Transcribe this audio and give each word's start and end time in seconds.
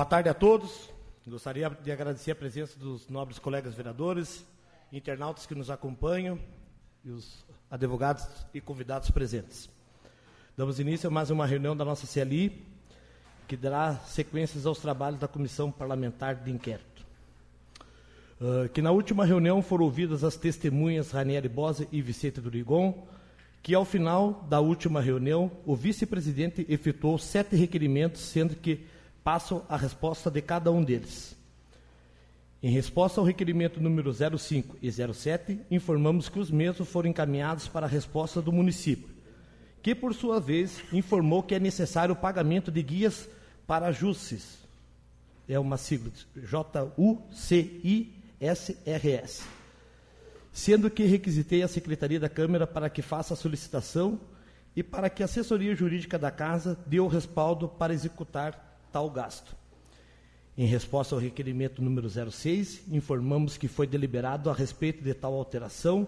Boa 0.00 0.08
tarde 0.08 0.30
a 0.30 0.34
todos. 0.34 0.88
Gostaria 1.28 1.68
de 1.68 1.92
agradecer 1.92 2.30
a 2.30 2.34
presença 2.34 2.78
dos 2.78 3.06
nobres 3.10 3.38
colegas 3.38 3.74
vereadores, 3.74 4.42
internautas 4.90 5.44
que 5.44 5.54
nos 5.54 5.68
acompanham 5.68 6.40
e 7.04 7.10
os 7.10 7.44
advogados 7.70 8.26
e 8.54 8.62
convidados 8.62 9.10
presentes. 9.10 9.68
Damos 10.56 10.80
início 10.80 11.06
a 11.06 11.10
mais 11.10 11.28
uma 11.28 11.44
reunião 11.44 11.76
da 11.76 11.84
nossa 11.84 12.06
CLI, 12.06 12.64
que 13.46 13.58
dará 13.58 13.96
sequências 14.06 14.64
aos 14.64 14.78
trabalhos 14.78 15.20
da 15.20 15.28
Comissão 15.28 15.70
Parlamentar 15.70 16.34
de 16.34 16.50
Inquérito. 16.50 17.04
Uh, 18.40 18.70
que 18.70 18.80
na 18.80 18.92
última 18.92 19.26
reunião 19.26 19.60
foram 19.60 19.84
ouvidas 19.84 20.24
as 20.24 20.34
testemunhas 20.34 21.10
Ranieri 21.10 21.46
Bose 21.46 21.86
e 21.92 22.00
Vicente 22.00 22.40
Durigon, 22.40 23.06
que 23.62 23.74
ao 23.74 23.84
final 23.84 24.46
da 24.48 24.60
última 24.60 25.02
reunião, 25.02 25.52
o 25.66 25.76
vice-presidente 25.76 26.64
efetuou 26.70 27.18
sete 27.18 27.54
requerimentos, 27.54 28.22
sendo 28.22 28.56
que 28.56 28.86
passam 29.22 29.64
a 29.68 29.76
resposta 29.76 30.30
de 30.30 30.40
cada 30.40 30.72
um 30.72 30.82
deles. 30.82 31.36
Em 32.62 32.70
resposta 32.70 33.18
ao 33.20 33.26
requerimento 33.26 33.80
número 33.80 34.12
05 34.12 34.76
e 34.82 34.92
07, 34.92 35.60
informamos 35.70 36.28
que 36.28 36.38
os 36.38 36.50
mesmos 36.50 36.88
foram 36.88 37.08
encaminhados 37.08 37.66
para 37.66 37.86
a 37.86 37.88
resposta 37.88 38.42
do 38.42 38.52
município, 38.52 39.08
que, 39.82 39.94
por 39.94 40.12
sua 40.14 40.38
vez, 40.38 40.82
informou 40.92 41.42
que 41.42 41.54
é 41.54 41.58
necessário 41.58 42.12
o 42.12 42.18
pagamento 42.18 42.70
de 42.70 42.82
guias 42.82 43.26
para 43.66 43.86
ajustes. 43.86 44.58
É 45.48 45.58
uma 45.58 45.78
sigla, 45.78 46.12
J-U-C-I-S-R-S. 46.36 47.02
Sendo 50.52 50.90
que 50.90 51.04
requisitei 51.04 51.62
a 51.62 51.68
Secretaria 51.68 52.20
da 52.20 52.28
Câmara 52.28 52.66
para 52.66 52.90
que 52.90 53.00
faça 53.00 53.32
a 53.32 53.36
solicitação 53.36 54.20
e 54.76 54.82
para 54.82 55.08
que 55.08 55.22
a 55.22 55.24
assessoria 55.24 55.74
jurídica 55.74 56.18
da 56.18 56.30
Casa 56.30 56.78
dê 56.86 57.00
o 57.00 57.06
respaldo 57.06 57.68
para 57.68 57.94
executar 57.94 58.69
tal 58.92 59.10
gasto. 59.10 59.56
Em 60.56 60.66
resposta 60.66 61.14
ao 61.14 61.20
requerimento 61.20 61.80
número 61.80 62.08
06, 62.08 62.82
informamos 62.90 63.56
que 63.56 63.68
foi 63.68 63.86
deliberado 63.86 64.50
a 64.50 64.52
respeito 64.52 65.02
de 65.02 65.14
tal 65.14 65.34
alteração, 65.34 66.06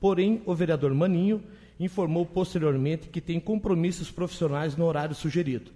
porém 0.00 0.42
o 0.44 0.54
vereador 0.54 0.92
Maninho 0.94 1.42
informou 1.78 2.24
posteriormente 2.26 3.08
que 3.08 3.20
tem 3.20 3.38
compromissos 3.38 4.10
profissionais 4.10 4.76
no 4.76 4.84
horário 4.86 5.14
sugerido. 5.14 5.70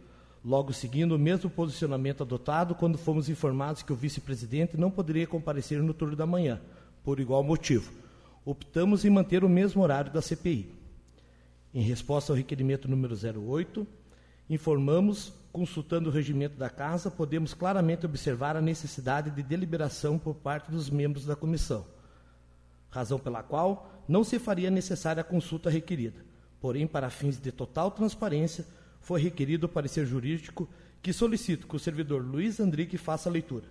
Logo 0.44 0.72
seguindo 0.72 1.12
o 1.12 1.18
mesmo 1.18 1.50
posicionamento 1.50 2.22
adotado 2.22 2.74
quando 2.74 2.96
fomos 2.96 3.28
informados 3.28 3.82
que 3.82 3.92
o 3.92 3.96
vice-presidente 3.96 4.76
não 4.76 4.90
poderia 4.90 5.26
comparecer 5.26 5.82
no 5.82 5.92
turno 5.92 6.16
da 6.16 6.26
manhã, 6.26 6.60
por 7.02 7.20
igual 7.20 7.42
motivo. 7.42 7.92
Optamos 8.44 9.04
em 9.04 9.10
manter 9.10 9.42
o 9.44 9.48
mesmo 9.48 9.82
horário 9.82 10.12
da 10.12 10.22
CPI. 10.22 10.72
Em 11.74 11.82
resposta 11.82 12.32
ao 12.32 12.36
requerimento 12.36 12.88
número 12.88 13.14
08, 13.14 13.86
informamos 14.48 15.32
consultando 15.56 16.10
o 16.10 16.12
regimento 16.12 16.54
da 16.54 16.68
Casa, 16.68 17.10
podemos 17.10 17.54
claramente 17.54 18.04
observar 18.04 18.58
a 18.58 18.60
necessidade 18.60 19.30
de 19.30 19.42
deliberação 19.42 20.18
por 20.18 20.34
parte 20.34 20.70
dos 20.70 20.90
membros 20.90 21.24
da 21.24 21.34
comissão, 21.34 21.86
razão 22.90 23.18
pela 23.18 23.42
qual 23.42 24.04
não 24.06 24.22
se 24.22 24.38
faria 24.38 24.70
necessária 24.70 25.22
a 25.22 25.24
consulta 25.24 25.70
requerida. 25.70 26.22
Porém, 26.60 26.86
para 26.86 27.08
fins 27.08 27.40
de 27.40 27.50
total 27.50 27.90
transparência, 27.90 28.66
foi 29.00 29.18
requerido 29.18 29.64
o 29.64 29.68
parecer 29.70 30.04
jurídico 30.04 30.68
que 31.00 31.10
solicito 31.10 31.66
que 31.66 31.76
o 31.76 31.78
servidor 31.78 32.22
Luiz 32.22 32.60
Andrique 32.60 32.98
faça 32.98 33.30
a 33.30 33.32
leitura. 33.32 33.64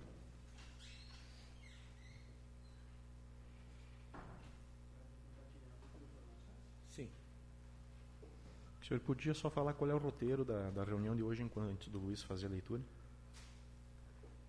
O 8.86 8.88
senhor 8.88 9.00
podia 9.00 9.34
só 9.34 9.50
falar 9.50 9.72
qual 9.72 9.90
é 9.90 9.94
o 9.94 9.98
roteiro 9.98 10.44
da, 10.44 10.70
da 10.70 10.84
reunião 10.84 11.16
de 11.16 11.20
hoje, 11.20 11.42
enquanto 11.42 11.70
antes 11.70 11.88
do 11.88 11.98
Luiz 11.98 12.22
fazer 12.22 12.46
a 12.46 12.50
leitura? 12.50 12.80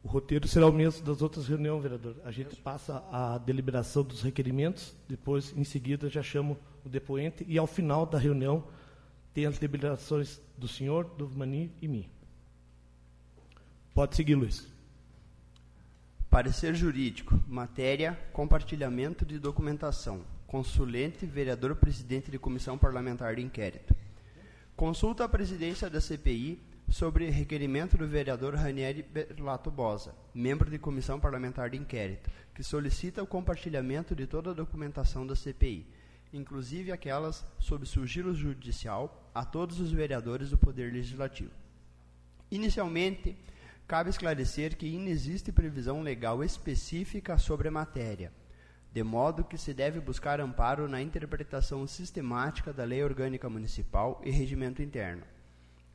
O 0.04 0.08
roteiro 0.08 0.48
será 0.48 0.68
o 0.68 0.72
mesmo 0.72 1.04
das 1.04 1.24
outras 1.24 1.48
reuniões, 1.48 1.82
vereador. 1.82 2.16
A 2.24 2.30
gente 2.30 2.56
passa 2.58 3.04
a 3.12 3.40
deliberação 3.40 4.04
dos 4.04 4.22
requerimentos, 4.22 4.96
depois, 5.10 5.58
em 5.58 5.64
seguida, 5.64 6.08
já 6.08 6.22
chamo 6.22 6.56
o 6.86 6.90
depoente 6.90 7.44
e, 7.48 7.58
ao 7.58 7.66
final 7.66 8.06
da 8.06 8.20
reunião, 8.20 8.64
tem 9.34 9.48
as 9.48 9.58
deliberações 9.58 10.40
do 10.56 10.68
senhor, 10.68 11.06
do 11.06 11.28
Mani 11.30 11.72
e 11.82 11.88
mim. 11.88 12.08
Pode 13.92 14.16
seguir, 14.16 14.36
Luiz. 14.36 14.68
Parecer 16.30 16.76
jurídico. 16.76 17.42
Matéria: 17.48 18.16
compartilhamento 18.34 19.26
de 19.26 19.40
documentação. 19.40 20.22
Consulente, 20.46 21.26
vereador 21.26 21.76
presidente 21.76 22.30
de 22.30 22.38
comissão 22.38 22.78
parlamentar 22.78 23.36
de 23.36 23.42
inquérito. 23.42 23.96
Consulta 24.78 25.26
a 25.26 25.28
presidência 25.28 25.90
da 25.90 26.00
CPI 26.00 26.62
sobre 26.88 27.32
requerimento 27.32 27.98
do 27.98 28.08
vereador 28.08 28.54
Ranieri 28.54 29.02
Berlato 29.02 29.72
Bosa, 29.72 30.14
membro 30.36 30.70
de 30.70 30.78
comissão 30.78 31.20
parlamentar 31.20 31.72
de 31.72 31.78
inquérito, 31.78 32.30
que 32.54 32.62
solicita 32.62 33.24
o 33.24 33.26
compartilhamento 33.26 34.16
de 34.16 34.28
toda 34.28 34.52
a 34.52 34.54
documentação 34.54 35.26
da 35.26 35.36
CPI, 35.36 35.88
inclusive 36.32 36.92
aquelas 36.92 37.44
sob 37.58 37.88
sigilo 37.88 38.36
judicial, 38.36 39.32
a 39.34 39.44
todos 39.44 39.80
os 39.80 39.92
vereadores 39.92 40.52
do 40.52 40.60
Poder 40.60 40.94
Legislativo. 40.94 41.50
Inicialmente, 42.52 43.36
cabe 43.88 44.12
esclarecer 44.12 44.78
que 44.78 44.86
inexiste 44.86 45.52
previsão 45.52 46.04
legal 46.04 46.44
específica 46.44 47.40
sobre 47.40 47.68
a 47.68 47.72
matéria 47.72 48.32
de 48.98 49.04
modo 49.04 49.44
que 49.44 49.60
se 49.60 49.76
deve 49.76 50.00
buscar 50.00 50.42
amparo 50.42 50.88
na 50.88 51.00
interpretação 51.00 51.86
sistemática 51.86 52.74
da 52.74 52.84
Lei 52.84 53.04
Orgânica 53.04 53.48
Municipal 53.48 54.20
e 54.26 54.32
Regimento 54.32 54.82
Interno. 54.82 55.22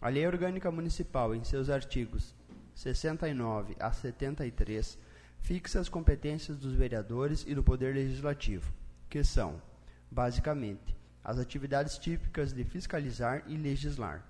A 0.01 0.09
Lei 0.09 0.25
Orgânica 0.25 0.71
Municipal, 0.71 1.35
em 1.35 1.43
seus 1.43 1.69
artigos 1.69 2.33
69 2.77 3.75
a 3.81 3.91
73, 3.91 4.97
fixa 5.41 5.81
as 5.81 5.89
competências 5.89 6.57
dos 6.57 6.75
vereadores 6.75 7.45
e 7.45 7.57
do 7.57 7.65
Poder 7.65 7.93
Legislativo, 7.93 8.73
que 9.11 9.25
são, 9.25 9.61
basicamente, 10.09 10.97
as 11.25 11.41
atividades 11.41 11.99
típicas 11.99 12.53
de 12.53 12.63
fiscalizar 12.63 13.43
e 13.49 13.57
legislar 13.57 14.25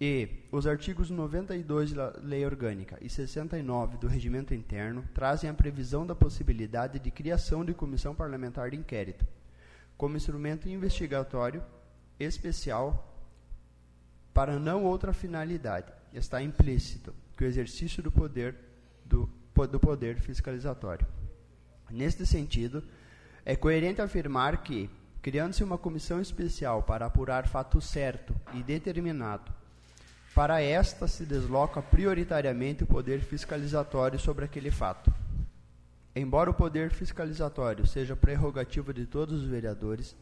e 0.00 0.28
os 0.50 0.66
artigos 0.66 1.08
92 1.08 1.92
da 1.92 2.12
Lei 2.22 2.44
Orgânica 2.44 2.98
e 3.00 3.08
69 3.08 3.96
do 3.98 4.08
Regimento 4.08 4.52
Interno 4.52 5.04
trazem 5.14 5.48
a 5.48 5.54
previsão 5.54 6.04
da 6.04 6.14
possibilidade 6.14 6.98
de 6.98 7.10
criação 7.10 7.64
de 7.64 7.72
comissão 7.72 8.14
parlamentar 8.14 8.70
de 8.70 8.76
inquérito, 8.76 9.24
como 9.96 10.16
instrumento 10.16 10.68
investigatório 10.68 11.62
especial 12.18 13.10
para 14.32 14.58
não 14.58 14.84
outra 14.84 15.12
finalidade. 15.12 15.92
Está 16.12 16.42
implícito 16.42 17.14
que 17.36 17.44
o 17.44 17.46
exercício 17.46 18.02
do 18.02 18.10
poder 18.10 18.56
do, 19.04 19.30
do 19.70 19.78
poder 19.78 20.18
fiscalizatório. 20.18 21.06
Neste 21.88 22.26
sentido, 22.26 22.82
é 23.44 23.54
coerente 23.54 24.00
afirmar 24.00 24.62
que, 24.62 24.90
criando-se 25.22 25.62
uma 25.62 25.78
comissão 25.78 26.20
especial 26.20 26.82
para 26.82 27.06
apurar 27.06 27.46
fato 27.46 27.80
certo 27.80 28.34
e 28.54 28.62
determinado 28.62 29.52
para 30.34 30.60
esta 30.60 31.06
se 31.06 31.24
desloca 31.24 31.80
prioritariamente 31.80 32.82
o 32.82 32.86
poder 32.86 33.20
fiscalizatório 33.20 34.18
sobre 34.18 34.44
aquele 34.44 34.70
fato. 34.70 35.14
Embora 36.14 36.50
o 36.50 36.54
poder 36.54 36.90
fiscalizatório 36.90 37.86
seja 37.86 38.16
prerrogativa 38.16 38.92
de 38.92 39.06
todos 39.06 39.42
os 39.42 39.48
vereadores, 39.48 40.16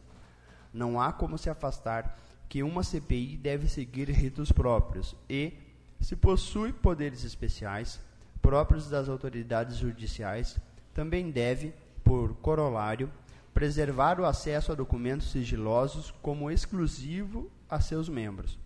não 0.71 1.01
há 1.01 1.11
como 1.11 1.37
se 1.37 1.49
afastar 1.49 2.17
que 2.47 2.61
uma 2.61 2.83
CPI 2.83 3.37
deve 3.37 3.67
seguir 3.67 4.09
ritos 4.09 4.51
próprios 4.51 5.15
e, 5.27 5.53
se 5.99 6.15
possui 6.15 6.71
poderes 6.71 7.23
especiais, 7.23 7.99
próprios 8.39 8.89
das 8.89 9.09
autoridades 9.09 9.77
judiciais, 9.77 10.59
também 10.93 11.31
deve, 11.31 11.73
por 12.03 12.35
corolário, 12.35 13.09
preservar 13.51 14.19
o 14.19 14.25
acesso 14.25 14.71
a 14.71 14.75
documentos 14.75 15.31
sigilosos 15.31 16.11
como 16.21 16.51
exclusivo 16.51 17.49
a 17.67 17.81
seus 17.81 18.07
membros. 18.07 18.62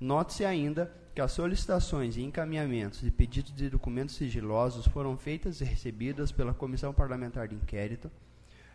Note-se 0.00 0.44
ainda 0.44 0.92
que 1.14 1.20
as 1.20 1.32
solicitações 1.32 2.16
e 2.16 2.22
encaminhamentos 2.22 3.00
de 3.00 3.10
pedidos 3.10 3.52
de 3.52 3.68
documentos 3.68 4.14
sigilosos 4.14 4.86
foram 4.86 5.16
feitas 5.16 5.60
e 5.60 5.64
recebidas 5.64 6.30
pela 6.30 6.54
Comissão 6.54 6.94
Parlamentar 6.94 7.48
de 7.48 7.56
Inquérito 7.56 8.08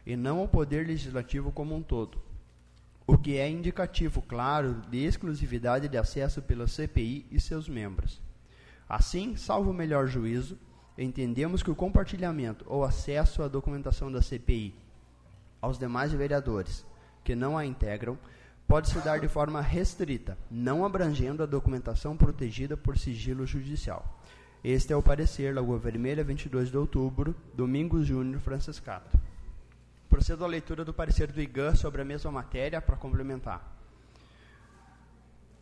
e 0.06 0.18
não 0.18 0.40
ao 0.40 0.48
Poder 0.50 0.86
Legislativo 0.86 1.52
como 1.52 1.74
um 1.74 1.82
todo, 1.82 2.22
o 3.08 3.18
que 3.18 3.38
é 3.38 3.50
indicativo 3.50 4.22
claro 4.22 4.82
de 4.90 5.06
exclusividade 5.06 5.88
de 5.88 5.98
acesso 5.98 6.42
pela 6.42 6.68
CPI 6.68 7.26
e 7.32 7.40
seus 7.40 7.70
membros. 7.70 8.22
Assim, 8.90 9.38
salvo 9.38 9.72
o 9.72 9.74
melhor 9.74 10.08
juízo, 10.08 10.58
entendemos 10.98 11.64
que 11.64 11.72
o 11.72 11.76
compartilhamento 11.76 12.66
ou 12.68 12.84
acesso 12.84 13.42
à 13.42 13.48
documentação 13.48 14.12
da 14.12 14.22
CPI 14.22 14.76
aos 15.62 15.80
demais 15.80 16.12
vereadores 16.12 16.86
que 17.24 17.36
não 17.36 17.58
a 17.58 17.66
integram 17.66 18.18
pode 18.74 18.90
se 18.90 18.98
dar 19.02 19.20
de 19.20 19.28
forma 19.28 19.62
restrita, 19.62 20.36
não 20.50 20.84
abrangendo 20.84 21.44
a 21.44 21.46
documentação 21.46 22.18
protegida 22.18 22.76
por 22.76 22.98
sigilo 22.98 23.46
judicial. 23.46 24.20
Este 24.64 24.92
é 24.92 24.96
o 24.96 25.04
parecer 25.04 25.54
Lagoa 25.54 25.78
Vermelha, 25.78 26.24
22 26.24 26.72
de 26.72 26.78
outubro, 26.80 27.36
Domingos 27.54 28.08
Júnior 28.08 28.42
Franciscato. 28.42 29.16
Procedo 30.10 30.44
à 30.44 30.48
leitura 30.48 30.84
do 30.84 30.92
parecer 30.92 31.32
do 31.32 31.40
IGAN 31.40 31.76
sobre 31.76 32.02
a 32.02 32.04
mesma 32.04 32.32
matéria 32.32 32.82
para 32.82 32.96
complementar. 32.96 33.62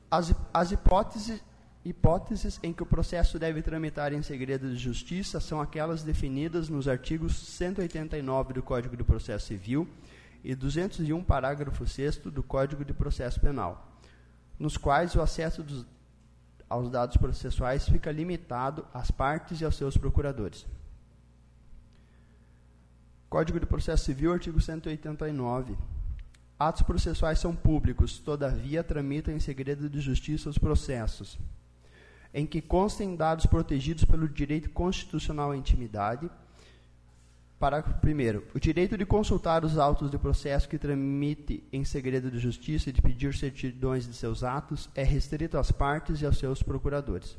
As, 0.10 0.34
as 0.54 0.72
hipóteses 0.72 1.44
Hipóteses 1.84 2.60
em 2.62 2.72
que 2.72 2.84
o 2.84 2.86
processo 2.86 3.40
deve 3.40 3.60
tramitar 3.64 4.14
em 4.14 4.22
segredo 4.22 4.69
de 4.69 4.78
justiça 4.78 5.40
são 5.40 5.60
aquelas 5.60 6.04
definidas 6.04 6.69
nos 6.69 6.88
artigos 6.88 7.36
189 7.36 8.54
do 8.54 8.62
Código 8.62 8.96
de 8.96 9.04
Processo 9.04 9.48
Civil 9.48 9.88
e 10.44 10.56
201, 10.56 11.24
parágrafo 11.24 11.88
6 11.88 12.18
do 12.18 12.42
Código 12.42 12.84
de 12.84 12.94
Processo 12.94 13.40
Penal, 13.40 14.00
nos 14.58 14.78
quais 14.78 15.16
o 15.16 15.22
acesso 15.22 15.64
dos, 15.64 15.86
aos 16.70 16.90
dados 16.90 17.18
processuais 17.18 17.88
fica 17.88 18.12
limitado 18.12 18.86
às 18.94 19.12
partes 19.12 19.62
e 19.62 19.66
aos 19.66 19.76
seus 19.76 19.98
procuradores. 19.98 20.66
Código 23.30 23.60
de 23.60 23.66
Processo 23.66 24.06
Civil, 24.06 24.34
artigo 24.34 24.60
189. 24.60 25.78
Atos 26.60 26.82
processuais 26.82 27.40
são 27.40 27.56
públicos, 27.56 28.20
todavia 28.20 28.84
tramitam 28.84 29.34
em 29.34 29.40
segredo 29.40 29.90
de 29.90 30.00
justiça 30.00 30.50
os 30.50 30.58
processos 30.58 31.40
em 32.34 32.46
que 32.46 32.62
constem 32.62 33.16
dados 33.16 33.46
protegidos 33.46 34.06
pelo 34.06 34.28
direito 34.28 34.70
constitucional 34.70 35.52
à 35.52 35.58
intimidade. 35.58 36.30
Parágrafo 37.62 37.94
1. 38.04 38.42
O 38.56 38.60
direito 38.60 38.98
de 38.98 39.06
consultar 39.06 39.63
os 39.63 39.78
autos 39.78 40.10
de 40.10 40.18
processo 40.18 40.68
que 40.68 40.80
tramite 40.80 41.63
em 41.72 41.86
segredo 41.86 42.31
de 42.31 42.40
justiça 42.40 42.90
e 42.90 42.92
de 42.92 43.04
pedir 43.04 43.36
certidões 43.36 44.08
de 44.08 44.16
seus 44.16 44.44
atos 44.44 44.90
é 44.96 45.04
restrito 45.04 45.60
às 45.60 45.72
partes 45.72 46.19
e 46.19 46.25
aos 46.25 46.40
seus 46.40 46.63
procuradores. 46.63 47.38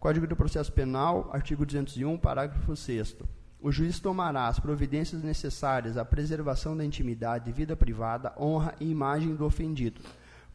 Código 0.00 0.26
do 0.26 0.34
Processo 0.34 0.72
Penal, 0.72 1.28
artigo 1.30 1.66
201, 1.66 2.16
parágrafo 2.16 2.74
6. 2.74 3.16
O 3.60 3.70
juiz 3.70 4.00
tomará 4.00 4.48
as 4.48 4.58
providências 4.58 5.22
necessárias 5.22 5.98
à 5.98 6.06
preservação 6.06 6.74
da 6.74 6.82
intimidade, 6.82 7.52
vida 7.52 7.76
privada, 7.76 8.32
honra 8.40 8.74
e 8.80 8.90
imagem 8.90 9.36
do 9.36 9.44
ofendido 9.44 10.00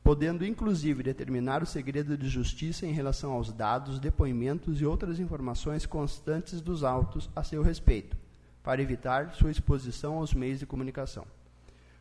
podendo 0.03 0.45
inclusive 0.45 1.01
determinar 1.01 1.63
o 1.63 1.65
segredo 1.65 2.17
de 2.17 2.27
justiça 2.27 2.85
em 2.85 2.91
relação 2.91 3.31
aos 3.31 3.53
dados, 3.53 3.99
depoimentos 3.99 4.81
e 4.81 4.85
outras 4.85 5.17
informações 5.17 5.85
constantes 5.85 6.59
dos 6.59 6.83
autos 6.83 7.29
a 7.33 7.41
seu 7.41 7.63
respeito, 7.63 8.17
para 8.63 8.81
evitar 8.81 9.33
sua 9.35 9.51
exposição 9.51 10.17
aos 10.17 10.33
meios 10.33 10.59
de 10.59 10.65
comunicação. 10.65 11.25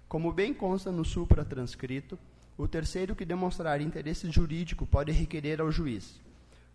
Como 0.09 0.33
bem 0.33 0.55
consta 0.55 0.93
no 0.93 1.05
supra 1.05 1.45
transcrito, 1.45 2.19
o 2.57 2.69
terceiro 2.69 3.17
que 3.17 3.25
demonstrar 3.25 3.81
interesse 3.81 4.31
jurídico 4.31 4.87
pode 4.87 5.11
requerer 5.11 5.61
ao 5.61 5.73
juiz. 5.73 6.21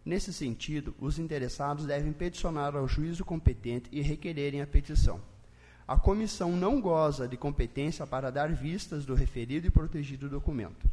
Nesse 0.04 0.34
sentido, 0.34 0.94
os 1.00 1.20
interessados 1.20 1.86
devem 1.86 2.12
peticionar 2.12 2.76
ao 2.76 2.88
juízo 2.88 3.24
competente 3.24 3.90
e 3.92 4.02
requererem 4.02 4.62
a 4.62 4.68
petição. 4.68 5.22
A 5.88 5.98
comissão 5.98 6.56
não 6.56 6.82
goza 6.82 7.28
de 7.28 7.38
competência 7.38 8.06
para 8.06 8.30
dar 8.32 8.52
vistas 8.52 9.06
do 9.06 9.14
referido 9.14 9.68
e 9.68 9.72
protegido 9.72 10.30
documento 10.30 10.88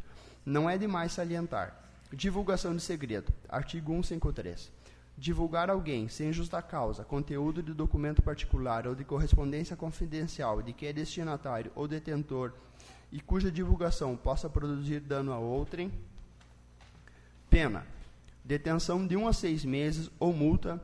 não 0.45 0.69
é 0.69 0.77
demais 0.77 1.13
salientar. 1.13 1.75
Divulgação 2.13 2.77
de 2.77 2.83
segredo. 2.83 3.33
Artigo 3.49 3.93
153. 3.93 4.71
Divulgar 5.17 5.71
alguém, 5.71 6.09
sem 6.09 6.33
justa 6.33 6.61
causa, 6.61 7.05
conteúdo 7.05 7.63
de 7.63 7.73
documento 7.73 8.21
particular 8.21 8.87
ou 8.87 8.95
de 8.95 9.05
correspondência 9.05 9.77
confidencial 9.77 10.61
de 10.61 10.73
que 10.73 10.87
é 10.87 10.93
destinatário 10.93 11.71
ou 11.75 11.87
detentor 11.87 12.53
e 13.13 13.21
cuja 13.21 13.51
divulgação 13.51 14.17
possa 14.17 14.51
produzir 14.51 15.01
dano 15.01 15.33
a 15.33 15.39
outrem. 15.39 15.93
Pena. 17.49 17.87
Detenção 18.45 19.07
de 19.07 19.17
1 19.17 19.21
um 19.21 19.29
a 19.29 19.33
6 19.33 19.65
meses 19.65 20.11
ou 20.19 20.33
multa 20.33 20.83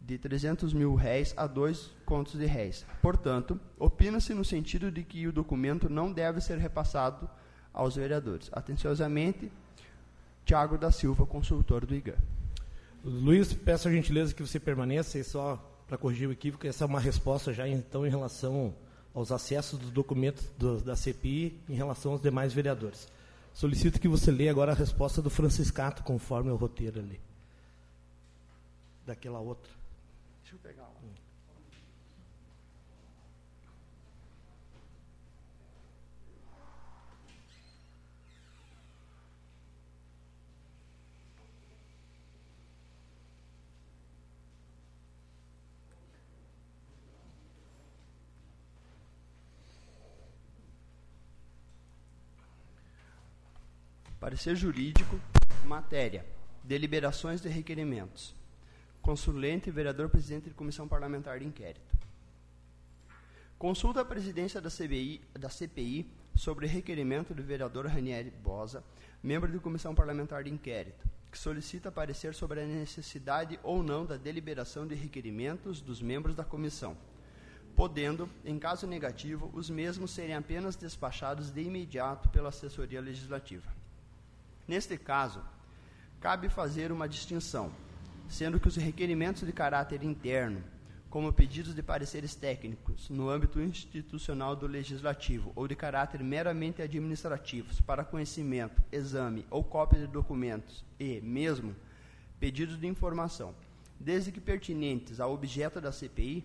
de 0.00 0.18
300 0.18 0.74
mil 0.74 0.94
réis 0.94 1.32
a 1.36 1.46
dois 1.46 1.90
contos 2.04 2.38
de 2.38 2.44
réis. 2.44 2.84
Portanto, 3.00 3.58
opina-se 3.78 4.34
no 4.34 4.44
sentido 4.44 4.90
de 4.90 5.02
que 5.02 5.26
o 5.26 5.32
documento 5.32 5.88
não 5.88 6.12
deve 6.12 6.40
ser 6.42 6.58
repassado 6.58 7.28
aos 7.72 7.96
vereadores. 7.96 8.50
Atenciosamente, 8.52 9.50
Tiago 10.44 10.76
da 10.76 10.90
Silva, 10.90 11.24
consultor 11.24 11.86
do 11.86 11.94
IGAN. 11.94 12.18
Luiz, 13.04 13.52
peço 13.52 13.86
a 13.86 13.92
gentileza 13.92 14.34
que 14.34 14.40
você 14.40 14.58
permaneça, 14.58 15.18
e 15.18 15.24
só 15.24 15.56
para 15.86 15.98
corrigir 15.98 16.26
o 16.26 16.32
equívoco, 16.32 16.66
essa 16.66 16.84
é 16.84 16.86
uma 16.86 16.98
resposta 16.98 17.52
já 17.52 17.68
então 17.68 18.06
em 18.06 18.08
relação 18.08 18.74
aos 19.12 19.30
acessos 19.30 19.78
dos 19.78 19.90
documentos 19.90 20.46
do, 20.56 20.80
da 20.80 20.96
CPI 20.96 21.60
em 21.68 21.74
relação 21.74 22.12
aos 22.12 22.22
demais 22.22 22.54
vereadores. 22.54 23.06
Solicito 23.52 24.00
que 24.00 24.08
você 24.08 24.30
leia 24.30 24.50
agora 24.50 24.72
a 24.72 24.74
resposta 24.74 25.20
do 25.20 25.28
Franciscato, 25.28 26.02
conforme 26.02 26.50
o 26.50 26.56
roteiro 26.56 26.98
ali. 26.98 27.20
Daquela 29.06 29.38
outra. 29.38 29.70
Deixa 30.42 30.56
eu 30.56 30.58
pegar 30.60 30.84
lá. 30.84 30.94
Hum. 31.04 31.24
Parecer 54.24 54.56
jurídico, 54.56 55.20
matéria, 55.66 56.24
deliberações 56.62 57.42
de 57.42 57.48
requerimentos. 57.50 58.34
Consulente 59.02 59.70
vereador 59.70 60.08
presidente 60.08 60.48
de 60.48 60.54
comissão 60.54 60.88
parlamentar 60.88 61.40
de 61.40 61.44
inquérito. 61.44 61.94
Consulta 63.58 64.00
a 64.00 64.04
presidência 64.04 64.62
da, 64.62 64.70
CBI, 64.70 65.20
da 65.38 65.50
CPI 65.50 66.10
sobre 66.34 66.66
requerimento 66.66 67.34
do 67.34 67.42
vereador 67.42 67.84
Ranieri 67.84 68.30
Bosa, 68.30 68.82
membro 69.22 69.52
de 69.52 69.58
comissão 69.58 69.94
parlamentar 69.94 70.42
de 70.42 70.50
inquérito, 70.50 71.06
que 71.30 71.36
solicita 71.36 71.92
parecer 71.92 72.34
sobre 72.34 72.62
a 72.62 72.66
necessidade 72.66 73.60
ou 73.62 73.82
não 73.82 74.06
da 74.06 74.16
deliberação 74.16 74.86
de 74.86 74.94
requerimentos 74.94 75.82
dos 75.82 76.00
membros 76.00 76.34
da 76.34 76.44
comissão, 76.44 76.96
podendo, 77.76 78.26
em 78.42 78.58
caso 78.58 78.86
negativo, 78.86 79.50
os 79.52 79.68
mesmos 79.68 80.12
serem 80.12 80.34
apenas 80.34 80.76
despachados 80.76 81.50
de 81.50 81.60
imediato 81.60 82.30
pela 82.30 82.48
assessoria 82.48 83.02
legislativa. 83.02 83.73
Neste 84.66 84.96
caso, 84.96 85.42
cabe 86.20 86.48
fazer 86.48 86.90
uma 86.90 87.08
distinção, 87.08 87.70
sendo 88.28 88.58
que 88.58 88.68
os 88.68 88.76
requerimentos 88.76 89.46
de 89.46 89.52
caráter 89.52 90.02
interno, 90.02 90.64
como 91.10 91.32
pedidos 91.32 91.74
de 91.74 91.82
pareceres 91.82 92.34
técnicos 92.34 93.08
no 93.08 93.28
âmbito 93.28 93.60
institucional 93.60 94.56
do 94.56 94.66
legislativo 94.66 95.52
ou 95.54 95.68
de 95.68 95.76
caráter 95.76 96.24
meramente 96.24 96.82
administrativos 96.82 97.80
para 97.80 98.04
conhecimento, 98.04 98.82
exame 98.90 99.46
ou 99.50 99.62
cópia 99.62 100.00
de 100.00 100.06
documentos 100.06 100.84
e, 100.98 101.20
mesmo, 101.20 101.76
pedidos 102.40 102.78
de 102.78 102.86
informação, 102.86 103.54
desde 104.00 104.32
que 104.32 104.40
pertinentes 104.40 105.20
ao 105.20 105.32
objeto 105.32 105.80
da 105.80 105.92
CPI, 105.92 106.44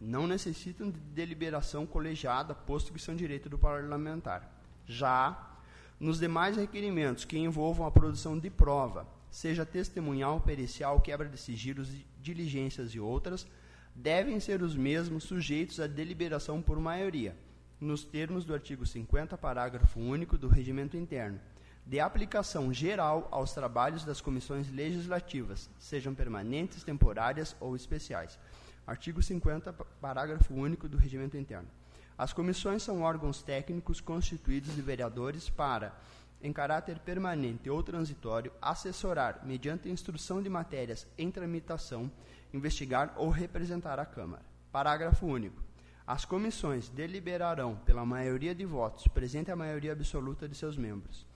não 0.00 0.26
necessitam 0.26 0.90
de 0.90 1.00
deliberação 1.00 1.86
colegiada, 1.86 2.54
posto 2.54 2.92
que 2.92 3.00
são 3.00 3.16
direito 3.16 3.48
do 3.48 3.58
parlamentar. 3.58 4.48
Já 4.86 5.55
nos 5.98 6.18
demais 6.18 6.56
requerimentos 6.56 7.24
que 7.24 7.38
envolvam 7.38 7.86
a 7.86 7.90
produção 7.90 8.38
de 8.38 8.50
prova, 8.50 9.06
seja 9.30 9.64
testemunhal, 9.64 10.40
pericial, 10.40 11.00
quebra 11.00 11.28
de 11.28 11.38
sigilos, 11.38 11.90
diligências 12.20 12.90
e 12.90 13.00
outras, 13.00 13.46
devem 13.94 14.38
ser 14.38 14.62
os 14.62 14.76
mesmos 14.76 15.24
sujeitos 15.24 15.80
à 15.80 15.86
deliberação 15.86 16.60
por 16.60 16.78
maioria, 16.78 17.34
nos 17.80 18.04
termos 18.04 18.44
do 18.44 18.54
artigo 18.54 18.84
50, 18.84 19.36
parágrafo 19.38 19.98
único 19.98 20.36
do 20.36 20.48
Regimento 20.48 20.96
Interno, 20.96 21.40
de 21.86 22.00
aplicação 22.00 22.72
geral 22.72 23.28
aos 23.30 23.52
trabalhos 23.52 24.04
das 24.04 24.20
comissões 24.20 24.70
legislativas, 24.70 25.70
sejam 25.78 26.14
permanentes, 26.14 26.82
temporárias 26.82 27.56
ou 27.60 27.76
especiais. 27.76 28.38
Artigo 28.86 29.22
50, 29.22 29.72
parágrafo 29.72 30.54
único 30.54 30.88
do 30.88 30.96
Regimento 30.96 31.36
Interno. 31.36 31.68
As 32.18 32.32
comissões 32.32 32.82
são 32.82 33.02
órgãos 33.02 33.42
técnicos 33.42 34.00
constituídos 34.00 34.74
de 34.74 34.80
vereadores 34.80 35.50
para, 35.50 35.94
em 36.42 36.52
caráter 36.52 36.98
permanente 36.98 37.68
ou 37.68 37.82
transitório, 37.82 38.52
assessorar, 38.60 39.40
mediante 39.44 39.88
instrução 39.88 40.42
de 40.42 40.48
matérias 40.48 41.06
em 41.18 41.30
tramitação, 41.30 42.10
investigar 42.54 43.12
ou 43.16 43.28
representar 43.28 43.98
a 43.98 44.06
Câmara. 44.06 44.42
Parágrafo 44.72 45.26
único. 45.26 45.62
As 46.06 46.24
comissões 46.24 46.88
deliberarão 46.88 47.76
pela 47.84 48.06
maioria 48.06 48.54
de 48.54 48.64
votos, 48.64 49.08
presente 49.08 49.50
a 49.50 49.56
maioria 49.56 49.92
absoluta 49.92 50.48
de 50.48 50.54
seus 50.54 50.76
membros. 50.76 51.26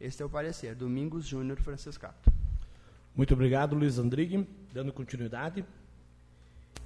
Este 0.00 0.22
é 0.22 0.26
o 0.26 0.30
parecer. 0.30 0.74
Domingos 0.74 1.26
Júnior 1.26 1.60
Franciscato. 1.60 2.32
Muito 3.14 3.34
obrigado, 3.34 3.74
Luiz 3.74 3.98
Andrigue. 3.98 4.48
Dando 4.72 4.92
continuidade. 4.92 5.64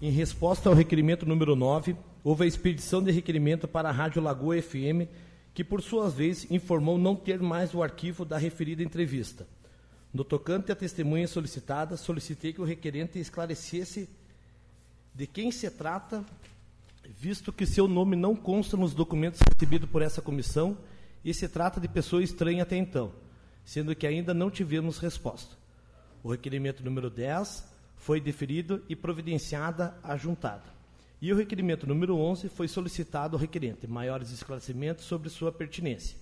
Em 0.00 0.11
resposta 0.11 0.68
ao 0.68 0.75
requerimento 0.75 1.26
número 1.26 1.57
9, 1.57 1.97
houve 2.23 2.45
a 2.45 2.47
expedição 2.47 3.03
de 3.03 3.11
requerimento 3.11 3.67
para 3.67 3.89
a 3.89 3.93
Rádio 3.93 4.23
Lagoa 4.23 4.61
FM, 4.61 5.09
que 5.55 5.65
por 5.65 5.83
sua 5.83 6.09
vez 6.09 6.51
informou 6.51 6.99
não 6.99 7.17
ter 7.17 7.41
mais 7.41 7.75
o 7.75 7.83
arquivo 7.83 8.25
da 8.25 8.39
referida 8.39 8.83
entrevista. 8.83 9.47
No 10.13 10.25
tocante 10.25 10.73
à 10.73 10.77
testemunha 10.77 11.29
solicitada, 11.29 11.97
solicitei 11.97 12.53
que 12.53 12.61
o 12.61 12.65
requerente 12.65 13.19
esclarecesse 13.19 14.09
de 15.15 15.27
quem 15.27 15.51
se 15.51 15.71
trata, 15.71 16.25
visto 17.09 17.53
que 17.53 17.67
seu 17.67 17.89
nome 17.89 18.17
não 18.17 18.37
consta 18.37 18.77
nos 18.77 18.95
documentos 18.95 19.41
recebidos 19.41 19.91
por 19.91 20.01
essa 20.01 20.23
comissão 20.23 20.79
e 21.25 21.35
se 21.35 21.49
trata 21.49 21.81
de 21.81 21.89
pessoa 21.89 22.23
estranha 22.23 22.63
até 22.63 22.77
então. 22.77 23.13
sendo 23.65 23.95
que 23.95 24.07
ainda 24.07 24.33
não 24.33 24.51
tivemos 24.51 24.97
resposta. 24.97 25.55
O 26.23 26.31
requerimento 26.31 26.83
número 26.83 27.11
10 27.11 27.67
foi 27.97 28.19
deferido 28.19 28.83
e 28.89 28.97
providenciada 28.97 29.95
a 30.03 30.17
juntada. 30.17 30.77
E 31.21 31.33
o 31.33 31.37
requerimento 31.37 31.87
número 31.87 32.17
11 32.17 32.49
foi 32.49 32.69
solicitado 32.69 33.37
ao 33.37 33.41
requerente 33.41 33.89
maiores 33.89 34.31
esclarecimentos 34.31 35.05
sobre 35.05 35.29
sua 35.29 35.51
pertinência. 35.51 36.17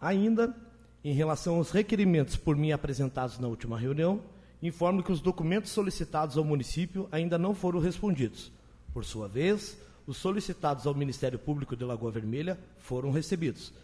Ainda, 0.00 0.56
em 1.04 1.12
relação 1.12 1.56
aos 1.56 1.70
requerimentos 1.70 2.36
por 2.36 2.56
mim 2.56 2.72
apresentados 2.72 3.38
na 3.38 3.48
última 3.48 3.78
reunião, 3.78 4.22
informo 4.62 5.02
que 5.02 5.12
os 5.12 5.20
documentos 5.20 5.70
solicitados 5.70 6.38
ao 6.38 6.44
município 6.44 7.06
ainda 7.12 7.36
não 7.36 7.54
foram 7.54 7.80
respondidos. 7.80 8.50
Por 8.94 9.04
sua 9.04 9.28
vez, 9.28 9.78
os 10.06 10.16
solicitados 10.16 10.86
ao 10.86 10.94
Ministério 10.94 11.38
Público 11.38 11.76
de 11.76 11.84
Lagoa 11.84 12.10
Vermelha 12.10 12.58
foram 12.78 13.10
recebidos, 13.10 13.74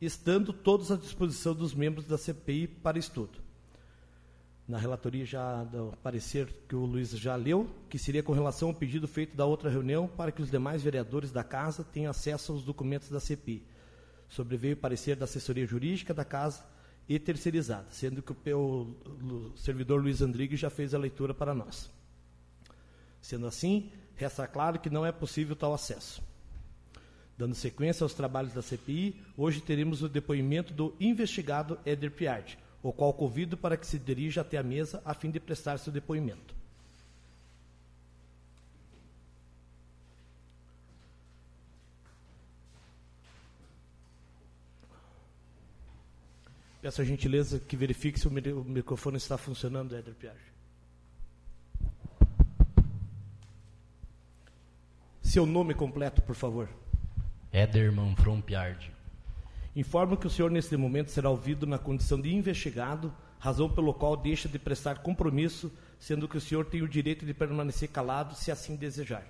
estando 0.00 0.52
todos 0.52 0.92
à 0.92 0.96
disposição 0.96 1.52
dos 1.52 1.74
membros 1.74 2.06
da 2.06 2.16
CPI 2.16 2.68
para 2.68 2.98
estudo. 2.98 3.45
Na 4.68 4.78
relatoria 4.78 5.24
já 5.24 5.62
do 5.62 5.92
parecer 6.02 6.48
que 6.68 6.74
o 6.74 6.84
Luiz 6.84 7.10
já 7.10 7.36
leu, 7.36 7.70
que 7.88 7.98
seria 7.98 8.22
com 8.22 8.32
relação 8.32 8.68
ao 8.68 8.74
pedido 8.74 9.06
feito 9.06 9.36
da 9.36 9.44
outra 9.44 9.70
reunião 9.70 10.08
para 10.08 10.32
que 10.32 10.42
os 10.42 10.50
demais 10.50 10.82
vereadores 10.82 11.30
da 11.30 11.44
casa 11.44 11.84
tenham 11.84 12.10
acesso 12.10 12.52
aos 12.52 12.64
documentos 12.64 13.08
da 13.08 13.20
CPI. 13.20 13.62
Sobreveio 14.28 14.74
o 14.74 14.78
parecer 14.78 15.14
da 15.14 15.24
assessoria 15.24 15.64
jurídica 15.64 16.12
da 16.12 16.24
casa 16.24 16.64
e 17.08 17.16
terceirizada, 17.16 17.86
sendo 17.92 18.20
que 18.20 18.52
o, 18.52 18.96
o, 19.22 19.52
servidor 19.56 20.02
Luiz 20.02 20.20
Andrigues 20.20 20.58
já 20.58 20.68
fez 20.68 20.92
a 20.94 20.98
leitura 20.98 21.32
para 21.32 21.54
nós. 21.54 21.88
Sendo 23.20 23.46
assim, 23.46 23.92
resta 24.16 24.48
claro 24.48 24.80
que 24.80 24.90
não 24.90 25.06
é 25.06 25.12
possível 25.12 25.54
tal 25.54 25.72
acesso. 25.74 26.20
Dando 27.38 27.54
sequência 27.54 28.02
aos 28.02 28.14
trabalhos 28.14 28.52
da 28.52 28.62
CPI, 28.62 29.22
hoje 29.36 29.60
teremos 29.60 30.02
o 30.02 30.08
depoimento 30.08 30.72
do 30.72 30.96
investigado 30.98 31.78
Éder 31.84 32.10
Piatti, 32.10 32.58
o 32.82 32.92
qual 32.92 33.12
convido 33.12 33.56
para 33.56 33.76
que 33.76 33.86
se 33.86 33.98
dirija 33.98 34.40
até 34.40 34.58
a 34.58 34.62
mesa 34.62 35.02
a 35.04 35.14
fim 35.14 35.30
de 35.30 35.40
prestar 35.40 35.78
seu 35.78 35.92
depoimento. 35.92 36.54
Peço 46.80 47.02
a 47.02 47.04
gentileza 47.04 47.58
que 47.58 47.76
verifique 47.76 48.20
se 48.20 48.28
o 48.28 48.30
microfone 48.30 49.16
está 49.16 49.36
funcionando, 49.36 49.96
Éder 49.96 50.14
Piage. 50.14 50.52
Seu 55.20 55.44
nome 55.44 55.74
completo, 55.74 56.22
por 56.22 56.36
favor. 56.36 56.68
Éder 57.52 57.90
Manfron 57.90 58.40
Piardi. 58.40 58.95
Informo 59.76 60.16
que 60.16 60.26
o 60.26 60.30
senhor, 60.30 60.50
neste 60.50 60.74
momento, 60.74 61.10
será 61.10 61.28
ouvido 61.28 61.66
na 61.66 61.78
condição 61.78 62.18
de 62.18 62.34
investigado, 62.34 63.14
razão 63.38 63.68
pelo 63.68 63.92
qual 63.92 64.16
deixa 64.16 64.48
de 64.48 64.58
prestar 64.58 65.00
compromisso, 65.00 65.70
sendo 66.00 66.26
que 66.26 66.38
o 66.38 66.40
senhor 66.40 66.64
tem 66.64 66.80
o 66.80 66.88
direito 66.88 67.26
de 67.26 67.34
permanecer 67.34 67.90
calado, 67.90 68.34
se 68.34 68.50
assim 68.50 68.74
desejar. 68.74 69.26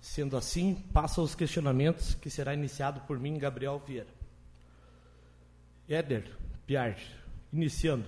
Sendo 0.00 0.36
assim, 0.36 0.74
passo 0.92 1.20
aos 1.20 1.36
questionamentos, 1.36 2.16
que 2.16 2.28
será 2.28 2.52
iniciado 2.52 3.00
por 3.02 3.20
mim, 3.20 3.38
Gabriel 3.38 3.80
Vieira. 3.86 4.10
Éder 5.88 6.28
Piard, 6.66 7.00
iniciando. 7.52 8.04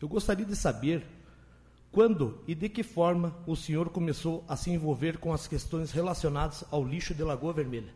Eu 0.00 0.08
gostaria 0.08 0.44
de 0.44 0.56
saber 0.56 1.06
quando 1.92 2.42
e 2.48 2.54
de 2.54 2.68
que 2.68 2.82
forma 2.82 3.36
o 3.46 3.54
senhor 3.54 3.90
começou 3.90 4.44
a 4.48 4.56
se 4.56 4.70
envolver 4.70 5.18
com 5.18 5.32
as 5.32 5.46
questões 5.46 5.92
relacionadas 5.92 6.64
ao 6.70 6.84
lixo 6.84 7.14
de 7.14 7.22
Lagoa 7.22 7.52
Vermelha? 7.52 7.92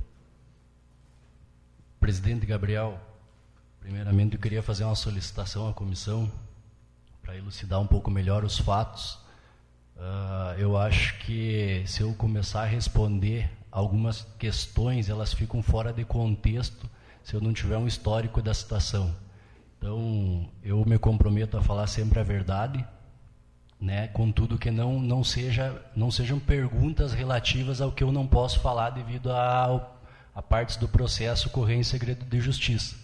Presidente 1.99 2.47
Gabriel, 2.47 3.01
primeiramente 3.81 4.37
eu 4.37 4.41
queria 4.41 4.63
fazer 4.63 4.85
uma 4.85 4.95
solicitação 4.95 5.69
à 5.69 5.73
comissão 5.73 6.31
para 7.23 7.37
elucidar 7.37 7.81
um 7.81 7.87
pouco 7.87 8.11
melhor 8.11 8.45
os 8.45 8.59
fatos 8.59 9.27
Uh, 9.97 10.53
eu 10.59 10.77
acho 10.77 11.19
que 11.21 11.83
se 11.87 12.03
eu 12.03 12.13
começar 12.13 12.63
a 12.63 12.67
responder 12.67 13.51
algumas 13.73 14.27
questões, 14.39 15.09
elas 15.09 15.33
ficam 15.33 15.63
fora 15.63 15.91
de 15.91 16.05
contexto 16.05 16.89
se 17.25 17.35
eu 17.35 17.41
não 17.41 17.53
tiver 17.53 17.79
um 17.79 17.87
histórico 17.87 18.43
da 18.43 18.53
situação. 18.53 19.17
Então, 19.79 20.49
eu 20.63 20.85
me 20.85 20.99
comprometo 20.99 21.57
a 21.57 21.63
falar 21.63 21.87
sempre 21.87 22.21
a 22.21 22.23
verdade, 22.23 22.87
né, 23.81 24.09
contudo 24.09 24.59
que 24.59 24.71
não 24.71 24.99
não 24.99 25.23
seja 25.23 25.83
não 25.95 26.11
sejam 26.11 26.39
perguntas 26.39 27.13
relativas 27.13 27.81
ao 27.81 27.93
que 27.93 28.03
eu 28.03 28.11
não 28.11 28.27
posso 28.27 28.61
falar 28.61 28.91
devido 28.91 29.31
a, 29.31 29.91
a 30.35 30.43
partes 30.43 30.77
do 30.77 30.89
processo 30.89 31.51
correr 31.51 31.75
em 31.75 31.83
segredo 31.83 32.25
de 32.25 32.41
justiça. 32.41 32.97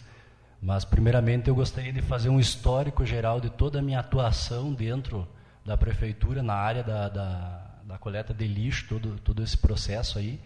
Mas 0.61 0.85
primeiramente 0.85 1.49
eu 1.49 1.55
gostaria 1.55 1.93
de 1.93 2.01
fazer 2.01 2.29
um 2.29 2.39
histórico 2.39 3.05
geral 3.05 3.41
de 3.41 3.51
toda 3.51 3.81
a 3.81 3.83
minha 3.83 3.99
atuação 3.99 4.73
dentro 4.73 5.27
da 5.65 5.77
prefeitura 5.77 6.43
na 6.43 6.55
área 6.55 6.83
da, 6.83 7.09
da, 7.09 7.71
da 7.85 7.99
coleta 7.99 8.33
de 8.33 8.47
lixo, 8.47 8.87
todo, 8.89 9.19
todo 9.21 9.43
esse 9.43 9.59
processo 9.59 10.19
aí, 10.19 10.41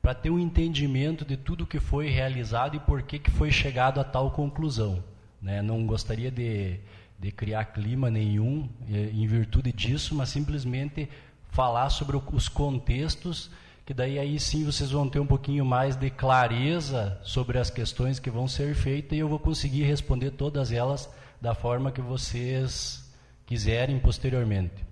para 0.00 0.14
ter 0.14 0.30
um 0.30 0.38
entendimento 0.38 1.24
de 1.24 1.36
tudo 1.36 1.66
que 1.66 1.78
foi 1.78 2.08
realizado 2.08 2.76
e 2.76 2.80
por 2.80 3.02
que, 3.02 3.18
que 3.18 3.30
foi 3.30 3.50
chegado 3.50 4.00
a 4.00 4.04
tal 4.04 4.30
conclusão. 4.30 5.04
Né? 5.40 5.60
Não 5.60 5.86
gostaria 5.86 6.30
de, 6.30 6.80
de 7.18 7.32
criar 7.32 7.64
clima 7.66 8.10
nenhum 8.10 8.68
eh, 8.88 9.10
em 9.12 9.26
virtude 9.26 9.72
disso, 9.72 10.14
mas 10.14 10.28
simplesmente 10.28 11.08
falar 11.50 11.90
sobre 11.90 12.16
os 12.16 12.48
contextos, 12.48 13.50
que 13.84 13.92
daí 13.92 14.18
aí 14.18 14.38
sim 14.38 14.64
vocês 14.64 14.90
vão 14.90 15.08
ter 15.08 15.18
um 15.18 15.26
pouquinho 15.26 15.64
mais 15.64 15.96
de 15.96 16.10
clareza 16.10 17.18
sobre 17.22 17.58
as 17.58 17.70
questões 17.70 18.20
que 18.20 18.30
vão 18.30 18.46
ser 18.46 18.74
feitas 18.74 19.16
e 19.16 19.20
eu 19.20 19.28
vou 19.28 19.38
conseguir 19.38 19.82
responder 19.82 20.30
todas 20.30 20.70
elas 20.70 21.10
da 21.40 21.54
forma 21.54 21.90
que 21.90 22.00
vocês 22.00 23.10
quiserem 23.46 23.98
posteriormente. 23.98 24.84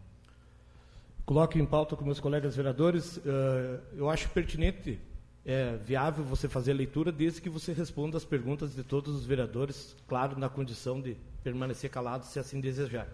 Coloque 1.25 1.59
em 1.59 1.67
pauta 1.67 1.95
com 1.97 2.05
meus 2.05 2.21
colegas 2.21 2.57
vereadores. 2.57 3.17
Uh, 3.19 3.81
eu 3.97 4.09
acho 4.09 4.31
pertinente, 4.31 4.99
é 5.45 5.77
viável 5.77 6.25
você 6.25 6.49
fazer 6.49 6.73
a 6.73 6.75
leitura, 6.75 7.13
desde 7.13 7.41
que 7.41 7.51
você 7.51 7.73
responda 7.73 8.17
as 8.17 8.25
perguntas 8.25 8.75
de 8.75 8.83
todos 8.83 9.15
os 9.15 9.27
vereadores, 9.27 9.95
claro, 10.09 10.39
na 10.39 10.49
condição 10.49 11.01
de 11.01 11.17
permanecer 11.47 11.89
calado, 11.89 12.25
se 12.25 12.41
assim 12.41 12.61
desejar. 12.61 13.07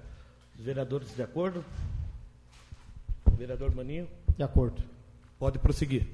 Os 0.59 0.65
vereadores 0.65 1.15
de 1.15 1.23
acordo? 1.23 1.63
Vereador 3.37 3.75
Maninho? 3.75 4.09
De 4.35 4.43
acordo. 4.43 4.81
Pode 5.39 5.59
prosseguir. 5.59 6.07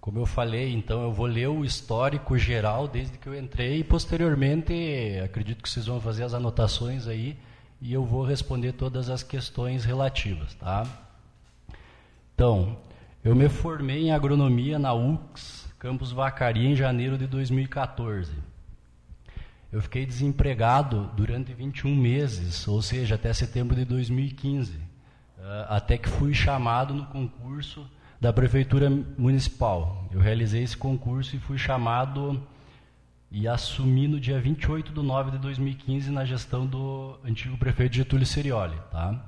Como 0.00 0.18
eu 0.18 0.24
falei, 0.24 0.72
então 0.72 1.02
eu 1.02 1.12
vou 1.12 1.26
ler 1.26 1.48
o 1.48 1.62
histórico 1.62 2.38
geral 2.38 2.88
desde 2.88 3.18
que 3.18 3.26
eu 3.26 3.38
entrei 3.38 3.80
e 3.80 3.84
posteriormente 3.84 4.72
acredito 5.22 5.62
que 5.62 5.68
vocês 5.68 5.84
vão 5.84 6.00
fazer 6.00 6.22
as 6.22 6.32
anotações 6.32 7.06
aí 7.06 7.36
e 7.78 7.92
eu 7.92 8.02
vou 8.02 8.24
responder 8.24 8.72
todas 8.72 9.10
as 9.10 9.22
questões 9.22 9.84
relativas, 9.84 10.54
tá? 10.54 10.86
Então, 12.34 12.78
eu 13.22 13.36
me 13.36 13.50
formei 13.50 14.04
em 14.04 14.12
agronomia 14.12 14.78
na 14.78 14.94
UX, 14.94 15.68
Campus 15.78 16.12
Vacaria, 16.12 16.66
em 16.66 16.74
janeiro 16.74 17.18
de 17.18 17.26
2014. 17.26 18.45
Eu 19.76 19.82
fiquei 19.82 20.06
desempregado 20.06 21.10
durante 21.14 21.52
21 21.52 21.94
meses, 21.94 22.66
ou 22.66 22.80
seja, 22.80 23.16
até 23.16 23.30
setembro 23.34 23.76
de 23.76 23.84
2015, 23.84 24.72
eh, 25.38 25.66
até 25.68 25.98
que 25.98 26.08
fui 26.08 26.32
chamado 26.32 26.94
no 26.94 27.04
concurso 27.04 27.86
da 28.18 28.32
Prefeitura 28.32 28.88
Municipal. 29.18 30.08
Eu 30.10 30.18
realizei 30.18 30.62
esse 30.62 30.78
concurso 30.78 31.36
e 31.36 31.38
fui 31.38 31.58
chamado 31.58 32.42
e 33.30 33.46
assumi 33.46 34.08
no 34.08 34.18
dia 34.18 34.40
28 34.40 34.94
de 34.94 35.02
nove 35.02 35.32
de 35.32 35.38
2015 35.40 36.10
na 36.10 36.24
gestão 36.24 36.64
do 36.64 37.18
antigo 37.22 37.58
prefeito 37.58 37.96
Getúlio 37.96 38.24
Serioli. 38.24 38.78
Tá? 38.90 39.26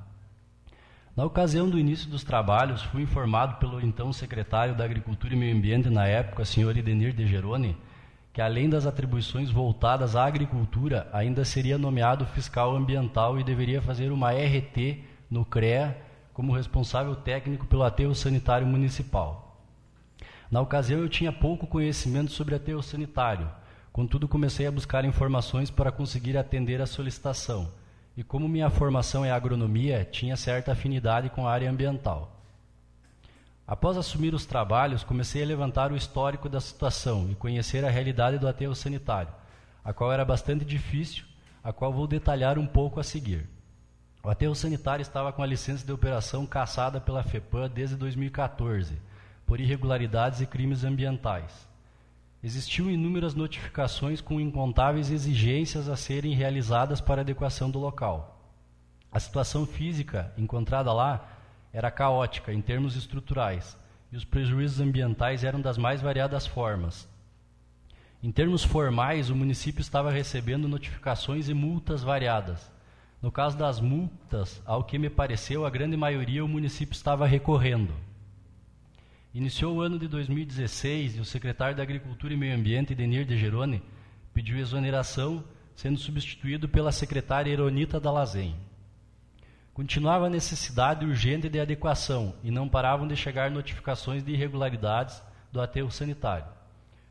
Na 1.15 1.27
ocasião 1.27 1.69
do 1.69 1.79
início 1.79 2.09
dos 2.09 2.25
trabalhos, 2.25 2.83
fui 2.85 3.03
informado 3.03 3.57
pelo 3.57 3.83
então 3.83 4.15
secretário 4.15 4.75
da 4.75 4.83
Agricultura 4.83 5.35
e 5.35 5.37
Meio 5.37 5.55
Ambiente, 5.55 5.91
na 5.91 6.07
época, 6.07 6.43
senhor 6.47 6.75
Idenir 6.75 7.13
de 7.13 7.27
Geroni, 7.27 7.77
que 8.39 8.43
além 8.43 8.71
das 8.71 8.87
atribuições 8.87 9.51
voltadas 9.51 10.15
à 10.15 10.25
agricultura, 10.25 11.09
ainda 11.13 11.45
seria 11.45 11.77
nomeado 11.77 12.25
fiscal 12.25 12.77
ambiental 12.77 13.37
e 13.41 13.43
deveria 13.43 13.83
fazer 13.83 14.13
uma 14.13 14.31
RT 14.31 15.03
no 15.29 15.45
CREA 15.45 16.01
como 16.33 16.55
responsável 16.55 17.17
técnico 17.17 17.67
pelo 17.67 17.83
aterro 17.83 18.15
sanitário 18.15 18.65
municipal. 18.65 19.61
Na 20.49 20.61
ocasião, 20.61 21.01
eu 21.01 21.09
tinha 21.09 21.33
pouco 21.33 21.67
conhecimento 21.67 22.31
sobre 22.31 22.55
aterro 22.55 22.81
sanitário, 22.81 23.51
contudo, 23.93 24.29
comecei 24.29 24.69
a 24.69 24.71
buscar 24.71 25.05
informações 25.05 25.69
para 25.69 25.91
conseguir 25.91 26.39
atender 26.39 26.81
a 26.81 26.87
solicitação. 26.87 27.73
E 28.17 28.23
como 28.23 28.49
minha 28.49 28.71
formação 28.71 29.25
é 29.25 29.33
agronomia, 29.33 30.05
tinha 30.09 30.37
certa 30.37 30.71
afinidade 30.71 31.29
com 31.29 31.49
a 31.49 31.53
área 31.53 31.69
ambiental. 31.69 32.38
Após 33.69 33.99
assumir 33.99 34.33
os 34.33 34.47
trabalhos, 34.47 35.05
comecei 35.05 35.43
a 35.43 35.47
levantar 35.47 35.93
o 35.93 35.97
histórico 35.97 36.49
da 36.49 36.59
situação 36.59 37.29
e 37.31 37.35
conhecer 37.35 37.85
a 37.85 37.91
realidade 37.91 38.39
do 38.39 38.49
aterro 38.49 38.75
sanitário, 38.75 39.31
a 39.85 39.93
qual 39.93 40.11
era 40.11 40.25
bastante 40.25 40.65
difícil, 40.65 41.27
a 41.63 41.71
qual 41.71 41.93
vou 41.93 42.07
detalhar 42.07 42.59
um 42.59 42.67
pouco 42.67 42.99
a 42.99 43.05
seguir. 43.05 43.47
O 44.25 44.31
aterro 44.31 44.55
sanitário 44.55 45.03
estava 45.03 45.35
com 45.35 45.43
a 45.43 45.47
licença 45.47 45.85
de 45.85 45.93
operação 45.93 46.47
cassada 46.47 46.99
pela 46.99 47.23
FEPAM 47.23 47.69
desde 47.69 47.95
2014, 47.97 48.99
por 49.47 49.61
irregularidades 49.61 50.41
e 50.41 50.47
crimes 50.47 50.83
ambientais. 50.83 51.69
Existiam 52.43 52.91
inúmeras 52.91 53.35
notificações 53.35 54.23
com 54.23 54.41
incontáveis 54.41 55.11
exigências 55.11 55.91
a 55.91 55.97
serem 55.97 56.33
realizadas 56.33 57.03
para 57.03 57.21
adequação 57.21 57.71
do 57.71 57.79
local. 57.79 58.41
A 59.13 59.21
situação 59.21 59.67
física 59.67 60.33
encontrada 60.39 60.91
lá 60.91 61.38
era 61.73 61.91
caótica 61.91 62.53
em 62.53 62.61
termos 62.61 62.97
estruturais 62.97 63.77
e 64.11 64.17
os 64.17 64.25
prejuízos 64.25 64.81
ambientais 64.81 65.45
eram 65.45 65.61
das 65.61 65.77
mais 65.77 66.01
variadas 66.01 66.47
formas. 66.47 67.09
Em 68.23 68.33
termos 68.33 68.65
formais, 68.65 69.31
o 69.31 69.37
município 69.37 69.81
estava 69.81 70.11
recebendo 70.11 70.67
notificações 70.67 71.49
e 71.49 71.55
multas 71.55 72.03
variadas. 72.03 72.71
No 73.23 73.31
caso 73.31 73.57
das 73.57 73.81
multas, 73.81 74.63
ao 74.65 74.83
que 74.83 74.99
me 74.99 75.11
pareceu, 75.11 75.65
a 75.65 75.71
grande 75.71 75.97
maioria 75.97 76.45
o 76.45 76.49
município 76.49 76.95
estava 76.95 77.27
recorrendo. 77.27 77.93
Iniciou 79.35 79.77
o 79.77 79.81
ano 79.81 79.99
de 79.99 80.09
2016 80.09 81.17
e 81.17 81.21
o 81.21 81.25
secretário 81.25 81.77
da 81.77 81.83
Agricultura 81.83 82.33
e 82.33 82.37
Meio 82.37 82.57
Ambiente, 82.57 82.95
Denir 82.95 83.25
de 83.25 83.37
Geroni, 83.37 83.83
pediu 84.33 84.59
exoneração, 84.59 85.45
sendo 85.77 85.99
substituído 85.99 86.69
pela 86.69 86.91
secretária 86.91 87.53
Eronita 87.53 88.01
Dalazen. 88.01 88.57
Continuava 89.79 90.27
a 90.27 90.29
necessidade 90.29 91.07
urgente 91.07 91.49
de 91.49 91.61
adequação 91.61 92.35
e 92.43 92.51
não 92.51 92.69
paravam 92.69 93.07
de 93.07 93.15
chegar 93.15 93.49
notificações 93.49 94.25
de 94.25 94.33
irregularidades 94.33 95.23
do 95.53 95.61
aterro 95.61 95.89
sanitário. 95.89 96.47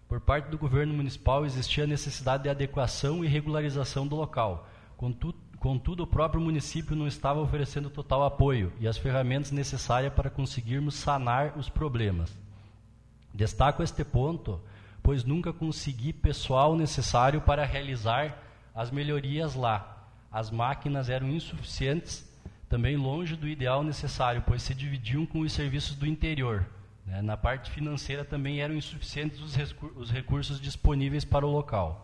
Por 0.05 0.19
parte 0.19 0.49
do 0.49 0.57
governo 0.57 0.93
municipal 0.93 1.45
existia 1.45 1.85
a 1.85 1.87
necessidade 1.87 2.43
de 2.43 2.49
adequação 2.49 3.23
e 3.23 3.27
regularização 3.29 4.05
do 4.05 4.17
local. 4.17 4.67
Contudo, 4.97 5.37
contudo, 5.57 6.03
o 6.03 6.07
próprio 6.07 6.41
município 6.41 6.93
não 6.93 7.07
estava 7.07 7.39
oferecendo 7.39 7.89
total 7.89 8.25
apoio 8.25 8.73
e 8.81 8.85
as 8.85 8.97
ferramentas 8.97 9.51
necessárias 9.51 10.11
para 10.11 10.29
conseguirmos 10.29 10.95
sanar 10.95 11.57
os 11.57 11.69
problemas. 11.69 12.37
Destaco 13.33 13.81
este 13.81 14.03
ponto, 14.03 14.59
pois 15.01 15.23
nunca 15.23 15.53
consegui 15.53 16.11
pessoal 16.11 16.75
necessário 16.75 17.39
para 17.39 17.63
realizar 17.63 18.43
as 18.75 18.91
melhorias 18.91 19.55
lá. 19.55 20.09
As 20.29 20.51
máquinas 20.51 21.07
eram 21.07 21.29
insuficientes 21.29 22.27
também 22.69 22.97
longe 22.97 23.35
do 23.35 23.47
ideal 23.47 23.83
necessário, 23.83 24.43
pois 24.45 24.61
se 24.61 24.75
dividiam 24.75 25.25
com 25.25 25.39
os 25.39 25.53
serviços 25.53 25.95
do 25.95 26.05
interior. 26.05 26.65
Né? 27.05 27.21
Na 27.21 27.37
parte 27.37 27.71
financeira 27.71 28.25
também 28.25 28.61
eram 28.61 28.75
insuficientes 28.75 29.39
os, 29.39 29.55
os 29.95 30.11
recursos 30.11 30.59
disponíveis 30.59 31.23
para 31.23 31.45
o 31.45 31.51
local. 31.51 32.03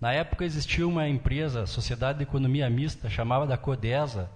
Na 0.00 0.12
época 0.12 0.44
existia 0.44 0.86
uma 0.86 1.08
empresa, 1.08 1.66
Sociedade 1.66 2.18
de 2.18 2.24
Economia 2.24 2.70
Mista, 2.70 3.10
chamada 3.10 3.46
da 3.46 3.58
Codesa, 3.58 4.30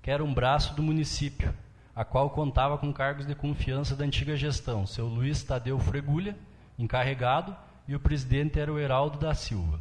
que 0.00 0.10
era 0.10 0.22
um 0.22 0.32
braço 0.32 0.74
do 0.74 0.82
município, 0.82 1.52
a 1.94 2.04
qual 2.04 2.30
contava 2.30 2.78
com 2.78 2.92
cargos 2.92 3.26
de 3.26 3.34
confiança 3.34 3.96
da 3.96 4.04
antiga 4.04 4.36
gestão, 4.36 4.86
seu 4.86 5.06
Luiz 5.06 5.42
Tadeu 5.42 5.78
Fregulha, 5.78 6.36
encarregado, 6.78 7.54
e 7.88 7.96
o 7.96 8.00
presidente 8.00 8.60
era 8.60 8.72
o 8.72 8.78
Heraldo 8.78 9.18
da 9.18 9.34
Silva. 9.34 9.80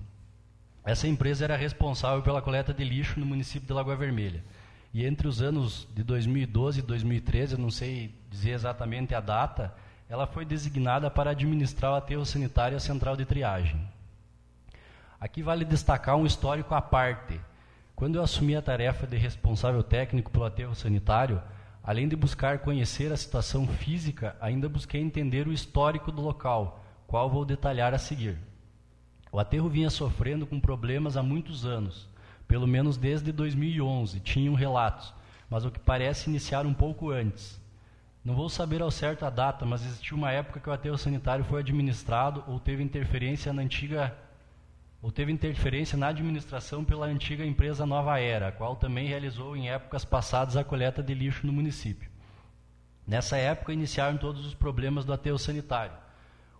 Essa 0.83 1.07
empresa 1.07 1.43
era 1.43 1.55
responsável 1.55 2.23
pela 2.23 2.41
coleta 2.41 2.73
de 2.73 2.83
lixo 2.83 3.19
no 3.19 3.25
município 3.25 3.67
de 3.67 3.73
Lagoa 3.73 3.95
Vermelha. 3.95 4.43
E 4.97 5.05
entre 5.05 5.27
os 5.27 5.43
anos 5.43 5.87
de 5.93 6.01
2012 6.01 6.79
e 6.79 6.81
2013, 6.81 7.53
eu 7.53 7.59
não 7.59 7.69
sei 7.69 8.15
dizer 8.31 8.53
exatamente 8.53 9.13
a 9.13 9.19
data, 9.19 9.71
ela 10.09 10.25
foi 10.25 10.43
designada 10.43 11.07
para 11.07 11.29
administrar 11.29 11.91
o 11.91 11.95
aterro 11.95 12.25
sanitário 12.25 12.75
e 12.75 12.77
a 12.77 12.79
central 12.79 13.15
de 13.15 13.23
triagem. 13.23 13.79
Aqui 15.21 15.43
vale 15.43 15.63
destacar 15.63 16.15
um 16.15 16.25
histórico 16.25 16.73
à 16.73 16.81
parte. 16.81 17.39
Quando 17.95 18.15
eu 18.15 18.23
assumi 18.23 18.55
a 18.55 18.61
tarefa 18.63 19.05
de 19.05 19.15
responsável 19.17 19.83
técnico 19.83 20.31
pelo 20.31 20.45
aterro 20.45 20.73
sanitário, 20.73 21.43
além 21.83 22.07
de 22.07 22.15
buscar 22.15 22.57
conhecer 22.57 23.13
a 23.13 23.17
situação 23.17 23.67
física, 23.67 24.35
ainda 24.41 24.67
busquei 24.67 24.99
entender 24.99 25.47
o 25.47 25.53
histórico 25.53 26.11
do 26.11 26.23
local, 26.23 26.83
qual 27.05 27.29
vou 27.29 27.45
detalhar 27.45 27.93
a 27.93 27.99
seguir. 27.99 28.39
O 29.31 29.37
aterro 29.39 29.69
vinha 29.69 29.91
sofrendo 29.91 30.47
com 30.47 30.59
problemas 30.59 31.15
há 31.15 31.21
muitos 31.21 31.67
anos 31.67 32.09
pelo 32.47 32.65
menos 32.65 32.97
desde 32.97 33.31
2011, 33.31 34.21
tinham 34.21 34.53
relatos, 34.53 35.13
mas 35.49 35.65
o 35.65 35.71
que 35.71 35.79
parece 35.79 36.29
iniciar 36.29 36.65
um 36.65 36.73
pouco 36.73 37.11
antes. 37.11 37.59
Não 38.23 38.35
vou 38.35 38.49
saber 38.49 38.81
ao 38.81 38.91
certo 38.91 39.25
a 39.25 39.29
data, 39.29 39.65
mas 39.65 39.85
existiu 39.85 40.17
uma 40.17 40.31
época 40.31 40.59
que 40.59 40.69
o 40.69 40.73
aterro 40.73 40.97
sanitário 40.97 41.45
foi 41.45 41.61
administrado 41.61 42.43
ou 42.47 42.59
teve 42.59 42.83
interferência 42.83 43.53
na 43.53 43.61
antiga 43.61 44.15
ou 45.01 45.11
teve 45.11 45.31
interferência 45.31 45.97
na 45.97 46.07
administração 46.07 46.83
pela 46.83 47.05
antiga 47.05 47.45
empresa 47.45 47.85
Nova 47.85 48.19
Era, 48.19 48.47
a 48.47 48.51
qual 48.51 48.75
também 48.75 49.07
realizou 49.07 49.55
em 49.55 49.69
épocas 49.69 50.03
passadas 50.03 50.57
a 50.57 50.63
coleta 50.63 51.03
de 51.03 51.13
lixo 51.13 51.45
no 51.45 51.53
município. 51.53 52.09
Nessa 53.05 53.37
época 53.37 53.71
iniciaram 53.71 54.17
todos 54.17 54.45
os 54.45 54.55
problemas 54.55 55.05
do 55.05 55.13
aterro 55.13 55.37
sanitário, 55.37 55.93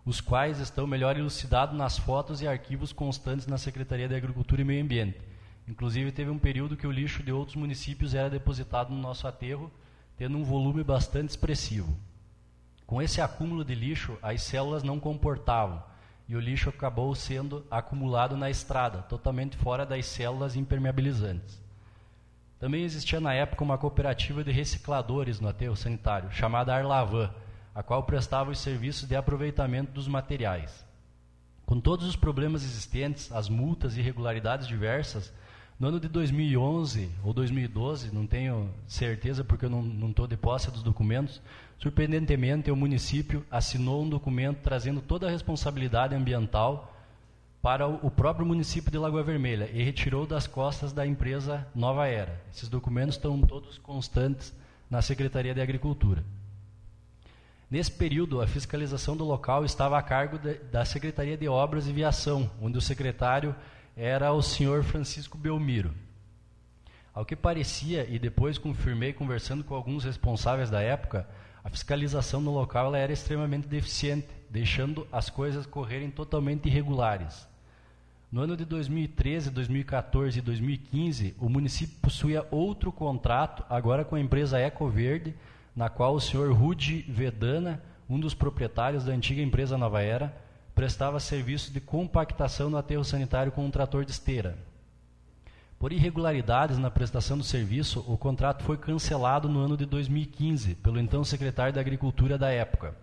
os 0.06 0.21
quais 0.21 0.60
estão 0.60 0.86
melhor 0.86 1.17
elucidados 1.17 1.76
nas 1.76 1.97
fotos 1.97 2.41
e 2.41 2.47
arquivos 2.47 2.93
constantes 2.93 3.47
na 3.47 3.58
Secretaria 3.58 4.08
de 4.08 4.15
Agricultura 4.15 4.62
e 4.62 4.65
Meio 4.65 4.84
Ambiente 4.84 5.27
Inclusive, 5.67 6.12
teve 6.12 6.30
um 6.30 6.39
período 6.39 6.77
que 6.77 6.88
o 6.88 6.91
lixo 6.91 7.21
de 7.21 7.32
outros 7.32 7.58
municípios 7.58 8.13
era 8.13 8.30
depositado 8.30 8.93
no 8.93 9.01
nosso 9.01 9.27
aterro, 9.27 9.69
tendo 10.15 10.38
um 10.38 10.43
volume 10.43 10.84
bastante 10.84 11.30
expressivo. 11.30 11.95
Com 12.86 13.01
esse 13.01 13.19
acúmulo 13.19 13.65
de 13.65 13.75
lixo, 13.75 14.17
as 14.21 14.41
células 14.43 14.82
não 14.82 14.99
comportavam 14.99 15.84
e 16.27 16.36
o 16.36 16.39
lixo 16.39 16.69
acabou 16.69 17.13
sendo 17.15 17.65
acumulado 17.69 18.36
na 18.36 18.49
estrada, 18.49 18.99
totalmente 19.03 19.58
fora 19.58 19.86
das 19.86 20.06
células 20.06 20.56
impermeabilizantes. 20.56 21.62
Também 22.60 22.84
existia 22.84 23.19
na 23.19 23.34
época 23.34 23.63
uma 23.63 23.77
cooperativa 23.77 24.43
de 24.43 24.51
recicladores 24.51 25.39
no 25.39 25.47
aterro 25.47 25.75
sanitário, 25.75 26.32
chamada 26.32 26.73
Arlavan, 26.73 27.30
a 27.75 27.84
qual 27.84 28.03
prestava 28.03 28.51
os 28.51 28.60
serviços 28.60 29.08
de 29.08 29.15
aproveitamento 29.15 29.91
dos 29.91 30.08
materiais. 30.08 30.86
Com 31.65 31.80
todos 31.80 32.08
os 32.08 32.15
problemas 32.15 32.63
existentes, 32.63 33.32
as 33.32 33.47
multas 33.47 33.95
e 33.95 33.99
irregularidades 33.99 34.67
diversas, 34.67 35.32
no 35.80 35.90
ano 35.90 36.00
de 36.00 36.08
2011 36.08 37.10
ou 37.24 37.34
2012, 37.34 38.13
não 38.13 38.26
tenho 38.26 38.70
certeza 38.88 39.44
porque 39.44 39.66
eu 39.66 39.70
não 39.70 40.10
estou 40.10 40.26
de 40.26 40.36
posse 40.36 40.72
dos 40.72 40.82
documentos, 40.82 41.40
surpreendentemente 41.78 42.72
o 42.72 42.76
município 42.76 43.46
assinou 43.52 44.04
um 44.04 44.10
documento 44.10 44.60
trazendo 44.63 45.02
toda 45.02 45.28
a 45.28 45.32
responsabilidade 45.32 46.16
ambiental 46.16 46.94
para 47.62 47.88
o 47.88 48.10
próprio 48.10 48.46
município 48.46 48.90
de 48.90 48.98
Lagoa 48.98 49.24
Vermelha 49.24 49.70
e 49.72 49.84
retirou 49.84 50.26
das 50.26 50.48
costas 50.48 50.94
da 50.94 51.06
empresa 51.06 51.68
Nova 51.76 52.08
Era. 52.08 52.42
Esses 52.52 52.70
documentos 52.70 53.16
estão 53.16 53.40
todos 53.42 53.78
constantes 53.78 54.54
na 54.90 55.02
Secretaria 55.02 55.54
de 55.54 55.62
Agricultura. 55.62 56.24
Nesse 57.70 57.92
período, 57.92 58.42
a 58.42 58.48
fiscalização 58.48 59.18
do 59.18 59.26
local 59.26 59.66
estava 59.66 59.98
a 59.98 60.02
cargo 60.02 60.38
de, 60.38 60.54
da 60.72 60.86
Secretaria 60.86 61.36
de 61.36 61.48
Obras 61.50 61.86
e 61.88 61.92
Viação, 61.92 62.50
onde 62.62 62.78
o 62.78 62.82
secretário 62.82 63.54
era 64.00 64.32
o 64.32 64.44
senhor 64.44 64.84
Francisco 64.84 65.40
Belmiro. 65.40 65.92
Ao 67.12 67.26
que 67.26 67.36
parecia, 67.36 68.06
e 68.08 68.20
depois 68.20 68.60
confirmei 68.60 69.12
conversando 69.12 69.64
com 69.64 69.74
alguns 69.74 70.04
responsáveis 70.04 70.70
da 70.70 70.80
época, 70.80 71.28
a 71.64 71.70
fiscalização 71.70 72.40
no 72.40 72.54
local 72.54 72.94
era 72.94 73.12
extremamente 73.12 73.68
deficiente, 73.68 74.28
deixando 74.52 75.08
as 75.12 75.32
coisas 75.32 75.66
correrem 75.66 76.12
totalmente 76.12 76.68
irregulares. 76.68 77.48
No 78.32 78.42
ano 78.42 78.56
de 78.56 78.66
2013, 78.66 79.50
2014 79.50 80.38
e 80.38 80.42
2015, 80.44 81.36
o 81.40 81.50
município 81.50 81.98
possuía 82.00 82.46
outro 82.52 82.92
contrato, 82.92 83.66
agora 83.68 84.06
com 84.06 84.16
a 84.16 84.20
empresa 84.20 84.60
Ecoverde, 84.60 85.34
na 85.76 85.90
qual 85.90 86.14
o 86.14 86.22
senhor 86.22 86.54
Rudi 86.54 87.04
Vedana, 87.10 87.82
um 88.08 88.20
dos 88.20 88.36
proprietários 88.36 89.06
da 89.06 89.12
antiga 89.12 89.42
empresa 89.42 89.76
Nova 89.76 90.04
Era, 90.04 90.38
prestava 90.78 91.20
serviço 91.20 91.74
de 91.74 91.82
compactação 91.82 92.70
no 92.70 92.78
aterro 92.78 93.04
sanitário 93.04 93.52
com 93.52 93.66
um 93.66 93.72
trator 93.72 94.06
de 94.06 94.12
esteira. 94.12 94.56
Por 95.80 95.92
irregularidades 95.92 96.78
na 96.78 96.92
prestação 96.92 97.36
do 97.36 97.44
serviço, 97.44 98.06
o 98.08 98.16
contrato 98.16 98.63
foi 98.63 98.78
cancelado 98.78 99.50
no 99.50 99.60
ano 99.60 99.76
de 99.76 99.88
2015 99.88 100.76
pelo 100.76 101.00
então 101.00 101.24
secretário 101.24 101.74
da 101.74 101.82
Agricultura 101.82 102.38
da 102.38 102.52
época. 102.52 102.96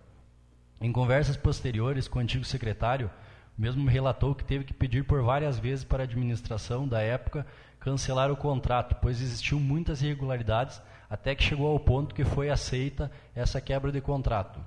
Em 0.79 0.89
conversas 0.89 1.35
posteriores 1.35 2.07
com 2.07 2.19
o 2.19 2.21
antigo 2.21 2.45
secretário, 2.45 3.11
mesmo 3.57 3.83
me 3.83 3.91
relatou 3.91 4.33
que 4.33 4.45
teve 4.45 4.63
que 4.63 4.73
pedir 4.73 5.03
por 5.03 5.21
várias 5.21 5.59
vezes 5.59 5.83
para 5.83 6.03
a 6.03 6.05
administração 6.05 6.87
da 6.87 7.01
época 7.01 7.45
cancelar 7.77 8.31
o 8.31 8.37
contrato, 8.37 8.95
pois 9.01 9.21
existiam 9.21 9.59
muitas 9.59 10.01
irregularidades, 10.01 10.81
até 11.09 11.35
que 11.35 11.43
chegou 11.43 11.67
ao 11.67 11.79
ponto 11.81 12.15
que 12.15 12.23
foi 12.23 12.49
aceita 12.49 13.11
essa 13.35 13.59
quebra 13.59 13.91
de 13.91 13.99
contrato. 13.99 14.61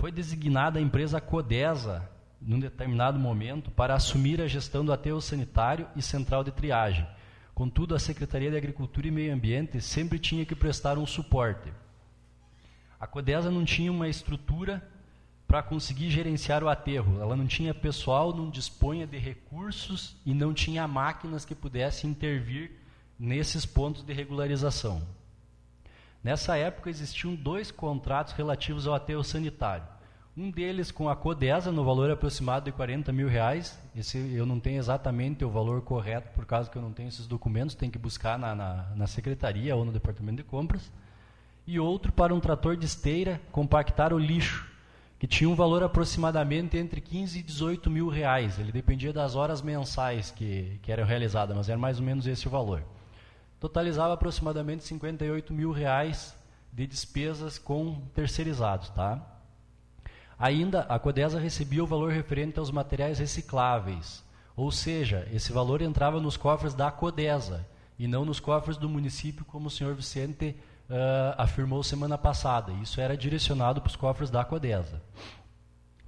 Foi 0.00 0.10
designada 0.10 0.78
a 0.78 0.82
empresa 0.82 1.20
Codesa, 1.20 2.08
num 2.40 2.58
determinado 2.58 3.18
momento, 3.18 3.70
para 3.70 3.92
assumir 3.94 4.40
a 4.40 4.48
gestão 4.48 4.82
do 4.82 4.94
aterro 4.94 5.20
sanitário 5.20 5.86
e 5.94 6.00
central 6.00 6.42
de 6.42 6.50
triagem. 6.50 7.06
Contudo, 7.54 7.94
a 7.94 7.98
Secretaria 7.98 8.50
de 8.50 8.56
Agricultura 8.56 9.08
e 9.08 9.10
Meio 9.10 9.34
Ambiente 9.34 9.78
sempre 9.82 10.18
tinha 10.18 10.46
que 10.46 10.54
prestar 10.54 10.96
um 10.96 11.06
suporte. 11.06 11.70
A 12.98 13.06
Codesa 13.06 13.50
não 13.50 13.62
tinha 13.62 13.92
uma 13.92 14.08
estrutura 14.08 14.82
para 15.46 15.62
conseguir 15.62 16.08
gerenciar 16.08 16.64
o 16.64 16.70
aterro. 16.70 17.20
Ela 17.20 17.36
não 17.36 17.46
tinha 17.46 17.74
pessoal, 17.74 18.34
não 18.34 18.48
dispunha 18.48 19.06
de 19.06 19.18
recursos 19.18 20.16
e 20.24 20.32
não 20.32 20.54
tinha 20.54 20.88
máquinas 20.88 21.44
que 21.44 21.54
pudessem 21.54 22.08
intervir 22.08 22.70
nesses 23.18 23.66
pontos 23.66 24.02
de 24.02 24.14
regularização. 24.14 25.19
Nessa 26.22 26.56
época 26.56 26.90
existiam 26.90 27.34
dois 27.34 27.70
contratos 27.70 28.34
relativos 28.34 28.86
ao 28.86 28.94
aterro 28.94 29.24
sanitário. 29.24 29.86
Um 30.36 30.50
deles 30.50 30.90
com 30.90 31.08
a 31.08 31.16
Codesa, 31.16 31.72
no 31.72 31.84
valor 31.84 32.10
aproximado 32.10 32.66
de 32.66 32.72
40 32.72 33.12
mil 33.12 33.26
reais. 33.26 33.78
Esse 33.96 34.18
eu 34.32 34.46
não 34.46 34.60
tenho 34.60 34.78
exatamente 34.78 35.44
o 35.44 35.50
valor 35.50 35.82
correto, 35.82 36.30
por 36.34 36.46
causa 36.46 36.70
que 36.70 36.76
eu 36.76 36.82
não 36.82 36.92
tenho 36.92 37.08
esses 37.08 37.26
documentos, 37.26 37.74
tem 37.74 37.90
que 37.90 37.98
buscar 37.98 38.38
na, 38.38 38.54
na, 38.54 38.86
na 38.94 39.06
secretaria 39.06 39.74
ou 39.74 39.84
no 39.84 39.92
departamento 39.92 40.36
de 40.36 40.44
compras. 40.44 40.92
E 41.66 41.80
outro 41.80 42.12
para 42.12 42.34
um 42.34 42.40
trator 42.40 42.76
de 42.76 42.86
esteira 42.86 43.40
compactar 43.50 44.12
o 44.12 44.18
lixo, 44.18 44.70
que 45.18 45.26
tinha 45.26 45.48
um 45.48 45.54
valor 45.54 45.82
aproximadamente 45.82 46.76
entre 46.76 47.00
15 47.00 47.38
e 47.38 47.42
18 47.42 47.90
mil 47.90 48.08
reais. 48.08 48.58
Ele 48.58 48.72
dependia 48.72 49.12
das 49.12 49.34
horas 49.34 49.60
mensais 49.62 50.30
que, 50.30 50.78
que 50.82 50.92
eram 50.92 51.04
realizadas, 51.04 51.56
mas 51.56 51.68
era 51.68 51.78
mais 51.78 51.98
ou 51.98 52.04
menos 52.04 52.26
esse 52.26 52.46
o 52.46 52.50
valor. 52.50 52.82
Totalizava 53.60 54.14
aproximadamente 54.14 54.82
58 54.84 55.52
mil 55.52 55.70
reais 55.70 56.34
de 56.72 56.86
despesas 56.86 57.58
com 57.58 58.00
terceirizados, 58.14 58.88
tá? 58.90 59.20
Ainda, 60.38 60.80
a 60.82 60.98
Codesa 60.98 61.38
recebia 61.38 61.84
o 61.84 61.86
valor 61.86 62.10
referente 62.10 62.58
aos 62.58 62.70
materiais 62.70 63.18
recicláveis, 63.18 64.24
ou 64.56 64.72
seja, 64.72 65.28
esse 65.30 65.52
valor 65.52 65.82
entrava 65.82 66.18
nos 66.18 66.36
cofres 66.36 66.72
da 66.72 66.90
Codesa 66.90 67.66
e 67.98 68.08
não 68.08 68.24
nos 68.24 68.40
cofres 68.40 68.78
do 68.78 68.88
município, 68.88 69.44
como 69.44 69.66
o 69.66 69.70
senhor 69.70 69.94
Vicente 69.94 70.56
uh, 70.88 71.34
afirmou 71.36 71.82
semana 71.82 72.16
passada. 72.16 72.72
Isso 72.82 72.98
era 72.98 73.14
direcionado 73.14 73.82
para 73.82 73.90
os 73.90 73.96
cofres 73.96 74.30
da 74.30 74.42
Codesa. 74.42 75.02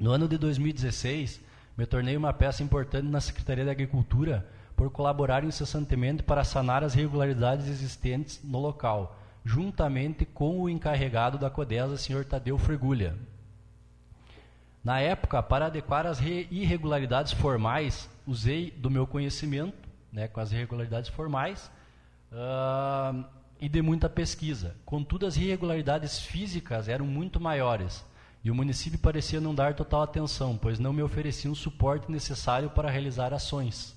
No 0.01 0.11
ano 0.11 0.27
de 0.27 0.39
2016, 0.39 1.41
me 1.77 1.85
tornei 1.85 2.17
uma 2.17 2.33
peça 2.33 2.63
importante 2.63 3.09
na 3.09 3.21
Secretaria 3.21 3.67
da 3.67 3.71
Agricultura 3.73 4.49
por 4.77 4.91
colaborar 4.91 5.45
incessantemente 5.45 6.23
para 6.23 6.45
sanar 6.45 6.83
as 6.83 6.95
irregularidades 6.95 7.69
existentes 7.69 8.41
no 8.43 8.59
local, 8.59 9.19
juntamente 9.45 10.25
com 10.25 10.61
o 10.61 10.69
encarregado 10.69 11.39
da 11.39 11.51
Codesa, 11.51 11.97
senhor 11.97 12.25
Tadeu 12.25 12.59
Fregulha. 12.59 13.17
Na 14.85 15.01
época, 15.01 15.43
para 15.43 15.67
adequar 15.67 16.07
as 16.07 16.21
irregularidades 16.21 17.33
formais, 17.33 18.09
usei 18.27 18.71
do 18.71 18.91
meu 18.91 19.07
conhecimento, 19.07 19.89
né, 20.13 20.27
com 20.27 20.41
as 20.41 20.53
irregularidades 20.53 21.09
formais, 21.09 21.71
uh, 22.33 23.25
e 23.61 23.69
de 23.69 23.81
muita 23.81 24.09
pesquisa. 24.09 24.75
Contudo, 24.85 25.25
as 25.25 25.37
irregularidades 25.37 26.19
físicas 26.19 26.89
eram 26.89 27.07
muito 27.07 27.41
maiores 27.41 28.05
e 28.45 28.51
o 28.51 28.55
município 28.55 28.99
parecia 28.99 29.41
não 29.41 29.55
dar 29.55 29.75
total 29.75 30.03
atenção, 30.03 30.59
pois 30.61 30.81
não 30.81 30.93
me 30.93 31.03
oferecia 31.03 31.51
o 31.51 31.55
suporte 31.55 32.11
necessário 32.11 32.71
para 32.71 32.91
realizar 32.91 33.33
ações. 33.33 33.97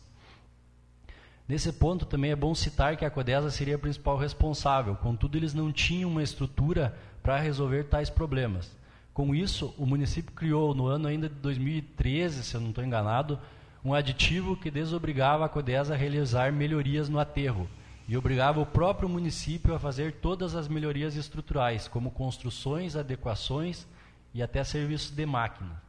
Nesse 1.48 1.72
ponto, 1.72 2.06
também 2.06 2.32
é 2.32 2.36
bom 2.36 2.56
citar 2.56 2.98
que 2.98 3.06
a 3.06 3.10
Codesa 3.10 3.52
seria 3.52 3.76
a 3.76 3.80
principal 3.80 4.18
responsável, 4.18 4.96
contudo, 4.96 5.38
eles 5.38 5.54
não 5.54 5.72
tinham 5.72 6.10
uma 6.10 6.24
estrutura 6.24 6.98
para 7.22 7.40
resolver 7.40 7.84
tais 7.84 8.10
problemas. 8.10 8.76
Com 9.14 9.34
isso, 9.34 9.74
o 9.78 9.86
município 9.86 10.32
criou, 10.34 10.74
no 10.74 10.88
ano 10.88 11.08
ainda 11.08 11.30
de 11.30 11.36
2013, 11.36 12.44
se 12.44 12.56
eu 12.56 12.62
não 12.62 12.70
estou 12.70 12.84
enganado, 12.84 13.40
um 13.84 13.94
aditivo 13.94 14.58
que 14.58 14.72
desobrigava 14.72 15.46
a 15.46 15.50
Codesa 15.50 15.94
a 15.94 15.98
realizar 15.98 16.52
melhorias 16.52 17.08
no 17.08 17.20
aterro 17.20 17.70
e 18.08 18.16
obrigava 18.16 18.60
o 18.60 18.66
próprio 18.66 19.10
município 19.10 19.74
a 19.74 19.80
fazer 19.80 20.14
todas 20.14 20.56
as 20.56 20.68
melhorias 20.68 21.16
estruturais, 21.16 21.88
como 21.88 22.12
construções, 22.12 22.96
adequações 22.96 23.88
e 24.34 24.44
até 24.44 24.64
serviços 24.64 25.12
de 25.12 25.26
máquina. 25.26 25.82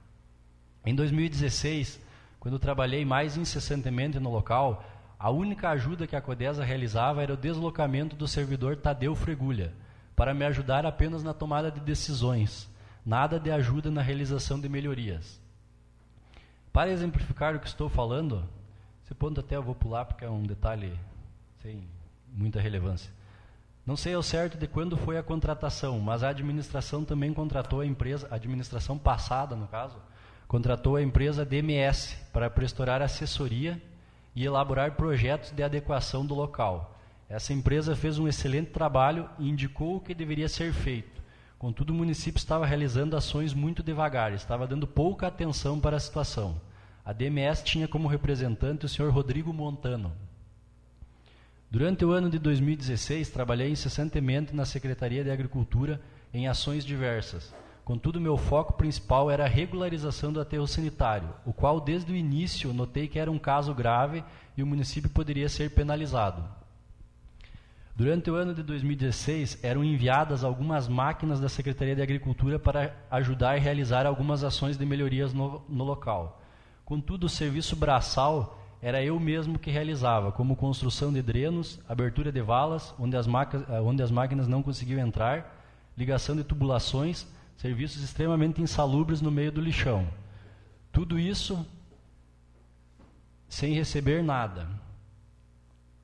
Em 0.85 0.95
2016, 0.95 2.01
quando 2.41 2.59
trabalhei 2.59 3.05
mais 3.05 3.37
incessantemente 3.37 4.19
no 4.19 4.31
local, 4.31 4.85
a 5.19 5.31
única 5.31 5.71
ajuda 5.71 6.07
que 6.07 6.15
a 6.15 6.21
Codesa 6.21 6.63
realizava 6.63 7.23
era 7.23 7.33
o 7.33 7.37
deslocamento 7.37 8.15
do 8.15 8.29
servidor 8.29 8.77
Tadeu 8.77 9.15
Fregulha, 9.15 9.73
para 10.15 10.35
me 10.35 10.45
ajudar 10.45 10.85
apenas 10.85 11.23
na 11.23 11.33
tomada 11.33 11.71
de 11.71 11.81
decisões, 11.81 12.69
nada 13.05 13.41
de 13.41 13.51
ajuda 13.51 13.91
na 13.91 14.03
realização 14.03 14.61
de 14.61 14.69
melhorias. 14.69 15.41
Para 16.73 16.91
exemplificar 16.91 17.55
o 17.55 17.61
que 17.61 17.67
estou 17.67 17.89
falando, 17.89 18.47
esse 19.05 19.15
ponto 19.15 19.41
até 19.41 19.57
eu 19.57 19.63
vou 19.63 19.75
pular 19.75 20.05
porque 20.05 20.25
é 20.25 20.31
um 20.31 20.43
detalhe 20.43 20.99
sem 21.63 21.89
muita 22.33 22.61
relevância. 22.61 23.11
Não 23.87 23.97
sei 23.97 24.15
ao 24.15 24.23
certo 24.23 24.59
de 24.59 24.67
quando 24.67 24.97
foi 24.97 25.17
a 25.17 25.23
contratação, 25.23 25.99
mas 26.01 26.23
a 26.23 26.29
administração 26.29 27.05
também 27.05 27.33
contratou 27.33 27.81
a 27.81 27.87
empresa, 27.87 28.27
a 28.31 28.35
administração 28.35 28.99
passada, 28.99 29.55
no 29.55 29.69
caso, 29.69 29.97
contratou 30.49 30.97
a 30.97 31.03
empresa 31.03 31.47
DMS 31.47 32.17
para 32.33 32.51
prestar 32.51 33.01
assessoria 33.01 33.81
e 34.37 34.45
elaborar 34.45 34.93
projetos 34.93 35.51
de 35.51 35.63
adequação 35.65 36.25
do 36.25 36.35
local. 36.35 36.97
Essa 37.29 37.53
empresa 37.53 37.97
fez 37.97 38.19
um 38.21 38.29
excelente 38.29 38.71
trabalho 38.71 39.29
e 39.39 39.49
indicou 39.49 39.97
o 39.97 40.01
que 40.01 40.15
deveria 40.15 40.49
ser 40.49 40.73
feito. 40.73 41.21
Contudo, 41.59 41.91
o 41.91 41.97
município 41.97 42.39
estava 42.39 42.65
realizando 42.65 43.17
ações 43.17 43.53
muito 43.53 43.83
devagar, 43.83 44.33
estava 44.33 44.67
dando 44.67 44.87
pouca 44.87 45.27
atenção 45.27 45.81
para 45.81 45.97
a 45.97 46.01
situação. 46.01 46.61
A 47.05 47.13
DMS 47.13 47.65
tinha 47.65 47.89
como 47.89 48.07
representante 48.07 48.87
o 48.87 48.89
senhor 48.89 49.11
Rodrigo 49.11 49.53
Montano, 49.53 50.13
Durante 51.69 52.05
o 52.05 52.13
ano 52.13 52.31
de 52.31 52.39
2016, 52.39 53.29
trabalhei 53.29 53.71
incessantemente 53.71 54.55
na 54.55 54.65
Secretaria 54.65 55.25
de 55.25 55.31
Agricultura 55.31 56.01
em 56.33 56.47
ações 56.47 56.85
diversas. 56.85 57.53
Contudo, 57.87 58.21
meu 58.21 58.37
foco 58.37 58.73
principal 58.73 59.31
era 59.31 59.45
a 59.45 59.49
regularização 59.49 60.33
do 60.33 60.41
aterro 60.41 60.67
sanitário, 60.67 61.29
o 61.45 61.53
qual 61.53 61.81
desde 61.81 62.13
o 62.13 62.17
início 62.17 62.73
notei 62.73 63.07
que 63.07 63.17
era 63.17 63.31
um 63.31 63.39
caso 63.39 63.73
grave 63.73 64.25
e 64.57 64.63
o 64.63 64.67
município 64.67 65.09
poderia 65.09 65.49
ser 65.49 65.71
penalizado. 65.71 66.43
Durante 67.95 68.29
o 68.29 68.35
ano 68.35 68.53
de 68.53 68.65
2016, 68.65 69.63
eram 69.63 69.85
enviadas 69.85 70.43
algumas 70.43 70.89
máquinas 70.89 71.39
da 71.39 71.49
Secretaria 71.49 71.95
de 71.95 72.03
Agricultura 72.03 72.59
para 72.59 72.93
ajudar 73.09 73.55
a 73.55 73.61
realizar 73.61 74.05
algumas 74.05 74.43
ações 74.43 74.77
de 74.77 74.85
melhorias 74.85 75.33
no, 75.33 75.63
no 75.69 75.85
local. 75.85 76.43
Contudo, 76.85 77.27
o 77.27 77.29
serviço 77.29 77.77
braçal 77.77 78.59
era 78.83 79.01
eu 79.01 79.21
mesmo 79.21 79.61
que 79.61 79.71
realizava, 79.71 80.33
como 80.33 80.57
construção 80.57 81.13
de 81.13 81.23
drenos, 81.23 81.79
abertura 81.89 82.33
de 82.33 82.43
valas, 82.43 82.93
onde 82.99 83.17
as, 83.17 83.29
onde 83.85 84.03
as 84.03 84.11
máquinas 84.11 84.49
não 84.49 84.61
conseguiam 84.61 84.99
entrar, 84.99 85.57
ligação 85.97 86.35
de 86.35 86.43
tubulações, 86.43 87.29
serviços 87.57 88.03
extremamente 88.03 88.61
insalubres 88.61 89.21
no 89.21 89.31
meio 89.31 89.51
do 89.51 89.61
lixão. 89.61 90.07
Tudo 90.93 91.19
isso 91.19 91.67
sem 93.49 93.73
receber 93.75 94.23
nada. 94.23 94.69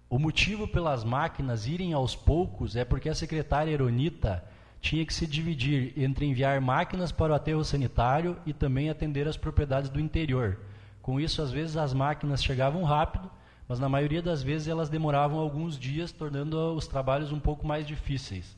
O 0.08 0.18
motivo 0.18 0.68
pelas 0.68 1.04
máquinas 1.04 1.66
irem 1.66 1.92
aos 1.92 2.14
poucos 2.14 2.76
é 2.76 2.84
porque 2.84 3.08
a 3.08 3.14
secretária 3.14 3.70
Eronita 3.70 4.44
tinha 4.80 5.06
que 5.06 5.14
se 5.14 5.26
dividir 5.26 5.92
entre 5.96 6.26
enviar 6.26 6.60
máquinas 6.60 7.10
para 7.10 7.32
o 7.32 7.36
aterro 7.36 7.64
sanitário 7.64 8.36
e 8.44 8.52
também 8.52 8.90
atender 8.90 9.26
as 9.26 9.36
propriedades 9.36 9.88
do 9.88 10.00
interior 10.00 10.58
com 11.02 11.20
isso, 11.20 11.42
às 11.42 11.50
vezes 11.50 11.76
as 11.76 11.92
máquinas 11.92 12.42
chegavam 12.42 12.84
rápido, 12.84 13.28
mas 13.66 13.80
na 13.80 13.88
maioria 13.88 14.22
das 14.22 14.42
vezes 14.42 14.68
elas 14.68 14.88
demoravam 14.88 15.40
alguns 15.40 15.76
dias, 15.76 16.12
tornando 16.12 16.56
os 16.74 16.86
trabalhos 16.86 17.32
um 17.32 17.40
pouco 17.40 17.66
mais 17.66 17.86
difíceis. 17.86 18.56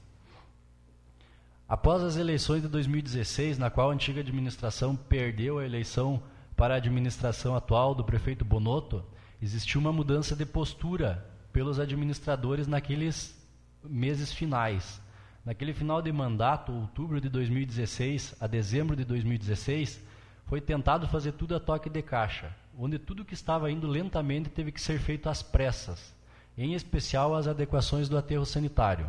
Após 1.66 2.03
as 2.03 2.16
eleições 2.16 2.61
de 2.61 2.68
2016, 2.68 3.57
na 3.59 3.70
qual 3.70 3.90
a 3.90 3.94
antiga 3.94 4.20
administração 4.20 4.94
perdeu 4.94 5.59
a 5.59 5.64
eleição 5.64 6.22
para 6.55 6.74
a 6.74 6.77
administração 6.77 7.57
atual 7.57 7.94
do 7.94 8.05
prefeito 8.05 8.44
Bonotto, 8.44 9.03
existiu 9.40 9.81
uma 9.81 9.92
mudança 9.92 10.37
de 10.37 10.44
postura 10.44 11.24
pelos 11.55 11.81
administradores 11.81 12.66
naqueles 12.66 13.35
meses 13.83 14.31
finais. 14.31 15.00
Naquele 15.42 15.72
final 15.72 16.03
de 16.03 16.12
mandato, 16.12 16.70
outubro 16.70 17.18
de 17.18 17.31
2016 17.31 18.35
a 18.38 18.46
dezembro 18.46 18.94
de 18.94 19.05
2016, 19.05 20.03
foi 20.44 20.61
tentado 20.61 21.09
fazer 21.09 21.33
tudo 21.33 21.57
a 21.57 21.61
toque 21.61 21.88
de 21.88 22.03
caixa, 22.03 22.55
onde 22.79 22.98
tudo 22.98 23.24
que 23.24 23.33
estava 23.33 23.70
indo 23.70 23.87
lentamente 23.87 24.50
teve 24.50 24.70
que 24.70 24.81
ser 24.81 24.98
feito 24.98 25.31
às 25.31 25.42
pressas, 25.42 26.14
em 26.59 26.74
especial 26.74 27.35
as 27.35 27.46
adequações 27.48 28.07
do 28.07 28.18
aterro 28.18 28.44
sanitário. 28.44 29.09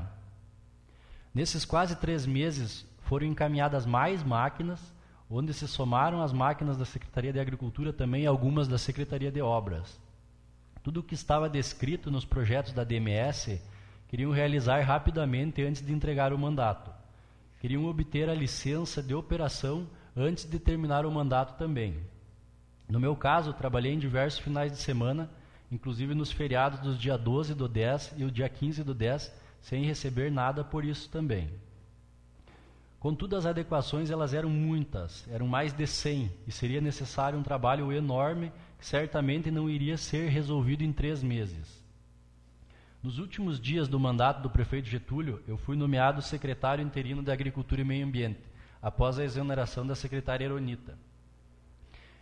Nesses 1.35 1.65
quase 1.65 1.97
três 1.97 2.25
meses 2.25 2.87
foram 3.01 3.27
encaminhadas 3.27 3.85
mais 3.85 4.23
máquinas, 4.23 4.79
onde 5.29 5.53
se 5.53 5.67
somaram 5.67 6.21
as 6.21 6.31
máquinas 6.31 6.77
da 6.77 6.85
Secretaria 6.85 7.33
de 7.33 7.39
Agricultura 7.41 7.91
também 7.91 8.25
algumas 8.25 8.69
da 8.69 8.77
Secretaria 8.77 9.29
de 9.29 9.41
Obras. 9.41 9.99
Tudo 10.81 11.01
o 11.01 11.03
que 11.03 11.13
estava 11.13 11.49
descrito 11.49 12.09
nos 12.09 12.23
projetos 12.23 12.71
da 12.71 12.85
DMS 12.85 13.61
queriam 14.07 14.31
realizar 14.31 14.79
rapidamente 14.79 15.61
antes 15.61 15.85
de 15.85 15.91
entregar 15.91 16.31
o 16.31 16.37
mandato. 16.37 16.89
Queriam 17.59 17.83
obter 17.85 18.29
a 18.29 18.33
licença 18.33 19.03
de 19.03 19.13
operação 19.13 19.89
antes 20.15 20.45
de 20.45 20.57
terminar 20.57 21.05
o 21.05 21.11
mandato 21.11 21.57
também. 21.57 21.99
No 22.87 22.99
meu 22.99 23.13
caso, 23.13 23.51
trabalhei 23.51 23.91
em 23.91 23.99
diversos 23.99 24.39
finais 24.39 24.71
de 24.71 24.77
semana, 24.77 25.29
inclusive 25.69 26.15
nos 26.15 26.31
feriados 26.31 26.79
dos 26.79 26.97
dia 26.97 27.17
12 27.17 27.53
do 27.53 27.67
10 27.67 28.13
e 28.15 28.23
o 28.23 28.31
dia 28.31 28.47
15 28.47 28.85
do 28.85 28.93
10, 28.93 29.43
sem 29.65 29.83
receber 29.83 30.31
nada 30.31 30.63
por 30.63 30.85
isso 30.85 31.09
também. 31.09 31.49
Contudo, 32.99 33.35
as 33.35 33.47
adequações 33.47 34.11
elas 34.11 34.31
eram 34.31 34.47
muitas, 34.47 35.27
eram 35.27 35.47
mais 35.47 35.73
de 35.73 35.87
100, 35.87 36.31
e 36.45 36.51
seria 36.51 36.79
necessário 36.79 37.37
um 37.37 37.41
trabalho 37.41 37.91
enorme 37.91 38.51
que 38.77 38.85
certamente 38.85 39.49
não 39.49 39.67
iria 39.67 39.97
ser 39.97 40.29
resolvido 40.29 40.83
em 40.83 40.93
três 40.93 41.23
meses. 41.23 41.83
Nos 43.01 43.17
últimos 43.17 43.59
dias 43.59 43.87
do 43.87 43.99
mandato 43.99 44.43
do 44.43 44.51
prefeito 44.51 44.87
Getúlio, 44.87 45.41
eu 45.47 45.57
fui 45.57 45.75
nomeado 45.75 46.21
secretário 46.21 46.85
interino 46.85 47.23
de 47.23 47.31
Agricultura 47.31 47.81
e 47.81 47.85
Meio 47.85 48.05
Ambiente, 48.05 48.43
após 48.79 49.17
a 49.17 49.23
exoneração 49.23 49.85
da 49.85 49.95
secretária 49.95 50.45
Eronita. 50.45 50.95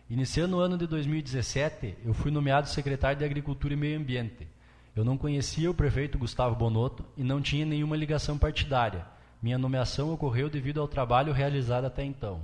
Iniciando 0.08 0.56
o 0.56 0.60
ano 0.60 0.78
de 0.78 0.86
2017, 0.86 1.94
eu 2.06 2.14
fui 2.14 2.30
nomeado 2.30 2.68
secretário 2.68 3.18
de 3.18 3.24
Agricultura 3.24 3.74
e 3.74 3.76
Meio 3.76 3.98
Ambiente. 3.98 4.48
Eu 4.94 5.04
não 5.04 5.18
conhecia 5.18 5.70
o 5.70 5.74
prefeito 5.74 6.18
Gustavo 6.18 6.54
Bonotto 6.54 7.04
e 7.16 7.24
não 7.24 7.40
tinha 7.40 7.66
nenhuma 7.66 7.96
ligação 7.96 8.38
partidária. 8.38 9.04
Minha 9.42 9.58
nomeação 9.58 10.12
ocorreu 10.12 10.48
devido 10.48 10.80
ao 10.80 10.86
trabalho 10.86 11.32
realizado 11.32 11.84
até 11.84 12.04
então. 12.04 12.40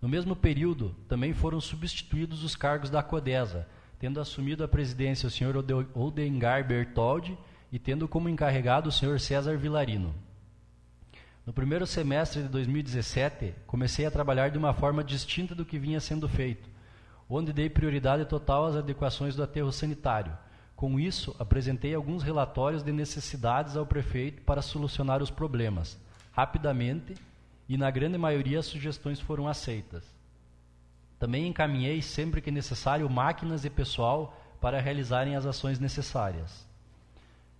No 0.00 0.08
mesmo 0.08 0.36
período, 0.36 0.94
também 1.08 1.34
foram 1.34 1.60
substituídos 1.60 2.44
os 2.44 2.54
cargos 2.54 2.88
da 2.88 3.02
CODESA, 3.02 3.66
tendo 3.98 4.20
assumido 4.20 4.62
a 4.62 4.68
presidência 4.68 5.26
o 5.26 5.30
senhor 5.30 5.56
Oldengar 5.92 6.64
Bertoldi 6.64 7.36
e 7.72 7.80
tendo 7.80 8.06
como 8.06 8.28
encarregado 8.28 8.88
o 8.88 8.92
senhor 8.92 9.18
César 9.18 9.56
Vilarino. 9.56 10.14
No 11.44 11.52
primeiro 11.52 11.86
semestre 11.86 12.42
de 12.42 12.48
2017, 12.48 13.54
comecei 13.66 14.06
a 14.06 14.10
trabalhar 14.10 14.50
de 14.50 14.58
uma 14.58 14.72
forma 14.72 15.02
distinta 15.02 15.54
do 15.54 15.64
que 15.64 15.78
vinha 15.78 15.98
sendo 15.98 16.28
feito, 16.28 16.68
onde 17.28 17.52
dei 17.52 17.68
prioridade 17.68 18.24
total 18.26 18.66
às 18.66 18.76
adequações 18.76 19.34
do 19.34 19.42
aterro 19.42 19.72
sanitário. 19.72 20.32
Com 20.78 21.00
isso, 21.00 21.34
apresentei 21.40 21.92
alguns 21.92 22.22
relatórios 22.22 22.84
de 22.84 22.92
necessidades 22.92 23.76
ao 23.76 23.84
prefeito 23.84 24.42
para 24.42 24.62
solucionar 24.62 25.20
os 25.20 25.28
problemas, 25.28 25.98
rapidamente, 26.30 27.16
e 27.68 27.76
na 27.76 27.90
grande 27.90 28.16
maioria 28.16 28.60
as 28.60 28.66
sugestões 28.66 29.18
foram 29.18 29.48
aceitas. 29.48 30.04
Também 31.18 31.48
encaminhei, 31.48 32.00
sempre 32.00 32.40
que 32.40 32.52
necessário, 32.52 33.10
máquinas 33.10 33.64
e 33.64 33.70
pessoal 33.70 34.40
para 34.60 34.80
realizarem 34.80 35.34
as 35.34 35.46
ações 35.46 35.80
necessárias. 35.80 36.64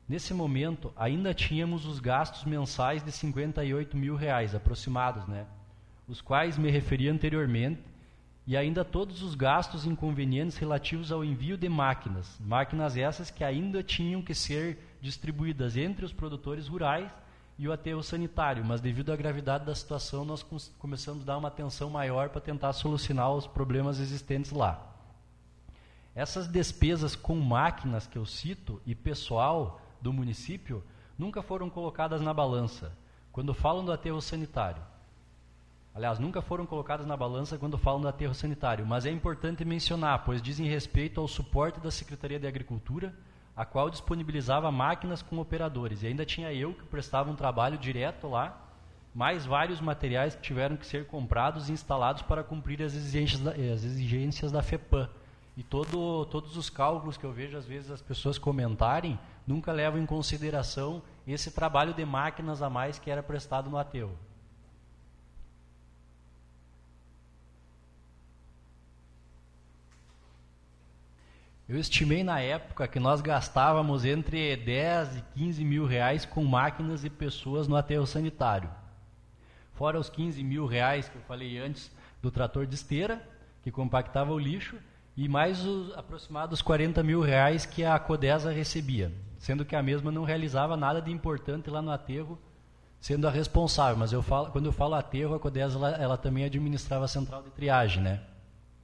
Nesse 0.09 0.33
momento, 0.33 0.93
ainda 0.97 1.35
tínhamos 1.35 1.87
os 1.87 1.99
gastos 1.99 2.45
mensais 2.45 3.03
de 3.03 3.11
58 3.11 3.97
mil 3.97 4.15
reais 4.15 4.55
aproximados, 4.55 5.27
né? 5.27 5.45
Os 6.07 6.21
quais 6.21 6.57
me 6.57 6.71
referi 6.71 7.09
anteriormente, 7.09 7.83
e 8.49 8.57
ainda 8.57 8.83
todos 8.83 9.23
os 9.23 9.35
gastos 9.35 9.85
inconvenientes 9.85 10.57
relativos 10.57 11.13
ao 11.13 11.23
envio 11.23 11.59
de 11.59 11.69
máquinas, 11.69 12.35
máquinas 12.41 12.97
essas 12.97 13.31
que 13.31 13.45
ainda 13.45 13.83
tinham 13.83 14.23
que 14.23 14.35
ser 14.35 14.97
distribuídas 15.03 15.77
entre 15.77 16.03
os 16.03 16.15
produtores 16.15 16.67
rurais 16.67 17.11
e 17.59 17.69
o 17.69 17.73
aterro 17.75 18.03
sanitário, 18.03 18.65
mas 18.65 18.81
devido 18.81 19.13
à 19.13 19.17
gravidade 19.17 19.67
da 19.67 19.75
situação, 19.75 20.25
nós 20.25 20.43
começamos 20.79 21.25
a 21.25 21.27
dar 21.27 21.37
uma 21.37 21.49
atenção 21.49 21.91
maior 21.91 22.31
para 22.31 22.41
tentar 22.41 22.73
solucionar 22.73 23.31
os 23.35 23.47
problemas 23.47 24.01
existentes 24.01 24.51
lá. 24.51 24.97
Essas 26.15 26.49
despesas 26.49 27.15
com 27.15 27.35
máquinas 27.35 28.07
que 28.07 28.17
eu 28.17 28.25
cito 28.25 28.81
e 28.87 28.95
pessoal 28.95 29.79
do 30.01 30.11
município 30.11 30.83
nunca 31.19 31.43
foram 31.43 31.69
colocadas 31.69 32.23
na 32.23 32.33
balança 32.33 32.97
quando 33.31 33.53
falam 33.53 33.85
do 33.85 33.93
aterro 33.93 34.23
sanitário. 34.23 34.81
Aliás, 35.99 36.21
nunca 36.21 36.41
foram 36.41 36.65
colocadas 36.65 37.05
na 37.05 37.17
balança 37.17 37.59
quando 37.59 37.77
falam 37.77 38.01
do 38.01 38.07
aterro 38.07 38.33
sanitário, 38.33 38.87
mas 38.87 39.05
é 39.05 39.11
importante 39.11 39.65
mencionar, 39.65 40.23
pois 40.25 40.41
dizem 40.41 40.65
respeito 40.65 41.21
ao 41.21 41.27
suporte 41.27 41.81
da 41.81 41.91
Secretaria 41.91 42.39
de 42.39 42.47
Agricultura, 42.47 43.13
a 43.57 43.65
qual 43.65 43.91
disponibilizava 43.91 44.71
máquinas 44.71 45.23
com 45.23 45.41
operadores. 45.41 46.05
E 46.05 46.07
ainda 46.07 46.25
tinha 46.25 46.55
eu 46.55 46.73
que 46.73 46.85
prestava 46.85 47.29
um 47.33 47.35
trabalho 47.35 47.77
direto 47.77 48.29
lá, 48.29 48.57
mais 49.13 49.45
vários 49.45 49.81
materiais 49.81 50.37
que 50.37 50.43
tiveram 50.43 50.77
que 50.77 50.87
ser 50.87 51.05
comprados 51.09 51.69
e 51.69 51.73
instalados 51.73 52.23
para 52.23 52.45
cumprir 52.45 52.81
as 52.81 52.95
exigências 52.95 53.41
da, 53.41 53.51
as 53.51 53.83
exigências 53.83 54.53
da 54.53 54.63
FEPAM. 54.63 55.11
E 55.57 55.65
todo, 55.65 56.27
todos 56.27 56.57
os 56.57 56.71
cálculos 56.71 57.17
que 57.17 57.27
eu 57.27 57.33
vejo, 57.33 57.57
às 57.57 57.67
vezes, 57.67 57.91
as 57.91 58.01
pessoas 58.01 58.39
comentarem, 58.39 59.19
nunca 59.45 59.73
levam 59.73 60.01
em 60.01 60.07
consideração 60.07 61.03
esse 61.27 61.51
trabalho 61.51 61.93
de 61.93 62.05
máquinas 62.05 62.63
a 62.63 62.71
mais 62.71 63.01
que 63.01 63.11
era 63.11 63.21
prestado 63.21 63.69
no 63.69 63.77
aterro. 63.77 64.17
Eu 71.69 71.79
estimei 71.79 72.25
na 72.25 72.41
época 72.41 72.89
que 72.89 72.99
nós 72.99 73.21
gastávamos 73.21 74.03
entre 74.03 74.57
10 74.57 75.19
e 75.19 75.23
15 75.35 75.65
mil 75.67 75.85
reais 75.85 76.25
com 76.25 76.43
máquinas 76.43 77.05
e 77.05 77.11
pessoas 77.11 77.69
no 77.69 77.77
aterro 77.77 78.07
sanitário. 78.07 78.71
Fora 79.75 80.01
os 80.01 80.09
15 80.09 80.43
mil 80.43 80.65
reais 80.65 81.11
que 81.11 81.17
eu 81.17 81.23
falei 81.29 81.59
antes 81.59 81.95
do 82.23 82.31
trator 82.31 82.67
de 82.67 82.75
esteira, 82.75 83.23
que 83.63 83.71
compactava 83.71 84.33
o 84.33 84.39
lixo, 84.39 84.77
e 85.15 85.29
mais 85.29 85.63
os 85.63 85.95
aproximados 85.95 86.63
40 86.63 87.03
mil 87.03 87.21
reais 87.21 87.67
que 87.67 87.85
a 87.85 87.99
Codesa 87.99 88.51
recebia, 88.51 89.13
sendo 89.37 89.63
que 89.63 89.77
a 89.77 89.83
mesma 89.83 90.11
não 90.11 90.25
realizava 90.25 90.75
nada 90.75 91.03
de 91.03 91.13
importante 91.13 91.69
lá 91.69 91.83
no 91.83 91.91
aterro, 91.91 92.39
sendo 92.99 93.29
a 93.29 93.31
responsável. 93.31 93.99
Mas 93.99 94.11
eu 94.11 94.23
falo, 94.23 94.51
quando 94.53 94.65
eu 94.65 94.73
falo 94.73 94.95
aterro, 94.95 95.35
a 95.35 95.39
Codesa 95.39 95.77
ela, 95.77 95.91
ela 95.91 96.17
também 96.17 96.45
administrava 96.45 97.05
a 97.05 97.09
central 97.09 97.43
de 97.43 97.51
triagem, 97.51 98.03
né? 98.03 98.23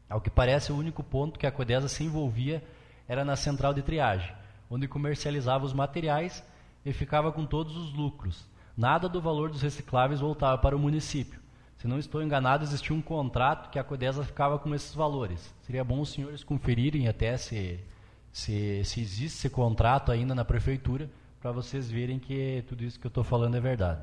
Ao 0.06 0.20
que 0.20 0.28
parece, 0.28 0.70
o 0.70 0.76
único 0.76 1.02
ponto 1.02 1.38
que 1.38 1.46
a 1.46 1.50
Codesa 1.50 1.88
se 1.88 2.04
envolvia 2.04 2.62
era 3.08 3.24
na 3.24 3.36
central 3.36 3.74
de 3.74 3.82
triagem, 3.82 4.34
onde 4.70 4.88
comercializava 4.88 5.64
os 5.64 5.72
materiais 5.72 6.42
e 6.84 6.92
ficava 6.92 7.32
com 7.32 7.44
todos 7.44 7.76
os 7.76 7.92
lucros. 7.92 8.44
Nada 8.76 9.08
do 9.08 9.20
valor 9.20 9.50
dos 9.50 9.62
recicláveis 9.62 10.20
voltava 10.20 10.58
para 10.58 10.76
o 10.76 10.78
município. 10.78 11.40
Se 11.76 11.86
não 11.86 11.98
estou 11.98 12.22
enganado, 12.22 12.64
existia 12.64 12.96
um 12.96 13.02
contrato 13.02 13.70
que 13.70 13.78
a 13.78 13.84
Codesa 13.84 14.24
ficava 14.24 14.58
com 14.58 14.74
esses 14.74 14.94
valores. 14.94 15.52
Seria 15.62 15.84
bom 15.84 16.00
os 16.00 16.10
senhores 16.10 16.42
conferirem 16.42 17.08
até 17.08 17.36
se, 17.36 17.78
se, 18.32 18.82
se 18.84 19.00
existe 19.00 19.38
esse 19.38 19.50
contrato 19.50 20.10
ainda 20.10 20.34
na 20.34 20.44
prefeitura, 20.44 21.10
para 21.40 21.52
vocês 21.52 21.90
verem 21.90 22.18
que 22.18 22.64
tudo 22.66 22.84
isso 22.84 22.98
que 22.98 23.06
eu 23.06 23.10
estou 23.10 23.22
falando 23.22 23.56
é 23.56 23.60
verdade. 23.60 24.00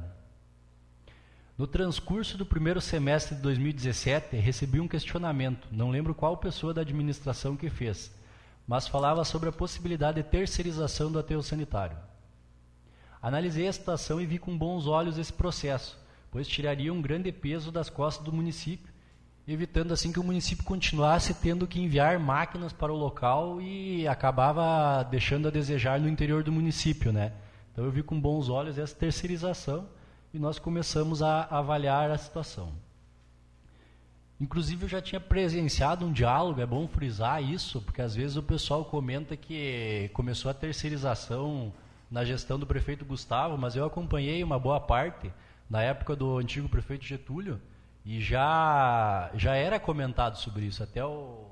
No 1.58 1.68
transcurso 1.68 2.38
do 2.38 2.46
primeiro 2.46 2.80
semestre 2.80 3.36
de 3.36 3.42
2017, 3.42 4.36
recebi 4.38 4.80
um 4.80 4.88
questionamento, 4.88 5.68
não 5.72 5.90
lembro 5.90 6.16
qual 6.16 6.38
pessoa 6.38 6.74
da 6.74 6.82
administração 6.82 7.56
que 7.56 7.70
fez, 7.70 8.14
mas 8.72 8.88
falava 8.88 9.26
sobre 9.26 9.50
a 9.50 9.52
possibilidade 9.52 10.24
de 10.24 10.30
terceirização 10.30 11.12
do 11.12 11.20
aterro 11.20 11.44
sanitário. 11.44 11.98
Analisei 13.22 13.68
a 13.68 13.74
situação 13.74 14.22
e 14.22 14.26
vi 14.26 14.40
com 14.40 14.58
bons 14.58 14.88
olhos 14.88 15.18
esse 15.18 15.34
processo, 15.34 16.00
pois 16.32 16.48
tiraria 16.48 16.94
um 16.94 17.02
grande 17.02 17.34
peso 17.34 17.70
das 17.70 17.90
costas 17.90 18.24
do 18.24 18.32
município, 18.32 18.94
evitando 19.46 19.92
assim 19.92 20.14
que 20.14 20.22
o 20.22 20.24
município 20.24 20.64
continuasse 20.64 21.34
tendo 21.34 21.68
que 21.68 21.82
enviar 21.82 22.18
máquinas 22.18 22.72
para 22.72 22.94
o 22.94 22.96
local 22.96 23.60
e 23.62 24.08
acabava 24.08 25.04
deixando 25.04 25.50
a 25.50 25.52
desejar 25.52 26.00
no 26.00 26.08
interior 26.08 26.42
do 26.42 26.52
município, 26.54 27.12
né? 27.12 27.34
Então 27.74 27.84
eu 27.84 27.92
vi 27.92 28.02
com 28.02 28.18
bons 28.18 28.48
olhos 28.48 28.78
essa 28.78 28.96
terceirização 28.96 29.86
e 30.34 30.40
nós 30.40 30.58
começamos 30.58 31.22
a 31.22 31.44
avaliar 31.44 32.10
a 32.10 32.18
situação. 32.18 32.72
Inclusive, 34.42 34.86
eu 34.86 34.90
já 34.90 35.00
tinha 35.00 35.20
presenciado 35.20 36.04
um 36.04 36.12
diálogo, 36.12 36.60
é 36.60 36.66
bom 36.66 36.88
frisar 36.88 37.44
isso, 37.44 37.80
porque 37.80 38.02
às 38.02 38.16
vezes 38.16 38.38
o 38.38 38.42
pessoal 38.42 38.84
comenta 38.84 39.38
que 39.38 40.10
começou 40.14 40.50
a 40.50 40.54
terceirização 40.54 41.72
na 42.10 42.26
gestão 42.26 42.58
do 42.58 42.66
prefeito 42.66 43.06
Gustavo, 43.06 43.56
mas 43.56 43.76
eu 43.76 43.86
acompanhei 43.86 44.44
uma 44.44 44.58
boa 44.58 44.80
parte 44.80 45.32
na 45.70 45.84
época 45.84 46.16
do 46.16 46.40
antigo 46.40 46.68
prefeito 46.68 47.06
Getúlio 47.06 47.62
e 48.04 48.20
já, 48.20 49.30
já 49.36 49.54
era 49.54 49.80
comentado 49.80 50.38
sobre 50.38 50.66
isso. 50.66 50.82
Até 50.82 51.06
o, 51.06 51.46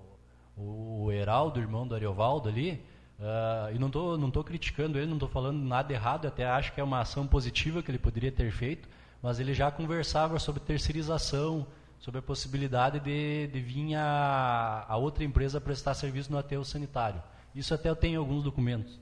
o 0.58 1.12
Heraldo, 1.12 1.60
irmão 1.60 1.88
do 1.88 1.94
Ariovaldo 1.94 2.50
ali, 2.50 2.84
uh, 3.20 3.72
e 3.72 3.78
não 3.78 3.86
estou 3.86 4.18
não 4.18 4.32
tô 4.32 4.44
criticando 4.44 4.98
ele, 4.98 5.06
não 5.06 5.18
estou 5.18 5.30
falando 5.30 5.60
nada 5.60 5.94
errado, 5.94 6.28
até 6.28 6.44
acho 6.44 6.74
que 6.74 6.82
é 6.82 6.84
uma 6.84 7.02
ação 7.02 7.28
positiva 7.28 7.84
que 7.84 7.92
ele 7.92 8.00
poderia 8.00 8.32
ter 8.32 8.52
feito, 8.52 8.90
mas 9.22 9.40
ele 9.40 9.54
já 9.54 9.70
conversava 9.70 10.40
sobre 10.40 10.60
terceirização, 10.60 11.68
sobre 12.00 12.20
a 12.20 12.24
possibilidade 12.24 13.00
de, 13.00 13.48
de 13.48 13.60
vir 13.60 13.96
a, 13.96 14.86
a 14.88 14.98
outra 14.98 15.24
empresa 15.24 15.60
prestar 15.60 15.94
serviço 15.94 16.32
no 16.32 16.38
aterro 16.38 16.66
sanitário. 16.66 17.22
Isso 17.54 17.74
até 17.74 17.90
eu 17.90 17.96
tenho 17.96 18.20
alguns 18.20 18.44
documentos. 18.44 19.00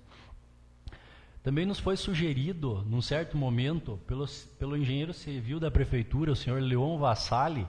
Também 1.44 1.66
nos 1.66 1.80
foi 1.80 1.96
sugerido, 1.96 2.84
num 2.88 3.02
certo 3.02 3.38
momento, 3.38 4.00
pelo, 4.06 4.26
pelo 4.60 4.76
engenheiro 4.76 5.14
civil 5.14 5.60
da 5.60 5.72
prefeitura, 5.72 6.32
o 6.32 6.36
senhor 6.36 6.62
Leon 6.62 6.98
Vassali, 6.98 7.66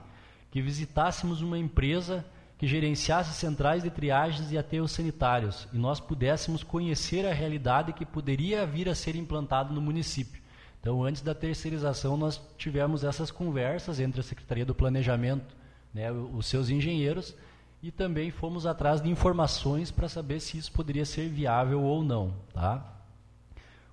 que 0.51 0.61
visitássemos 0.61 1.41
uma 1.41 1.57
empresa 1.57 2.25
que 2.57 2.67
gerenciasse 2.67 3.33
centrais 3.39 3.81
de 3.81 3.89
triagens 3.89 4.51
e 4.51 4.57
aterros 4.57 4.91
sanitários 4.91 5.65
e 5.71 5.77
nós 5.77 6.01
pudéssemos 6.01 6.61
conhecer 6.61 7.25
a 7.25 7.33
realidade 7.33 7.93
que 7.93 8.05
poderia 8.05 8.65
vir 8.65 8.89
a 8.89 8.95
ser 8.95 9.15
implantado 9.15 9.73
no 9.73 9.79
município. 9.79 10.38
Então, 10.79 11.03
antes 11.03 11.21
da 11.21 11.35
terceirização, 11.35 12.15
nós 12.15 12.41
tivemos 12.57 13.03
essas 13.03 13.29
conversas 13.29 13.99
entre 13.99 14.21
a 14.21 14.23
Secretaria 14.23 14.65
do 14.65 14.73
Planejamento, 14.73 15.55
né, 15.93 16.11
os 16.11 16.45
seus 16.45 16.69
engenheiros, 16.69 17.35
e 17.83 17.91
também 17.91 18.31
fomos 18.31 18.65
atrás 18.65 19.01
de 19.01 19.09
informações 19.09 19.91
para 19.91 20.07
saber 20.07 20.39
se 20.39 20.57
isso 20.57 20.71
poderia 20.71 21.05
ser 21.05 21.29
viável 21.29 21.81
ou 21.81 22.03
não. 22.03 22.33
Tá? 22.53 22.83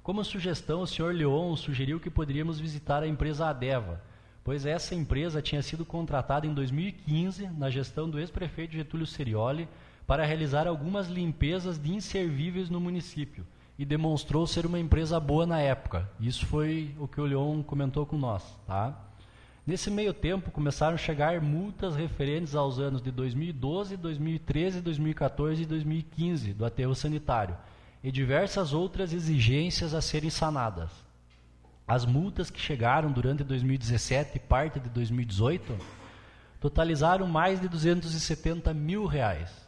Como 0.03 0.25
sugestão, 0.25 0.83
o 0.83 0.87
senhor 0.87 1.13
Leon 1.13 1.57
sugeriu 1.57 1.99
que 1.99 2.11
poderíamos 2.11 2.61
visitar 2.61 3.03
a 3.03 3.09
empresa 3.09 3.49
Adeva, 3.49 4.01
pois 4.45 4.65
essa 4.65 4.95
empresa 4.95 5.43
tinha 5.43 5.63
sido 5.63 5.85
contratada 5.85 6.47
em 6.47 6.55
2015, 6.55 7.49
na 7.49 7.69
gestão 7.69 8.09
do 8.09 8.21
ex-prefeito 8.21 8.75
Getúlio 8.75 9.07
Serioli, 9.07 9.69
para 10.07 10.25
realizar 10.25 10.69
algumas 10.69 11.09
limpezas 11.09 11.79
de 11.79 11.93
inservíveis 11.93 12.71
no 12.71 12.81
município 12.81 13.45
e 13.79 13.85
demonstrou 13.85 14.47
ser 14.47 14.65
uma 14.67 14.79
empresa 14.79 15.21
boa 15.21 15.47
na 15.47 15.61
época. 15.61 16.09
Isso 16.19 16.47
foi 16.47 16.95
o 16.99 17.07
que 17.07 17.21
o 17.21 17.25
Leon 17.25 17.63
comentou 17.63 18.07
com 18.07 18.17
nós. 18.17 18.43
Tá? 18.67 18.97
Nesse 19.67 19.91
meio 19.91 20.15
tempo, 20.15 20.51
começaram 20.51 20.95
a 20.95 20.99
chegar 20.99 21.41
multas 21.41 21.97
referentes 21.97 22.55
aos 22.55 22.79
anos 22.79 23.03
de 23.03 23.11
2012, 23.11 23.97
2013, 23.97 24.81
2014 24.81 25.63
e 25.63 25.67
2015 25.67 26.53
do 26.55 26.65
aterro 26.65 26.95
sanitário 26.95 27.57
e 28.03 28.13
diversas 28.13 28.73
outras 28.73 29.13
exigências 29.13 29.93
a 29.93 30.01
serem 30.01 30.31
sanadas. 30.31 30.91
As 31.89 32.05
multas 32.05 32.51
que 32.51 32.61
chegaram 32.61 33.11
durante 33.11 33.43
2017 33.43 34.37
e 34.37 34.39
parte 34.39 34.79
de 34.79 34.89
2018 34.89 35.77
totalizaram 36.61 37.27
mais 37.27 37.61
de 37.61 37.69
270 37.69 38.73
mil 38.73 39.07
reais. 39.07 39.66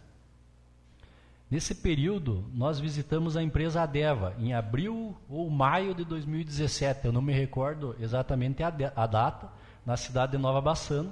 Nesse 1.51 1.75
período, 1.75 2.45
nós 2.53 2.79
visitamos 2.79 3.35
a 3.35 3.43
empresa 3.43 3.81
Adeva, 3.81 4.35
em 4.39 4.53
abril 4.53 5.17
ou 5.31 5.49
maio 5.49 5.95
de 5.95 6.05
2017, 6.05 7.07
eu 7.07 7.13
não 7.13 7.23
me 7.23 7.33
recordo 7.33 7.97
exatamente 7.99 8.63
a, 8.63 8.69
a 8.95 9.07
data, 9.07 9.51
na 9.85 9.97
cidade 9.97 10.33
de 10.33 10.39
Nova 10.39 10.61
Bassano. 10.61 11.11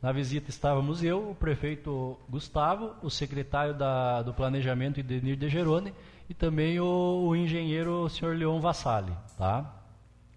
Na 0.00 0.10
visita 0.10 0.48
estávamos 0.48 1.04
eu, 1.04 1.30
o 1.30 1.34
prefeito 1.34 2.18
Gustavo, 2.30 2.94
o 3.02 3.10
secretário 3.10 3.74
da, 3.74 4.22
do 4.22 4.32
Planejamento, 4.32 5.00
Idenir 5.00 5.36
de 5.36 5.50
Gerone, 5.50 5.92
e 6.30 6.34
também 6.34 6.80
o, 6.80 7.26
o 7.26 7.36
engenheiro 7.36 8.04
o 8.04 8.08
senhor 8.08 8.34
Leon 8.34 8.60
Vassali. 8.60 9.12
Tá? 9.36 9.70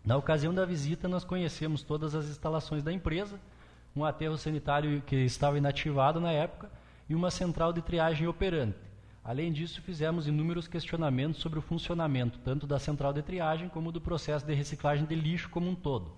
Na 0.03 0.17
ocasião 0.17 0.53
da 0.53 0.65
visita, 0.65 1.07
nós 1.07 1.23
conhecemos 1.23 1.83
todas 1.83 2.15
as 2.15 2.25
instalações 2.25 2.83
da 2.83 2.91
empresa, 2.91 3.39
um 3.95 4.03
aterro 4.03 4.37
sanitário 4.37 5.01
que 5.03 5.15
estava 5.15 5.57
inativado 5.57 6.19
na 6.19 6.33
época 6.33 6.69
e 7.09 7.15
uma 7.15 7.31
central 7.31 7.71
de 7.71 7.81
triagem 7.81 8.27
operante. 8.27 8.86
Além 9.27 9.51
disso, 9.51 9.81
fizemos 9.81 10.25
inúmeros 10.25 10.69
questionamentos 10.69 11.41
sobre 11.41 11.59
o 11.59 11.61
funcionamento 11.61 12.39
tanto 12.45 12.65
da 12.65 12.79
central 12.79 13.11
de 13.11 13.21
triagem 13.21 13.67
como 13.67 13.91
do 13.91 13.99
processo 13.99 14.45
de 14.45 14.53
reciclagem 14.53 15.05
de 15.05 15.13
lixo 15.15 15.49
como 15.49 15.69
um 15.69 15.75
todo. 15.75 16.13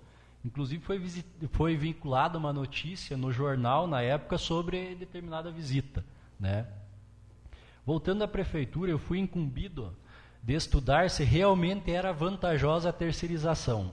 Inclusive 0.45 0.83
foi, 0.83 1.01
foi 1.51 1.75
vinculada 1.75 2.37
uma 2.37 2.53
notícia 2.53 3.17
no 3.17 3.31
jornal 3.31 3.87
na 3.87 3.99
época 3.99 4.37
sobre 4.37 4.93
determinada 4.93 5.49
visita. 5.49 6.05
Né? 6.39 6.67
Voltando 7.83 8.23
à 8.23 8.27
prefeitura, 8.27 8.91
eu 8.91 8.99
fui 8.99 9.17
incumbido 9.17 9.91
de 10.43 10.53
estudar 10.53 11.09
se 11.09 11.23
realmente 11.23 11.91
era 11.91 12.13
vantajosa 12.13 12.89
a 12.89 12.93
terceirização. 12.93 13.91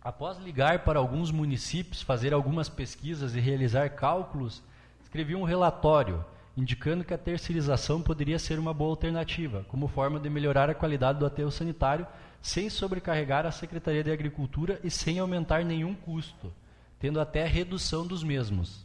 Após 0.00 0.38
ligar 0.38 0.84
para 0.84 1.00
alguns 1.00 1.32
municípios, 1.32 2.00
fazer 2.00 2.32
algumas 2.32 2.68
pesquisas 2.68 3.34
e 3.34 3.40
realizar 3.40 3.90
cálculos, 3.90 4.62
escrevi 5.02 5.34
um 5.34 5.42
relatório 5.42 6.24
indicando 6.58 7.04
que 7.04 7.14
a 7.14 7.18
terceirização 7.18 8.02
poderia 8.02 8.36
ser 8.36 8.58
uma 8.58 8.74
boa 8.74 8.90
alternativa, 8.90 9.64
como 9.68 9.86
forma 9.86 10.18
de 10.18 10.28
melhorar 10.28 10.68
a 10.68 10.74
qualidade 10.74 11.20
do 11.20 11.24
aterro 11.24 11.52
sanitário, 11.52 12.04
sem 12.42 12.68
sobrecarregar 12.68 13.46
a 13.46 13.52
Secretaria 13.52 14.02
de 14.02 14.10
Agricultura 14.10 14.80
e 14.82 14.90
sem 14.90 15.20
aumentar 15.20 15.64
nenhum 15.64 15.94
custo, 15.94 16.52
tendo 16.98 17.20
até 17.20 17.46
redução 17.46 18.04
dos 18.04 18.24
mesmos. 18.24 18.84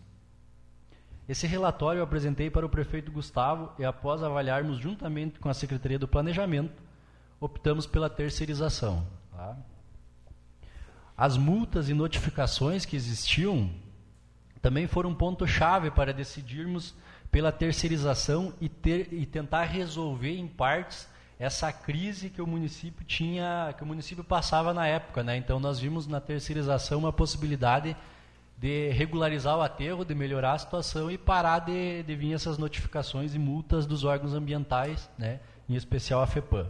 Esse 1.28 1.48
relatório 1.48 1.98
eu 1.98 2.04
apresentei 2.04 2.48
para 2.48 2.64
o 2.64 2.70
prefeito 2.70 3.12
Gustavo 3.12 3.72
e, 3.80 3.84
após 3.84 4.22
avaliarmos 4.22 4.78
juntamente 4.78 5.40
com 5.40 5.50
a 5.50 5.54
Secretaria 5.54 5.98
do 5.98 6.08
Planejamento, 6.08 6.80
optamos 7.40 7.88
pela 7.88 8.08
terceirização. 8.08 9.04
Tá? 9.32 9.58
As 11.18 11.38
multas 11.38 11.90
e 11.90 11.94
notificações 11.96 12.86
que 12.86 12.96
existiam 12.96 13.72
também 14.62 14.86
foram 14.86 15.10
um 15.10 15.16
ponto-chave 15.16 15.90
para 15.90 16.14
decidirmos 16.14 16.94
pela 17.34 17.52
terceirização 17.52 18.54
e, 18.62 18.70
ter, 18.70 19.12
e 19.12 19.26
tentar 19.26 19.64
resolver 19.64 20.38
em 20.38 20.48
partes 20.48 21.10
essa 21.40 21.74
crise 21.74 22.30
que 22.30 22.40
o 22.40 22.46
município 22.46 23.04
tinha, 23.04 23.74
que 23.76 23.84
o 23.84 23.88
município 23.88 24.24
passava 24.24 24.72
na 24.72 24.86
época, 24.86 25.24
né? 25.24 25.36
Então 25.36 25.60
nós 25.60 25.80
vimos 25.80 26.06
na 26.06 26.22
terceirização 26.22 27.00
uma 27.00 27.12
possibilidade 27.12 27.98
de 28.56 28.92
regularizar 28.92 29.58
o 29.58 29.62
aterro, 29.64 30.06
de 30.06 30.14
melhorar 30.14 30.54
a 30.54 30.60
situação 30.60 31.10
e 31.10 31.18
parar 31.18 31.58
de, 31.58 32.04
de 32.04 32.16
vir 32.16 32.34
essas 32.34 32.60
notificações 32.60 33.34
e 33.34 33.40
multas 33.40 33.88
dos 33.88 34.04
órgãos 34.04 34.36
ambientais, 34.36 35.10
né? 35.18 35.40
Em 35.68 35.74
especial 35.74 36.22
a 36.22 36.28
FEPAM. 36.28 36.70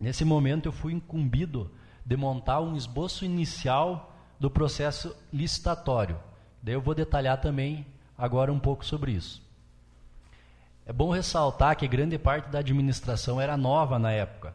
Nesse 0.00 0.24
momento 0.24 0.66
eu 0.66 0.72
fui 0.72 0.92
incumbido 0.92 1.70
de 2.04 2.16
montar 2.16 2.60
um 2.60 2.76
esboço 2.76 3.24
inicial 3.24 4.12
do 4.40 4.50
processo 4.50 5.16
licitatório. 5.32 6.18
Daí 6.60 6.74
eu 6.74 6.80
vou 6.80 6.96
detalhar 6.96 7.40
também 7.40 7.86
agora 8.18 8.52
um 8.52 8.58
pouco 8.58 8.84
sobre 8.84 9.12
isso. 9.12 9.41
É 10.84 10.92
bom 10.92 11.10
ressaltar 11.10 11.76
que 11.76 11.86
grande 11.86 12.18
parte 12.18 12.50
da 12.50 12.58
administração 12.58 13.40
era 13.40 13.56
nova 13.56 13.98
na 13.98 14.10
época, 14.10 14.54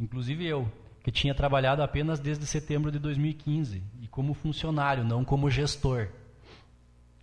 inclusive 0.00 0.46
eu, 0.46 0.70
que 1.02 1.12
tinha 1.12 1.34
trabalhado 1.34 1.82
apenas 1.82 2.18
desde 2.18 2.46
setembro 2.46 2.90
de 2.90 2.98
2015 2.98 3.82
e 4.00 4.08
como 4.08 4.32
funcionário, 4.32 5.04
não 5.04 5.24
como 5.24 5.50
gestor. 5.50 6.08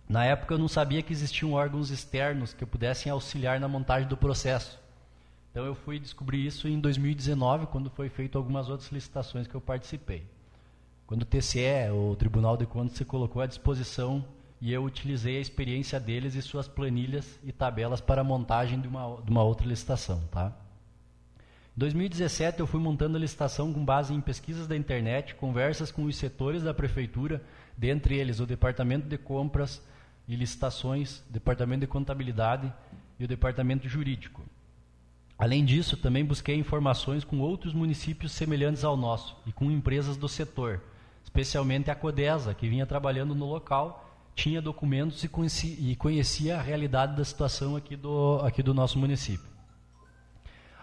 Na 0.08 0.24
época 0.24 0.54
eu 0.54 0.58
não 0.58 0.68
sabia 0.68 1.02
que 1.02 1.12
existiam 1.12 1.52
órgãos 1.52 1.90
externos 1.90 2.52
que 2.54 2.64
pudessem 2.64 3.10
auxiliar 3.10 3.58
na 3.58 3.66
montagem 3.66 4.08
do 4.08 4.16
processo. 4.16 4.78
Então 5.50 5.64
eu 5.64 5.74
fui 5.74 5.98
descobrir 5.98 6.46
isso 6.46 6.68
em 6.68 6.78
2019, 6.78 7.66
quando 7.66 7.90
foi 7.90 8.08
feito 8.08 8.38
algumas 8.38 8.68
outras 8.68 8.92
licitações 8.92 9.48
que 9.48 9.54
eu 9.54 9.60
participei. 9.60 10.24
Quando 11.06 11.22
o 11.22 11.26
TCE, 11.26 11.90
o 11.92 12.14
Tribunal 12.14 12.56
de 12.56 12.66
Contas, 12.66 12.96
se 12.96 13.04
colocou 13.04 13.42
à 13.42 13.46
disposição 13.46 14.24
e 14.60 14.72
eu 14.72 14.82
utilizei 14.84 15.36
a 15.38 15.40
experiência 15.40 16.00
deles 16.00 16.34
e 16.34 16.42
suas 16.42 16.66
planilhas 16.66 17.38
e 17.44 17.52
tabelas 17.52 18.00
para 18.00 18.22
a 18.22 18.24
montagem 18.24 18.80
de 18.80 18.88
uma, 18.88 19.20
de 19.22 19.30
uma 19.30 19.42
outra 19.42 19.66
licitação. 19.66 20.22
Tá? 20.30 20.52
Em 21.76 21.78
2017, 21.78 22.60
eu 22.60 22.66
fui 22.66 22.80
montando 22.80 23.16
a 23.16 23.20
licitação 23.20 23.72
com 23.72 23.84
base 23.84 24.14
em 24.14 24.20
pesquisas 24.20 24.66
da 24.66 24.76
internet, 24.76 25.34
conversas 25.34 25.90
com 25.90 26.04
os 26.04 26.16
setores 26.16 26.62
da 26.62 26.72
prefeitura, 26.72 27.42
dentre 27.76 28.16
eles 28.16 28.40
o 28.40 28.46
Departamento 28.46 29.06
de 29.06 29.18
Compras 29.18 29.82
e 30.26 30.34
Licitações, 30.34 31.22
Departamento 31.28 31.80
de 31.80 31.86
Contabilidade 31.86 32.72
e 33.20 33.24
o 33.24 33.28
Departamento 33.28 33.86
Jurídico. 33.88 34.42
Além 35.38 35.66
disso, 35.66 35.98
também 35.98 36.24
busquei 36.24 36.56
informações 36.56 37.22
com 37.22 37.40
outros 37.40 37.74
municípios 37.74 38.32
semelhantes 38.32 38.82
ao 38.82 38.96
nosso 38.96 39.36
e 39.46 39.52
com 39.52 39.70
empresas 39.70 40.16
do 40.16 40.30
setor, 40.30 40.80
especialmente 41.22 41.90
a 41.90 41.94
Codesa, 41.94 42.54
que 42.54 42.70
vinha 42.70 42.86
trabalhando 42.86 43.34
no 43.34 43.44
local 43.44 44.05
tinha 44.36 44.60
documentos 44.60 45.24
e 45.24 45.28
conhecia, 45.28 45.74
e 45.80 45.96
conhecia 45.96 46.58
a 46.58 46.62
realidade 46.62 47.16
da 47.16 47.24
situação 47.24 47.74
aqui 47.74 47.96
do, 47.96 48.38
aqui 48.44 48.62
do 48.62 48.74
nosso 48.74 48.98
município. 48.98 49.56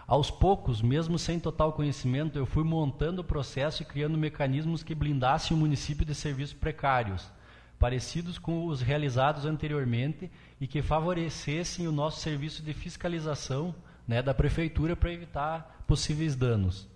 Aos 0.06 0.28
poucos, 0.28 0.82
mesmo 0.82 1.18
sem 1.18 1.38
total 1.38 1.72
conhecimento, 1.72 2.36
eu 2.36 2.44
fui 2.44 2.64
montando 2.64 3.22
o 3.22 3.24
processo 3.24 3.80
e 3.80 3.86
criando 3.86 4.18
mecanismos 4.18 4.82
que 4.82 4.94
blindassem 4.94 5.56
o 5.56 5.60
município 5.60 6.04
de 6.04 6.16
serviços 6.16 6.52
precários, 6.52 7.30
parecidos 7.78 8.38
com 8.38 8.66
os 8.66 8.82
realizados 8.82 9.46
anteriormente 9.46 10.30
e 10.60 10.66
que 10.66 10.82
favorecessem 10.82 11.86
o 11.86 11.92
nosso 11.92 12.20
serviço 12.20 12.60
de 12.60 12.74
fiscalização 12.74 13.72
né, 14.06 14.20
da 14.20 14.34
prefeitura 14.34 14.96
para 14.96 15.12
evitar 15.12 15.84
possíveis 15.86 16.34
danos. 16.34 16.88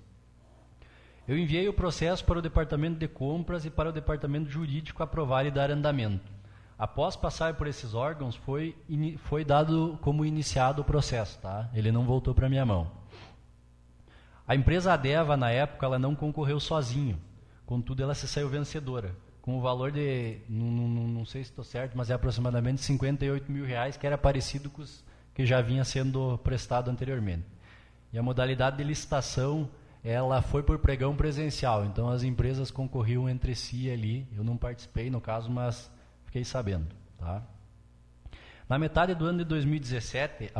Eu 1.26 1.38
enviei 1.38 1.68
o 1.68 1.72
processo 1.72 2.24
para 2.24 2.40
o 2.40 2.42
departamento 2.42 2.98
de 2.98 3.06
compras 3.06 3.64
e 3.64 3.70
para 3.70 3.90
o 3.90 3.92
departamento 3.92 4.50
jurídico 4.50 5.02
aprovar 5.04 5.46
e 5.46 5.50
dar 5.52 5.70
andamento. 5.70 6.37
Após 6.78 7.16
passar 7.16 7.54
por 7.54 7.66
esses 7.66 7.92
órgãos, 7.92 8.36
foi, 8.36 8.76
foi 9.24 9.44
dado 9.44 9.98
como 10.00 10.24
iniciado 10.24 10.82
o 10.82 10.84
processo, 10.84 11.38
tá? 11.40 11.68
Ele 11.74 11.90
não 11.90 12.04
voltou 12.04 12.32
para 12.32 12.48
minha 12.48 12.64
mão. 12.64 12.88
A 14.46 14.54
empresa 14.54 14.92
Adeva, 14.92 15.36
na 15.36 15.50
época, 15.50 15.84
ela 15.84 15.98
não 15.98 16.14
concorreu 16.14 16.60
sozinho. 16.60 17.18
Contudo, 17.66 18.02
ela 18.02 18.14
se 18.14 18.28
saiu 18.28 18.48
vencedora, 18.48 19.14
com 19.42 19.58
o 19.58 19.60
valor 19.60 19.90
de, 19.90 20.38
não, 20.48 20.66
não, 20.66 21.08
não 21.08 21.24
sei 21.26 21.42
se 21.42 21.50
estou 21.50 21.64
certo, 21.64 21.98
mas 21.98 22.10
é 22.10 22.14
aproximadamente 22.14 22.80
58 22.80 23.50
mil 23.50 23.66
reais, 23.66 23.96
que 23.96 24.06
era 24.06 24.16
parecido 24.16 24.70
com 24.70 24.80
os 24.80 25.04
que 25.34 25.46
já 25.46 25.60
vinha 25.60 25.84
sendo 25.84 26.38
prestado 26.38 26.90
anteriormente. 26.90 27.44
E 28.12 28.18
a 28.18 28.22
modalidade 28.22 28.78
de 28.78 28.84
licitação, 28.84 29.68
ela 30.02 30.42
foi 30.42 30.62
por 30.62 30.78
pregão 30.78 31.14
presencial, 31.14 31.84
então 31.84 32.08
as 32.08 32.22
empresas 32.22 32.70
concorriam 32.70 33.28
entre 33.28 33.54
si 33.54 33.90
ali. 33.90 34.26
Eu 34.36 34.42
não 34.42 34.56
participei, 34.56 35.10
no 35.10 35.20
caso, 35.20 35.50
mas 35.50 35.90
Fiquei 36.28 36.44
sabendo. 36.44 36.86
Tá? 37.18 37.42
Na 38.68 38.78
metade 38.78 39.14
do 39.14 39.24
ano 39.24 39.38
de 39.38 39.44
2017, 39.44 40.52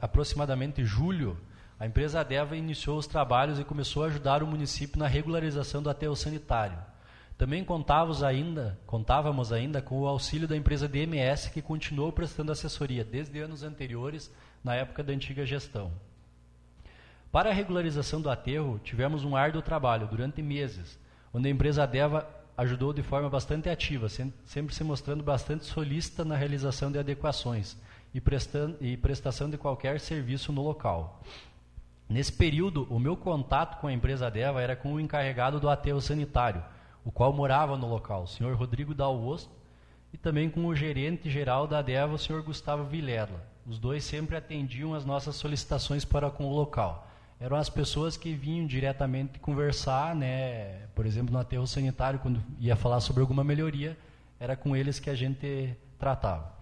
aproximadamente 0.00 0.84
julho, 0.84 1.36
a 1.80 1.84
empresa 1.84 2.20
Adeva 2.20 2.56
iniciou 2.56 2.96
os 2.96 3.08
trabalhos 3.08 3.58
e 3.58 3.64
começou 3.64 4.04
a 4.04 4.06
ajudar 4.06 4.40
o 4.40 4.46
município 4.46 5.00
na 5.00 5.08
regularização 5.08 5.82
do 5.82 5.90
aterro 5.90 6.14
sanitário. 6.14 6.78
Também 7.36 7.64
contávamos 7.64 8.22
ainda, 8.22 8.78
contávamos 8.86 9.52
ainda 9.52 9.82
com 9.82 10.00
o 10.00 10.06
auxílio 10.06 10.46
da 10.46 10.56
empresa 10.56 10.86
DMS, 10.86 11.50
que 11.50 11.60
continuou 11.60 12.12
prestando 12.12 12.52
assessoria 12.52 13.04
desde 13.04 13.40
anos 13.40 13.64
anteriores, 13.64 14.32
na 14.62 14.76
época 14.76 15.02
da 15.02 15.12
antiga 15.12 15.44
gestão. 15.44 15.92
Para 17.32 17.50
a 17.50 17.52
regularização 17.52 18.22
do 18.22 18.30
aterro, 18.30 18.78
tivemos 18.78 19.24
um 19.24 19.34
árduo 19.34 19.60
trabalho 19.60 20.06
durante 20.06 20.40
meses, 20.40 20.98
onde 21.34 21.48
a 21.48 21.50
empresa 21.50 21.82
Adeva 21.82 22.26
ajudou 22.56 22.92
de 22.92 23.02
forma 23.02 23.28
bastante 23.28 23.68
ativa, 23.68 24.08
sempre 24.08 24.74
se 24.74 24.82
mostrando 24.82 25.22
bastante 25.22 25.64
solícita 25.64 26.24
na 26.24 26.36
realização 26.36 26.90
de 26.90 26.98
adequações 26.98 27.76
e, 28.14 28.20
prestando, 28.20 28.76
e 28.80 28.96
prestação 28.96 29.50
de 29.50 29.58
qualquer 29.58 30.00
serviço 30.00 30.52
no 30.52 30.62
local. 30.62 31.20
Nesse 32.08 32.32
período, 32.32 32.86
o 32.88 32.98
meu 32.98 33.16
contato 33.16 33.80
com 33.80 33.88
a 33.88 33.92
empresa 33.92 34.30
Deva 34.30 34.62
era 34.62 34.76
com 34.76 34.94
o 34.94 35.00
encarregado 35.00 35.60
do 35.60 35.68
aterro 35.68 36.00
sanitário, 36.00 36.62
o 37.04 37.10
qual 37.10 37.32
morava 37.32 37.76
no 37.76 37.88
local, 37.88 38.22
o 38.22 38.28
senhor 38.28 38.54
Rodrigo 38.56 38.94
Dalvosto, 38.94 39.50
e 40.12 40.16
também 40.16 40.48
com 40.48 40.64
o 40.64 40.74
gerente 40.74 41.28
geral 41.28 41.66
da 41.66 41.82
Deva, 41.82 42.14
o 42.14 42.18
senhor 42.18 42.42
Gustavo 42.42 42.84
Vilela. 42.84 43.44
Os 43.66 43.78
dois 43.78 44.04
sempre 44.04 44.36
atendiam 44.36 44.94
as 44.94 45.04
nossas 45.04 45.34
solicitações 45.34 46.04
para 46.04 46.30
com 46.30 46.44
o 46.46 46.54
local. 46.54 47.05
Eram 47.38 47.56
as 47.56 47.68
pessoas 47.68 48.16
que 48.16 48.32
vinham 48.32 48.66
diretamente 48.66 49.38
conversar, 49.38 50.14
né, 50.14 50.86
por 50.94 51.04
exemplo, 51.04 51.32
no 51.32 51.38
aterro 51.38 51.66
sanitário, 51.66 52.18
quando 52.18 52.42
ia 52.58 52.74
falar 52.76 53.00
sobre 53.00 53.20
alguma 53.20 53.44
melhoria, 53.44 53.96
era 54.40 54.56
com 54.56 54.74
eles 54.74 54.98
que 54.98 55.10
a 55.10 55.14
gente 55.14 55.76
tratava. 55.98 56.54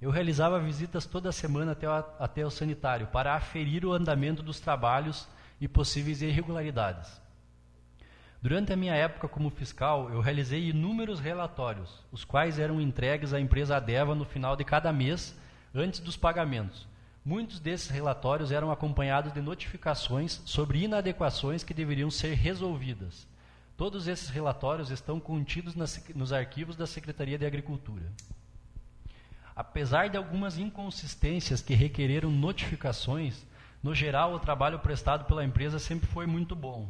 Eu 0.00 0.10
realizava 0.10 0.60
visitas 0.60 1.06
toda 1.06 1.32
semana 1.32 1.72
até 1.72 1.88
o, 1.88 1.92
até 2.18 2.44
o 2.44 2.50
sanitário 2.50 3.06
para 3.06 3.34
aferir 3.34 3.86
o 3.86 3.92
andamento 3.92 4.42
dos 4.42 4.60
trabalhos 4.60 5.28
e 5.60 5.68
possíveis 5.68 6.20
irregularidades. 6.20 7.22
Durante 8.42 8.72
a 8.72 8.76
minha 8.76 8.94
época 8.94 9.28
como 9.28 9.48
fiscal, 9.48 10.10
eu 10.10 10.20
realizei 10.20 10.70
inúmeros 10.70 11.20
relatórios, 11.20 12.04
os 12.10 12.24
quais 12.24 12.58
eram 12.58 12.80
entregues 12.80 13.32
à 13.32 13.40
empresa 13.40 13.76
Adeva 13.76 14.14
no 14.14 14.24
final 14.24 14.56
de 14.56 14.64
cada 14.64 14.92
mês, 14.92 15.38
antes 15.72 16.00
dos 16.00 16.16
pagamentos. 16.16 16.88
Muitos 17.24 17.60
desses 17.60 17.88
relatórios 17.88 18.50
eram 18.50 18.72
acompanhados 18.72 19.32
de 19.32 19.40
notificações 19.40 20.42
sobre 20.44 20.82
inadequações 20.82 21.62
que 21.62 21.72
deveriam 21.72 22.10
ser 22.10 22.34
resolvidas. 22.34 23.28
Todos 23.76 24.08
esses 24.08 24.28
relatórios 24.28 24.90
estão 24.90 25.20
contidos 25.20 25.74
nos 25.74 26.32
arquivos 26.32 26.74
da 26.74 26.86
Secretaria 26.86 27.38
de 27.38 27.46
Agricultura. 27.46 28.10
Apesar 29.54 30.08
de 30.08 30.16
algumas 30.16 30.58
inconsistências 30.58 31.62
que 31.62 31.74
requereram 31.74 32.30
notificações, 32.30 33.46
no 33.82 33.94
geral 33.94 34.34
o 34.34 34.40
trabalho 34.40 34.80
prestado 34.80 35.24
pela 35.24 35.44
empresa 35.44 35.78
sempre 35.78 36.08
foi 36.08 36.26
muito 36.26 36.56
bom. 36.56 36.88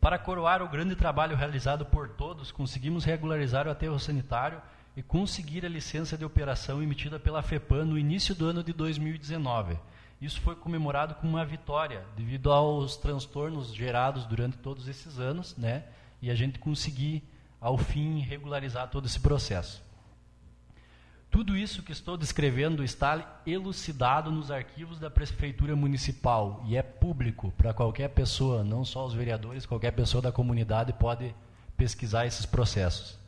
Para 0.00 0.18
coroar 0.18 0.62
o 0.62 0.68
grande 0.68 0.94
trabalho 0.94 1.36
realizado 1.36 1.84
por 1.84 2.10
todos, 2.10 2.52
conseguimos 2.52 3.04
regularizar 3.04 3.66
o 3.66 3.70
aterro 3.70 3.98
sanitário 3.98 4.62
e 5.00 5.02
conseguir 5.02 5.64
a 5.64 5.68
licença 5.68 6.14
de 6.18 6.26
operação 6.26 6.82
emitida 6.82 7.18
pela 7.18 7.40
FEPAM 7.40 7.86
no 7.86 7.98
início 7.98 8.34
do 8.34 8.44
ano 8.44 8.62
de 8.62 8.70
2019. 8.74 9.78
Isso 10.20 10.38
foi 10.42 10.54
comemorado 10.54 11.14
com 11.14 11.26
uma 11.26 11.42
vitória, 11.42 12.04
devido 12.14 12.52
aos 12.52 12.98
transtornos 12.98 13.74
gerados 13.74 14.26
durante 14.26 14.58
todos 14.58 14.86
esses 14.88 15.18
anos, 15.18 15.56
né? 15.56 15.84
E 16.20 16.30
a 16.30 16.34
gente 16.34 16.58
conseguir, 16.58 17.22
ao 17.58 17.78
fim, 17.78 18.20
regularizar 18.20 18.90
todo 18.90 19.06
esse 19.06 19.18
processo. 19.18 19.82
Tudo 21.30 21.56
isso 21.56 21.82
que 21.82 21.92
estou 21.92 22.18
descrevendo 22.18 22.84
está 22.84 23.40
elucidado 23.46 24.30
nos 24.30 24.50
arquivos 24.50 24.98
da 24.98 25.08
Prefeitura 25.08 25.74
Municipal 25.74 26.62
e 26.66 26.76
é 26.76 26.82
público 26.82 27.54
para 27.56 27.72
qualquer 27.72 28.10
pessoa, 28.10 28.62
não 28.62 28.84
só 28.84 29.06
os 29.06 29.14
vereadores, 29.14 29.64
qualquer 29.64 29.92
pessoa 29.92 30.20
da 30.20 30.30
comunidade 30.30 30.92
pode 30.92 31.34
pesquisar 31.74 32.26
esses 32.26 32.44
processos. 32.44 33.19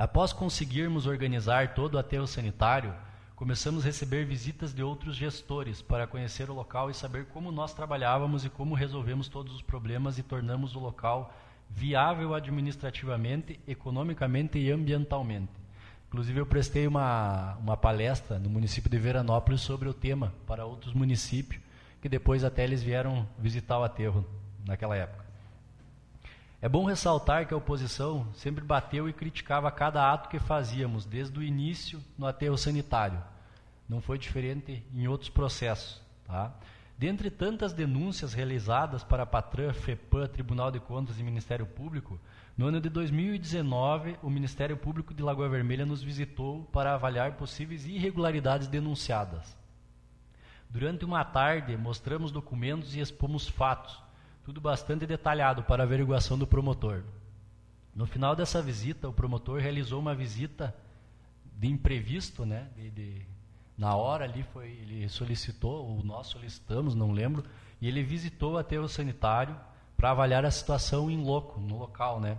Após 0.00 0.32
conseguirmos 0.32 1.06
organizar 1.06 1.74
todo 1.74 1.96
o 1.96 1.98
aterro 1.98 2.26
sanitário, 2.26 2.94
começamos 3.36 3.82
a 3.82 3.86
receber 3.86 4.24
visitas 4.24 4.72
de 4.72 4.82
outros 4.82 5.14
gestores 5.14 5.82
para 5.82 6.06
conhecer 6.06 6.48
o 6.48 6.54
local 6.54 6.88
e 6.88 6.94
saber 6.94 7.26
como 7.26 7.52
nós 7.52 7.74
trabalhávamos 7.74 8.42
e 8.42 8.48
como 8.48 8.74
resolvemos 8.74 9.28
todos 9.28 9.54
os 9.54 9.60
problemas 9.60 10.16
e 10.16 10.22
tornamos 10.22 10.74
o 10.74 10.78
local 10.78 11.34
viável 11.68 12.34
administrativamente, 12.34 13.60
economicamente 13.68 14.58
e 14.58 14.72
ambientalmente. 14.72 15.52
Inclusive, 16.08 16.40
eu 16.40 16.46
prestei 16.46 16.86
uma, 16.86 17.56
uma 17.56 17.76
palestra 17.76 18.38
no 18.38 18.48
município 18.48 18.90
de 18.90 18.96
Veranópolis 18.96 19.60
sobre 19.60 19.86
o 19.86 19.92
tema 19.92 20.32
para 20.46 20.64
outros 20.64 20.94
municípios, 20.94 21.60
que 22.00 22.08
depois 22.08 22.42
até 22.42 22.64
eles 22.64 22.82
vieram 22.82 23.28
visitar 23.38 23.78
o 23.78 23.84
aterro 23.84 24.24
naquela 24.64 24.96
época. 24.96 25.19
É 26.62 26.68
bom 26.68 26.84
ressaltar 26.84 27.46
que 27.46 27.54
a 27.54 27.56
oposição 27.56 28.26
sempre 28.34 28.62
bateu 28.62 29.08
e 29.08 29.14
criticava 29.14 29.70
cada 29.70 30.12
ato 30.12 30.28
que 30.28 30.38
fazíamos, 30.38 31.06
desde 31.06 31.38
o 31.38 31.42
início 31.42 32.02
no 32.18 32.26
aterro 32.26 32.58
sanitário. 32.58 33.18
Não 33.88 34.02
foi 34.02 34.18
diferente 34.18 34.84
em 34.94 35.08
outros 35.08 35.30
processos. 35.30 36.02
Tá? 36.26 36.52
Dentre 36.98 37.30
tantas 37.30 37.72
denúncias 37.72 38.34
realizadas 38.34 39.02
para 39.02 39.22
a 39.22 39.26
Patran, 39.26 39.72
FEPAM, 39.72 40.28
Tribunal 40.28 40.70
de 40.70 40.78
Contas 40.78 41.18
e 41.18 41.22
Ministério 41.22 41.64
Público, 41.64 42.20
no 42.58 42.66
ano 42.66 42.78
de 42.78 42.90
2019, 42.90 44.18
o 44.22 44.28
Ministério 44.28 44.76
Público 44.76 45.14
de 45.14 45.22
Lagoa 45.22 45.48
Vermelha 45.48 45.86
nos 45.86 46.02
visitou 46.02 46.64
para 46.64 46.92
avaliar 46.92 47.32
possíveis 47.38 47.86
irregularidades 47.86 48.68
denunciadas. 48.68 49.56
Durante 50.68 51.06
uma 51.06 51.24
tarde, 51.24 51.74
mostramos 51.74 52.30
documentos 52.30 52.94
e 52.94 53.00
expomos 53.00 53.48
fatos, 53.48 53.98
tudo 54.50 54.60
bastante 54.60 55.06
detalhado 55.06 55.62
para 55.62 55.84
averiguação 55.84 56.36
do 56.36 56.44
promotor. 56.44 57.04
No 57.94 58.04
final 58.04 58.34
dessa 58.34 58.60
visita, 58.60 59.08
o 59.08 59.12
promotor 59.12 59.60
realizou 59.60 60.00
uma 60.00 60.12
visita 60.12 60.74
de 61.54 61.68
imprevisto, 61.68 62.44
né? 62.44 62.66
De, 62.74 62.90
de, 62.90 63.26
na 63.78 63.94
hora 63.94 64.24
ali 64.24 64.42
foi, 64.42 64.70
ele 64.70 65.08
solicitou, 65.08 65.86
ou 65.86 66.02
nós 66.02 66.26
solicitamos, 66.26 66.96
não 66.96 67.12
lembro, 67.12 67.44
e 67.80 67.86
ele 67.86 68.02
visitou 68.02 68.54
o 68.54 68.58
aterro 68.58 68.88
sanitário 68.88 69.56
para 69.96 70.10
avaliar 70.10 70.44
a 70.44 70.50
situação 70.50 71.08
em 71.08 71.22
loco, 71.22 71.60
no 71.60 71.78
local, 71.78 72.18
né? 72.18 72.36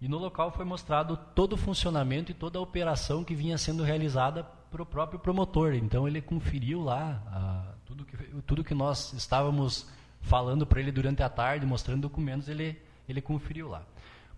E 0.00 0.06
no 0.06 0.16
local 0.16 0.52
foi 0.52 0.64
mostrado 0.64 1.16
todo 1.34 1.54
o 1.54 1.56
funcionamento 1.56 2.30
e 2.30 2.34
toda 2.34 2.56
a 2.56 2.62
operação 2.62 3.24
que 3.24 3.34
vinha 3.34 3.58
sendo 3.58 3.82
realizada 3.82 4.44
para 4.70 4.80
o 4.80 4.86
próprio 4.86 5.18
promotor. 5.18 5.74
Então 5.74 6.06
ele 6.06 6.22
conferiu 6.22 6.80
lá 6.84 7.20
a, 7.26 7.74
tudo, 7.84 8.04
que, 8.04 8.16
tudo 8.46 8.62
que 8.62 8.74
nós 8.74 9.12
estávamos 9.12 9.88
falando 10.20 10.66
para 10.66 10.80
ele 10.80 10.92
durante 10.92 11.22
a 11.22 11.28
tarde, 11.28 11.66
mostrando 11.66 12.02
documentos, 12.02 12.48
ele, 12.48 12.80
ele 13.08 13.20
conferiu 13.20 13.68
lá. 13.68 13.82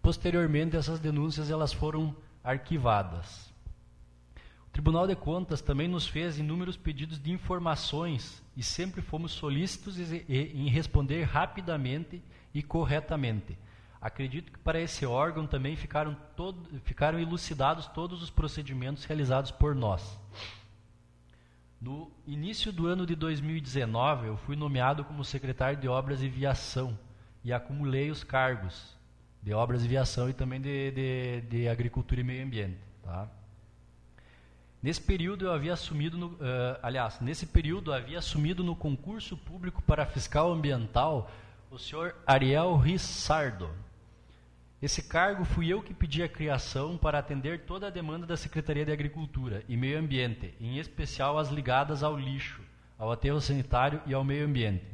Posteriormente, 0.01 0.77
essas 0.77 0.99
denúncias 0.99 1.51
elas 1.51 1.73
foram 1.73 2.15
arquivadas. 2.43 3.53
O 4.67 4.71
Tribunal 4.73 5.07
de 5.07 5.15
Contas 5.15 5.61
também 5.61 5.87
nos 5.87 6.07
fez 6.07 6.39
inúmeros 6.39 6.77
pedidos 6.77 7.21
de 7.21 7.31
informações 7.31 8.43
e 8.57 8.63
sempre 8.63 9.03
fomos 9.03 9.33
solícitos 9.33 9.97
em 9.99 10.69
responder 10.69 11.25
rapidamente 11.25 12.23
e 12.55 12.63
corretamente. 12.63 13.57
Acredito 14.01 14.51
que 14.51 14.59
para 14.59 14.81
esse 14.81 15.07
órgão 15.07 15.47
também 15.47 15.77
ficaram, 15.77 16.17
todo, 16.35 16.81
ficaram 16.81 17.21
elucidados 17.21 17.87
todos 17.89 18.23
os 18.23 18.31
procedimentos 18.31 19.05
realizados 19.05 19.51
por 19.51 19.75
nós. 19.75 20.19
No 21.83 22.13
início 22.25 22.73
do 22.73 22.87
ano 22.87 23.05
de 23.05 23.17
2019, 23.17 24.29
eu 24.29 24.37
fui 24.37 24.55
nomeado 24.55 25.05
como 25.05 25.25
secretário 25.25 25.77
de 25.77 25.89
Obras 25.89 26.23
e 26.23 26.29
Viação 26.29 26.97
e 27.43 27.53
acumulei 27.53 28.09
os 28.09 28.23
cargos 28.23 28.97
de 29.43 29.53
Obras 29.53 29.85
e 29.85 29.89
Viação 29.89 30.31
e 30.31 30.33
também 30.33 30.61
de, 30.61 30.93
de, 30.93 31.41
de 31.41 31.69
Agricultura 31.69 32.21
e 32.21 32.23
Meio 32.25 32.45
Ambiente. 32.45 32.79
Tá? 33.03 33.29
Nesse 34.81 35.01
período 35.01 35.47
eu 35.47 35.53
havia 35.53 35.73
assumido, 35.73 36.17
no, 36.17 36.27
uh, 36.29 36.39
aliás, 36.85 37.19
nesse 37.21 37.47
período 37.47 37.93
havia 37.93 38.21
assumido 38.21 38.63
no 38.63 38.77
concurso 38.77 39.37
público 39.37 39.83
para 39.83 40.07
fiscal 40.07 40.53
ambiental 40.53 41.29
o 41.69 41.81
senhor 41.81 42.15
Ariel 42.25 42.77
Rissardo, 42.77 43.69
esse 44.83 45.01
cargo 45.01 45.45
fui 45.45 45.69
eu 45.69 45.81
que 45.81 45.95
pedi 45.95 46.25
a 46.25 46.29
criação 46.29 46.99
para 46.99 47.17
atender 47.17 47.61
toda 47.61 47.87
a 47.87 47.91
demanda 47.91 48.27
da 48.27 48.37
Secretaria 48.37 48.85
de 48.85 48.91
Agricultura 48.91 49.63
e 49.69 49.77
Meio 49.77 49.97
Ambiente, 49.97 50.53
em 50.61 50.79
especial 50.79 51.39
as 51.39 51.51
ligadas 51.51 52.03
ao 52.03 52.19
lixo, 52.19 52.61
ao 52.99 53.13
aterro 53.13 53.41
sanitário 53.41 54.03
e 54.07 54.13
ao 54.13 54.25
meio 54.25 54.45
ambiente. 54.45 54.85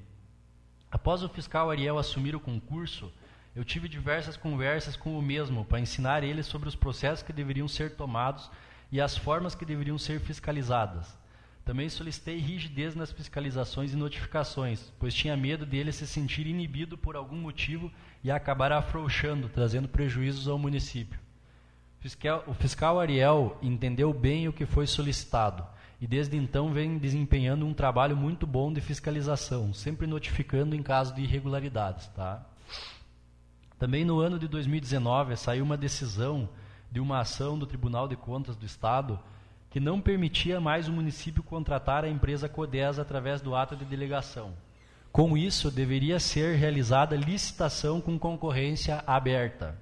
Após 0.91 1.23
o 1.23 1.29
fiscal 1.29 1.71
Ariel 1.71 1.97
assumir 1.97 2.37
o 2.37 2.41
concurso, 2.41 3.11
eu 3.57 3.65
tive 3.65 3.89
diversas 3.89 4.37
conversas 4.37 4.95
com 4.95 5.19
o 5.19 5.23
mesmo 5.23 5.65
para 5.65 5.81
ensinar 5.81 6.23
ele 6.23 6.43
sobre 6.43 6.69
os 6.69 6.77
processos 6.77 7.23
que 7.23 7.33
deveriam 7.33 7.67
ser 7.67 7.97
tomados 7.97 8.51
e 8.93 9.01
as 9.01 9.17
formas 9.17 9.55
que 9.55 9.65
deveriam 9.65 9.97
ser 9.97 10.21
fiscalizadas. 10.21 11.18
Também 11.69 11.91
solicitei 11.91 12.39
rigidez 12.39 12.95
nas 12.95 13.13
fiscalizações 13.13 13.93
e 13.93 13.97
notificações, 13.97 14.91
pois 14.99 15.13
tinha 15.13 15.37
medo 15.37 15.67
dele 15.67 15.93
se 15.93 16.07
sentir 16.07 16.47
inibido 16.47 16.97
por 16.97 17.15
algum 17.15 17.37
motivo 17.37 17.93
e 18.25 18.31
acabar 18.31 18.73
afrouxando, 18.73 19.51
trazendo 19.51 19.87
prejuízos 19.87 20.49
ao 20.49 20.59
município. 20.59 21.21
O 22.47 22.55
fiscal 22.55 22.99
Ariel 22.99 23.59
entendeu 23.61 24.15
bem 24.15 24.49
o 24.49 24.53
que 24.53 24.65
foi 24.65 24.87
solicitado 24.87 25.63
e 26.01 26.07
desde 26.07 26.39
então 26.39 26.73
vem 26.73 26.97
desempenhando 26.97 27.67
um 27.67 27.75
trabalho 27.75 28.17
muito 28.17 28.47
bom 28.47 28.73
de 28.73 28.81
fiscalização, 28.81 29.75
sempre 29.75 30.07
notificando 30.07 30.75
em 30.75 30.83
caso 30.83 31.15
de 31.15 31.21
irregularidades. 31.21 32.07
Tá? 32.17 32.47
Também 33.79 34.07
no 34.07 34.21
ano 34.21 34.39
de 34.39 34.49
2019 34.49 35.37
saiu 35.37 35.67
uma 35.67 35.77
decisão 35.77 36.49
de 36.91 36.99
uma 36.99 37.21
ação 37.21 37.59
do 37.59 37.67
Tribunal 37.67 38.09
de 38.09 38.17
Contas 38.17 38.57
do 38.57 38.65
Estado 38.65 39.21
que 39.71 39.81
não 39.81 40.01
permitia 40.01 40.61
mais 40.61 40.89
o 40.89 40.93
município 40.93 41.43
contratar 41.43 42.05
a 42.05 42.09
empresa 42.09 42.49
Codesa 42.49 43.03
através 43.03 43.41
do 43.41 43.55
ato 43.55 43.77
de 43.77 43.85
delegação. 43.85 44.53
Com 45.13 45.37
isso, 45.37 45.71
deveria 45.71 46.21
ser 46.21 46.57
realizada 46.57 47.17
licitação 47.17 48.01
com 48.01 48.19
concorrência 48.19 49.03
aberta. 49.07 49.77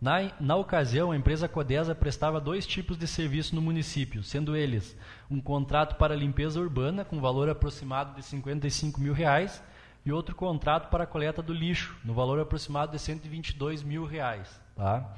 Na, 0.00 0.30
na 0.38 0.56
ocasião, 0.56 1.12
a 1.12 1.16
empresa 1.16 1.48
Codesa 1.48 1.94
prestava 1.94 2.40
dois 2.40 2.66
tipos 2.66 2.98
de 2.98 3.06
serviço 3.06 3.54
no 3.54 3.62
município, 3.62 4.22
sendo 4.22 4.54
eles 4.54 4.96
um 5.30 5.40
contrato 5.40 5.96
para 5.96 6.14
limpeza 6.14 6.60
urbana 6.60 7.04
com 7.04 7.20
valor 7.20 7.48
aproximado 7.48 8.14
de 8.14 8.22
55 8.22 9.00
mil 9.00 9.14
reais 9.14 9.62
e 10.04 10.12
outro 10.12 10.34
contrato 10.34 10.90
para 10.90 11.06
coleta 11.06 11.42
do 11.42 11.54
lixo, 11.54 11.96
no 12.04 12.12
valor 12.12 12.38
aproximado 12.38 12.92
de 12.92 12.98
122 12.98 13.82
mil 13.82 14.04
reais. 14.04 14.60
Tá? 14.76 15.10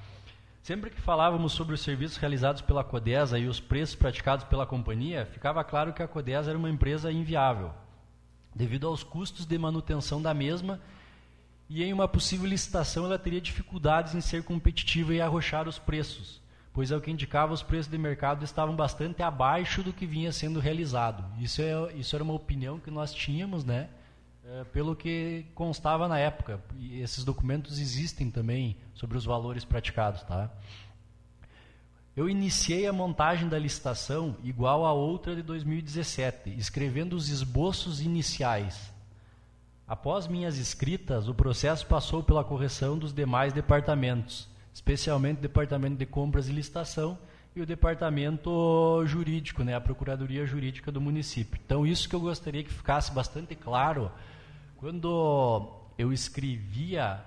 Sempre 0.67 0.91
que 0.91 1.01
falávamos 1.01 1.53
sobre 1.53 1.77
os 1.77 1.81
serviços 1.81 2.17
realizados 2.17 2.61
pela 2.61 2.83
Codesa 2.83 3.39
e 3.39 3.47
os 3.47 3.61
preços 3.61 3.95
praticados 3.95 4.45
pela 4.47 4.67
companhia, 4.67 5.25
ficava 5.25 5.63
claro 5.63 5.93
que 5.93 6.03
a 6.03 6.09
Codesa 6.09 6.51
era 6.51 6.59
uma 6.59 6.69
empresa 6.69 7.13
inviável, 7.13 7.71
devido 8.53 8.89
aos 8.89 9.05
custos 9.05 9.47
de 9.47 9.57
manutenção 9.57 10.21
da 10.21 10.35
mesma 10.35 10.81
e 11.69 11.85
em 11.85 11.93
uma 11.93 12.09
possível 12.09 12.49
licitação 12.49 13.05
ela 13.05 13.17
teria 13.17 13.41
dificuldades 13.41 14.17
em 14.17 14.21
ser 14.21 14.43
competitiva 14.43 15.15
e 15.15 15.21
arrochar 15.21 15.69
os 15.69 15.79
preços, 15.79 16.43
pois 16.73 16.91
ao 16.91 17.01
que 17.01 17.13
indicava 17.13 17.55
os 17.55 17.63
preços 17.63 17.89
de 17.89 17.97
mercado 17.97 18.45
estavam 18.45 18.75
bastante 18.75 19.23
abaixo 19.23 19.85
do 19.85 19.93
que 19.93 20.05
vinha 20.05 20.33
sendo 20.33 20.59
realizado. 20.59 21.25
Isso, 21.41 21.63
é, 21.63 21.93
isso 21.95 22.17
era 22.17 22.25
uma 22.25 22.35
opinião 22.35 22.81
que 22.81 22.91
nós 22.91 23.15
tínhamos, 23.15 23.65
né? 23.65 23.89
É, 24.49 24.65
pelo 24.65 24.95
que 24.95 25.45
constava 25.55 26.07
na 26.07 26.19
época. 26.19 26.61
E 26.79 27.01
esses 27.01 27.25
documentos 27.25 27.79
existem 27.79 28.31
também 28.31 28.77
sobre 28.95 29.17
os 29.19 29.25
valores 29.25 29.65
praticados, 29.65 30.23
tá? 30.23 30.51
Eu 32.17 32.29
iniciei 32.29 32.87
a 32.87 32.93
montagem 32.93 33.49
da 33.49 33.59
licitação 33.59 34.37
igual 34.43 34.87
a 34.87 34.93
outra 34.93 35.37
de 35.37 35.43
2017, 35.43 36.51
escrevendo 36.57 37.15
os 37.15 37.29
esboços 37.29 38.01
iniciais, 38.01 38.91
Após 39.89 40.27
minhas 40.27 40.59
escritas, 40.59 41.29
o 41.29 41.35
processo 41.35 41.87
passou 41.87 42.21
pela 42.21 42.43
correção 42.43 42.99
dos 42.99 43.13
demais 43.13 43.53
departamentos, 43.53 44.49
especialmente 44.75 45.39
o 45.39 45.43
departamento 45.43 45.95
de 45.95 46.05
compras 46.05 46.49
e 46.49 46.53
licitação 46.53 47.17
e 47.55 47.61
o 47.61 47.67
departamento 47.67 49.05
jurídico, 49.07 49.63
né, 49.63 49.77
a 49.77 49.81
procuradoria 49.81 50.45
jurídica 50.45 50.91
do 50.91 51.01
município. 51.01 51.61
Então 51.65 51.87
isso 51.87 52.09
que 52.09 52.17
eu 52.17 52.21
gostaria 52.21 52.65
que 52.65 52.73
ficasse 52.73 53.13
bastante 53.13 53.55
claro 53.55 54.11
quando 54.77 55.69
eu 55.99 56.13
escrevia 56.13 57.23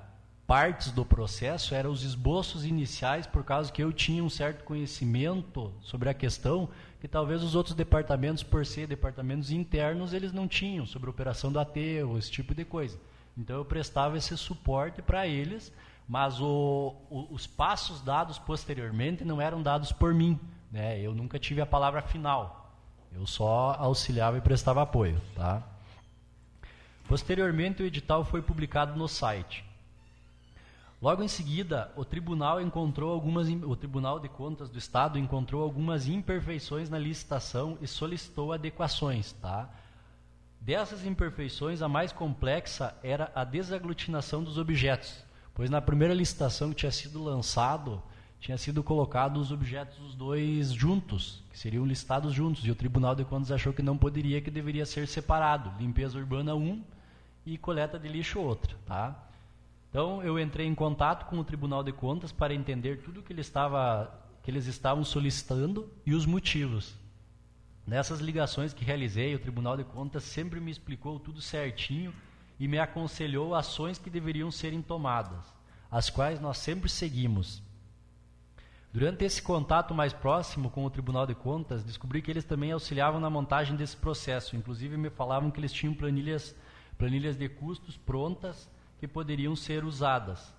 partes 0.46 0.92
do 0.92 1.06
processo 1.06 1.76
eram 1.76 1.92
os 1.92 2.04
esboços 2.04 2.66
iniciais, 2.66 3.28
por 3.28 3.44
causa 3.44 3.72
que 3.72 3.84
eu 3.84 3.94
tinha 3.94 4.24
um 4.24 4.30
certo 4.30 4.64
conhecimento 4.64 5.72
sobre 5.82 6.10
a 6.10 6.14
questão 6.14 6.70
que 7.00 7.08
talvez 7.08 7.44
os 7.44 7.56
outros 7.56 7.76
departamentos, 7.76 8.42
por 8.42 8.66
ser 8.66 8.88
departamentos 8.88 9.52
internos, 9.52 10.12
eles 10.12 10.34
não 10.34 10.48
tinham 10.48 10.86
sobre 10.86 11.10
operação 11.10 11.52
do 11.52 11.60
aterro, 11.60 12.18
esse 12.18 12.32
tipo 12.32 12.56
de 12.56 12.66
coisa. 12.66 13.00
Então 13.38 13.58
eu 13.58 13.66
prestava 13.66 14.18
esse 14.18 14.36
suporte 14.38 15.02
para 15.02 15.28
eles, 15.28 15.72
mas 16.08 16.42
o, 16.42 16.96
o, 17.10 17.28
os 17.32 17.46
passos 17.46 18.02
dados 18.02 18.40
posteriormente 18.40 19.24
não 19.24 19.40
eram 19.40 19.62
dados 19.62 19.92
por 19.92 20.14
mim. 20.14 20.40
Né? 20.72 21.00
Eu 21.00 21.14
nunca 21.14 21.38
tive 21.38 21.62
a 21.62 21.66
palavra 21.66 22.02
final. 22.02 22.74
Eu 23.14 23.26
só 23.26 23.76
auxiliava 23.78 24.38
e 24.38 24.42
prestava 24.42 24.82
apoio. 24.82 25.22
Tá? 25.36 25.64
Posteriormente, 27.10 27.82
o 27.82 27.86
edital 27.88 28.24
foi 28.24 28.40
publicado 28.40 28.96
no 28.96 29.08
site. 29.08 29.66
Logo 31.02 31.24
em 31.24 31.28
seguida, 31.28 31.92
o 31.96 32.06
tribunal 32.06 32.62
encontrou 32.62 33.12
algumas 33.12 33.50
o 33.50 33.76
Tribunal 33.76 34.20
de 34.20 34.30
Contas 34.30 34.70
do 34.70 34.78
Estado 34.78 35.18
encontrou 35.18 35.64
algumas 35.64 36.08
imperfeições 36.08 36.88
na 36.88 37.00
licitação 37.00 37.80
e 37.82 37.88
solicitou 37.88 38.54
adequações, 38.54 39.32
tá? 39.32 39.68
Dessas 40.62 41.04
imperfeições, 41.04 41.82
a 41.82 41.88
mais 41.88 42.12
complexa 42.12 42.96
era 43.02 43.32
a 43.34 43.44
desaglutinação 43.44 44.44
dos 44.44 44.60
objetos, 44.60 45.24
pois 45.56 45.68
na 45.68 45.82
primeira 45.82 46.14
licitação 46.14 46.70
que 46.70 46.76
tinha 46.76 46.92
sido 46.92 47.24
lançado, 47.24 48.04
tinha 48.40 48.58
sido 48.58 48.84
colocado 48.84 49.38
os 49.38 49.52
objetos 49.52 49.98
os 50.00 50.14
dois 50.14 50.72
juntos, 50.72 51.42
que 51.50 51.58
seriam 51.58 51.88
listados 51.88 52.34
juntos, 52.34 52.64
e 52.68 52.70
o 52.70 52.76
Tribunal 52.76 53.16
de 53.16 53.26
Contas 53.26 53.52
achou 53.52 53.74
que 53.74 53.82
não 53.82 53.98
poderia, 53.98 54.42
que 54.42 54.52
deveria 54.52 54.86
ser 54.86 55.08
separado, 55.08 55.74
limpeza 55.80 56.20
urbana 56.20 56.54
um 56.54 56.84
e 57.46 57.58
coleta 57.58 57.98
de 57.98 58.08
lixo 58.08 58.40
outra, 58.40 58.78
tá? 58.86 59.28
Então 59.90 60.24
eu 60.24 60.40
entrei 60.40 60.68
em 60.68 60.76
contato 60.76 61.26
com 61.26 61.40
o 61.40 61.44
Tribunal 61.44 61.84
de 61.84 61.92
Contas 61.92 62.32
para 62.32 62.54
entender 62.54 63.02
tudo 63.02 63.24
que, 63.24 63.34
ele 63.34 63.42
estava, 63.42 64.14
que 64.44 64.52
eles 64.52 64.68
estavam 64.68 65.04
solicitando 65.04 65.92
e 66.06 66.14
os 66.14 66.26
motivos. 66.26 66.96
Nessas 67.88 68.20
ligações 68.20 68.72
que 68.72 68.86
realizei, 68.86 69.34
o 69.34 69.40
Tribunal 69.40 69.76
de 69.76 69.84
Contas 69.84 70.24
sempre 70.24 70.60
me 70.60 70.70
explicou 70.70 71.20
tudo 71.20 71.42
certinho 71.42 72.14
e 72.60 72.68
me 72.68 72.78
aconselhou 72.78 73.56
ações 73.56 73.98
que 73.98 74.10
deveriam 74.10 74.52
serem 74.52 74.82
tomadas, 74.82 75.44
as 75.90 76.10
quais 76.10 76.40
nós 76.40 76.60
sempre 76.60 76.88
seguimos. 76.88 77.64
Durante 78.92 79.24
esse 79.24 79.42
contato 79.42 79.94
mais 79.94 80.14
próximo 80.14 80.70
com 80.70 80.84
o 80.84 80.90
Tribunal 80.90 81.28
de 81.28 81.36
Contas, 81.36 81.84
descobri 81.84 82.24
que 82.24 82.32
eles 82.32 82.44
também 82.44 82.72
auxiliavam 82.72 83.20
na 83.20 83.30
montagem 83.30 83.76
desse 83.76 83.96
processo. 83.96 84.56
Inclusive 84.56 84.98
me 84.98 85.12
falavam 85.12 85.52
que 85.52 85.60
eles 85.60 85.72
tinham 85.72 85.94
planilhas, 85.94 86.56
planilhas 87.00 87.38
de 87.38 87.48
custos 87.48 87.98
prontas 87.98 88.70
que 89.00 89.08
poderiam 89.08 89.56
ser 89.56 89.86
usadas. 89.86 90.54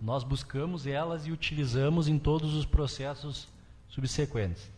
Nós 0.00 0.24
buscamos 0.24 0.86
elas 0.86 1.24
e 1.24 1.30
utilizamos 1.30 2.08
em 2.08 2.18
todos 2.18 2.52
os 2.52 2.66
processos 2.66 3.48
subsequentes. 3.88 4.70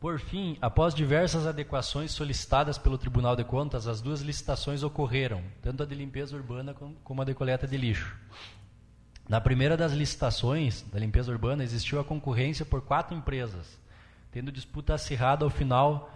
Por 0.00 0.18
fim, 0.18 0.56
após 0.62 0.94
diversas 0.94 1.46
adequações 1.46 2.10
solicitadas 2.10 2.78
pelo 2.78 2.96
Tribunal 2.96 3.36
de 3.36 3.44
Contas, 3.44 3.86
as 3.86 4.00
duas 4.00 4.22
licitações 4.22 4.82
ocorreram, 4.82 5.44
tanto 5.60 5.82
a 5.82 5.86
de 5.86 5.94
limpeza 5.94 6.34
urbana 6.34 6.74
como 7.04 7.20
a 7.20 7.24
de 7.26 7.34
coleta 7.34 7.66
de 7.66 7.76
lixo. 7.76 8.16
Na 9.28 9.42
primeira 9.42 9.76
das 9.76 9.92
licitações 9.92 10.82
da 10.90 10.98
limpeza 10.98 11.30
urbana, 11.30 11.62
existiu 11.62 12.00
a 12.00 12.04
concorrência 12.04 12.64
por 12.64 12.80
quatro 12.80 13.14
empresas, 13.14 13.78
tendo 14.32 14.50
disputa 14.50 14.94
acirrada 14.94 15.44
ao 15.44 15.50
final 15.50 16.10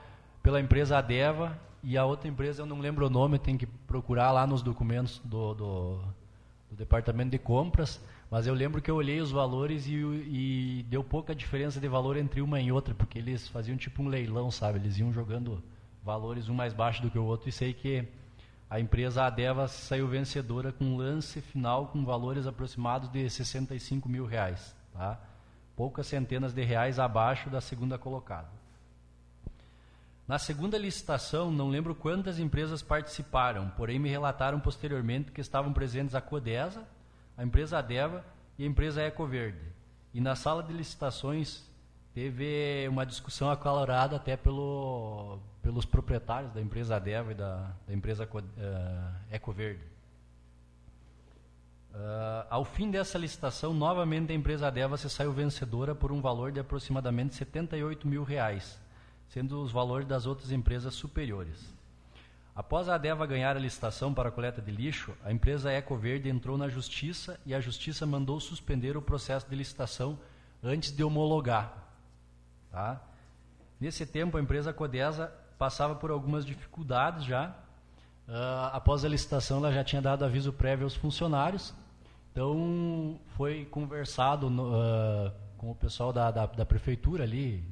pela 0.45 0.61
empresa 0.61 0.99
Adeva 0.99 1.59
e 1.82 1.97
a 1.97 2.05
outra 2.05 2.28
empresa, 2.28 2.61
eu 2.61 2.66
não 2.66 2.78
lembro 2.78 3.07
o 3.07 3.11
nome, 3.11 3.38
tem 3.38 3.57
que 3.57 3.64
procurar 3.66 4.30
lá 4.30 4.47
nos 4.47 4.61
documentos 4.61 5.18
do, 5.24 5.55
do, 5.55 6.01
do, 6.68 6.76
departamento 6.76 7.30
de 7.30 7.38
compras, 7.38 7.99
mas 8.30 8.47
eu 8.47 8.53
lembro 8.53 8.82
que 8.82 8.90
eu 8.90 8.97
olhei 8.97 9.22
os 9.22 9.30
valores 9.30 9.86
e, 9.86 9.95
e, 9.95 10.86
deu 10.86 11.03
pouca 11.03 11.34
diferença 11.34 11.80
de 11.80 11.88
valor 11.88 12.18
entre 12.18 12.42
uma 12.42 12.61
e 12.61 12.70
outra, 12.70 12.95
porque 12.95 13.18
eles 13.18 13.49
faziam 13.49 13.78
tipo 13.78 14.03
um 14.03 14.09
leilão, 14.09 14.51
sabe? 14.51 14.78
Eles 14.78 14.99
iam 14.99 15.11
jogando 15.14 15.62
valores 16.05 16.47
um 16.47 16.55
mais 16.55 16.74
baixo 16.74 17.01
do 17.01 17.11
que 17.11 17.18
o 17.18 17.24
outro, 17.24 17.49
e 17.49 17.53
sei 17.53 17.72
que 17.72 18.07
a 18.68 18.78
empresa 18.78 19.24
Adeva 19.24 19.66
saiu 19.66 20.07
vencedora 20.07 20.72
com 20.72 20.84
um 20.84 20.97
lance 20.99 21.40
final 21.40 21.86
com 21.86 22.05
valores 22.05 22.47
aproximados 22.47 23.09
de 23.09 23.30
65 23.30 24.11
mil 24.11 24.26
reais, 24.26 24.76
tá? 24.92 25.18
poucas 25.74 26.07
centenas 26.07 26.53
de 26.53 26.62
reais 26.62 26.99
abaixo 26.99 27.49
da 27.49 27.62
segunda 27.62 27.97
colocada. 27.97 28.63
Na 30.27 30.39
segunda 30.39 30.79
licitação, 30.79 31.51
não 31.51 31.68
lembro 31.68 31.95
quantas 31.95 32.39
empresas 32.39 32.83
participaram, 32.83 33.68
porém 33.77 33.99
me 33.99 34.09
relataram 34.09 34.59
posteriormente 34.59 35.31
que 35.31 35.41
estavam 35.41 35.70
presentes 35.70 36.14
a 36.14 36.20
Codesa, 36.20 36.83
a 37.37 37.45
empresa 37.45 37.77
Adeva 37.77 38.25
e 38.59 38.64
a 38.64 38.66
empresa 38.66 39.03
Ecoverde. 39.03 39.61
E 40.14 40.22
na 40.22 40.35
sala 40.35 40.62
de 40.62 40.72
licitações 40.72 41.70
teve 42.14 42.87
uma 42.89 43.05
discussão 43.05 43.51
acalorada 43.51 44.16
até 44.16 44.35
pelo, 44.35 45.41
pelos 45.61 45.85
proprietários 45.85 46.55
da 46.55 46.61
empresa 46.61 46.97
Adeva 46.97 47.33
e 47.33 47.35
da, 47.35 47.75
da 47.87 47.93
empresa 47.93 48.25
uh, 48.25 49.35
Ecoverde. 49.35 49.85
Uh, 51.93 52.47
ao 52.49 52.64
fim 52.64 52.91
dessa 52.91 53.18
licitação, 53.18 53.75
novamente 53.75 54.33
a 54.33 54.35
empresa 54.35 54.68
Adeva 54.68 54.97
se 54.97 55.11
saiu 55.11 55.35
vencedora 55.35 55.95
por 55.95 56.11
um 56.11 56.22
valor 56.22 56.51
de 56.51 56.61
aproximadamente 56.61 57.35
78 57.35 58.09
mil 58.09 58.25
reais 58.25 58.83
sendo 59.35 59.61
os 59.61 59.72
valores 59.72 60.07
das 60.07 60.26
outras 60.26 60.53
empresas 60.53 60.95
superiores. 60.95 61.59
Após 62.55 62.89
a 62.89 62.95
Adeva 62.95 63.26
ganhar 63.26 63.57
a 63.57 63.59
licitação 63.59 64.14
para 64.14 64.28
a 64.28 64.32
coleta 64.32 64.62
de 64.62 64.70
lixo, 64.70 65.12
a 65.24 65.32
empresa 65.32 65.72
Ecoverde 65.72 66.28
entrou 66.28 66.57
na 66.57 66.68
justiça 66.68 67.41
e 67.45 67.53
a 67.53 67.61
justiça 67.61 68.07
mandou 68.07 68.39
suspender 68.39 68.97
o 68.97 69.03
processo 69.03 69.51
de 69.51 69.57
licitação 69.57 70.20
antes 70.62 70.93
de 70.93 71.03
homologar. 71.03 71.76
Tá? 72.70 73.03
Nesse 73.80 74.07
tempo, 74.07 74.37
a 74.37 74.41
empresa 74.41 74.72
Codesa 74.72 75.35
passava 75.59 75.97
por 75.97 76.12
algumas 76.12 76.47
dificuldades 76.47 77.24
já. 77.24 77.49
Uh, 78.28 78.70
após 78.72 79.05
a 79.05 79.09
licitação, 79.09 79.59
ela 79.59 79.72
já 79.72 79.82
tinha 79.82 80.01
dado 80.01 80.24
aviso 80.24 80.53
prévio 80.53 80.85
aos 80.85 80.95
funcionários. 80.95 81.74
Então, 82.30 83.18
foi 83.30 83.64
conversado 83.64 84.49
no, 84.49 84.76
uh, 84.76 85.32
com 85.59 85.72
o 85.72 85.74
pessoal 85.74 86.12
da, 86.12 86.30
da, 86.30 86.47
da 86.47 86.64
prefeitura 86.64 87.24
ali, 87.24 87.64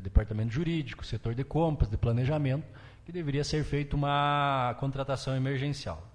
departamento 0.00 0.52
jurídico, 0.52 1.04
setor 1.04 1.34
de 1.34 1.42
compras, 1.42 1.90
de 1.90 1.96
planejamento, 1.96 2.66
que 3.04 3.10
deveria 3.10 3.42
ser 3.42 3.64
feita 3.64 3.96
uma 3.96 4.76
contratação 4.78 5.34
emergencial. 5.34 6.06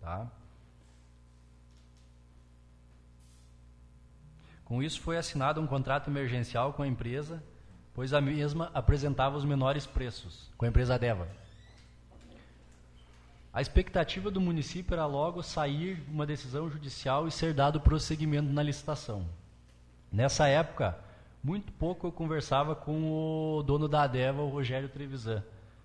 Tá? 0.00 0.26
Com 4.64 4.82
isso 4.82 5.00
foi 5.00 5.16
assinado 5.18 5.60
um 5.60 5.66
contrato 5.66 6.08
emergencial 6.08 6.72
com 6.72 6.82
a 6.82 6.86
empresa, 6.86 7.42
pois 7.94 8.12
a 8.12 8.20
mesma 8.20 8.70
apresentava 8.74 9.36
os 9.36 9.44
menores 9.44 9.86
preços, 9.86 10.50
com 10.56 10.64
a 10.64 10.68
empresa 10.68 10.98
Deva. 10.98 11.28
A 13.52 13.60
expectativa 13.60 14.32
do 14.32 14.40
município 14.40 14.94
era 14.94 15.06
logo 15.06 15.42
sair 15.42 16.02
uma 16.08 16.26
decisão 16.26 16.68
judicial 16.68 17.28
e 17.28 17.30
ser 17.30 17.54
dado 17.54 17.80
prosseguimento 17.80 18.52
na 18.52 18.64
licitação. 18.64 19.24
Nessa 20.10 20.48
época, 20.48 20.98
muito 21.44 21.70
pouco 21.74 22.06
eu 22.06 22.12
conversava 22.12 22.74
com 22.74 23.58
o 23.58 23.62
dono 23.62 23.86
da 23.86 24.04
Adeva, 24.04 24.40
o 24.40 24.48
Rogério 24.48 24.88
Trevisan. 24.88 25.44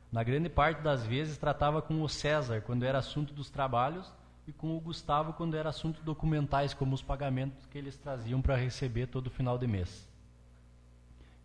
Na 0.09 0.23
grande 0.23 0.47
parte 0.47 0.81
das 0.81 1.05
vezes 1.05 1.37
tratava 1.37 1.81
com 1.81 2.01
o 2.01 2.07
César, 2.07 2.61
quando 2.61 2.83
era 2.83 2.99
assunto 2.99 3.33
dos 3.33 3.49
trabalhos, 3.49 4.09
e 4.47 4.53
com 4.53 4.75
o 4.75 4.79
Gustavo, 4.79 5.33
quando 5.33 5.55
era 5.55 5.69
assunto 5.69 6.01
documentais, 6.01 6.73
como 6.73 6.95
os 6.95 7.01
pagamentos 7.03 7.65
que 7.65 7.77
eles 7.77 7.97
traziam 7.97 8.41
para 8.41 8.55
receber 8.55 9.07
todo 9.07 9.29
final 9.29 9.57
de 9.57 9.67
mês. 9.67 10.07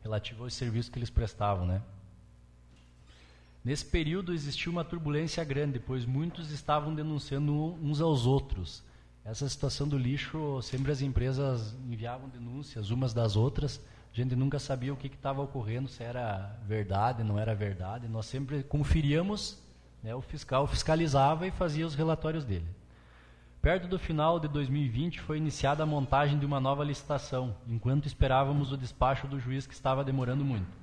Relativo 0.01 0.45
aos 0.45 0.55
serviços 0.55 0.89
que 0.89 0.99
eles 0.99 1.11
prestavam, 1.11 1.67
né? 1.67 1.83
Nesse 3.65 3.85
período 3.85 4.33
existiu 4.33 4.71
uma 4.71 4.85
turbulência 4.85 5.43
grande, 5.43 5.81
pois 5.81 6.07
muitos 6.07 6.53
estavam 6.53 6.95
denunciando 6.95 7.53
uns 7.83 8.01
aos 8.01 8.27
outros. 8.27 8.83
Essa 9.25 9.49
situação 9.49 9.89
do 9.89 9.99
lixo, 9.99 10.63
sempre 10.63 10.93
as 10.93 11.03
empresas 11.03 11.75
enviavam 11.91 12.29
denúncias 12.29 12.91
umas 12.91 13.13
das 13.13 13.37
outras. 13.37 13.81
A 14.15 14.17
gente 14.17 14.37
nunca 14.37 14.61
sabia 14.61 14.93
o 14.93 14.97
que 14.97 15.09
estava 15.09 15.43
ocorrendo, 15.43 15.89
se 15.89 16.01
era 16.05 16.57
verdade, 16.69 17.25
não 17.25 17.37
era 17.37 17.53
verdade. 17.53 18.07
Nós 18.07 18.27
sempre 18.27 18.63
conferíamos, 18.63 19.61
né, 20.05 20.15
o 20.15 20.21
fiscal 20.21 20.69
fiscalizava 20.69 21.49
e 21.49 21.51
fazia 21.51 21.85
os 21.85 21.97
relatórios 21.97 22.45
dele. 22.45 22.69
Perto 23.61 23.89
do 23.89 23.99
final 23.99 24.39
de 24.39 24.47
2020 24.47 25.21
foi 25.21 25.39
iniciada 25.39 25.83
a 25.83 25.87
montagem 25.87 26.39
de 26.39 26.47
uma 26.47 26.61
nova 26.61 26.85
licitação, 26.85 27.57
enquanto 27.67 28.07
esperávamos 28.07 28.71
o 28.71 28.77
despacho 28.77 29.27
do 29.27 29.41
juiz 29.41 29.67
que 29.67 29.75
estava 29.75 30.05
demorando 30.05 30.45
muito. 30.45 30.79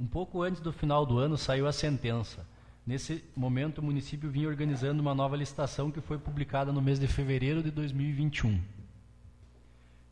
Um 0.00 0.06
pouco 0.06 0.40
antes 0.40 0.62
do 0.62 0.72
final 0.72 1.04
do 1.04 1.18
ano 1.18 1.36
saiu 1.36 1.66
a 1.66 1.72
sentença. 1.72 2.46
Nesse 2.86 3.22
momento, 3.36 3.80
o 3.80 3.84
município 3.84 4.30
vinha 4.30 4.48
organizando 4.48 5.02
uma 5.02 5.14
nova 5.14 5.36
licitação 5.36 5.90
que 5.90 6.00
foi 6.00 6.16
publicada 6.16 6.72
no 6.72 6.80
mês 6.80 6.98
de 6.98 7.06
fevereiro 7.06 7.62
de 7.62 7.70
2021. 7.70 8.77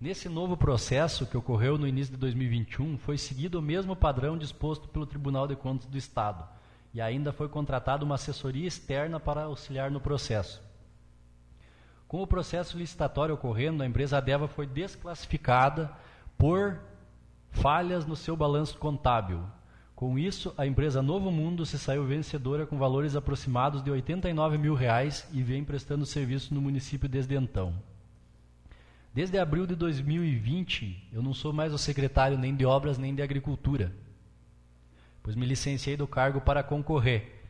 Nesse 0.01 0.29
novo 0.29 0.57
processo, 0.57 1.27
que 1.27 1.37
ocorreu 1.37 1.79
no 1.79 1.87
início 1.87 2.13
de 2.13 2.21
2021, 2.21 2.99
foi 2.99 3.17
seguido 3.17 3.59
o 3.59 3.63
mesmo 3.63 3.97
padrão 3.97 4.37
disposto 4.37 4.89
pelo 4.89 5.07
Tribunal 5.07 5.49
de 5.49 5.57
Contas 5.57 5.87
do 5.87 5.97
Estado 5.97 6.47
e 6.93 7.01
ainda 7.01 7.33
foi 7.33 7.49
contratada 7.49 8.05
uma 8.05 8.15
assessoria 8.15 8.67
externa 8.67 9.19
para 9.19 9.45
auxiliar 9.45 9.91
no 9.91 10.01
processo. 10.01 10.63
Com 12.07 12.23
o 12.23 12.27
processo 12.27 12.79
licitatório 12.79 13.35
ocorrendo, 13.35 13.83
a 13.83 13.87
empresa 13.87 14.19
Adeva 14.19 14.47
foi 14.47 14.67
desclassificada 14.67 15.91
por 16.39 16.79
falhas 17.51 18.07
no 18.07 18.17
seu 18.17 18.37
balanço 18.37 18.79
contábil, 18.79 19.45
com 19.97 20.19
isso, 20.19 20.53
a 20.59 20.67
empresa 20.67 21.01
Novo 21.01 21.31
Mundo 21.31 21.65
se 21.65 21.79
saiu 21.79 22.05
vencedora 22.05 22.67
com 22.67 22.77
valores 22.77 23.17
aproximados 23.17 23.83
de 23.83 23.91
89 23.91 24.59
mil 24.59 24.75
reais 24.75 25.27
e 25.33 25.43
vem 25.43 25.65
prestando 25.65 26.05
serviço 26.05 26.53
no 26.53 26.61
município 26.61 27.09
desde 27.09 27.35
então. 27.35 27.73
Desde 29.17 29.39
abril 29.39 29.67
de 29.67 29.75
2020, 29.75 31.09
eu 31.11 31.23
não 31.23 31.33
sou 31.33 31.51
mais 31.51 31.73
o 31.73 31.79
secretário 31.79 32.37
nem 32.37 32.55
de 32.55 32.67
obras 32.67 32.99
nem 32.99 33.15
de 33.15 33.23
agricultura, 33.23 33.91
pois 35.23 35.35
me 35.35 35.47
licenciei 35.47 35.97
do 35.97 36.07
cargo 36.07 36.39
para 36.39 36.63
concorrer. 36.63 37.43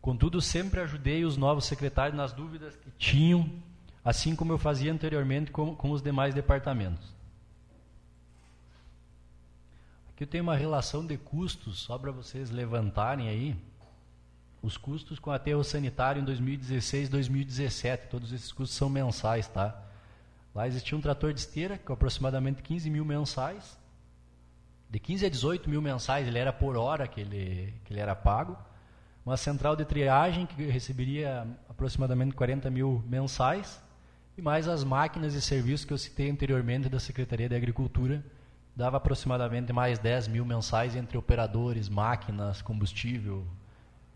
Contudo, 0.00 0.40
sempre 0.40 0.80
ajudei 0.80 1.24
os 1.24 1.36
novos 1.36 1.66
secretários 1.66 2.16
nas 2.16 2.32
dúvidas 2.32 2.74
que 2.74 2.90
tinham, 2.98 3.48
assim 4.04 4.34
como 4.34 4.52
eu 4.52 4.58
fazia 4.58 4.92
anteriormente 4.92 5.52
com, 5.52 5.76
com 5.76 5.92
os 5.92 6.02
demais 6.02 6.34
departamentos. 6.34 7.14
Aqui 10.10 10.24
eu 10.24 10.28
tenho 10.28 10.42
uma 10.42 10.56
relação 10.56 11.06
de 11.06 11.16
custos, 11.16 11.78
só 11.78 11.96
para 11.96 12.10
vocês 12.10 12.50
levantarem 12.50 13.28
aí. 13.28 13.56
Os 14.60 14.76
custos 14.76 15.20
com 15.20 15.30
aterro 15.30 15.62
sanitário 15.62 16.20
em 16.20 16.24
2016 16.24 17.08
2017, 17.08 18.08
todos 18.08 18.32
esses 18.32 18.50
custos 18.50 18.76
são 18.76 18.90
mensais, 18.90 19.46
tá? 19.46 19.83
Lá 20.54 20.68
existia 20.68 20.96
um 20.96 21.00
trator 21.00 21.32
de 21.32 21.40
esteira, 21.40 21.78
com 21.78 21.92
aproximadamente 21.92 22.62
15 22.62 22.88
mil 22.88 23.04
mensais. 23.04 23.76
De 24.88 25.00
15 25.00 25.26
a 25.26 25.28
18 25.28 25.68
mil 25.68 25.82
mensais, 25.82 26.28
ele 26.28 26.38
era 26.38 26.52
por 26.52 26.76
hora 26.76 27.08
que 27.08 27.20
ele, 27.20 27.74
que 27.84 27.92
ele 27.92 27.98
era 27.98 28.14
pago. 28.14 28.56
Uma 29.26 29.36
central 29.36 29.74
de 29.74 29.84
triagem, 29.84 30.46
que 30.46 30.62
receberia 30.66 31.44
aproximadamente 31.68 32.34
40 32.36 32.70
mil 32.70 33.02
mensais. 33.08 33.82
E 34.38 34.42
mais 34.42 34.68
as 34.68 34.84
máquinas 34.84 35.34
e 35.34 35.40
serviços 35.40 35.84
que 35.84 35.92
eu 35.92 35.98
citei 35.98 36.30
anteriormente 36.30 36.88
da 36.88 37.00
Secretaria 37.00 37.48
de 37.48 37.56
Agricultura, 37.56 38.24
dava 38.76 38.96
aproximadamente 38.96 39.72
mais 39.72 39.98
10 39.98 40.28
mil 40.28 40.44
mensais 40.44 40.94
entre 40.94 41.18
operadores, 41.18 41.88
máquinas, 41.88 42.62
combustível. 42.62 43.44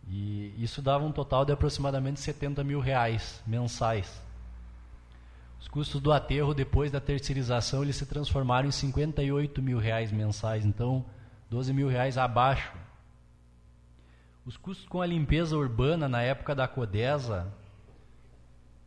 E 0.08 0.54
isso 0.56 0.80
dava 0.80 1.04
um 1.04 1.12
total 1.12 1.44
de 1.44 1.52
aproximadamente 1.52 2.20
70 2.20 2.62
mil 2.62 2.78
reais 2.78 3.42
mensais. 3.44 4.27
Os 5.60 5.68
custos 5.68 6.00
do 6.00 6.12
aterro 6.12 6.54
depois 6.54 6.90
da 6.90 7.00
terceirização 7.00 7.82
eles 7.82 7.96
se 7.96 8.06
transformaram 8.06 8.68
em 8.68 8.72
58 8.72 9.62
mil 9.62 9.78
reais 9.78 10.12
mensais, 10.12 10.64
então 10.64 11.04
12 11.50 11.72
mil 11.72 11.88
reais 11.88 12.16
abaixo. 12.16 12.72
Os 14.44 14.56
custos 14.56 14.86
com 14.86 15.02
a 15.02 15.06
limpeza 15.06 15.56
urbana 15.56 16.08
na 16.08 16.22
época 16.22 16.54
da 16.54 16.66
Codesa, 16.66 17.52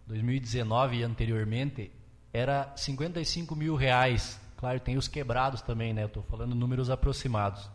2019 0.08 0.98
e 0.98 1.04
anteriormente, 1.04 1.92
era 2.34 2.72
55 2.76 3.56
mil 3.56 3.76
reais 3.76 4.40
Claro, 4.62 4.80
tem 4.80 4.96
os 4.96 5.08
quebrados 5.08 5.64
também, 5.64 5.92
né? 5.92 6.06
Estou 6.06 6.22
falando 6.22 6.54
números 6.54 6.92
aproximados. 6.92 7.68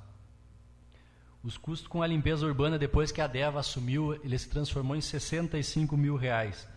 Os 1.43 1.59
custos 1.59 1.89
com 1.89 2.01
a 2.01 2.07
limpeza 2.07 2.47
urbana, 2.47 2.79
depois 2.79 3.11
que 3.11 3.21
a 3.21 3.27
DEVA 3.27 3.59
assumiu, 3.59 4.15
ele 4.23 4.39
se 4.39 4.49
transformou 4.49 4.95
em 4.95 5.01
65 5.01 5.97
mil 5.97 6.15
reais. 6.15 6.69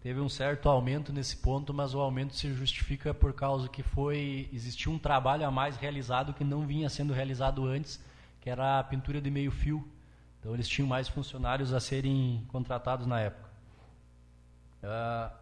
Teve 0.00 0.20
um 0.20 0.28
certo 0.28 0.68
aumento 0.68 1.12
nesse 1.12 1.36
ponto, 1.36 1.74
mas 1.74 1.94
o 1.94 2.00
aumento 2.00 2.34
se 2.34 2.52
justifica 2.54 3.12
por 3.12 3.32
causa 3.32 3.68
que 3.68 3.82
foi 3.82 4.48
existiu 4.52 4.92
um 4.92 4.98
trabalho 4.98 5.46
a 5.46 5.50
mais 5.50 5.76
realizado 5.76 6.32
que 6.32 6.44
não 6.44 6.66
vinha 6.66 6.88
sendo 6.88 7.12
realizado 7.12 7.66
antes, 7.66 8.02
que 8.40 8.48
era 8.48 8.78
a 8.78 8.84
pintura 8.84 9.20
de 9.20 9.30
meio 9.30 9.50
fio. 9.50 9.86
Então 10.38 10.54
eles 10.54 10.68
tinham 10.68 10.86
mais 10.86 11.08
funcionários 11.08 11.72
a 11.72 11.80
serem 11.80 12.44
contratados 12.48 13.06
na 13.06 13.20
época. 13.20 13.50
Uh, 14.82 15.34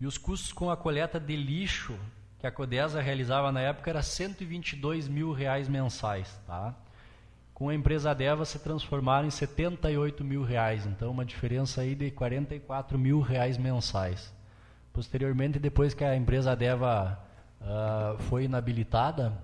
e 0.00 0.06
os 0.06 0.16
custos 0.16 0.52
com 0.52 0.70
a 0.70 0.76
coleta 0.76 1.20
de 1.20 1.36
lixo 1.36 1.98
que 2.38 2.46
a 2.46 2.52
Codesa 2.52 3.00
realizava 3.00 3.50
na 3.50 3.60
época 3.60 3.90
era 3.90 4.02
122 4.02 5.08
mil 5.08 5.32
reais 5.32 5.68
mensais, 5.68 6.38
tá? 6.46 6.74
Com 7.54 7.68
a 7.68 7.74
empresa 7.74 8.12
Deva 8.12 8.44
se 8.44 8.58
transformaram 8.58 9.28
em 9.28 9.30
78 9.30 10.24
mil 10.24 10.42
reais, 10.42 10.86
então 10.86 11.12
uma 11.12 11.24
diferença 11.24 11.82
aí 11.82 11.94
de 11.94 12.10
44 12.10 12.98
mil 12.98 13.20
reais 13.20 13.56
mensais. 13.56 14.34
Posteriormente, 14.92 15.60
depois 15.60 15.94
que 15.94 16.02
a 16.02 16.16
empresa 16.16 16.56
Deva 16.56 17.16
uh, 17.60 18.18
foi 18.24 18.46
inabilitada, 18.46 19.40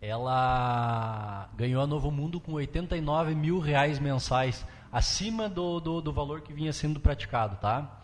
ela 0.00 1.50
ganhou 1.56 1.82
a 1.82 1.86
Novo 1.86 2.12
Mundo 2.12 2.38
com 2.38 2.52
89 2.52 3.34
mil 3.34 3.58
reais 3.58 3.98
mensais, 3.98 4.64
acima 4.92 5.48
do, 5.48 5.80
do, 5.80 6.00
do 6.00 6.12
valor 6.12 6.42
que 6.42 6.52
vinha 6.52 6.72
sendo 6.72 7.00
praticado, 7.00 7.56
tá? 7.56 8.02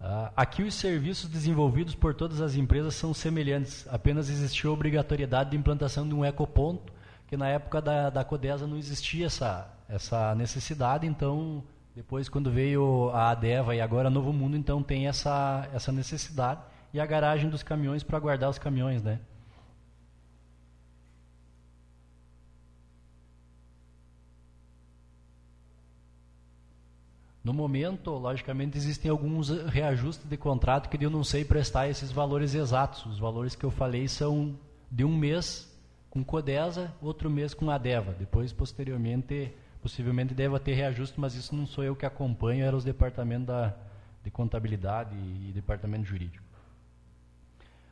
Uh, 0.00 0.32
aqui 0.34 0.62
os 0.62 0.74
serviços 0.74 1.28
desenvolvidos 1.28 1.94
por 1.94 2.14
todas 2.14 2.40
as 2.40 2.54
empresas 2.54 2.94
são 2.94 3.12
semelhantes, 3.12 3.86
apenas 3.90 4.30
existiu 4.30 4.70
a 4.70 4.72
obrigatoriedade 4.72 5.50
de 5.50 5.56
implantação 5.58 6.08
de 6.08 6.14
um 6.14 6.24
ecoponto, 6.24 6.93
que 7.34 7.36
na 7.36 7.48
época 7.48 7.82
da, 7.82 8.10
da 8.10 8.24
Codesa 8.24 8.64
não 8.64 8.76
existia 8.76 9.26
essa, 9.26 9.68
essa 9.88 10.36
necessidade, 10.36 11.04
então 11.04 11.64
depois 11.92 12.28
quando 12.28 12.48
veio 12.48 13.10
a 13.10 13.30
Adeva 13.30 13.74
e 13.74 13.80
agora 13.80 14.08
Novo 14.08 14.32
Mundo, 14.32 14.56
então 14.56 14.84
tem 14.84 15.08
essa, 15.08 15.68
essa 15.74 15.90
necessidade, 15.90 16.60
e 16.92 17.00
a 17.00 17.06
garagem 17.06 17.50
dos 17.50 17.64
caminhões 17.64 18.04
para 18.04 18.20
guardar 18.20 18.48
os 18.48 18.56
caminhões, 18.56 19.02
né? 19.02 19.18
No 27.42 27.52
momento, 27.52 28.12
logicamente, 28.12 28.78
existem 28.78 29.10
alguns 29.10 29.48
reajustes 29.48 30.24
de 30.24 30.36
contrato 30.36 30.88
que 30.88 31.04
eu 31.04 31.10
não 31.10 31.24
sei 31.24 31.44
prestar 31.44 31.88
esses 31.88 32.10
valores 32.10 32.54
exatos. 32.54 33.04
Os 33.04 33.18
valores 33.18 33.54
que 33.54 33.64
eu 33.64 33.70
falei 33.70 34.08
são 34.08 34.56
de 34.90 35.04
um 35.04 35.14
mês 35.14 35.73
com 36.14 36.24
Codesa, 36.24 36.94
outro 37.02 37.28
mês 37.28 37.52
com 37.52 37.68
Adeva. 37.68 38.12
Depois, 38.12 38.52
posteriormente, 38.52 39.52
possivelmente 39.82 40.32
deva 40.32 40.60
ter 40.60 40.74
reajuste, 40.74 41.18
mas 41.18 41.34
isso 41.34 41.56
não 41.56 41.66
sou 41.66 41.82
eu 41.82 41.96
que 41.96 42.06
acompanho, 42.06 42.64
era 42.64 42.76
os 42.76 42.84
departamentos 42.84 43.48
da, 43.48 43.74
de 44.22 44.30
contabilidade 44.30 45.12
e 45.16 45.50
departamento 45.52 46.04
jurídico. 46.04 46.44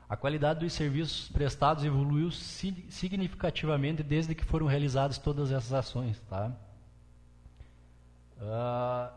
A 0.09 0.17
qualidade 0.17 0.61
dos 0.61 0.73
serviços 0.73 1.29
prestados 1.31 1.85
evoluiu 1.85 2.31
significativamente 2.31 4.05
desde 4.05 4.37
que 4.37 4.45
foram 4.45 4.67
realizadas 4.67 5.19
todas 5.19 5.51
essas 5.51 5.73
ações. 5.73 6.21
Tá? 6.31 6.53
Uh, 8.39 9.13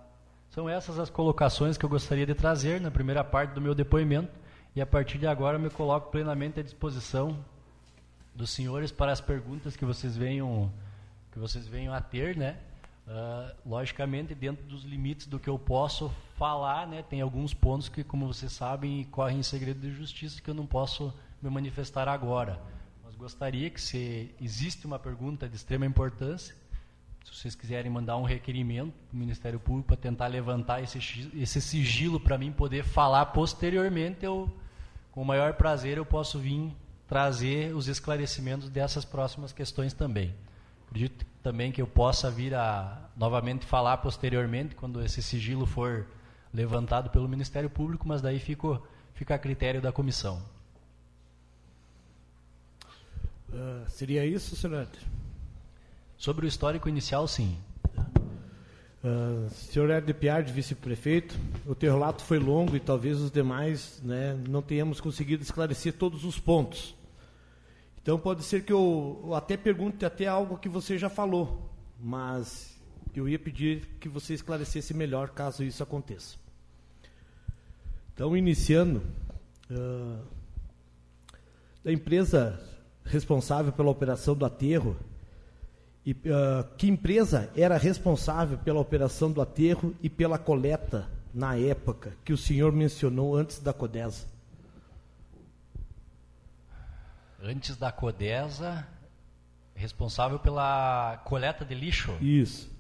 são 0.50 0.68
essas 0.68 0.98
as 0.98 1.12
colocações 1.12 1.78
que 1.78 1.86
eu 1.86 1.90
gostaria 1.90 2.26
de 2.26 2.34
trazer 2.34 2.82
na 2.82 2.90
primeira 2.90 3.24
parte 3.24 3.52
do 3.52 3.62
meu 3.62 3.76
depoimento 3.76 4.32
e 4.76 4.82
a 4.82 4.86
partir 4.86 5.20
de 5.20 5.28
agora 5.28 5.58
eu 5.58 5.62
me 5.62 5.70
coloco 5.70 6.10
plenamente 6.10 6.60
à 6.60 6.64
disposição 6.64 7.38
dos 8.36 8.50
senhores 8.50 8.92
para 8.92 9.12
as 9.12 9.22
perguntas 9.22 9.76
que 9.76 9.86
vocês 9.86 10.18
venham 10.18 10.72
que 11.32 11.40
vocês 11.40 11.68
venham 11.68 11.94
a 11.94 12.00
ter, 12.00 12.38
né? 12.38 12.58
Uh, 13.06 13.70
logicamente, 13.70 14.34
dentro 14.34 14.66
dos 14.66 14.84
limites 14.84 15.28
do 15.28 15.38
que 15.38 15.50
eu 15.50 15.60
posso 15.60 16.10
falar, 16.38 16.88
né, 16.88 17.04
tem 17.04 17.22
alguns 17.22 17.54
pontos 17.54 17.88
que, 17.88 18.04
como 18.04 18.26
vocês 18.26 18.52
sabem, 18.52 19.04
correm 19.12 19.40
em 19.40 19.44
segredo 19.44 19.80
de 19.80 19.92
justiça 19.92 20.42
que 20.42 20.50
eu 20.50 20.54
não 20.56 20.66
posso 20.66 21.14
me 21.42 21.50
manifestar 21.50 22.08
agora. 22.08 22.60
Mas 23.04 23.14
gostaria 23.14 23.70
que, 23.70 23.80
se 23.80 24.34
existe 24.42 24.88
uma 24.88 24.98
pergunta 24.98 25.48
de 25.48 25.56
extrema 25.56 25.86
importância, 25.86 26.56
se 27.24 27.36
vocês 27.36 27.54
quiserem 27.54 27.92
mandar 27.92 28.18
um 28.18 28.24
requerimento 28.24 28.94
para 29.10 29.16
o 29.16 29.20
Ministério 29.20 29.60
Público 29.60 29.90
para 29.90 29.98
tentar 29.98 30.28
levantar 30.28 30.82
esse, 30.82 30.98
esse 31.36 31.62
sigilo 31.62 32.20
para 32.20 32.38
mim 32.38 32.52
poder 32.52 32.84
falar 32.84 33.26
posteriormente, 33.28 34.24
eu, 34.26 34.50
com 35.12 35.22
o 35.22 35.26
maior 35.26 35.54
prazer, 35.54 35.98
eu 35.98 36.06
posso 36.06 36.40
vir 36.40 36.74
trazer 37.08 37.76
os 37.76 37.88
esclarecimentos 37.88 38.70
dessas 38.70 39.06
próximas 39.06 39.52
questões 39.52 39.94
também. 39.94 40.34
Acredito 40.88 41.26
também 41.44 41.72
que 41.72 41.82
eu 41.82 41.88
possa 41.88 42.32
vir 42.32 42.54
a 42.56 43.10
novamente 43.16 43.66
falar 43.66 43.98
posteriormente, 43.98 44.76
quando 44.76 45.04
esse 45.04 45.22
sigilo 45.22 45.66
for 45.66 46.08
levantado 46.54 47.10
pelo 47.10 47.28
Ministério 47.28 47.70
Público, 47.70 48.08
mas 48.08 48.22
daí 48.22 48.40
fica, 48.40 48.82
fica 49.14 49.36
a 49.36 49.40
critério 49.40 49.82
da 49.82 49.92
comissão. 49.92 50.42
Uh, 53.50 53.90
seria 53.90 54.26
isso, 54.26 54.56
senhor 54.56 54.88
Sobre 56.18 56.46
o 56.46 56.48
histórico 56.48 56.90
inicial, 56.90 57.28
sim. 57.28 57.58
Uh, 59.06 59.48
senhor 59.52 59.88
Ed 59.92 60.12
Piard, 60.16 60.52
vice-prefeito, 60.52 61.38
o 61.64 61.76
teu 61.76 61.94
relato 61.94 62.24
foi 62.24 62.40
longo 62.40 62.76
e 62.76 62.80
talvez 62.80 63.22
os 63.22 63.30
demais 63.30 64.02
né, 64.04 64.36
não 64.50 64.64
tenhamos 64.64 65.00
conseguido 65.00 65.44
esclarecer 65.44 65.94
todos 65.94 66.26
os 66.26 66.40
pontos. 66.40 66.96
Então 68.02 68.18
pode 68.18 68.44
ser 68.44 68.64
que 68.64 68.74
eu, 68.74 69.22
eu 69.24 69.36
até 69.36 69.56
pergunte 69.56 70.04
até 70.04 70.26
algo 70.26 70.58
que 70.58 70.68
você 70.68 70.98
já 70.98 71.08
falou, 71.08 71.70
mas 72.00 72.76
eu 73.16 73.30
ia 73.30 73.38
pedir 73.38 73.86
que 74.00 74.10
você 74.10 74.34
esclarecesse 74.34 74.92
melhor 74.92 75.30
caso 75.30 75.64
isso 75.64 75.84
aconteça. 75.84 76.38
Então, 78.12 78.36
iniciando, 78.36 79.04
uh, 79.70 80.26
da 81.84 81.92
empresa 81.94 82.60
responsável 83.04 83.72
pela 83.72 83.92
operação 83.92 84.34
do 84.34 84.46
aterro, 84.48 84.98
e, 86.06 86.12
uh, 86.12 86.64
que 86.78 86.88
empresa 86.88 87.50
era 87.56 87.78
responsável 87.78 88.58
pela 88.58 88.80
operação 88.80 89.32
do 89.32 89.42
aterro 89.42 89.96
e 90.02 90.10
pela 90.10 90.38
coleta 90.38 91.10
na 91.34 91.58
época 91.58 92.14
que 92.24 92.32
o 92.32 92.38
senhor 92.38 92.72
mencionou 92.72 93.36
antes 93.36 93.60
da 93.60 93.74
Codesa? 93.74 94.36
antes 97.46 97.76
da 97.76 97.92
Codesa, 97.92 98.88
responsável 99.76 100.40
pela 100.40 101.18
coleta 101.26 101.64
de 101.64 101.76
lixo. 101.76 102.12
Isso. 102.20 102.74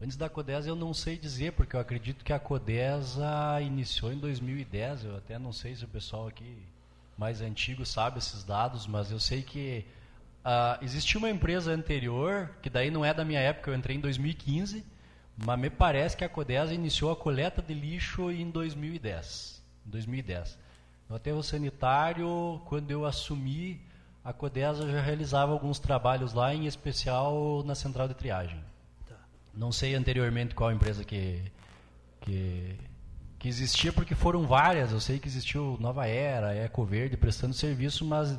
Antes 0.00 0.16
da 0.16 0.28
Codesa 0.28 0.68
eu 0.68 0.74
não 0.74 0.92
sei 0.92 1.16
dizer, 1.16 1.52
porque 1.52 1.76
eu 1.76 1.80
acredito 1.80 2.24
que 2.24 2.32
a 2.32 2.38
Codesa 2.38 3.60
iniciou 3.60 4.12
em 4.12 4.18
2010. 4.18 5.04
Eu 5.04 5.16
até 5.16 5.38
não 5.38 5.52
sei 5.52 5.76
se 5.76 5.84
o 5.84 5.88
pessoal 5.88 6.26
aqui 6.26 6.62
mais 7.16 7.40
antigo 7.40 7.84
sabe 7.86 8.18
esses 8.18 8.42
dados, 8.42 8.86
mas 8.86 9.10
eu 9.10 9.20
sei 9.20 9.42
que 9.42 9.84
uh, 10.44 10.82
existia 10.84 11.18
uma 11.18 11.30
empresa 11.30 11.72
anterior, 11.72 12.50
que 12.62 12.70
daí 12.70 12.90
não 12.90 13.04
é 13.04 13.12
da 13.12 13.24
minha 13.24 13.40
época, 13.40 13.70
eu 13.70 13.74
entrei 13.74 13.96
em 13.96 14.00
2015, 14.00 14.84
mas 15.36 15.58
me 15.58 15.70
parece 15.70 16.16
que 16.16 16.24
a 16.24 16.28
Codesa 16.28 16.74
iniciou 16.74 17.10
a 17.10 17.16
coleta 17.16 17.62
de 17.62 17.72
lixo 17.72 18.30
em 18.30 18.50
2010. 18.50 19.62
2010. 19.84 20.58
No 21.08 21.16
aterro 21.16 21.42
sanitário, 21.42 22.60
quando 22.66 22.90
eu 22.90 23.04
assumi, 23.04 23.80
a 24.22 24.32
Codesa 24.32 24.90
já 24.90 25.00
realizava 25.00 25.52
alguns 25.52 25.78
trabalhos 25.78 26.34
lá, 26.34 26.54
em 26.54 26.66
especial 26.66 27.62
na 27.64 27.74
central 27.74 28.06
de 28.06 28.14
triagem. 28.14 28.62
Tá. 29.08 29.16
Não 29.54 29.72
sei 29.72 29.94
anteriormente 29.94 30.54
qual 30.54 30.70
empresa 30.70 31.02
que, 31.04 31.42
que, 32.20 32.76
que 33.38 33.48
existia, 33.48 33.92
porque 33.92 34.14
foram 34.14 34.46
várias. 34.46 34.92
Eu 34.92 35.00
sei 35.00 35.18
que 35.18 35.26
existiu 35.26 35.76
Nova 35.80 36.06
Era, 36.06 36.54
Eco 36.54 36.84
Verde 36.84 37.16
prestando 37.16 37.54
serviço, 37.54 38.04
mas 38.04 38.38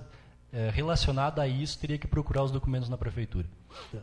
é, 0.52 0.70
relacionado 0.70 1.40
a 1.40 1.48
isso 1.48 1.80
teria 1.80 1.98
que 1.98 2.08
procurar 2.08 2.44
os 2.44 2.52
documentos 2.52 2.90
na 2.90 2.98
prefeitura. 2.98 3.48
Tá. 3.92 4.00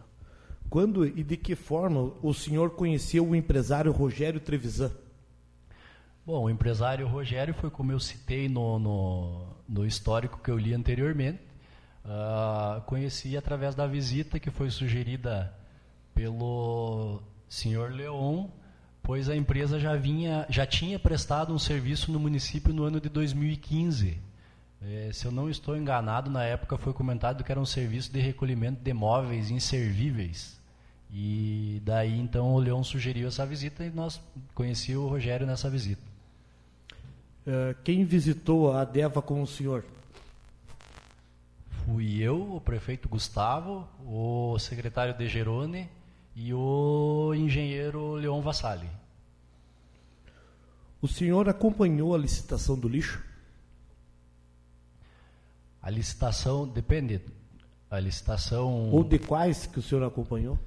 Quando 0.71 1.07
e 1.07 1.23
de 1.23 1.37
que 1.37 1.55
forma 1.55 2.13
o 2.23 2.35
senhor 2.35 2.71
conheceu 2.71 3.27
o 3.27 3.35
empresário 3.35 3.91
Rogério 3.91 4.41
Trevisan? 4.41 4.91
Bom, 6.27 6.45
o 6.45 6.51
empresário 6.51 7.07
Rogério 7.07 7.55
foi 7.55 7.71
como 7.71 7.91
eu 7.91 7.99
citei 7.99 8.49
no, 8.51 8.79
no, 8.79 9.47
no 9.67 9.87
histórico 9.87 10.41
que 10.43 10.51
eu 10.51 10.59
li 10.59 10.75
anteriormente. 10.75 11.41
Uh, 12.05 12.83
conheci 12.83 13.37
através 13.37 13.75
da 13.75 13.87
visita 13.87 14.39
que 14.39 14.51
foi 14.51 14.71
sugerida 14.71 15.55
pelo 16.15 17.23
senhor 17.49 17.93
Leon, 17.93 18.47
pois 19.03 19.29
a 19.29 19.37
empresa 19.37 19.79
já, 19.79 19.97
vinha, 19.97 20.47
já 20.51 20.67
tinha 20.67 20.99
prestado 20.99 21.53
um 21.55 21.59
serviço 21.59 22.13
no 22.13 22.19
município 22.19 22.75
no 22.75 22.85
ano 22.85 23.01
de 23.01 23.09
2015. 23.09 24.21
É, 24.81 25.11
se 25.13 25.27
eu 25.27 25.33
não 25.33 25.51
estou 25.51 25.77
enganado, 25.77 26.31
na 26.31 26.45
época 26.45 26.79
foi 26.79 26.93
comentado 26.93 27.43
que 27.43 27.51
era 27.51 27.61
um 27.61 27.67
serviço 27.67 28.13
de 28.13 28.21
recolhimento 28.21 28.83
de 28.83 28.93
móveis 28.93 29.51
inservíveis. 29.51 30.59
E 31.11 31.81
daí 31.85 32.19
então 32.19 32.53
o 32.55 32.59
Leon 32.59 32.85
sugeriu 32.85 33.29
essa 33.29 33.45
visita 33.47 33.85
e 33.85 33.91
nós 33.91 34.21
conhecíamos 34.55 35.07
o 35.07 35.09
Rogério 35.09 35.47
nessa 35.47 35.69
visita. 35.71 36.03
Eh, 37.47 37.75
quem 37.83 38.05
visitou 38.05 38.73
a 38.77 38.85
Deva 38.85 39.23
com 39.23 39.41
o 39.43 39.47
senhor? 39.47 39.85
Fui 41.87 42.19
eu, 42.19 42.57
o 42.57 42.61
prefeito 42.61 43.09
Gustavo, 43.09 43.89
o 44.07 44.59
secretário 44.59 45.15
De 45.15 45.27
Gerone 45.27 45.89
e 46.37 46.53
o 46.53 47.33
engenheiro 47.35 48.13
Leon 48.13 48.43
Vassali. 48.43 48.89
O 51.01 51.09
senhor 51.09 51.49
acompanhou 51.49 52.15
a 52.15 52.19
licitação 52.19 52.79
do 52.79 52.87
lixo? 52.87 53.28
A 55.89 55.91
licitação 55.91 56.69
depende. 56.69 57.19
A 57.91 57.99
licitação. 57.99 58.91
Ou 58.91 59.03
de 59.03 59.19
quais 59.19 59.65
que 59.65 59.79
o 59.79 59.83
senhor 59.83 60.05
acompanhou? 60.05 60.59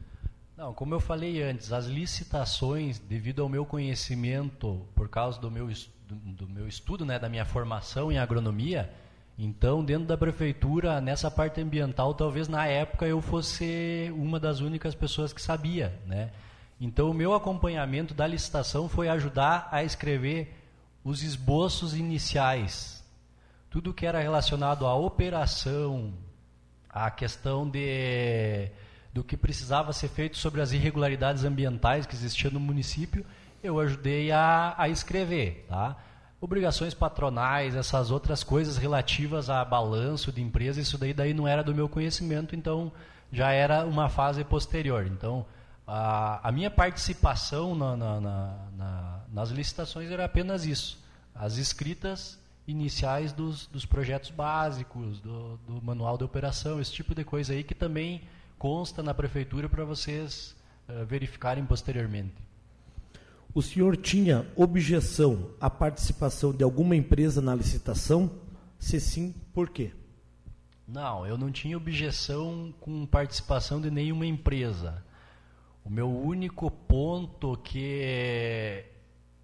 Não, 0.58 0.74
como 0.74 0.96
eu 0.96 1.00
falei 1.00 1.44
antes, 1.44 1.72
as 1.72 1.86
licitações, 1.86 2.98
devido 2.98 3.44
ao 3.44 3.48
meu 3.48 3.64
conhecimento, 3.64 4.84
por 4.96 5.08
causa 5.08 5.40
do 5.40 5.52
meu 5.52 5.70
do 6.10 6.48
meu 6.50 6.68
estudo, 6.68 7.06
né, 7.06 7.20
da 7.20 7.30
minha 7.30 7.46
formação 7.46 8.12
em 8.12 8.18
agronomia, 8.18 8.92
então, 9.38 9.86
dentro 9.86 10.08
da 10.08 10.18
prefeitura, 10.18 11.00
nessa 11.00 11.30
parte 11.30 11.62
ambiental, 11.62 12.16
talvez 12.16 12.48
na 12.48 12.66
época 12.66 13.06
eu 13.06 13.22
fosse 13.22 14.12
uma 14.18 14.40
das 14.40 14.60
únicas 14.60 14.96
pessoas 14.96 15.32
que 15.32 15.42
sabia, 15.42 15.94
né? 16.08 16.32
Então, 16.80 17.12
o 17.12 17.14
meu 17.14 17.36
acompanhamento 17.36 18.16
da 18.16 18.26
licitação 18.26 18.90
foi 18.90 19.08
ajudar 19.08 19.70
a 19.72 19.84
escrever 19.84 20.58
os 21.04 21.22
esboços 21.22 21.96
iniciais. 21.96 23.01
Tudo 23.72 23.94
que 23.94 24.06
era 24.06 24.20
relacionado 24.20 24.86
à 24.86 24.94
operação, 24.94 26.14
à 26.90 27.10
questão 27.10 27.68
de 27.68 28.70
do 29.14 29.24
que 29.24 29.36
precisava 29.36 29.94
ser 29.94 30.10
feito 30.10 30.38
sobre 30.38 30.62
as 30.62 30.74
irregularidades 30.74 31.44
ambientais 31.44 32.06
que 32.06 32.14
existiam 32.14 32.52
no 32.52 32.60
município, 32.60 33.26
eu 33.64 33.80
ajudei 33.80 34.32
a, 34.32 34.76
a 34.78 34.90
escrever, 34.90 35.66
tá? 35.70 35.98
Obrigações 36.40 36.94
patronais, 36.94 37.76
essas 37.76 38.12
outras 38.12 38.44
coisas 38.44 38.78
relativas 38.78 39.50
a 39.50 39.64
balanço 39.64 40.34
de 40.34 40.42
empresa, 40.42 40.82
isso 40.82 40.98
daí, 40.98 41.14
daí 41.14 41.34
não 41.34 41.48
era 41.48 41.64
do 41.64 41.74
meu 41.74 41.88
conhecimento, 41.88 42.56
então 42.56 42.92
já 43.32 43.52
era 43.52 43.86
uma 43.86 44.10
fase 44.10 44.44
posterior. 44.44 45.06
Então, 45.06 45.46
a, 45.88 46.46
a 46.46 46.52
minha 46.52 46.70
participação 46.70 47.74
na, 47.74 47.96
na, 47.96 48.20
na, 48.20 49.20
nas 49.32 49.50
licitações 49.50 50.12
era 50.12 50.26
apenas 50.26 50.66
isso, 50.66 51.02
as 51.34 51.56
escritas 51.56 52.41
iniciais 52.72 53.32
dos, 53.32 53.68
dos 53.68 53.86
projetos 53.86 54.32
básicos, 54.32 55.20
do, 55.20 55.58
do 55.68 55.82
manual 55.82 56.18
de 56.18 56.24
operação, 56.24 56.80
esse 56.80 56.92
tipo 56.92 57.14
de 57.14 57.24
coisa 57.24 57.54
aí 57.54 57.64
que 57.64 57.76
também 57.76 58.22
consta 58.58 59.04
na 59.04 59.14
prefeitura 59.14 59.68
para 59.68 59.84
vocês 59.84 60.56
uh, 60.88 61.06
verificarem 61.06 61.66
posteriormente. 61.66 62.36
O 63.54 63.62
senhor 63.62 63.98
tinha 63.98 64.48
objeção 64.56 65.50
à 65.60 65.70
participação 65.70 66.54
de 66.54 66.64
alguma 66.64 66.96
empresa 66.96 67.42
na 67.42 67.54
licitação? 67.54 68.32
Se 68.80 69.00
sim, 69.00 69.36
por 69.54 69.70
quê? 69.70 69.92
Não, 70.88 71.26
eu 71.26 71.38
não 71.38 71.52
tinha 71.52 71.76
objeção 71.76 72.74
com 72.80 73.06
participação 73.06 73.82
de 73.82 73.92
nenhuma 73.92 74.26
empresa. 74.26 75.04
O 75.84 75.90
meu 75.90 76.10
único 76.10 76.70
ponto 76.70 77.58
que 77.58 78.86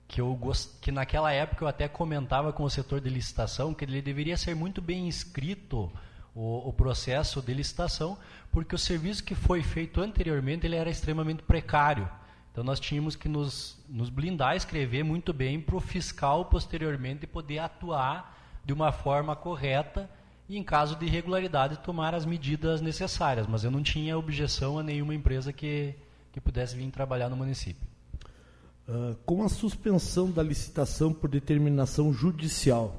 que 0.07 0.21
eu 0.21 0.33
gost... 0.35 0.79
que 0.79 0.91
naquela 0.91 1.31
época 1.31 1.63
eu 1.63 1.67
até 1.67 1.87
comentava 1.87 2.53
com 2.53 2.63
o 2.63 2.69
setor 2.69 3.01
de 3.01 3.09
licitação 3.09 3.73
que 3.73 3.83
ele 3.83 4.01
deveria 4.01 4.37
ser 4.37 4.55
muito 4.55 4.81
bem 4.81 5.07
escrito 5.07 5.91
o, 6.33 6.69
o 6.69 6.73
processo 6.73 7.41
de 7.41 7.53
licitação, 7.53 8.17
porque 8.51 8.73
o 8.73 8.77
serviço 8.77 9.23
que 9.23 9.35
foi 9.35 9.61
feito 9.61 10.01
anteriormente 10.01 10.65
ele 10.65 10.75
era 10.75 10.89
extremamente 10.89 11.43
precário. 11.43 12.09
Então 12.51 12.63
nós 12.63 12.79
tínhamos 12.79 13.15
que 13.15 13.27
nos, 13.27 13.77
nos 13.87 14.09
blindar, 14.09 14.55
escrever 14.55 15.03
muito 15.03 15.33
bem 15.33 15.59
para 15.59 15.75
o 15.75 15.79
fiscal 15.79 16.45
posteriormente 16.45 17.27
poder 17.27 17.59
atuar 17.59 18.35
de 18.63 18.73
uma 18.73 18.91
forma 18.91 19.35
correta 19.35 20.09
e, 20.49 20.57
em 20.57 20.63
caso 20.63 20.95
de 20.95 21.05
irregularidade, 21.05 21.79
tomar 21.79 22.15
as 22.15 22.25
medidas 22.25 22.81
necessárias. 22.81 23.45
Mas 23.45 23.63
eu 23.63 23.69
não 23.69 23.83
tinha 23.83 24.17
objeção 24.17 24.79
a 24.79 24.83
nenhuma 24.83 25.13
empresa 25.13 25.53
que, 25.53 25.93
que 26.31 26.37
que 26.37 26.41
pudesse 26.41 26.75
vir 26.75 26.89
trabalhar 26.91 27.29
no 27.29 27.35
município. 27.35 27.87
Uh, 28.87 29.15
com 29.25 29.43
a 29.43 29.49
suspensão 29.49 30.31
da 30.31 30.41
licitação 30.41 31.13
por 31.13 31.29
determinação 31.29 32.13
judicial, 32.13 32.95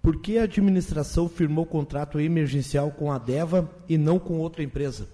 por 0.00 0.20
que 0.20 0.38
a 0.38 0.44
administração 0.44 1.28
firmou 1.28 1.66
contrato 1.66 2.20
emergencial 2.20 2.90
com 2.90 3.10
a 3.10 3.18
DEVA 3.18 3.68
e 3.88 3.98
não 3.98 4.18
com 4.18 4.38
outra 4.38 4.62
empresa? 4.62 5.08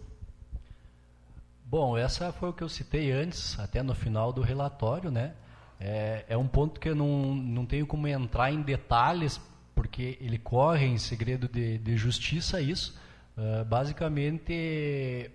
Bom, 1.64 1.96
essa 1.96 2.32
foi 2.32 2.48
o 2.48 2.52
que 2.52 2.62
eu 2.62 2.68
citei 2.68 3.12
antes, 3.12 3.58
até 3.58 3.82
no 3.82 3.94
final 3.94 4.32
do 4.32 4.40
relatório, 4.40 5.10
né? 5.10 5.34
É, 5.80 6.24
é 6.28 6.36
um 6.36 6.48
ponto 6.48 6.80
que 6.80 6.88
eu 6.88 6.94
não, 6.94 7.34
não 7.34 7.66
tenho 7.66 7.86
como 7.86 8.06
entrar 8.06 8.52
em 8.52 8.62
detalhes, 8.62 9.40
porque 9.74 10.18
ele 10.20 10.38
corre 10.38 10.86
em 10.86 10.98
segredo 10.98 11.48
de, 11.48 11.78
de 11.78 11.96
justiça 11.96 12.60
isso. 12.60 12.98
Uh, 13.36 13.64
basicamente, 13.64 15.30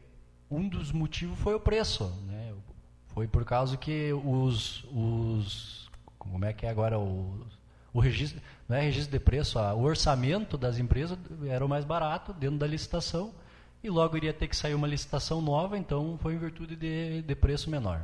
um 0.49 0.67
dos 0.67 0.91
motivos 0.91 1.39
foi 1.39 1.53
o 1.53 1.59
preço, 1.59 2.05
né? 2.27 2.52
Foi 3.13 3.27
por 3.27 3.45
causa 3.45 3.77
que 3.77 4.11
os, 4.11 4.83
os 4.91 5.89
como 6.17 6.45
é 6.45 6.53
que 6.53 6.65
é 6.65 6.69
agora 6.69 6.97
o, 6.97 7.45
o 7.93 7.99
registro, 7.99 8.41
não 8.67 8.75
é 8.75 8.81
registro 8.81 9.11
de 9.11 9.19
preço, 9.19 9.59
o 9.59 9.83
orçamento 9.83 10.57
das 10.57 10.79
empresas 10.79 11.17
era 11.45 11.63
o 11.63 11.69
mais 11.69 11.85
barato 11.85 12.33
dentro 12.33 12.57
da 12.57 12.65
licitação 12.65 13.31
e 13.83 13.89
logo 13.89 14.17
iria 14.17 14.33
ter 14.33 14.47
que 14.47 14.55
sair 14.55 14.73
uma 14.73 14.87
licitação 14.87 15.41
nova, 15.41 15.77
então 15.77 16.17
foi 16.21 16.33
em 16.33 16.37
virtude 16.37 16.75
de, 16.75 17.21
de 17.21 17.35
preço 17.35 17.69
menor. 17.69 18.01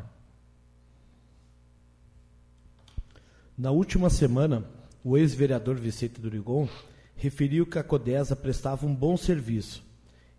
Na 3.57 3.71
última 3.71 4.09
semana, 4.09 4.63
o 5.03 5.17
ex-vereador 5.17 5.75
Vicente 5.75 6.21
Durigon 6.21 6.67
referiu 7.15 7.65
que 7.65 7.79
a 7.79 7.83
Codesa 7.83 8.35
prestava 8.35 8.85
um 8.85 8.95
bom 8.95 9.17
serviço 9.17 9.83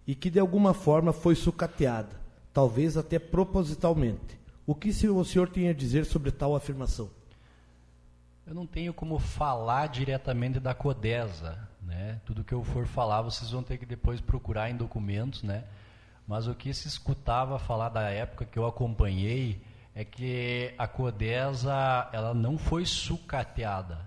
e 0.06 0.14
que 0.14 0.30
de 0.30 0.38
alguma 0.38 0.72
forma 0.72 1.12
foi 1.12 1.34
sucateada, 1.34 2.20
talvez 2.52 2.96
até 2.96 3.18
propositalmente. 3.18 4.39
O 4.70 4.74
que 4.76 4.90
o 4.90 5.24
senhor 5.24 5.48
tem 5.48 5.68
a 5.68 5.72
dizer 5.72 6.04
sobre 6.04 6.30
tal 6.30 6.54
afirmação? 6.54 7.10
Eu 8.46 8.54
não 8.54 8.64
tenho 8.64 8.94
como 8.94 9.18
falar 9.18 9.88
diretamente 9.88 10.60
da 10.60 10.72
Codesa, 10.72 11.58
né? 11.82 12.20
Tudo 12.24 12.44
que 12.44 12.54
eu 12.54 12.62
for 12.62 12.86
falar, 12.86 13.20
vocês 13.20 13.50
vão 13.50 13.64
ter 13.64 13.78
que 13.78 13.84
depois 13.84 14.20
procurar 14.20 14.70
em 14.70 14.76
documentos, 14.76 15.42
né? 15.42 15.64
Mas 16.24 16.46
o 16.46 16.54
que 16.54 16.72
se 16.72 16.86
escutava 16.86 17.58
falar 17.58 17.88
da 17.88 18.10
época 18.10 18.44
que 18.44 18.56
eu 18.56 18.64
acompanhei 18.64 19.60
é 19.92 20.04
que 20.04 20.72
a 20.78 20.86
Codesa 20.86 22.08
ela 22.12 22.32
não 22.32 22.56
foi 22.56 22.86
sucateada. 22.86 23.98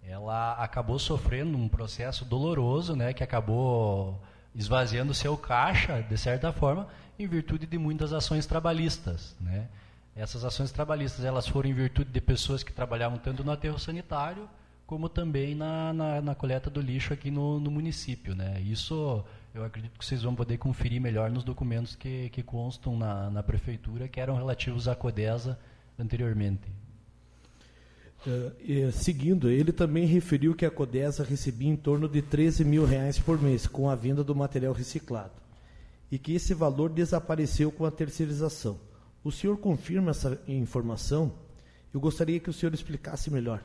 Ela 0.00 0.52
acabou 0.52 1.00
sofrendo 1.00 1.58
um 1.58 1.68
processo 1.68 2.24
doloroso, 2.24 2.94
né, 2.94 3.12
que 3.12 3.24
acabou 3.24 4.22
esvaziando 4.54 5.12
seu 5.12 5.36
caixa 5.36 6.00
de 6.02 6.16
certa 6.16 6.52
forma 6.52 6.86
em 7.18 7.26
virtude 7.26 7.66
de 7.66 7.78
muitas 7.78 8.12
ações 8.12 8.46
trabalhistas, 8.46 9.34
né? 9.40 9.66
Essas 10.16 10.44
ações 10.44 10.70
trabalhistas 10.70 11.24
elas 11.24 11.46
foram 11.46 11.68
em 11.68 11.74
virtude 11.74 12.10
de 12.10 12.20
pessoas 12.20 12.62
que 12.62 12.72
trabalhavam 12.72 13.18
tanto 13.18 13.42
no 13.42 13.50
aterro 13.50 13.78
sanitário 13.78 14.48
como 14.86 15.08
também 15.08 15.54
na, 15.54 15.92
na, 15.92 16.20
na 16.20 16.34
coleta 16.34 16.68
do 16.68 16.80
lixo 16.80 17.12
aqui 17.12 17.30
no, 17.30 17.58
no, 17.58 17.70
município. 17.70 18.34
Né? 18.34 18.60
Isso 18.60 19.24
eu 19.54 19.64
acredito 19.64 19.98
que 19.98 20.04
vocês 20.04 20.22
vão 20.22 20.34
poder 20.34 20.58
conferir 20.58 21.00
melhor 21.00 21.30
nos 21.30 21.42
documentos 21.42 21.96
que, 21.96 22.28
que 22.30 22.42
constam 22.42 22.96
na, 22.96 23.30
na 23.30 23.42
prefeitura, 23.42 24.08
que 24.08 24.20
eram 24.20 24.36
relativos 24.36 24.86
à 24.86 24.94
CODESA 24.94 25.58
anteriormente. 25.98 26.70
Uh, 28.26 28.90
seguindo, 28.92 29.50
ele 29.50 29.70
também 29.70 30.06
referiu 30.06 30.54
que 30.54 30.64
a 30.64 30.70
Codesa 30.70 31.22
recebia 31.22 31.68
em 31.68 31.76
torno 31.76 32.08
de 32.08 32.22
13 32.22 32.64
mil 32.64 32.86
reais 32.86 33.18
por 33.18 33.40
mês 33.40 33.66
com 33.66 33.90
a 33.90 33.94
venda 33.94 34.24
do 34.24 34.34
material 34.34 34.72
reciclado 34.72 35.32
e 36.10 36.18
que 36.18 36.32
esse 36.32 36.54
valor 36.54 36.88
desapareceu 36.88 37.70
com 37.70 37.84
a 37.84 37.90
terceirização. 37.90 38.78
O 39.24 39.32
senhor 39.32 39.56
confirma 39.56 40.10
essa 40.10 40.38
informação? 40.46 41.32
Eu 41.92 41.98
gostaria 41.98 42.38
que 42.38 42.50
o 42.50 42.52
senhor 42.52 42.74
explicasse 42.74 43.30
melhor. 43.30 43.64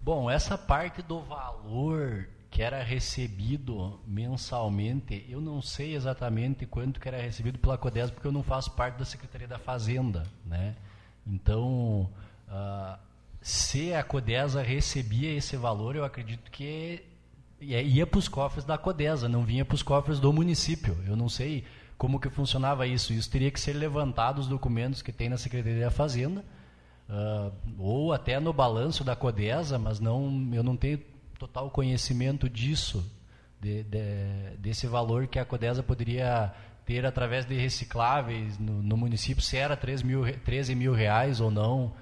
Bom, 0.00 0.30
essa 0.30 0.56
parte 0.56 1.02
do 1.02 1.20
valor 1.20 2.28
que 2.48 2.62
era 2.62 2.82
recebido 2.82 3.98
mensalmente, 4.06 5.26
eu 5.28 5.40
não 5.40 5.60
sei 5.60 5.96
exatamente 5.96 6.64
quanto 6.64 7.00
que 7.00 7.08
era 7.08 7.20
recebido 7.20 7.58
pela 7.58 7.76
CODES, 7.76 8.12
porque 8.12 8.28
eu 8.28 8.32
não 8.32 8.42
faço 8.42 8.70
parte 8.70 8.96
da 8.96 9.04
Secretaria 9.04 9.48
da 9.48 9.58
Fazenda, 9.58 10.22
né? 10.44 10.76
Então, 11.26 12.08
uh, 12.48 12.98
se 13.42 13.92
a 13.92 14.04
CODESA 14.04 14.62
recebia 14.62 15.34
esse 15.34 15.56
valor, 15.56 15.96
eu 15.96 16.04
acredito 16.04 16.50
que 16.50 17.02
ia 17.60 18.06
para 18.06 18.18
os 18.18 18.28
cofres 18.28 18.64
da 18.64 18.78
CODESA, 18.78 19.28
não 19.28 19.44
vinha 19.44 19.64
para 19.64 19.74
os 19.74 19.82
cofres 19.82 20.20
do 20.20 20.32
município. 20.32 20.96
Eu 21.06 21.16
não 21.16 21.28
sei 21.28 21.64
como 21.96 22.20
que 22.20 22.28
funcionava 22.28 22.86
isso. 22.86 23.12
Isso 23.12 23.30
teria 23.30 23.50
que 23.50 23.60
ser 23.60 23.72
levantado 23.72 24.38
os 24.38 24.48
documentos 24.48 25.02
que 25.02 25.12
tem 25.12 25.28
na 25.28 25.38
Secretaria 25.38 25.84
da 25.84 25.90
Fazenda, 25.90 26.44
uh, 27.08 27.52
ou 27.78 28.12
até 28.12 28.38
no 28.38 28.52
balanço 28.52 29.02
da 29.02 29.16
CODESA, 29.16 29.78
mas 29.78 30.00
não, 30.00 30.50
eu 30.52 30.62
não 30.62 30.76
tenho 30.76 30.98
total 31.38 31.70
conhecimento 31.70 32.48
disso, 32.48 33.04
de, 33.60 33.82
de, 33.84 34.56
desse 34.58 34.86
valor 34.86 35.26
que 35.26 35.38
a 35.38 35.44
CODESA 35.44 35.82
poderia 35.82 36.52
ter 36.84 37.04
através 37.04 37.44
de 37.44 37.54
recicláveis 37.54 38.58
no, 38.58 38.82
no 38.82 38.96
município, 38.96 39.42
se 39.42 39.56
era 39.56 39.76
3 39.76 40.02
mil, 40.02 40.22
13 40.44 40.74
mil 40.74 40.92
reais 40.92 41.40
ou 41.40 41.50
não. 41.50 41.92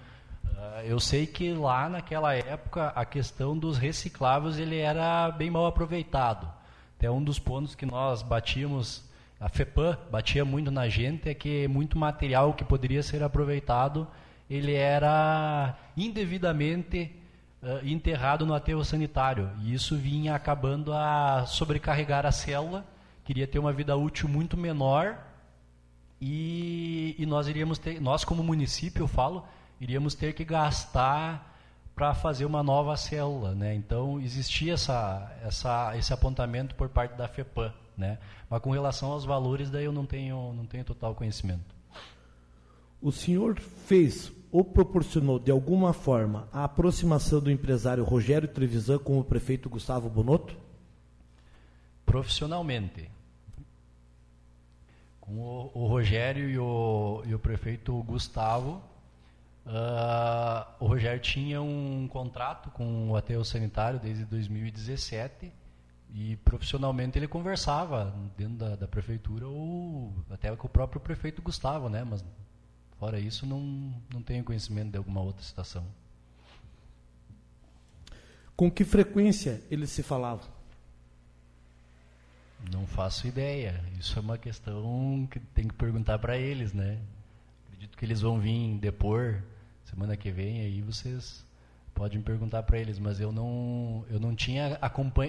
Uh, 0.45 0.81
eu 0.85 1.01
sei 1.01 1.27
que 1.27 1.53
lá 1.55 1.89
naquela 1.89 2.35
época 2.35 2.89
a 2.89 3.05
questão 3.05 3.57
dos 3.57 3.79
recicláveis 3.79 4.59
ele 4.59 4.79
era 4.79 5.31
bem 5.31 5.51
mal 5.51 5.67
aproveitado. 5.67 6.53
Até 6.99 7.11
um 7.11 7.23
dos 7.23 7.39
pontos 7.39 7.75
que 7.75 7.87
nós 7.87 8.23
batíamos, 8.23 9.05
a 9.45 9.49
FEPAM 9.51 9.99
batia 10.11 10.43
muito 10.43 10.71
na 10.71 10.89
gente, 10.89 11.29
é 11.29 11.35
que 11.35 11.69
muito 11.69 11.99
material 11.99 12.55
que 12.55 12.65
poderia 12.65 13.03
ser 13.03 13.23
aproveitado 13.23 14.09
ele 14.49 14.73
era 14.73 15.77
indevidamente 15.95 17.15
uh, 17.63 17.87
enterrado 17.87 18.47
no 18.47 18.55
aterro 18.55 18.83
sanitário. 18.83 19.51
E 19.61 19.75
isso 19.75 19.99
vinha 19.99 20.35
acabando 20.35 20.95
a 20.95 21.45
sobrecarregar 21.47 22.25
a 22.25 22.33
célula, 22.33 22.87
queria 23.23 23.47
ter 23.47 23.59
uma 23.59 23.71
vida 23.71 23.95
útil 23.95 24.31
muito 24.31 24.57
menor. 24.57 25.19
E, 26.19 27.15
e 27.19 27.27
nós 27.27 27.47
iríamos 27.47 27.77
ter, 27.77 28.01
nós 28.01 28.25
como 28.25 28.43
município, 28.43 29.03
eu 29.03 29.09
falo, 29.09 29.47
iríamos 29.79 30.15
ter 30.15 30.33
que 30.33 30.43
gastar 30.43 31.55
para 31.95 32.15
fazer 32.15 32.47
uma 32.47 32.63
nova 32.63 32.97
célula, 32.97 33.55
né? 33.55 33.75
Então 33.75 34.19
existia 34.19 34.73
essa, 34.73 35.31
essa, 35.45 35.95
esse 35.99 36.15
apontamento 36.15 36.75
por 36.75 36.89
parte 36.89 37.15
da 37.15 37.29
FEPAM, 37.29 37.75
né? 37.97 38.19
Mas 38.49 38.61
com 38.61 38.71
relação 38.71 39.11
aos 39.13 39.25
valores, 39.25 39.71
daí 39.71 39.85
eu 39.85 39.93
não 39.93 40.07
tenho, 40.07 40.53
não 40.53 40.67
tenho 40.67 40.85
total 40.85 41.15
conhecimento. 41.15 41.75
O 43.01 43.13
senhor 43.13 43.59
fez 43.61 44.33
ou 44.51 44.65
proporcionou 44.65 45.39
de 45.39 45.51
alguma 45.51 45.93
forma 45.93 46.49
a 46.53 46.65
aproximação 46.65 47.41
do 47.41 47.51
empresário 47.51 48.05
Rogério 48.05 48.49
Trevisan 48.49 48.99
com 48.99 49.19
o 49.19 49.25
prefeito 49.25 49.69
Gustavo 49.69 50.09
Bonotto? 50.09 50.57
Profissionalmente. 52.07 53.11
Com 55.21 55.39
o, 55.39 55.71
o 55.75 55.87
Rogério 55.87 56.49
e 56.49 56.59
o, 56.59 57.23
e 57.27 57.35
o, 57.35 57.39
prefeito 57.39 58.01
Gustavo, 58.05 58.81
uh, 59.67 60.65
o 60.79 60.87
Rogério 60.87 61.21
tinha 61.21 61.61
um 61.61 62.07
contrato 62.07 62.71
com 62.71 63.11
o 63.11 63.17
aterro 63.17 63.45
sanitário 63.45 63.99
desde 63.99 64.25
2017 64.25 65.51
e 66.15 66.37
profissionalmente 66.37 67.19
ele 67.19 67.29
conversava 67.29 68.15
dentro 68.39 68.55
da, 68.55 68.77
da 68.77 68.89
prefeitura 68.89 69.47
ou 69.47 70.15
até 70.31 70.55
com 70.57 70.67
o 70.67 70.71
próprio 70.71 71.01
prefeito 71.01 71.43
Gustavo, 71.43 71.89
né? 71.89 72.05
Mas 72.05 72.25
Fora 72.99 73.19
isso, 73.19 73.45
não, 73.45 73.93
não 74.12 74.23
tenho 74.23 74.45
conhecimento 74.45 74.93
de 74.93 74.97
alguma 74.97 75.21
outra 75.21 75.43
situação. 75.43 75.85
Com 78.57 78.71
que 78.71 78.85
frequência 78.85 79.61
eles 79.71 79.91
se 79.91 80.03
falavam? 80.03 80.49
Não 82.73 82.87
faço 82.87 83.27
ideia. 83.27 83.85
Isso 83.99 84.19
é 84.19 84.23
uma 84.23 84.39
questão 84.39 85.29
que 85.31 85.39
tem 85.39 85.69
que 85.69 85.75
perguntar 85.75 86.19
para 86.19 86.39
eles, 86.39 86.73
né? 86.73 86.99
Acredito 87.67 87.99
que 87.99 88.05
eles 88.05 88.21
vão 88.21 88.41
vir 88.41 88.79
depor 88.79 89.43
semana 89.85 90.17
que 90.17 90.31
vem, 90.31 90.61
aí 90.61 90.81
vocês 90.81 91.44
podem 91.95 92.21
perguntar 92.21 92.63
para 92.65 92.79
eles, 92.79 92.99
mas 92.99 93.21
eu 93.21 93.31
não, 93.31 94.05
eu 94.11 94.19
não 94.19 94.35
tinha 94.35 94.79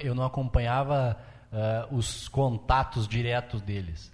eu 0.01 0.15
não 0.15 0.23
acompanhava 0.23 1.17
uh, 1.51 1.95
os 1.95 2.27
contatos 2.27 3.07
diretos 3.07 3.61
deles. 3.61 4.11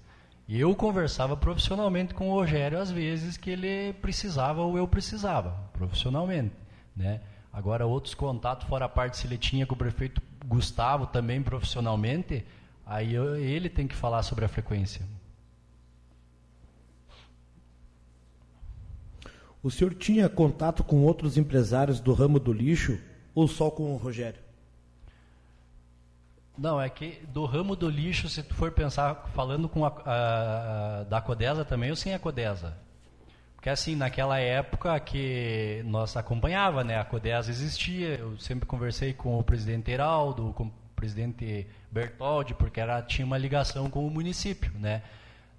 Eu 0.49 0.75
conversava 0.75 1.37
profissionalmente 1.37 2.13
com 2.13 2.29
o 2.29 2.33
Rogério 2.33 2.77
às 2.77 2.91
vezes 2.91 3.37
que 3.37 3.49
ele 3.49 3.93
precisava 3.93 4.61
ou 4.61 4.77
eu 4.77 4.87
precisava, 4.87 5.51
profissionalmente, 5.71 6.53
né? 6.95 7.21
Agora 7.53 7.85
outros 7.85 8.13
contatos 8.13 8.67
fora 8.67 8.85
a 8.85 8.89
parte 8.89 9.17
se 9.17 9.27
ele 9.27 9.37
tinha 9.37 9.65
com 9.65 9.75
o 9.75 9.77
prefeito 9.77 10.21
Gustavo 10.45 11.05
também 11.07 11.41
profissionalmente, 11.41 12.45
aí 12.85 13.13
eu, 13.13 13.35
ele 13.35 13.69
tem 13.69 13.87
que 13.87 13.95
falar 13.95 14.23
sobre 14.23 14.43
a 14.45 14.47
frequência. 14.47 15.05
O 19.63 19.69
senhor 19.69 19.93
tinha 19.93 20.27
contato 20.27 20.83
com 20.83 21.03
outros 21.03 21.37
empresários 21.37 21.99
do 21.99 22.13
ramo 22.13 22.39
do 22.39 22.51
lixo 22.51 22.99
ou 23.33 23.47
só 23.47 23.69
com 23.69 23.93
o 23.93 23.97
Rogério? 23.97 24.39
Não, 26.57 26.81
é 26.81 26.89
que 26.89 27.21
do 27.27 27.45
ramo 27.45 27.75
do 27.75 27.89
lixo, 27.89 28.27
se 28.27 28.43
tu 28.43 28.53
for 28.53 28.71
pensar, 28.71 29.29
falando 29.33 29.69
com 29.69 29.85
a, 29.85 29.93
a, 30.05 31.03
da 31.03 31.21
Codesa 31.21 31.63
também 31.63 31.89
ou 31.89 31.95
sem 31.95 32.13
a 32.13 32.19
Codesa? 32.19 32.75
Porque 33.61 33.69
assim, 33.69 33.95
naquela 33.95 34.39
época 34.39 34.99
que 34.99 35.83
nós 35.85 36.17
acompanhava, 36.17 36.83
né, 36.83 36.99
a 36.99 37.05
CODES 37.05 37.47
existia, 37.47 38.15
eu 38.15 38.35
sempre 38.39 38.65
conversei 38.65 39.13
com 39.13 39.37
o 39.37 39.43
presidente 39.43 39.91
Heraldo, 39.91 40.51
com 40.55 40.63
o 40.63 40.73
presidente 40.95 41.67
Bertoldi, 41.91 42.55
porque 42.55 42.79
era, 42.79 42.99
tinha 43.03 43.23
uma 43.23 43.37
ligação 43.37 43.87
com 43.87 44.03
o 44.07 44.09
município, 44.09 44.71
né. 44.79 45.03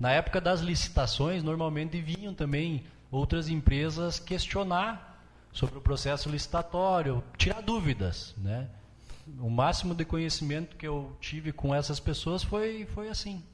Na 0.01 0.11
época 0.11 0.41
das 0.41 0.61
licitações, 0.61 1.45
normalmente 1.45 2.01
vinham 2.01 2.35
também 2.35 2.83
outras 3.13 3.49
empresas 3.49 4.19
questionar 4.19 5.23
sobre 5.53 5.79
o 5.79 5.83
processo 5.83 6.31
licitatório, 6.31 7.23
tirar 7.37 7.61
dúvidas, 7.61 8.35
né. 8.39 8.69
O 9.39 9.51
máximo 9.51 9.95
de 9.95 10.05
conhecimento 10.05 10.77
que 10.77 10.89
eu 10.89 11.17
tive 11.21 11.53
com 11.53 11.73
essas 11.73 12.01
pessoas 12.01 12.43
foi, 12.43 12.87
foi 12.87 13.09
assim, 13.09 13.45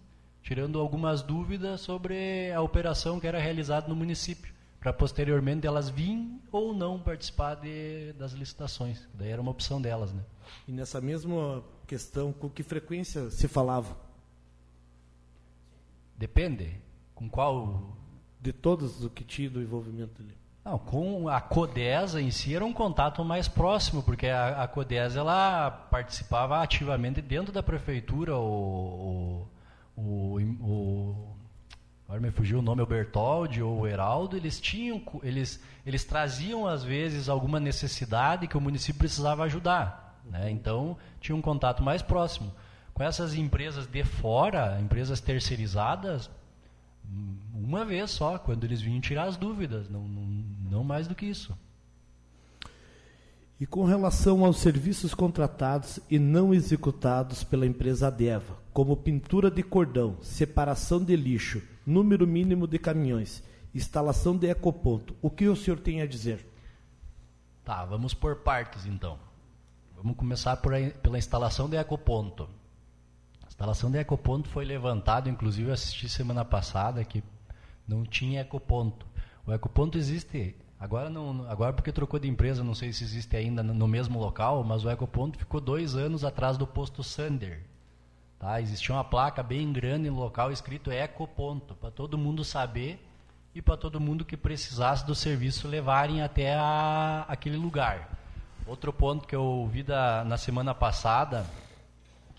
tirando 0.42 0.80
algumas 0.80 1.20
dúvidas 1.20 1.82
sobre 1.82 2.50
a 2.52 2.62
operação 2.62 3.20
que 3.20 3.26
era 3.26 3.38
realizada 3.38 3.86
no 3.88 3.94
município, 3.94 4.54
para 4.80 4.92
posteriormente 4.92 5.66
elas 5.66 5.90
virem 5.90 6.40
ou 6.52 6.72
não 6.72 6.98
participar 6.98 7.56
de, 7.56 8.12
das 8.14 8.32
licitações. 8.32 9.06
Daí 9.12 9.28
era 9.28 9.42
uma 9.42 9.50
opção 9.50 9.82
delas, 9.82 10.12
né? 10.12 10.22
E 10.66 10.72
nessa 10.72 11.00
mesma 11.00 11.62
questão, 11.86 12.32
com 12.32 12.48
que 12.48 12.62
frequência 12.62 13.28
se 13.28 13.48
falava? 13.48 13.94
Depende. 16.16 16.80
Com 17.14 17.28
qual? 17.28 17.96
De 18.40 18.52
todos 18.52 19.04
o 19.04 19.10
que 19.10 19.24
tinha 19.24 19.50
do 19.50 19.60
envolvimento 19.60 20.22
ali. 20.22 20.36
Não, 20.64 20.78
com 20.78 21.28
a 21.28 21.40
Codesa 21.40 22.20
em 22.20 22.30
si 22.30 22.54
era 22.54 22.64
um 22.64 22.72
contato 22.72 23.24
mais 23.24 23.48
próximo, 23.48 24.02
porque 24.02 24.26
a, 24.26 24.62
a 24.62 24.68
Codesa 24.68 25.20
ela 25.20 25.70
participava 25.70 26.62
ativamente 26.62 27.22
dentro 27.22 27.52
da 27.52 27.62
prefeitura, 27.62 28.36
o, 28.36 29.46
o 29.46 29.48
o, 29.98 30.38
o 30.60 31.36
agora 32.06 32.20
me 32.20 32.30
fugiu 32.30 32.60
o 32.60 32.62
nome, 32.62 32.82
o 32.82 32.86
Bertoldi 32.86 33.62
ou 33.62 33.80
o 33.80 33.86
Heraldo, 33.86 34.36
eles 34.36 34.60
tinham, 34.60 35.02
eles, 35.22 35.62
eles 35.84 36.04
traziam 36.04 36.66
às 36.66 36.84
vezes 36.84 37.28
alguma 37.28 37.58
necessidade 37.58 38.46
que 38.46 38.56
o 38.56 38.60
município 38.60 39.00
precisava 39.00 39.42
ajudar, 39.44 40.20
né? 40.24 40.50
Então 40.50 40.96
tinha 41.20 41.36
um 41.36 41.42
contato 41.42 41.82
mais 41.82 42.00
próximo. 42.00 42.52
Com 42.94 43.02
essas 43.02 43.34
empresas 43.34 43.86
de 43.86 44.02
fora, 44.04 44.78
empresas 44.80 45.20
terceirizadas, 45.20 46.30
uma 47.54 47.84
vez 47.84 48.10
só, 48.10 48.38
quando 48.38 48.64
eles 48.64 48.80
vinham 48.80 49.00
tirar 49.00 49.24
as 49.24 49.36
dúvidas, 49.36 49.88
não, 49.88 50.06
não, 50.06 50.22
não 50.70 50.84
mais 50.84 51.06
do 51.06 51.14
que 51.14 51.26
isso. 51.26 51.56
E 53.60 53.66
com 53.66 53.84
relação 53.84 54.44
aos 54.44 54.58
serviços 54.58 55.14
contratados 55.14 55.98
e 56.08 56.18
não 56.18 56.54
executados 56.54 57.42
pela 57.42 57.66
empresa 57.66 58.06
Adeva, 58.06 58.56
como 58.72 58.96
pintura 58.96 59.50
de 59.50 59.62
cordão, 59.62 60.16
separação 60.22 61.02
de 61.02 61.16
lixo, 61.16 61.60
número 61.84 62.26
mínimo 62.26 62.66
de 62.66 62.78
caminhões, 62.78 63.42
instalação 63.74 64.36
de 64.36 64.48
ecoponto, 64.48 65.16
o 65.20 65.28
que 65.28 65.48
o 65.48 65.56
senhor 65.56 65.80
tem 65.80 66.00
a 66.00 66.06
dizer? 66.06 66.46
Tá, 67.64 67.84
vamos 67.84 68.14
por 68.14 68.36
partes 68.36 68.86
então. 68.86 69.18
Vamos 69.96 70.16
começar 70.16 70.56
por, 70.58 70.72
pela 71.02 71.18
instalação 71.18 71.68
de 71.68 71.76
ecoponto. 71.76 72.48
Instalação 73.58 73.90
de 73.90 73.98
ecoponto 73.98 74.48
foi 74.48 74.64
levantada, 74.64 75.28
inclusive 75.28 75.68
eu 75.68 75.74
assisti 75.74 76.08
semana 76.08 76.44
passada 76.44 77.04
que 77.04 77.24
não 77.88 78.04
tinha 78.04 78.42
ecoponto. 78.42 79.04
O 79.44 79.52
ecoponto 79.52 79.98
existe 79.98 80.54
Agora 80.78 81.10
não, 81.10 81.44
agora 81.50 81.72
porque 81.72 81.90
trocou 81.90 82.20
de 82.20 82.28
empresa, 82.28 82.62
não 82.62 82.72
sei 82.72 82.92
se 82.92 83.02
existe 83.02 83.36
ainda 83.36 83.64
no 83.64 83.88
mesmo 83.88 84.20
local, 84.20 84.62
mas 84.62 84.84
o 84.84 84.90
Ecoponto 84.90 85.36
ficou 85.36 85.60
dois 85.60 85.96
anos 85.96 86.24
atrás 86.24 86.56
do 86.56 86.68
posto 86.68 87.02
Sander. 87.02 87.64
Tá? 88.38 88.60
Existia 88.60 88.94
uma 88.94 89.02
placa 89.02 89.42
bem 89.42 89.72
grande 89.72 90.08
no 90.08 90.20
local 90.20 90.52
escrito 90.52 90.92
Ecoponto, 90.92 91.74
para 91.74 91.90
todo 91.90 92.16
mundo 92.16 92.44
saber 92.44 93.04
e 93.52 93.60
para 93.60 93.76
todo 93.76 93.98
mundo 93.98 94.24
que 94.24 94.36
precisasse 94.36 95.04
do 95.04 95.16
serviço 95.16 95.66
levarem 95.66 96.22
até 96.22 96.54
a, 96.54 97.24
aquele 97.26 97.56
lugar. 97.56 98.16
Outro 98.64 98.92
ponto 98.92 99.26
que 99.26 99.34
eu 99.34 99.68
vi 99.72 99.82
da, 99.82 100.24
na 100.24 100.36
semana 100.36 100.76
passada, 100.76 101.44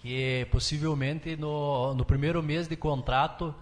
que 0.02 0.47
possivelmente 0.52 1.36
no, 1.36 1.93
no 1.93 2.06
primeiro 2.06 2.41
mês 2.41 2.68
de 2.68 2.76
contrato 2.76 3.54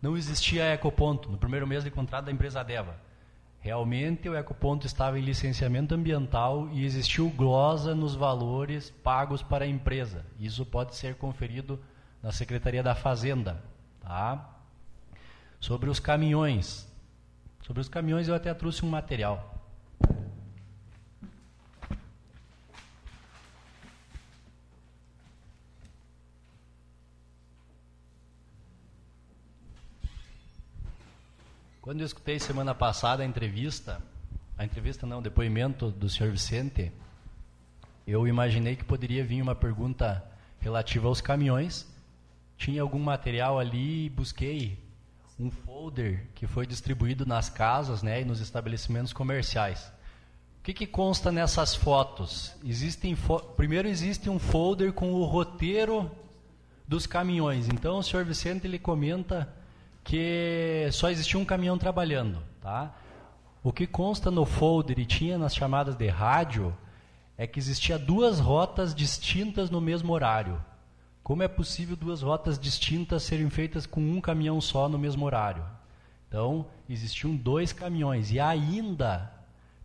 não 0.00 0.16
existia 0.16 0.72
Ecoponto, 0.74 1.30
no 1.30 1.38
primeiro 1.38 1.66
mês 1.66 1.84
de 1.84 1.90
contrato 1.90 2.26
da 2.26 2.32
empresa 2.32 2.62
Deva. 2.62 3.06
Realmente 3.66 4.28
o 4.28 4.36
ecoponto 4.36 4.86
estava 4.86 5.18
em 5.18 5.22
licenciamento 5.22 5.92
ambiental 5.92 6.68
e 6.70 6.84
existiu 6.84 7.28
glosa 7.30 7.96
nos 7.96 8.14
valores 8.14 8.90
pagos 9.02 9.42
para 9.42 9.64
a 9.64 9.68
empresa. 9.68 10.24
Isso 10.38 10.64
pode 10.64 10.94
ser 10.94 11.16
conferido 11.16 11.80
na 12.22 12.30
Secretaria 12.30 12.80
da 12.80 12.94
Fazenda. 12.94 13.60
Tá? 14.00 14.56
Sobre 15.58 15.90
os 15.90 15.98
caminhões. 15.98 16.86
Sobre 17.62 17.80
os 17.80 17.88
caminhões 17.88 18.28
eu 18.28 18.36
até 18.36 18.54
trouxe 18.54 18.84
um 18.84 18.88
material. 18.88 19.60
Quando 31.86 32.00
eu 32.00 32.06
escutei 32.06 32.40
semana 32.40 32.74
passada 32.74 33.22
a 33.22 33.26
entrevista, 33.26 34.02
a 34.58 34.64
entrevista 34.64 35.06
não, 35.06 35.20
o 35.20 35.22
depoimento 35.22 35.88
do 35.88 36.10
senhor 36.10 36.32
Vicente, 36.32 36.90
eu 38.04 38.26
imaginei 38.26 38.74
que 38.74 38.82
poderia 38.82 39.24
vir 39.24 39.40
uma 39.40 39.54
pergunta 39.54 40.20
relativa 40.58 41.06
aos 41.06 41.20
caminhões. 41.20 41.86
Tinha 42.58 42.82
algum 42.82 42.98
material 42.98 43.56
ali 43.56 44.06
e 44.06 44.10
busquei 44.10 44.82
um 45.38 45.48
folder 45.48 46.26
que 46.34 46.44
foi 46.44 46.66
distribuído 46.66 47.24
nas 47.24 47.48
casas 47.48 48.02
né, 48.02 48.20
e 48.20 48.24
nos 48.24 48.40
estabelecimentos 48.40 49.12
comerciais. 49.12 49.86
O 50.58 50.64
que, 50.64 50.74
que 50.74 50.88
consta 50.88 51.30
nessas 51.30 51.72
fotos? 51.72 52.52
Existem 52.64 53.14
fo 53.14 53.38
Primeiro 53.38 53.86
existe 53.86 54.28
um 54.28 54.40
folder 54.40 54.92
com 54.92 55.12
o 55.12 55.24
roteiro 55.24 56.10
dos 56.88 57.06
caminhões. 57.06 57.68
Então 57.68 57.98
o 57.98 58.02
senhor 58.02 58.24
Vicente 58.24 58.66
ele 58.66 58.76
comenta 58.76 59.54
que 60.06 60.88
só 60.92 61.10
existia 61.10 61.38
um 61.38 61.44
caminhão 61.44 61.76
trabalhando, 61.76 62.40
tá? 62.60 62.94
O 63.60 63.72
que 63.72 63.88
consta 63.88 64.30
no 64.30 64.46
folder 64.46 65.00
e 65.00 65.04
tinha 65.04 65.36
nas 65.36 65.52
chamadas 65.52 65.96
de 65.96 66.06
rádio 66.06 66.74
é 67.36 67.44
que 67.44 67.58
existia 67.58 67.98
duas 67.98 68.38
rotas 68.38 68.94
distintas 68.94 69.68
no 69.68 69.80
mesmo 69.80 70.12
horário. 70.12 70.62
Como 71.24 71.42
é 71.42 71.48
possível 71.48 71.96
duas 71.96 72.22
rotas 72.22 72.56
distintas 72.56 73.24
serem 73.24 73.50
feitas 73.50 73.84
com 73.84 74.00
um 74.00 74.20
caminhão 74.20 74.60
só 74.60 74.88
no 74.88 74.96
mesmo 74.96 75.26
horário? 75.26 75.64
Então, 76.28 76.66
existiam 76.88 77.34
dois 77.34 77.72
caminhões 77.72 78.30
e 78.30 78.38
ainda, 78.38 79.32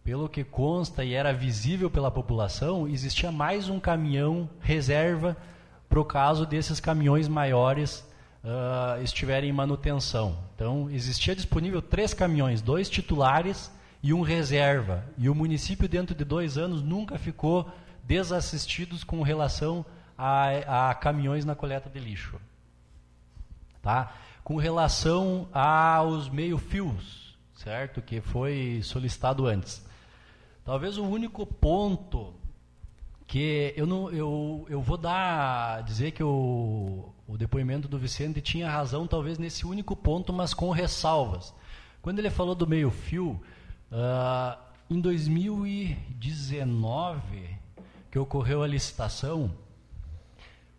pelo 0.04 0.30
que 0.30 0.44
consta 0.44 1.04
e 1.04 1.16
era 1.16 1.34
visível 1.34 1.90
pela 1.90 2.12
população, 2.12 2.88
existia 2.88 3.32
mais 3.32 3.70
um 3.70 3.80
caminhão 3.80 4.48
reserva 4.60 5.36
para 5.90 6.00
o 6.00 6.06
caso 6.06 6.46
desses 6.46 6.80
caminhões 6.80 7.28
maiores 7.28 8.06
uh, 8.44 9.02
estiverem 9.02 9.50
em 9.50 9.54
manutenção. 9.54 10.38
Então, 10.56 10.90
existia 10.90 11.36
disponível 11.36 11.82
três 11.82 12.14
caminhões, 12.14 12.62
dois 12.62 12.90
titulares 12.90 13.72
e 14.04 14.14
um 14.14 14.22
reserva. 14.22 15.06
E 15.18 15.30
o 15.30 15.36
município, 15.36 15.88
dentro 15.88 16.16
de 16.16 16.24
dois 16.24 16.58
anos, 16.58 16.82
nunca 16.82 17.18
ficou 17.18 17.70
desassistido 18.04 18.98
com 19.06 19.22
relação 19.22 19.86
a, 20.18 20.90
a 20.90 20.96
caminhões 20.96 21.46
na 21.46 21.56
coleta 21.56 21.90
de 21.90 22.00
lixo. 22.00 22.40
Tá? 23.82 24.14
Com 24.44 24.58
relação 24.58 25.48
aos 25.54 26.30
meio-fios, 26.30 27.36
certo? 27.56 28.02
Que 28.02 28.22
foi 28.22 28.82
solicitado 28.84 29.46
antes. 29.46 29.86
Talvez 30.64 30.98
o 30.98 31.04
único 31.04 31.46
ponto 31.46 32.34
que 33.28 33.74
eu 33.78 33.88
não 33.88 34.12
eu, 34.12 34.66
eu 34.70 34.82
vou 34.82 34.98
dar 34.98 35.84
dizer 35.84 36.12
que 36.12 36.22
o, 36.22 37.14
o 37.32 37.38
depoimento 37.38 37.88
do 37.88 37.98
Vicente 37.98 38.42
tinha 38.42 38.70
razão 38.70 39.08
talvez 39.08 39.38
nesse 39.38 39.66
único 39.66 39.96
ponto, 39.96 40.34
mas 40.34 40.54
com 40.54 40.70
ressalvas. 40.70 41.54
Quando 42.02 42.20
ele 42.20 42.30
falou 42.30 42.54
do 42.54 42.68
meio 42.68 42.92
fio, 42.92 43.42
uh, 43.90 44.58
em 44.90 45.00
2019 45.00 47.62
que 48.12 48.20
ocorreu 48.20 48.64
a 48.64 48.68
licitação, 48.68 49.50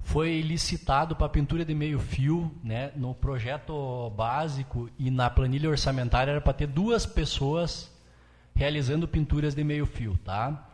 foi 0.00 0.42
licitado 0.42 1.16
para 1.16 1.26
pintura 1.30 1.64
de 1.64 1.74
meio 1.74 1.98
fio, 1.98 2.54
né, 2.62 2.92
no 2.96 3.14
projeto 3.14 4.10
básico 4.10 4.90
e 4.98 5.10
na 5.10 5.30
planilha 5.30 5.70
orçamentária 5.70 6.32
era 6.32 6.40
para 6.42 6.52
ter 6.52 6.66
duas 6.66 7.06
pessoas 7.06 7.90
realizando 8.54 9.08
pinturas 9.08 9.54
de 9.54 9.64
meio 9.64 9.86
fio, 9.86 10.18
tá? 10.22 10.68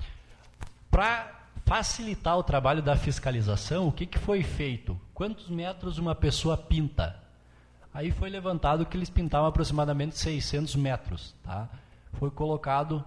Para 0.90 1.37
facilitar 1.68 2.38
o 2.38 2.42
trabalho 2.42 2.82
da 2.82 2.96
fiscalização, 2.96 3.88
o 3.88 3.92
que, 3.92 4.06
que 4.06 4.18
foi 4.18 4.42
feito? 4.42 4.98
Quantos 5.12 5.50
metros 5.50 5.98
uma 5.98 6.14
pessoa 6.14 6.56
pinta? 6.56 7.14
Aí 7.92 8.10
foi 8.10 8.30
levantado 8.30 8.86
que 8.86 8.96
eles 8.96 9.10
pintavam 9.10 9.46
aproximadamente 9.46 10.16
600 10.16 10.74
metros. 10.76 11.34
Tá? 11.44 11.68
Foi 12.14 12.30
colocado 12.30 13.04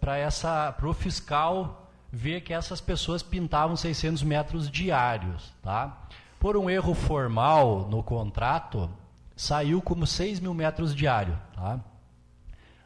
para 0.00 0.16
essa 0.16 0.72
para 0.72 0.88
o 0.88 0.94
fiscal 0.94 1.90
ver 2.10 2.40
que 2.40 2.54
essas 2.54 2.80
pessoas 2.80 3.22
pintavam 3.22 3.76
600 3.76 4.22
metros 4.22 4.70
diários. 4.70 5.52
Tá? 5.62 5.98
Por 6.40 6.56
um 6.56 6.70
erro 6.70 6.94
formal 6.94 7.86
no 7.90 8.02
contrato, 8.02 8.88
saiu 9.36 9.82
como 9.82 10.06
6 10.06 10.40
mil 10.40 10.54
metros 10.54 10.94
diário. 10.94 11.38
Tá? 11.54 11.78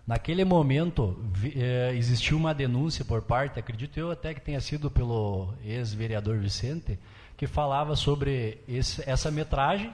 Naquele 0.06 0.44
momento, 0.44 1.18
eh, 1.56 1.92
existiu 1.96 2.36
uma 2.36 2.54
denúncia 2.54 3.04
por 3.04 3.22
parte, 3.22 3.58
acredito 3.58 3.98
eu 3.98 4.12
até 4.12 4.32
que 4.32 4.40
tenha 4.40 4.60
sido 4.60 4.88
pelo 4.88 5.52
ex-vereador 5.64 6.38
Vicente, 6.38 6.96
que 7.36 7.48
falava 7.48 7.96
sobre 7.96 8.58
esse, 8.68 9.02
essa 9.04 9.32
metragem. 9.32 9.92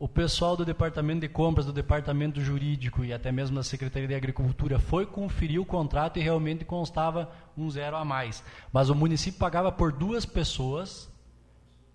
O 0.00 0.08
pessoal 0.08 0.56
do 0.56 0.64
departamento 0.64 1.20
de 1.20 1.28
compras, 1.28 1.64
do 1.64 1.72
departamento 1.72 2.40
jurídico 2.40 3.04
e 3.04 3.12
até 3.12 3.30
mesmo 3.30 3.54
da 3.54 3.62
Secretaria 3.62 4.08
de 4.08 4.14
Agricultura 4.16 4.80
foi 4.80 5.06
conferir 5.06 5.60
o 5.60 5.64
contrato 5.64 6.18
e 6.18 6.22
realmente 6.22 6.64
constava 6.64 7.30
um 7.56 7.70
zero 7.70 7.96
a 7.96 8.04
mais. 8.04 8.42
Mas 8.72 8.90
o 8.90 8.96
município 8.96 9.38
pagava 9.38 9.70
por 9.70 9.92
duas 9.92 10.26
pessoas, 10.26 11.08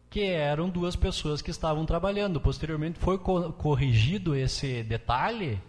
que 0.09 0.21
eram 0.21 0.69
duas 0.69 0.95
pessoas 0.95 1.41
que 1.41 1.51
estavam 1.51 1.85
trabalhando. 1.85 2.39
Posteriormente 2.39 2.97
foi 2.97 3.17
co 3.17 3.51
corrigido 3.51 4.33
esse 4.33 4.83
detalhe 4.83 5.61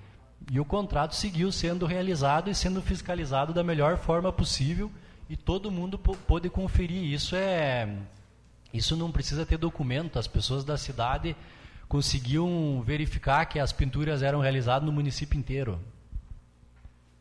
e 0.50 0.60
o 0.60 0.64
contrato 0.64 1.14
seguiu 1.14 1.50
sendo 1.50 1.86
realizado 1.86 2.50
e 2.50 2.54
sendo 2.54 2.82
fiscalizado 2.82 3.52
da 3.52 3.62
melhor 3.62 3.96
forma 3.98 4.32
possível 4.32 4.90
e 5.28 5.36
todo 5.36 5.70
mundo 5.70 5.98
pôde 5.98 6.50
conferir. 6.50 7.12
Isso 7.12 7.34
é 7.34 7.88
isso 8.72 8.96
não 8.96 9.12
precisa 9.12 9.46
ter 9.46 9.56
documento. 9.56 10.18
As 10.18 10.26
pessoas 10.26 10.64
da 10.64 10.76
cidade 10.76 11.36
conseguiam 11.88 12.82
verificar 12.84 13.46
que 13.46 13.60
as 13.60 13.72
pinturas 13.72 14.22
eram 14.22 14.40
realizadas 14.40 14.84
no 14.84 14.92
município 14.92 15.38
inteiro, 15.38 15.78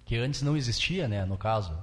que 0.03 0.17
antes 0.17 0.41
não 0.41 0.57
existia, 0.57 1.07
né, 1.07 1.23
no 1.25 1.37
caso. 1.37 1.77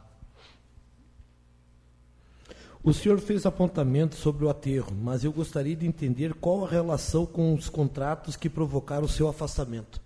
O 2.82 2.92
senhor 2.92 3.20
fez 3.20 3.46
apontamento 3.46 4.16
sobre 4.16 4.44
o 4.44 4.48
aterro, 4.48 4.92
mas 4.92 5.22
eu 5.22 5.32
gostaria 5.32 5.76
de 5.76 5.86
entender 5.86 6.34
qual 6.34 6.64
a 6.64 6.68
relação 6.68 7.24
com 7.24 7.54
os 7.54 7.68
contratos 7.68 8.36
que 8.36 8.48
provocaram 8.48 9.04
o 9.04 9.08
seu 9.08 9.28
afastamento. 9.28 10.00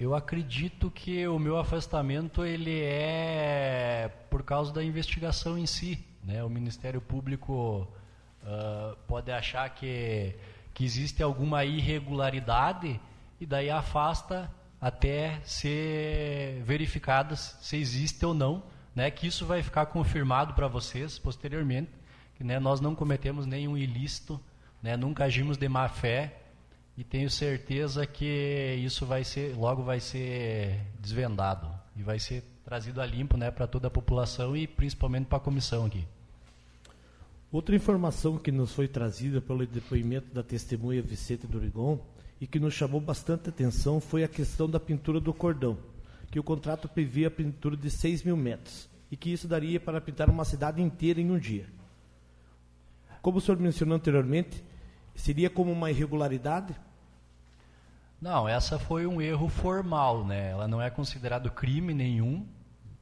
Eu 0.00 0.14
acredito 0.14 0.90
que 0.90 1.28
o 1.28 1.38
meu 1.38 1.58
afastamento 1.58 2.42
ele 2.42 2.80
é 2.80 4.10
por 4.30 4.42
causa 4.42 4.72
da 4.72 4.82
investigação 4.82 5.58
em 5.58 5.66
si. 5.66 6.02
Né? 6.24 6.42
O 6.42 6.48
Ministério 6.48 7.02
Público 7.02 7.86
uh, 8.42 8.96
pode 9.06 9.30
achar 9.30 9.68
que, 9.68 10.34
que 10.72 10.86
existe 10.86 11.22
alguma 11.22 11.66
irregularidade 11.66 12.98
e 13.38 13.44
daí 13.44 13.68
afasta 13.68 14.50
até 14.80 15.38
ser 15.44 16.62
verificada 16.62 17.36
se 17.36 17.76
existe 17.76 18.24
ou 18.24 18.32
não, 18.32 18.62
né? 18.94 19.10
que 19.10 19.26
isso 19.26 19.44
vai 19.44 19.62
ficar 19.62 19.84
confirmado 19.84 20.54
para 20.54 20.66
vocês 20.66 21.18
posteriormente, 21.18 21.90
que 22.36 22.42
né, 22.42 22.58
nós 22.58 22.80
não 22.80 22.94
cometemos 22.94 23.44
nenhum 23.44 23.76
ilícito, 23.76 24.40
né? 24.82 24.96
nunca 24.96 25.24
agimos 25.24 25.58
de 25.58 25.68
má 25.68 25.90
fé, 25.90 26.39
e 27.00 27.04
tenho 27.04 27.30
certeza 27.30 28.06
que 28.06 28.78
isso 28.84 29.06
vai 29.06 29.24
ser 29.24 29.56
logo 29.56 29.82
vai 29.82 30.00
ser 30.00 30.78
desvendado 30.98 31.66
e 31.96 32.02
vai 32.02 32.18
ser 32.18 32.44
trazido 32.62 33.00
a 33.00 33.06
limpo 33.06 33.38
né, 33.38 33.50
para 33.50 33.66
toda 33.66 33.88
a 33.88 33.90
população 33.90 34.54
e 34.54 34.66
principalmente 34.66 35.24
para 35.24 35.38
a 35.38 35.40
comissão 35.40 35.86
aqui. 35.86 36.06
Outra 37.50 37.74
informação 37.74 38.36
que 38.36 38.52
nos 38.52 38.74
foi 38.74 38.86
trazida 38.86 39.40
pelo 39.40 39.66
depoimento 39.66 40.34
da 40.34 40.42
testemunha 40.42 41.00
Vicente 41.00 41.46
Dorigon 41.46 41.98
e 42.38 42.46
que 42.46 42.60
nos 42.60 42.74
chamou 42.74 43.00
bastante 43.00 43.48
atenção 43.48 43.98
foi 43.98 44.22
a 44.22 44.28
questão 44.28 44.68
da 44.68 44.78
pintura 44.78 45.18
do 45.18 45.32
cordão, 45.32 45.78
que 46.30 46.38
o 46.38 46.44
contrato 46.44 46.86
previa 46.86 47.28
a 47.28 47.30
pintura 47.30 47.78
de 47.78 47.88
6 47.88 48.24
mil 48.24 48.36
metros 48.36 48.90
e 49.10 49.16
que 49.16 49.32
isso 49.32 49.48
daria 49.48 49.80
para 49.80 50.02
pintar 50.02 50.28
uma 50.28 50.44
cidade 50.44 50.82
inteira 50.82 51.18
em 51.18 51.30
um 51.30 51.38
dia. 51.38 51.64
Como 53.22 53.38
o 53.38 53.40
senhor 53.40 53.58
mencionou 53.58 53.96
anteriormente, 53.96 54.62
seria 55.14 55.48
como 55.48 55.72
uma 55.72 55.90
irregularidade 55.90 56.74
não, 58.20 58.46
essa 58.46 58.78
foi 58.78 59.06
um 59.06 59.20
erro 59.20 59.48
formal, 59.48 60.26
né? 60.26 60.50
Ela 60.50 60.68
não 60.68 60.82
é 60.82 60.90
considerado 60.90 61.50
crime 61.50 61.94
nenhum. 61.94 62.46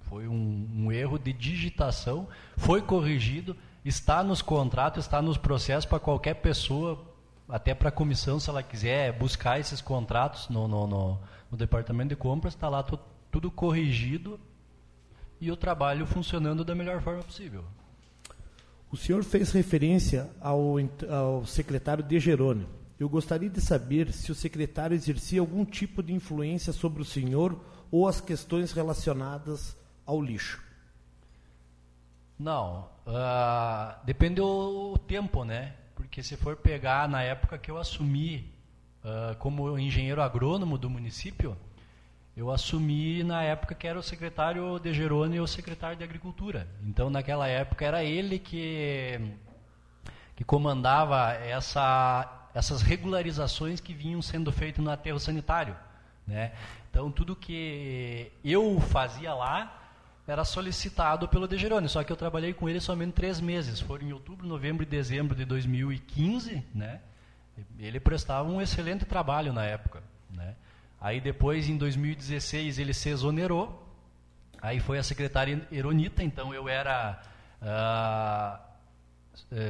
Foi 0.03 0.29
um, 0.29 0.71
um 0.77 0.93
erro 0.93 1.19
de 1.19 1.33
digitação. 1.33 2.29
Foi 2.57 2.81
corrigido. 2.81 3.57
Está 3.85 4.23
nos 4.23 4.41
contratos, 4.41 5.05
está 5.05 5.21
nos 5.21 5.37
processos 5.37 5.87
para 5.87 5.99
qualquer 5.99 6.35
pessoa, 6.35 7.05
até 7.49 7.75
para 7.75 7.89
a 7.89 7.93
comissão, 7.93 8.39
se 8.39 8.51
ela 8.51 8.63
quiser 8.63 9.13
buscar 9.19 9.59
esses 9.59 9.81
contratos 9.81 10.49
no, 10.49 10.69
no, 10.69 10.87
no, 10.87 11.19
no 11.51 11.57
departamento 11.57 12.11
de 12.11 12.17
compras, 12.17 12.55
está 12.55 12.69
lá 12.69 12.85
tudo, 13.31 13.51
corrigido 13.51 14.39
e 15.41 15.51
o 15.51 15.57
trabalho 15.57 16.07
funcionando 16.07 16.65
da 16.65 16.75
melhor 16.75 17.01
forma 17.01 17.23
possível. 17.23 17.65
O 18.91 18.97
senhor 18.97 19.25
fez 19.25 19.53
referência 19.53 20.31
ao, 20.41 20.77
ao 21.11 21.47
secretário 21.47 22.03
De 22.03 22.19
Jerônimo. 22.21 22.78
Eu 22.99 23.09
gostaria 23.09 23.49
de 23.49 23.61
saber 23.61 24.13
se 24.13 24.33
o 24.33 24.35
secretário 24.35 24.95
exercia 24.95 25.41
algum 25.41 25.65
tipo 25.65 26.03
de 26.03 26.13
influência 26.13 26.73
sobre 26.73 27.01
o 27.01 27.05
senhor 27.05 27.59
ou 27.93 28.09
as 28.09 28.21
questões 28.21 28.73
relacionadas 28.73 29.77
ao 30.05 30.21
lixo. 30.21 30.61
Não, 32.37 32.89
uh, 33.07 34.05
depende 34.05 34.37
do 34.37 34.99
tempo, 35.07 35.45
né? 35.45 35.75
Porque 35.95 36.23
se 36.23 36.37
for 36.37 36.57
pegar 36.57 37.09
na 37.09 37.23
época 37.23 37.57
que 37.57 37.71
eu 37.71 37.79
assumi 37.79 38.53
uh, 39.05 39.37
como 39.37 39.79
engenheiro 39.79 40.21
agrônomo 40.21 40.77
do 40.77 40.91
município, 40.91 41.57
eu 42.37 42.51
assumi 42.51 43.25
na 43.25 43.43
época 43.43 43.75
que 43.75 43.87
era 43.87 43.99
o 43.99 44.03
secretário 44.03 44.79
de 44.79 44.93
Gerone 44.93 45.37
e 45.37 45.41
o 45.41 45.47
secretário 45.47 45.97
de 45.97 46.05
Agricultura. 46.05 46.69
Então, 46.85 47.11
naquela 47.11 47.49
época, 47.49 47.85
era 47.85 48.05
ele 48.05 48.39
que, 48.39 49.21
que 50.37 50.45
comandava 50.45 51.33
essa 51.33 52.38
essas 52.55 52.83
regularizações 52.83 53.81
que 53.81 53.93
vinham 53.95 54.21
sendo 54.23 54.51
feitas 54.53 54.85
no 54.85 54.91
aterro 54.91 55.19
sanitário. 55.19 55.77
Né? 56.27 56.53
Então, 56.91 57.11
tudo 57.11 57.35
que 57.37 58.31
eu 58.45 58.81
fazia 58.81 59.35
lá 59.35 59.75
era 60.27 60.45
solicitado 60.45 61.27
pelo 61.27 61.49
Degerone, 61.49 61.89
só 61.89 62.05
que 62.05 62.13
eu 62.13 62.17
trabalhei 62.17 62.53
com 62.53 62.69
ele 62.69 62.81
somente 62.81 63.13
três 63.13 63.41
meses. 63.41 63.81
Foram 63.81 64.07
em 64.07 64.13
outubro, 64.13 64.47
novembro 64.47 64.83
e 64.83 64.87
dezembro 64.87 65.35
de 65.35 65.45
2015. 65.45 66.63
Né? 66.75 67.01
Ele 67.79 67.99
prestava 67.99 68.49
um 68.49 68.61
excelente 68.61 69.07
trabalho 69.07 69.53
na 69.53 69.65
época. 69.65 70.03
Né? 70.31 70.55
Aí 71.01 71.21
depois, 71.21 71.69
em 71.69 71.79
2016, 71.79 72.79
ele 72.79 72.93
se 72.93 73.09
exonerou. 73.09 73.87
Aí 74.61 74.81
foi 74.81 74.99
a 74.99 75.03
secretária 75.03 75.67
Eronita, 75.73 76.23
então 76.23 76.53
eu 76.53 76.69
era... 76.69 77.23
Uh, 77.63 78.68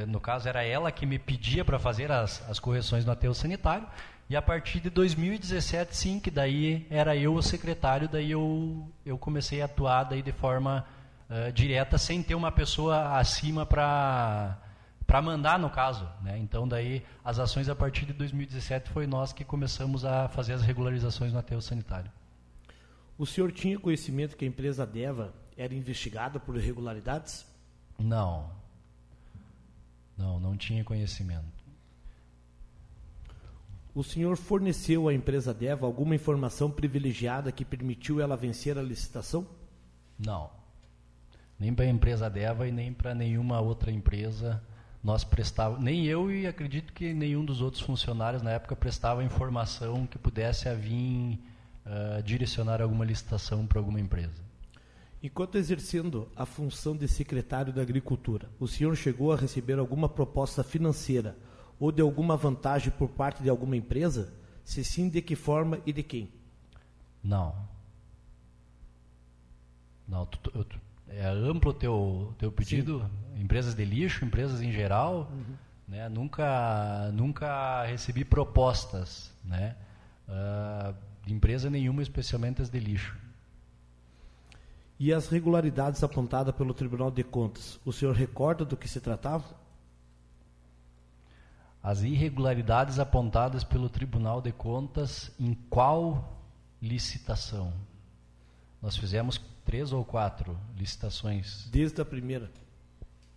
no 0.07 0.19
caso 0.19 0.47
era 0.47 0.63
ela 0.63 0.91
que 0.91 1.05
me 1.05 1.17
pedia 1.17 1.63
para 1.63 1.79
fazer 1.79 2.11
as, 2.11 2.47
as 2.49 2.59
correções 2.59 3.05
no 3.05 3.11
aterro 3.11 3.33
sanitário, 3.33 3.87
e 4.29 4.35
a 4.35 4.41
partir 4.43 4.79
de 4.79 4.91
2017, 4.91 5.97
sim, 5.97 6.19
que 6.19 6.29
daí 6.29 6.85
era 6.91 7.15
eu 7.15 7.33
o 7.33 7.41
secretário, 7.41 8.07
daí 8.07 8.29
eu, 8.29 8.87
eu 9.03 9.17
comecei 9.17 9.59
a 9.59 9.65
atuar 9.65 10.03
daí 10.03 10.21
de 10.21 10.31
forma 10.31 10.85
uh, 11.27 11.51
direta, 11.51 11.97
sem 11.97 12.21
ter 12.21 12.35
uma 12.35 12.51
pessoa 12.51 13.17
acima 13.17 13.65
para 13.65 14.57
para 15.07 15.23
mandar 15.23 15.57
no 15.57 15.71
caso, 15.71 16.07
né? 16.21 16.37
Então 16.37 16.67
daí 16.67 17.03
as 17.25 17.39
ações 17.39 17.67
a 17.67 17.73
partir 17.73 18.05
de 18.05 18.13
2017 18.13 18.91
foi 18.91 19.07
nós 19.07 19.33
que 19.33 19.43
começamos 19.43 20.05
a 20.05 20.27
fazer 20.27 20.53
as 20.53 20.61
regularizações 20.61 21.33
no 21.33 21.39
aterro 21.39 21.63
sanitário. 21.63 22.11
O 23.17 23.25
senhor 23.25 23.51
tinha 23.51 23.79
conhecimento 23.79 24.37
que 24.37 24.45
a 24.45 24.47
empresa 24.47 24.85
Deva 24.85 25.33
era 25.57 25.73
investigada 25.73 26.39
por 26.39 26.55
irregularidades? 26.55 27.43
Não, 27.97 28.51
não, 30.19 30.39
não 30.39 30.57
tinha 30.57 30.83
conhecimento. 30.83 31.47
O 33.95 34.03
senhor 34.03 34.35
forneceu 34.37 35.07
à 35.07 35.13
empresa 35.13 35.53
Deva 35.53 35.85
alguma 35.85 36.13
informação 36.13 36.69
privilegiada 36.69 37.51
que 37.51 37.65
permitiu 37.65 38.19
ela 38.19 38.35
vencer 38.35 38.77
a 38.77 38.81
licitação? 38.81 39.47
Não. 40.17 40.51
Nem 41.57 41.73
para 41.73 41.85
a 41.85 41.89
empresa 41.89 42.29
Deva 42.29 42.67
e 42.67 42.71
nem 42.71 42.93
para 42.93 43.15
nenhuma 43.15 43.61
outra 43.61 43.91
empresa 43.91 44.61
nós 45.01 45.23
prestávamos, 45.23 45.81
nem 45.81 46.05
eu 46.05 46.29
e 46.29 46.45
acredito 46.45 46.91
que 46.91 47.13
nenhum 47.13 47.45
dos 47.45 47.61
outros 47.61 47.81
funcionários 47.81 48.41
na 48.41 48.51
época 48.51 48.75
prestava 48.75 49.23
informação 49.23 50.05
que 50.05 50.19
pudesse 50.19 50.73
vir 50.75 51.39
uh, 51.85 52.21
direcionar 52.21 52.81
alguma 52.81 53.05
licitação 53.05 53.65
para 53.65 53.79
alguma 53.79 53.99
empresa. 53.99 54.48
Enquanto 55.21 55.57
exercendo 55.57 56.29
a 56.35 56.45
função 56.45 56.95
de 56.95 57.07
secretário 57.07 57.73
da 57.73 57.81
Agricultura, 57.81 58.49
o 58.57 58.67
senhor 58.67 58.95
chegou 58.95 59.33
a 59.33 59.35
receber 59.35 59.77
alguma 59.77 60.07
proposta 60.07 60.63
financeira 60.63 61.37
ou 61.77 61.91
de 61.91 62.01
alguma 62.01 62.37
vantagem 62.37 62.91
por 62.91 63.09
parte 63.09 63.43
de 63.43 63.49
alguma 63.49 63.75
empresa? 63.75 64.33
Se 64.63 64.83
sim, 64.83 65.09
de 65.09 65.21
que 65.21 65.35
forma 65.35 65.79
e 65.85 65.91
de 65.91 66.03
quem? 66.03 66.31
Não. 67.21 67.53
Não, 70.07 70.25
tu, 70.25 70.39
tu, 70.39 70.79
é 71.09 71.25
amplo 71.27 71.71
o 71.71 71.73
teu, 71.73 72.33
teu 72.37 72.51
pedido. 72.51 72.99
Sim. 73.35 73.41
Empresas 73.41 73.75
de 73.75 73.83
lixo, 73.83 74.23
empresas 74.23 74.61
em 74.61 74.71
geral. 74.71 75.29
Uhum. 75.31 75.55
Né? 75.87 76.07
Nunca, 76.07 77.11
nunca 77.13 77.83
recebi 77.85 78.23
propostas 78.23 79.31
né? 79.43 79.75
Uh, 80.27 80.93
de 81.25 81.33
empresa 81.33 81.69
nenhuma, 81.69 82.01
especialmente 82.01 82.61
as 82.61 82.69
de 82.69 82.79
lixo. 82.79 83.17
E 84.99 85.13
as 85.13 85.29
regularidades 85.29 86.03
apontadas 86.03 86.53
pelo 86.53 86.73
Tribunal 86.73 87.09
de 87.09 87.23
Contas, 87.23 87.79
o 87.85 87.93
senhor 87.93 88.13
recorda 88.13 88.65
do 88.65 88.75
que 88.75 88.87
se 88.87 88.99
tratava? 88.99 89.45
As 91.81 92.01
irregularidades 92.01 92.99
apontadas 92.99 93.63
pelo 93.63 93.89
Tribunal 93.89 94.41
de 94.41 94.51
Contas, 94.51 95.31
em 95.39 95.53
qual 95.69 96.37
licitação. 96.81 97.71
Nós 98.81 98.97
fizemos 98.97 99.39
três 99.63 99.93
ou 99.93 100.03
quatro 100.03 100.57
licitações. 100.75 101.69
Desde 101.71 102.01
a 102.01 102.05
primeira, 102.05 102.51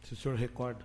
se 0.02 0.14
o 0.14 0.16
senhor 0.16 0.36
recorda. 0.36 0.84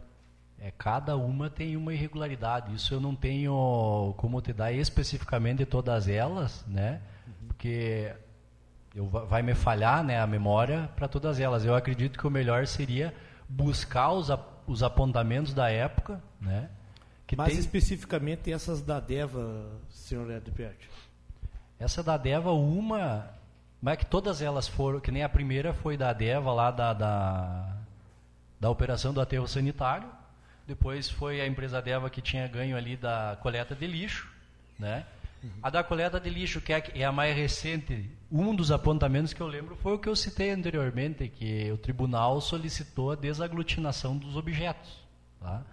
É, 0.59 0.71
cada 0.71 1.15
uma 1.15 1.49
tem 1.49 1.75
uma 1.75 1.93
irregularidade. 1.93 2.73
Isso 2.75 2.93
eu 2.93 2.99
não 2.99 3.15
tenho 3.15 4.13
como 4.17 4.41
te 4.41 4.53
dar 4.53 4.71
especificamente 4.71 5.65
todas 5.65 6.07
elas, 6.07 6.63
né? 6.67 7.01
Porque 7.47 8.11
eu, 8.97 9.05
vai 9.07 9.43
me 9.43 9.53
falhar 9.53 10.03
né, 10.03 10.19
a 10.19 10.25
memória 10.25 10.89
para 10.95 11.07
todas 11.07 11.39
elas. 11.39 11.63
Eu 11.63 11.75
acredito 11.75 12.17
que 12.17 12.25
o 12.25 12.31
melhor 12.31 12.65
seria 12.65 13.13
buscar 13.47 14.11
os, 14.11 14.29
os 14.65 14.81
apontamentos 14.81 15.53
da 15.53 15.69
época, 15.69 16.19
né? 16.41 16.67
Que 17.27 17.35
Mais 17.35 17.51
tem... 17.51 17.59
especificamente 17.59 18.51
essas 18.51 18.81
da 18.81 18.99
DEVA, 18.99 19.69
senhor 19.89 20.31
Edbert. 20.31 20.77
Essa 21.79 22.01
da 22.01 22.17
DEVA, 22.17 22.51
uma, 22.51 23.29
mas 23.79 23.93
é 23.93 23.97
que 23.97 24.05
todas 24.07 24.41
elas 24.41 24.67
foram, 24.67 24.99
que 24.99 25.11
nem 25.11 25.21
a 25.21 25.29
primeira 25.29 25.73
foi 25.75 25.95
da 25.95 26.11
DEVA 26.11 26.51
lá 26.51 26.71
da, 26.71 26.93
da, 26.93 27.77
da 28.59 28.69
operação 28.71 29.13
do 29.13 29.21
aterro 29.21 29.47
sanitário, 29.47 30.09
depois 30.65 31.07
foi 31.07 31.39
a 31.39 31.45
empresa 31.45 31.81
Deva 31.81 32.09
que 32.09 32.21
tinha 32.21 32.47
ganho 32.47 32.75
ali 32.75 32.97
da 32.97 33.37
coleta 33.41 33.75
de 33.75 33.85
lixo, 33.85 34.27
né? 34.79 35.05
Uhum. 35.43 35.49
A 35.61 35.69
da 35.69 35.83
coleta 35.83 36.19
de 36.19 36.29
lixo, 36.29 36.59
que 36.59 36.73
é 36.73 37.05
a 37.05 37.11
mais 37.11 37.35
recente, 37.35 38.09
um 38.31 38.53
dos 38.53 38.71
apontamentos 38.71 39.33
que 39.33 39.41
eu 39.41 39.47
lembro 39.47 39.75
foi 39.75 39.93
o 39.93 39.99
que 39.99 40.09
eu 40.09 40.15
citei 40.15 40.51
anteriormente, 40.51 41.29
que 41.29 41.71
o 41.71 41.77
tribunal 41.77 42.41
solicitou 42.41 43.11
a 43.11 43.15
desaglutinação 43.15 44.17
dos 44.17 44.35
objetos. 44.35 45.05
Tá? 45.39 45.63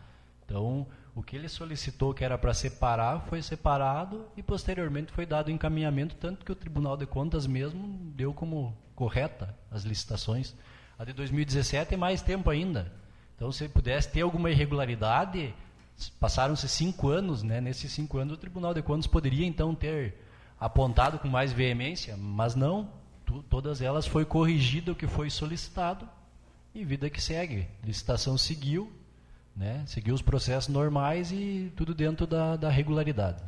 Então, 0.44 0.86
o 1.14 1.22
que 1.22 1.36
ele 1.36 1.48
solicitou 1.48 2.12
que 2.12 2.24
era 2.24 2.36
para 2.36 2.54
separar, 2.54 3.20
foi 3.22 3.40
separado 3.40 4.26
e 4.36 4.42
posteriormente 4.42 5.12
foi 5.12 5.24
dado 5.26 5.50
encaminhamento, 5.50 6.16
tanto 6.16 6.44
que 6.44 6.52
o 6.52 6.56
Tribunal 6.56 6.96
de 6.96 7.06
Contas 7.06 7.46
mesmo 7.46 8.12
deu 8.14 8.32
como 8.32 8.76
correta 8.94 9.56
as 9.70 9.84
licitações. 9.84 10.54
A 10.98 11.04
de 11.04 11.12
2017 11.12 11.94
é 11.94 11.96
mais 11.96 12.22
tempo 12.22 12.50
ainda. 12.50 12.92
Então, 13.36 13.50
se 13.50 13.68
pudesse 13.68 14.10
ter 14.10 14.22
alguma 14.22 14.50
irregularidade, 14.50 15.54
passaram-se 16.20 16.68
cinco 16.68 17.08
anos, 17.08 17.42
né? 17.42 17.60
Nesses 17.60 17.92
cinco 17.92 18.18
anos, 18.18 18.34
o 18.34 18.36
Tribunal 18.36 18.74
de 18.74 18.82
Contas 18.82 19.06
poderia 19.06 19.46
então 19.46 19.74
ter 19.74 20.23
apontado 20.64 21.18
com 21.18 21.28
mais 21.28 21.52
veemência, 21.52 22.16
mas 22.16 22.54
não. 22.54 22.88
Tu, 23.26 23.42
todas 23.42 23.82
elas 23.82 24.06
foi 24.06 24.24
corrigido 24.24 24.92
o 24.92 24.96
que 24.96 25.06
foi 25.06 25.28
solicitado 25.28 26.08
e 26.74 26.82
vida 26.82 27.10
que 27.10 27.20
segue. 27.20 27.68
Licitação 27.84 28.38
seguiu, 28.38 28.90
né? 29.54 29.84
Seguiu 29.86 30.14
os 30.14 30.22
processos 30.22 30.72
normais 30.72 31.30
e 31.30 31.70
tudo 31.76 31.94
dentro 31.94 32.26
da, 32.26 32.56
da 32.56 32.70
regularidade. 32.70 33.42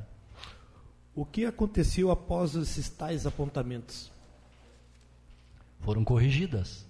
O 1.14 1.24
que 1.24 1.46
aconteceu 1.46 2.10
após 2.10 2.54
esses 2.54 2.90
tais 2.90 3.26
apontamentos? 3.26 4.12
Foram 5.80 6.04
corrigidas. 6.04 6.86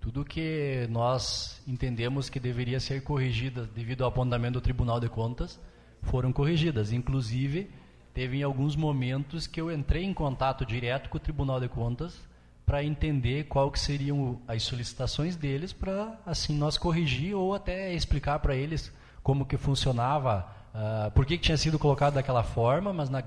Tudo 0.00 0.24
que 0.24 0.86
nós 0.88 1.60
entendemos 1.66 2.30
que 2.30 2.40
deveria 2.40 2.80
ser 2.80 3.02
corrigida 3.02 3.66
devido 3.66 4.02
ao 4.02 4.08
apontamento 4.08 4.54
do 4.54 4.62
Tribunal 4.62 4.98
de 4.98 5.10
Contas 5.10 5.60
foram 6.04 6.32
corrigidas. 6.32 6.90
Inclusive, 6.90 7.70
teve 8.14 8.38
em 8.38 8.42
alguns 8.42 8.76
momentos 8.76 9.46
que 9.46 9.60
eu 9.60 9.72
entrei 9.72 10.04
em 10.04 10.14
contato 10.14 10.64
direto 10.64 11.08
com 11.08 11.16
o 11.16 11.20
Tribunal 11.20 11.60
de 11.60 11.68
Contas 11.68 12.18
para 12.66 12.84
entender 12.84 13.44
qual 13.44 13.70
que 13.70 13.80
seriam 13.80 14.40
as 14.46 14.62
solicitações 14.62 15.36
deles 15.36 15.72
para 15.72 16.18
assim 16.26 16.56
nós 16.56 16.76
corrigir 16.76 17.34
ou 17.34 17.54
até 17.54 17.94
explicar 17.94 18.38
para 18.40 18.54
eles 18.54 18.92
como 19.22 19.46
que 19.46 19.56
funcionava, 19.56 20.46
uh, 20.74 21.10
por 21.12 21.24
que, 21.24 21.36
que 21.36 21.44
tinha 21.44 21.56
sido 21.56 21.78
colocado 21.78 22.14
daquela 22.14 22.42
forma, 22.42 22.92
mas 22.92 23.08
na 23.08 23.22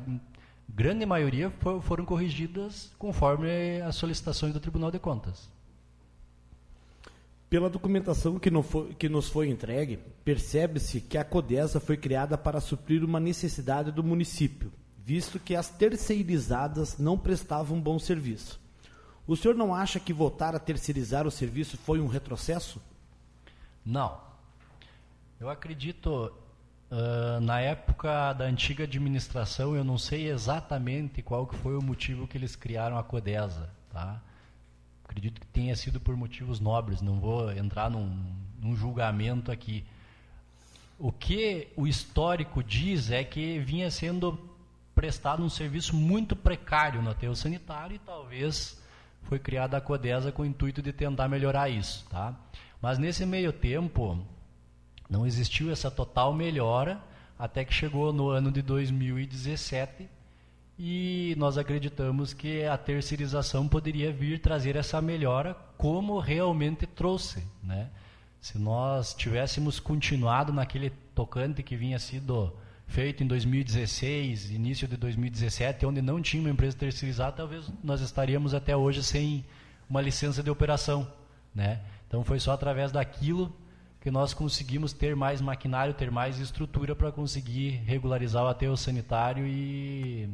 grande 0.67 1.05
maioria 1.05 1.51
foram 1.81 2.05
corrigidas 2.05 2.91
conforme 2.97 3.81
as 3.81 3.95
solicitações 3.95 4.53
do 4.53 4.59
Tribunal 4.59 4.91
de 4.91 4.99
Contas. 4.99 5.49
Pela 7.51 7.69
documentação 7.69 8.39
que, 8.39 8.49
foi, 8.63 8.93
que, 8.93 9.09
nos 9.09 9.27
foi 9.27 9.49
entregue, 9.49 9.99
percebe-se 10.23 11.01
que 11.01 11.17
a 11.17 11.25
CODESA 11.25 11.81
foi 11.81 11.97
criada 11.97 12.37
para 12.37 12.61
suprir 12.61 13.03
uma 13.03 13.19
necessidade 13.19 13.91
do 13.91 14.01
município, 14.01 14.71
visto 14.97 15.37
que 15.37 15.53
as 15.53 15.67
terceirizadas 15.67 16.97
não 16.97 17.17
prestavam 17.17 17.77
bom 17.81 17.99
serviço. 17.99 18.57
O 19.27 19.35
senhor 19.35 19.53
não 19.53 19.75
acha 19.75 19.99
que 19.99 20.13
voltar 20.13 20.55
a 20.55 20.59
terceirizar 20.59 21.27
o 21.27 21.31
serviço 21.31 21.75
foi 21.75 21.99
um 21.99 22.07
retrocesso? 22.07 22.81
Não. 23.85 24.17
Eu 25.37 25.49
acredito, 25.49 26.31
uh, 26.89 27.41
na 27.41 27.59
época 27.59 28.31
da 28.31 28.45
antiga 28.45 28.85
administração, 28.85 29.75
eu 29.75 29.83
não 29.83 29.97
sei 29.97 30.29
exatamente 30.29 31.21
qual 31.21 31.45
que 31.45 31.57
foi 31.57 31.75
o 31.75 31.83
motivo 31.83 32.29
que 32.29 32.37
eles 32.37 32.55
criaram 32.55 32.97
a 32.97 33.03
CODESA, 33.03 33.69
tá? 33.89 34.21
Acredito 35.11 35.41
que 35.41 35.47
tenha 35.47 35.75
sido 35.75 35.99
por 35.99 36.15
motivos 36.15 36.61
nobres, 36.61 37.01
não 37.01 37.19
vou 37.19 37.51
entrar 37.51 37.91
num, 37.91 38.33
num 38.61 38.73
julgamento 38.77 39.51
aqui. 39.51 39.83
O 40.97 41.11
que 41.11 41.67
o 41.75 41.85
histórico 41.85 42.63
diz 42.63 43.11
é 43.11 43.21
que 43.21 43.59
vinha 43.59 43.91
sendo 43.91 44.39
prestado 44.95 45.43
um 45.43 45.49
serviço 45.49 45.97
muito 45.97 46.33
precário 46.33 47.01
no 47.01 47.09
aterro 47.09 47.35
sanitário 47.35 47.97
e 47.97 47.99
talvez 47.99 48.81
foi 49.23 49.37
criada 49.37 49.75
a 49.75 49.81
CODESA 49.81 50.31
com 50.31 50.43
o 50.43 50.45
intuito 50.45 50.81
de 50.81 50.93
tentar 50.93 51.27
melhorar 51.27 51.67
isso. 51.67 52.05
Tá? 52.09 52.33
Mas 52.81 52.97
nesse 52.97 53.25
meio 53.25 53.51
tempo, 53.51 54.17
não 55.09 55.27
existiu 55.27 55.73
essa 55.73 55.91
total 55.91 56.33
melhora 56.33 57.03
até 57.37 57.65
que 57.65 57.73
chegou 57.73 58.13
no 58.13 58.29
ano 58.29 58.49
de 58.49 58.61
2017 58.61 60.07
e 60.83 61.35
nós 61.37 61.59
acreditamos 61.59 62.33
que 62.33 62.65
a 62.65 62.75
terceirização 62.75 63.67
poderia 63.67 64.11
vir 64.11 64.39
trazer 64.39 64.75
essa 64.75 64.99
melhora 64.99 65.55
como 65.77 66.17
realmente 66.17 66.87
trouxe, 66.87 67.43
né? 67.61 67.91
Se 68.41 68.57
nós 68.57 69.13
tivéssemos 69.13 69.79
continuado 69.79 70.51
naquele 70.51 70.89
tocante 71.13 71.61
que 71.61 71.75
vinha 71.75 71.99
sido 71.99 72.51
feito 72.87 73.23
em 73.23 73.27
2016, 73.27 74.49
início 74.49 74.87
de 74.87 74.97
2017, 74.97 75.85
onde 75.85 76.01
não 76.01 76.19
tinha 76.19 76.41
uma 76.41 76.49
empresa 76.49 76.75
terceirizada, 76.75 77.33
talvez 77.33 77.71
nós 77.83 78.01
estaríamos 78.01 78.55
até 78.55 78.75
hoje 78.75 79.03
sem 79.03 79.45
uma 79.87 80.01
licença 80.01 80.41
de 80.41 80.49
operação, 80.49 81.07
né? 81.53 81.81
Então 82.07 82.23
foi 82.23 82.39
só 82.39 82.53
através 82.53 82.91
daquilo 82.91 83.55
que 83.99 84.09
nós 84.09 84.33
conseguimos 84.33 84.93
ter 84.93 85.15
mais 85.15 85.41
maquinário, 85.41 85.93
ter 85.93 86.09
mais 86.09 86.39
estrutura 86.39 86.95
para 86.95 87.11
conseguir 87.11 87.83
regularizar 87.85 88.43
o 88.43 88.47
aterro 88.47 88.75
sanitário 88.75 89.45
e 89.45 90.27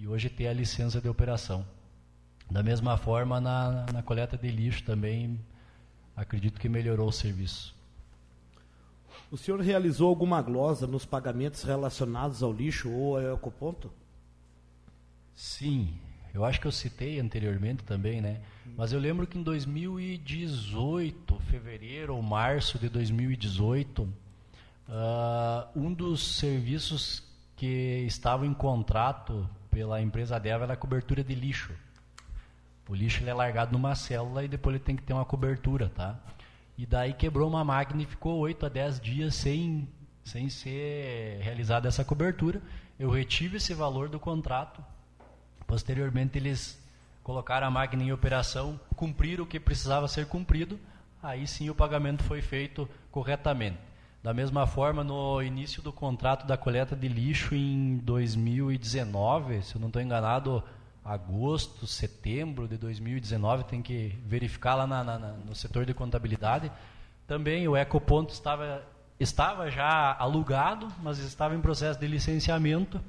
e 0.00 0.08
hoje 0.08 0.30
ter 0.30 0.48
a 0.48 0.52
licença 0.54 0.98
de 0.98 1.10
operação. 1.10 1.62
Da 2.50 2.62
mesma 2.62 2.96
forma, 2.96 3.38
na, 3.38 3.84
na 3.92 4.02
coleta 4.02 4.34
de 4.34 4.50
lixo 4.50 4.82
também, 4.82 5.38
acredito 6.16 6.58
que 6.58 6.70
melhorou 6.70 7.08
o 7.08 7.12
serviço. 7.12 7.74
O 9.30 9.36
senhor 9.36 9.60
realizou 9.60 10.08
alguma 10.08 10.40
glosa 10.40 10.86
nos 10.86 11.04
pagamentos 11.04 11.62
relacionados 11.64 12.42
ao 12.42 12.50
lixo 12.50 12.90
ou 12.90 13.18
ao 13.18 13.34
ecoponto? 13.34 13.92
Sim, 15.34 15.92
eu 16.32 16.46
acho 16.46 16.58
que 16.58 16.66
eu 16.66 16.72
citei 16.72 17.20
anteriormente 17.20 17.84
também, 17.84 18.22
né? 18.22 18.40
Mas 18.78 18.94
eu 18.94 18.98
lembro 18.98 19.26
que 19.26 19.36
em 19.36 19.42
2018, 19.42 21.38
fevereiro 21.40 22.16
ou 22.16 22.22
março 22.22 22.78
de 22.78 22.88
2018, 22.88 24.02
uh, 24.02 24.10
ah, 24.88 25.68
um 25.76 25.92
dos 25.92 26.38
serviços 26.38 27.22
que 27.54 28.02
estava 28.06 28.46
em 28.46 28.54
contrato 28.54 29.46
pela 29.70 30.00
empresa 30.00 30.38
dela 30.38 30.66
é 30.66 30.72
a 30.72 30.76
cobertura 30.76 31.22
de 31.22 31.34
lixo. 31.34 31.72
O 32.88 32.94
lixo 32.94 33.22
ele 33.22 33.30
é 33.30 33.34
largado 33.34 33.72
numa 33.72 33.94
célula 33.94 34.44
e 34.44 34.48
depois 34.48 34.74
ele 34.74 34.84
tem 34.84 34.96
que 34.96 35.02
ter 35.02 35.12
uma 35.12 35.24
cobertura, 35.24 35.90
tá? 35.94 36.18
E 36.76 36.84
daí 36.84 37.12
quebrou 37.12 37.48
uma 37.48 37.64
máquina 37.64 38.02
e 38.02 38.06
ficou 38.06 38.38
8 38.38 38.66
a 38.66 38.68
10 38.68 39.00
dias 39.00 39.34
sem, 39.34 39.88
sem 40.24 40.48
ser 40.48 41.38
realizada 41.40 41.86
essa 41.86 42.04
cobertura. 42.04 42.60
Eu 42.98 43.10
retive 43.10 43.58
esse 43.58 43.72
valor 43.74 44.08
do 44.08 44.18
contrato. 44.18 44.82
Posteriormente 45.66 46.36
eles 46.36 46.82
colocaram 47.22 47.66
a 47.66 47.70
máquina 47.70 48.02
em 48.02 48.12
operação, 48.12 48.80
cumpriram 48.96 49.44
o 49.44 49.46
que 49.46 49.60
precisava 49.60 50.08
ser 50.08 50.26
cumprido. 50.26 50.80
Aí 51.22 51.46
sim 51.46 51.70
o 51.70 51.74
pagamento 51.74 52.24
foi 52.24 52.42
feito 52.42 52.88
corretamente. 53.10 53.89
Da 54.22 54.34
mesma 54.34 54.66
forma, 54.66 55.02
no 55.02 55.42
início 55.42 55.82
do 55.82 55.90
contrato 55.90 56.46
da 56.46 56.54
coleta 56.54 56.94
de 56.94 57.08
lixo 57.08 57.54
em 57.54 57.96
2019, 57.98 59.62
se 59.62 59.76
eu 59.76 59.80
não 59.80 59.88
estou 59.88 60.02
enganado, 60.02 60.62
agosto, 61.02 61.86
setembro 61.86 62.68
de 62.68 62.76
2019, 62.76 63.64
tem 63.64 63.80
que 63.80 64.14
verificar 64.26 64.74
lá 64.74 64.86
na, 64.86 65.02
na, 65.02 65.18
no 65.18 65.54
setor 65.54 65.86
de 65.86 65.94
contabilidade. 65.94 66.70
Também 67.26 67.66
o 67.66 67.74
ecoponto 67.74 68.34
estava, 68.34 68.84
estava 69.18 69.70
já 69.70 70.14
alugado, 70.18 70.88
mas 71.02 71.18
estava 71.18 71.54
em 71.54 71.60
processo 71.60 71.98
de 71.98 72.06
licenciamento. 72.06 73.00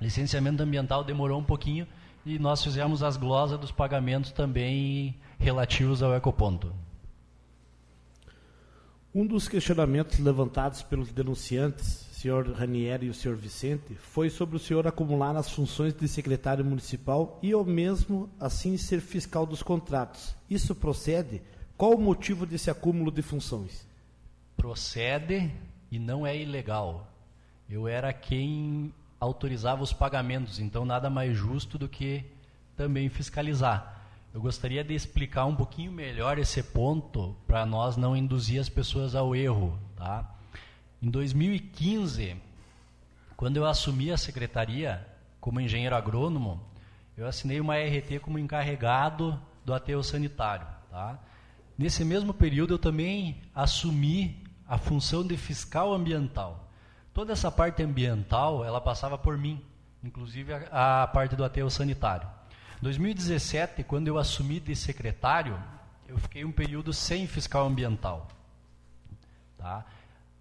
Licenciamento 0.00 0.60
ambiental 0.60 1.04
demorou 1.04 1.38
um 1.38 1.44
pouquinho 1.44 1.86
e 2.24 2.36
nós 2.36 2.64
fizemos 2.64 3.00
as 3.00 3.16
glosas 3.16 3.60
dos 3.60 3.70
pagamentos 3.70 4.32
também 4.32 5.14
relativos 5.38 6.02
ao 6.02 6.14
ecoponto. 6.14 6.74
Um 9.16 9.26
dos 9.26 9.48
questionamentos 9.48 10.18
levantados 10.18 10.82
pelos 10.82 11.10
denunciantes, 11.10 12.06
senhor 12.12 12.46
Ranieri 12.52 13.06
e 13.06 13.08
o 13.08 13.14
senhor 13.14 13.34
Vicente, 13.34 13.94
foi 13.94 14.28
sobre 14.28 14.56
o 14.56 14.58
senhor 14.58 14.86
acumular 14.86 15.34
as 15.34 15.50
funções 15.50 15.94
de 15.94 16.06
secretário 16.06 16.62
municipal 16.62 17.38
e 17.42 17.54
o 17.54 17.64
mesmo 17.64 18.28
assim 18.38 18.76
ser 18.76 19.00
fiscal 19.00 19.46
dos 19.46 19.62
contratos. 19.62 20.36
Isso 20.50 20.74
procede? 20.74 21.40
Qual 21.78 21.94
o 21.94 21.98
motivo 21.98 22.44
desse 22.44 22.70
acúmulo 22.70 23.10
de 23.10 23.22
funções? 23.22 23.86
Procede 24.54 25.50
e 25.90 25.98
não 25.98 26.26
é 26.26 26.36
ilegal. 26.36 27.10
Eu 27.70 27.88
era 27.88 28.12
quem 28.12 28.92
autorizava 29.18 29.82
os 29.82 29.94
pagamentos, 29.94 30.60
então 30.60 30.84
nada 30.84 31.08
mais 31.08 31.34
justo 31.34 31.78
do 31.78 31.88
que 31.88 32.22
também 32.76 33.08
fiscalizar. 33.08 33.95
Eu 34.36 34.42
gostaria 34.42 34.84
de 34.84 34.92
explicar 34.92 35.46
um 35.46 35.56
pouquinho 35.56 35.90
melhor 35.90 36.38
esse 36.38 36.62
ponto 36.62 37.34
para 37.46 37.64
nós 37.64 37.96
não 37.96 38.14
induzir 38.14 38.60
as 38.60 38.68
pessoas 38.68 39.14
ao 39.14 39.34
erro, 39.34 39.78
tá? 39.96 40.30
Em 41.00 41.08
2015, 41.08 42.36
quando 43.34 43.56
eu 43.56 43.64
assumi 43.64 44.12
a 44.12 44.18
secretaria 44.18 45.08
como 45.40 45.58
engenheiro 45.58 45.96
agrônomo, 45.96 46.60
eu 47.16 47.26
assinei 47.26 47.58
uma 47.60 47.78
RT 47.78 48.20
como 48.20 48.38
encarregado 48.38 49.40
do 49.64 49.72
ateu 49.72 50.02
sanitário. 50.02 50.66
Tá? 50.90 51.18
Nesse 51.78 52.04
mesmo 52.04 52.34
período, 52.34 52.74
eu 52.74 52.78
também 52.78 53.40
assumi 53.54 54.44
a 54.68 54.76
função 54.76 55.26
de 55.26 55.38
fiscal 55.38 55.94
ambiental. 55.94 56.68
Toda 57.14 57.32
essa 57.32 57.50
parte 57.50 57.82
ambiental, 57.82 58.62
ela 58.62 58.82
passava 58.82 59.16
por 59.16 59.38
mim, 59.38 59.64
inclusive 60.04 60.52
a, 60.52 61.04
a 61.04 61.06
parte 61.06 61.34
do 61.34 61.42
ateu 61.42 61.70
sanitário. 61.70 62.35
Em 62.86 62.88
2017, 62.88 63.82
quando 63.82 64.06
eu 64.06 64.16
assumi 64.16 64.60
de 64.60 64.76
secretário, 64.76 65.60
eu 66.06 66.16
fiquei 66.18 66.44
um 66.44 66.52
período 66.52 66.92
sem 66.92 67.26
fiscal 67.26 67.66
ambiental. 67.66 68.28
Tá? 69.58 69.84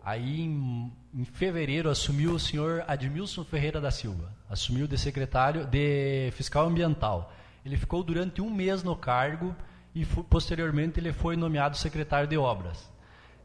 Aí, 0.03 0.41
em, 0.41 0.93
em, 1.11 1.25
fevereiro, 1.25 1.89
assumiu 1.89 2.33
o 2.33 2.39
senhor 2.39 2.85
Admilson 2.87 3.43
Ferreira 3.43 3.81
da 3.81 3.89
Silva, 3.89 4.31
assumiu 4.47 4.85
de 4.85 4.95
secretário 4.95 5.65
de 5.65 6.29
fiscal 6.33 6.67
ambiental. 6.67 7.33
Ele 7.65 7.77
ficou 7.77 8.03
durante 8.03 8.43
um 8.43 8.51
mês 8.51 8.83
no 8.83 8.95
cargo 8.95 9.55
e 9.95 10.05
posteriormente 10.05 10.99
ele 10.99 11.11
foi 11.11 11.35
nomeado 11.35 11.75
secretário 11.75 12.27
de 12.27 12.37
obras. 12.37 12.87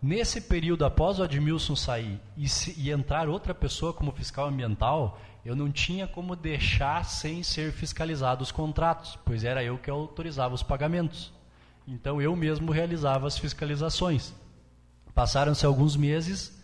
Nesse 0.03 0.41
período, 0.41 0.87
após 0.87 1.19
o 1.19 1.23
Admilson 1.23 1.77
sair 1.77 2.19
e, 2.35 2.49
se, 2.49 2.75
e 2.79 2.91
entrar 2.91 3.29
outra 3.29 3.55
pessoa 3.55 3.93
como 3.93 4.13
fiscal 4.13 4.49
ambiental, 4.49 5.21
eu 5.45 5.55
não 5.55 5.71
tinha 5.71 6.07
como 6.07 6.35
deixar 6.35 7.05
sem 7.05 7.43
ser 7.43 7.71
fiscalizado 7.71 8.43
os 8.43 8.51
contratos, 8.51 9.19
pois 9.27 9.45
era 9.45 9.63
eu 9.63 9.77
que 9.77 9.91
autorizava 9.91 10.55
os 10.55 10.63
pagamentos. 10.63 11.33
Então 11.87 12.21
eu 12.21 12.35
mesmo 12.35 12.73
realizava 12.73 13.27
as 13.27 13.37
fiscalizações. 13.37 14.33
Passaram-se 15.15 15.67
alguns 15.67 15.97
meses, 15.97 16.59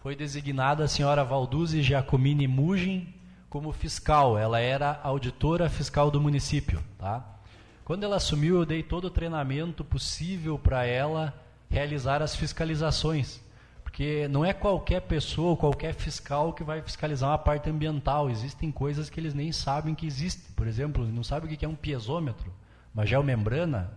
foi 0.00 0.16
designada 0.16 0.84
a 0.84 0.88
senhora 0.88 1.24
Valduzzi 1.24 1.82
Giacomini 1.82 2.48
Mugin 2.48 3.14
como 3.48 3.70
fiscal. 3.70 4.36
Ela 4.36 4.58
era 4.58 4.98
auditora 5.02 5.68
fiscal 5.68 6.10
do 6.10 6.20
município. 6.20 6.82
Tá? 6.98 7.38
Quando 7.84 8.02
ela 8.02 8.16
assumiu, 8.16 8.56
eu 8.56 8.66
dei 8.66 8.82
todo 8.82 9.04
o 9.04 9.10
treinamento 9.10 9.84
possível 9.84 10.58
para 10.58 10.84
ela 10.84 11.39
realizar 11.70 12.20
as 12.22 12.36
fiscalizações. 12.36 13.40
Porque 13.82 14.28
não 14.28 14.44
é 14.44 14.52
qualquer 14.52 15.00
pessoa, 15.00 15.56
qualquer 15.56 15.94
fiscal 15.94 16.52
que 16.52 16.62
vai 16.62 16.82
fiscalizar 16.82 17.30
uma 17.30 17.38
parte 17.38 17.70
ambiental. 17.70 18.28
Existem 18.28 18.70
coisas 18.70 19.08
que 19.08 19.18
eles 19.18 19.32
nem 19.32 19.50
sabem 19.52 19.94
que 19.94 20.06
existem. 20.06 20.52
Por 20.54 20.66
exemplo, 20.66 21.06
não 21.06 21.24
sabe 21.24 21.46
o 21.46 21.56
que 21.56 21.64
é 21.64 21.68
um 21.68 21.74
piezômetro, 21.74 22.52
uma 22.92 23.06
geomembrana, 23.06 23.90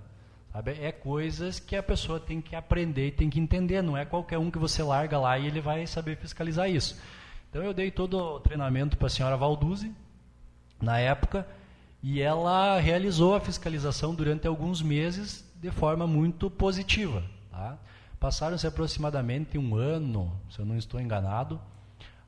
Sabe? 0.53 0.77
É 0.79 0.91
coisas 0.91 1.59
que 1.59 1.75
a 1.75 1.81
pessoa 1.81 2.19
tem 2.19 2.39
que 2.39 2.55
aprender 2.55 3.07
e 3.07 3.11
tem 3.11 3.27
que 3.27 3.39
entender. 3.39 3.81
Não 3.81 3.97
é 3.97 4.05
qualquer 4.05 4.37
um 4.37 4.51
que 4.51 4.59
você 4.59 4.83
larga 4.83 5.19
lá 5.19 5.37
e 5.39 5.47
ele 5.47 5.59
vai 5.59 5.87
saber 5.87 6.15
fiscalizar 6.15 6.69
isso. 6.69 7.01
Então 7.49 7.63
eu 7.63 7.73
dei 7.73 7.89
todo 7.89 8.17
o 8.19 8.39
treinamento 8.39 8.95
para 8.95 9.07
a 9.07 9.09
senhora 9.09 9.35
Valduzzi, 9.35 9.91
na 10.79 10.99
época, 10.99 11.47
e 12.03 12.21
ela 12.21 12.79
realizou 12.79 13.33
a 13.33 13.39
fiscalização 13.39 14.13
durante 14.13 14.47
alguns 14.47 14.79
meses 14.81 15.43
de 15.59 15.71
forma 15.71 16.05
muito 16.05 16.51
positiva. 16.51 17.23
Tá? 17.53 17.77
Passaram-se 18.19 18.65
aproximadamente 18.65 19.59
um 19.59 19.75
ano, 19.75 20.35
se 20.49 20.57
eu 20.57 20.65
não 20.65 20.75
estou 20.75 20.99
enganado, 20.99 21.55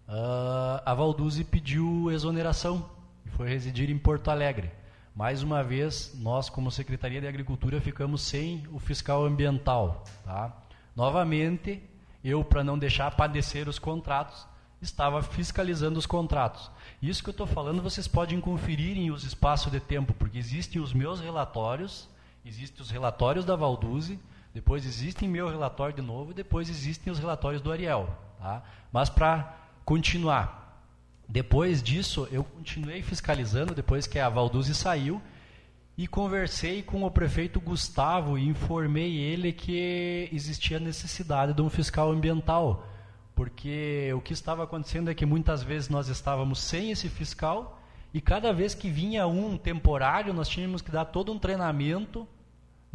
uh, 0.07 0.81
a 0.85 0.93
Valduzzi 0.93 1.43
pediu 1.43 2.11
exoneração 2.11 2.87
e 3.25 3.29
foi 3.31 3.49
residir 3.49 3.89
em 3.89 3.97
Porto 3.97 4.29
Alegre. 4.29 4.71
Mais 5.15 5.41
uma 5.41 5.63
vez, 5.63 6.13
nós, 6.19 6.47
como 6.47 6.69
Secretaria 6.69 7.19
de 7.19 7.27
Agricultura, 7.27 7.81
ficamos 7.81 8.21
sem 8.21 8.67
o 8.71 8.77
fiscal 8.77 9.25
ambiental. 9.25 10.03
Tá? 10.23 10.55
Novamente, 10.95 11.81
eu, 12.23 12.43
para 12.43 12.63
não 12.63 12.77
deixar 12.77 13.15
padecer 13.15 13.67
os 13.67 13.79
contratos, 13.79 14.45
estava 14.79 15.23
fiscalizando 15.23 15.97
os 15.97 16.05
contratos. 16.05 16.69
Isso 17.01 17.23
que 17.23 17.29
eu 17.29 17.31
estou 17.31 17.47
falando, 17.47 17.81
vocês 17.81 18.07
podem 18.07 18.39
conferir 18.39 18.95
em 18.95 19.09
os 19.09 19.23
espaços 19.23 19.71
de 19.71 19.79
tempo, 19.79 20.13
porque 20.13 20.37
existem 20.37 20.79
os 20.79 20.93
meus 20.93 21.19
relatórios, 21.19 22.07
existem 22.45 22.83
os 22.83 22.91
relatórios 22.91 23.43
da 23.43 23.55
Valduze, 23.55 24.19
depois 24.55 24.85
existem 24.85 25.27
meu 25.27 25.49
relatório 25.49 25.93
de 25.93 26.01
novo, 26.01 26.31
e 26.31 26.33
depois 26.33 26.69
existem 26.69 27.11
os 27.11 27.19
relatórios 27.19 27.61
do 27.61 27.73
Ariel. 27.73 28.07
Tá? 28.39 28.63
Mas 28.89 29.09
para 29.09 29.53
continuar, 29.83 30.81
depois 31.27 31.83
disso, 31.83 32.25
eu 32.31 32.41
continuei 32.41 33.01
fiscalizando, 33.01 33.75
depois 33.75 34.07
que 34.07 34.17
a 34.17 34.29
Valduzi 34.29 34.73
saiu, 34.73 35.21
e 35.97 36.07
conversei 36.07 36.81
com 36.81 37.03
o 37.03 37.11
prefeito 37.11 37.59
Gustavo 37.59 38.37
e 38.37 38.47
informei 38.47 39.17
ele 39.17 39.51
que 39.51 40.29
existia 40.31 40.79
necessidade 40.79 41.53
de 41.53 41.61
um 41.61 41.69
fiscal 41.69 42.09
ambiental. 42.09 42.87
Porque 43.35 44.09
o 44.15 44.21
que 44.21 44.31
estava 44.31 44.63
acontecendo 44.63 45.11
é 45.11 45.13
que 45.13 45.25
muitas 45.25 45.63
vezes 45.63 45.89
nós 45.89 46.07
estávamos 46.07 46.59
sem 46.59 46.91
esse 46.91 47.09
fiscal 47.09 47.81
e 48.13 48.21
cada 48.21 48.53
vez 48.53 48.73
que 48.73 48.89
vinha 48.89 49.27
um 49.27 49.57
temporário, 49.57 50.33
nós 50.33 50.47
tínhamos 50.47 50.81
que 50.81 50.91
dar 50.91 51.03
todo 51.03 51.33
um 51.33 51.39
treinamento, 51.39 52.25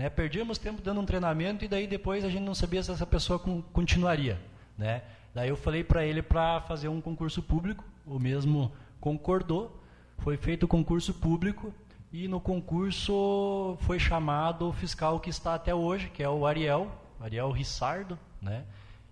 né? 0.01 0.09
Perdíamos 0.09 0.57
tempo 0.57 0.81
dando 0.81 1.03
um 1.03 1.05
treinamento 1.05 1.63
e 1.63 1.69
daí 1.69 1.87
depois 1.87 2.25
a 2.25 2.31
gente 2.31 2.43
não 2.43 2.55
sabia 2.55 2.83
se 2.83 2.91
essa 2.91 3.07
pessoa 3.07 3.39
continuaria, 3.39 4.41
né? 4.79 5.03
Daí 5.35 5.51
eu 5.51 5.57
falei 5.57 5.85
para 5.85 6.07
ele 6.07 6.23
para 6.23 6.63
fazer 6.63 6.89
um 6.89 7.03
concurso 7.03 7.43
público 7.43 7.85
o 8.07 8.19
mesmo 8.19 8.73
concordou, 8.99 9.79
foi 10.17 10.39
feito 10.39 10.65
o 10.65 10.69
concurso 10.69 11.13
público 11.13 11.71
e 12.11 12.27
no 12.27 12.41
concurso 12.41 13.77
foi 13.83 13.99
chamado 13.99 14.69
o 14.69 14.73
fiscal 14.73 15.21
que 15.21 15.29
está 15.29 15.55
até 15.55 15.75
hoje, 15.75 16.09
que 16.09 16.23
é 16.23 16.29
o 16.29 16.47
Ariel, 16.47 16.91
Ariel 17.21 17.51
Rissardo, 17.51 18.19
né? 18.41 18.65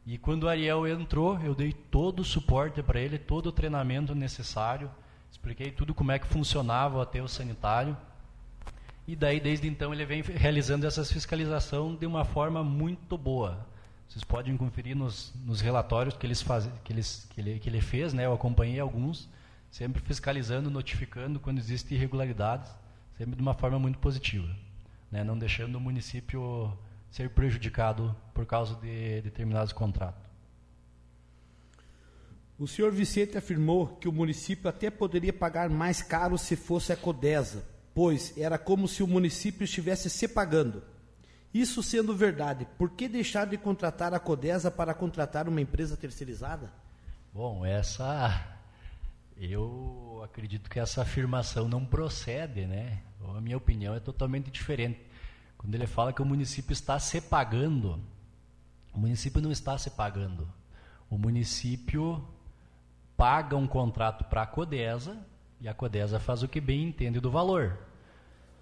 E 0.06 0.16
quando 0.16 0.44
o 0.44 0.48
Ariel 0.48 0.88
entrou, 0.88 1.38
eu 1.40 1.54
dei 1.54 1.74
todo 1.74 2.20
o 2.20 2.24
suporte 2.24 2.82
para 2.82 2.98
ele, 2.98 3.18
todo 3.18 3.48
o 3.48 3.52
treinamento 3.52 4.14
necessário, 4.14 4.90
expliquei 5.30 5.70
tudo 5.70 5.94
como 5.94 6.12
é 6.12 6.18
que 6.18 6.26
funcionava 6.26 7.06
o 7.22 7.28
sanitário. 7.28 7.94
E 9.08 9.16
daí, 9.16 9.40
desde 9.40 9.66
então, 9.66 9.94
ele 9.94 10.04
vem 10.04 10.20
realizando 10.20 10.86
essas 10.86 11.10
fiscalização 11.10 11.96
de 11.96 12.04
uma 12.04 12.26
forma 12.26 12.62
muito 12.62 13.16
boa. 13.16 13.66
Vocês 14.06 14.22
podem 14.22 14.54
conferir 14.54 14.94
nos, 14.94 15.32
nos 15.46 15.62
relatórios 15.62 16.14
que, 16.14 16.26
eles 16.26 16.42
faz, 16.42 16.68
que, 16.84 16.92
eles, 16.92 17.26
que, 17.30 17.40
ele, 17.40 17.58
que 17.58 17.70
ele 17.70 17.80
fez, 17.80 18.12
né? 18.12 18.26
eu 18.26 18.34
acompanhei 18.34 18.78
alguns, 18.78 19.26
sempre 19.70 20.02
fiscalizando, 20.02 20.68
notificando 20.68 21.40
quando 21.40 21.56
existem 21.56 21.96
irregularidades, 21.96 22.70
sempre 23.16 23.34
de 23.34 23.40
uma 23.40 23.54
forma 23.54 23.78
muito 23.78 23.98
positiva, 23.98 24.54
né? 25.10 25.24
não 25.24 25.38
deixando 25.38 25.76
o 25.76 25.80
município 25.80 26.70
ser 27.10 27.30
prejudicado 27.30 28.14
por 28.34 28.44
causa 28.44 28.74
de 28.74 29.22
determinados 29.22 29.72
contratos. 29.72 30.22
O 32.58 32.68
senhor 32.68 32.92
Vicente 32.92 33.38
afirmou 33.38 33.86
que 33.86 34.06
o 34.06 34.12
município 34.12 34.68
até 34.68 34.90
poderia 34.90 35.32
pagar 35.32 35.70
mais 35.70 36.02
caro 36.02 36.36
se 36.36 36.56
fosse 36.56 36.92
a 36.92 36.96
Codesa, 36.96 37.77
pois 37.94 38.36
era 38.36 38.58
como 38.58 38.86
se 38.86 39.02
o 39.02 39.06
município 39.06 39.64
estivesse 39.64 40.08
se 40.08 40.28
pagando. 40.28 40.82
Isso 41.52 41.82
sendo 41.82 42.14
verdade, 42.14 42.66
por 42.76 42.90
que 42.90 43.08
deixar 43.08 43.46
de 43.46 43.56
contratar 43.56 44.12
a 44.12 44.20
Codesa 44.20 44.70
para 44.70 44.94
contratar 44.94 45.48
uma 45.48 45.60
empresa 45.60 45.96
terceirizada? 45.96 46.70
Bom, 47.32 47.64
essa 47.64 48.58
eu 49.40 50.20
acredito 50.24 50.68
que 50.68 50.80
essa 50.80 51.02
afirmação 51.02 51.68
não 51.68 51.84
procede, 51.84 52.66
né? 52.66 53.00
A 53.36 53.40
minha 53.40 53.56
opinião 53.56 53.94
é 53.94 54.00
totalmente 54.00 54.50
diferente. 54.50 55.00
Quando 55.56 55.74
ele 55.74 55.86
fala 55.86 56.12
que 56.12 56.22
o 56.22 56.24
município 56.24 56.72
está 56.72 56.98
se 56.98 57.20
pagando, 57.20 58.00
o 58.92 58.98
município 58.98 59.40
não 59.40 59.52
está 59.52 59.78
se 59.78 59.90
pagando. 59.90 60.48
O 61.08 61.16
município 61.16 62.26
paga 63.16 63.56
um 63.56 63.66
contrato 63.66 64.24
para 64.24 64.42
a 64.42 64.46
Codesa 64.46 65.16
e 65.60 65.68
a 65.68 65.74
Codesa 65.74 66.20
faz 66.20 66.42
o 66.42 66.48
que 66.48 66.60
bem 66.60 66.84
entende 66.84 67.20
do 67.20 67.30
valor. 67.30 67.78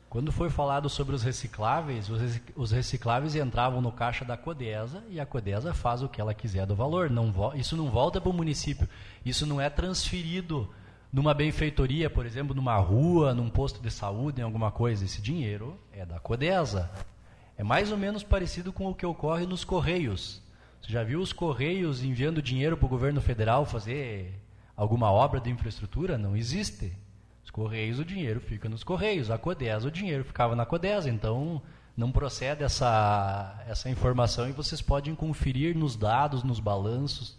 Quando 0.09 0.31
foi 0.31 0.49
falado 0.49 0.89
sobre 0.89 1.15
os 1.15 1.23
recicláveis, 1.23 2.09
os 2.55 2.71
recicláveis 2.71 3.35
entravam 3.35 3.81
no 3.81 3.93
caixa 3.93 4.25
da 4.25 4.37
Codesa 4.37 5.05
e 5.11 5.19
a 5.19 5.27
Codesa 5.27 5.75
faz 5.75 6.03
o 6.03 6.09
que 6.09 6.21
ela 6.21 6.33
quiser 6.33 6.65
do 6.65 6.77
valor. 6.77 7.11
Não 7.11 7.33
isso 7.55 7.77
não 7.77 7.91
volta 7.91 8.21
para 8.21 8.31
o 8.31 8.33
município. 8.33 8.89
Isso 9.25 9.45
não 9.47 9.61
é 9.61 9.69
transferido 9.69 10.71
numa 11.13 11.35
benfeitoria, 11.35 12.09
por 12.09 12.25
exemplo, 12.25 12.55
numa 12.55 12.77
rua, 12.77 13.35
num 13.35 13.51
posto 13.51 13.81
de 13.81 13.91
saúde, 13.91 14.41
em 14.41 14.45
alguma 14.45 14.71
coisa. 14.71 15.05
Esse 15.05 15.21
dinheiro 15.21 15.79
é 15.93 16.07
da 16.07 16.21
Codesa. 16.21 16.91
É 17.59 17.65
mais 17.65 17.91
ou 17.91 17.99
menos 17.99 18.23
parecido 18.23 18.73
com 18.73 18.87
o 18.87 18.95
que 18.95 19.05
ocorre 19.05 19.45
nos 19.45 19.65
Correios. 19.65 20.41
Você 20.81 20.93
já 20.93 21.03
viu 21.03 21.21
os 21.21 21.33
Correios 21.33 22.05
enviando 22.05 22.41
dinheiro 22.41 22.77
para 22.77 22.87
o 22.87 22.89
governo 22.89 23.21
federal 23.21 23.67
fazer 23.67 24.33
alguma 24.77 25.11
obra 25.11 25.41
de 25.41 25.51
infraestrutura? 25.51 26.19
Não 26.19 26.37
existe. 26.37 26.93
Os 27.45 27.51
Correios, 27.51 27.99
o 27.99 28.05
dinheiro 28.05 28.41
fica 28.41 28.69
nos 28.69 28.85
Correios. 28.85 29.31
A 29.31 29.39
CODES, 29.39 29.85
o 29.85 29.91
dinheiro 29.91 30.25
ficava 30.25 30.55
na 30.55 30.67
CODES. 30.67 31.07
Então, 31.07 31.63
não 31.97 32.13
procede 32.13 32.63
essa, 32.63 33.65
essa 33.67 33.89
informação 33.89 34.49
e 34.49 34.53
vocês 34.53 34.83
podem 34.83 35.15
conferir 35.15 35.77
nos 35.77 35.97
dados, 35.97 36.43
nos 36.43 36.61
balanços. 36.61 37.37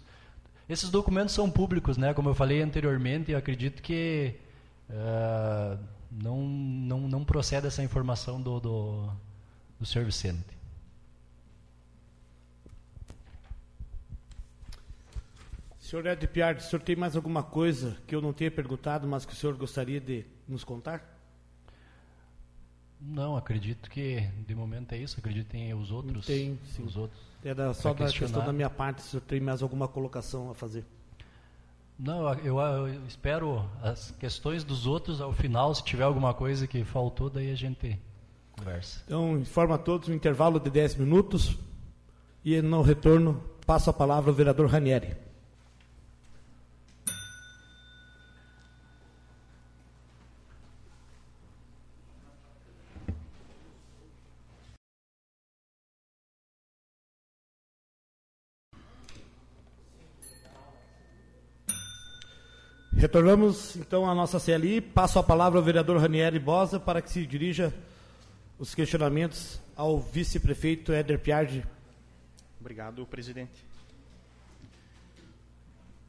Esses 0.67 0.89
documentos 0.89 1.35
são 1.35 1.49
públicos, 1.49 1.97
né? 1.97 2.13
Como 2.13 2.29
eu 2.29 2.33
falei 2.33 2.61
anteriormente, 2.61 3.31
eu 3.31 3.37
acredito 3.37 3.81
que 3.81 4.35
uh, 4.89 5.77
não, 6.11 6.41
não, 6.41 6.99
não 7.01 7.23
procede 7.23 7.67
essa 7.67 7.83
informação 7.83 8.41
do, 8.41 8.59
do, 8.59 9.09
do 9.79 9.85
Sr. 9.85 10.03
Vicente. 10.03 10.56
Senhor 15.87 16.05
Ed 16.05 16.27
Piard, 16.27 16.59
o 16.59 16.61
senhor 16.61 16.81
tem 16.81 16.97
mais 16.97 17.15
alguma 17.15 17.41
coisa 17.41 17.95
que 18.05 18.13
eu 18.13 18.21
não 18.21 18.33
tenha 18.33 18.51
perguntado, 18.51 19.07
mas 19.07 19.25
que 19.25 19.31
o 19.31 19.35
senhor 19.37 19.55
gostaria 19.55 20.01
de 20.01 20.25
nos 20.45 20.65
contar? 20.65 21.01
Não, 22.99 23.37
acredito 23.37 23.89
que 23.89 24.19
de 24.45 24.53
momento 24.53 24.91
é 24.91 24.97
isso. 24.97 25.17
Acredito 25.17 25.55
em 25.55 25.73
os 25.73 25.89
outros. 25.89 26.25
Tem, 26.25 26.59
sim. 26.65 26.83
Os 26.83 26.97
outros. 26.97 27.17
Era 27.41 27.73
só 27.73 27.93
da 27.93 28.11
questão 28.11 28.43
da 28.43 28.51
minha 28.51 28.69
parte, 28.69 29.01
se 29.01 29.07
o 29.07 29.11
senhor 29.11 29.21
tem 29.21 29.39
mais 29.39 29.61
alguma 29.63 29.87
colocação 29.87 30.51
a 30.51 30.53
fazer. 30.53 30.83
Não, 31.97 32.33
eu, 32.33 32.59
eu, 32.59 33.05
espero 33.07 33.65
as 33.81 34.11
questões 34.19 34.65
dos 34.65 34.85
outros 34.85 35.21
ao 35.21 35.31
final. 35.31 35.73
Se 35.73 35.85
tiver 35.85 36.03
alguma 36.03 36.33
coisa 36.33 36.67
que 36.67 36.83
faltou, 36.83 37.29
daí 37.29 37.49
a 37.49 37.55
gente 37.55 37.97
conversa. 38.51 39.03
Então, 39.05 39.39
informa 39.39 39.75
a 39.75 39.77
todos 39.77 40.09
um 40.09 40.13
intervalo 40.13 40.59
de 40.59 40.69
10 40.69 40.95
minutos 40.95 41.57
e 42.43 42.61
no 42.61 42.81
retorno 42.81 43.41
passo 43.65 43.89
a 43.89 43.93
palavra 43.93 44.29
ao 44.29 44.35
vereador 44.35 44.67
Ranieri. 44.69 45.26
Retornamos 62.97 63.75
então 63.75 64.09
à 64.09 64.15
nossa 64.15 64.39
CLI. 64.39 64.81
Passo 64.81 65.19
a 65.19 65.23
palavra 65.23 65.59
ao 65.59 65.63
vereador 65.63 66.01
Ranieri 66.01 66.39
Bosa 66.39 66.79
para 66.79 66.99
que 66.99 67.11
se 67.11 67.27
dirija 67.27 67.71
os 68.57 68.73
questionamentos 68.73 69.61
ao 69.75 69.99
vice-prefeito 69.99 70.91
Éder 70.91 71.19
Piardi. 71.19 71.63
Obrigado, 72.59 73.05
presidente. 73.05 73.63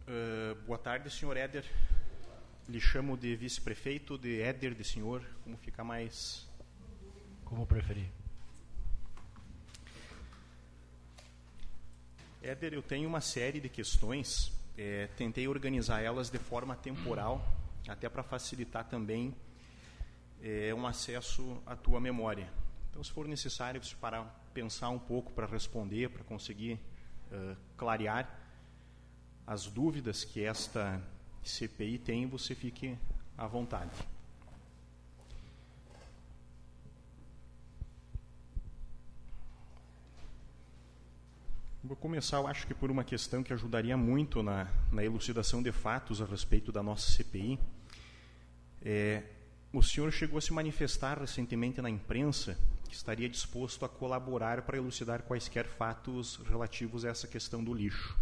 Uh, 0.09 0.55
boa 0.67 0.79
tarde, 0.79 1.11
senhor 1.11 1.37
Éder. 1.37 1.67
Lhe 2.67 2.81
chamo 2.81 3.19
de 3.19 3.37
vice-prefeito, 3.37 4.17
de 4.17 4.41
Éder 4.41 4.75
de 4.75 4.83
senhor, 4.83 5.23
como 5.45 5.59
fica 5.59 5.85
mais. 5.85 6.49
Como 7.45 7.67
preferir. 7.67 8.09
Éder, 12.43 12.73
eu 12.73 12.83
tenho 12.83 13.07
uma 13.07 13.21
série 13.21 13.61
de 13.61 13.69
questões 13.69 14.57
é, 14.79 15.09
tentei 15.17 15.49
organizar 15.49 16.01
elas 16.01 16.31
de 16.31 16.39
forma 16.39 16.77
temporal, 16.77 17.45
até 17.89 18.09
para 18.09 18.23
facilitar 18.23 18.85
também 18.85 19.35
é, 20.41 20.73
um 20.73 20.87
acesso 20.87 21.61
à 21.67 21.75
tua 21.75 22.01
memória. 22.01 22.49
Então, 22.89 23.03
se 23.03 23.11
for 23.11 23.27
necessário 23.27 23.83
você 23.83 23.97
parar, 23.97 24.25
pensar 24.55 24.91
um 24.91 24.99
pouco 24.99 25.33
para 25.33 25.47
responder, 25.47 26.09
para 26.11 26.23
conseguir 26.23 26.81
uh, 27.31 27.57
clarear 27.77 28.29
as 29.47 29.67
dúvidas 29.67 30.25
que 30.25 30.45
esta 30.45 31.01
CPI 31.43 31.99
tem, 31.99 32.27
você 32.27 32.55
fique 32.55 32.97
à 33.37 33.47
vontade. 33.47 33.91
Vou 41.83 41.97
começar, 41.97 42.39
eu 42.39 42.47
acho 42.49 42.67
que 42.67 42.75
por 42.75 42.91
uma 42.91 43.05
questão 43.05 43.43
que 43.43 43.53
ajudaria 43.53 43.97
muito 43.97 44.43
na, 44.43 44.67
na 44.91 45.05
elucidação 45.05 45.63
de 45.63 45.71
fatos 45.71 46.21
a 46.21 46.25
respeito 46.25 46.73
da 46.73 46.83
nossa 46.83 47.09
CPI. 47.13 47.59
É, 48.83 49.23
o 49.73 49.81
senhor 49.81 50.13
chegou 50.13 50.39
a 50.39 50.41
se 50.41 50.53
manifestar 50.53 51.21
recentemente 51.21 51.81
na 51.81 51.89
imprensa 51.89 52.59
que 52.89 52.95
estaria 52.95 53.29
disposto 53.29 53.85
a 53.85 53.89
colaborar 53.89 54.63
para 54.63 54.77
elucidar 54.77 55.23
quaisquer 55.23 55.67
fatos 55.67 56.41
relativos 56.49 57.05
a 57.05 57.11
essa 57.11 57.29
questão 57.29 57.63
do 57.63 57.73
lixo. 57.73 58.19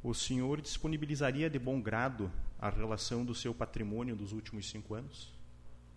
O 0.00 0.14
senhor 0.14 0.60
disponibilizaria 0.60 1.50
de 1.50 1.58
bom 1.58 1.80
grado 1.80 2.30
a 2.60 2.70
relação 2.70 3.24
do 3.24 3.34
seu 3.34 3.52
patrimônio 3.52 4.14
dos 4.14 4.32
últimos 4.32 4.70
cinco 4.70 4.94
anos? 4.94 5.32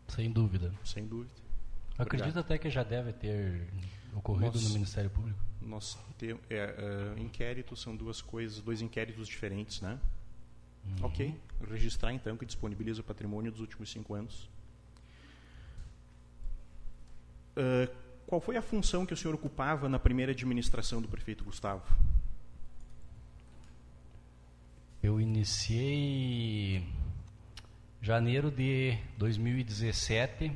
Sem 0.08 0.32
dúvida. 0.32 0.74
Sem 0.84 1.06
dúvida. 1.06 1.30
Acredito 1.96 2.40
até 2.40 2.58
que 2.58 2.72
já 2.72 2.82
deve 2.84 3.14
ter 3.14 3.68
ocorrido 4.16 4.54
Nós... 4.54 4.64
no 4.64 4.70
Ministério 4.72 5.12
Público 5.12 5.49
nós 5.70 5.98
temos 6.18 6.42
é, 6.50 6.66
uh, 7.16 7.20
inquéritos 7.20 7.82
são 7.82 7.96
duas 7.96 8.22
coisas, 8.22 8.60
dois 8.62 8.82
inquéritos 8.82 9.28
diferentes, 9.28 9.82
né? 9.82 10.00
Uhum. 10.86 11.06
Ok, 11.06 11.36
registrar 11.70 12.12
então 12.14 12.36
que 12.36 12.46
disponibiliza 12.46 13.02
o 13.02 13.04
patrimônio 13.04 13.52
dos 13.52 13.62
últimos 13.62 13.92
cinco 13.92 14.16
anos. 14.16 14.50
Uh, 17.56 17.94
qual 18.26 18.42
foi 18.42 18.58
a 18.58 18.62
função 18.62 19.06
que 19.06 19.14
o 19.14 19.18
senhor 19.18 19.36
ocupava 19.36 19.88
na 19.88 20.00
primeira 20.00 20.32
administração 20.32 21.02
do 21.02 21.08
prefeito 21.08 21.44
Gustavo? 21.44 21.84
Eu 25.02 25.20
iniciei 25.20 26.86
janeiro 28.02 28.52
de 28.52 28.98
2017, 29.18 30.52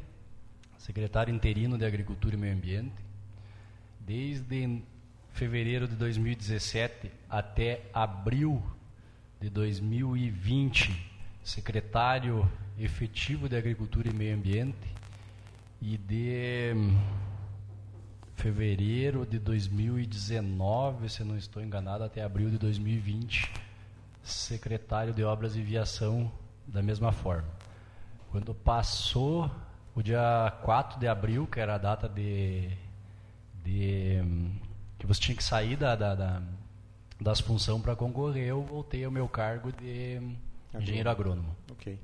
secretário 0.77 1.33
interino 1.33 1.77
de 1.77 1.85
Agricultura 1.85 2.35
e 2.35 2.37
Meio 2.37 2.53
Ambiente. 2.53 2.95
Desde 3.99 4.83
fevereiro 5.33 5.87
de 5.87 5.95
2017 5.95 7.11
até 7.29 7.81
abril 7.93 8.63
de 9.41 9.49
2020, 9.49 11.11
secretário 11.43 12.49
efetivo 12.79 13.49
de 13.49 13.57
Agricultura 13.57 14.07
e 14.09 14.13
Meio 14.13 14.35
Ambiente, 14.35 14.93
e 15.81 15.97
de 15.97 16.73
fevereiro 18.35 19.25
de 19.25 19.39
2019, 19.39 21.09
se 21.09 21.23
não 21.23 21.35
estou 21.35 21.61
enganado, 21.61 22.03
até 22.03 22.21
abril 22.23 22.49
de 22.49 22.57
2020, 22.57 23.51
secretário 24.21 25.13
de 25.13 25.23
Obras 25.23 25.55
e 25.55 25.61
Viação 25.61 26.31
da 26.65 26.81
mesma 26.81 27.11
forma. 27.11 27.49
Quando 28.31 28.53
passou 28.53 29.51
o 29.95 30.01
dia 30.01 30.53
4 30.63 30.99
de 30.99 31.07
abril, 31.07 31.47
que 31.47 31.59
era 31.59 31.75
a 31.75 31.77
data 31.77 32.07
de, 32.07 32.69
de 33.63 34.21
que 35.03 35.07
você 35.07 35.19
tinha 35.19 35.35
que 35.35 35.43
sair 35.43 35.75
da, 35.75 35.97
da, 35.97 36.15
da 36.15 36.41
das 37.19 37.39
funções 37.41 37.81
para 37.81 37.95
concorrer, 37.95 38.47
eu 38.47 38.63
voltei 38.63 39.03
ao 39.03 39.11
meu 39.11 39.27
cargo 39.27 39.71
de 39.71 40.19
engenheiro 40.73 41.09
agrônomo. 41.09 41.55
Ok. 41.71 41.99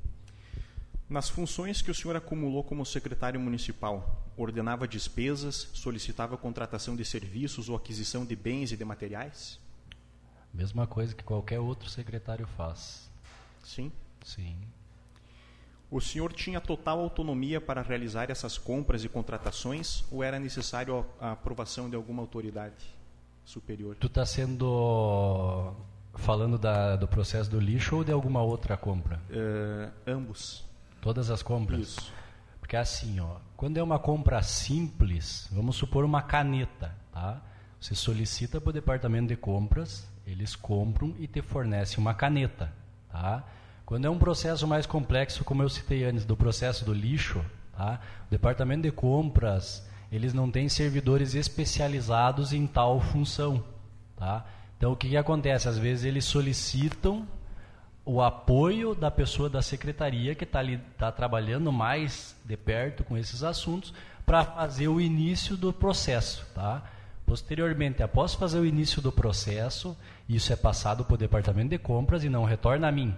Nas 1.09 1.29
funções 1.29 1.81
que 1.81 1.89
o 1.89 1.95
senhor 1.95 2.15
acumulou 2.15 2.63
como 2.63 2.85
secretário 2.85 3.39
municipal, 3.39 4.31
ordenava 4.37 4.87
despesas, 4.87 5.69
solicitava 5.73 6.37
contratação 6.37 6.95
de 6.95 7.03
serviços 7.03 7.69
ou 7.69 7.75
aquisição 7.75 8.25
de 8.25 8.35
bens 8.35 8.71
e 8.71 8.77
de 8.77 8.85
materiais? 8.85 9.59
Mesma 10.53 10.85
coisa 10.85 11.15
que 11.15 11.23
qualquer 11.23 11.59
outro 11.59 11.89
secretário 11.89 12.47
faz. 12.47 13.09
Sim? 13.63 13.91
Sim. 14.23 14.57
O 15.91 15.99
senhor 15.99 16.31
tinha 16.31 16.61
total 16.61 16.99
autonomia 16.99 17.59
para 17.59 17.81
realizar 17.81 18.29
essas 18.29 18.57
compras 18.57 19.03
e 19.03 19.09
contratações 19.09 20.03
ou 20.11 20.23
era 20.23 20.39
necessário 20.39 21.03
a 21.19 21.31
aprovação 21.31 21.89
de 21.89 21.95
alguma 21.95 22.21
autoridade 22.21 22.95
superior? 23.43 23.95
Tu 23.99 24.05
está 24.05 24.23
sendo 24.25 25.73
falando 26.13 26.59
da, 26.59 26.95
do 26.95 27.07
processo 27.07 27.49
do 27.49 27.59
lixo 27.59 27.97
ou 27.97 28.03
de 28.03 28.11
alguma 28.11 28.41
outra 28.41 28.77
compra? 28.77 29.19
Uh, 29.29 29.91
ambos. 30.05 30.63
Todas 31.01 31.31
as 31.31 31.41
compras? 31.41 31.79
Isso. 31.79 32.13
Porque 32.59 32.75
assim, 32.75 33.19
ó, 33.19 33.37
quando 33.57 33.77
é 33.77 33.83
uma 33.83 33.97
compra 33.97 34.43
simples, 34.43 35.47
vamos 35.51 35.75
supor 35.75 36.05
uma 36.05 36.21
caneta, 36.21 36.95
tá? 37.11 37.41
Você 37.81 37.95
solicita 37.95 38.61
para 38.61 38.69
o 38.69 38.73
departamento 38.73 39.29
de 39.29 39.35
compras, 39.35 40.07
eles 40.27 40.55
compram 40.55 41.15
e 41.17 41.25
te 41.25 41.41
fornecem 41.41 41.97
uma 41.97 42.13
caneta, 42.13 42.71
tá? 43.09 43.43
Quando 43.89 44.05
é 44.05 44.09
um 44.09 44.19
processo 44.19 44.67
mais 44.67 44.85
complexo, 44.85 45.43
como 45.43 45.63
eu 45.63 45.67
citei 45.67 46.03
antes, 46.03 46.23
do 46.23 46.37
processo 46.37 46.85
do 46.85 46.93
lixo, 46.93 47.43
tá? 47.75 47.99
o 48.27 48.29
departamento 48.29 48.83
de 48.83 48.91
compras, 48.91 49.83
eles 50.11 50.31
não 50.31 50.51
têm 50.51 50.69
servidores 50.69 51.33
especializados 51.33 52.53
em 52.53 52.67
tal 52.67 53.01
função. 53.01 53.63
Tá? 54.15 54.45
Então, 54.77 54.91
o 54.91 54.95
que, 54.95 55.09
que 55.09 55.17
acontece? 55.17 55.67
Às 55.67 55.79
vezes 55.79 56.05
eles 56.05 56.23
solicitam 56.23 57.27
o 58.05 58.21
apoio 58.21 58.93
da 58.93 59.09
pessoa 59.09 59.49
da 59.49 59.63
secretaria 59.63 60.35
que 60.35 60.43
está 60.43 60.61
tá 60.95 61.11
trabalhando 61.11 61.71
mais 61.71 62.35
de 62.45 62.55
perto 62.55 63.03
com 63.03 63.17
esses 63.17 63.41
assuntos 63.41 63.91
para 64.23 64.45
fazer 64.45 64.87
o 64.87 65.01
início 65.01 65.57
do 65.57 65.73
processo. 65.73 66.45
Tá? 66.53 66.83
Posteriormente, 67.25 68.03
após 68.03 68.35
fazer 68.35 68.59
o 68.59 68.67
início 68.67 69.01
do 69.01 69.11
processo, 69.11 69.97
isso 70.29 70.53
é 70.53 70.55
passado 70.55 71.03
para 71.03 71.15
o 71.15 71.17
departamento 71.17 71.71
de 71.71 71.79
compras 71.79 72.23
e 72.23 72.29
não 72.29 72.43
retorna 72.43 72.87
a 72.87 72.91
mim. 72.91 73.15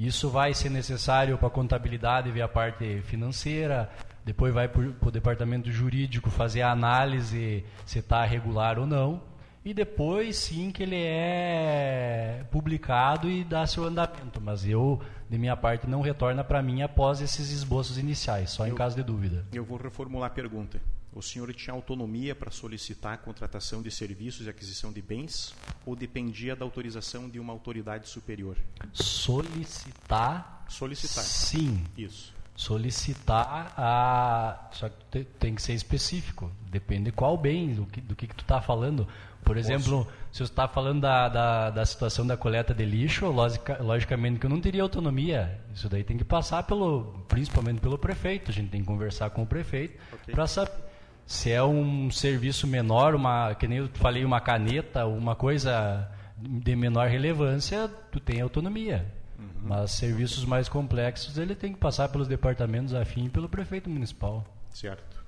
Isso 0.00 0.30
vai 0.30 0.54
ser 0.54 0.70
necessário 0.70 1.36
para 1.36 1.48
a 1.48 1.50
contabilidade 1.50 2.30
ver 2.30 2.40
a 2.40 2.48
parte 2.48 3.02
financeira, 3.02 3.90
depois 4.24 4.54
vai 4.54 4.66
para 4.66 4.80
o 4.80 5.10
departamento 5.10 5.70
jurídico 5.70 6.30
fazer 6.30 6.62
a 6.62 6.72
análise 6.72 7.62
se 7.84 7.98
está 7.98 8.24
regular 8.24 8.78
ou 8.78 8.86
não, 8.86 9.20
e 9.62 9.74
depois 9.74 10.36
sim 10.36 10.70
que 10.70 10.84
ele 10.84 10.96
é 10.96 12.46
publicado 12.50 13.28
e 13.28 13.44
dá 13.44 13.66
seu 13.66 13.84
andamento. 13.84 14.40
Mas 14.40 14.66
eu, 14.66 15.02
de 15.28 15.36
minha 15.36 15.54
parte, 15.54 15.86
não 15.86 16.00
retorna 16.00 16.42
para 16.42 16.62
mim 16.62 16.80
após 16.80 17.20
esses 17.20 17.50
esboços 17.50 17.98
iniciais, 17.98 18.48
só 18.48 18.66
eu, 18.66 18.72
em 18.72 18.74
caso 18.74 18.96
de 18.96 19.02
dúvida. 19.02 19.44
Eu 19.52 19.66
vou 19.66 19.76
reformular 19.76 20.30
a 20.30 20.32
pergunta. 20.32 20.80
O 21.12 21.20
senhor 21.20 21.52
tinha 21.52 21.74
autonomia 21.74 22.36
para 22.36 22.52
solicitar 22.52 23.14
a 23.14 23.16
contratação 23.16 23.82
de 23.82 23.90
serviços 23.90 24.46
e 24.46 24.50
aquisição 24.50 24.92
de 24.92 25.02
bens 25.02 25.52
ou 25.84 25.96
dependia 25.96 26.54
da 26.54 26.64
autorização 26.64 27.28
de 27.28 27.40
uma 27.40 27.52
autoridade 27.52 28.08
superior? 28.08 28.56
Solicitar? 28.92 30.64
Solicitar. 30.68 31.24
Sim. 31.24 31.82
Isso. 31.98 32.32
Solicitar 32.54 33.74
a. 33.76 34.68
Só 34.72 34.88
que 34.88 35.24
tem 35.24 35.54
que 35.54 35.62
ser 35.62 35.72
específico. 35.72 36.50
Depende 36.68 37.10
qual 37.10 37.36
bem, 37.36 37.74
do 37.74 37.86
que, 37.86 38.00
do 38.00 38.14
que, 38.14 38.26
que 38.28 38.34
tu 38.34 38.42
está 38.42 38.60
falando. 38.60 39.08
Por 39.42 39.56
exemplo, 39.56 40.04
Posso. 40.04 40.16
se 40.30 40.38
você 40.38 40.44
está 40.44 40.68
falando 40.68 41.00
da, 41.00 41.28
da, 41.28 41.70
da, 41.70 41.86
situação 41.86 42.24
da 42.24 42.36
coleta 42.36 42.72
de 42.72 42.84
lixo, 42.84 43.26
logica, 43.26 43.82
logicamente 43.82 44.38
que 44.38 44.46
eu 44.46 44.50
não 44.50 44.60
teria 44.60 44.82
autonomia. 44.82 45.58
Isso 45.74 45.88
daí 45.88 46.04
tem 46.04 46.18
que 46.18 46.24
passar 46.24 46.62
pelo, 46.64 47.24
principalmente 47.26 47.80
pelo 47.80 47.98
prefeito. 47.98 48.50
A 48.50 48.54
gente 48.54 48.68
tem 48.68 48.82
que 48.82 48.86
conversar 48.86 49.30
com 49.30 49.42
o 49.42 49.46
prefeito 49.46 49.98
okay. 50.12 50.34
para 50.34 50.46
saber 50.46 50.89
se 51.30 51.52
é 51.52 51.62
um 51.62 52.10
serviço 52.10 52.66
menor, 52.66 53.14
uma, 53.14 53.54
que 53.54 53.68
nem 53.68 53.78
eu 53.78 53.88
falei, 53.94 54.24
uma 54.24 54.40
caneta, 54.40 55.06
uma 55.06 55.36
coisa 55.36 56.10
de 56.36 56.74
menor 56.74 57.06
relevância, 57.06 57.86
tu 58.10 58.18
tem 58.18 58.40
autonomia. 58.40 59.06
Uhum. 59.38 59.46
Mas 59.62 59.92
serviços 59.92 60.44
mais 60.44 60.68
complexos, 60.68 61.38
ele 61.38 61.54
tem 61.54 61.72
que 61.72 61.78
passar 61.78 62.08
pelos 62.08 62.26
departamentos 62.26 62.92
afim 62.94 63.26
e 63.26 63.28
pelo 63.28 63.48
prefeito 63.48 63.88
municipal. 63.88 64.44
Certo. 64.70 65.24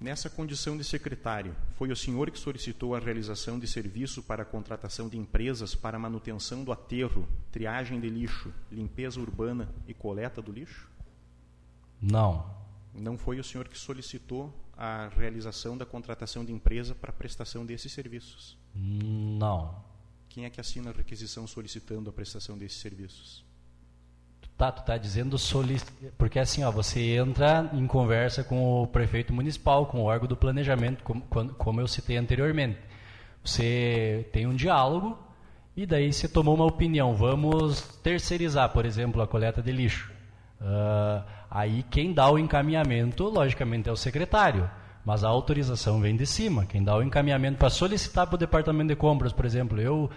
Nessa 0.00 0.28
condição 0.28 0.76
de 0.76 0.82
secretário, 0.82 1.54
foi 1.76 1.92
o 1.92 1.96
senhor 1.96 2.28
que 2.32 2.38
solicitou 2.38 2.96
a 2.96 2.98
realização 2.98 3.56
de 3.56 3.68
serviço 3.68 4.24
para 4.24 4.42
a 4.42 4.46
contratação 4.46 5.08
de 5.08 5.16
empresas 5.16 5.76
para 5.76 5.96
manutenção 5.96 6.64
do 6.64 6.72
aterro, 6.72 7.24
triagem 7.52 8.00
de 8.00 8.08
lixo, 8.08 8.52
limpeza 8.68 9.20
urbana 9.20 9.68
e 9.86 9.94
coleta 9.94 10.42
do 10.42 10.50
lixo? 10.50 10.90
Não. 12.02 12.58
Não 12.94 13.16
foi 13.16 13.38
o 13.38 13.44
senhor 13.44 13.68
que 13.68 13.78
solicitou 13.78 14.52
a 14.76 15.08
realização 15.08 15.76
da 15.76 15.86
contratação 15.86 16.44
de 16.44 16.52
empresa 16.52 16.94
para 16.94 17.12
prestação 17.12 17.64
desses 17.64 17.92
serviços? 17.92 18.56
Não. 18.74 19.84
Quem 20.28 20.44
é 20.44 20.50
que 20.50 20.60
assina 20.60 20.90
a 20.90 20.92
requisição 20.92 21.46
solicitando 21.46 22.08
a 22.10 22.12
prestação 22.12 22.56
desses 22.56 22.80
serviços? 22.80 23.44
Tá, 24.56 24.70
tu 24.70 24.84
tá 24.84 24.98
dizendo 24.98 25.38
solic... 25.38 25.82
porque 26.18 26.38
assim, 26.38 26.62
ó, 26.62 26.70
você 26.70 27.16
entra 27.16 27.70
em 27.72 27.86
conversa 27.86 28.44
com 28.44 28.82
o 28.82 28.86
prefeito 28.86 29.32
municipal, 29.32 29.86
com 29.86 30.00
o 30.00 30.04
órgão 30.04 30.28
do 30.28 30.36
planejamento, 30.36 31.02
como, 31.02 31.22
como 31.54 31.80
eu 31.80 31.88
citei 31.88 32.18
anteriormente. 32.18 32.78
Você 33.42 34.28
tem 34.32 34.46
um 34.46 34.54
diálogo 34.54 35.18
e 35.74 35.86
daí 35.86 36.12
você 36.12 36.28
tomou 36.28 36.54
uma 36.54 36.66
opinião. 36.66 37.14
Vamos 37.14 37.80
terceirizar, 38.02 38.70
por 38.70 38.84
exemplo, 38.84 39.22
a 39.22 39.26
coleta 39.26 39.62
de 39.62 39.72
lixo. 39.72 40.12
Uh, 40.60 41.24
Aí 41.50 41.82
quem 41.90 42.12
dá 42.12 42.30
o 42.30 42.38
encaminhamento, 42.38 43.24
logicamente, 43.24 43.88
é 43.88 43.92
o 43.92 43.96
secretário, 43.96 44.70
mas 45.04 45.24
a 45.24 45.28
autorização 45.28 46.00
vem 46.00 46.16
de 46.16 46.24
cima. 46.24 46.64
Quem 46.64 46.84
dá 46.84 46.96
o 46.96 47.02
encaminhamento 47.02 47.58
para 47.58 47.68
solicitar 47.68 48.26
para 48.26 48.36
o 48.36 48.38
departamento 48.38 48.88
de 48.88 48.96
compras, 48.96 49.32
por 49.32 49.44
exemplo, 49.44 49.80
eu 49.80 50.08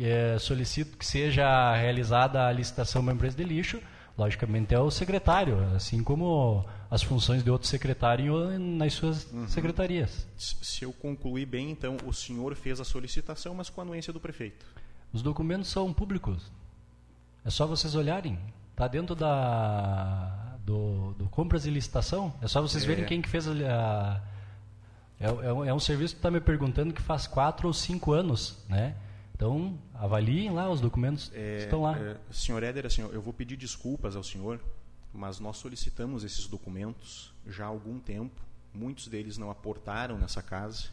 é, 0.00 0.36
solicito 0.38 0.98
que 0.98 1.06
seja 1.06 1.76
realizada 1.76 2.46
a 2.46 2.52
licitação 2.52 3.02
uma 3.02 3.12
empresa 3.12 3.36
de 3.36 3.44
lixo, 3.44 3.80
logicamente 4.18 4.74
é 4.74 4.80
o 4.80 4.90
secretário, 4.90 5.58
assim 5.76 6.02
como 6.02 6.64
as 6.90 7.02
funções 7.02 7.44
de 7.44 7.50
outro 7.50 7.68
secretário 7.68 8.58
nas 8.58 8.94
suas 8.94 9.30
uhum. 9.30 9.46
secretarias. 9.46 10.26
Se 10.36 10.84
eu 10.84 10.92
concluir 10.92 11.46
bem, 11.46 11.70
então, 11.70 11.96
o 12.04 12.12
senhor 12.12 12.54
fez 12.56 12.80
a 12.80 12.84
solicitação, 12.84 13.54
mas 13.54 13.70
com 13.70 13.80
a 13.80 13.84
anuência 13.84 14.12
do 14.12 14.18
prefeito. 14.18 14.66
Os 15.12 15.22
documentos 15.22 15.68
são 15.68 15.92
públicos. 15.92 16.50
É 17.44 17.50
só 17.50 17.66
vocês 17.66 17.94
olharem. 17.94 18.38
Está 18.72 18.88
dentro 18.88 19.14
da 19.14 20.39
do, 20.70 21.12
do 21.14 21.28
compras 21.28 21.66
e 21.66 21.70
licitação. 21.70 22.32
É 22.40 22.46
só 22.46 22.62
vocês 22.62 22.84
é. 22.84 22.86
verem 22.86 23.04
quem 23.04 23.20
que 23.20 23.28
fez 23.28 23.48
a, 23.48 23.52
a 23.52 24.22
é, 25.18 25.26
é, 25.26 25.68
é, 25.68 25.74
um 25.74 25.80
serviço 25.80 26.14
que 26.14 26.18
está 26.18 26.30
me 26.30 26.40
perguntando 26.40 26.94
que 26.94 27.02
faz 27.02 27.26
quatro 27.26 27.66
ou 27.66 27.74
cinco 27.74 28.12
anos, 28.12 28.56
né? 28.68 28.96
Então, 29.34 29.78
avaliem 29.94 30.50
lá, 30.50 30.70
os 30.70 30.80
documentos 30.80 31.30
é, 31.34 31.64
estão 31.64 31.82
lá. 31.82 31.98
É, 31.98 32.16
senhor 32.30 32.62
Éder, 32.62 32.86
assim, 32.86 33.02
eu 33.02 33.20
vou 33.20 33.32
pedir 33.32 33.56
desculpas 33.56 34.14
ao 34.14 34.22
senhor, 34.22 34.60
mas 35.12 35.40
nós 35.40 35.56
solicitamos 35.56 36.24
esses 36.24 36.46
documentos 36.46 37.34
já 37.46 37.64
há 37.64 37.68
algum 37.68 37.98
tempo. 37.98 38.40
Muitos 38.72 39.08
deles 39.08 39.36
não 39.36 39.50
aportaram 39.50 40.18
nessa 40.18 40.42
casa. 40.42 40.88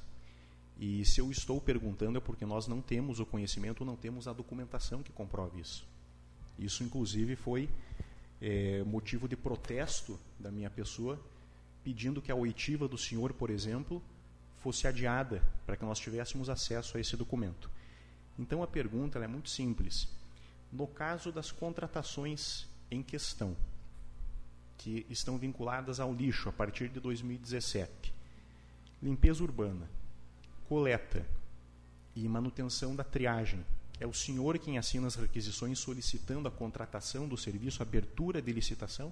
E 0.79 1.05
se 1.05 1.19
eu 1.19 1.29
estou 1.29 1.59
perguntando 1.59 2.17
é 2.17 2.21
porque 2.21 2.45
nós 2.45 2.67
não 2.67 2.81
temos 2.81 3.19
o 3.19 3.25
conhecimento, 3.25 3.85
não 3.85 3.95
temos 3.95 4.27
a 4.27 4.33
documentação 4.33 5.03
que 5.03 5.11
comprove 5.11 5.59
isso. 5.59 5.85
Isso, 6.57 6.83
inclusive, 6.83 7.35
foi 7.35 7.69
é, 8.41 8.83
motivo 8.83 9.27
de 9.27 9.35
protesto 9.35 10.19
da 10.39 10.51
minha 10.51 10.69
pessoa, 10.69 11.19
pedindo 11.83 12.21
que 12.21 12.31
a 12.31 12.35
oitiva 12.35 12.87
do 12.87 12.97
senhor, 12.97 13.33
por 13.33 13.49
exemplo, 13.49 14.01
fosse 14.57 14.87
adiada 14.87 15.41
para 15.65 15.77
que 15.77 15.85
nós 15.85 15.99
tivéssemos 15.99 16.49
acesso 16.49 16.97
a 16.97 16.99
esse 16.99 17.15
documento. 17.15 17.69
Então 18.37 18.61
a 18.61 18.67
pergunta 18.67 19.19
é 19.19 19.27
muito 19.27 19.49
simples. 19.49 20.07
No 20.71 20.87
caso 20.87 21.31
das 21.31 21.51
contratações 21.51 22.67
em 22.91 23.01
questão, 23.01 23.55
que 24.77 25.05
estão 25.09 25.37
vinculadas 25.37 25.99
ao 25.99 26.13
lixo 26.13 26.49
a 26.49 26.51
partir 26.51 26.89
de 26.89 26.99
2017, 26.99 28.13
limpeza 29.01 29.43
urbana, 29.43 29.89
coleta 30.67 31.25
e 32.15 32.27
manutenção 32.27 32.95
da 32.95 33.03
triagem 33.03 33.65
é 33.99 34.05
o 34.05 34.13
senhor 34.13 34.57
quem 34.59 34.77
assina 34.77 35.07
as 35.07 35.15
requisições 35.15 35.79
solicitando 35.79 36.47
a 36.47 36.51
contratação 36.51 37.27
do 37.27 37.35
serviço, 37.35 37.81
abertura 37.81 38.41
de 38.41 38.51
licitação? 38.51 39.11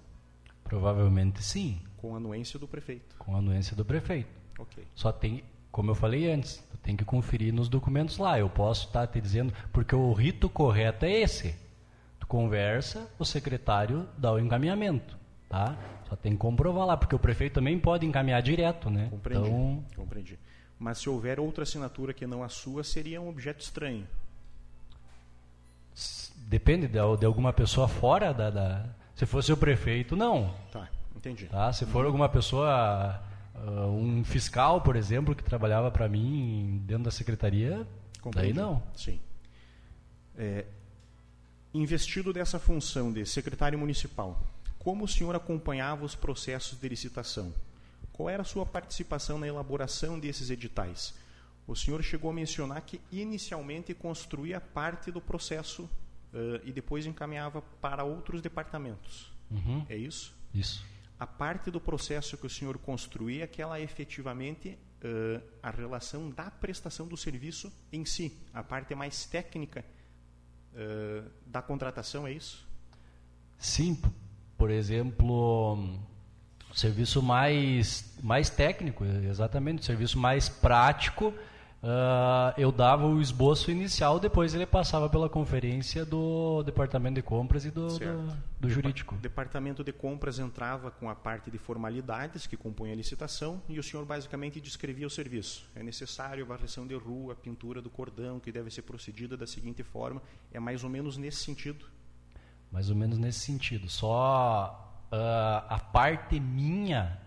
Provavelmente 0.63 1.43
sim. 1.43 1.79
Com 1.97 2.13
a 2.13 2.17
anuência 2.17 2.59
do 2.59 2.67
prefeito. 2.67 3.15
Com 3.17 3.35
a 3.35 3.39
anuência 3.39 3.75
do 3.75 3.83
prefeito. 3.83 4.29
Ok. 4.59 4.85
Só 4.93 5.11
tem, 5.11 5.43
como 5.71 5.91
eu 5.91 5.95
falei 5.95 6.31
antes, 6.31 6.63
tem 6.83 6.95
que 6.95 7.03
conferir 7.03 7.53
nos 7.53 7.67
documentos 7.67 8.17
lá. 8.17 8.39
Eu 8.39 8.49
posso 8.49 8.87
estar 8.87 9.07
te 9.07 9.19
dizendo, 9.19 9.53
porque 9.73 9.95
o 9.95 10.13
rito 10.13 10.47
correto 10.47 11.05
é 11.05 11.11
esse. 11.11 11.55
Tu 12.19 12.27
conversa, 12.27 13.09
o 13.17 13.25
secretário 13.25 14.07
dá 14.17 14.31
o 14.31 14.39
encaminhamento, 14.39 15.17
tá? 15.49 15.77
Só 16.07 16.15
tem 16.15 16.33
que 16.33 16.37
comprovar 16.37 16.85
lá, 16.85 16.95
porque 16.95 17.15
o 17.15 17.19
prefeito 17.19 17.53
também 17.53 17.79
pode 17.79 18.05
encaminhar 18.05 18.41
direto, 18.41 18.89
né? 18.89 19.07
Compreendi. 19.09 19.47
Então... 19.47 19.85
Compreendi. 19.95 20.39
Mas 20.77 20.99
se 20.99 21.09
houver 21.09 21.39
outra 21.39 21.63
assinatura 21.63 22.13
que 22.13 22.27
não 22.27 22.43
a 22.43 22.49
sua, 22.49 22.83
seria 22.83 23.21
um 23.21 23.29
objeto 23.29 23.61
estranho 23.61 24.05
depende 26.47 26.87
de, 26.87 26.99
de 27.19 27.25
alguma 27.25 27.51
pessoa 27.51 27.87
fora 27.87 28.33
da, 28.33 28.49
da, 28.49 28.85
Se 29.15 29.25
fosse 29.25 29.51
o 29.51 29.57
prefeito, 29.57 30.15
não. 30.15 30.53
Tá, 30.71 30.89
entendi. 31.15 31.45
Tá? 31.47 31.73
Se 31.73 31.85
for 31.85 32.05
alguma 32.05 32.29
pessoa, 32.29 33.21
uh, 33.55 33.87
um 33.87 34.23
fiscal, 34.23 34.81
por 34.81 34.95
exemplo, 34.95 35.35
que 35.35 35.43
trabalhava 35.43 35.89
para 35.91 36.07
mim 36.07 36.81
dentro 36.85 37.05
da 37.05 37.11
secretaria, 37.11 37.85
Compreendi. 38.21 38.53
daí 38.53 38.65
não. 38.65 38.81
Sim. 38.95 39.19
É, 40.37 40.65
investido 41.73 42.31
dessa 42.31 42.59
função 42.59 43.11
de 43.11 43.25
secretário 43.25 43.77
municipal, 43.79 44.41
como 44.79 45.05
o 45.05 45.07
senhor 45.07 45.35
acompanhava 45.35 46.05
os 46.05 46.15
processos 46.15 46.79
de 46.79 46.87
licitação? 46.87 47.53
Qual 48.13 48.29
era 48.29 48.43
a 48.43 48.45
sua 48.45 48.65
participação 48.65 49.37
na 49.37 49.47
elaboração 49.47 50.19
desses 50.19 50.49
editais? 50.49 51.13
O 51.67 51.75
senhor 51.75 52.03
chegou 52.03 52.29
a 52.29 52.33
mencionar 52.33 52.81
que 52.81 53.01
inicialmente 53.11 53.93
construía 53.93 54.61
parte 54.61 55.11
do 55.11 55.19
processo 55.19 55.89
uh, 56.35 56.61
e 56.63 56.71
depois 56.71 57.05
encaminhava 57.05 57.61
para 57.81 58.03
outros 58.03 58.41
departamentos. 58.41 59.31
Uhum. 59.49 59.85
É 59.89 59.95
isso? 59.95 60.35
Isso. 60.53 60.85
A 61.17 61.25
parte 61.25 61.71
do 61.71 61.79
processo 61.79 62.37
que 62.37 62.45
o 62.45 62.49
senhor 62.49 62.77
construía, 62.77 63.41
é 63.41 63.43
aquela 63.45 63.79
efetivamente 63.79 64.77
uh, 65.01 65.41
a 65.63 65.71
relação 65.71 66.29
da 66.29 66.51
prestação 66.51 67.07
do 67.07 67.15
serviço 67.15 67.71
em 67.91 68.03
si, 68.03 68.37
a 68.53 68.61
parte 68.61 68.93
mais 68.93 69.25
técnica 69.25 69.85
uh, 70.73 71.29
da 71.45 71.61
contratação, 71.61 72.27
é 72.27 72.33
isso? 72.33 72.67
Sim. 73.57 73.99
Por 74.57 74.69
exemplo, 74.69 75.99
o 76.69 76.75
serviço 76.75 77.21
mais, 77.21 78.17
mais 78.21 78.49
técnico, 78.49 79.05
exatamente, 79.05 79.81
o 79.81 79.85
serviço 79.85 80.17
mais 80.17 80.47
prático 80.49 81.33
uh, 81.83 82.53
eu 82.57 82.71
dava 82.71 83.05
o 83.05 83.21
esboço 83.21 83.71
inicial, 83.71 84.19
depois 84.19 84.53
ele 84.53 84.65
passava 84.65 85.09
pela 85.09 85.29
conferência 85.29 86.05
do 86.05 86.63
departamento 86.63 87.15
de 87.15 87.21
compras 87.21 87.65
e 87.65 87.71
do, 87.71 87.87
do, 87.87 88.37
do, 88.59 88.69
jurídico. 88.69 89.15
O 89.15 89.17
departamento 89.17 89.83
de 89.83 89.91
compras 89.91 90.39
entrava 90.39 90.91
com 90.91 91.09
a 91.09 91.15
parte 91.15 91.51
de 91.51 91.57
formalidades 91.57 92.47
que 92.47 92.57
compõe 92.57 92.91
a 92.91 92.95
licitação 92.95 93.61
e 93.69 93.79
o 93.79 93.83
senhor 93.83 94.05
basicamente 94.05 94.59
descrevia 94.61 95.07
o 95.07 95.09
serviço. 95.09 95.67
É 95.75 95.83
necessário 95.83 96.45
varreção 96.45 96.85
de 96.87 96.95
rua, 96.95 97.35
pintura 97.35 97.81
do 97.81 97.89
cordão, 97.89 98.39
que 98.39 98.51
deve 98.51 98.69
ser 98.71 98.81
procedida 98.83 99.35
da 99.37 99.47
seguinte 99.47 99.83
forma. 99.83 100.21
É 100.51 100.59
mais 100.59 100.83
ou 100.83 100.89
menos 100.89 101.17
nesse 101.17 101.43
sentido? 101.43 101.85
Mais 102.71 102.89
ou 102.89 102.95
menos 102.95 103.17
nesse 103.17 103.39
sentido. 103.39 103.89
Só 103.89 105.07
uh, 105.11 105.15
a 105.69 105.79
parte 105.79 106.39
minha 106.39 107.24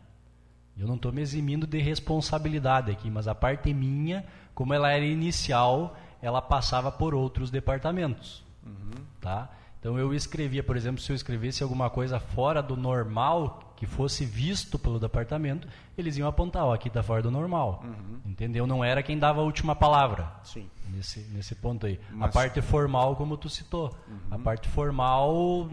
eu 0.78 0.86
não 0.86 0.96
estou 0.96 1.12
me 1.12 1.20
eximindo 1.20 1.66
de 1.66 1.78
responsabilidade 1.78 2.90
aqui, 2.90 3.10
mas 3.10 3.26
a 3.26 3.34
parte 3.34 3.72
minha, 3.74 4.24
como 4.55 4.72
ela 4.72 4.90
era 4.90 5.05
inicial, 5.05 5.96
ela 6.22 6.40
passava 6.40 6.90
por 6.92 7.14
outros 7.14 7.50
departamentos. 7.50 8.44
Uhum. 8.64 9.02
Tá? 9.20 9.50
Então 9.80 9.98
eu 9.98 10.12
escrevia, 10.12 10.62
por 10.62 10.76
exemplo, 10.76 11.00
se 11.00 11.10
eu 11.10 11.16
escrevesse 11.16 11.62
alguma 11.62 11.88
coisa 11.88 12.18
fora 12.18 12.62
do 12.62 12.76
normal, 12.76 13.74
que 13.76 13.86
fosse 13.86 14.24
visto 14.24 14.76
pelo 14.76 14.98
departamento, 14.98 15.68
eles 15.96 16.16
iam 16.16 16.28
apontar, 16.28 16.64
ó, 16.64 16.74
aqui 16.74 16.88
está 16.88 17.00
fora 17.00 17.22
do 17.22 17.30
normal. 17.30 17.82
Uhum. 17.84 18.20
Entendeu? 18.26 18.66
Não 18.66 18.84
era 18.84 19.05
quem 19.05 19.16
dava 19.16 19.40
a 19.40 19.44
última 19.44 19.76
palavra. 19.76 20.32
Sim. 20.42 20.68
Nesse, 20.88 21.20
nesse 21.32 21.55
ponto 21.55 21.86
aí. 21.86 22.00
Mas... 22.10 22.30
A 22.30 22.32
parte 22.32 22.60
formal, 22.60 23.14
como 23.14 23.36
tu 23.36 23.48
citou. 23.48 23.96
Uhum. 24.09 24.18
A 24.32 24.38
parte 24.38 24.68
formal, 24.68 25.70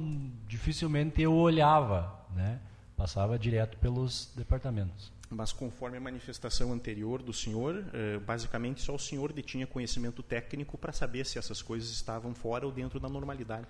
dificilmente 0.48 1.22
eu 1.22 1.34
olhava, 1.34 2.14
né? 2.36 2.60
Passava 2.96 3.38
direto 3.38 3.78
pelos 3.78 4.32
departamentos. 4.36 5.12
Mas 5.30 5.52
conforme 5.52 5.98
a 5.98 6.02
manifestação 6.02 6.72
anterior 6.72 7.22
do 7.22 7.34
senhor, 7.34 7.84
eh, 7.94 8.20
basicamente 8.20 8.82
só 8.82 8.96
o 8.96 9.00
senhor 9.00 9.34
detinha 9.34 9.68
conhecimento 9.68 10.24
técnico 10.24 10.78
para 10.78 10.94
saber 10.94 11.26
se 11.26 11.38
essas 11.38 11.62
coisas 11.62 11.90
estavam 11.90 12.34
fora 12.34 12.66
ou 12.66 12.72
dentro 12.72 13.00
da 13.00 13.10
normalidade. 13.10 13.68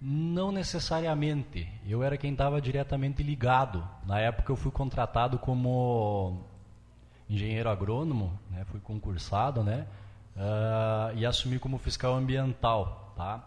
Não 0.00 0.50
necessariamente. 0.50 1.68
Eu 1.86 2.02
era 2.02 2.16
quem 2.16 2.32
estava 2.32 2.60
diretamente 2.60 3.22
ligado. 3.22 3.86
Na 4.06 4.18
época 4.18 4.50
eu 4.50 4.56
fui 4.56 4.72
contratado 4.72 5.38
como 5.38 6.42
engenheiro 7.28 7.68
agrônomo, 7.68 8.38
né? 8.50 8.64
fui 8.64 8.80
concursado, 8.80 9.62
né? 9.62 9.86
Uh, 10.34 11.18
e 11.18 11.26
assumi 11.26 11.58
como 11.58 11.76
fiscal 11.76 12.14
ambiental, 12.14 13.12
tá? 13.14 13.46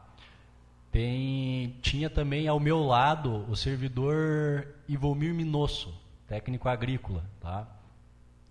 Tem, 0.92 1.76
tinha 1.82 2.08
também 2.08 2.48
ao 2.48 2.60
meu 2.60 2.84
lado 2.84 3.50
o 3.50 3.56
servidor 3.56 4.68
Ivomir 4.88 5.34
Minosso, 5.34 5.94
técnico 6.28 6.68
agrícola. 6.70 7.24
Tá? 7.40 7.68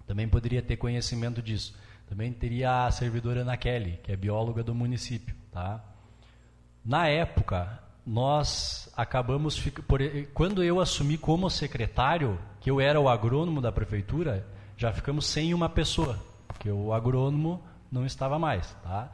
Também 0.07 0.29
poderia 0.29 0.63
ter 0.63 0.77
conhecimento 0.77 1.43
disso. 1.43 1.75
Também 2.09 2.33
teria 2.33 2.87
a 2.87 2.91
servidora 2.91 3.41
Ana 3.41 3.57
Kelly, 3.57 3.99
que 4.03 4.13
é 4.13 4.17
bióloga 4.17 4.63
do 4.63 4.75
município. 4.75 5.35
Tá? 5.51 5.83
Na 6.85 7.09
época, 7.09 7.81
nós 8.07 8.93
acabamos. 8.97 9.59
Por, 9.61 10.01
quando 10.35 10.63
eu 10.63 10.81
assumi 10.81 11.17
como 11.17 11.49
secretário, 11.49 12.39
que 12.61 12.71
eu 12.71 12.81
era 12.81 13.01
o 13.01 13.09
agrônomo 13.09 13.61
da 13.61 13.73
prefeitura, 13.73 14.47
já 14.77 14.93
ficamos 14.93 15.27
sem 15.27 15.55
uma 15.55 15.69
pessoa, 15.69 16.19
porque 16.47 16.71
o 16.71 16.93
agrônomo 16.93 17.63
não 17.91 18.05
estava 18.05 18.39
mais. 18.39 18.71
Tá? 18.83 19.11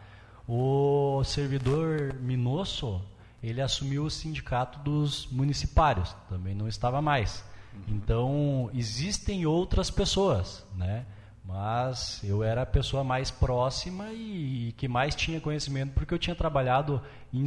O 0.47 1.23
servidor 1.24 2.15
Minosso 2.15 3.03
ele 3.43 3.60
assumiu 3.60 4.05
o 4.05 4.10
sindicato 4.10 4.78
dos 4.81 5.27
municipários, 5.27 6.15
também 6.28 6.55
não 6.55 6.69
estava 6.69 7.01
mais. 7.01 7.44
Uhum. 7.73 7.97
Então, 7.97 8.70
existem 8.74 9.47
outras 9.47 9.90
pessoas, 9.90 10.65
né? 10.77 11.06
Mas 11.44 12.23
eu 12.23 12.43
era 12.43 12.62
a 12.62 12.66
pessoa 12.66 13.02
mais 13.02 13.31
próxima 13.31 14.12
e, 14.12 14.69
e 14.69 14.73
que 14.73 14.86
mais 14.86 15.15
tinha 15.15 15.40
conhecimento, 15.40 15.94
porque 15.94 16.12
eu 16.12 16.19
tinha 16.19 16.36
trabalhado 16.36 17.01
em, 17.32 17.47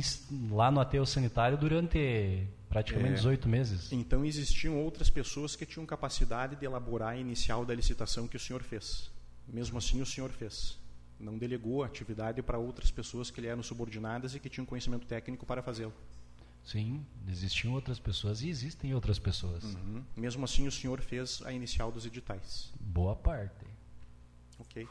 lá 0.50 0.72
no 0.72 0.80
ateu 0.80 1.06
sanitário 1.06 1.56
durante 1.56 2.48
praticamente 2.68 3.14
é, 3.14 3.16
18 3.18 3.48
meses. 3.48 3.92
Então, 3.92 4.26
existiam 4.26 4.76
outras 4.78 5.10
pessoas 5.10 5.56
que 5.56 5.68
tinham 5.68 5.86
capacidade 5.86 6.56
de 6.56 6.66
elaborar 6.66 7.10
a 7.10 7.18
inicial 7.18 7.64
da 7.64 7.76
licitação 7.76 8.28
que 8.28 8.38
o 8.38 8.40
senhor 8.40 8.64
fez. 8.64 9.12
Mesmo 9.48 9.78
assim, 9.78 10.02
o 10.02 10.06
senhor 10.06 10.32
fez 10.32 10.81
não 11.22 11.38
delegou 11.38 11.84
a 11.84 11.86
atividade 11.86 12.42
para 12.42 12.58
outras 12.58 12.92
pessoas 12.92 13.30
que 13.30 13.40
lhe 13.40 13.48
eram 13.48 13.64
subordinadas 13.64 14.36
e 14.36 14.40
que 14.40 14.50
tinham 14.50 14.66
conhecimento 14.66 15.06
técnico 15.06 15.46
para 15.46 15.62
fazê-lo. 15.62 15.94
Sim, 16.64 17.06
existiam 17.28 17.74
outras 17.74 18.00
pessoas 18.00 18.42
e 18.42 18.50
existem 18.50 18.94
outras 18.94 19.18
pessoas. 19.18 19.64
Uhum. 19.64 20.04
Mesmo 20.16 20.46
assim, 20.46 20.68
o 20.68 20.72
senhor 20.72 21.02
fez 21.02 21.42
a 21.44 21.52
inicial 21.52 21.92
dos 21.92 22.06
editais. 22.06 22.72
Boa 22.80 23.16
parte. 23.16 23.66
Ok. 24.60 24.88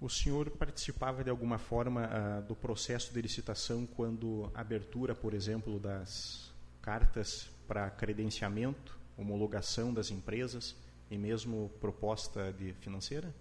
O 0.00 0.08
senhor 0.08 0.48
participava 0.52 1.22
de 1.22 1.28
alguma 1.28 1.58
forma 1.58 2.08
uh, 2.08 2.42
do 2.46 2.56
processo 2.56 3.12
de 3.12 3.20
licitação 3.20 3.84
quando 3.84 4.50
abertura, 4.54 5.14
por 5.14 5.34
exemplo, 5.34 5.78
das 5.78 6.50
cartas 6.80 7.50
para 7.68 7.90
credenciamento, 7.90 8.98
homologação 9.18 9.92
das 9.92 10.10
empresas? 10.10 10.74
E 11.10 11.18
mesmo 11.18 11.70
proposta 11.80 12.52
de 12.52 12.72
financeira? 12.74 13.34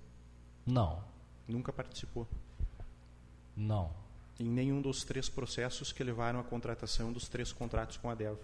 Não. 0.66 1.04
Nunca 1.48 1.72
participou? 1.72 2.28
Não. 3.56 3.91
Em 4.40 4.46
nenhum 4.50 4.82
dos 4.82 5.04
três 5.04 5.30
processos 5.30 5.91
que 5.91 6.04
levaram 6.04 6.40
à 6.40 6.44
contratação 6.44 7.12
dos 7.12 7.28
três 7.28 7.52
contratos 7.52 7.98
com 7.98 8.10
a 8.10 8.16
Delva? 8.16 8.41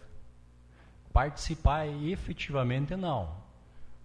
Participar 1.11 1.87
efetivamente 1.87 2.95
não. 2.95 3.35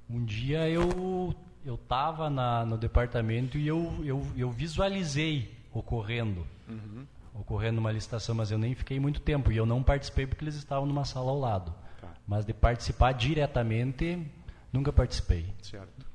Um 0.09 0.25
dia 0.25 0.69
eu 0.69 1.35
eu 1.65 1.75
estava 1.75 2.31
no 2.65 2.79
departamento 2.79 3.59
e 3.59 3.67
eu, 3.67 3.93
eu, 4.03 4.27
eu 4.37 4.51
visualizei 4.51 5.55
ocorrendo. 5.73 6.47
Uhum. 6.69 7.07
Ocorrendo 7.35 7.81
uma 7.81 7.93
licitação, 7.93 8.35
mas 8.35 8.51
eu 8.51 8.59
nem 8.59 8.75
fiquei 8.75 8.99
muito 8.99 9.21
tempo. 9.21 9.53
E 9.53 9.57
eu 9.57 9.67
não 9.67 9.83
participei 9.83 10.27
porque 10.27 10.45
eles 10.45 10.55
estavam 10.55 10.87
numa 10.87 11.05
sala 11.05 11.31
ao 11.31 11.39
lado. 11.39 11.75
Tá. 12.01 12.09
Mas 12.27 12.45
de 12.45 12.53
participar 12.53 13.13
diretamente, 13.13 14.27
Nunca 14.73 14.93
participei. 14.93 15.53
Certo. 15.63 16.07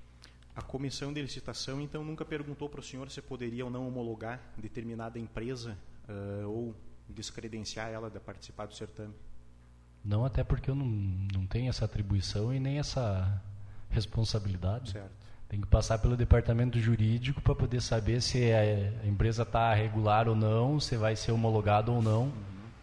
A 0.56 0.62
comissão 0.62 1.12
de 1.12 1.22
licitação, 1.22 1.82
então, 1.82 2.04
nunca 2.04 2.24
perguntou 2.24 2.70
para 2.70 2.80
o 2.80 2.84
senhor 2.84 3.10
se 3.12 3.22
poderia 3.22 3.66
ou 3.66 3.72
não 3.72 3.88
homologar 3.88 4.40
determinada 4.58 5.20
empresa 5.20 5.78
uh, 6.08 6.48
ou 6.48 6.76
descredenciar 7.10 7.90
ela 7.90 8.10
de 8.10 8.20
participar 8.20 8.66
do 8.66 8.74
certame? 8.74 9.14
Não, 10.04 10.24
até 10.24 10.44
porque 10.44 10.70
eu 10.70 10.76
não, 10.76 10.86
não 10.86 11.46
tenho 11.46 11.70
essa 11.70 11.84
atribuição 11.86 12.54
e 12.54 12.60
nem 12.60 12.80
essa 12.80 13.42
responsabilidade. 13.90 14.92
Certo. 14.92 15.12
Tem 15.50 15.60
que 15.60 15.68
passar 15.68 15.98
pelo 16.00 16.16
departamento 16.16 16.80
jurídico 16.80 17.42
para 17.42 17.56
poder 17.56 17.82
saber 17.82 18.22
se 18.22 18.52
a 18.52 19.06
empresa 19.06 19.44
está 19.44 19.74
regular 19.74 20.28
ou 20.28 20.36
não, 20.36 20.80
se 20.80 20.96
vai 20.96 21.16
ser 21.16 21.32
homologado 21.32 21.94
ou 21.94 22.02
não. 22.02 22.24
Uhum. 22.24 22.32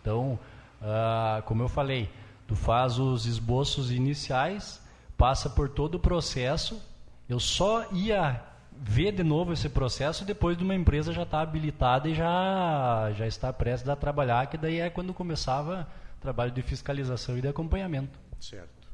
Então, 0.00 0.38
uh, 0.80 1.42
como 1.44 1.62
eu 1.62 1.68
falei, 1.68 2.10
tu 2.46 2.54
faz 2.54 2.98
os 2.98 3.24
esboços 3.26 3.90
iniciais, 3.90 4.81
passa 5.16 5.48
por 5.50 5.68
todo 5.68 5.96
o 5.96 6.00
processo. 6.00 6.80
Eu 7.28 7.38
só 7.38 7.90
ia 7.92 8.42
ver 8.72 9.12
de 9.12 9.22
novo 9.22 9.52
esse 9.52 9.68
processo 9.68 10.24
depois 10.24 10.56
de 10.56 10.64
uma 10.64 10.74
empresa 10.74 11.12
já 11.12 11.22
estar 11.22 11.38
tá 11.38 11.42
habilitada 11.42 12.08
e 12.08 12.14
já, 12.14 13.12
já 13.16 13.26
está 13.26 13.52
prestes 13.52 13.88
a 13.88 13.96
trabalhar, 13.96 14.46
que 14.48 14.56
daí 14.56 14.80
é 14.80 14.90
quando 14.90 15.14
começava 15.14 15.88
o 16.18 16.20
trabalho 16.20 16.50
de 16.50 16.62
fiscalização 16.62 17.38
e 17.38 17.40
de 17.40 17.48
acompanhamento. 17.48 18.18
Certo. 18.40 18.88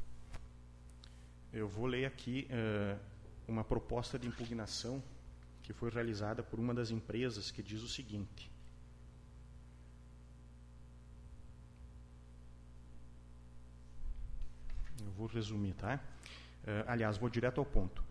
Eu 1.51 1.67
vou 1.67 1.87
ler 1.87 2.05
aqui 2.05 2.47
uh, 2.51 2.97
uma 3.47 3.63
proposta 3.63 4.19
de 4.19 4.27
impugnação 4.27 5.01
que 5.63 5.73
foi 5.73 5.89
realizada 5.89 6.43
por 6.43 6.59
uma 6.59 6.73
das 6.73 6.91
empresas 6.91 7.49
que 7.49 7.63
diz 7.63 7.81
o 7.81 7.87
seguinte. 7.87 8.48
Eu 15.09 15.13
vou 15.13 15.25
resumir, 15.25 15.73
tá? 15.73 15.99
Uh, 16.63 16.85
aliás, 16.85 17.17
vou 17.17 17.29
direto 17.31 17.57
ao 17.57 17.65
ponto. 17.65 18.03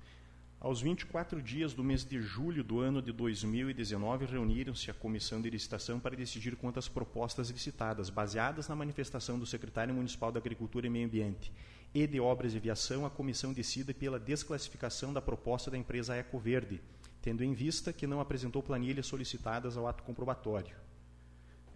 Aos 0.58 0.80
24 0.80 1.40
dias 1.40 1.72
do 1.72 1.84
mês 1.84 2.04
de 2.04 2.20
julho 2.20 2.64
do 2.64 2.80
ano 2.80 3.00
de 3.00 3.12
2019, 3.12 4.26
reuniram-se 4.26 4.90
a 4.90 4.94
comissão 4.94 5.40
de 5.40 5.48
licitação 5.48 6.00
para 6.00 6.16
decidir 6.16 6.56
quantas 6.56 6.88
propostas 6.88 7.50
licitadas, 7.50 8.10
baseadas 8.10 8.66
na 8.66 8.74
manifestação 8.74 9.38
do 9.38 9.46
secretário 9.46 9.94
municipal 9.94 10.32
da 10.32 10.40
Agricultura 10.40 10.88
e 10.88 10.90
Meio 10.90 11.06
Ambiente 11.06 11.52
e 11.94 12.04
de 12.04 12.18
Obras 12.18 12.52
e 12.52 12.58
Viação, 12.58 13.06
a 13.06 13.10
comissão 13.10 13.52
decida 13.52 13.94
pela 13.94 14.18
desclassificação 14.18 15.12
da 15.12 15.22
proposta 15.22 15.70
da 15.70 15.78
empresa 15.78 16.16
Eco 16.16 16.36
Verde, 16.36 16.80
tendo 17.22 17.44
em 17.44 17.54
vista 17.54 17.92
que 17.92 18.08
não 18.08 18.20
apresentou 18.20 18.60
planilhas 18.60 19.06
solicitadas 19.06 19.76
ao 19.76 19.86
ato 19.86 20.02
comprobatório. 20.02 20.76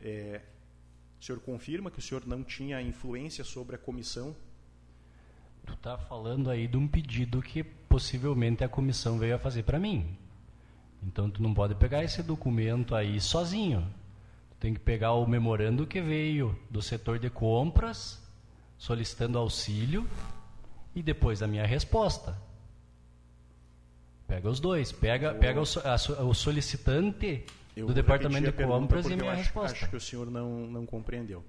É, 0.00 0.40
o 1.20 1.24
senhor 1.24 1.40
confirma 1.40 1.92
que 1.92 2.00
o 2.00 2.02
senhor 2.02 2.26
não 2.26 2.42
tinha 2.42 2.82
influência 2.82 3.44
sobre 3.44 3.76
a 3.76 3.78
comissão 3.78 4.34
Tu 5.66 5.76
tá 5.76 5.96
falando 5.96 6.50
aí 6.50 6.66
de 6.66 6.76
um 6.76 6.88
pedido 6.88 7.40
que 7.40 7.62
possivelmente 7.62 8.64
a 8.64 8.68
comissão 8.68 9.18
veio 9.18 9.36
a 9.36 9.38
fazer 9.38 9.62
para 9.62 9.78
mim. 9.78 10.16
Então 11.02 11.30
tu 11.30 11.42
não 11.42 11.52
pode 11.52 11.74
pegar 11.74 12.02
esse 12.04 12.22
documento 12.22 12.94
aí 12.94 13.20
sozinho. 13.20 13.82
Tu 14.50 14.56
tem 14.58 14.74
que 14.74 14.80
pegar 14.80 15.12
o 15.12 15.26
memorando 15.26 15.86
que 15.86 16.00
veio 16.00 16.58
do 16.70 16.80
setor 16.80 17.18
de 17.18 17.28
compras 17.28 18.22
solicitando 18.78 19.38
auxílio 19.38 20.08
e 20.94 21.02
depois 21.02 21.42
a 21.42 21.46
minha 21.46 21.66
resposta. 21.66 22.36
Pega 24.26 24.48
os 24.48 24.58
dois. 24.58 24.90
Pega, 24.90 25.34
pega 25.34 25.60
o, 25.60 25.64
a, 25.84 26.22
o 26.24 26.34
solicitante 26.34 27.44
Eu 27.76 27.86
do 27.86 27.94
departamento 27.94 28.50
de 28.50 28.62
a 28.62 28.66
compras 28.66 29.06
e 29.06 29.10
porque 29.10 29.16
minha 29.16 29.28
eu 29.28 29.32
acho, 29.32 29.42
resposta. 29.42 29.76
Acho 29.76 29.90
que 29.90 29.96
o 29.96 30.00
senhor 30.00 30.30
não, 30.30 30.66
não 30.66 30.86
compreendeu. 30.86 31.44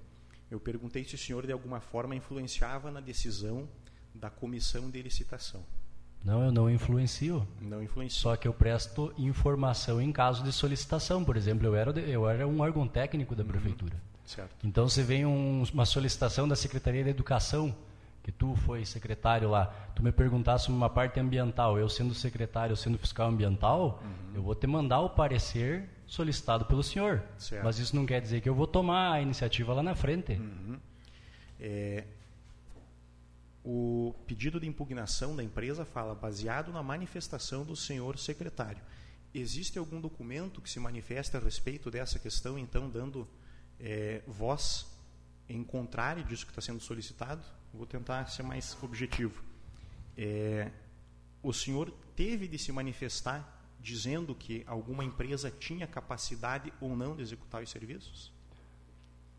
Eu 0.50 0.60
perguntei 0.60 1.02
se 1.04 1.14
o 1.14 1.18
senhor, 1.18 1.46
de 1.46 1.52
alguma 1.52 1.80
forma, 1.80 2.14
influenciava 2.14 2.90
na 2.90 3.00
decisão 3.00 3.68
da 4.14 4.30
comissão 4.30 4.90
de 4.90 5.02
licitação. 5.02 5.62
Não, 6.24 6.42
eu 6.42 6.50
não 6.50 6.70
influencio. 6.70 7.46
Não 7.60 7.82
influenciou. 7.82 8.32
Só 8.32 8.36
que 8.36 8.48
eu 8.48 8.54
presto 8.54 9.12
informação 9.18 10.00
em 10.00 10.10
caso 10.10 10.42
de 10.42 10.52
solicitação. 10.52 11.22
Por 11.24 11.36
exemplo, 11.36 11.66
eu 11.66 11.74
era, 11.76 11.90
eu 12.00 12.26
era 12.28 12.46
um 12.48 12.60
órgão 12.60 12.88
técnico 12.88 13.34
da 13.34 13.44
prefeitura. 13.44 13.94
Certo. 14.24 14.50
Então, 14.66 14.88
se 14.88 15.02
vem 15.02 15.26
um- 15.26 15.62
uma 15.74 15.84
solicitação 15.84 16.48
da 16.48 16.56
Secretaria 16.56 17.04
da 17.04 17.10
Educação, 17.10 17.76
que 18.22 18.32
tu 18.32 18.56
foi 18.56 18.86
secretário 18.86 19.50
lá, 19.50 19.66
tu 19.94 20.02
me 20.02 20.10
perguntasse 20.10 20.70
uma 20.70 20.88
parte 20.88 21.20
ambiental, 21.20 21.78
eu 21.78 21.90
sendo 21.90 22.14
secretário, 22.14 22.72
eu 22.72 22.76
sendo 22.76 22.96
fiscal 22.96 23.28
ambiental, 23.28 24.02
eu 24.34 24.42
vou 24.42 24.54
te 24.54 24.66
mandar 24.66 25.00
o 25.00 25.10
parecer 25.10 25.90
solicitado 26.06 26.64
pelo 26.64 26.82
senhor. 26.82 27.22
Certo. 27.36 27.62
Mas 27.64 27.78
isso 27.78 27.94
não 27.94 28.06
quer 28.06 28.22
dizer 28.22 28.40
que 28.40 28.48
eu 28.48 28.54
vou 28.54 28.66
tomar 28.66 29.12
a 29.12 29.20
iniciativa 29.20 29.74
lá 29.74 29.82
na 29.82 29.94
frente. 29.94 30.40
É, 31.60 32.04
o 33.64 34.14
pedido 34.26 34.60
de 34.60 34.66
impugnação 34.66 35.34
da 35.34 35.42
empresa 35.42 35.86
fala 35.86 36.14
baseado 36.14 36.70
na 36.70 36.82
manifestação 36.82 37.64
do 37.64 37.74
senhor 37.74 38.18
secretário. 38.18 38.82
Existe 39.32 39.78
algum 39.78 40.00
documento 40.00 40.60
que 40.60 40.68
se 40.68 40.78
manifesta 40.78 41.38
a 41.38 41.40
respeito 41.40 41.90
dessa 41.90 42.18
questão, 42.18 42.58
então, 42.58 42.90
dando 42.90 43.26
é, 43.80 44.22
voz 44.26 44.86
em 45.48 45.64
contrário 45.64 46.22
disso 46.24 46.44
que 46.44 46.52
está 46.52 46.60
sendo 46.60 46.80
solicitado? 46.80 47.42
Vou 47.72 47.86
tentar 47.86 48.26
ser 48.26 48.42
mais 48.42 48.76
objetivo. 48.82 49.42
É, 50.16 50.70
o 51.42 51.52
senhor 51.52 51.90
teve 52.14 52.46
de 52.46 52.58
se 52.58 52.70
manifestar 52.70 53.50
dizendo 53.80 54.34
que 54.34 54.62
alguma 54.66 55.04
empresa 55.04 55.50
tinha 55.50 55.86
capacidade 55.86 56.72
ou 56.80 56.94
não 56.96 57.16
de 57.16 57.22
executar 57.22 57.62
os 57.62 57.70
serviços? 57.70 58.33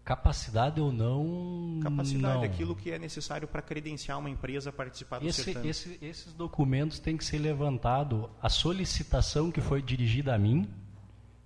Capacidade 0.06 0.80
ou 0.80 0.92
não. 0.92 1.80
Capacidade, 1.82 2.36
não. 2.38 2.44
aquilo 2.44 2.76
que 2.76 2.92
é 2.92 3.00
necessário 3.00 3.48
para 3.48 3.60
credenciar 3.62 4.20
uma 4.20 4.30
empresa 4.30 4.70
a 4.70 4.74
participar 4.74 5.18
do 5.20 5.28
Esse, 5.28 5.50
esse- 5.68 5.98
esses 6.00 6.32
documentos 6.32 7.00
têm 7.00 7.18
que 7.18 7.26
ser 7.26 7.40
levantado 7.40 8.30
a 8.40 8.48
solicitação 8.48 9.52
que 9.52 9.60
foi 9.62 9.82
dirigida 9.82 10.36
a 10.36 10.38
mim 10.38 10.70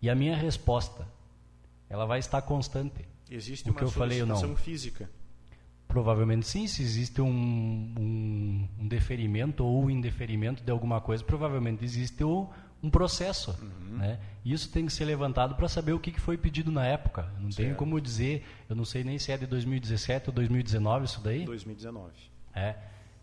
e 0.02 0.10
a 0.10 0.14
minha 0.16 0.36
resposta. 0.36 1.08
Ela 1.90 2.06
vai 2.06 2.20
estar 2.20 2.42
constante. 2.42 3.06
Existe 3.32 3.70
o 3.70 3.72
uma 3.72 3.78
que 3.80 3.84
eu 3.86 3.90
falei 3.92 4.20
ou 4.22 4.28
não? 4.28 4.36
solicitação 4.36 4.64
física. 4.66 5.10
Provavelmente 5.88 6.46
sim, 6.46 6.68
se 6.68 6.84
existe 6.84 7.20
um, 7.22 7.26
um, 7.98 8.68
um 8.78 8.88
deferimento 8.88 9.64
ou 9.66 9.90
indeferimento 9.90 10.62
de 10.64 10.72
alguma 10.72 11.00
coisa, 11.02 11.24
provavelmente 11.24 11.84
existe 11.84 12.24
o, 12.24 12.48
um 12.82 12.90
processo. 12.90 13.58
Uhum. 13.62 13.98
Né? 13.98 14.20
Isso 14.44 14.72
tem 14.72 14.86
que 14.86 14.94
ser 14.94 15.06
levantado 15.06 15.56
para 15.56 15.68
saber 15.68 15.94
o 15.94 16.00
que, 16.00 16.12
que 16.12 16.20
foi 16.20 16.38
pedido 16.38 16.72
na 16.72 16.86
época. 16.86 17.24
Não 17.40 17.50
tenho 17.50 17.70
Certo. 17.70 17.78
como 17.78 18.00
dizer, 18.00 18.46
eu 18.70 18.76
não 18.76 18.86
sei 18.86 19.04
nem 19.04 19.18
se 19.20 19.32
é 19.32 19.38
de 19.38 19.46
2017 19.46 20.30
ou 20.30 20.34
2019 20.34 21.06
isso 21.06 21.22
daí. 21.22 21.46
2019. 21.46 22.12
É. 22.56 22.76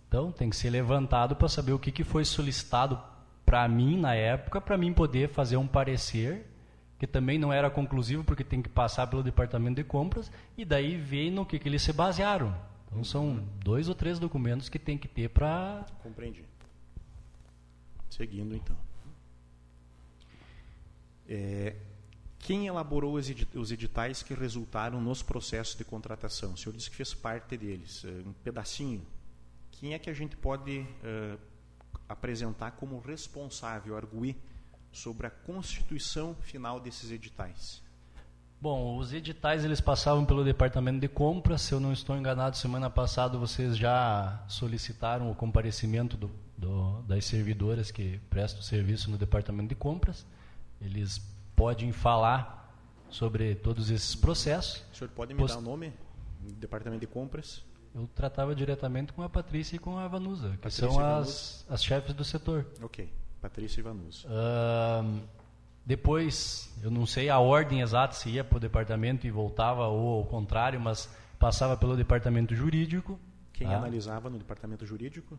Então 0.09 0.31
tem 0.31 0.51
que 0.51 0.57
ser 0.57 0.71
levantado 0.71 1.35
para 1.35 1.49
saber 1.49 1.73
o 1.73 1.79
que, 1.79 1.91
que 1.91 2.05
foi 2.05 2.25
solicitado 2.25 3.01
para 3.45 3.67
mim 3.69 3.99
na 3.99 4.15
época, 4.15 4.61
para 4.61 4.77
mim 4.77 4.93
poder 4.93 5.29
fazer 5.31 5.57
um 5.57 5.67
parecer 5.67 6.47
que 6.99 7.07
também 7.07 7.39
não 7.39 7.53
era 7.53 7.69
conclusivo 7.69 8.25
porque 8.25 8.43
tem 8.43 8.63
que 8.63 8.69
passar 8.69 9.07
pelo 9.07 9.23
departamento 9.23 9.77
de 9.77 9.85
compras 9.85 10.33
e 10.57 10.65
daí 10.65 10.97
ver 10.97 11.31
no 11.31 11.45
que, 11.45 11.59
que 11.59 11.69
eles 11.69 11.83
se 11.83 11.93
basearam. 11.93 12.57
Então 12.87 13.05
são 13.05 13.45
dois 13.63 13.89
ou 13.89 13.95
três 13.95 14.19
documentos 14.19 14.69
que 14.69 14.79
tem 14.79 14.97
que 14.97 15.07
ter 15.07 15.29
para 15.29 15.85
Compreendi. 16.03 16.45
Seguindo, 18.09 18.55
então. 18.55 18.77
É, 21.29 21.75
quem 22.39 22.67
elaborou 22.67 23.15
os 23.15 23.29
edi- 23.29 23.49
os 23.55 23.73
editais 23.73 24.23
que 24.23 24.35
resultaram 24.35 25.01
nos 25.01 25.23
processos 25.23 25.75
de 25.77 25.85
contratação? 25.85 26.53
O 26.53 26.57
senhor 26.57 26.77
disse 26.77 26.89
que 26.91 26.97
fez 26.97 27.13
parte 27.15 27.57
deles, 27.57 28.05
eh, 28.05 28.23
um 28.27 28.33
pedacinho. 28.33 29.05
Quem 29.73 29.95
é 29.95 29.99
que 29.99 30.09
a 30.09 30.15
gente 30.15 30.37
pode 30.37 30.87
eh, 31.03 31.37
apresentar 32.09 32.73
como 32.73 32.99
responsável, 33.01 33.97
arguir, 33.97 34.37
sobre 34.93 35.27
a 35.27 35.31
constituição 35.31 36.35
final 36.41 36.79
desses 36.79 37.11
editais? 37.11 37.83
Bom, 38.61 38.97
os 38.97 39.13
editais 39.13 39.65
eles 39.65 39.81
passavam 39.81 40.25
pelo 40.25 40.43
departamento 40.45 41.01
de 41.01 41.09
compras. 41.09 41.61
Se 41.63 41.73
eu 41.75 41.81
não 41.81 41.93
estou 41.93 42.17
enganado, 42.17 42.57
semana 42.57 42.89
passada 42.89 43.37
vocês 43.37 43.77
já 43.77 44.43
solicitaram 44.49 45.31
o 45.31 45.35
comparecimento 45.35 46.17
do, 46.17 46.31
do- 46.57 47.03
das 47.03 47.25
servidoras 47.27 47.91
que 47.91 48.19
prestam 48.31 48.63
serviço 48.63 49.11
no 49.11 49.19
departamento 49.19 49.69
de 49.69 49.75
compras. 49.75 50.25
Eles 50.81 51.19
podem 51.55 51.93
falar 51.93 52.55
sobre 53.09 53.55
todos 53.55 53.91
esses 53.91 54.15
processos. 54.15 54.85
O 54.93 54.97
senhor 54.97 55.11
pode 55.11 55.33
me 55.35 55.41
Post- 55.41 55.57
dar 55.57 55.61
o 55.63 55.65
nome 55.65 55.93
departamento 56.59 57.01
de 57.01 57.07
compras? 57.07 57.63
Eu 57.95 58.07
tratava 58.15 58.55
diretamente 58.55 59.13
com 59.13 59.23
a 59.23 59.29
Patrícia 59.29 59.77
e 59.77 59.79
com 59.79 59.97
a 59.99 60.07
Vanusa, 60.07 60.51
que 60.51 60.57
Patrícia 60.59 60.89
são 60.89 61.01
e 61.01 61.05
as, 61.05 61.65
as 61.69 61.83
chefes 61.83 62.13
do 62.15 62.25
setor. 62.25 62.67
Ok. 62.83 63.11
Patrícia 63.41 63.81
Ivanus. 63.81 64.27
Ahn, 64.29 65.21
depois, 65.85 66.75
eu 66.83 66.91
não 66.91 67.07
sei 67.07 67.29
a 67.31 67.39
ordem 67.39 67.81
exata 67.81 68.15
se 68.15 68.29
ia 68.29 68.45
para 68.45 68.57
o 68.57 68.61
departamento 68.61 69.27
e 69.27 69.31
voltava 69.31 69.87
ou 69.87 70.19
ao 70.19 70.27
contrário, 70.27 70.81
mas 70.81 71.09
passava 71.39 71.77
pelo 71.77 71.97
departamento 71.97 72.55
jurídico. 72.55 73.19
Quem 73.53 73.67
tá? 73.67 73.77
analisava 73.77 74.29
no 74.29 74.37
departamento 74.37 74.85
jurídico? 74.85 75.39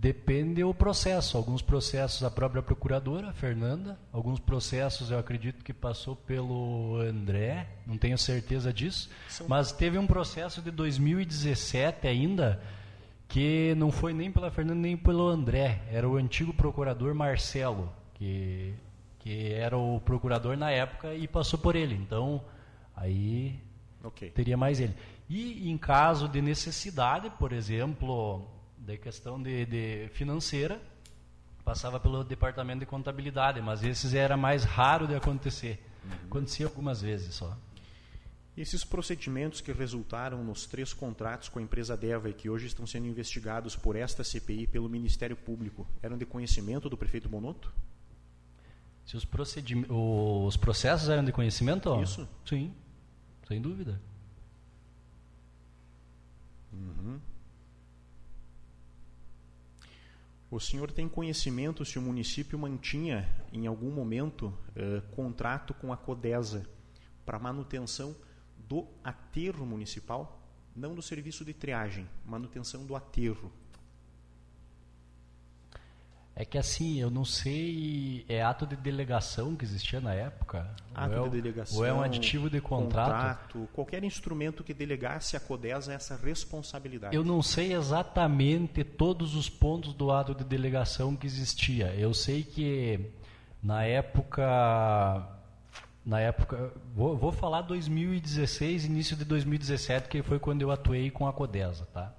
Depende 0.00 0.64
o 0.64 0.74
processo. 0.74 1.36
Alguns 1.36 1.62
processos 1.62 2.24
a 2.24 2.30
própria 2.30 2.60
procuradora, 2.62 3.28
a 3.28 3.32
Fernanda. 3.32 3.98
Alguns 4.12 4.40
processos 4.40 5.10
eu 5.10 5.18
acredito 5.18 5.62
que 5.64 5.72
passou 5.72 6.16
pelo 6.16 6.96
André, 7.00 7.68
não 7.86 7.96
tenho 7.96 8.18
certeza 8.18 8.72
disso. 8.72 9.08
São- 9.28 9.46
Mas 9.48 9.70
teve 9.70 9.98
um 9.98 10.06
processo 10.06 10.60
de 10.60 10.70
2017 10.72 12.06
ainda 12.08 12.60
que 13.28 13.74
não 13.76 13.90
foi 13.92 14.12
nem 14.12 14.30
pela 14.30 14.50
Fernanda 14.50 14.80
nem 14.80 14.96
pelo 14.96 15.28
André. 15.28 15.80
Era 15.90 16.08
o 16.08 16.16
antigo 16.16 16.52
procurador 16.52 17.14
Marcelo, 17.14 17.88
que, 18.14 18.74
que 19.20 19.52
era 19.52 19.78
o 19.78 20.00
procurador 20.00 20.56
na 20.56 20.70
época 20.70 21.14
e 21.14 21.28
passou 21.28 21.58
por 21.58 21.76
ele. 21.76 21.94
Então, 21.94 22.42
aí 22.96 23.58
Ok. 24.02 24.30
teria 24.30 24.56
mais 24.56 24.80
ele. 24.80 24.94
E 25.30 25.70
em 25.70 25.78
caso 25.78 26.28
de 26.28 26.42
necessidade, 26.42 27.30
por 27.38 27.52
exemplo, 27.52 28.46
da 28.84 28.96
questão 28.96 29.40
de, 29.40 29.64
de 29.64 30.08
financeira, 30.12 30.80
passava 31.64 32.00
pelo 32.00 32.24
departamento 32.24 32.80
de 32.80 32.86
contabilidade, 32.86 33.60
mas 33.60 33.82
esses 33.84 34.12
era 34.12 34.36
mais 34.36 34.64
raro 34.64 35.06
de 35.06 35.14
acontecer. 35.14 35.80
Acontecia 36.26 36.66
algumas 36.66 37.00
vezes 37.00 37.34
só. 37.34 37.56
Esses 38.56 38.84
procedimentos 38.84 39.60
que 39.60 39.72
resultaram 39.72 40.44
nos 40.44 40.66
três 40.66 40.92
contratos 40.92 41.48
com 41.48 41.58
a 41.58 41.62
empresa 41.62 41.96
Deva 41.96 42.28
e 42.28 42.34
que 42.34 42.50
hoje 42.50 42.66
estão 42.66 42.86
sendo 42.86 43.06
investigados 43.06 43.76
por 43.76 43.96
esta 43.96 44.22
CPI 44.22 44.66
pelo 44.66 44.88
Ministério 44.88 45.36
Público 45.36 45.86
eram 46.02 46.18
de 46.18 46.26
conhecimento 46.26 46.90
do 46.90 46.96
prefeito 46.96 47.28
Bonotto? 47.28 47.72
Se 49.06 49.16
os, 49.16 49.26
os 49.88 50.56
processos 50.56 51.08
eram 51.08 51.24
de 51.24 51.32
conhecimento? 51.32 51.88
ó? 51.88 52.02
Isso. 52.02 52.28
Sim, 52.44 52.74
sem 53.48 53.60
dúvida. 53.60 53.98
O 60.52 60.60
senhor 60.60 60.92
tem 60.92 61.08
conhecimento 61.08 61.82
se 61.82 61.98
o 61.98 62.02
município 62.02 62.58
mantinha, 62.58 63.26
em 63.50 63.66
algum 63.66 63.90
momento, 63.90 64.52
eh, 64.76 65.00
contrato 65.12 65.72
com 65.72 65.90
a 65.94 65.96
Codesa 65.96 66.68
para 67.24 67.38
manutenção 67.38 68.14
do 68.58 68.86
aterro 69.02 69.64
municipal? 69.64 70.46
Não 70.76 70.94
do 70.94 71.00
serviço 71.00 71.42
de 71.42 71.54
triagem, 71.54 72.06
manutenção 72.26 72.84
do 72.84 72.94
aterro. 72.94 73.50
É 76.34 76.46
que 76.46 76.56
assim, 76.56 76.98
eu 76.98 77.10
não 77.10 77.26
sei, 77.26 78.24
é 78.26 78.42
ato 78.42 78.66
de 78.66 78.74
delegação 78.74 79.54
que 79.54 79.64
existia 79.64 80.00
na 80.00 80.14
época? 80.14 80.66
Ato 80.94 81.14
ou 81.16 81.26
é, 81.26 81.28
de 81.28 81.42
delegação. 81.42 81.78
Ou 81.78 81.84
é 81.84 81.92
um 81.92 82.00
aditivo 82.00 82.48
de 82.48 82.58
contrato? 82.58 83.10
contrato, 83.10 83.68
qualquer 83.74 84.02
instrumento 84.02 84.64
que 84.64 84.72
delegasse 84.72 85.36
à 85.36 85.40
Codesa 85.40 85.92
essa 85.92 86.16
responsabilidade. 86.16 87.14
Eu 87.14 87.22
não 87.22 87.42
sei 87.42 87.74
exatamente 87.74 88.82
todos 88.82 89.34
os 89.34 89.50
pontos 89.50 89.92
do 89.92 90.10
ato 90.10 90.34
de 90.34 90.42
delegação 90.42 91.14
que 91.14 91.26
existia. 91.26 91.94
Eu 91.94 92.14
sei 92.14 92.42
que 92.42 93.12
na 93.62 93.84
época, 93.84 95.28
na 96.04 96.18
época, 96.18 96.72
vou, 96.94 97.14
vou 97.14 97.30
falar 97.30 97.60
2016, 97.60 98.86
início 98.86 99.14
de 99.16 99.26
2017, 99.26 100.08
que 100.08 100.22
foi 100.22 100.38
quando 100.38 100.62
eu 100.62 100.70
atuei 100.70 101.10
com 101.10 101.28
a 101.28 101.32
Codesa, 101.32 101.86
tá? 101.92 102.14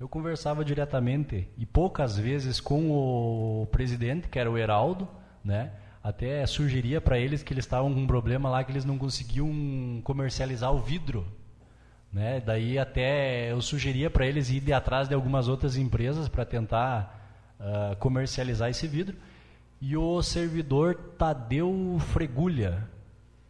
Eu 0.00 0.08
conversava 0.08 0.64
diretamente 0.64 1.48
e 1.56 1.66
poucas 1.66 2.16
vezes 2.18 2.60
com 2.60 2.90
o 2.90 3.66
presidente, 3.66 4.28
que 4.28 4.38
era 4.38 4.50
o 4.50 4.56
Heraldo, 4.56 5.08
né? 5.44 5.72
Até 6.02 6.46
sugeria 6.46 7.00
para 7.00 7.18
eles 7.18 7.42
que 7.42 7.52
eles 7.52 7.64
estavam 7.64 7.92
com 7.92 8.00
um 8.00 8.06
problema 8.06 8.48
lá 8.48 8.62
que 8.62 8.70
eles 8.70 8.84
não 8.84 8.96
conseguiam 8.96 10.00
comercializar 10.04 10.72
o 10.72 10.78
vidro 10.78 11.26
né? 12.12 12.40
Daí 12.44 12.78
até 12.78 13.52
eu 13.52 13.60
sugeria 13.60 14.10
para 14.10 14.26
eles 14.26 14.50
ir 14.50 14.60
de 14.60 14.72
atrás 14.72 15.08
de 15.08 15.14
algumas 15.14 15.48
outras 15.48 15.76
empresas 15.76 16.28
para 16.28 16.44
tentar 16.44 17.54
ah, 17.60 17.96
comercializar 17.98 18.70
esse 18.70 18.86
vidro. 18.86 19.16
e 19.80 19.96
o 19.96 20.22
servidor 20.22 20.94
Tadeu 21.18 21.98
Fregulha, 22.00 22.88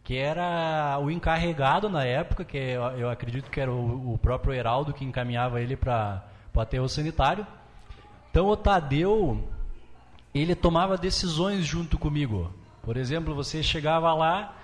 que 0.03 0.17
era 0.17 0.99
o 1.01 1.09
encarregado 1.09 1.89
na 1.89 2.03
época, 2.03 2.45
que 2.45 2.57
eu, 2.57 2.83
eu 2.97 3.09
acredito 3.09 3.49
que 3.49 3.59
era 3.59 3.71
o, 3.71 4.13
o, 4.13 4.17
próprio 4.17 4.53
Heraldo 4.53 4.93
que 4.93 5.05
encaminhava 5.05 5.61
ele 5.61 5.75
para 5.75 6.23
o 6.59 6.61
aterro 6.61 6.89
sanitário. 6.89 7.47
Então 8.29 8.47
o 8.47 8.57
Tadeu, 8.57 9.43
ele 10.33 10.53
tomava 10.53 10.97
decisões 10.97 11.65
junto 11.65 11.97
comigo. 11.97 12.53
Por 12.83 12.97
exemplo, 12.97 13.33
você 13.33 13.63
chegava 13.63 14.13
lá, 14.13 14.55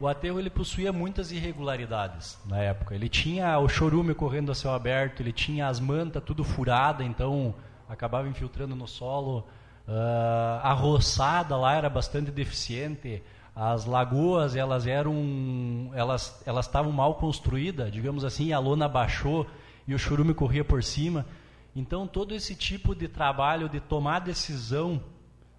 o 0.00 0.08
aterro 0.08 0.38
ele 0.38 0.50
possuía 0.50 0.92
muitas 0.92 1.30
irregularidades 1.30 2.38
na 2.46 2.58
época. 2.58 2.94
Ele 2.94 3.08
tinha 3.08 3.58
o 3.58 3.68
chorume 3.68 4.14
correndo 4.14 4.50
a 4.52 4.54
céu 4.54 4.72
aberto, 4.72 5.20
ele 5.20 5.32
tinha 5.32 5.66
as 5.66 5.78
mantas 5.78 6.22
tudo 6.24 6.44
furada, 6.44 7.04
então 7.04 7.54
acabava 7.88 8.28
infiltrando 8.28 8.74
no 8.74 8.86
solo. 8.86 9.44
Uh, 9.86 10.60
a 10.62 10.72
roçada 10.72 11.56
lá 11.56 11.74
era 11.74 11.90
bastante 11.90 12.30
deficiente. 12.30 13.22
As 13.54 13.84
lagoas 13.84 14.56
elas 14.56 14.86
eram 14.86 15.90
elas 15.92 16.42
elas 16.46 16.64
estavam 16.64 16.90
mal 16.90 17.16
construídas, 17.16 17.92
digamos 17.92 18.24
assim, 18.24 18.52
a 18.52 18.58
lona 18.58 18.88
baixou 18.88 19.46
e 19.86 19.94
o 19.94 19.98
churume 19.98 20.34
corria 20.34 20.64
por 20.64 20.82
cima. 20.82 21.26
Então 21.74 22.06
todo 22.06 22.34
esse 22.34 22.54
tipo 22.54 22.94
de 22.94 23.08
trabalho 23.08 23.68
de 23.68 23.80
tomar 23.80 24.20
decisão, 24.20 25.02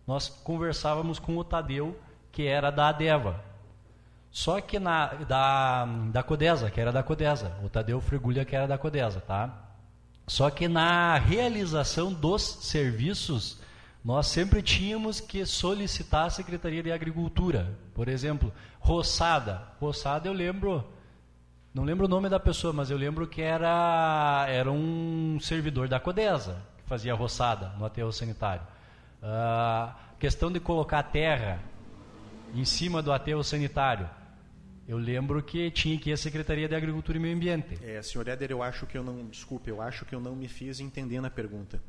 nós 0.05 0.29
conversávamos 0.29 1.19
com 1.19 1.37
o 1.37 1.43
Tadeu, 1.43 1.97
que 2.31 2.43
era 2.43 2.71
da 2.71 2.89
Adeva. 2.89 3.43
Só 4.31 4.59
que 4.59 4.79
na 4.79 5.07
da 5.07 5.85
da 6.11 6.23
Codesa, 6.23 6.71
que 6.71 6.81
era 6.81 6.91
da 6.91 7.03
Codesa, 7.03 7.57
o 7.63 7.69
Tadeu 7.69 8.01
Frigulha 8.01 8.45
que 8.45 8.55
era 8.55 8.67
da 8.67 8.77
Codesa, 8.77 9.21
tá? 9.21 9.63
Só 10.27 10.49
que 10.49 10.67
na 10.67 11.17
realização 11.17 12.13
dos 12.13 12.41
serviços 12.41 13.59
nós 14.03 14.27
sempre 14.27 14.61
tínhamos 14.61 15.21
que 15.21 15.45
solicitar 15.45 16.25
a 16.25 16.29
Secretaria 16.29 16.83
de 16.83 16.91
Agricultura. 16.91 17.77
Por 17.93 18.09
exemplo, 18.09 18.51
roçada. 18.79 19.61
Roçada 19.79 20.27
eu 20.27 20.33
lembro, 20.33 20.83
não 21.73 21.83
lembro 21.83 22.05
o 22.05 22.09
nome 22.09 22.29
da 22.29 22.39
pessoa, 22.39 22.71
mas 22.71 22.91
eu 22.91 22.97
lembro 22.97 23.25
que 23.27 23.41
era, 23.41 24.45
era 24.47 24.71
um 24.71 25.39
servidor 25.41 25.87
da 25.87 25.99
Codesa 25.99 26.61
que 26.77 26.83
fazia 26.87 27.15
roçada 27.15 27.69
no 27.79 27.85
aterro 27.85 28.11
sanitário. 28.11 28.61
Uh, 29.23 29.91
questão 30.19 30.51
de 30.51 30.59
colocar 30.59 31.01
terra 31.01 31.59
em 32.53 32.63
cima 32.63 33.01
do 33.01 33.11
aterro 33.11 33.43
sanitário. 33.43 34.07
Eu 34.87 34.97
lembro 34.97 35.41
que 35.41 35.71
tinha 35.71 35.97
que 35.97 36.11
ir 36.11 36.13
a 36.13 36.17
Secretaria 36.17 36.67
de 36.67 36.75
Agricultura 36.75 37.17
e 37.17 37.21
Meio 37.21 37.35
Ambiente. 37.35 37.79
É, 37.81 38.01
senhor 38.03 38.27
Éder, 38.27 38.51
eu 38.51 38.61
acho 38.61 38.85
que 38.85 38.97
eu 38.97 39.03
não, 39.03 39.25
desculpe, 39.25 39.69
eu 39.69 39.81
acho 39.81 40.05
que 40.05 40.13
eu 40.13 40.19
não 40.19 40.35
me 40.35 40.47
fiz 40.47 40.79
entender 40.79 41.21
na 41.21 41.29
pergunta. 41.29 41.81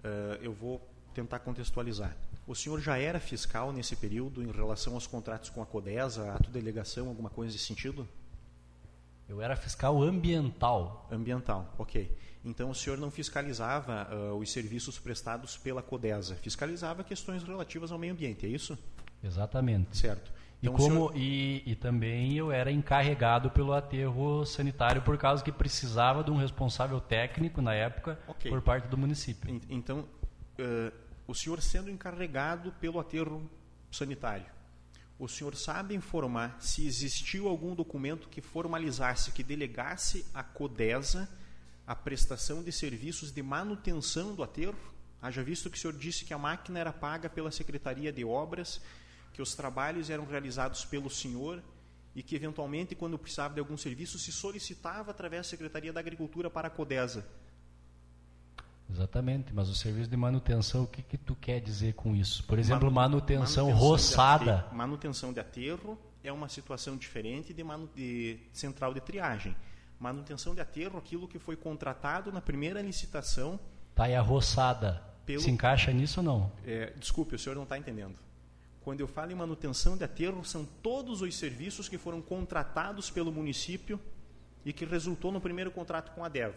Uh, 0.00 0.38
eu 0.40 0.52
vou 0.52 0.80
tentar 1.12 1.40
contextualizar. 1.40 2.14
O 2.46 2.54
senhor 2.54 2.80
já 2.80 2.96
era 2.96 3.18
fiscal 3.18 3.72
nesse 3.72 3.96
período 3.96 4.40
em 4.42 4.52
relação 4.52 4.94
aos 4.94 5.06
contratos 5.06 5.50
com 5.50 5.60
a 5.62 5.66
Codesa, 5.66 6.30
ato 6.32 6.48
delegação, 6.48 7.08
alguma 7.08 7.30
coisa 7.30 7.52
nesse 7.52 7.64
sentido? 7.64 8.06
Eu 9.28 9.40
era 9.40 9.56
fiscal 9.56 10.02
ambiental. 10.02 11.08
Ambiental, 11.10 11.74
ok. 11.78 12.16
Então 12.44 12.70
o 12.70 12.74
senhor 12.74 12.96
não 12.96 13.10
fiscalizava 13.10 14.08
uh, 14.12 14.36
os 14.36 14.52
serviços 14.52 14.98
prestados 14.98 15.56
pela 15.56 15.82
Codesa, 15.82 16.36
fiscalizava 16.36 17.02
questões 17.02 17.42
relativas 17.42 17.90
ao 17.90 17.98
meio 17.98 18.12
ambiente, 18.12 18.46
é 18.46 18.48
isso? 18.48 18.78
Exatamente. 19.22 19.96
Certo. 19.96 20.30
Então, 20.62 20.74
e, 20.74 20.76
como, 20.76 20.90
senhor... 20.90 21.12
e, 21.16 21.62
e, 21.66 21.74
também 21.74 22.34
eu 22.34 22.50
era 22.50 22.70
encarregado 22.70 23.50
pelo 23.50 23.72
aterro 23.72 24.46
sanitário 24.46 25.02
por 25.02 25.18
causa 25.18 25.42
que 25.42 25.52
precisava 25.52 26.22
de 26.24 26.30
um 26.30 26.36
responsável 26.36 27.00
técnico 27.00 27.60
na 27.60 27.74
época 27.74 28.18
okay. 28.28 28.50
por 28.50 28.62
parte 28.62 28.86
do 28.88 28.96
município. 28.96 29.60
Então, 29.68 30.00
uh, 30.58 30.92
o 31.26 31.34
senhor 31.34 31.60
sendo 31.60 31.90
encarregado 31.90 32.72
pelo 32.80 32.98
aterro 33.00 33.50
sanitário, 33.90 34.46
o 35.18 35.26
senhor 35.28 35.56
sabe 35.56 35.94
informar 35.94 36.56
se 36.60 36.86
existiu 36.86 37.48
algum 37.48 37.74
documento 37.74 38.28
que 38.28 38.40
formalizasse, 38.42 39.32
que 39.32 39.42
delegasse 39.42 40.26
à 40.34 40.42
CODESA 40.42 41.28
a 41.86 41.94
prestação 41.94 42.62
de 42.62 42.70
serviços 42.70 43.32
de 43.32 43.42
manutenção 43.42 44.34
do 44.34 44.42
aterro? 44.42 44.76
Haja 45.22 45.42
visto 45.42 45.70
que 45.70 45.78
o 45.78 45.80
senhor 45.80 45.94
disse 45.94 46.24
que 46.24 46.34
a 46.34 46.38
máquina 46.38 46.78
era 46.78 46.92
paga 46.92 47.30
pela 47.30 47.50
Secretaria 47.50 48.12
de 48.12 48.24
Obras, 48.24 48.80
que 49.32 49.40
os 49.40 49.54
trabalhos 49.54 50.10
eram 50.10 50.26
realizados 50.26 50.84
pelo 50.84 51.08
senhor 51.08 51.62
e 52.14 52.22
que, 52.22 52.36
eventualmente, 52.36 52.94
quando 52.94 53.18
precisava 53.18 53.54
de 53.54 53.60
algum 53.60 53.76
serviço, 53.76 54.18
se 54.18 54.32
solicitava 54.32 55.10
através 55.10 55.46
da 55.46 55.50
Secretaria 55.50 55.92
da 55.92 56.00
Agricultura 56.00 56.50
para 56.50 56.68
a 56.68 56.70
CODESA. 56.70 57.26
Exatamente, 58.88 59.52
mas 59.52 59.68
o 59.68 59.74
serviço 59.74 60.08
de 60.08 60.16
manutenção, 60.16 60.84
o 60.84 60.86
que, 60.86 61.02
que 61.02 61.18
tu 61.18 61.34
quer 61.34 61.60
dizer 61.60 61.94
com 61.94 62.14
isso? 62.14 62.44
Por 62.44 62.58
exemplo, 62.58 62.90
manutenção, 62.90 63.66
manutenção 63.66 63.88
roçada. 63.88 64.44
De 64.44 64.50
aterro, 64.50 64.76
manutenção 64.76 65.32
de 65.32 65.40
aterro 65.40 65.98
é 66.22 66.32
uma 66.32 66.48
situação 66.48 66.96
diferente 66.96 67.52
de, 67.52 67.64
manu, 67.64 67.88
de 67.94 68.38
central 68.52 68.94
de 68.94 69.00
triagem. 69.00 69.56
Manutenção 69.98 70.54
de 70.54 70.60
aterro, 70.60 70.98
aquilo 70.98 71.26
que 71.26 71.38
foi 71.38 71.56
contratado 71.56 72.30
na 72.30 72.40
primeira 72.40 72.80
licitação. 72.80 73.58
Tá, 73.94 74.08
e 74.08 74.14
a 74.14 74.20
roçada 74.20 75.02
pelo, 75.24 75.40
se 75.40 75.50
encaixa 75.50 75.92
nisso 75.92 76.20
ou 76.20 76.24
não? 76.24 76.52
É, 76.64 76.92
desculpe, 76.96 77.34
o 77.34 77.38
senhor 77.38 77.56
não 77.56 77.64
está 77.64 77.76
entendendo. 77.76 78.14
Quando 78.82 79.00
eu 79.00 79.08
falo 79.08 79.32
em 79.32 79.34
manutenção 79.34 79.96
de 79.96 80.04
aterro, 80.04 80.44
são 80.44 80.64
todos 80.80 81.20
os 81.22 81.34
serviços 81.36 81.88
que 81.88 81.98
foram 81.98 82.22
contratados 82.22 83.10
pelo 83.10 83.32
município 83.32 83.98
e 84.64 84.72
que 84.72 84.84
resultou 84.84 85.32
no 85.32 85.40
primeiro 85.40 85.72
contrato 85.72 86.12
com 86.12 86.24
a 86.24 86.28
DEV. 86.28 86.54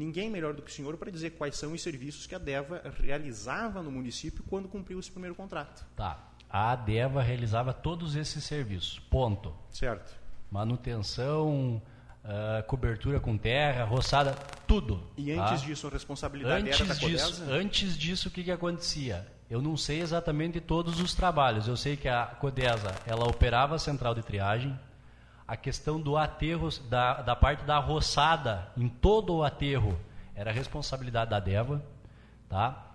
Ninguém 0.00 0.30
melhor 0.30 0.54
do 0.54 0.62
que 0.62 0.70
o 0.70 0.74
senhor 0.74 0.96
para 0.96 1.10
dizer 1.10 1.32
quais 1.32 1.54
são 1.56 1.74
os 1.74 1.82
serviços 1.82 2.26
que 2.26 2.34
a 2.34 2.38
DEVA 2.38 2.82
realizava 2.98 3.82
no 3.82 3.92
município 3.92 4.42
quando 4.48 4.66
cumpriu 4.66 4.98
esse 4.98 5.10
primeiro 5.10 5.34
contrato. 5.34 5.84
Tá. 5.94 6.26
A 6.48 6.74
DEVA 6.74 7.20
realizava 7.20 7.74
todos 7.74 8.16
esses 8.16 8.42
serviços. 8.42 8.98
Ponto. 9.10 9.54
Certo. 9.68 10.18
Manutenção, 10.50 11.82
uh, 12.24 12.66
cobertura 12.66 13.20
com 13.20 13.36
terra, 13.36 13.84
roçada, 13.84 14.32
tudo. 14.66 15.02
E 15.18 15.32
antes 15.32 15.60
tá? 15.60 15.66
disso, 15.66 15.86
a 15.86 15.90
responsabilidade 15.90 16.66
antes 16.66 16.80
era 16.80 16.88
da 16.88 16.94
disso, 16.94 17.44
Antes 17.50 17.98
disso, 17.98 18.28
o 18.28 18.30
que, 18.30 18.42
que 18.42 18.50
acontecia? 18.50 19.26
Eu 19.50 19.60
não 19.60 19.76
sei 19.76 20.00
exatamente 20.00 20.62
todos 20.62 20.98
os 20.98 21.12
trabalhos. 21.12 21.68
Eu 21.68 21.76
sei 21.76 21.94
que 21.94 22.08
a 22.08 22.24
Codesa 22.24 22.94
ela 23.06 23.28
operava 23.28 23.74
a 23.74 23.78
central 23.78 24.14
de 24.14 24.22
triagem, 24.22 24.74
a 25.50 25.56
questão 25.56 26.00
do 26.00 26.16
aterro, 26.16 26.68
da, 26.88 27.22
da 27.22 27.34
parte 27.34 27.64
da 27.64 27.76
roçada 27.76 28.68
em 28.76 28.88
todo 28.88 29.34
o 29.34 29.42
aterro, 29.42 29.98
era 30.32 30.52
responsabilidade 30.52 31.28
da 31.28 31.40
DEVA, 31.40 31.82
tá? 32.48 32.86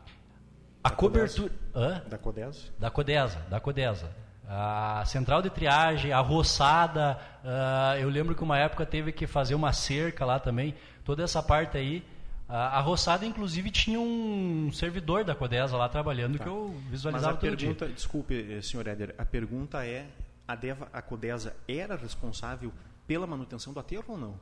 A 0.82 0.90
da 0.90 0.95
cobertura... 0.95 1.52
Hã? 1.76 2.02
Da 2.07 2.18
Codesa? 2.18 2.61
Da 2.80 2.90
Codesa, 2.90 3.40
da 3.49 3.60
Codesa. 3.60 4.10
A 4.48 5.03
central 5.06 5.41
de 5.41 5.49
triagem, 5.49 6.14
a 6.14 6.22
roçada, 6.22 7.19
uh, 7.44 7.99
eu 7.99 8.07
lembro 8.07 8.34
que 8.34 8.41
uma 8.41 8.57
época 8.57 8.86
teve 8.86 9.11
que 9.11 9.27
fazer 9.27 9.53
uma 9.53 9.73
cerca 9.73 10.23
lá 10.23 10.40
também, 10.40 10.76
toda 11.03 11.23
essa 11.23 11.44
parte 11.44 11.76
aí, 11.77 12.06
a, 12.48 12.77
a 12.77 12.80
roçada, 12.80 13.26
inclusive, 13.26 13.69
tinha 13.69 13.99
um 13.99 14.72
servidor 14.72 15.26
da 15.26 15.36
Codesa 15.36 15.76
lá 15.76 15.90
trabalhando 15.90 16.38
tá. 16.38 16.45
que 16.45 16.49
eu 16.49 16.73
visualizava 16.90 17.34
Mas 17.34 17.44
a 17.44 17.49
pergunta, 17.49 17.86
dia. 17.86 17.95
Desculpe, 17.95 18.61
senhor 18.64 18.88
Éder, 18.88 19.14
a 19.18 19.26
pergunta 19.26 19.86
é 19.86 20.06
a, 20.48 20.56
Deva, 20.56 20.90
a 20.94 21.02
Codesa 21.02 21.56
era 21.68 21.96
responsável 21.96 22.72
pela 23.08 23.28
manutenção 23.28 23.74
do 23.74 23.80
aterro 23.80 24.06
ou 24.10 24.18
não? 24.18 24.40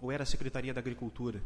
Ou 0.00 0.10
era 0.10 0.22
a 0.22 0.26
Secretaria 0.26 0.72
da 0.72 0.80
Agricultura? 0.80 1.40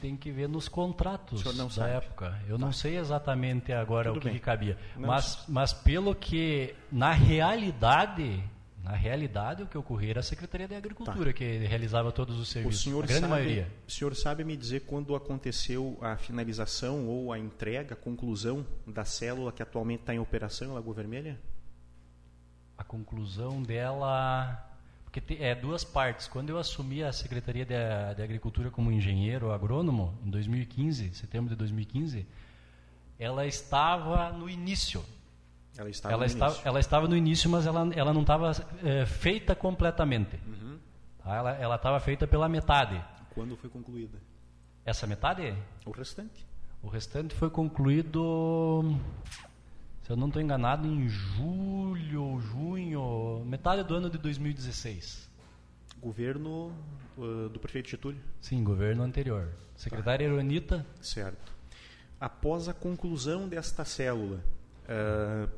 Tem 0.00 0.16
que 0.16 0.30
ver 0.30 0.48
nos 0.48 0.68
contratos 0.68 1.42
da 1.42 1.68
sabe. 1.68 1.90
época. 1.90 2.40
Eu 2.48 2.56
tá. 2.56 2.64
não 2.64 2.72
sei 2.72 2.96
exatamente 2.98 3.72
agora 3.72 4.12
Tudo 4.12 4.18
o 4.18 4.22
que, 4.22 4.30
que 4.30 4.38
cabia. 4.38 4.78
mas, 4.96 5.44
mas 5.48 5.72
pelo 5.72 6.14
que, 6.14 6.74
na 6.90 7.10
realidade, 7.10 8.42
na 8.82 8.92
realidade, 8.92 9.64
o 9.64 9.66
que 9.66 9.76
ocorria 9.76 10.10
era 10.10 10.20
a 10.20 10.22
Secretaria 10.22 10.68
da 10.68 10.76
Agricultura, 10.76 11.26
tá. 11.26 11.32
que 11.32 11.58
realizava 11.58 12.12
todos 12.12 12.38
os 12.38 12.48
serviços, 12.48 12.80
o 12.80 12.84
senhor 12.84 13.04
a 13.04 13.06
grande 13.06 13.20
sabe, 13.22 13.32
maioria. 13.32 13.68
O 13.86 13.90
senhor 13.90 14.14
sabe 14.14 14.44
me 14.44 14.56
dizer 14.56 14.80
quando 14.80 15.16
aconteceu 15.16 15.98
a 16.00 16.16
finalização 16.16 17.08
ou 17.08 17.32
a 17.32 17.38
entrega, 17.38 17.94
a 17.94 17.96
conclusão 17.96 18.64
da 18.86 19.04
célula 19.04 19.50
que 19.50 19.62
atualmente 19.62 20.00
está 20.00 20.14
em 20.14 20.20
operação 20.20 20.68
em 20.68 20.72
Lagoa 20.72 20.94
Vermelha? 20.94 21.38
A 22.78 22.84
conclusão 22.84 23.60
dela 23.60 24.64
porque 25.04 25.20
te, 25.20 25.42
é 25.42 25.54
duas 25.54 25.84
partes. 25.84 26.28
Quando 26.28 26.50
eu 26.50 26.58
assumi 26.58 27.02
a 27.02 27.12
Secretaria 27.12 27.64
de, 27.64 27.74
de, 28.14 28.22
Agricultura 28.22 28.70
como 28.70 28.92
engenheiro 28.92 29.50
agrônomo 29.50 30.16
em 30.24 30.30
2015, 30.30 31.14
setembro 31.14 31.50
de 31.50 31.56
2015, 31.56 32.26
ela 33.18 33.46
estava 33.46 34.30
no 34.32 34.48
início. 34.48 35.02
Ela 35.76 35.88
estava, 35.88 36.12
ela 36.12 36.20
no, 36.20 36.26
estava, 36.26 36.52
início. 36.52 36.68
ela 36.68 36.80
estava 36.80 37.08
no 37.08 37.16
início, 37.16 37.50
mas 37.50 37.66
ela, 37.66 37.90
ela 37.94 38.12
não 38.12 38.20
estava 38.20 38.52
é, 38.84 39.06
feita 39.06 39.54
completamente. 39.54 40.38
Uhum. 40.46 40.78
Tá? 41.22 41.56
Ela 41.58 41.76
estava 41.76 41.98
feita 42.00 42.26
pela 42.26 42.48
metade. 42.48 43.02
Quando 43.34 43.56
foi 43.56 43.70
concluída? 43.70 44.18
Essa 44.84 45.06
metade? 45.06 45.54
O 45.86 45.90
restante. 45.90 46.46
O 46.82 46.88
restante 46.88 47.34
foi 47.34 47.50
concluído 47.50 48.94
se 50.08 50.12
eu 50.12 50.16
não 50.16 50.28
estou 50.28 50.40
enganado, 50.40 50.88
em 50.88 51.06
julho 51.06 52.22
ou 52.22 52.40
junho, 52.40 53.44
metade 53.44 53.84
do 53.84 53.94
ano 53.94 54.08
de 54.08 54.16
2016. 54.16 55.28
Governo 56.00 56.72
uh, 57.18 57.50
do 57.50 57.60
prefeito 57.60 57.90
Getúlio? 57.90 58.18
Sim, 58.40 58.64
governo 58.64 59.02
anterior. 59.02 59.52
Secretária 59.76 60.26
tá. 60.26 60.32
Eronita. 60.32 60.86
Certo. 61.02 61.52
após 62.18 62.70
a 62.70 62.72
conclusão 62.72 63.46
desta 63.46 63.84
célula, 63.84 64.42
uh, 64.88 65.52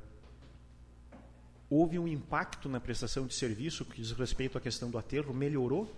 houve 1.71 1.97
um 1.97 2.09
impacto 2.09 2.69
na 2.69 2.81
prestação 2.81 3.29
de 3.29 3.35
serviço 3.35 3.85
que 3.85 4.03
diz 4.03 4.11
respeito 4.11 4.59
à 4.59 4.61
questão 4.61 4.91
do 4.91 4.99
aterro? 4.99 5.33
Melhorou 5.33 5.89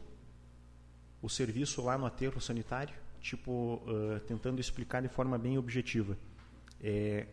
o 1.23 1.29
serviço 1.31 1.81
lá 1.81 1.97
no 1.97 2.05
aterro 2.05 2.39
sanitário? 2.39 2.95
Tipo, 3.19 3.77
uh, 3.87 4.21
tentando 4.29 4.61
explicar 4.61 5.01
de 5.01 5.09
forma 5.09 5.39
bem 5.39 5.57
objetiva. 5.57 6.19
É, 6.83 7.27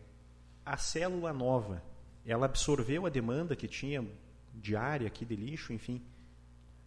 a 0.69 0.77
célula 0.77 1.33
nova, 1.33 1.81
ela 2.23 2.45
absorveu 2.45 3.07
a 3.07 3.09
demanda 3.09 3.55
que 3.55 3.67
tinha 3.67 4.05
diária 4.53 5.07
aqui 5.07 5.25
de 5.25 5.35
lixo, 5.35 5.73
enfim. 5.73 5.99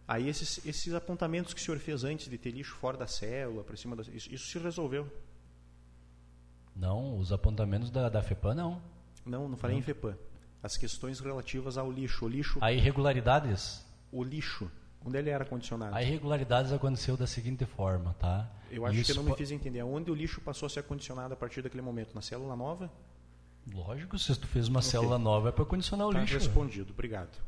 Aí 0.07 0.29
esses, 0.29 0.65
esses 0.65 0.93
apontamentos 0.93 1.53
que 1.53 1.59
o 1.59 1.63
senhor 1.63 1.79
fez 1.79 2.05
antes 2.05 2.29
de 2.29 2.37
ter 2.37 2.51
lixo 2.51 2.75
fora 2.75 2.95
da 2.95 3.07
célula, 3.07 3.61
para 3.61 3.75
cima 3.75 3.93
da, 3.93 4.03
isso, 4.03 4.33
isso 4.33 4.47
se 4.47 4.57
resolveu? 4.57 5.11
Não, 6.73 7.17
os 7.17 7.33
apontamentos 7.33 7.91
da, 7.91 8.07
da 8.07 8.21
FEPAM 8.23 8.55
não. 8.55 8.81
Não, 9.25 9.49
não 9.49 9.57
falei 9.57 9.75
não. 9.75 9.81
em 9.81 9.83
FEPAM. 9.83 10.17
As 10.61 10.77
questões 10.77 11.19
relativas 11.19 11.77
ao 11.77 11.91
lixo. 11.91 12.25
O 12.25 12.29
lixo. 12.29 12.59
Há 12.61 12.71
irregularidades? 12.71 13.85
O 14.13 14.23
lixo. 14.23 14.71
Onde 15.05 15.17
ele 15.17 15.29
era 15.29 15.43
condicionado? 15.43 15.93
A 15.93 16.01
irregularidades 16.01 16.71
aconteceu 16.71 17.17
da 17.17 17.27
seguinte 17.27 17.65
forma, 17.65 18.13
tá? 18.13 18.49
Eu 18.71 18.85
acho 18.85 18.95
Isso 18.95 19.11
que 19.11 19.19
eu 19.19 19.23
não 19.23 19.29
me 19.29 19.37
fiz 19.37 19.51
entender. 19.51 19.83
Onde 19.83 20.09
o 20.09 20.15
lixo 20.15 20.39
passou 20.39 20.67
a 20.67 20.69
ser 20.69 20.83
condicionado 20.83 21.33
a 21.33 21.37
partir 21.37 21.61
daquele 21.61 21.81
momento? 21.81 22.15
Na 22.15 22.21
célula 22.21 22.55
nova? 22.55 22.89
Lógico, 23.71 24.17
se 24.19 24.35
tu 24.35 24.47
fez 24.47 24.67
uma 24.67 24.79
okay. 24.79 24.91
célula 24.91 25.17
nova 25.17 25.49
é 25.49 25.51
para 25.51 25.65
condicionar 25.65 26.07
o 26.07 26.11
tá 26.11 26.21
lixo. 26.21 26.33
respondido, 26.33 26.91
obrigado. 26.91 27.41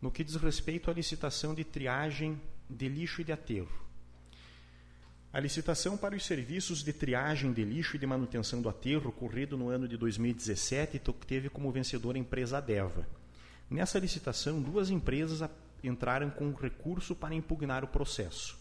No 0.00 0.10
que 0.10 0.22
diz 0.22 0.36
respeito 0.36 0.90
à 0.90 0.94
licitação 0.94 1.54
de 1.54 1.64
triagem 1.64 2.40
de 2.68 2.88
lixo 2.88 3.20
e 3.20 3.24
de 3.24 3.32
aterro. 3.32 3.88
A 5.32 5.40
licitação 5.40 5.96
para 5.96 6.16
os 6.16 6.24
serviços 6.24 6.82
de 6.82 6.92
triagem 6.92 7.52
de 7.52 7.62
lixo 7.62 7.96
e 7.96 7.98
de 7.98 8.06
manutenção 8.06 8.62
do 8.62 8.68
aterro, 8.68 9.10
ocorrido 9.10 9.56
no 9.56 9.68
ano 9.68 9.86
de 9.86 9.96
2017, 9.96 11.00
teve 11.26 11.50
como 11.50 11.70
vencedora 11.70 12.16
a 12.16 12.20
empresa 12.20 12.58
Adeva. 12.58 13.06
Nessa 13.70 13.98
licitação, 13.98 14.62
duas 14.62 14.88
empresas 14.88 15.48
entraram 15.84 16.30
com 16.30 16.52
recurso 16.54 17.14
para 17.14 17.34
impugnar 17.34 17.84
o 17.84 17.88
processo, 17.88 18.58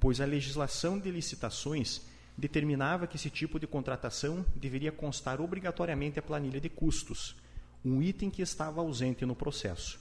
pois 0.00 0.20
a 0.20 0.24
legislação 0.24 0.98
de 0.98 1.10
licitações 1.10 2.02
determinava 2.36 3.06
que 3.06 3.16
esse 3.16 3.30
tipo 3.30 3.58
de 3.58 3.66
contratação 3.66 4.44
deveria 4.54 4.92
constar 4.92 5.40
obrigatoriamente 5.40 6.18
a 6.18 6.22
planilha 6.22 6.60
de 6.60 6.68
custos, 6.68 7.36
um 7.84 8.02
item 8.02 8.28
que 8.28 8.42
estava 8.42 8.80
ausente 8.80 9.24
no 9.24 9.34
processo. 9.34 9.98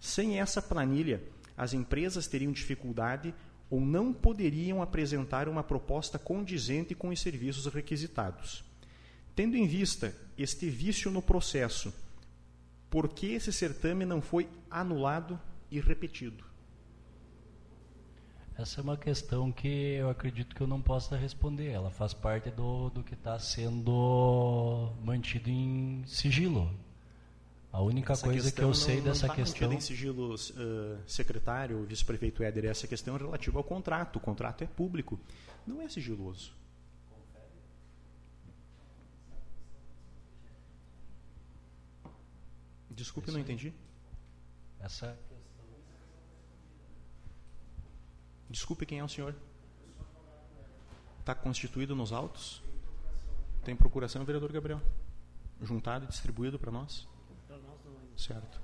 Sem 0.00 0.40
essa 0.40 0.60
planilha, 0.60 1.22
as 1.56 1.72
empresas 1.72 2.26
teriam 2.26 2.52
dificuldade 2.52 3.34
ou 3.68 3.80
não 3.80 4.12
poderiam 4.12 4.80
apresentar 4.80 5.48
uma 5.48 5.62
proposta 5.62 6.18
condizente 6.18 6.94
com 6.94 7.08
os 7.08 7.20
serviços 7.20 7.66
requisitados. 7.66 8.64
Tendo 9.34 9.56
em 9.56 9.66
vista 9.66 10.14
este 10.38 10.70
vício 10.70 11.10
no 11.10 11.20
processo, 11.20 11.92
por 12.88 13.08
que 13.08 13.32
esse 13.34 13.52
certame 13.52 14.04
não 14.04 14.22
foi 14.22 14.48
anulado 14.70 15.38
e 15.70 15.80
repetido? 15.80 16.45
Essa 18.58 18.80
é 18.80 18.82
uma 18.82 18.96
questão 18.96 19.52
que 19.52 19.68
eu 19.68 20.08
acredito 20.08 20.56
que 20.56 20.62
eu 20.62 20.66
não 20.66 20.80
possa 20.80 21.14
responder. 21.14 21.68
Ela 21.72 21.90
faz 21.90 22.14
parte 22.14 22.50
do, 22.50 22.88
do 22.88 23.04
que 23.04 23.12
está 23.12 23.38
sendo 23.38 24.92
mantido 25.04 25.50
em 25.50 26.02
sigilo. 26.06 26.74
A 27.70 27.82
única 27.82 28.14
essa 28.14 28.26
coisa 28.26 28.50
que 28.50 28.62
eu 28.62 28.72
sei 28.72 29.02
dessa 29.02 29.26
não 29.26 29.34
tá 29.34 29.42
questão. 29.42 29.70
em 29.70 29.80
sigilo, 29.80 30.34
uh, 30.34 30.98
secretário, 31.06 31.84
vice-prefeito 31.84 32.42
Éder, 32.42 32.64
essa 32.64 32.86
questão 32.88 33.14
é 33.16 33.18
relativa 33.18 33.58
ao 33.58 33.64
contrato. 33.64 34.16
O 34.16 34.20
contrato 34.20 34.64
é 34.64 34.66
público, 34.66 35.20
não 35.66 35.82
é 35.82 35.88
sigiloso. 35.90 36.54
Desculpe, 42.90 43.30
não 43.30 43.40
entendi. 43.40 43.74
Essa 44.80 45.14
Desculpe, 48.48 48.86
quem 48.86 48.98
é 48.98 49.04
o 49.04 49.08
senhor? 49.08 49.34
Está 51.20 51.34
constituído 51.34 51.96
nos 51.96 52.12
autos? 52.12 52.62
Tem 53.64 53.74
procuração, 53.74 54.24
vereador 54.24 54.52
Gabriel. 54.52 54.80
Juntado 55.60 56.04
e 56.04 56.08
distribuído 56.08 56.58
para 56.58 56.70
nós? 56.70 57.08
Certo. 58.16 58.60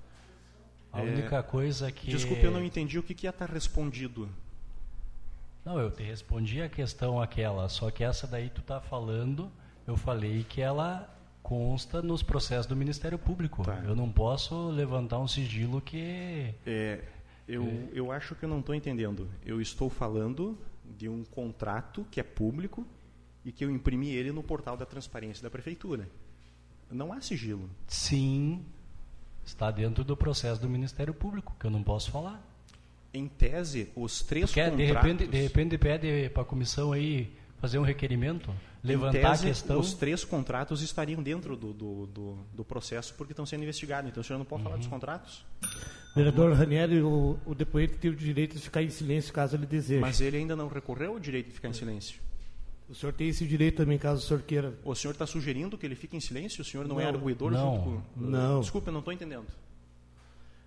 A 0.93 1.01
é, 1.01 1.05
única 1.05 1.43
coisa 1.43 1.91
que. 1.91 2.11
Desculpe, 2.11 2.45
eu 2.45 2.51
não 2.51 2.63
entendi 2.63 2.99
o 2.99 3.03
que, 3.03 3.15
que 3.15 3.27
ia 3.27 3.31
estar 3.31 3.51
respondido. 3.51 4.29
Não, 5.65 5.79
eu 5.79 5.91
te 5.91 6.03
respondi 6.03 6.61
a 6.61 6.69
questão 6.69 7.21
aquela, 7.21 7.69
só 7.69 7.91
que 7.91 8.03
essa 8.03 8.27
daí 8.27 8.51
tu 8.51 8.61
está 8.61 8.81
falando, 8.81 9.51
eu 9.87 9.97
falei 9.97 10.45
que 10.45 10.61
ela 10.61 11.09
consta 11.43 12.03
nos 12.03 12.23
processos 12.23 12.67
do 12.67 12.77
Ministério 12.77 13.19
Público. 13.19 13.63
Tá. 13.65 13.81
Eu 13.85 13.95
não 13.95 14.11
posso 14.11 14.71
levantar 14.71 15.19
um 15.19 15.29
sigilo 15.29 15.81
que. 15.81 16.55
É, 16.67 17.05
eu, 17.47 17.65
é. 17.65 17.89
eu 17.93 18.13
acho 18.13 18.35
que 18.35 18.45
eu 18.45 18.49
não 18.49 18.61
estou 18.61 18.75
entendendo. 18.75 19.29
Eu 19.45 19.61
estou 19.61 19.89
falando 19.89 20.59
de 20.97 21.09
um 21.09 21.25
contrato 21.25 22.07
que 22.11 22.21
é 22.21 22.23
público 22.23 22.87
e 23.45 23.53
que 23.53 23.65
eu 23.65 23.71
imprimi 23.71 24.11
ele 24.11 24.33
no 24.33 24.43
portal 24.43 24.77
da 24.77 24.87
transparência 24.87 25.43
da 25.43 25.51
prefeitura. 25.51 26.09
Não 26.91 27.13
há 27.13 27.21
sigilo. 27.21 27.69
Sim, 27.89 28.65
Está 29.45 29.71
dentro 29.71 30.05
do 30.05 30.17
processo 30.17 30.61
do 30.61 30.69
Ministério 30.69 31.13
Público, 31.13 31.55
que 31.59 31.67
eu 31.67 31.71
não 31.71 31.83
posso 31.83 32.11
falar. 32.11 32.41
Em 33.13 33.27
tese, 33.27 33.91
os 33.95 34.23
três 34.23 34.47
Porque, 34.47 34.61
contratos... 34.61 34.87
De 34.87 34.93
repente, 34.93 35.27
de 35.27 35.43
repente 35.43 35.79
pede 35.79 36.31
para 36.31 36.43
a 36.43 36.47
comissão 36.47 36.93
aí 36.93 37.33
fazer 37.59 37.79
um 37.79 37.83
requerimento, 37.83 38.55
levantar 38.83 39.31
tese, 39.31 39.45
a 39.45 39.49
questão... 39.49 39.79
os 39.79 39.95
três 39.95 40.25
contratos 40.25 40.83
estariam 40.83 41.23
dentro 41.23 41.57
do, 41.57 41.73
do, 41.73 42.07
do, 42.07 42.39
do, 42.53 42.65
processo 42.65 43.15
porque 43.15 43.33
estão 43.33 43.47
sendo 43.47 43.63
investigados. 43.63 44.11
Então, 44.11 44.21
o 44.21 44.25
senhor 44.25 44.39
não 44.39 44.45
pode 44.45 44.63
uhum. 44.63 44.65
falar 44.65 44.77
dos 44.77 44.87
uhum. 44.87 44.93
contratos? 44.93 45.45
Vereador 46.15 46.53
Ranieri, 46.53 47.01
o, 47.01 47.39
o 47.47 47.55
depoente 47.55 47.95
tem 47.95 48.11
o 48.11 48.15
direito 48.15 48.57
de 48.57 48.63
ficar 48.63 48.83
em 48.83 48.91
silêncio 48.91 49.33
caso 49.33 49.57
ele 49.57 49.67
deseje. 49.67 50.01
Mas 50.01 50.21
ele 50.21 50.37
ainda 50.37 50.55
não 50.55 50.69
recorreu 50.69 51.13
ao 51.13 51.21
direito 51.21 51.49
de 51.49 51.55
ficar 51.55 51.69
em 51.69 51.73
silêncio? 51.73 52.21
O 52.89 52.95
senhor 52.95 53.13
tem 53.13 53.29
esse 53.29 53.47
direito 53.47 53.77
também, 53.77 53.97
caso 53.97 54.23
o 54.23 54.27
senhor 54.27 54.43
queira. 54.43 54.75
O 54.85 54.95
senhor 54.95 55.13
está 55.13 55.27
sugerindo 55.27 55.79
que 55.79 55.87
ele 55.87 55.95
fique 55.95 56.15
em 56.15 56.21
silêncio? 56.21 56.61
O 56.61 56.65
senhor 56.65 56.87
não, 56.87 57.01
é 57.01 57.05
não 57.05 57.11
é 57.11 57.15
arguidor 57.15 57.51
não, 57.51 57.77
junto 57.77 57.85
com... 57.85 58.21
Não. 58.21 58.61
Desculpa, 58.61 58.91
eu 58.91 58.93
não 58.93 59.01
estou 59.01 59.15
entendendo. 59.15 59.47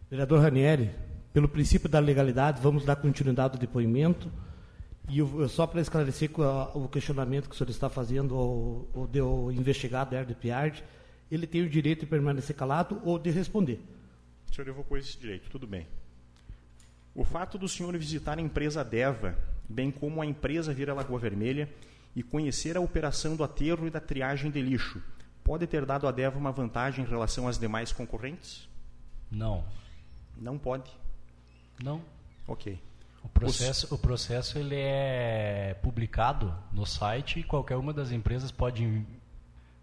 Vereador 0.10 0.42
Ranieri, 0.42 0.90
pelo 1.32 1.48
princípio 1.48 1.88
da 1.88 2.00
legalidade, 2.00 2.60
vamos 2.62 2.86
dar 2.86 2.96
continuidade 2.96 3.54
ao 3.54 3.60
depoimento. 3.60 4.32
E 5.10 5.20
eu, 5.20 5.48
só 5.48 5.68
para 5.68 5.82
esclarecer 5.82 6.30
o 6.74 6.88
questionamento 6.88 7.48
que 7.48 7.56
o 7.56 7.58
senhor 7.58 7.70
está 7.70 7.90
fazendo, 7.90 8.36
ou, 8.36 8.90
ou 8.94 9.08
do 9.08 9.52
investigado 9.52 10.16
Herder 10.16 10.36
Piard, 10.36 10.84
ele 11.32 11.46
tem 11.46 11.62
o 11.62 11.70
direito 11.70 12.02
de 12.02 12.06
permanecer 12.06 12.56
calado 12.56 13.02
ou 13.04 13.20
de 13.20 13.30
responder. 13.30 13.80
O 14.50 14.54
senhor 14.54 14.68
evocou 14.68 14.98
esse 14.98 15.18
direito, 15.18 15.50
tudo 15.50 15.68
bem. 15.68 15.88
O 17.14 17.24
fato 17.24 17.58
do 17.58 17.68
senhor 17.68 17.96
visitar 17.98 18.38
a 18.38 18.42
empresa 18.42 18.84
Deva, 18.84 19.38
bem 19.70 19.92
como 19.92 20.22
a 20.22 20.26
empresa 20.26 20.74
Vira 20.74 20.94
Lagoa 20.94 21.20
Vermelha, 21.20 21.70
e 22.16 22.24
conhecer 22.24 22.78
a 22.78 22.82
operação 22.82 23.36
do 23.36 23.44
aterro 23.44 23.88
e 23.88 23.90
da 23.90 24.00
triagem 24.00 24.50
de 24.50 24.62
lixo 24.62 25.02
pode 25.46 25.68
ter 25.68 25.86
dado 25.86 26.08
à 26.08 26.12
DEVA 26.12 26.40
uma 26.40 26.52
vantagem 26.52 27.06
em 27.06 27.08
relação 27.08 27.48
às 27.48 27.60
demais 27.60 27.92
concorrentes? 27.92 28.68
Não. 29.30 29.64
Não 30.36 30.58
pode? 30.58 30.90
Não. 31.84 32.02
Ok. 32.48 32.80
O 33.26 33.30
processo, 33.30 33.88
Os... 33.88 33.92
o 33.92 33.98
processo 33.98 34.58
ele 34.58 34.76
é 34.78 35.76
publicado 35.82 36.56
no 36.72 36.86
site 36.86 37.40
e 37.40 37.44
qualquer 37.44 37.76
uma 37.76 37.92
das 37.92 38.12
empresas 38.12 38.52
pode 38.52 39.06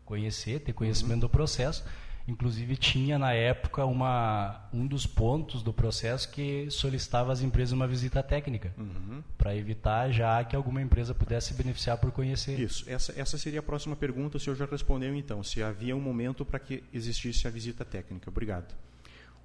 conhecer, 0.05 0.61
ter 0.61 0.73
conhecimento 0.73 1.15
uhum. 1.15 1.21
do 1.21 1.29
processo 1.29 1.85
Inclusive 2.27 2.77
tinha 2.77 3.19
na 3.19 3.33
época 3.33 3.85
uma, 3.85 4.61
um 4.73 4.87
dos 4.87 5.07
pontos 5.07 5.63
do 5.63 5.73
processo 5.73 6.31
que 6.31 6.71
solicitava 6.71 7.33
às 7.33 7.43
empresas 7.43 7.73
uma 7.73 7.87
visita 7.87 8.23
técnica, 8.23 8.73
uhum. 8.79 9.23
para 9.37 9.57
evitar 9.57 10.11
já 10.13 10.43
que 10.45 10.55
alguma 10.55 10.81
empresa 10.81 11.13
pudesse 11.15 11.53
beneficiar 11.55 11.99
por 11.99 12.13
conhecer. 12.13 12.59
Isso, 12.61 12.89
essa, 12.89 13.13
essa 13.21 13.37
seria 13.37 13.59
a 13.59 13.63
próxima 13.63 13.97
pergunta, 13.97 14.37
o 14.37 14.41
senhor 14.41 14.55
já 14.55 14.67
respondeu 14.67 15.15
então, 15.17 15.43
se 15.43 15.63
havia 15.63 15.97
um 15.97 16.01
momento 16.01 16.45
para 16.45 16.61
que 16.61 16.85
existisse 16.93 17.49
a 17.49 17.51
visita 17.51 17.85
técnica. 17.85 18.31
Obrigado. 18.31 18.73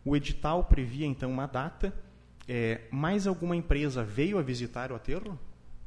O 0.06 0.16
edital 0.16 0.64
previa 0.64 1.08
então 1.08 1.32
uma 1.32 1.48
data, 1.48 1.92
é, 2.48 2.82
mais 2.92 3.28
alguma 3.28 3.56
empresa 3.56 4.04
veio 4.04 4.38
a 4.38 4.42
visitar 4.42 4.92
o 4.92 4.96
aterro? 4.96 5.38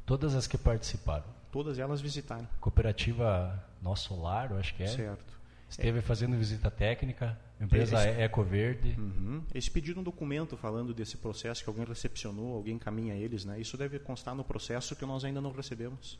Todas 0.05 0.35
as 0.35 0.47
que 0.47 0.57
participaram. 0.57 1.25
Todas 1.51 1.79
elas 1.79 1.99
visitaram. 1.99 2.47
Cooperativa 2.59 3.63
Nosso 3.81 4.19
Lar, 4.19 4.51
eu 4.51 4.57
acho 4.57 4.73
que 4.75 4.83
é. 4.83 4.87
Certo. 4.87 5.41
Esteve 5.69 5.99
é. 5.99 6.01
fazendo 6.01 6.37
visita 6.37 6.69
técnica, 6.69 7.39
empresa 7.59 7.97
esse, 8.09 8.21
Ecoverde. 8.21 8.95
Uhum. 8.97 9.41
Eles 9.53 9.69
pediram 9.69 10.01
um 10.01 10.03
documento 10.03 10.57
falando 10.57 10.93
desse 10.93 11.17
processo 11.17 11.63
que 11.63 11.69
alguém 11.69 11.85
recepcionou, 11.85 12.55
alguém 12.55 12.77
caminha 12.77 13.15
eles, 13.15 13.45
né? 13.45 13.59
Isso 13.59 13.77
deve 13.77 13.97
constar 13.97 14.35
no 14.35 14.43
processo 14.43 14.95
que 14.95 15.05
nós 15.05 15.23
ainda 15.23 15.39
não 15.39 15.51
recebemos. 15.51 16.19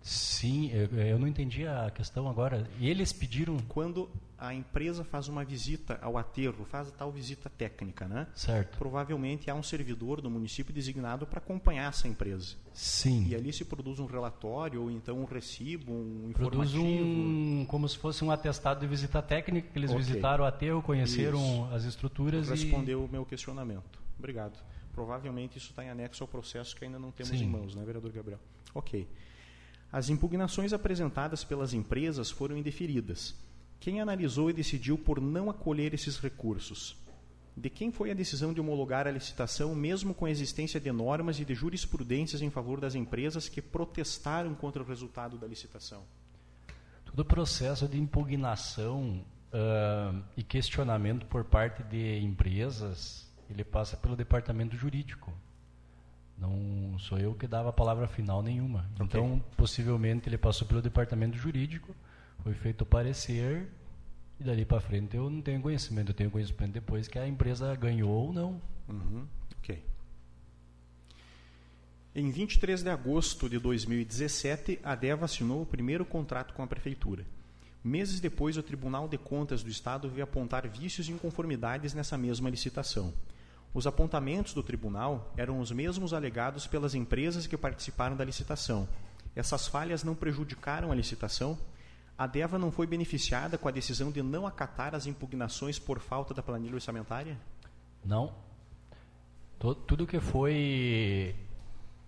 Sim, 0.00 0.70
eu, 0.72 0.86
eu, 0.98 1.18
não 1.18 1.26
entendi 1.26 1.66
a 1.66 1.90
questão 1.90 2.28
agora. 2.28 2.66
Eles 2.80 3.12
pediram. 3.12 3.58
Quando 3.68 4.08
a 4.38 4.54
empresa 4.54 5.02
faz 5.02 5.26
uma 5.26 5.44
visita 5.44 5.98
ao 6.00 6.16
aterro, 6.16 6.64
faz 6.64 6.88
a 6.88 6.90
tal 6.92 7.10
visita 7.10 7.50
técnica, 7.50 8.06
né? 8.06 8.26
Certo. 8.34 8.78
Provavelmente 8.78 9.50
há 9.50 9.54
um 9.54 9.62
servidor 9.62 10.20
do 10.20 10.30
município 10.30 10.72
designado 10.72 11.26
para 11.26 11.38
acompanhar 11.38 11.88
essa 11.88 12.06
empresa. 12.06 12.54
Sim. 12.72 13.26
E 13.26 13.34
ali 13.34 13.52
se 13.52 13.64
produz 13.64 13.98
um 13.98 14.06
relatório 14.06 14.82
ou 14.82 14.90
então 14.90 15.18
um 15.18 15.24
recibo, 15.24 15.92
um 15.92 16.30
produz 16.32 16.70
informativo. 16.70 17.04
um 17.04 17.66
como 17.68 17.88
se 17.88 17.98
fosse 17.98 18.24
um 18.24 18.30
atestado 18.30 18.80
de 18.80 18.86
visita 18.86 19.20
técnica 19.20 19.68
que 19.72 19.78
eles 19.78 19.90
okay. 19.90 20.02
visitaram 20.02 20.44
o 20.44 20.46
aterro, 20.46 20.80
conheceram 20.80 21.38
isso. 21.38 21.74
as 21.74 21.84
estruturas 21.84 22.48
Respondeu 22.48 23.02
e... 23.02 23.04
o 23.04 23.08
meu 23.08 23.26
questionamento. 23.26 24.00
Obrigado. 24.16 24.58
Provavelmente 24.92 25.58
isso 25.58 25.70
está 25.70 25.84
em 25.84 25.90
anexo 25.90 26.22
ao 26.22 26.28
processo 26.28 26.74
que 26.76 26.84
ainda 26.84 26.98
não 26.98 27.10
temos 27.10 27.36
Sim. 27.36 27.44
em 27.44 27.48
mãos, 27.48 27.74
né, 27.74 27.84
vereador 27.84 28.12
Gabriel? 28.12 28.40
Ok. 28.74 29.06
As 29.90 30.10
impugnações 30.10 30.72
apresentadas 30.72 31.44
pelas 31.44 31.72
empresas 31.72 32.30
foram 32.30 32.56
indeferidas. 32.56 33.34
Quem 33.80 34.00
analisou 34.00 34.50
e 34.50 34.52
decidiu 34.52 34.98
por 34.98 35.20
não 35.20 35.48
acolher 35.48 35.94
esses 35.94 36.18
recursos? 36.18 36.96
De 37.56 37.70
quem 37.70 37.90
foi 37.90 38.10
a 38.10 38.14
decisão 38.14 38.52
de 38.52 38.60
homologar 38.60 39.06
a 39.06 39.10
licitação, 39.10 39.74
mesmo 39.74 40.14
com 40.14 40.26
a 40.26 40.30
existência 40.30 40.78
de 40.78 40.92
normas 40.92 41.40
e 41.40 41.44
de 41.44 41.54
jurisprudências 41.54 42.42
em 42.42 42.50
favor 42.50 42.80
das 42.80 42.94
empresas 42.94 43.48
que 43.48 43.62
protestaram 43.62 44.54
contra 44.54 44.82
o 44.82 44.86
resultado 44.86 45.38
da 45.38 45.46
licitação? 45.46 46.04
Todo 47.04 47.20
o 47.20 47.24
processo 47.24 47.88
de 47.88 47.98
impugnação 47.98 49.24
uh, 49.52 50.22
e 50.36 50.42
questionamento 50.42 51.26
por 51.26 51.44
parte 51.44 51.82
de 51.82 52.18
empresas, 52.20 53.26
ele 53.48 53.64
passa 53.64 53.96
pelo 53.96 54.14
departamento 54.14 54.76
jurídico. 54.76 55.32
Não 56.38 56.98
sou 56.98 57.18
eu 57.18 57.34
que 57.34 57.46
dava 57.46 57.70
a 57.70 57.72
palavra 57.72 58.06
final 58.06 58.42
nenhuma. 58.42 58.88
Okay. 58.94 59.06
Então, 59.06 59.42
possivelmente, 59.56 60.28
ele 60.28 60.38
passou 60.38 60.66
pelo 60.66 60.80
departamento 60.80 61.36
jurídico, 61.36 61.94
foi 62.42 62.54
feito 62.54 62.82
o 62.82 62.86
parecer, 62.86 63.68
e 64.40 64.44
dali 64.44 64.64
para 64.64 64.80
frente 64.80 65.16
eu 65.16 65.28
não 65.28 65.42
tenho 65.42 65.60
conhecimento. 65.60 66.10
Eu 66.10 66.14
tenho 66.14 66.30
conhecimento 66.30 66.72
depois 66.72 67.08
que 67.08 67.18
a 67.18 67.26
empresa 67.26 67.74
ganhou 67.74 68.10
ou 68.10 68.32
não. 68.32 68.60
Uhum. 68.88 69.26
Ok. 69.58 69.82
Em 72.14 72.30
23 72.30 72.82
de 72.82 72.90
agosto 72.90 73.48
de 73.48 73.58
2017, 73.58 74.78
a 74.82 74.94
DEVA 74.94 75.24
assinou 75.24 75.62
o 75.62 75.66
primeiro 75.66 76.04
contrato 76.04 76.54
com 76.54 76.62
a 76.62 76.66
Prefeitura. 76.66 77.24
Meses 77.82 78.20
depois, 78.20 78.56
o 78.56 78.62
Tribunal 78.62 79.08
de 79.08 79.18
Contas 79.18 79.62
do 79.62 79.70
Estado 79.70 80.08
veio 80.08 80.24
apontar 80.24 80.68
vícios 80.68 81.08
e 81.08 81.12
inconformidades 81.12 81.94
nessa 81.94 82.18
mesma 82.18 82.50
licitação. 82.50 83.12
Os 83.74 83.86
apontamentos 83.86 84.54
do 84.54 84.62
tribunal 84.62 85.32
eram 85.36 85.60
os 85.60 85.70
mesmos 85.70 86.12
alegados 86.12 86.66
pelas 86.66 86.94
empresas 86.94 87.46
que 87.46 87.56
participaram 87.56 88.16
da 88.16 88.24
licitação. 88.24 88.88
Essas 89.36 89.68
falhas 89.68 90.02
não 90.02 90.14
prejudicaram 90.14 90.90
a 90.90 90.94
licitação? 90.94 91.58
A 92.16 92.26
DEVA 92.26 92.58
não 92.58 92.72
foi 92.72 92.86
beneficiada 92.86 93.56
com 93.56 93.68
a 93.68 93.70
decisão 93.70 94.10
de 94.10 94.22
não 94.22 94.46
acatar 94.46 94.94
as 94.94 95.06
impugnações 95.06 95.78
por 95.78 96.00
falta 96.00 96.34
da 96.34 96.42
planilha 96.42 96.74
orçamentária? 96.74 97.38
Não. 98.04 98.32
Tudo 99.58 100.06
que 100.06 100.18
foi 100.18 101.36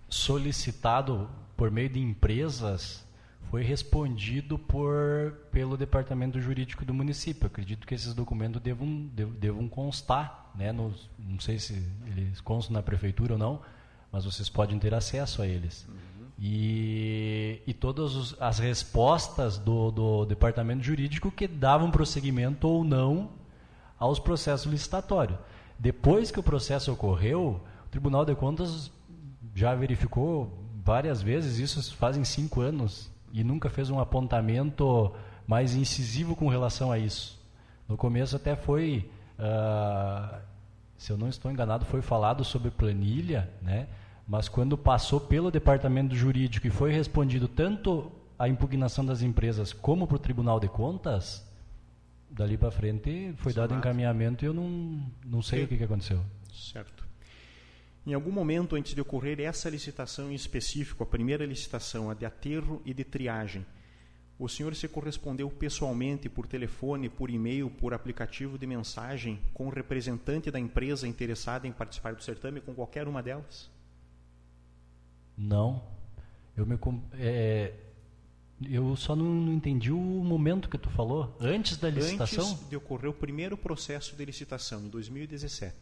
solicitado 0.08 1.30
por 1.56 1.70
meio 1.70 1.88
de 1.88 2.00
empresas 2.00 3.04
foi 3.50 3.62
respondido 3.62 4.58
por, 4.58 5.32
pelo 5.50 5.76
departamento 5.76 6.40
jurídico 6.40 6.84
do 6.84 6.94
município. 6.94 7.46
Acredito 7.46 7.86
que 7.86 7.94
esses 7.94 8.14
documentos 8.14 8.60
devam, 8.62 9.10
devam 9.38 9.68
constar, 9.68 10.39
né, 10.54 10.72
nos, 10.72 11.08
não 11.18 11.40
sei 11.40 11.58
se 11.58 11.82
eles 12.06 12.40
constam 12.40 12.74
na 12.74 12.82
prefeitura 12.82 13.34
ou 13.34 13.38
não, 13.38 13.60
mas 14.12 14.24
vocês 14.24 14.48
podem 14.48 14.78
ter 14.78 14.94
acesso 14.94 15.42
a 15.42 15.46
eles. 15.46 15.86
Uhum. 15.88 16.26
E, 16.38 17.62
e 17.66 17.74
todas 17.74 18.34
as 18.40 18.58
respostas 18.58 19.58
do, 19.58 19.90
do 19.90 20.24
departamento 20.24 20.82
jurídico 20.82 21.30
que 21.30 21.46
davam 21.46 21.90
prosseguimento 21.90 22.66
ou 22.66 22.82
não 22.82 23.30
aos 23.98 24.18
processos 24.18 24.70
licitatórios. 24.70 25.38
Depois 25.78 26.30
que 26.30 26.40
o 26.40 26.42
processo 26.42 26.92
ocorreu, 26.92 27.60
o 27.86 27.88
Tribunal 27.90 28.24
de 28.24 28.34
Contas 28.34 28.90
já 29.54 29.74
verificou 29.74 30.58
várias 30.82 31.22
vezes, 31.22 31.58
isso 31.58 31.94
fazem 31.96 32.24
cinco 32.24 32.60
anos, 32.60 33.10
e 33.32 33.44
nunca 33.44 33.68
fez 33.68 33.90
um 33.90 34.00
apontamento 34.00 35.12
mais 35.46 35.74
incisivo 35.74 36.34
com 36.34 36.48
relação 36.48 36.90
a 36.90 36.98
isso. 36.98 37.38
No 37.88 37.96
começo 37.96 38.36
até 38.36 38.56
foi, 38.56 39.10
uh, 39.40 40.38
se 40.96 41.10
eu 41.10 41.16
não 41.16 41.28
estou 41.28 41.50
enganado, 41.50 41.84
foi 41.84 42.02
falado 42.02 42.44
sobre 42.44 42.70
planilha, 42.70 43.50
né? 43.62 43.88
mas 44.28 44.48
quando 44.48 44.78
passou 44.78 45.20
pelo 45.20 45.50
departamento 45.50 46.14
jurídico 46.14 46.66
e 46.66 46.70
foi 46.70 46.92
respondido 46.92 47.48
tanto 47.48 48.12
a 48.38 48.48
impugnação 48.48 49.04
das 49.04 49.22
empresas 49.22 49.72
como 49.72 50.06
para 50.06 50.16
o 50.16 50.18
Tribunal 50.18 50.60
de 50.60 50.68
Contas, 50.68 51.44
dali 52.30 52.56
para 52.56 52.70
frente 52.70 53.34
foi 53.38 53.52
dado 53.52 53.74
encaminhamento 53.74 54.44
e 54.44 54.46
eu 54.46 54.54
não, 54.54 55.02
não 55.26 55.42
sei 55.42 55.64
o 55.64 55.68
que, 55.68 55.76
que 55.76 55.84
aconteceu. 55.84 56.22
Certo. 56.54 57.04
Em 58.06 58.14
algum 58.14 58.30
momento 58.30 58.76
antes 58.76 58.94
de 58.94 59.00
ocorrer 59.00 59.40
essa 59.40 59.68
licitação 59.68 60.30
em 60.30 60.34
específico, 60.34 61.02
a 61.02 61.06
primeira 61.06 61.44
licitação, 61.44 62.08
a 62.08 62.14
de 62.14 62.24
aterro 62.24 62.80
e 62.84 62.94
de 62.94 63.04
triagem, 63.04 63.66
o 64.40 64.48
senhor 64.48 64.74
se 64.74 64.88
correspondeu 64.88 65.50
pessoalmente 65.50 66.26
por 66.26 66.46
telefone, 66.46 67.10
por 67.10 67.28
e-mail, 67.28 67.68
por 67.68 67.92
aplicativo 67.92 68.56
de 68.56 68.66
mensagem 68.66 69.38
com 69.52 69.66
o 69.66 69.70
representante 69.70 70.50
da 70.50 70.58
empresa 70.58 71.06
interessada 71.06 71.68
em 71.68 71.72
participar 71.72 72.14
do 72.14 72.22
certame, 72.22 72.62
com 72.62 72.72
qualquer 72.74 73.06
uma 73.06 73.22
delas? 73.22 73.70
Não. 75.36 75.82
Eu 76.56 76.64
me 76.64 76.78
é, 77.18 77.74
eu 78.66 78.96
só 78.96 79.14
não, 79.14 79.26
não, 79.26 79.52
entendi 79.52 79.92
o 79.92 79.98
momento 79.98 80.70
que 80.70 80.78
tu 80.78 80.88
falou. 80.88 81.36
Antes 81.38 81.76
da 81.76 81.90
licitação? 81.90 82.48
Antes 82.48 82.68
de 82.70 82.76
ocorrer 82.76 83.10
o 83.10 83.14
primeiro 83.14 83.58
processo 83.58 84.16
de 84.16 84.24
licitação, 84.24 84.80
em 84.80 84.88
2017. 84.88 85.74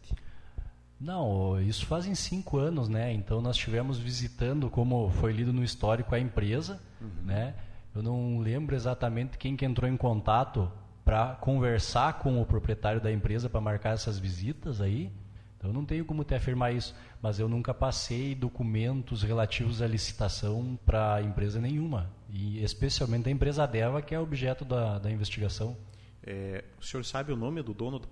Não, 1.01 1.60
isso 1.60 1.86
fazem 1.86 2.12
cinco 2.16 2.59
anos, 2.59 2.89
né? 2.89 3.12
Então 3.12 3.40
nós 3.40 3.55
estivemos 3.55 3.98
visitando, 3.98 4.68
como 4.68 5.10
foi 5.10 5.32
lido 5.32 5.52
no 5.52 5.62
histórico, 5.62 6.12
a 6.12 6.18
empresa, 6.18 6.80
uhum. 7.01 7.24
né? 7.24 7.55
Eu 7.94 8.02
não 8.02 8.39
lembro 8.39 8.74
exatamente 8.74 9.39
quem 9.39 9.56
que 9.56 9.65
entrou 9.65 9.90
em 9.90 9.97
contato 9.97 10.70
para 11.05 11.35
conversar 11.36 12.19
com 12.19 12.40
o 12.40 12.44
proprietário 12.44 13.01
da 13.01 13.10
empresa 13.10 13.48
para 13.48 13.60
marcar 13.60 13.94
essas 13.94 14.19
visitas 14.19 14.81
aí. 14.81 15.10
Então 15.56 15.70
eu 15.70 15.74
não 15.74 15.85
tenho 15.85 16.05
como 16.05 16.23
te 16.23 16.35
afirmar 16.35 16.73
isso, 16.73 16.94
mas 17.20 17.40
eu 17.40 17.48
nunca 17.48 17.74
passei 17.74 18.35
documentos 18.35 19.23
relativos 19.23 19.82
à 19.82 19.86
licitação 19.86 20.78
para 20.86 21.20
empresa 21.23 21.60
nenhuma, 21.60 22.09
e 22.28 22.62
especialmente 22.62 23.28
a 23.28 23.32
empresa 23.32 23.66
Deva, 23.66 24.01
que 24.01 24.15
é 24.15 24.20
objeto 24.20 24.65
da, 24.65 24.98
da 24.98 25.10
investigação. 25.10 25.77
É, 26.23 26.62
o 26.78 26.85
senhor 26.85 27.02
sabe 27.05 27.32
o 27.32 27.36
nome 27.36 27.60
do 27.62 27.74
dono 27.74 27.98
do 27.98 28.09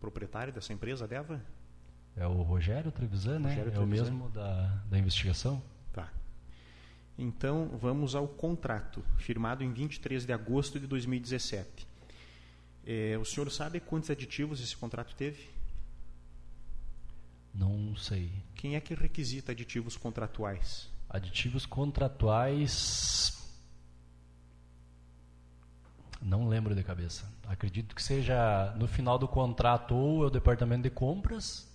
proprietário 0.00 0.52
dessa 0.52 0.72
empresa 0.72 1.06
Deva? 1.08 1.40
É 2.14 2.26
o 2.26 2.42
Rogério 2.42 2.92
Trevisan, 2.92 3.38
né? 3.38 3.50
Rogério 3.50 3.70
é 3.70 3.74
Trevisan. 3.74 3.82
o 3.82 3.86
mesmo 3.86 4.28
da, 4.30 4.82
da 4.90 4.98
investigação. 4.98 5.62
Então, 7.18 7.68
vamos 7.80 8.14
ao 8.14 8.26
contrato, 8.26 9.04
firmado 9.16 9.62
em 9.62 9.72
23 9.72 10.24
de 10.24 10.32
agosto 10.32 10.80
de 10.80 10.86
2017. 10.86 11.86
É, 12.84 13.16
o 13.18 13.24
senhor 13.24 13.50
sabe 13.50 13.80
quantos 13.80 14.10
aditivos 14.10 14.60
esse 14.60 14.76
contrato 14.76 15.14
teve? 15.14 15.50
Não 17.54 17.94
sei. 17.96 18.32
Quem 18.54 18.76
é 18.76 18.80
que 18.80 18.94
requisita 18.94 19.52
aditivos 19.52 19.96
contratuais? 19.96 20.90
Aditivos 21.08 21.66
contratuais. 21.66 23.38
Não 26.20 26.48
lembro 26.48 26.74
de 26.74 26.82
cabeça. 26.82 27.30
Acredito 27.46 27.94
que 27.94 28.02
seja 28.02 28.74
no 28.78 28.88
final 28.88 29.18
do 29.18 29.28
contrato 29.28 29.94
ou 29.94 30.24
é 30.24 30.26
o 30.28 30.30
departamento 30.30 30.84
de 30.84 30.90
compras 30.90 31.71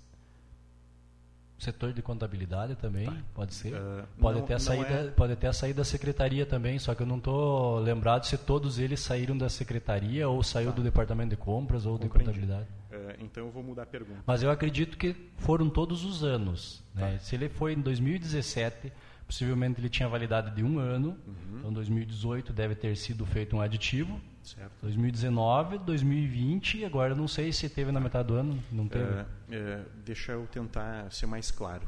setor 1.57 1.91
de 1.91 2.01
contabilidade 2.01 2.75
também, 2.75 3.05
tá. 3.05 3.17
pode 3.33 3.53
ser. 3.53 3.73
Uh, 3.73 4.03
pode, 4.19 4.39
não, 4.39 4.45
ter 4.45 4.53
a 4.53 4.59
saída, 4.59 4.93
é... 4.93 5.07
pode 5.09 5.35
ter 5.35 5.47
a 5.47 5.53
saída 5.53 5.77
da 5.77 5.83
secretaria 5.83 6.45
também, 6.45 6.77
só 6.77 6.93
que 6.93 7.01
eu 7.01 7.07
não 7.07 7.17
estou 7.17 7.79
lembrado 7.79 8.25
se 8.25 8.37
todos 8.37 8.79
eles 8.79 8.99
saíram 8.99 9.37
da 9.37 9.49
secretaria 9.49 10.27
ou 10.29 10.43
saiu 10.43 10.69
tá. 10.69 10.75
do 10.75 10.83
departamento 10.83 11.31
de 11.31 11.37
compras 11.37 11.85
ou 11.85 11.97
Compreendi. 11.97 12.13
de 12.13 12.25
contabilidade. 12.25 12.67
Uh, 12.91 13.23
então 13.23 13.45
eu 13.45 13.51
vou 13.51 13.63
mudar 13.63 13.83
a 13.83 13.85
pergunta. 13.85 14.21
Mas 14.25 14.43
eu 14.43 14.51
acredito 14.51 14.97
que 14.97 15.15
foram 15.37 15.69
todos 15.69 16.03
os 16.05 16.23
anos. 16.23 16.83
Né? 16.93 17.13
Tá. 17.13 17.19
Se 17.19 17.35
ele 17.35 17.49
foi 17.49 17.73
em 17.73 17.81
2017, 17.81 18.91
possivelmente 19.25 19.79
ele 19.79 19.89
tinha 19.89 20.07
validade 20.07 20.55
de 20.55 20.63
um 20.63 20.79
ano, 20.79 21.17
uhum. 21.27 21.59
então 21.59 21.73
2018 21.73 22.53
deve 22.53 22.75
ter 22.75 22.95
sido 22.95 23.25
feito 23.25 23.55
um 23.55 23.61
aditivo. 23.61 24.21
Certo. 24.47 24.71
2019, 24.81 25.77
2020, 25.79 26.85
agora 26.85 27.13
não 27.13 27.27
sei 27.27 27.51
se 27.51 27.67
teve 27.67 27.91
na 27.91 27.99
metade 27.99 28.29
do 28.29 28.35
ano, 28.35 28.63
não 28.71 28.87
teve. 28.87 29.03
É, 29.03 29.25
é, 29.51 29.85
deixa 30.05 30.31
eu 30.31 30.47
tentar 30.47 31.11
ser 31.11 31.25
mais 31.25 31.51
claro. 31.51 31.85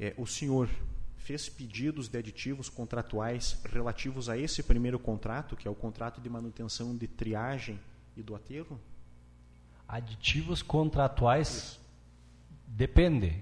É, 0.00 0.14
o 0.16 0.26
senhor 0.26 0.70
fez 1.18 1.50
pedidos 1.50 2.08
de 2.08 2.16
aditivos 2.16 2.70
contratuais 2.70 3.60
relativos 3.70 4.30
a 4.30 4.38
esse 4.38 4.62
primeiro 4.62 4.98
contrato, 4.98 5.54
que 5.54 5.68
é 5.68 5.70
o 5.70 5.74
contrato 5.74 6.18
de 6.18 6.30
manutenção 6.30 6.96
de 6.96 7.06
triagem 7.06 7.78
e 8.16 8.22
do 8.22 8.34
aterro? 8.34 8.80
Aditivos 9.86 10.62
contratuais 10.62 11.48
Isso. 11.48 11.80
depende. 12.66 13.36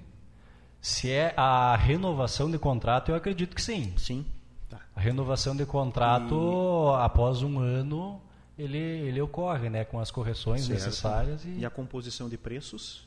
Se 0.81 1.09
é 1.09 1.35
a 1.37 1.77
renovação 1.77 2.51
de 2.51 2.59
contrato, 2.59 3.13
eu 3.13 3.15
acredito 3.15 3.55
que 3.55 3.63
sim. 3.63 3.95
Sim. 3.97 4.27
Tá. 4.69 4.81
A 4.97 5.01
renovação 5.01 5.55
de 5.55 5.65
contrato, 5.65 6.35
e... 6.35 7.05
após 7.05 7.43
um 7.45 7.61
ano, 7.61 8.21
ele, 8.59 8.79
ele 8.79 9.21
ocorre, 9.21 9.69
né, 9.69 9.85
com 9.85 10.01
as 10.01 10.11
correções 10.11 10.63
certo. 10.63 10.73
necessárias. 10.73 11.45
E... 11.45 11.59
e 11.59 11.67
a 11.67 11.71
composição 11.71 12.29
de 12.29 12.39
preços? 12.39 13.07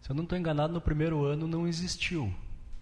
Se 0.00 0.10
eu 0.10 0.16
não 0.16 0.24
estou 0.24 0.38
enganado, 0.38 0.72
no 0.72 0.80
primeiro 0.80 1.24
ano 1.24 1.46
não 1.46 1.66
existiu. 1.66 2.32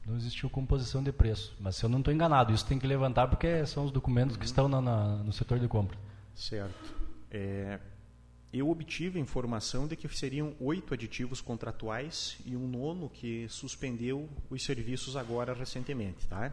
Não 0.05 0.17
existiu 0.17 0.51
composição 0.51 1.03
de 1.03 1.13
preço. 1.13 1.57
Mas 1.59 1.77
se 1.77 1.85
eu 1.85 1.89
não 1.89 2.01
estou 2.01 2.13
enganado, 2.13 2.53
isso 2.53 2.67
tem 2.67 2.79
que 2.79 2.87
levantar 2.87 3.29
porque 3.29 3.65
são 3.65 3.85
os 3.85 3.91
documentos 3.91 4.35
uhum. 4.35 4.41
que 4.41 4.47
estão 4.47 4.69
na, 4.69 4.81
na, 4.81 5.17
no 5.19 5.33
setor 5.33 5.59
de 5.59 5.67
compra. 5.67 5.97
Certo. 6.35 6.95
É, 7.31 7.81
eu 8.53 8.69
obtive 8.69 9.19
a 9.19 9.23
informação 9.23 9.87
de 9.87 9.97
que 9.97 10.07
seriam 10.15 10.55
oito 10.61 10.93
aditivos 10.93 11.41
contratuais 11.41 12.37
e 12.45 12.55
um 12.55 12.69
nono 12.69 13.09
que 13.09 13.49
suspendeu 13.49 14.29
os 14.51 14.63
serviços 14.63 15.17
agora 15.17 15.55
recentemente. 15.55 16.27
Tá? 16.27 16.53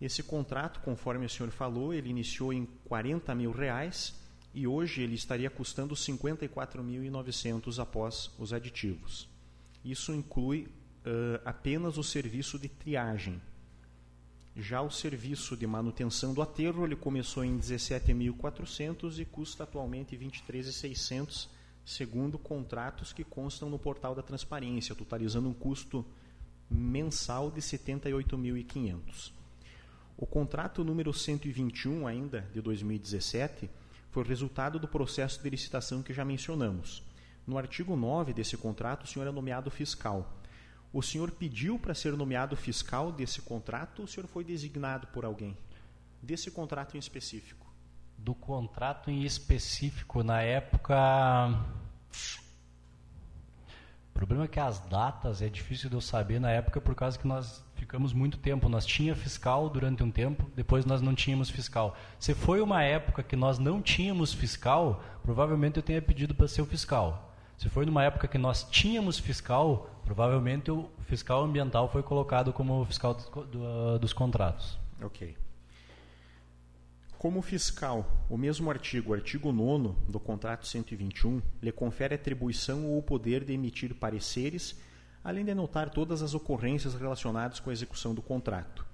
Esse 0.00 0.22
contrato, 0.22 0.80
conforme 0.80 1.24
o 1.24 1.30
senhor 1.30 1.50
falou, 1.50 1.94
ele 1.94 2.10
iniciou 2.10 2.52
em 2.52 2.66
40 2.86 3.34
mil 3.34 3.52
reais 3.52 4.25
e 4.56 4.66
hoje 4.66 5.02
ele 5.02 5.14
estaria 5.14 5.50
custando 5.50 5.94
54.900 5.94 7.78
após 7.78 8.30
os 8.38 8.54
aditivos. 8.54 9.28
Isso 9.84 10.14
inclui 10.14 10.62
uh, 10.62 11.42
apenas 11.44 11.98
o 11.98 12.02
serviço 12.02 12.58
de 12.58 12.66
triagem. 12.66 13.38
Já 14.56 14.80
o 14.80 14.90
serviço 14.90 15.58
de 15.58 15.66
manutenção 15.66 16.32
do 16.32 16.40
aterro 16.40 16.86
ele 16.86 16.96
começou 16.96 17.44
em 17.44 17.58
17.400 17.58 19.18
e 19.18 19.26
custa 19.26 19.64
atualmente 19.64 20.16
23.600, 20.16 21.48
segundo 21.84 22.38
contratos 22.38 23.12
que 23.12 23.24
constam 23.24 23.68
no 23.68 23.78
portal 23.78 24.14
da 24.14 24.22
transparência, 24.22 24.94
totalizando 24.94 25.50
um 25.50 25.54
custo 25.54 26.02
mensal 26.70 27.50
de 27.50 27.60
78.500. 27.60 29.32
O 30.16 30.24
contrato 30.24 30.82
número 30.82 31.12
121 31.12 32.06
ainda 32.06 32.48
de 32.54 32.62
2017 32.62 33.68
foi 34.16 34.24
resultado 34.24 34.78
do 34.78 34.88
processo 34.88 35.42
de 35.42 35.50
licitação 35.50 36.02
que 36.02 36.14
já 36.14 36.24
mencionamos. 36.24 37.02
No 37.46 37.58
artigo 37.58 37.94
9 37.94 38.32
desse 38.32 38.56
contrato, 38.56 39.04
o 39.04 39.06
senhor 39.06 39.28
é 39.28 39.30
nomeado 39.30 39.70
fiscal. 39.70 40.40
O 40.90 41.02
senhor 41.02 41.30
pediu 41.32 41.78
para 41.78 41.92
ser 41.92 42.14
nomeado 42.16 42.56
fiscal 42.56 43.12
desse 43.12 43.42
contrato 43.42 43.98
ou 43.98 44.06
o 44.06 44.08
senhor 44.08 44.26
foi 44.26 44.42
designado 44.42 45.06
por 45.08 45.26
alguém? 45.26 45.54
Desse 46.22 46.50
contrato 46.50 46.96
em 46.96 46.98
específico? 46.98 47.66
Do 48.16 48.34
contrato 48.34 49.10
em 49.10 49.22
específico, 49.22 50.22
na 50.22 50.40
época. 50.40 50.96
O 54.08 54.12
problema 54.14 54.44
é 54.44 54.48
que 54.48 54.60
as 54.60 54.78
datas 54.88 55.42
é 55.42 55.48
difícil 55.50 55.90
de 55.90 55.96
eu 55.96 56.00
saber 56.00 56.40
na 56.40 56.50
época 56.50 56.80
por 56.80 56.94
causa 56.94 57.18
que 57.18 57.28
nós 57.28 57.62
ficamos 57.76 58.12
muito 58.12 58.38
tempo. 58.38 58.68
Nós 58.68 58.84
tinha 58.84 59.14
fiscal 59.14 59.68
durante 59.70 60.02
um 60.02 60.10
tempo, 60.10 60.50
depois 60.56 60.84
nós 60.84 61.00
não 61.00 61.14
tínhamos 61.14 61.48
fiscal. 61.48 61.96
Se 62.18 62.34
foi 62.34 62.60
uma 62.60 62.82
época 62.82 63.22
que 63.22 63.36
nós 63.36 63.58
não 63.58 63.80
tínhamos 63.80 64.32
fiscal, 64.32 65.02
provavelmente 65.22 65.76
eu 65.76 65.82
tenha 65.82 66.02
pedido 66.02 66.34
para 66.34 66.48
ser 66.48 66.62
o 66.62 66.66
fiscal. 66.66 67.34
Se 67.56 67.68
foi 67.68 67.86
numa 67.86 68.04
época 68.04 68.28
que 68.28 68.36
nós 68.36 68.64
tínhamos 68.64 69.18
fiscal, 69.18 69.90
provavelmente 70.04 70.70
o 70.70 70.90
fiscal 71.06 71.42
ambiental 71.42 71.90
foi 71.90 72.02
colocado 72.02 72.52
como 72.52 72.84
fiscal 72.84 73.14
do, 73.14 73.44
do, 73.46 73.98
dos 73.98 74.12
contratos. 74.12 74.78
Ok. 75.00 75.36
Como 77.18 77.40
fiscal, 77.40 78.06
o 78.28 78.36
mesmo 78.36 78.70
artigo, 78.70 79.14
artigo 79.14 79.50
9 79.50 79.94
do 80.06 80.20
contrato 80.20 80.66
121, 80.66 81.40
lhe 81.62 81.72
confere 81.72 82.14
atribuição 82.14 82.84
ou 82.84 82.98
o 82.98 83.02
poder 83.02 83.42
de 83.42 83.54
emitir 83.54 83.94
pareceres, 83.94 84.78
além 85.26 85.44
de 85.44 85.50
anotar 85.50 85.90
todas 85.90 86.22
as 86.22 86.34
ocorrências 86.34 86.94
relacionadas 86.94 87.58
com 87.58 87.68
a 87.68 87.72
execução 87.72 88.14
do 88.14 88.22
contrato. 88.22 88.86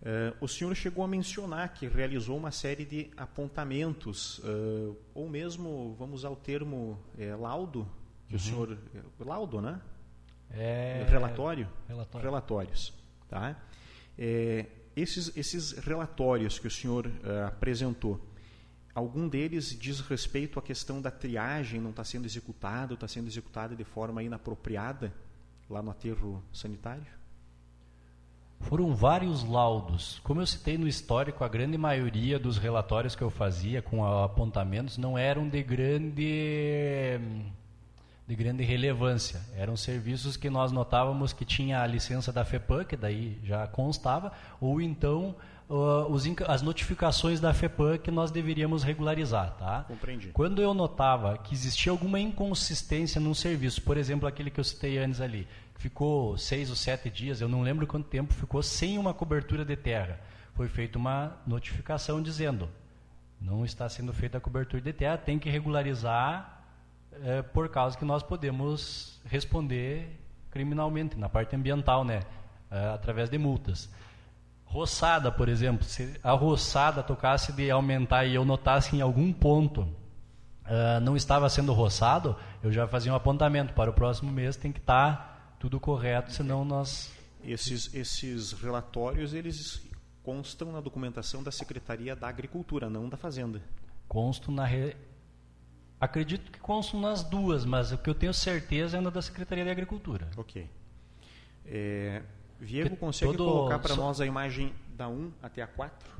Uh, 0.00 0.34
o 0.40 0.48
senhor 0.48 0.74
chegou 0.74 1.04
a 1.04 1.06
mencionar 1.06 1.74
que 1.74 1.86
realizou 1.86 2.38
uma 2.38 2.50
série 2.50 2.86
de 2.86 3.10
apontamentos, 3.14 4.38
uh, 4.38 4.96
ou 5.12 5.28
mesmo, 5.28 5.94
vamos 5.98 6.20
usar 6.20 6.30
o 6.30 6.36
termo 6.36 6.98
é, 7.18 7.34
laudo, 7.34 7.86
que 8.26 8.36
uhum. 8.36 8.40
o 8.40 8.42
senhor. 8.42 8.78
Laudo, 9.18 9.60
né? 9.60 9.78
É... 10.50 11.04
Relatório? 11.06 11.68
Relatório. 11.86 12.26
Relatórios. 12.26 12.94
Tá? 13.28 13.54
É, 14.18 14.64
esses, 14.96 15.36
esses 15.36 15.72
relatórios 15.72 16.58
que 16.58 16.68
o 16.68 16.70
senhor 16.70 17.06
uh, 17.06 17.46
apresentou, 17.46 18.18
algum 18.94 19.28
deles 19.28 19.78
diz 19.78 20.00
respeito 20.00 20.58
à 20.58 20.62
questão 20.62 21.02
da 21.02 21.10
triagem 21.10 21.82
não 21.82 21.90
está 21.90 22.02
sendo 22.02 22.24
executado, 22.24 22.94
está 22.94 23.06
sendo 23.06 23.26
executada 23.26 23.76
de 23.76 23.84
forma 23.84 24.22
inapropriada 24.22 25.12
lá 25.70 25.80
no 25.80 25.90
aterro 25.90 26.42
sanitário? 26.52 27.06
Foram 28.60 28.94
vários 28.94 29.42
laudos. 29.42 30.20
Como 30.22 30.42
eu 30.42 30.46
citei 30.46 30.76
no 30.76 30.86
histórico, 30.86 31.42
a 31.44 31.48
grande 31.48 31.78
maioria 31.78 32.38
dos 32.38 32.58
relatórios 32.58 33.14
que 33.14 33.22
eu 33.22 33.30
fazia 33.30 33.80
com 33.80 34.04
apontamentos 34.04 34.98
não 34.98 35.16
eram 35.16 35.48
de 35.48 35.62
grande 35.62 37.18
de 38.26 38.36
grande 38.36 38.62
relevância. 38.62 39.40
Eram 39.56 39.76
serviços 39.76 40.36
que 40.36 40.48
nós 40.48 40.70
notávamos 40.70 41.32
que 41.32 41.44
tinha 41.44 41.82
a 41.82 41.86
licença 41.86 42.32
da 42.32 42.44
FEPAM, 42.44 42.84
que 42.84 42.96
daí 42.96 43.40
já 43.42 43.66
constava, 43.66 44.30
ou 44.60 44.80
então 44.80 45.34
uh, 45.68 46.06
os, 46.08 46.24
as 46.46 46.62
notificações 46.62 47.40
da 47.40 47.52
FEPAM 47.52 47.98
que 47.98 48.10
nós 48.10 48.30
deveríamos 48.30 48.84
regularizar. 48.84 49.56
Tá? 49.56 49.84
Compreendi. 49.88 50.28
Quando 50.28 50.62
eu 50.62 50.72
notava 50.74 51.38
que 51.38 51.54
existia 51.54 51.90
alguma 51.90 52.20
inconsistência 52.20 53.20
num 53.20 53.34
serviço, 53.34 53.82
por 53.82 53.96
exemplo, 53.96 54.28
aquele 54.28 54.50
que 54.50 54.60
eu 54.60 54.64
citei 54.64 54.98
antes 54.98 55.20
ali, 55.20 55.48
ficou 55.80 56.36
seis 56.36 56.68
ou 56.68 56.76
sete 56.76 57.08
dias, 57.08 57.40
eu 57.40 57.48
não 57.48 57.62
lembro 57.62 57.86
quanto 57.86 58.06
tempo, 58.06 58.34
ficou 58.34 58.62
sem 58.62 58.98
uma 58.98 59.14
cobertura 59.14 59.64
de 59.64 59.76
terra. 59.76 60.20
Foi 60.54 60.68
feita 60.68 60.98
uma 60.98 61.38
notificação 61.46 62.22
dizendo: 62.22 62.68
não 63.40 63.64
está 63.64 63.88
sendo 63.88 64.12
feita 64.12 64.36
a 64.36 64.40
cobertura 64.40 64.82
de 64.82 64.92
terra, 64.92 65.16
tem 65.16 65.38
que 65.38 65.48
regularizar, 65.48 66.62
é, 67.24 67.40
por 67.40 67.70
causa 67.70 67.96
que 67.96 68.04
nós 68.04 68.22
podemos 68.22 69.18
responder 69.24 70.20
criminalmente, 70.50 71.16
na 71.16 71.28
parte 71.28 71.56
ambiental, 71.56 72.04
né, 72.04 72.20
é, 72.70 72.88
através 72.88 73.30
de 73.30 73.38
multas. 73.38 73.88
Roçada, 74.66 75.32
por 75.32 75.48
exemplo, 75.48 75.84
se 75.84 76.20
a 76.22 76.32
roçada 76.32 77.02
tocasse 77.02 77.52
de 77.52 77.70
aumentar 77.70 78.26
e 78.26 78.34
eu 78.34 78.44
notasse 78.44 78.94
em 78.94 79.00
algum 79.00 79.32
ponto 79.32 79.80
uh, 79.82 81.00
não 81.02 81.16
estava 81.16 81.48
sendo 81.48 81.72
roçado, 81.72 82.36
eu 82.62 82.70
já 82.70 82.86
fazia 82.86 83.12
um 83.12 83.16
apontamento 83.16 83.72
para 83.74 83.90
o 83.90 83.92
próximo 83.92 84.30
mês 84.30 84.56
tem 84.56 84.70
que 84.70 84.78
estar 84.78 85.16
tá 85.16 85.29
tudo 85.60 85.78
correto, 85.78 86.32
senão 86.32 86.64
nós... 86.64 87.12
Esses, 87.44 87.94
esses 87.94 88.52
relatórios, 88.52 89.32
eles 89.32 89.82
constam 90.22 90.72
na 90.72 90.80
documentação 90.80 91.42
da 91.42 91.50
Secretaria 91.50 92.14
da 92.14 92.28
Agricultura, 92.28 92.90
não 92.90 93.08
da 93.08 93.16
Fazenda. 93.16 93.62
Constam 94.08 94.52
na... 94.52 94.64
Re... 94.64 94.96
Acredito 96.00 96.50
que 96.50 96.58
constam 96.58 97.00
nas 97.00 97.22
duas, 97.22 97.64
mas 97.64 97.92
o 97.92 97.98
que 97.98 98.10
eu 98.10 98.14
tenho 98.14 98.34
certeza 98.34 98.98
é 98.98 99.00
na 99.00 99.10
da 99.10 99.22
Secretaria 99.22 99.64
da 99.64 99.70
Agricultura. 99.70 100.30
Ok. 100.36 100.68
É, 101.66 102.22
Viego, 102.58 102.96
consegue 102.96 103.36
todo... 103.36 103.50
colocar 103.50 103.78
para 103.78 103.94
nós 103.96 104.20
a 104.20 104.26
imagem 104.26 104.74
da 104.96 105.08
1 105.08 105.32
até 105.42 105.62
a 105.62 105.66
4? 105.66 106.10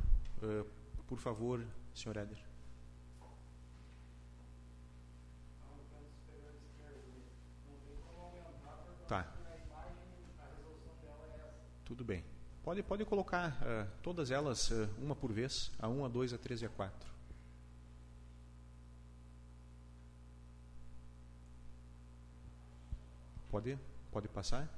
Uh, 0.43 0.61
eh, 0.61 0.65
por 1.07 1.19
favor, 1.19 1.65
senhor 1.95 2.17
Éder. 2.17 2.39
Tá. 9.11 9.27
Tudo 11.91 12.05
bem. 12.05 12.23
Pode, 12.63 12.85
pode 12.85 13.05
colocar 13.05 13.51
uh, 13.51 13.91
todas 14.01 14.31
elas, 14.31 14.71
uh, 14.71 14.89
uma 14.97 15.17
por 15.17 15.33
vez, 15.33 15.73
a 15.77 15.89
1, 15.89 16.05
a 16.05 16.09
2, 16.09 16.33
a 16.35 16.39
3 16.39 16.63
e 16.63 16.67
a 16.67 16.69
4. 16.69 17.11
Pode, 23.51 23.77
pode 24.13 24.29
passar? 24.29 24.69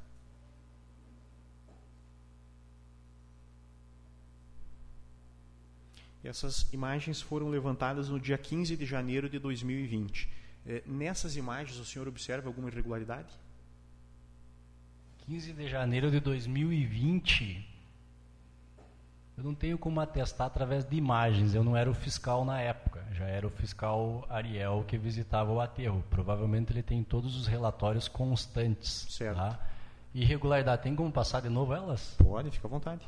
Essas 6.24 6.72
imagens 6.72 7.20
foram 7.20 7.50
levantadas 7.50 8.08
no 8.08 8.18
dia 8.18 8.38
15 8.38 8.74
de 8.74 8.86
janeiro 8.86 9.28
de 9.28 9.38
2020. 9.38 10.30
Eh, 10.64 10.82
nessas 10.86 11.36
imagens, 11.36 11.78
o 11.78 11.84
senhor 11.84 12.08
observa 12.08 12.48
alguma 12.48 12.70
irregularidade? 12.70 13.38
15 15.26 15.52
de 15.52 15.68
janeiro 15.68 16.10
de 16.10 16.18
2020, 16.18 17.68
eu 19.36 19.44
não 19.44 19.54
tenho 19.54 19.78
como 19.78 20.00
atestar 20.00 20.46
através 20.46 20.84
de 20.84 20.96
imagens. 20.96 21.54
Eu 21.54 21.62
não 21.62 21.76
era 21.76 21.90
o 21.90 21.94
fiscal 21.94 22.44
na 22.44 22.60
época, 22.60 23.06
já 23.12 23.24
era 23.24 23.46
o 23.46 23.50
fiscal 23.50 24.26
Ariel 24.28 24.84
que 24.86 24.98
visitava 24.98 25.52
o 25.52 25.60
aterro. 25.60 26.04
Provavelmente 26.10 26.72
ele 26.72 26.82
tem 26.82 27.04
todos 27.04 27.36
os 27.36 27.46
relatórios 27.46 28.08
constantes. 28.08 29.06
Certo. 29.10 29.36
Tá? 29.36 29.60
Irregularidade, 30.14 30.82
tem 30.82 30.94
como 30.94 31.10
passar 31.10 31.40
de 31.40 31.48
novo 31.48 31.72
elas? 31.72 32.14
Pode, 32.18 32.50
fica 32.50 32.66
à 32.66 32.70
vontade. 32.70 33.06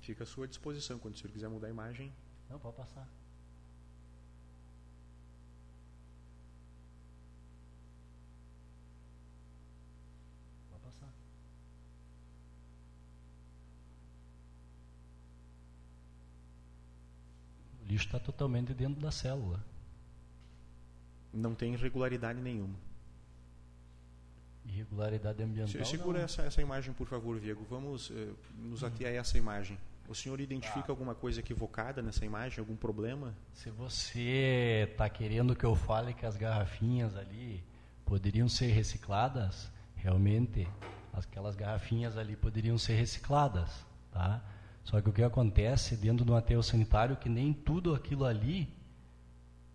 Fica 0.00 0.24
à 0.24 0.26
sua 0.26 0.48
disposição. 0.48 0.98
Quando 0.98 1.14
o 1.14 1.18
senhor 1.18 1.30
quiser 1.30 1.48
mudar 1.48 1.66
a 1.66 1.70
imagem. 1.70 2.10
Não, 2.48 2.58
pode 2.58 2.76
passar. 2.76 3.06
Lixo 17.88 18.06
está 18.06 18.18
totalmente 18.18 18.74
dentro 18.74 19.00
da 19.00 19.10
célula. 19.10 19.64
Não 21.32 21.54
tem 21.54 21.72
irregularidade 21.74 22.40
nenhuma. 22.40 22.74
Irregularidade 24.66 25.42
ambiental. 25.42 25.84
Segura 25.84 26.20
essa, 26.20 26.42
essa 26.42 26.60
imagem, 26.60 26.92
por 26.92 27.06
favor, 27.06 27.38
Viego. 27.38 27.66
Vamos 27.70 28.10
eh, 28.10 28.28
nos 28.58 28.84
ater 28.84 29.06
a 29.06 29.10
essa 29.10 29.38
imagem. 29.38 29.78
O 30.06 30.14
senhor 30.14 30.40
identifica 30.40 30.86
ah. 30.88 30.92
alguma 30.92 31.14
coisa 31.14 31.40
equivocada 31.40 32.02
nessa 32.02 32.24
imagem, 32.24 32.60
algum 32.60 32.76
problema? 32.76 33.34
Se 33.52 33.70
você 33.70 34.88
está 34.90 35.08
querendo 35.08 35.56
que 35.56 35.64
eu 35.64 35.74
fale 35.74 36.12
que 36.12 36.26
as 36.26 36.36
garrafinhas 36.36 37.16
ali 37.16 37.62
poderiam 38.04 38.48
ser 38.48 38.68
recicladas, 38.68 39.70
realmente 39.96 40.68
aquelas 41.12 41.56
garrafinhas 41.56 42.16
ali 42.16 42.36
poderiam 42.36 42.78
ser 42.78 42.94
recicladas, 42.94 43.70
tá? 44.10 44.42
Só 44.88 45.02
que 45.02 45.10
o 45.10 45.12
que 45.12 45.22
acontece 45.22 45.96
dentro 45.96 46.24
do 46.24 46.34
aterro 46.34 46.62
sanitário 46.62 47.12
é 47.12 47.16
que 47.16 47.28
nem 47.28 47.52
tudo 47.52 47.94
aquilo 47.94 48.24
ali 48.24 48.66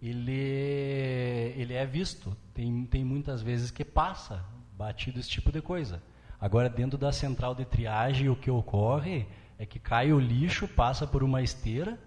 ele 0.02 1.54
ele 1.56 1.76
é 1.76 1.86
visto. 1.86 2.36
Tem 2.52 2.88
tem 2.88 3.06
muitas 3.06 3.40
vezes 3.44 3.70
que 3.70 3.86
passa 3.86 4.44
batido 4.76 5.20
esse 5.20 5.30
tipo 5.30 5.52
de 5.52 5.62
coisa. 5.62 6.02
Agora 6.42 6.68
dentro 6.68 6.98
da 6.98 7.12
central 7.12 7.54
de 7.54 7.64
triagem 7.64 8.28
o 8.28 8.36
que 8.36 8.50
ocorre 8.50 9.28
é 9.60 9.68
que 9.68 9.78
cai 9.78 10.12
o 10.12 10.20
lixo, 10.20 10.68
passa 10.68 11.06
por 11.06 11.22
uma 11.22 11.44
esteira, 11.44 12.00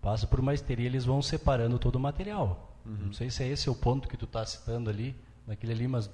passa 0.00 0.26
por 0.26 0.40
uma 0.40 0.54
esteira 0.54 0.80
e 0.80 0.86
eles 0.86 1.04
vão 1.04 1.20
separando 1.20 1.78
todo 1.78 1.96
o 1.96 2.00
material. 2.00 2.74
Uhum. 2.86 3.08
Não 3.08 3.12
sei 3.12 3.28
se 3.28 3.42
é 3.42 3.48
esse 3.48 3.68
o 3.68 3.74
ponto 3.74 4.08
que 4.08 4.16
tu 4.16 4.24
está 4.24 4.46
citando 4.46 4.88
ali, 4.88 5.14
naquele 5.46 5.74
ali, 5.74 5.86
mas 5.86 6.10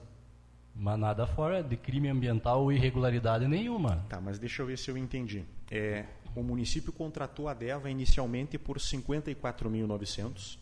mas 0.78 0.98
nada 0.98 1.26
fora 1.26 1.62
de 1.62 1.76
crime 1.76 2.08
ambiental 2.08 2.62
ou 2.62 2.70
irregularidade 2.70 3.48
nenhuma. 3.48 4.04
Tá, 4.08 4.20
mas 4.20 4.38
deixa 4.38 4.62
eu 4.62 4.66
ver 4.66 4.76
se 4.76 4.90
eu 4.90 4.96
entendi. 4.96 5.44
É, 5.70 6.04
o 6.34 6.42
município 6.42 6.92
contratou 6.92 7.48
a 7.48 7.54
DEVA 7.54 7.88
inicialmente 7.90 8.58
por 8.58 8.76
54.900. 8.76 10.58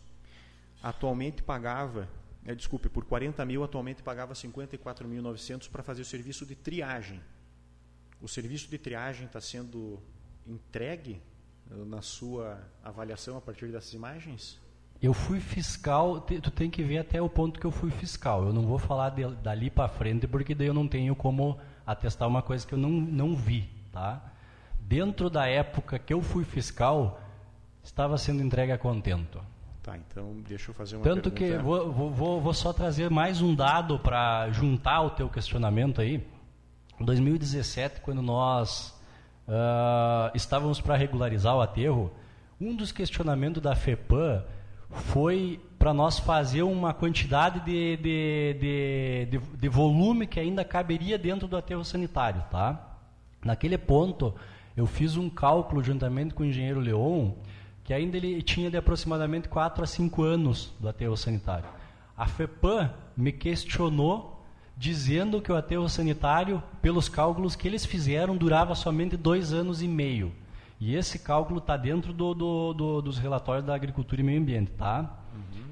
Atualmente 0.81 1.43
pagava, 1.43 2.07
é, 2.45 2.55
desculpe, 2.55 2.87
por 2.87 3.03
40 3.03 3.43
mil, 3.45 3.63
atualmente 3.63 4.01
pagava 4.01 4.33
54.900 4.33 5.69
para 5.69 5.83
fazer 5.83 6.01
o 6.01 6.05
serviço 6.05 6.45
de 6.45 6.55
triagem. 6.55 7.21
O 8.21 8.27
serviço 8.27 8.69
de 8.69 8.77
triagem 8.77 9.25
está 9.25 9.41
sendo 9.41 10.01
entregue 10.47 11.21
eh, 11.69 11.85
na 11.85 12.01
sua 12.01 12.61
avaliação 12.83 13.37
a 13.37 13.41
partir 13.41 13.71
dessas 13.71 13.93
imagens? 13.93 14.59
Eu 15.01 15.13
fui 15.13 15.39
fiscal, 15.39 16.19
tu 16.21 16.49
tem 16.49 16.69
que 16.69 16.81
ver 16.81 16.99
até 16.99 17.21
o 17.21 17.29
ponto 17.29 17.59
que 17.59 17.65
eu 17.65 17.71
fui 17.71 17.91
fiscal. 17.91 18.45
Eu 18.45 18.53
não 18.53 18.63
vou 18.63 18.79
falar 18.79 19.09
de, 19.09 19.27
dali 19.35 19.69
para 19.69 19.87
frente, 19.87 20.27
porque 20.27 20.55
daí 20.55 20.67
eu 20.67 20.73
não 20.73 20.87
tenho 20.87 21.15
como 21.15 21.57
atestar 21.85 22.27
uma 22.27 22.41
coisa 22.41 22.65
que 22.65 22.73
eu 22.73 22.77
não, 22.77 22.89
não 22.89 23.35
vi, 23.35 23.69
tá? 23.91 24.21
Dentro 24.79 25.29
da 25.29 25.47
época 25.47 25.99
que 25.99 26.13
eu 26.13 26.21
fui 26.21 26.43
fiscal, 26.43 27.19
estava 27.83 28.17
sendo 28.17 28.41
entregue 28.41 28.71
a 28.71 28.77
contento. 28.77 29.39
Tá, 29.83 29.95
então 29.97 30.37
deixa 30.47 30.71
eu 30.71 30.75
fazer 30.75 30.95
uma 30.95 31.03
Tanto 31.03 31.29
pergunta. 31.29 31.57
que 31.57 31.63
vou, 31.63 31.91
vou, 32.11 32.41
vou 32.41 32.53
só 32.53 32.73
trazer 32.73 33.09
mais 33.11 33.41
um 33.41 33.53
dado 33.53 33.99
para 33.99 34.49
juntar 34.49 35.01
o 35.01 35.11
teu 35.11 35.29
questionamento 35.29 36.01
aí. 36.01 36.25
Em 36.99 37.05
2017, 37.05 38.01
quando 38.01 38.21
nós 38.21 38.89
uh, 39.47 40.31
estávamos 40.33 40.81
para 40.81 40.95
regularizar 40.95 41.55
o 41.55 41.61
aterro, 41.61 42.11
um 42.59 42.75
dos 42.75 42.91
questionamentos 42.91 43.61
da 43.61 43.75
FEPAM 43.75 44.43
foi 44.89 45.59
para 45.77 45.93
nós 45.93 46.19
fazer 46.19 46.63
uma 46.63 46.93
quantidade 46.93 47.59
de, 47.59 47.97
de, 47.97 49.27
de, 49.29 49.39
de, 49.39 49.69
volume 49.69 50.25
que 50.25 50.39
ainda 50.39 50.63
caberia 50.63 51.17
dentro 51.17 51.47
do 51.47 51.57
aterro 51.57 51.83
sanitário. 51.83 52.43
Tá? 52.49 52.97
Naquele 53.43 53.77
ponto, 53.77 54.33
eu 54.75 54.85
fiz 54.85 55.15
um 55.17 55.29
cálculo 55.29 55.83
juntamente 55.83 56.33
com 56.33 56.43
o 56.43 56.45
engenheiro 56.45 56.79
Leon, 56.79 57.31
que 57.83 57.93
ainda 57.93 58.17
ele 58.17 58.41
tinha 58.41 58.69
de 58.71 58.77
aproximadamente 58.77 59.47
4 59.47 59.83
a 59.83 59.87
5 59.87 60.23
anos 60.23 60.73
do 60.79 60.89
aterro 60.89 61.15
sanitário. 61.15 61.69
A 62.17 62.25
FEPAM 62.25 62.91
me 63.15 63.31
questionou 63.31 64.43
dizendo 64.77 65.41
que 65.41 65.51
o 65.51 65.55
aterro 65.55 65.87
sanitário, 65.87 66.61
pelos 66.81 67.07
cálculos 67.07 67.55
que 67.55 67.67
eles 67.67 67.85
fizeram, 67.85 68.35
durava 68.35 68.75
somente 68.75 69.15
dois 69.15 69.53
anos 69.53 69.81
e 69.81 69.87
meio. 69.87 70.33
E 70.79 70.95
esse 70.95 71.19
cálculo 71.19 71.59
está 71.59 71.77
dentro 71.77 72.11
do, 72.11 72.33
do, 72.33 72.73
do, 72.73 73.01
dos 73.01 73.17
relatórios 73.17 73.65
da 73.65 73.73
Agricultura 73.73 74.21
e 74.21 74.23
Meio 74.23 74.41
Ambiente, 74.41 74.71
tá? 74.71 75.19
Uhum. 75.33 75.65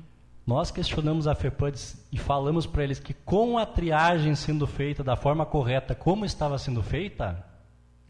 Nós 0.48 0.72
questionamos 0.72 1.28
a 1.28 1.36
FEPADS 1.36 2.06
e 2.12 2.18
falamos 2.18 2.66
para 2.66 2.84
eles 2.84 3.00
que 3.00 3.14
com 3.14 3.58
a 3.58 3.66
triagem 3.66 4.34
sendo 4.36 4.66
feita 4.66 5.04
da 5.04 5.16
forma 5.16 5.46
correta, 5.46 5.94
como 5.94 6.26
estava 6.26 6.58
sendo 6.58 6.82
feita, 6.82 7.46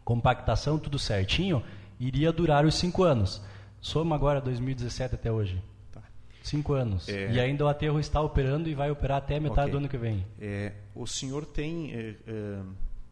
compactação, 0.04 0.78
tudo 0.78 0.98
certinho, 0.98 1.62
iria 1.98 2.32
durar 2.32 2.64
os 2.64 2.74
cinco 2.76 3.02
anos. 3.02 3.42
Soma 3.80 4.14
agora 4.14 4.40
2017 4.40 5.16
até 5.16 5.32
hoje. 5.32 5.60
Tá. 5.92 6.02
Cinco 6.42 6.74
anos. 6.74 7.08
É... 7.08 7.32
E 7.32 7.40
ainda 7.40 7.64
o 7.64 7.68
aterro 7.68 7.98
está 7.98 8.20
operando 8.20 8.68
e 8.68 8.74
vai 8.74 8.90
operar 8.90 9.18
até 9.18 9.40
metade 9.40 9.62
okay. 9.62 9.72
do 9.72 9.78
ano 9.78 9.88
que 9.88 9.98
vem. 9.98 10.24
É, 10.40 10.72
o 10.94 11.06
senhor 11.06 11.44
tem 11.44 11.92
é 11.92 12.60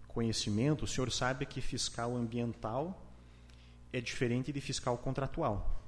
conhecimento, 0.07 0.85
o 0.85 0.87
senhor 0.87 1.11
sabe 1.11 1.47
que 1.47 1.61
fiscal 1.61 2.15
ambiental 2.15 3.02
é 3.93 4.01
diferente 4.01 4.53
de 4.53 4.61
fiscal 4.61 4.97
contratual. 4.99 5.81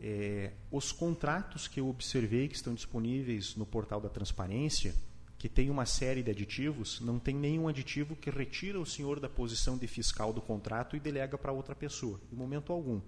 É, 0.00 0.52
os 0.70 0.90
contratos 0.92 1.68
que 1.68 1.78
eu 1.78 1.88
observei 1.88 2.48
que 2.48 2.56
estão 2.56 2.74
disponíveis 2.74 3.54
no 3.54 3.66
portal 3.66 4.00
da 4.00 4.08
transparência, 4.08 4.94
que 5.38 5.48
tem 5.48 5.68
uma 5.68 5.84
série 5.84 6.22
de 6.22 6.30
aditivos, 6.30 7.00
não 7.00 7.18
tem 7.18 7.34
nenhum 7.34 7.68
aditivo 7.68 8.16
que 8.16 8.30
retira 8.30 8.80
o 8.80 8.86
senhor 8.86 9.20
da 9.20 9.28
posição 9.28 9.76
de 9.76 9.86
fiscal 9.86 10.32
do 10.32 10.40
contrato 10.40 10.96
e 10.96 11.00
delega 11.00 11.36
para 11.36 11.52
outra 11.52 11.74
pessoa, 11.74 12.18
em 12.32 12.36
momento 12.36 12.72
algum. 12.72 13.00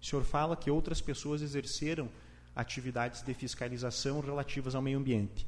O 0.00 0.04
senhor 0.04 0.24
fala 0.24 0.56
que 0.56 0.70
outras 0.70 1.00
pessoas 1.00 1.42
exerceram 1.42 2.08
atividades 2.54 3.22
de 3.22 3.34
fiscalização 3.34 4.20
relativas 4.20 4.76
ao 4.76 4.82
meio 4.82 4.98
ambiente, 4.98 5.44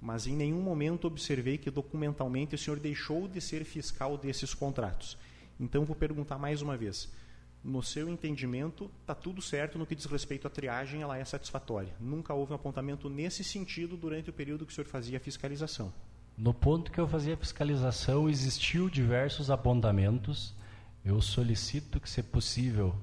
mas 0.00 0.26
em 0.26 0.36
nenhum 0.36 0.60
momento 0.60 1.06
observei 1.06 1.56
que 1.56 1.70
documentalmente 1.70 2.54
o 2.54 2.58
senhor 2.58 2.78
deixou 2.78 3.26
de 3.26 3.40
ser 3.40 3.64
fiscal 3.64 4.18
desses 4.18 4.52
contratos. 4.52 5.16
Então 5.58 5.84
vou 5.84 5.96
perguntar 5.96 6.38
mais 6.38 6.60
uma 6.60 6.76
vez 6.76 7.08
no 7.62 7.82
seu 7.82 8.08
entendimento, 8.08 8.90
está 9.00 9.14
tudo 9.14 9.42
certo 9.42 9.78
no 9.78 9.86
que 9.86 9.94
diz 9.94 10.04
respeito 10.06 10.46
à 10.46 10.50
triagem, 10.50 11.02
ela 11.02 11.18
é 11.18 11.24
satisfatória. 11.24 11.92
Nunca 12.00 12.32
houve 12.32 12.52
um 12.52 12.56
apontamento 12.56 13.10
nesse 13.10 13.42
sentido 13.42 13.96
durante 13.96 14.30
o 14.30 14.32
período 14.32 14.64
que 14.64 14.72
o 14.72 14.74
senhor 14.74 14.86
fazia 14.86 15.18
a 15.18 15.20
fiscalização. 15.20 15.92
No 16.36 16.54
ponto 16.54 16.92
que 16.92 17.00
eu 17.00 17.08
fazia 17.08 17.34
a 17.34 17.36
fiscalização, 17.36 18.28
existiu 18.28 18.88
diversos 18.88 19.50
apontamentos. 19.50 20.54
Eu 21.04 21.20
solicito 21.20 21.98
que, 21.98 22.08
se 22.08 22.22
possível, 22.22 22.94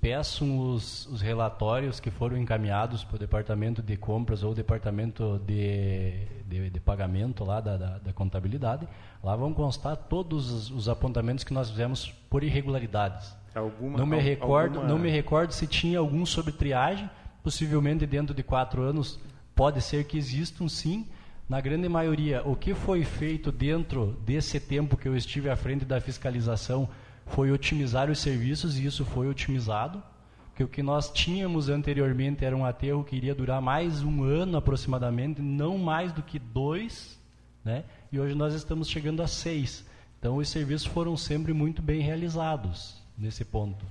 peçam 0.00 0.58
os, 0.58 1.06
os 1.06 1.20
relatórios 1.20 1.98
que 1.98 2.10
foram 2.10 2.36
encaminhados 2.36 3.02
para 3.02 3.16
o 3.16 3.18
departamento 3.18 3.82
de 3.82 3.96
compras 3.96 4.42
ou 4.42 4.54
departamento 4.54 5.40
de, 5.44 6.26
de, 6.46 6.70
de 6.70 6.80
pagamento 6.80 7.44
lá 7.44 7.60
da, 7.60 7.76
da, 7.76 7.98
da, 7.98 8.12
contabilidade. 8.12 8.86
Lá 9.22 9.34
vão 9.34 9.52
constar 9.52 9.96
todos 9.96 10.50
os, 10.50 10.70
os 10.70 10.88
apontamentos 10.88 11.44
que 11.44 11.52
nós 11.52 11.70
fizemos 11.70 12.12
por 12.30 12.44
irregularidades. 12.44 13.34
Alguma, 13.56 13.98
não 13.98 14.04
me 14.04 14.18
recordo, 14.18 14.80
alguma... 14.80 14.86
não 14.86 14.98
me 14.98 15.08
recordo 15.08 15.50
se 15.52 15.66
tinha 15.66 15.98
algum 15.98 16.26
sobre 16.26 16.52
triagem. 16.52 17.08
Possivelmente 17.42 18.04
dentro 18.06 18.34
de 18.34 18.42
quatro 18.42 18.82
anos 18.82 19.18
pode 19.54 19.80
ser 19.80 20.04
que 20.04 20.18
existam 20.18 20.68
sim. 20.68 21.06
Na 21.48 21.58
grande 21.58 21.88
maioria, 21.88 22.42
o 22.44 22.54
que 22.54 22.74
foi 22.74 23.02
feito 23.02 23.50
dentro 23.50 24.14
desse 24.26 24.60
tempo 24.60 24.96
que 24.96 25.08
eu 25.08 25.16
estive 25.16 25.48
à 25.48 25.56
frente 25.56 25.86
da 25.86 26.00
fiscalização 26.00 26.86
foi 27.24 27.50
otimizar 27.50 28.10
os 28.10 28.18
serviços 28.18 28.78
e 28.78 28.84
isso 28.84 29.06
foi 29.06 29.26
otimizado. 29.26 30.02
Porque 30.48 30.64
o 30.64 30.68
que 30.68 30.82
nós 30.82 31.10
tínhamos 31.10 31.70
anteriormente 31.70 32.44
era 32.44 32.54
um 32.54 32.64
aterro 32.64 33.04
que 33.04 33.16
iria 33.16 33.34
durar 33.34 33.62
mais 33.62 34.02
um 34.02 34.22
ano 34.22 34.58
aproximadamente, 34.58 35.40
não 35.40 35.78
mais 35.78 36.12
do 36.12 36.22
que 36.22 36.38
dois, 36.38 37.18
né? 37.64 37.84
E 38.12 38.20
hoje 38.20 38.34
nós 38.34 38.52
estamos 38.52 38.88
chegando 38.88 39.22
a 39.22 39.26
seis. 39.26 39.86
Então 40.18 40.36
os 40.36 40.48
serviços 40.48 40.86
foram 40.86 41.16
sempre 41.16 41.54
muito 41.54 41.80
bem 41.80 42.00
realizados 42.00 43.05
nesse 43.16 43.44
ponto. 43.44 43.84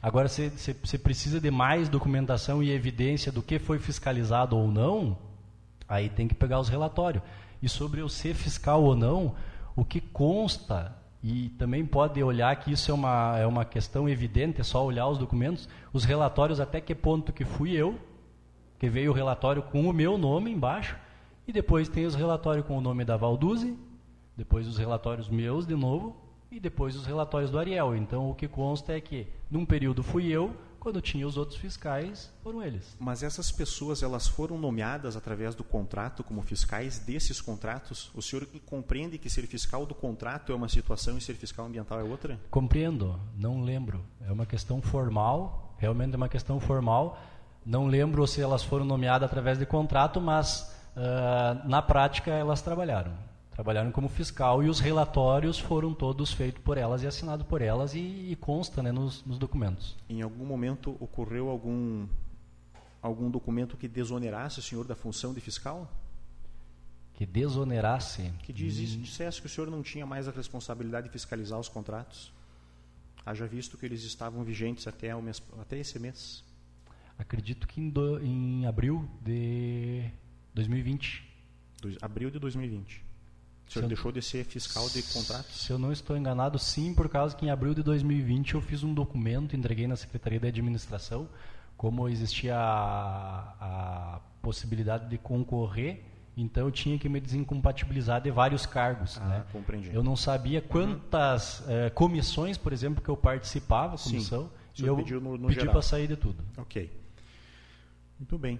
Agora, 0.00 0.28
você 0.28 0.98
precisa 0.98 1.40
de 1.40 1.50
mais 1.50 1.88
documentação 1.88 2.62
e 2.62 2.70
evidência 2.70 3.32
do 3.32 3.42
que 3.42 3.58
foi 3.58 3.78
fiscalizado 3.78 4.56
ou 4.56 4.68
não, 4.68 5.18
aí 5.88 6.08
tem 6.08 6.28
que 6.28 6.34
pegar 6.34 6.60
os 6.60 6.68
relatórios. 6.68 7.22
E 7.60 7.68
sobre 7.68 8.00
o 8.00 8.08
ser 8.08 8.34
fiscal 8.34 8.82
ou 8.84 8.94
não, 8.94 9.34
o 9.74 9.84
que 9.84 10.00
consta, 10.00 10.96
e 11.22 11.48
também 11.50 11.84
pode 11.84 12.22
olhar 12.22 12.54
que 12.56 12.70
isso 12.70 12.92
é 12.92 12.94
uma, 12.94 13.38
é 13.38 13.46
uma 13.46 13.64
questão 13.64 14.08
evidente, 14.08 14.60
é 14.60 14.64
só 14.64 14.84
olhar 14.84 15.08
os 15.08 15.18
documentos, 15.18 15.68
os 15.92 16.04
relatórios 16.04 16.60
até 16.60 16.80
que 16.80 16.94
ponto 16.94 17.32
que 17.32 17.44
fui 17.44 17.72
eu, 17.72 17.98
que 18.78 18.88
veio 18.88 19.10
o 19.10 19.14
relatório 19.14 19.62
com 19.62 19.88
o 19.88 19.92
meu 19.92 20.16
nome 20.16 20.52
embaixo, 20.52 20.96
e 21.46 21.52
depois 21.52 21.88
tem 21.88 22.06
os 22.06 22.14
relatórios 22.14 22.64
com 22.66 22.78
o 22.78 22.80
nome 22.80 23.04
da 23.04 23.16
Valduze, 23.16 23.76
depois 24.36 24.68
os 24.68 24.78
relatórios 24.78 25.28
meus 25.28 25.66
de 25.66 25.74
novo, 25.74 26.27
e 26.50 26.58
depois 26.58 26.96
os 26.96 27.06
relatórios 27.06 27.50
do 27.50 27.58
Ariel. 27.58 27.94
Então 27.94 28.30
o 28.30 28.34
que 28.34 28.48
consta 28.48 28.92
é 28.92 29.00
que 29.00 29.26
num 29.50 29.64
período 29.64 30.02
fui 30.02 30.26
eu, 30.26 30.54
quando 30.80 31.00
tinha 31.00 31.26
os 31.26 31.36
outros 31.36 31.58
fiscais, 31.58 32.32
foram 32.42 32.62
eles. 32.62 32.96
Mas 32.98 33.22
essas 33.22 33.50
pessoas 33.50 34.02
elas 34.02 34.28
foram 34.28 34.56
nomeadas 34.56 35.16
através 35.16 35.54
do 35.54 35.64
contrato 35.64 36.22
como 36.22 36.40
fiscais 36.40 36.98
desses 36.98 37.40
contratos? 37.40 38.10
O 38.14 38.22
senhor 38.22 38.46
compreende 38.64 39.18
que 39.18 39.28
ser 39.28 39.46
fiscal 39.46 39.84
do 39.84 39.94
contrato 39.94 40.52
é 40.52 40.54
uma 40.54 40.68
situação 40.68 41.18
e 41.18 41.20
ser 41.20 41.34
fiscal 41.34 41.66
ambiental 41.66 42.00
é 42.00 42.04
outra? 42.04 42.38
Compreendo, 42.50 43.20
não 43.36 43.62
lembro. 43.62 44.04
É 44.20 44.32
uma 44.32 44.46
questão 44.46 44.80
formal 44.80 45.68
Realmente 45.78 46.14
é 46.14 46.16
uma 46.16 46.28
questão 46.28 46.58
formal. 46.58 47.18
Não 47.64 47.86
lembro 47.86 48.26
se 48.26 48.42
elas 48.42 48.62
foram 48.64 48.84
nomeadas 48.84 49.28
através 49.28 49.58
de 49.58 49.64
contrato, 49.64 50.20
mas 50.20 50.74
uh, 50.96 51.68
na 51.68 51.80
prática 51.80 52.32
elas 52.32 52.60
trabalharam. 52.60 53.12
Trabalharam 53.58 53.90
como 53.90 54.08
fiscal 54.08 54.62
e 54.62 54.68
os 54.68 54.78
relatórios 54.78 55.58
foram 55.58 55.92
todos 55.92 56.32
feitos 56.32 56.62
por 56.62 56.78
elas 56.78 57.02
e 57.02 57.08
assinados 57.08 57.44
por 57.44 57.60
elas 57.60 57.92
e, 57.92 57.98
e 57.98 58.36
consta 58.36 58.80
né, 58.84 58.92
nos, 58.92 59.24
nos 59.24 59.36
documentos. 59.36 59.96
Em 60.08 60.22
algum 60.22 60.46
momento 60.46 60.96
ocorreu 61.00 61.48
algum 61.48 62.06
algum 63.02 63.28
documento 63.28 63.76
que 63.76 63.88
desonerasse 63.88 64.60
o 64.60 64.62
senhor 64.62 64.86
da 64.86 64.94
função 64.94 65.34
de 65.34 65.40
fiscal? 65.40 65.90
Que 67.14 67.26
desonerasse? 67.26 68.32
Que 68.44 68.52
diz, 68.52 68.78
hum. 68.94 69.00
dissesse 69.00 69.40
que 69.40 69.48
o 69.48 69.50
senhor 69.50 69.68
não 69.68 69.82
tinha 69.82 70.06
mais 70.06 70.28
a 70.28 70.30
responsabilidade 70.30 71.08
de 71.08 71.12
fiscalizar 71.12 71.58
os 71.58 71.68
contratos? 71.68 72.32
Haja 73.26 73.44
visto 73.48 73.76
que 73.76 73.84
eles 73.84 74.04
estavam 74.04 74.44
vigentes 74.44 74.86
até, 74.86 75.12
o 75.16 75.20
mês, 75.20 75.42
até 75.60 75.76
esse 75.76 75.98
mês. 75.98 76.44
Acredito 77.18 77.66
que 77.66 77.80
em, 77.80 77.90
do, 77.90 78.24
em 78.24 78.66
abril 78.66 79.10
de 79.20 80.08
2020. 80.54 81.26
Do, 81.82 81.98
abril 82.00 82.30
de 82.30 82.38
2020. 82.38 83.07
O 83.68 83.72
senhor 83.72 83.86
deixou 83.86 84.10
de 84.10 84.22
ser 84.22 84.44
fiscal 84.44 84.88
de 84.88 85.02
contratos? 85.02 85.60
Se 85.60 85.70
eu 85.70 85.78
não 85.78 85.92
estou 85.92 86.16
enganado, 86.16 86.58
sim, 86.58 86.94
por 86.94 87.08
causa 87.08 87.36
que 87.36 87.44
em 87.44 87.50
abril 87.50 87.74
de 87.74 87.82
2020 87.82 88.54
eu 88.54 88.62
fiz 88.62 88.82
um 88.82 88.94
documento, 88.94 89.54
entreguei 89.54 89.86
na 89.86 89.94
Secretaria 89.94 90.40
de 90.40 90.48
Administração, 90.48 91.28
como 91.76 92.08
existia 92.08 92.56
a, 92.56 93.54
a 93.60 94.20
possibilidade 94.40 95.08
de 95.08 95.18
concorrer, 95.18 96.02
então 96.34 96.66
eu 96.66 96.70
tinha 96.70 96.98
que 96.98 97.08
me 97.08 97.20
desincompatibilizar 97.20 98.22
de 98.22 98.30
vários 98.30 98.64
cargos. 98.64 99.18
Ah, 99.20 99.28
né? 99.28 99.44
compreendi. 99.52 99.92
Eu 99.92 100.02
não 100.02 100.16
sabia 100.16 100.62
quantas 100.62 101.60
uhum. 101.60 101.66
eh, 101.68 101.90
comissões, 101.90 102.56
por 102.56 102.72
exemplo, 102.72 103.02
que 103.02 103.08
eu 103.08 103.16
participava, 103.16 103.98
comissão, 103.98 104.50
Sim. 104.74 104.84
e 104.84 104.86
eu 104.86 104.96
pediu 104.96 105.20
no, 105.20 105.36
no 105.36 105.48
pedi 105.48 105.66
para 105.66 105.82
sair 105.82 106.06
de 106.06 106.16
tudo. 106.16 106.42
Ok. 106.56 106.90
Muito 108.18 108.38
bem. 108.38 108.58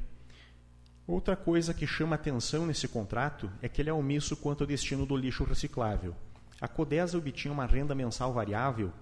Outra 1.08 1.34
coisa 1.34 1.74
que 1.74 1.88
chama 1.88 2.14
atenção 2.14 2.64
nesse 2.64 2.86
contrato 2.86 3.50
é 3.60 3.68
que 3.68 3.82
ele 3.82 3.90
é 3.90 3.92
omisso 3.92 4.36
quanto 4.36 4.62
ao 4.62 4.68
destino 4.68 5.04
do 5.04 5.16
lixo 5.16 5.42
reciclável. 5.42 6.14
A 6.60 6.68
Codesa 6.68 7.18
obtinha 7.18 7.52
uma 7.52 7.66
renda 7.66 7.94
mensal 7.96 8.32
variável 8.32 8.92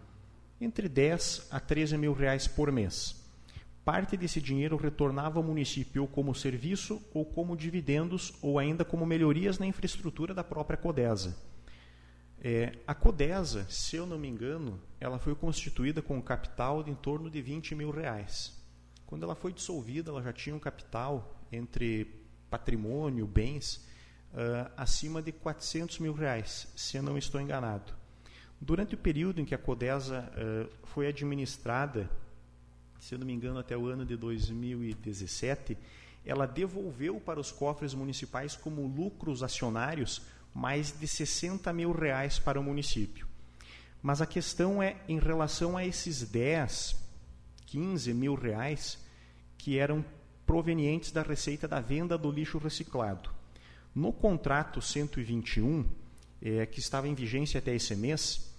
entre 0.59 0.89
10 0.89 1.49
a 1.51 1.61
13 1.61 1.99
mil 1.99 2.15
reais 2.15 2.49
por 2.49 2.73
mês 2.73 3.27
parte 3.87 4.17
desse 4.17 4.41
dinheiro 4.41 4.77
retornava 4.77 5.39
ao 5.39 5.45
município 5.45 6.09
como 6.09 6.35
serviço, 6.35 7.01
ou 7.15 7.25
como 7.25 7.57
dividendos, 7.57 8.35
ou 8.43 8.59
ainda 8.59 8.85
como 8.85 9.07
melhorias 9.07 9.61
na 9.61 9.67
infraestrutura 9.67 10.35
da 10.35 10.43
própria 10.43 10.77
Codesa. 10.77 11.37
É, 12.43 12.73
a 12.85 12.97
Codesa, 12.97 13.65
se 13.71 13.95
eu 13.95 14.05
não 14.05 14.19
me 14.19 14.27
engano, 14.27 14.81
ela 14.99 15.21
foi 15.21 15.37
constituída 15.37 16.03
com 16.03 16.17
um 16.17 16.21
capital 16.21 16.83
de 16.83 16.91
em 16.91 16.97
torno 16.97 17.31
de 17.31 17.41
20 17.41 17.77
mil 17.77 17.93
reais. 17.93 18.56
Quando 19.07 19.23
ela 19.23 19.35
foi 19.35 19.53
dissolvida, 19.53 20.11
ela 20.11 20.23
já 20.23 20.33
tinha 20.33 20.55
um 20.55 20.59
capital 20.59 21.41
entre 21.51 22.25
patrimônio, 22.51 23.27
bens, 23.27 23.85
uh, 24.33 24.71
acima 24.77 25.23
de 25.23 25.33
400 25.33 25.99
mil 25.99 26.13
reais, 26.13 26.69
se 26.77 26.97
eu 26.97 27.03
não 27.03 27.17
estou 27.17 27.41
enganado. 27.41 27.93
Durante 28.61 28.95
o 28.95 28.99
período 28.99 29.41
em 29.41 29.45
que 29.45 29.55
a 29.55 29.59
Codesa 29.59 30.31
uh, 30.33 30.87
foi 30.87 31.07
administrada 31.07 32.11
se 33.07 33.15
eu 33.15 33.19
não 33.21 33.27
me 33.27 33.33
engano, 33.33 33.59
até 33.59 33.77
o 33.77 33.87
ano 33.87 34.05
de 34.05 34.17
2017, 34.17 35.79
ela 36.25 36.45
devolveu 36.45 37.21
para 37.21 37.39
os 37.39 37.53
cofres 37.53 37.95
municipais 37.95 38.57
como 38.57 38.87
lucros 38.87 39.45
acionários 39.45 40.23
mais 40.53 40.91
de 40.99 41.07
60 41.07 41.73
mil 41.73 41.93
reais 41.93 42.39
para 42.39 42.59
o 42.59 42.65
município. 42.65 43.27
Mas 44.03 44.21
a 44.21 44.27
questão 44.27 44.83
é 44.83 44.97
em 45.09 45.19
relação 45.19 45.77
a 45.77 45.85
esses 45.85 46.23
10, 46.23 46.97
15 47.77 48.15
mil 48.15 48.35
reais 48.35 48.99
que 49.59 49.79
eram 49.79 50.03
provenientes 50.47 51.13
da 51.13 51.21
receita 51.21 51.69
da 51.69 51.79
venda 51.79 52.17
do 52.17 52.31
lixo 52.31 52.57
reciclado. 52.57 53.29
No 53.95 54.15
contrato 54.15 54.81
121, 54.81 55.85
é, 56.41 56.65
que 56.65 56.81
estava 56.81 57.07
em 57.07 57.15
vigência 57.15 57.59
até 57.59 57.75
esse 57.75 57.95
mês, 57.95 58.51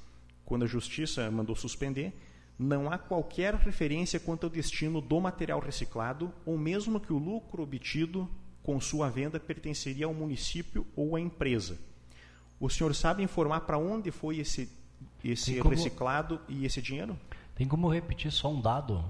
quando 0.46 0.66
a 0.66 0.68
Justiça 0.68 1.32
mandou 1.32 1.56
suspender, 1.56 2.14
não 2.60 2.92
há 2.92 2.98
qualquer 3.00 3.56
referência 3.56 4.20
quanto 4.20 4.44
ao 4.44 4.52
destino 4.52 5.02
do 5.02 5.20
material 5.20 5.60
reciclado, 5.60 6.32
ou 6.46 6.56
mesmo 6.56 7.00
que 7.00 7.12
o 7.12 7.18
lucro 7.18 7.64
obtido 7.64 8.30
com 8.62 8.80
sua 8.80 9.10
venda 9.10 9.40
pertenceria 9.40 10.06
ao 10.06 10.14
município 10.14 10.86
ou 10.96 11.16
à 11.16 11.20
empresa. 11.20 11.80
O 12.60 12.70
senhor 12.70 12.94
sabe 12.94 13.24
informar 13.24 13.62
para 13.62 13.80
onde 13.80 14.12
foi 14.12 14.38
esse, 14.38 14.70
esse 15.24 15.58
como, 15.58 15.72
reciclado 15.72 16.40
e 16.48 16.68
esse 16.68 16.84
dinheiro? 16.84 17.18
Tem 17.58 17.68
como 17.68 17.90
repetir 17.90 18.32
só 18.32 18.52
um 18.52 18.62
dado? 18.62 19.04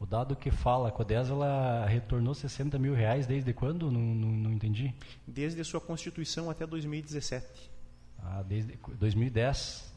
O 0.00 0.06
dado 0.06 0.34
que 0.34 0.50
fala, 0.50 0.88
a 0.88 0.90
Codesa 0.90 1.34
ela 1.34 1.84
retornou 1.84 2.34
60 2.34 2.78
mil 2.78 2.94
reais 2.94 3.26
desde 3.26 3.52
quando? 3.52 3.90
Não, 3.90 4.00
não, 4.00 4.28
não 4.28 4.52
entendi. 4.52 4.94
Desde 5.26 5.62
sua 5.62 5.80
constituição 5.80 6.48
até 6.48 6.66
2017. 6.66 7.70
Ah, 8.18 8.42
desde 8.42 8.78
2010. 8.98 9.92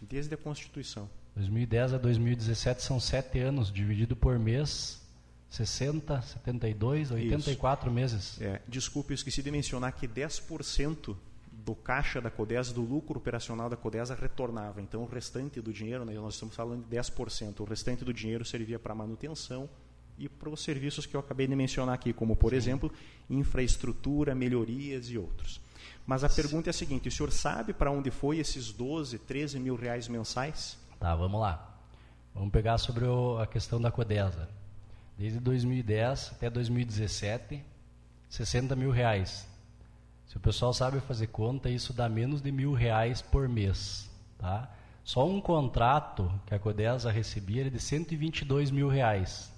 Desde 0.00 0.34
a 0.34 0.36
Constituição. 0.36 1.10
2010 1.34 1.94
a 1.94 1.98
2017 1.98 2.82
são 2.82 3.00
sete 3.00 3.40
anos, 3.40 3.72
dividido 3.72 4.14
por 4.14 4.38
mês, 4.38 5.02
60, 5.50 6.22
72, 6.22 7.10
84 7.10 7.86
Isso. 7.86 7.94
meses. 7.94 8.40
É, 8.40 8.62
desculpe, 8.68 9.12
eu 9.12 9.16
esqueci 9.16 9.42
de 9.42 9.50
mencionar 9.50 9.92
que 9.92 10.06
10% 10.06 11.16
do 11.64 11.74
caixa 11.74 12.20
da 12.20 12.30
Codesa, 12.30 12.74
do 12.74 12.82
lucro 12.82 13.18
operacional 13.18 13.70
da 13.70 13.76
Codesa, 13.76 14.14
retornava. 14.14 14.82
Então, 14.82 15.02
o 15.02 15.06
restante 15.06 15.60
do 15.60 15.72
dinheiro, 15.72 16.04
né, 16.04 16.12
nós 16.14 16.34
estamos 16.34 16.54
falando 16.54 16.84
de 16.84 16.94
10%, 16.94 17.60
o 17.60 17.64
restante 17.64 18.04
do 18.04 18.12
dinheiro 18.12 18.44
servia 18.44 18.78
para 18.78 18.94
manutenção 18.94 19.68
e 20.18 20.28
para 20.28 20.50
os 20.50 20.62
serviços 20.62 21.06
que 21.06 21.16
eu 21.16 21.20
acabei 21.20 21.46
de 21.46 21.56
mencionar 21.56 21.94
aqui, 21.94 22.12
como, 22.12 22.36
por 22.36 22.50
Sim. 22.50 22.56
exemplo, 22.56 22.92
infraestrutura, 23.30 24.34
melhorias 24.34 25.08
e 25.08 25.16
outros. 25.16 25.60
Mas 26.06 26.22
a 26.22 26.28
pergunta 26.28 26.68
é 26.68 26.70
a 26.70 26.74
seguinte: 26.74 27.08
o 27.08 27.10
senhor 27.10 27.32
sabe 27.32 27.72
para 27.72 27.90
onde 27.90 28.10
foi 28.10 28.38
esses 28.38 28.70
12, 28.70 29.18
13 29.20 29.58
mil 29.58 29.74
reais 29.74 30.06
mensais? 30.06 30.78
Tá, 31.00 31.16
vamos 31.16 31.40
lá. 31.40 31.74
Vamos 32.34 32.50
pegar 32.50 32.76
sobre 32.78 33.06
o, 33.06 33.38
a 33.38 33.46
questão 33.46 33.80
da 33.80 33.90
Codesa. 33.90 34.48
Desde 35.16 35.40
2010 35.40 36.32
até 36.32 36.50
2017, 36.50 37.64
60 38.28 38.76
mil 38.76 38.90
reais. 38.90 39.46
Se 40.34 40.38
o 40.38 40.40
pessoal 40.40 40.74
sabe 40.74 40.98
fazer 40.98 41.28
conta, 41.28 41.70
isso 41.70 41.92
dá 41.92 42.08
menos 42.08 42.42
de 42.42 42.50
mil 42.50 42.72
reais 42.72 43.22
por 43.22 43.48
mês. 43.48 44.10
Tá? 44.36 44.68
Só 45.04 45.24
um 45.24 45.40
contrato 45.40 46.28
que 46.44 46.52
a 46.52 46.58
Codesa 46.58 47.08
recebia 47.08 47.60
era 47.60 47.70
de 47.70 47.78
122 47.78 48.72
mil 48.72 48.88
reais. 48.88 49.52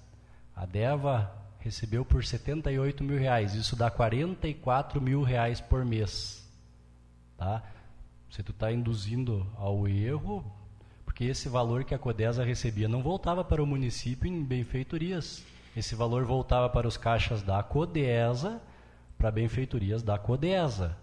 A 0.55 0.67
Deva 0.67 1.35
recebeu 1.57 2.05
por 2.05 2.23
78 2.23 3.03
mil 3.03 3.17
reais. 3.17 3.55
Isso 3.55 3.75
dá 3.75 3.89
44 3.89 5.01
mil 5.01 5.23
reais 5.23 5.59
por 5.59 5.83
mês. 5.83 6.47
Tá? 7.35 7.63
Se 8.29 8.43
tu 8.43 8.51
está 8.51 8.71
induzindo 8.71 9.51
ao 9.57 9.87
erro, 9.87 10.45
porque 11.03 11.23
esse 11.23 11.49
valor 11.49 11.85
que 11.85 11.95
a 11.95 11.99
Codesa 11.99 12.43
recebia 12.43 12.87
não 12.87 13.01
voltava 13.01 13.43
para 13.43 13.63
o 13.63 13.65
município 13.65 14.31
em 14.31 14.43
benfeitorias. 14.43 15.43
Esse 15.75 15.95
valor 15.95 16.23
voltava 16.23 16.69
para 16.69 16.87
os 16.87 16.97
caixas 16.97 17.41
da 17.41 17.63
Codesa, 17.63 18.61
para 19.17 19.31
benfeitorias 19.31 20.03
da 20.03 20.17
Codesa. 20.17 20.97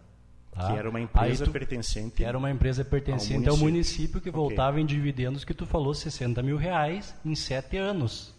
Tá? 0.52 0.68
Que 0.68 0.78
era 0.78 0.88
uma 0.88 1.00
empresa 1.00 1.44
tu, 1.44 1.50
pertencente. 1.50 2.16
Que 2.16 2.24
era 2.24 2.38
uma 2.38 2.50
empresa 2.50 2.84
pertencente 2.84 3.48
ao 3.48 3.56
município, 3.56 3.58
ao 3.58 3.58
município 3.58 4.20
que 4.20 4.28
okay. 4.28 4.40
voltava 4.40 4.80
em 4.80 4.86
dividendos 4.86 5.44
que 5.44 5.52
tu 5.52 5.66
falou 5.66 5.92
60 5.92 6.42
mil 6.42 6.56
reais 6.56 7.14
em 7.24 7.34
sete 7.34 7.76
anos. 7.76 8.32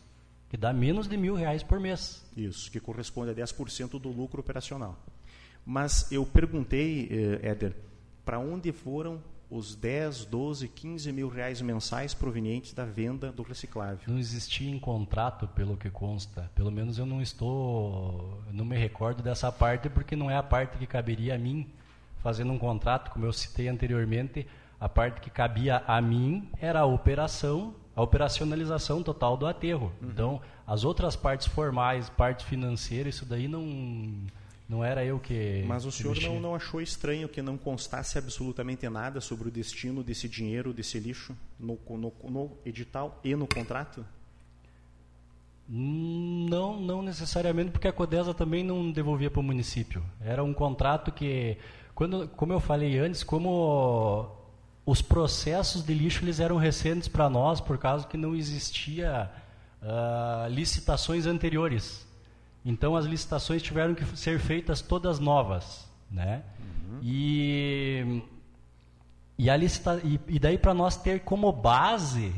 Que 0.49 0.56
dá 0.56 0.72
menos 0.72 1.07
de 1.07 1.18
mil 1.18 1.35
reais 1.35 1.61
por 1.61 1.80
mês. 1.80 2.23
Isso, 2.38 2.72
que 2.72 2.80
corresponde 2.80 3.31
a 3.31 3.35
10% 3.35 3.99
do 3.99 4.10
lucro 4.10 4.39
operacional. 4.39 4.97
Mas 5.65 6.10
eu 6.11 6.26
perguntei, 6.26 7.10
eh, 7.11 7.49
Éder, 7.49 7.76
para 8.23 8.39
onde 8.39 8.72
foram 8.72 9.22
os 9.50 9.76
10, 9.76 10.26
12, 10.26 10.68
15 10.68 11.12
mil 11.12 11.30
reais 11.30 11.62
mensais 11.62 12.14
provenientes 12.14 12.74
da 12.74 12.86
venda 12.86 13.32
do 13.32 13.44
reciclável. 13.44 14.00
Não 14.08 14.18
existia 14.18 14.70
em 14.70 14.80
contrato, 14.80 15.48
pelo 15.48 15.78
que 15.78 15.90
consta. 15.90 16.50
Pelo 16.56 16.72
menos 16.72 16.98
eu 16.98 17.06
não 17.06 17.22
estou, 17.22 18.42
não 18.52 18.66
me 18.66 18.78
recordo 18.78 19.22
dessa 19.22 19.52
parte, 19.52 19.90
porque 19.90 20.16
não 20.16 20.30
é 20.30 20.36
a 20.36 20.44
parte 20.44 20.78
que 20.78 20.88
caberia 20.88 21.36
a 21.36 21.38
mim 21.38 21.68
fazendo 22.22 22.52
um 22.52 22.58
contrato, 22.58 23.12
como 23.12 23.26
eu 23.26 23.34
citei 23.34 23.68
anteriormente. 23.68 24.48
A 24.80 24.90
parte 24.90 25.22
que 25.22 25.30
cabia 25.30 25.84
a 25.88 26.02
mim 26.02 26.50
era 26.60 26.80
a 26.82 26.86
operação, 26.86 27.76
a 27.96 28.02
operacionalização 28.02 29.04
total 29.04 29.38
do 29.38 29.46
aterro. 29.46 29.92
Uhum. 30.02 30.10
Então, 30.10 30.42
as 30.66 30.84
outras 30.84 31.16
partes 31.16 31.48
formais, 31.48 32.10
parte 32.10 32.44
financeira, 32.44 33.08
isso 33.08 33.26
daí 33.26 33.48
não 33.48 33.62
não 34.68 34.84
era 34.84 35.06
eu 35.06 35.20
que. 35.20 35.64
Mas 35.68 35.86
o 35.86 35.92
senhor 35.92 36.20
não, 36.22 36.40
não 36.40 36.56
achou 36.56 36.82
estranho 36.82 37.30
que 37.30 37.42
não 37.42 37.58
constasse 37.58 38.18
absolutamente 38.18 38.88
nada 38.90 39.22
sobre 39.22 39.48
o 39.48 39.52
destino 39.52 40.04
desse 40.04 40.28
dinheiro, 40.28 40.74
desse 40.74 41.00
lixo, 41.00 41.36
no, 41.60 41.78
no, 41.90 42.14
no 42.30 42.52
edital 42.66 43.20
e 43.24 43.36
no 43.36 43.48
contrato? 43.48 44.06
Não, 45.68 46.80
não 46.80 47.02
necessariamente, 47.02 47.72
porque 47.72 47.88
a 47.88 47.94
Codesa 47.94 48.34
também 48.34 48.64
não 48.64 48.92
devolvia 48.92 49.32
para 49.32 49.40
o 49.40 49.44
município. 49.44 50.04
Era 50.22 50.44
um 50.44 50.54
contrato 50.54 51.12
que, 51.12 51.58
quando, 51.94 52.28
como 52.30 52.54
eu 52.54 52.60
falei 52.60 53.00
antes, 53.00 53.24
como 53.24 54.32
os 54.86 55.02
processos 55.02 55.84
de 55.84 55.94
lixo 55.94 56.24
eles 56.24 56.40
eram 56.40 56.58
recentes 56.58 57.08
para 57.08 57.30
nós, 57.30 57.60
por 57.60 57.78
causa 57.78 58.06
que 58.06 58.18
não 58.18 58.36
existia 58.36 59.30
uh, 59.82 60.48
licitações 60.50 61.26
anteriores. 61.26 62.05
Então 62.66 62.96
as 62.96 63.06
licitações 63.06 63.62
tiveram 63.62 63.94
que 63.94 64.04
ser 64.18 64.40
feitas 64.40 64.82
todas 64.82 65.20
novas, 65.20 65.88
né? 66.10 66.44
Uhum. 66.60 67.00
E 67.04 68.24
e, 69.38 69.50
a 69.50 69.56
licita, 69.56 70.02
e, 70.04 70.20
e 70.28 70.40
daí 70.40 70.58
para 70.58 70.74
nós 70.74 70.98
ter 70.98 71.20
como 71.20 71.52
base 71.52 72.34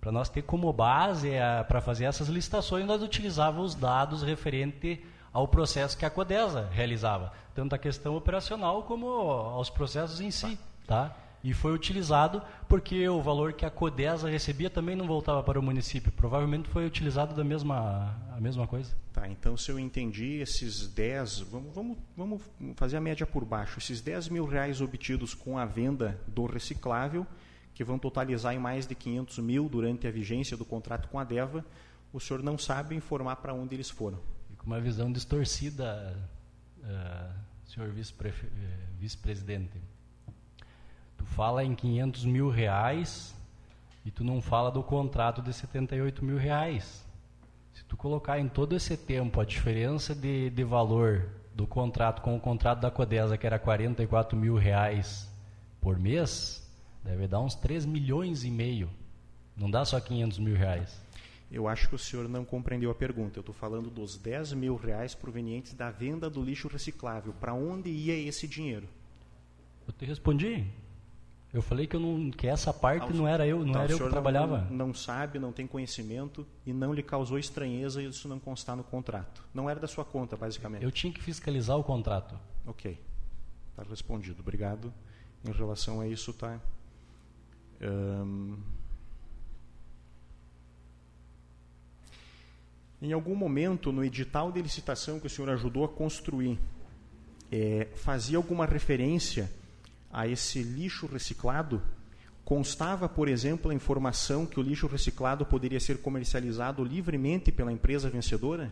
para 0.00 0.10
nós 0.10 0.28
ter 0.28 0.42
como 0.42 0.72
base 0.72 1.30
para 1.68 1.80
fazer 1.80 2.06
essas 2.06 2.26
licitações, 2.26 2.84
nós 2.84 3.00
utilizávamos 3.02 3.74
os 3.74 3.74
dados 3.76 4.24
referente 4.24 5.00
ao 5.32 5.46
processo 5.46 5.96
que 5.96 6.04
a 6.04 6.10
Codesa 6.10 6.68
realizava, 6.72 7.32
tanto 7.54 7.76
a 7.76 7.78
questão 7.78 8.16
operacional 8.16 8.82
como 8.82 9.06
aos 9.06 9.70
processos 9.70 10.20
em 10.20 10.32
si, 10.32 10.58
tá? 10.88 11.16
E 11.42 11.52
foi 11.52 11.72
utilizado 11.72 12.40
porque 12.68 13.08
o 13.08 13.20
valor 13.20 13.52
que 13.52 13.66
a 13.66 13.70
Codesa 13.70 14.28
recebia 14.28 14.70
também 14.70 14.94
não 14.94 15.06
voltava 15.06 15.42
para 15.42 15.58
o 15.58 15.62
município. 15.62 16.12
Provavelmente 16.12 16.68
foi 16.68 16.86
utilizado 16.86 17.34
da 17.34 17.42
mesma, 17.42 18.16
a 18.34 18.40
mesma 18.40 18.66
coisa. 18.66 18.94
Tá, 19.12 19.28
então 19.28 19.56
se 19.56 19.70
eu 19.70 19.78
entendi, 19.78 20.40
esses 20.40 20.86
10, 20.86 21.40
vamos, 21.40 21.74
vamos, 21.74 21.98
vamos 22.16 22.42
fazer 22.76 22.96
a 22.96 23.00
média 23.00 23.26
por 23.26 23.44
baixo, 23.44 23.78
esses 23.78 24.00
10 24.00 24.28
mil 24.28 24.46
reais 24.46 24.80
obtidos 24.80 25.34
com 25.34 25.58
a 25.58 25.66
venda 25.66 26.18
do 26.26 26.46
reciclável, 26.46 27.26
que 27.74 27.84
vão 27.84 27.98
totalizar 27.98 28.54
em 28.54 28.58
mais 28.58 28.86
de 28.86 28.94
500 28.94 29.38
mil 29.38 29.68
durante 29.68 30.06
a 30.06 30.10
vigência 30.10 30.56
do 30.56 30.64
contrato 30.64 31.08
com 31.08 31.18
a 31.18 31.24
DEVA, 31.24 31.64
o 32.12 32.20
senhor 32.20 32.42
não 32.42 32.56
sabe 32.56 32.94
informar 32.94 33.36
para 33.36 33.52
onde 33.52 33.74
eles 33.74 33.90
foram 33.90 34.18
com 34.62 34.66
uma 34.66 34.80
visão 34.80 35.10
distorcida, 35.12 36.16
uh, 36.78 37.68
senhor 37.68 37.88
eh, 37.88 37.92
vice-presidente. 38.98 39.72
tu 39.72 39.91
fala 41.34 41.64
em 41.64 41.74
500 41.74 42.24
mil 42.24 42.50
reais 42.50 43.34
e 44.04 44.10
tu 44.10 44.22
não 44.22 44.40
fala 44.40 44.70
do 44.70 44.82
contrato 44.82 45.40
de 45.40 45.52
78 45.52 46.24
mil 46.24 46.36
reais. 46.36 47.04
Se 47.72 47.84
tu 47.84 47.96
colocar 47.96 48.38
em 48.38 48.48
todo 48.48 48.76
esse 48.76 48.96
tempo 48.96 49.40
a 49.40 49.44
diferença 49.44 50.14
de, 50.14 50.50
de 50.50 50.64
valor 50.64 51.28
do 51.54 51.66
contrato 51.66 52.20
com 52.22 52.36
o 52.36 52.40
contrato 52.40 52.80
da 52.80 52.90
Codesa, 52.90 53.38
que 53.38 53.46
era 53.46 53.58
44 53.58 54.36
mil 54.36 54.56
reais 54.56 55.28
por 55.80 55.98
mês, 55.98 56.70
deve 57.02 57.26
dar 57.26 57.40
uns 57.40 57.54
3 57.54 57.86
milhões 57.86 58.44
e 58.44 58.50
meio. 58.50 58.90
Não 59.56 59.70
dá 59.70 59.84
só 59.84 59.98
500 60.00 60.38
mil 60.38 60.54
reais. 60.54 61.00
Eu 61.50 61.68
acho 61.68 61.88
que 61.88 61.94
o 61.94 61.98
senhor 61.98 62.28
não 62.28 62.44
compreendeu 62.44 62.90
a 62.90 62.94
pergunta. 62.94 63.38
Eu 63.38 63.42
estou 63.42 63.54
falando 63.54 63.90
dos 63.90 64.16
10 64.16 64.54
mil 64.54 64.76
reais 64.76 65.14
provenientes 65.14 65.74
da 65.74 65.90
venda 65.90 66.28
do 66.28 66.42
lixo 66.42 66.68
reciclável. 66.68 67.32
Para 67.34 67.52
onde 67.52 67.90
ia 67.90 68.16
esse 68.16 68.48
dinheiro? 68.48 68.88
Eu 69.86 69.92
te 69.92 70.04
respondi. 70.06 70.66
Eu 71.52 71.60
falei 71.60 71.86
que, 71.86 71.94
eu 71.94 72.00
não, 72.00 72.30
que 72.30 72.46
essa 72.46 72.72
parte 72.72 73.08
ah, 73.10 73.14
não 73.14 73.28
era 73.28 73.46
eu, 73.46 73.62
não 73.64 73.74
tá, 73.74 73.82
era 73.82 73.92
eu 73.92 73.98
que 73.98 74.08
trabalhava. 74.08 74.66
Não, 74.70 74.86
não 74.86 74.94
sabe, 74.94 75.38
não 75.38 75.52
tem 75.52 75.66
conhecimento 75.66 76.46
e 76.64 76.72
não 76.72 76.94
lhe 76.94 77.02
causou 77.02 77.38
estranheza 77.38 78.02
e 78.02 78.06
isso 78.06 78.26
não 78.26 78.38
constar 78.38 78.74
no 78.74 78.82
contrato. 78.82 79.44
Não 79.52 79.68
era 79.68 79.78
da 79.78 79.86
sua 79.86 80.04
conta, 80.04 80.34
basicamente. 80.34 80.82
Eu 80.82 80.90
tinha 80.90 81.12
que 81.12 81.22
fiscalizar 81.22 81.76
o 81.76 81.84
contrato. 81.84 82.38
Ok. 82.66 82.98
Está 83.70 83.82
respondido. 83.82 84.40
Obrigado. 84.40 84.92
Em 85.46 85.52
relação 85.52 86.00
a 86.00 86.08
isso, 86.08 86.32
tá. 86.32 86.58
Em 93.00 93.12
algum 93.12 93.34
momento, 93.34 93.92
no 93.92 94.02
edital 94.02 94.50
de 94.52 94.62
licitação 94.62 95.20
que 95.20 95.26
o 95.26 95.30
senhor 95.30 95.50
ajudou 95.50 95.84
a 95.84 95.88
construir, 95.88 96.58
é, 97.50 97.88
fazia 97.96 98.38
alguma 98.38 98.64
referência 98.64 99.50
a 100.12 100.28
esse 100.28 100.62
lixo 100.62 101.06
reciclado? 101.06 101.82
Constava, 102.44 103.08
por 103.08 103.28
exemplo, 103.28 103.70
a 103.70 103.74
informação 103.74 104.44
que 104.44 104.60
o 104.60 104.62
lixo 104.62 104.86
reciclado 104.86 105.46
poderia 105.46 105.80
ser 105.80 105.98
comercializado 105.98 106.84
livremente 106.84 107.50
pela 107.50 107.72
empresa 107.72 108.10
vencedora? 108.10 108.70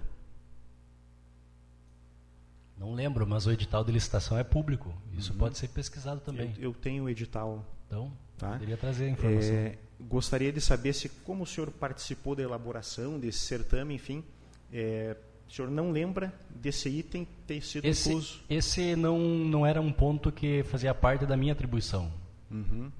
Não 2.76 2.94
lembro, 2.94 3.26
mas 3.26 3.46
o 3.46 3.52
edital 3.52 3.84
de 3.84 3.92
licitação 3.92 4.38
é 4.38 4.42
público. 4.42 4.92
Isso 5.12 5.32
uhum. 5.32 5.38
pode 5.38 5.58
ser 5.58 5.68
pesquisado 5.68 6.20
também. 6.20 6.54
Eu, 6.56 6.70
eu 6.70 6.74
tenho 6.74 7.04
o 7.04 7.08
edital. 7.08 7.64
Então, 7.86 8.12
tá? 8.38 8.52
poderia 8.52 8.76
trazer 8.76 9.04
a 9.04 9.08
informação. 9.10 9.54
É, 9.54 9.78
gostaria 10.00 10.52
de 10.52 10.60
saber 10.60 10.94
se, 10.94 11.08
como 11.08 11.44
o 11.44 11.46
senhor 11.46 11.70
participou 11.70 12.34
da 12.34 12.42
elaboração 12.42 13.18
desse 13.18 13.40
certame, 13.40 13.94
enfim, 13.94 14.24
é, 14.72 15.14
o 15.51 15.52
senhor 15.52 15.70
não 15.70 15.90
lembra 15.90 16.32
desse 16.48 16.89
item 16.89 17.27
ter 17.47 17.60
sido 17.62 17.85
esse, 17.85 18.09
incluso? 18.09 18.40
Esse 18.48 18.94
não, 18.94 19.18
não 19.18 19.66
era 19.66 19.81
um 19.81 19.93
ponto 19.93 20.31
que 20.31 20.62
fazia 20.62 20.94
parte 20.94 21.27
da 21.27 21.36
minha 21.36 21.52
atribuição. 21.52 22.12
Uhum. 22.51 22.90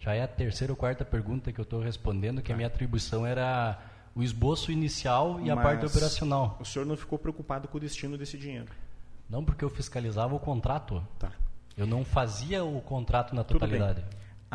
Já 0.00 0.14
é 0.14 0.22
a 0.22 0.28
terceira 0.28 0.72
ou 0.72 0.76
quarta 0.76 1.04
pergunta 1.04 1.52
que 1.52 1.60
eu 1.60 1.62
estou 1.62 1.80
respondendo, 1.80 2.42
que 2.42 2.48
tá. 2.48 2.54
a 2.54 2.56
minha 2.56 2.66
atribuição 2.66 3.24
era 3.24 3.80
o 4.14 4.22
esboço 4.22 4.72
inicial 4.72 5.38
e 5.40 5.48
Mas 5.48 5.50
a 5.50 5.56
parte 5.56 5.86
operacional. 5.86 6.58
O 6.60 6.64
senhor 6.64 6.84
não 6.84 6.96
ficou 6.96 7.18
preocupado 7.18 7.68
com 7.68 7.78
o 7.78 7.80
destino 7.80 8.18
desse 8.18 8.36
dinheiro? 8.36 8.72
Não, 9.30 9.44
porque 9.44 9.64
eu 9.64 9.70
fiscalizava 9.70 10.34
o 10.34 10.40
contrato. 10.40 11.06
Tá. 11.18 11.32
Eu 11.76 11.86
não 11.86 12.04
fazia 12.04 12.64
o 12.64 12.80
contrato 12.80 13.34
na 13.34 13.44
totalidade 13.44 14.04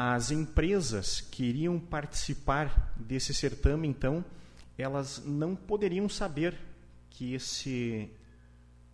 as 0.01 0.31
empresas 0.31 1.19
que 1.19 1.43
iriam 1.43 1.77
participar 1.77 2.93
desse 2.95 3.33
certame, 3.33 3.85
então, 3.85 4.23
elas 4.77 5.21
não 5.25 5.57
poderiam 5.57 6.07
saber 6.07 6.55
que 7.19 7.33
esse 7.33 8.09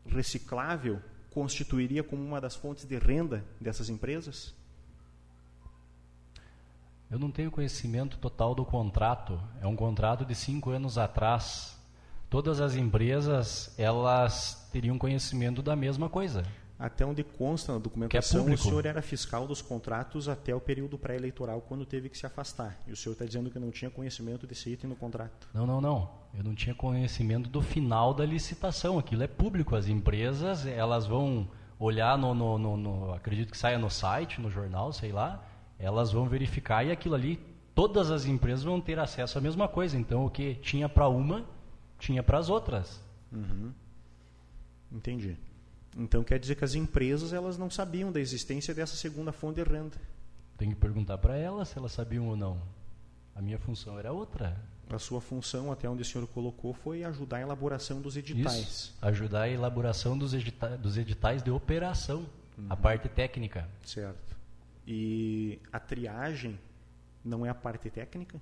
reciclável 0.04 1.00
constituiria 1.30 2.04
como 2.04 2.26
uma 2.26 2.42
das 2.42 2.56
fontes 2.56 2.84
de 2.84 2.98
renda 2.98 3.46
dessas 3.62 3.88
empresas? 3.88 4.52
Eu 7.12 7.20
não 7.20 7.30
tenho 7.30 7.52
conhecimento 7.52 8.18
total 8.18 8.56
do 8.56 8.66
contrato. 8.66 9.40
É 9.62 9.68
um 9.68 9.76
contrato 9.76 10.26
de 10.26 10.34
cinco 10.34 10.72
anos 10.72 10.98
atrás. 10.98 11.78
Todas 12.28 12.60
as 12.60 12.74
empresas 12.74 13.76
elas 13.78 14.68
teriam 14.72 14.98
conhecimento 14.98 15.62
da 15.62 15.76
mesma 15.76 16.10
coisa 16.10 16.44
até 16.78 17.06
onde 17.06 17.24
consta 17.24 17.74
na 17.74 17.80
documentação, 17.80 18.50
é 18.50 18.54
o 18.54 18.58
senhor 18.58 18.86
era 18.86 19.02
fiscal 19.02 19.48
dos 19.48 19.62
contratos 19.62 20.28
até 20.28 20.54
o 20.54 20.60
período 20.60 20.98
pré-eleitoral, 20.98 21.62
quando 21.62 21.86
teve 21.86 22.10
que 22.10 22.18
se 22.18 22.26
afastar. 22.26 22.78
E 22.86 22.92
o 22.92 22.96
senhor 22.96 23.14
está 23.14 23.26
dizendo 23.26 23.50
que 23.50 23.58
não 23.58 23.72
tinha 23.72 23.90
conhecimento 23.90 24.46
desse 24.46 24.70
item 24.70 24.90
no 24.90 24.96
contrato. 24.96 25.48
Não, 25.54 25.66
não, 25.66 25.80
não. 25.80 26.10
Eu 26.34 26.44
não 26.44 26.54
tinha 26.54 26.76
conhecimento 26.76 27.50
do 27.50 27.62
final 27.62 28.14
da 28.14 28.26
licitação. 28.26 29.00
Aquilo 29.00 29.24
é 29.24 29.28
público. 29.28 29.76
As 29.76 29.88
empresas, 29.88 30.66
elas 30.66 31.08
vão 31.08 31.48
olhar 31.80 32.18
no, 32.18 32.34
no, 32.34 32.58
no, 32.58 32.78
no 32.78 33.14
acredito 33.14 33.52
que 33.52 33.58
saia 33.58 33.78
no 33.78 33.90
site, 33.90 34.42
no 34.42 34.50
jornal, 34.50 34.92
sei 34.92 35.12
lá, 35.12 35.44
elas 35.80 36.12
vão 36.12 36.28
verificar 36.28 36.86
e 36.86 36.92
aquilo 36.92 37.16
ali, 37.16 37.40
todas 37.74 38.12
as 38.12 38.26
empresas 38.26 38.64
vão 38.64 38.80
ter 38.80 39.00
acesso 39.00 39.38
à 39.38 39.42
mesma 39.42 39.68
coisa. 39.68 39.98
Então, 39.98 40.26
o 40.26 40.30
que 40.30 40.56
tinha 40.56 40.90
para 40.90 41.08
uma, 41.08 41.46
tinha 41.98 42.22
para 42.22 42.38
as 42.38 42.50
outras. 42.50 43.02
Uhum. 43.32 43.72
Entendi. 44.92 45.38
Então 45.96 46.24
quer 46.24 46.38
dizer 46.38 46.56
que 46.56 46.66
as 46.66 46.76
empresas 46.76 47.32
elas 47.32 47.58
não 47.58 47.70
sabiam 47.70 48.12
da 48.12 48.20
existência 48.20 48.74
dessa 48.74 48.96
segunda 48.96 49.32
fonte 49.32 49.64
de 49.64 49.70
renda. 49.70 49.98
Tem 50.58 50.70
que 50.70 50.76
perguntar 50.76 51.18
para 51.18 51.38
elas 51.38 51.70
se 51.70 51.78
elas 51.78 51.92
sabiam 51.92 52.28
ou 52.28 52.36
não. 52.36 52.62
A 53.34 53.42
minha 53.42 53.58
função 53.60 53.98
era 53.98 54.12
outra. 54.12 54.58
A 54.90 55.00
sua 55.00 55.20
função, 55.20 55.72
até 55.72 55.90
onde 55.90 56.04
o 56.04 56.06
senhor 56.06 56.28
colocou, 56.28 56.74
foi 56.74 57.04
ajudar 57.04 57.38
a 57.38 57.42
elaboração 57.42 58.00
dos 58.02 58.16
editais. 58.16 58.56
Isso, 58.56 58.98
ajudar 59.02 59.44
a 59.44 59.50
elaboração 59.50 60.18
dos, 60.18 60.34
edita 60.34 60.78
dos 60.78 60.98
editais 60.98 61.42
de 61.42 61.50
operação, 61.50 62.26
uhum. 62.58 62.68
a 62.70 62.78
parte 62.78 63.10
técnica. 63.10 63.68
Certo. 63.84 64.38
E 64.88 65.60
a 65.74 65.80
triagem 65.80 66.60
não 67.24 67.46
é 67.46 67.50
a 67.50 67.56
parte 67.56 67.90
técnica? 67.90 68.40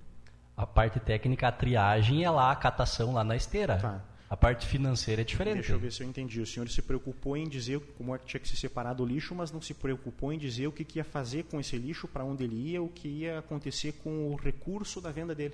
A 0.55 0.67
parte 0.67 0.99
técnica, 0.99 1.47
a 1.47 1.51
triagem 1.51 2.23
é 2.23 2.29
lá 2.29 2.51
a 2.51 2.55
catação 2.55 3.13
lá 3.13 3.23
na 3.23 3.35
esteira. 3.35 3.77
Tá. 3.77 4.01
A 4.33 4.35
parte 4.35 4.65
financeira 4.65 5.21
é 5.21 5.23
diferente. 5.23 5.53
Deixa 5.57 5.73
eu 5.73 5.79
ver 5.79 5.91
se 5.91 6.01
eu 6.01 6.09
entendi. 6.09 6.41
O 6.41 6.45
senhor 6.47 6.67
se 6.67 6.81
preocupou 6.81 7.37
em 7.37 7.47
dizer 7.47 7.79
como 7.95 8.15
é 8.15 8.17
que 8.17 8.25
tinha 8.25 8.39
que 8.39 8.47
se 8.47 8.57
separar 8.57 8.93
do 8.93 9.05
lixo, 9.05 9.35
mas 9.35 9.51
não 9.51 9.61
se 9.61 9.75
preocupou 9.75 10.33
em 10.33 10.39
dizer 10.39 10.65
o 10.65 10.71
que, 10.71 10.83
que 10.83 10.97
ia 10.97 11.03
fazer 11.03 11.43
com 11.43 11.59
esse 11.59 11.77
lixo, 11.77 12.07
para 12.07 12.25
onde 12.25 12.43
ele 12.43 12.55
ia, 12.71 12.81
o 12.81 12.89
que 12.89 13.07
ia 13.07 13.37
acontecer 13.37 13.91
com 14.03 14.31
o 14.31 14.35
recurso 14.35 14.99
da 14.99 15.11
venda 15.11 15.35
dele. 15.35 15.53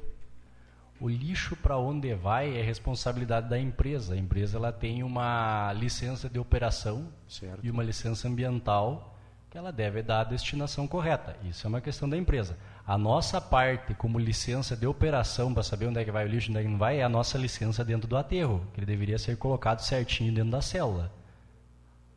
O 0.98 1.10
lixo 1.10 1.58
para 1.58 1.78
onde 1.78 2.16
vai 2.16 2.58
é 2.58 2.62
responsabilidade 2.62 3.50
da 3.50 3.60
empresa. 3.60 4.14
A 4.14 4.18
empresa 4.18 4.58
ela 4.58 4.72
tem 4.72 5.04
uma 5.04 5.74
licença 5.74 6.30
de 6.30 6.40
operação 6.40 7.12
certo. 7.28 7.60
e 7.62 7.70
uma 7.70 7.84
licença 7.84 8.30
ambiental 8.30 9.14
que 9.50 9.58
ela 9.58 9.74
deve 9.74 10.02
dar 10.02 10.22
a 10.22 10.24
destinação 10.24 10.88
correta. 10.88 11.36
Isso 11.44 11.66
é 11.66 11.68
uma 11.68 11.82
questão 11.82 12.08
da 12.08 12.16
empresa. 12.16 12.58
A 12.90 12.98
nossa 12.98 13.40
parte, 13.40 13.94
como 13.94 14.18
licença 14.18 14.76
de 14.76 14.88
operação, 14.88 15.54
para 15.54 15.62
saber 15.62 15.86
onde 15.86 16.00
é 16.00 16.04
que 16.04 16.10
vai 16.10 16.26
o 16.26 16.28
lixo, 16.28 16.50
onde 16.50 16.60
é 16.60 16.64
que 16.64 16.68
não 16.68 16.80
vai, 16.80 17.02
é 17.02 17.04
a 17.04 17.08
nossa 17.08 17.38
licença 17.38 17.86
dentro 17.86 18.08
do 18.08 18.18
aterro, 18.18 18.66
que 18.74 18.80
ele 18.80 18.88
deveria 18.88 19.20
ser 19.20 19.38
colocado 19.38 19.82
certinho 19.82 20.34
dentro 20.34 20.50
da 20.50 20.60
célula. 20.60 21.14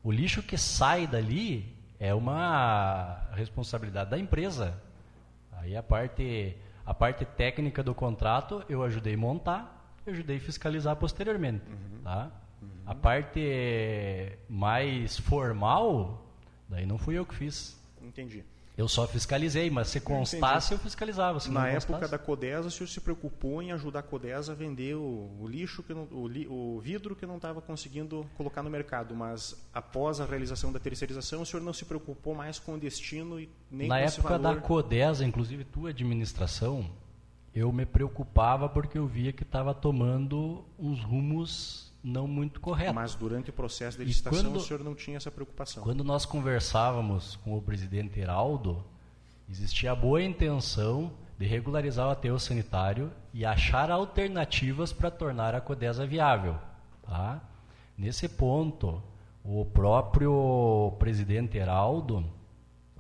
O 0.03 0.11
lixo 0.11 0.43
que 0.43 0.57
sai 0.57 1.07
dali 1.07 1.77
é 2.01 2.15
uma 2.15 3.29
responsabilidade 3.35 4.09
da 4.13 4.19
empresa. 4.19 4.83
Aí 5.59 5.77
a 5.77 5.83
parte, 5.83 6.57
a 6.87 6.95
parte 6.95 7.27
técnica 7.27 7.83
do 7.83 7.95
contrato 7.95 8.65
eu 8.67 8.83
ajudei 8.83 9.13
a 9.13 9.19
montar, 9.19 9.95
eu 10.07 10.15
ajudei 10.15 10.39
a 10.39 10.41
fiscalizar 10.41 10.97
posteriormente. 10.97 11.67
Uhum. 11.69 12.03
Tá? 12.03 12.31
Uhum. 12.63 12.69
A 12.87 12.95
parte 12.95 14.39
mais 14.49 15.19
formal, 15.19 16.27
daí 16.67 16.87
não 16.87 16.97
fui 16.97 17.19
eu 17.19 17.27
que 17.27 17.35
fiz. 17.35 17.79
Entendi. 18.01 18.43
Eu 18.77 18.89
só 18.89 19.07
fiscalizei, 19.07 19.69
mas 19.69 19.89
se 19.89 20.01
constasse, 20.01 20.73
eu, 20.73 20.79
eu 20.79 20.83
fiscalizava. 20.83 21.39
Na 21.51 21.69
época 21.69 22.09
da 22.09 22.19
Codesa, 22.19 22.69
o 22.69 22.71
senhor 22.71 22.89
se 22.89 23.01
preocupou 23.01 23.61
em 23.61 23.71
ajudar 23.71 24.01
a 24.01 24.03
Codesa 24.03 24.53
a 24.53 24.55
vender 24.55 24.95
o, 24.95 25.31
o 25.41 25.47
lixo, 25.47 25.83
que 25.83 25.93
não, 25.93 26.09
o, 26.11 26.27
li, 26.27 26.47
o, 26.49 26.81
vidro 26.81 27.15
que 27.15 27.27
não 27.27 27.37
estava 27.37 27.61
conseguindo 27.61 28.27
colocar 28.35 28.63
no 28.63 28.71
mercado, 28.71 29.15
mas 29.15 29.55
após 29.75 30.21
a 30.21 30.25
realização 30.25 30.73
da 30.73 30.79
terceirização, 30.79 31.43
o 31.43 31.47
senhor 31.47 31.63
não 31.63 31.73
se 31.75 31.85
preocupou 31.85 32.35
mais 32.35 32.59
com 32.59 32.75
o 32.75 32.79
destino 32.79 33.39
e 33.39 33.51
nem 33.71 33.89
Na 33.89 33.99
com 33.99 34.05
época 34.05 34.39
valor... 34.39 34.55
da 34.57 34.61
Codesa, 34.63 35.25
inclusive 35.25 35.65
tua 35.65 35.91
administração, 35.91 36.91
eu 37.55 37.71
me 37.71 37.85
preocupava 37.85 38.71
porque 38.71 38.97
eu 38.97 39.07
via 39.07 39.35
que 39.35 39.43
estava 39.43 39.75
tomando 39.75 40.65
uns 40.79 41.03
rumos 41.03 41.92
não 42.03 42.27
muito 42.27 42.61
corretos. 42.61 42.95
Mas 42.95 43.15
durante 43.15 43.51
o 43.51 43.53
processo 43.53 43.99
de 43.99 44.05
licitação 44.05 44.45
quando, 44.45 44.57
o 44.57 44.61
senhor 44.61 44.83
não 44.83 44.95
tinha 44.95 45.17
essa 45.17 45.31
preocupação? 45.31 45.83
Quando 45.83 46.03
nós 46.03 46.25
conversávamos 46.27 47.37
com 47.37 47.57
o 47.57 47.63
presidente 47.63 48.19
Heraldo, 48.19 48.85
existia 49.49 49.93
a 49.93 49.95
boa 49.95 50.23
intenção 50.23 51.13
de 51.39 51.47
regularizar 51.47 52.09
o 52.09 52.11
aterro 52.11 52.39
sanitário 52.39 53.11
e 53.33 53.45
achar 53.45 53.91
alternativas 53.91 54.93
para 54.93 55.11
tornar 55.11 55.55
a 55.55 55.61
Codesa 55.61 56.07
viável. 56.07 56.57
Tá? 57.03 57.41
Nesse 57.97 58.29
ponto, 58.29 59.03
o 59.45 59.65
próprio 59.65 60.95
presidente 60.99 61.59
Heraldo 61.59 62.25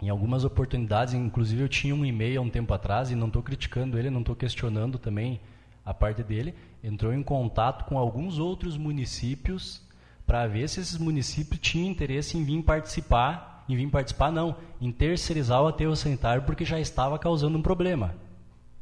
em 0.02 0.08
algumas 0.08 0.44
oportunidades, 0.44 1.14
inclusive 1.14 1.62
eu 1.62 1.68
tinha 1.68 1.94
um 1.94 2.04
e-mail 2.04 2.40
há 2.40 2.42
um 2.42 2.50
tempo 2.50 2.74
atrás, 2.74 3.12
e 3.12 3.14
não 3.14 3.28
estou 3.28 3.40
criticando 3.40 3.96
ele, 3.96 4.10
não 4.10 4.18
estou 4.18 4.34
questionando 4.34 4.98
também 4.98 5.40
a 5.84 5.94
parte 5.94 6.24
dele, 6.24 6.56
entrou 6.82 7.12
em 7.12 7.22
contato 7.22 7.84
com 7.84 7.98
alguns 7.98 8.38
outros 8.38 8.76
municípios 8.76 9.82
para 10.26 10.46
ver 10.46 10.68
se 10.68 10.80
esses 10.80 10.98
municípios 10.98 11.60
tinham 11.60 11.90
interesse 11.90 12.36
em 12.36 12.44
vir 12.44 12.62
participar, 12.62 13.64
em 13.68 13.76
vir 13.76 13.90
participar 13.90 14.32
não, 14.32 14.56
em 14.80 14.90
terceirizar 14.90 15.62
o 15.62 15.68
aterro 15.68 15.94
sanitário 15.94 16.42
porque 16.42 16.64
já 16.64 16.80
estava 16.80 17.18
causando 17.18 17.58
um 17.58 17.62
problema. 17.62 18.14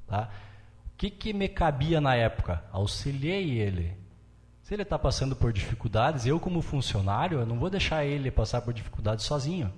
Tá? 0.07 0.29
O 0.93 0.97
que, 0.97 1.11
que 1.11 1.33
me 1.33 1.49
cabia 1.49 2.01
na 2.01 2.15
época? 2.15 2.65
Auxiliei 2.73 3.59
ele. 3.59 3.97
Se 4.63 4.75
ele 4.75 4.83
está 4.83 4.99
passando 4.99 5.35
por 5.35 5.53
dificuldades, 5.53 6.27
eu 6.27 6.39
como 6.39 6.63
funcionário, 6.63 7.41
eu 7.41 7.47
não 7.47 7.59
vou 7.59 7.71
deixar 7.71 8.05
ele 8.05 8.31
passar 8.31 8.61
por 8.61 8.73
dificuldades 8.73 9.25
sozinho 9.25 9.73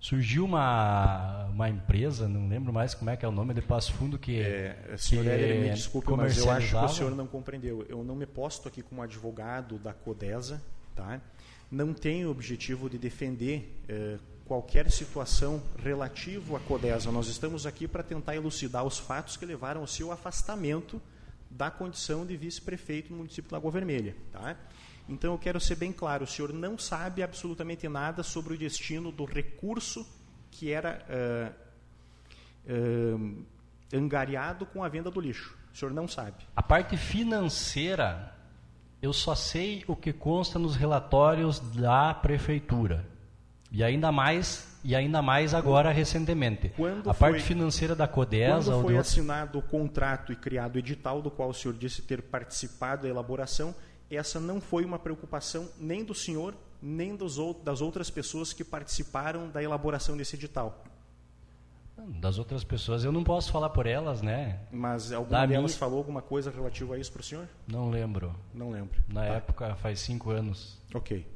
surgiu 0.00 0.44
uma, 0.44 1.46
uma 1.46 1.68
empresa, 1.68 2.28
não 2.28 2.48
lembro 2.48 2.72
mais 2.72 2.94
como 2.94 3.10
é 3.10 3.16
que 3.16 3.24
é 3.24 3.28
o 3.28 3.32
nome, 3.32 3.54
de 3.54 3.62
Passo 3.62 3.92
Fundo, 3.92 4.18
que. 4.18 4.40
É, 4.40 4.94
senhor 4.96 5.24
que 5.24 5.30
Heller, 5.30 5.60
me 5.62 5.70
desculpe, 5.70 6.10
mas 6.12 6.38
eu 6.38 6.50
acho 6.50 6.78
que 6.78 6.84
o 6.84 6.88
senhor 6.88 7.14
não 7.14 7.26
compreendeu. 7.26 7.84
Eu 7.88 8.04
não 8.04 8.14
me 8.14 8.26
posto 8.26 8.68
aqui 8.68 8.82
como 8.82 9.02
advogado 9.02 9.78
da 9.78 9.92
Codesa, 9.92 10.62
tá? 10.94 11.20
não 11.70 11.92
tenho 11.92 12.28
o 12.28 12.30
objetivo 12.30 12.88
de 12.88 12.98
defender 12.98 13.78
eh, 13.88 14.18
qualquer 14.46 14.90
situação 14.90 15.62
relativo 15.82 16.56
à 16.56 16.60
Codesa. 16.60 17.12
Nós 17.12 17.28
estamos 17.28 17.66
aqui 17.66 17.86
para 17.86 18.02
tentar 18.02 18.34
elucidar 18.34 18.84
os 18.84 18.98
fatos 18.98 19.36
que 19.36 19.44
levaram 19.44 19.82
ao 19.82 19.86
seu 19.86 20.10
afastamento 20.10 21.00
da 21.50 21.70
condição 21.70 22.26
de 22.26 22.36
vice-prefeito 22.36 23.10
no 23.10 23.18
município 23.18 23.48
de 23.48 23.54
Lagoa 23.54 23.70
Vermelha. 23.70 24.16
Tá? 24.32 24.56
Então 25.08 25.32
eu 25.32 25.38
quero 25.38 25.58
ser 25.60 25.76
bem 25.76 25.92
claro: 25.92 26.24
o 26.24 26.26
senhor 26.26 26.52
não 26.52 26.78
sabe 26.78 27.22
absolutamente 27.22 27.88
nada 27.88 28.22
sobre 28.22 28.54
o 28.54 28.58
destino 28.58 29.10
do 29.10 29.24
recurso 29.24 30.06
que 30.50 30.70
era 30.72 31.04
uh, 31.08 32.72
uh, 32.72 33.44
angariado 33.92 34.66
com 34.66 34.82
a 34.82 34.88
venda 34.88 35.10
do 35.10 35.20
lixo. 35.20 35.56
O 35.72 35.76
senhor 35.76 35.92
não 35.92 36.08
sabe. 36.08 36.36
A 36.56 36.62
parte 36.62 36.96
financeira, 36.96 38.34
eu 39.00 39.12
só 39.12 39.34
sei 39.34 39.84
o 39.86 39.94
que 39.94 40.12
consta 40.12 40.58
nos 40.58 40.74
relatórios 40.74 41.60
da 41.60 42.12
prefeitura. 42.14 43.06
E 43.70 43.84
ainda 43.84 44.10
mais 44.10 44.66
e 44.82 44.94
ainda 44.94 45.20
mais 45.20 45.54
agora 45.54 45.90
recentemente. 45.90 46.70
Quando 46.76 47.10
a 47.10 47.14
foi, 47.14 47.32
parte 47.32 47.44
financeira 47.44 47.94
da 47.94 48.06
Codesa. 48.06 48.72
Quando 48.72 48.82
foi 48.82 48.96
assinado 48.96 49.58
o 49.58 49.62
contrato 49.62 50.32
e 50.32 50.36
criado 50.36 50.76
o 50.76 50.78
edital 50.78 51.20
do 51.20 51.30
qual 51.30 51.50
o 51.50 51.54
senhor 51.54 51.76
disse 51.76 52.02
ter 52.02 52.22
participado 52.22 53.02
da 53.02 53.08
elaboração, 53.08 53.74
essa 54.10 54.40
não 54.40 54.60
foi 54.60 54.84
uma 54.84 54.98
preocupação 54.98 55.68
nem 55.78 56.04
do 56.04 56.14
senhor, 56.14 56.54
nem 56.80 57.16
das 57.16 57.80
outras 57.80 58.10
pessoas 58.10 58.52
que 58.52 58.64
participaram 58.64 59.48
da 59.48 59.62
elaboração 59.62 60.16
desse 60.16 60.36
edital. 60.36 60.84
Das 62.20 62.38
outras 62.38 62.62
pessoas 62.62 63.04
eu 63.04 63.10
não 63.10 63.24
posso 63.24 63.50
falar 63.50 63.70
por 63.70 63.86
elas, 63.86 64.22
né? 64.22 64.60
Mas 64.70 65.12
alguma 65.12 65.40
da 65.40 65.46
delas 65.46 65.72
minha... 65.72 65.78
falou 65.78 65.98
alguma 65.98 66.22
coisa 66.22 66.50
relativa 66.50 66.94
a 66.94 66.98
isso 66.98 67.10
para 67.10 67.20
o 67.20 67.24
senhor? 67.24 67.48
Não 67.66 67.90
lembro. 67.90 68.34
Não 68.54 68.70
lembro. 68.70 69.02
Na 69.08 69.22
tá. 69.22 69.26
época, 69.26 69.76
faz 69.76 70.00
cinco 70.00 70.30
anos. 70.30 70.78
Ok. 70.94 71.26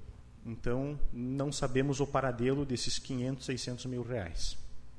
Então, 0.47 0.99
não 1.12 1.53
sabemos 1.53 2.01
o 2.01 2.06
paradelo 2.06 2.64
desses 2.64 2.98
500, 2.98 3.45
600 3.45 3.87
mil 3.87 4.03
reais. 4.03 4.56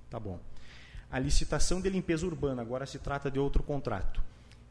Tá 0.10 0.20
bom. 0.20 0.40
A 1.10 1.20
licitação 1.20 1.80
de 1.80 1.90
limpeza 1.90 2.26
urbana, 2.26 2.62
agora 2.62 2.86
se 2.86 3.00
trata 3.00 3.32
de 3.32 3.40
outro 3.40 3.64
contrato. 3.64 4.22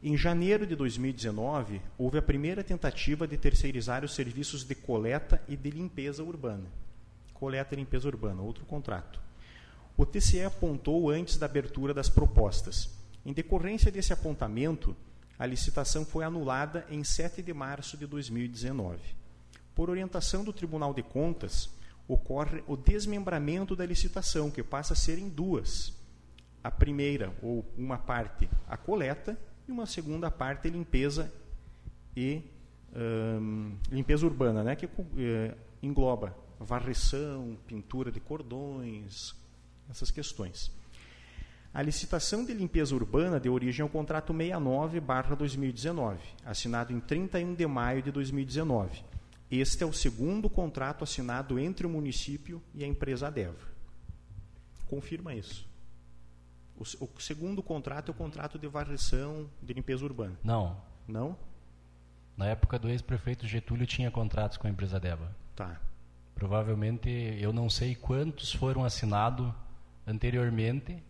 Em 0.05 0.17
janeiro 0.17 0.67
de 0.67 0.75
2019, 0.75 1.81
houve 1.97 2.19
a 2.19 2.23
primeira 2.23 2.65
tentativa 2.65 3.25
de 3.25 3.37
terceirizar 3.37 4.05
os 4.05 4.17
serviços 4.17 4.65
de 4.65 4.75
coleta 4.75 5.41
e 5.47 5.57
de 5.57 5.71
limpeza 5.71 6.25
urbana. 6.25 6.69
Coleta 7.33 7.73
e 7.73 7.77
limpeza 7.77 8.09
urbana, 8.09 8.43
outro 8.43 8.65
contrato. 8.65 9.21
O 9.97 10.05
TCE 10.05 10.43
apontou 10.43 11.09
antes 11.09 11.37
da 11.37 11.47
abertura 11.47 11.95
das 11.95 12.09
propostas. 12.09 12.91
Em 13.25 13.33
decorrência 13.33 13.93
desse 13.93 14.13
apontamento, 14.13 14.97
a 15.39 15.47
licitação 15.47 16.05
foi 16.05 16.25
anulada 16.25 16.85
em 16.91 17.05
7 17.05 17.41
de 17.41 17.55
março 17.55 17.97
de 17.97 18.05
2019. 18.05 18.99
Por 19.73 19.89
orientação 19.89 20.43
do 20.43 20.53
Tribunal 20.53 20.93
de 20.93 21.05
Contas, 21.05 21.71
ocorre 22.09 22.65
o 22.67 22.77
desmembramento 22.77 23.77
da 23.77 23.87
licitação, 23.87 24.51
que 24.51 24.65
passa 24.65 24.95
a 24.95 24.97
ser 24.97 25.17
em 25.17 25.29
duas. 25.29 25.93
A 26.65 26.73
primeira, 26.73 27.33
ou 27.41 27.65
uma 27.79 27.99
parte, 27.99 28.51
a 28.69 28.77
coleta, 28.77 29.39
e 29.66 29.73
uma 29.73 29.86
segunda 29.86 30.31
parte 30.31 30.68
limpeza 30.68 31.32
e 32.16 32.42
limpeza 33.91 34.26
urbana, 34.26 34.62
né, 34.62 34.76
que 34.76 34.86
uh, 34.86 34.91
engloba 35.82 36.36
varrição, 36.60 37.57
pintura 37.66 38.12
de 38.12 38.20
cordões, 38.20 39.34
essas 39.91 40.10
questões. 40.10 40.70
A 41.74 41.81
licitação 41.81 42.44
de 42.44 42.52
limpeza 42.52 42.94
urbana 42.94 43.41
deu 43.41 43.55
origem 43.55 43.82
ao 43.82 43.89
contrato 43.89 44.34
69/2019, 44.34 46.18
assinado 46.44 46.92
em 46.92 47.00
31 47.00 47.55
de 47.55 47.66
maio 47.66 48.02
de 48.02 48.12
2019. 48.12 49.02
Este 49.50 49.82
é 49.82 49.86
o 49.86 49.92
segundo 49.92 50.50
contrato 50.50 51.02
assinado 51.02 51.58
entre 51.58 51.86
o 51.86 51.91
município 51.91 52.62
e 52.74 52.84
a 52.84 52.86
empresa 52.86 53.26
Adeva. 53.28 53.73
Confirma 54.86 55.34
isso. 55.34 55.66
O, 56.83 57.05
o, 57.05 57.20
segundo 57.20 57.62
contrato 57.62 58.09
é 58.09 58.12
o 58.12 58.15
contrato 58.15 58.59
de 58.59 58.67
varrição 58.67 59.49
de 59.62 59.73
limpeza 59.73 60.05
urbana. 60.05 60.36
Não. 60.43 60.77
Não? 61.07 61.36
Na 62.36 62.47
época 62.47 62.78
do 62.78 62.89
ex-prefeito 62.89 63.47
Getúlio 63.47 63.86
tinha 63.86 64.11
contratos 64.11 64.57
com 64.57 64.67
a 64.67 64.70
empresa 64.70 64.99
Deva. 64.99 65.35
Tá. 65.55 65.81
Provavelmente, 66.35 67.09
eu 67.41 67.52
não 67.52 67.70
sei 67.70 67.94
quantos 67.94 68.52
foram 68.52 68.85
assinados 68.85 69.52
anteriormente, 70.05 71.01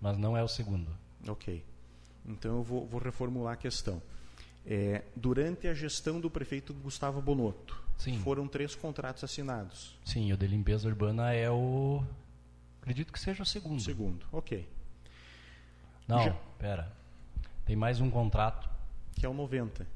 mas 0.00 0.18
não 0.18 0.36
é 0.36 0.42
o 0.42 0.48
segundo. 0.48 0.90
Ok. 1.26 1.64
Então 2.26 2.58
eu 2.58 2.62
vou, 2.62 2.86
vou 2.86 3.00
reformular 3.00 3.54
a 3.54 3.56
questão. 3.56 4.02
É, 4.66 5.02
durante 5.16 5.66
a 5.66 5.74
gestão 5.74 6.20
do 6.20 6.30
prefeito 6.30 6.74
Gustavo 6.74 7.22
Bonotto, 7.22 7.82
Sim. 7.96 8.18
foram 8.18 8.46
três 8.46 8.74
contratos 8.74 9.24
assinados. 9.24 9.98
Sim, 10.04 10.32
o 10.32 10.36
de 10.36 10.46
limpeza 10.46 10.88
urbana 10.88 11.32
é 11.32 11.50
o. 11.50 12.04
Acredito 12.80 13.12
que 13.12 13.18
seja 13.18 13.42
o 13.42 13.46
segundo. 13.46 13.80
Segundo, 13.80 14.26
ok. 14.30 14.68
Não, 16.06 16.24
Já... 16.24 16.32
pera. 16.58 16.92
Tem 17.64 17.76
mais 17.76 18.00
um 18.00 18.10
contrato. 18.10 18.68
Que 19.14 19.26
é 19.26 19.28
o 19.28 19.34
90. 19.34 19.86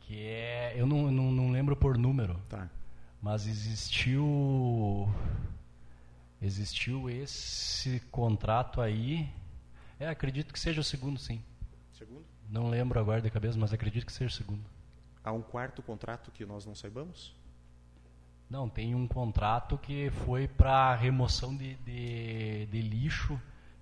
Que 0.00 0.26
é. 0.26 0.74
Eu 0.76 0.86
não, 0.86 1.10
não, 1.10 1.32
não 1.32 1.50
lembro 1.50 1.76
por 1.76 1.96
número. 1.96 2.40
Tá. 2.48 2.68
Mas 3.20 3.46
existiu. 3.46 5.08
Existiu 6.40 7.10
esse 7.10 8.00
contrato 8.10 8.80
aí. 8.80 9.28
É, 9.98 10.08
acredito 10.08 10.52
que 10.52 10.60
seja 10.60 10.80
o 10.80 10.84
segundo, 10.84 11.18
sim. 11.18 11.42
Segundo? 11.92 12.24
Não 12.48 12.68
lembro 12.68 13.00
agora 13.00 13.20
de 13.20 13.30
cabeça, 13.30 13.58
mas 13.58 13.72
acredito 13.72 14.06
que 14.06 14.12
seja 14.12 14.32
o 14.32 14.36
segundo. 14.36 14.64
Há 15.24 15.32
um 15.32 15.42
quarto 15.42 15.82
contrato 15.82 16.30
que 16.30 16.46
nós 16.46 16.64
não 16.64 16.74
saibamos? 16.74 17.34
Não, 18.48 18.68
tem 18.68 18.94
um 18.94 19.06
contrato 19.06 19.76
que 19.76 20.10
foi 20.24 20.48
para 20.48 20.94
remoção 20.94 21.54
de, 21.54 21.74
de, 21.74 22.66
de 22.66 22.80
lixo 22.80 23.38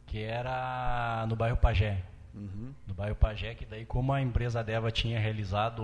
que 0.07 0.23
era 0.23 1.25
no 1.29 1.37
bairro 1.37 1.57
Pajé. 1.57 2.03
Uhum. 2.35 2.73
No 2.87 2.95
bairro 2.95 3.17
Pajé, 3.17 3.55
que 3.55 3.65
daí 3.65 3.85
como 3.85 4.13
a 4.13 4.21
empresa 4.21 4.63
Deva 4.63 4.91
tinha 4.91 5.19
realizado 5.19 5.83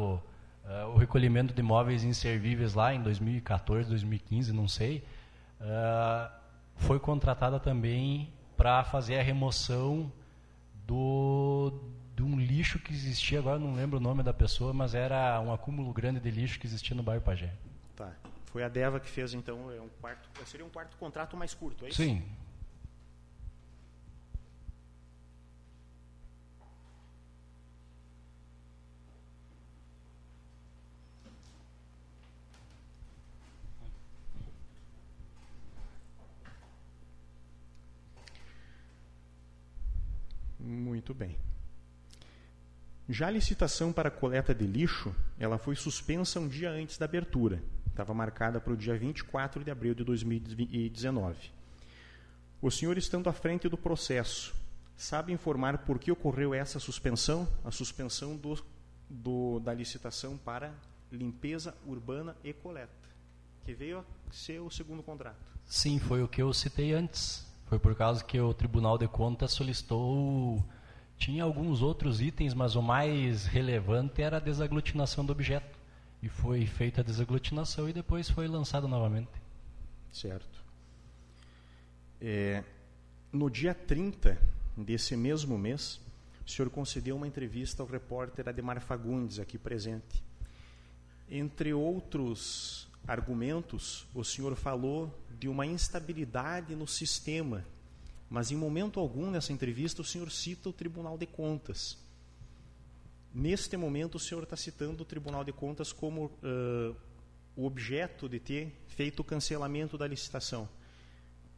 uh, 0.65 0.89
o 0.94 0.97
recolhimento 0.97 1.52
de 1.55 1.60
imóveis 1.60 2.05
inservíveis 2.05 2.75
lá 2.75 2.94
em 2.94 3.02
2014, 3.02 3.89
2015, 3.89 4.52
não 4.52 4.68
sei, 4.68 5.05
uh, 5.60 6.31
foi 6.76 6.99
contratada 6.99 7.59
também 7.59 8.33
para 8.57 8.84
fazer 8.84 9.18
a 9.18 9.23
remoção 9.23 10.12
do 10.86 11.73
de 12.15 12.23
um 12.23 12.39
lixo 12.39 12.78
que 12.78 12.92
existia, 12.92 13.39
agora 13.39 13.59
não 13.59 13.75
lembro 13.75 13.97
o 13.97 14.01
nome 14.01 14.23
da 14.23 14.34
pessoa, 14.34 14.75
mas 14.75 14.94
era 14.94 15.41
um 15.41 15.51
acúmulo 15.51 15.91
grande 15.94 16.20
de 16.20 16.31
lixo 16.31 16.60
que 16.60 16.67
existia 16.67 16.94
no 16.94 17.02
bairro 17.02 17.23
Pajé. 17.23 17.51
Tá. 17.97 18.12
Foi 18.47 18.62
a 18.62 18.68
Deva 18.68 19.01
que 19.01 19.09
fez 19.09 19.33
então 19.33 19.70
é 19.73 19.81
um 19.81 19.89
quarto, 20.01 20.28
seria 20.47 20.67
um 20.67 20.68
quarto 20.68 20.94
contrato 20.99 21.36
mais 21.39 21.55
curto, 21.55 21.86
é 21.86 21.89
isso? 21.89 22.02
Sim, 22.02 22.23
Muito 41.12 41.18
bem. 41.18 41.36
Já 43.07 43.26
a 43.26 43.31
licitação 43.31 43.92
para 43.92 44.10
coleta 44.10 44.55
de 44.55 44.66
lixo, 44.66 45.15
ela 45.39 45.58
foi 45.58 45.76
suspensa 45.76 46.41
um 46.41 46.49
dia 46.49 46.70
antes 46.70 46.97
da 46.97 47.05
abertura. 47.05 47.62
Estava 47.86 48.15
marcada 48.15 48.58
para 48.58 48.73
o 48.73 48.76
dia 48.76 48.97
24 48.97 49.62
de 49.62 49.70
abril 49.70 49.94
de 49.94 50.02
2019. 50.05 51.52
O 52.62 52.70
senhor, 52.70 52.97
estando 52.97 53.28
à 53.28 53.32
frente 53.34 53.68
do 53.68 53.76
processo, 53.76 54.55
sabe 54.97 55.34
informar 55.34 55.84
por 55.84 55.99
que 55.99 56.10
ocorreu 56.10 56.55
essa 56.55 56.81
suspensão? 56.81 57.47
A 57.62 57.70
suspensão 57.70 58.34
do, 58.34 58.58
do, 59.10 59.60
da 59.60 59.74
licitação 59.74 60.39
para 60.39 60.73
limpeza 61.10 61.76
urbana 61.84 62.34
e 62.42 62.55
coleta, 62.55 62.91
que 63.66 63.74
veio 63.74 63.99
a 63.99 64.05
ser 64.32 64.60
o 64.60 64.70
segundo 64.70 65.02
contrato. 65.02 65.44
Sim, 65.66 65.99
foi 65.99 66.23
o 66.23 66.28
que 66.28 66.41
eu 66.41 66.55
citei 66.55 66.94
antes. 66.94 67.52
Foi 67.73 67.78
por 67.78 67.94
causa 67.94 68.23
que 68.23 68.39
o 68.39 68.52
Tribunal 68.52 68.99
de 68.99 69.08
Contas 69.08 69.52
solicitou. 69.52 70.62
Tinha 71.23 71.44
alguns 71.44 71.83
outros 71.83 72.20
itens, 72.20 72.52
mas 72.52 72.75
o 72.75 72.83
mais 72.83 73.47
relevante 73.47 74.20
era 74.20 74.39
a 74.39 74.41
desaglutinação 74.41 75.25
do 75.25 75.31
objeto. 75.31 75.78
E 76.20 76.28
foi 76.28 76.67
feita 76.67 77.01
a 77.01 77.05
desaglutinação 77.05 77.89
e 77.89 77.92
depois 77.92 78.28
foi 78.28 78.49
lançado 78.49 78.89
novamente. 78.89 79.31
Certo. 80.10 80.65
É, 82.20 82.65
no 83.33 83.49
dia 83.49 83.73
30 83.73 84.36
desse 84.76 85.17
mesmo 85.17 85.57
mês, 85.57 86.01
o 86.44 86.51
senhor 86.51 86.68
concedeu 86.68 87.15
uma 87.15 87.28
entrevista 87.28 87.84
ao 87.84 87.89
repórter 87.89 88.49
Ademar 88.49 88.81
Fagundes, 88.81 89.39
aqui 89.39 89.57
presente. 89.57 90.25
Entre 91.31 91.73
outros 91.73 92.89
argumentos, 93.07 94.09
o 94.12 94.25
senhor 94.25 94.57
falou 94.57 95.17
de 95.39 95.47
uma 95.47 95.67
instabilidade 95.67 96.75
no 96.75 96.89
sistema, 96.89 97.65
mas 98.33 98.51
em 98.51 98.57
momento 98.57 98.99
algum 98.99 99.31
nessa 99.31 99.52
entrevista 99.52 100.01
o 100.01 100.05
senhor 100.05 100.31
cita 100.31 100.70
o 100.70 100.73
Tribunal 100.73 101.19
de 101.19 101.27
Contas. 101.27 101.99
Neste 103.35 103.77
momento, 103.77 104.15
o 104.15 104.19
senhor 104.19 104.43
está 104.43 104.57
citando 104.57 105.02
o 105.02 105.05
Tribunal 105.05 105.44
de 105.44 105.52
Contas 105.52 105.93
como 105.93 106.25
uh, 106.25 106.97
o 107.55 107.67
objeto 107.67 108.31
de 108.31 108.41
ter 108.41 108.73
feito 108.86 109.20
o 109.20 109.25
cancelamento 109.25 109.99
da 109.99 110.07
licitação. 110.07 110.67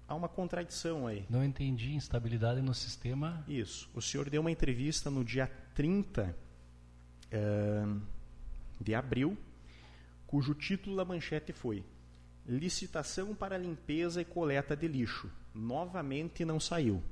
Há 0.09 0.17
uma 0.17 0.29
contradição 0.29 1.07
aí. 1.07 1.25
Não 1.31 1.45
entendi. 1.45 1.95
Instabilidade 1.95 2.61
no 2.61 2.75
sistema. 2.75 3.45
Isso. 3.47 3.89
O 3.95 4.03
senhor 4.03 4.29
deu 4.29 4.41
uma 4.41 4.51
entrevista 4.51 5.09
no 5.09 5.25
dia 5.25 5.47
30 5.77 6.37
uh, 7.31 8.03
de 8.81 8.97
abril 8.97 9.39
cujo 10.27 10.55
título 10.55 10.97
da 10.97 11.05
manchete 11.05 11.53
foi 11.53 11.85
Licitação 12.45 13.33
para 13.33 13.57
limpeza 13.57 14.21
e 14.21 14.25
coleta 14.25 14.77
de 14.77 14.89
lixo. 14.89 15.31
Novamente 15.55 16.45
não 16.45 16.59
saiu. 16.59 17.03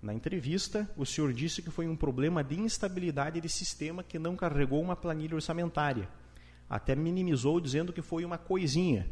Na 0.00 0.14
entrevista, 0.14 0.88
o 0.96 1.04
senhor 1.06 1.32
disse 1.32 1.62
que 1.62 1.70
foi 1.70 1.86
um 1.86 1.96
problema 1.96 2.42
de 2.42 2.58
instabilidade 2.58 3.40
de 3.40 3.48
sistema 3.48 4.02
que 4.02 4.18
não 4.18 4.36
carregou 4.36 4.80
uma 4.80 4.96
planilha 4.96 5.34
orçamentária. 5.34 6.08
Até 6.68 6.94
minimizou 6.94 7.60
dizendo 7.60 7.92
que 7.92 8.02
foi 8.02 8.24
uma 8.24 8.38
coisinha. 8.38 9.06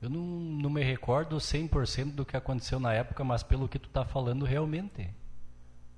Eu 0.00 0.10
não, 0.10 0.20
não 0.20 0.70
me 0.70 0.84
recordo 0.84 1.36
100% 1.36 2.12
do 2.12 2.24
que 2.26 2.36
aconteceu 2.36 2.78
na 2.78 2.92
época, 2.92 3.24
mas 3.24 3.42
pelo 3.42 3.68
que 3.68 3.78
tu 3.78 3.88
está 3.88 4.04
falando, 4.04 4.44
realmente. 4.44 5.08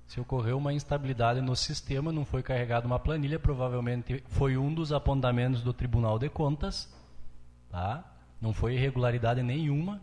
Se 0.07 0.21
ocorreu 0.21 0.57
uma 0.57 0.71
instabilidade 0.71 1.41
no 1.41 1.55
sistema, 1.55 2.11
não 2.13 2.23
foi 2.23 2.41
carregada 2.41 2.87
uma 2.87 2.97
planilha, 2.97 3.37
provavelmente 3.37 4.23
foi 4.27 4.55
um 4.55 4.73
dos 4.73 4.93
apontamentos 4.93 5.61
do 5.61 5.73
Tribunal 5.73 6.17
de 6.17 6.29
Contas, 6.29 6.89
tá? 7.69 8.03
Não 8.39 8.53
foi 8.53 8.75
irregularidade 8.75 9.43
nenhuma. 9.43 10.01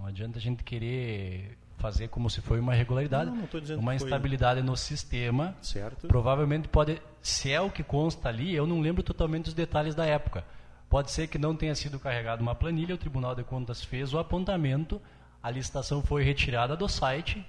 Não 0.00 0.08
adianta 0.08 0.38
a 0.38 0.40
gente 0.40 0.64
querer 0.64 1.58
fazer 1.78 2.08
como 2.08 2.28
se 2.28 2.40
foi 2.40 2.58
uma 2.58 2.74
irregularidade. 2.74 3.30
Não, 3.30 3.36
não 3.36 3.78
uma 3.78 3.94
instabilidade 3.94 4.60
foi... 4.60 4.68
no 4.68 4.76
sistema. 4.76 5.54
Certo. 5.62 6.08
Provavelmente 6.08 6.68
pode, 6.68 7.00
se 7.22 7.52
é 7.52 7.60
o 7.60 7.70
que 7.70 7.82
consta 7.82 8.28
ali, 8.28 8.54
eu 8.54 8.66
não 8.66 8.80
lembro 8.80 9.02
totalmente 9.02 9.48
os 9.48 9.54
detalhes 9.54 9.94
da 9.94 10.04
época. 10.04 10.44
Pode 10.88 11.10
ser 11.10 11.28
que 11.28 11.38
não 11.38 11.54
tenha 11.54 11.74
sido 11.74 11.98
carregada 12.00 12.42
uma 12.42 12.54
planilha, 12.54 12.94
o 12.94 12.98
Tribunal 12.98 13.34
de 13.34 13.44
Contas 13.44 13.84
fez 13.84 14.12
o 14.12 14.18
apontamento, 14.18 15.00
a 15.42 15.50
licitação 15.50 16.02
foi 16.02 16.24
retirada 16.24 16.76
do 16.76 16.88
site 16.88 17.46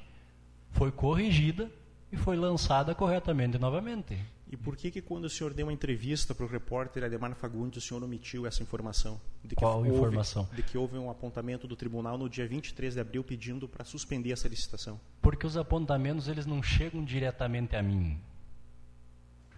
foi 0.71 0.91
corrigida 0.91 1.69
e 2.11 2.17
foi 2.17 2.35
lançada 2.35 2.95
corretamente 2.95 3.57
novamente. 3.57 4.17
E 4.51 4.57
por 4.57 4.75
que 4.75 4.91
que 4.91 5.01
quando 5.01 5.23
o 5.25 5.30
senhor 5.30 5.53
deu 5.53 5.67
uma 5.67 5.71
entrevista 5.71 6.35
para 6.35 6.45
o 6.45 6.47
repórter 6.47 7.05
Ademar 7.05 7.33
Fagundes, 7.35 7.81
o 7.81 7.88
senhor 7.88 8.03
omitiu 8.03 8.45
essa 8.45 8.61
informação? 8.61 9.19
De 9.41 9.55
Qual 9.55 9.77
houve, 9.77 9.89
informação? 9.89 10.47
De 10.53 10.61
que 10.61 10.77
houve 10.77 10.97
um 10.97 11.09
apontamento 11.09 11.65
do 11.65 11.75
tribunal 11.75 12.17
no 12.17 12.30
dia 12.30 12.45
23 12.45 12.95
de 12.95 12.99
abril 12.99 13.23
pedindo 13.23 13.65
para 13.65 13.85
suspender 13.85 14.33
essa 14.33 14.49
licitação. 14.49 14.99
Porque 15.21 15.47
os 15.47 15.55
apontamentos 15.55 16.27
eles 16.27 16.45
não 16.45 16.61
chegam 16.61 17.01
diretamente 17.01 17.77
a 17.77 17.81
mim. 17.81 18.19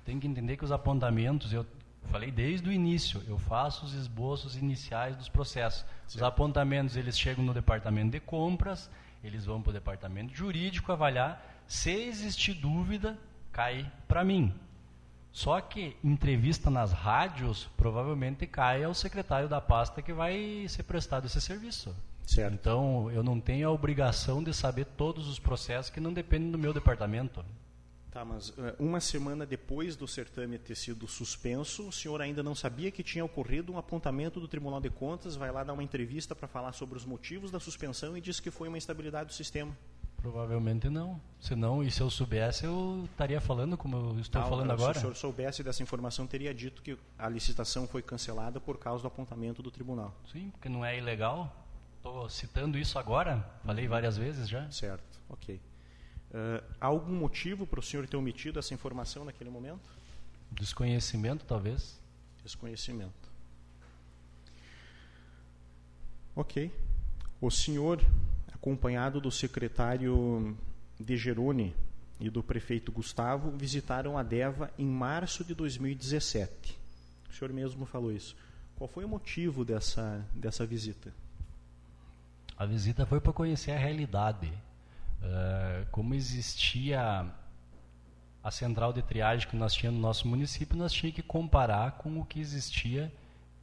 Tem 0.05 0.19
que 0.19 0.27
entender 0.27 0.57
que 0.57 0.65
os 0.65 0.72
apontamentos, 0.72 1.51
eu 1.53 1.65
falei 2.11 2.30
desde 2.30 2.69
o 2.69 2.72
início, 2.72 3.23
eu 3.27 3.39
faço 3.39 3.88
os 3.88 3.95
esboços 3.95 4.55
iniciais 4.55 5.15
dos 5.15 5.27
processos. 5.27 5.81
Certo. 5.81 6.17
Os 6.17 6.22
apontamentos 6.22 6.95
eles 6.95 7.17
chegam 7.17 7.43
no 7.43 7.53
departamento 7.53 8.11
de 8.11 8.19
compras, 8.19 8.91
eles 9.23 9.45
vão 9.45 9.59
para 9.59 9.72
o 9.72 9.73
departamento 9.73 10.35
jurídico 10.35 10.91
avaliar. 10.91 11.63
Se 11.65 11.89
existir 11.89 12.53
dúvida, 12.53 13.17
cai 13.51 13.91
para 14.07 14.23
mim. 14.23 14.53
Só 15.33 15.59
que 15.59 15.97
entrevista 16.03 16.69
nas 16.69 16.93
rádios 16.93 17.67
provavelmente 17.75 18.45
cai 18.45 18.83
ao 18.83 18.93
secretário 18.93 19.49
da 19.49 19.59
pasta 19.59 19.99
que 19.99 20.13
vai 20.13 20.67
ser 20.69 20.83
prestado 20.83 21.25
esse 21.25 21.41
serviço. 21.41 21.93
Certo. 22.23 22.53
Então 22.53 23.11
eu 23.11 23.23
não 23.23 23.39
tenho 23.39 23.67
a 23.67 23.71
obrigação 23.71 24.43
de 24.43 24.53
saber 24.53 24.85
todos 24.85 25.27
os 25.27 25.39
processos 25.39 25.89
que 25.89 25.99
não 25.99 26.13
dependem 26.13 26.51
do 26.51 26.57
meu 26.57 26.71
departamento. 26.71 27.43
Tá, 28.11 28.23
mas 28.23 28.49
uh, 28.49 28.75
uma 28.77 28.99
semana 28.99 29.43
depois 29.43 29.95
do 29.95 30.07
certame 30.07 30.59
ter 30.59 30.75
sido 30.75 31.07
suspenso, 31.07 31.87
o 31.87 31.91
senhor 31.91 32.21
ainda 32.21 32.43
não 32.43 32.53
sabia 32.53 32.91
que 32.91 33.01
tinha 33.01 33.25
ocorrido 33.25 33.73
um 33.73 33.77
apontamento 33.79 34.39
do 34.39 34.47
Tribunal 34.47 34.79
de 34.79 34.91
Contas, 34.91 35.35
vai 35.35 35.51
lá 35.51 35.63
dar 35.63 35.73
uma 35.73 35.81
entrevista 35.81 36.35
para 36.35 36.47
falar 36.47 36.73
sobre 36.73 36.95
os 36.95 37.05
motivos 37.05 37.49
da 37.49 37.59
suspensão 37.59 38.15
e 38.15 38.21
diz 38.21 38.39
que 38.39 38.51
foi 38.51 38.67
uma 38.67 38.77
instabilidade 38.77 39.29
do 39.29 39.33
sistema. 39.33 39.75
Provavelmente 40.24 40.90
não. 40.90 41.19
Se 41.42 41.53
não, 41.53 41.84
e 41.84 41.92
se 41.92 42.00
eu 42.00 42.10
soubesse, 42.10 42.64
eu 42.64 43.03
estaria 43.11 43.42
falando 43.42 43.76
como 43.76 43.98
eu 43.98 44.19
estou 44.22 44.42
falando 44.43 44.72
agora. 44.72 44.93
Se 44.93 45.00
o 45.00 45.02
senhor 45.02 45.16
soubesse 45.18 45.61
dessa 45.61 45.84
informação, 45.84 46.26
teria 46.26 46.53
dito 46.53 46.82
que 46.82 46.98
a 47.19 47.27
licitação 47.27 47.85
foi 47.85 48.02
cancelada 48.02 48.58
por 48.58 48.77
causa 48.77 49.02
do 49.02 49.08
apontamento 49.10 49.61
do 49.61 49.69
tribunal. 49.69 50.16
Sim, 50.32 50.50
porque 50.52 50.69
não 50.69 50.85
é 50.85 50.98
ilegal. 50.98 51.53
Estou 51.98 52.30
citando 52.30 52.77
isso 52.77 52.98
agora, 52.98 53.45
falei 53.66 53.85
várias 53.85 54.16
vezes 54.16 54.48
já. 54.48 54.72
Certo, 54.72 55.19
ok. 55.27 55.56
Uh, 55.56 56.64
há 56.80 56.88
algum 56.88 57.14
motivo 57.14 57.68
para 57.68 57.82
o 57.82 57.84
senhor 57.84 58.08
ter 58.08 58.16
omitido 58.16 58.58
essa 58.60 58.74
informação 58.74 59.26
naquele 59.26 59.50
momento? 59.50 59.90
Desconhecimento, 60.50 61.43
talvez. 61.43 62.00
Desconhecimento. 62.42 63.30
Ok. 66.34 66.72
O 67.42 67.52
senhor, 67.52 68.02
acompanhado 68.64 69.19
do 69.19 69.30
secretário 69.30 70.58
de 70.98 71.17
Gerone 71.17 71.75
e 72.17 72.30
do 72.30 72.42
prefeito 72.42 72.93
Gustavo, 72.93 73.51
visitaram 73.51 74.17
a 74.17 74.24
DEVA 74.24 74.72
em 74.80 74.85
março 74.85 75.43
de 75.43 75.53
2017. 75.53 76.80
O 77.30 77.33
senhor 77.33 77.53
mesmo 77.53 77.85
falou 77.85 78.09
isso. 78.09 78.38
Qual 78.77 78.88
foi 78.88 79.03
o 79.03 79.09
motivo 79.09 79.66
dessa, 79.66 80.25
dessa 80.33 80.66
visita? 80.66 81.14
A 82.58 82.66
visita 82.66 83.06
foi 83.06 83.19
para 83.19 83.33
conhecer 83.33 83.72
a 83.72 83.77
realidade 83.77 84.51
Uh, 85.24 85.88
como 85.90 86.14
existia 86.14 87.25
a 88.43 88.51
central 88.51 88.92
de 88.92 89.01
triagem 89.01 89.48
que 89.48 89.56
nós 89.56 89.74
tínhamos 89.74 90.01
no 90.01 90.06
nosso 90.06 90.27
município, 90.27 90.77
nós 90.77 90.92
tínhamos 90.92 91.16
que 91.16 91.24
comparar 91.24 91.93
com 91.93 92.19
o 92.19 92.25
que 92.25 92.42
existia 92.42 93.09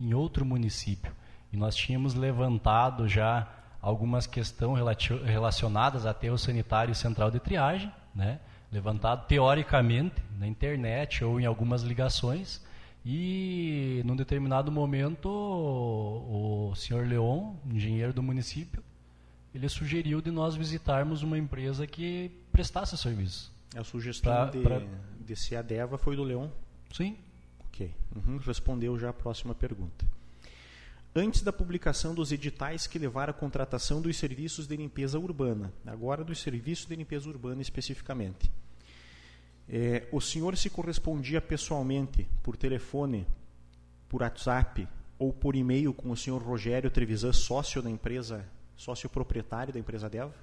em 0.01 0.15
outro 0.15 0.43
município. 0.43 1.15
E 1.53 1.59
nós 1.59 1.77
tínhamos 1.77 2.15
levantado 2.15 3.07
já 3.07 3.47
algumas 3.81 4.27
questões 4.27 4.83
relacionadas 5.25 6.07
até 6.07 6.31
o 6.31 6.39
sanitário 6.39 6.95
central 6.95 7.31
de 7.31 7.41
triagem, 7.41 7.93
né? 8.15 8.41
levantado 8.73 9.27
teoricamente 9.27 10.23
na 10.39 10.47
internet 10.47 11.25
ou 11.25 11.41
em 11.41 11.47
algumas 11.47 11.83
ligações. 11.83 12.63
E 13.05 14.03
num 14.05 14.15
determinado 14.15 14.71
momento, 14.71 15.29
o, 15.29 16.71
o 16.71 16.77
senhor 16.77 17.07
Leon, 17.07 17.55
engenheiro 17.73 18.13
do 18.13 18.23
município, 18.23 18.83
ele 19.55 19.69
sugeriu 19.69 20.21
de 20.21 20.31
nós 20.31 20.55
visitarmos 20.55 21.23
uma 21.23 21.39
empresa 21.39 21.87
que 21.87 22.31
prestasse 22.53 22.97
serviço. 22.97 23.53
A 23.75 23.83
sugestão 23.83 24.33
pra, 24.33 24.45
de, 24.47 24.61
pra... 24.61 24.81
de 25.21 25.63
DEVA 25.63 25.97
foi 25.97 26.15
do 26.15 26.23
Leon? 26.23 26.49
Sim. 26.93 27.17
Ok. 27.67 27.93
Uhum. 28.15 28.37
Respondeu 28.39 28.99
já 28.99 29.11
a 29.11 29.13
próxima 29.13 29.55
pergunta. 29.55 30.05
Antes 31.15 31.43
da 31.43 31.53
publicação 31.53 32.15
dos 32.15 32.31
editais 32.31 32.87
que 32.87 32.99
levaram 32.99 33.33
à 33.33 33.35
contratação 33.35 34.01
dos 34.01 34.17
serviços 34.17 34.67
de 34.67 34.77
limpeza 34.77 35.19
urbana, 35.19 35.73
agora 35.85 36.23
dos 36.23 36.41
serviços 36.41 36.87
de 36.87 36.95
limpeza 36.95 37.29
urbana 37.29 37.61
especificamente, 37.61 38.51
é, 39.69 40.07
o 40.13 40.21
senhor 40.21 40.57
se 40.57 40.71
correspondia 40.71 41.41
pessoalmente, 41.41 42.29
por 42.43 42.57
telefone, 42.57 43.27
por 44.09 44.23
WhatsApp 44.23 44.87
ou 45.19 45.33
por 45.33 45.57
e-mail 45.57 45.93
com 45.93 46.11
o 46.11 46.17
senhor 46.17 46.43
Rogério 46.43 46.91
Trevisan, 46.91 47.33
sócio 47.33 47.83
da 47.83 47.91
empresa 47.91 48.49
sócio 48.81 49.11
proprietário 49.11 49.75
da 49.75 49.79
empresa 49.79 50.09
Deva? 50.09 50.35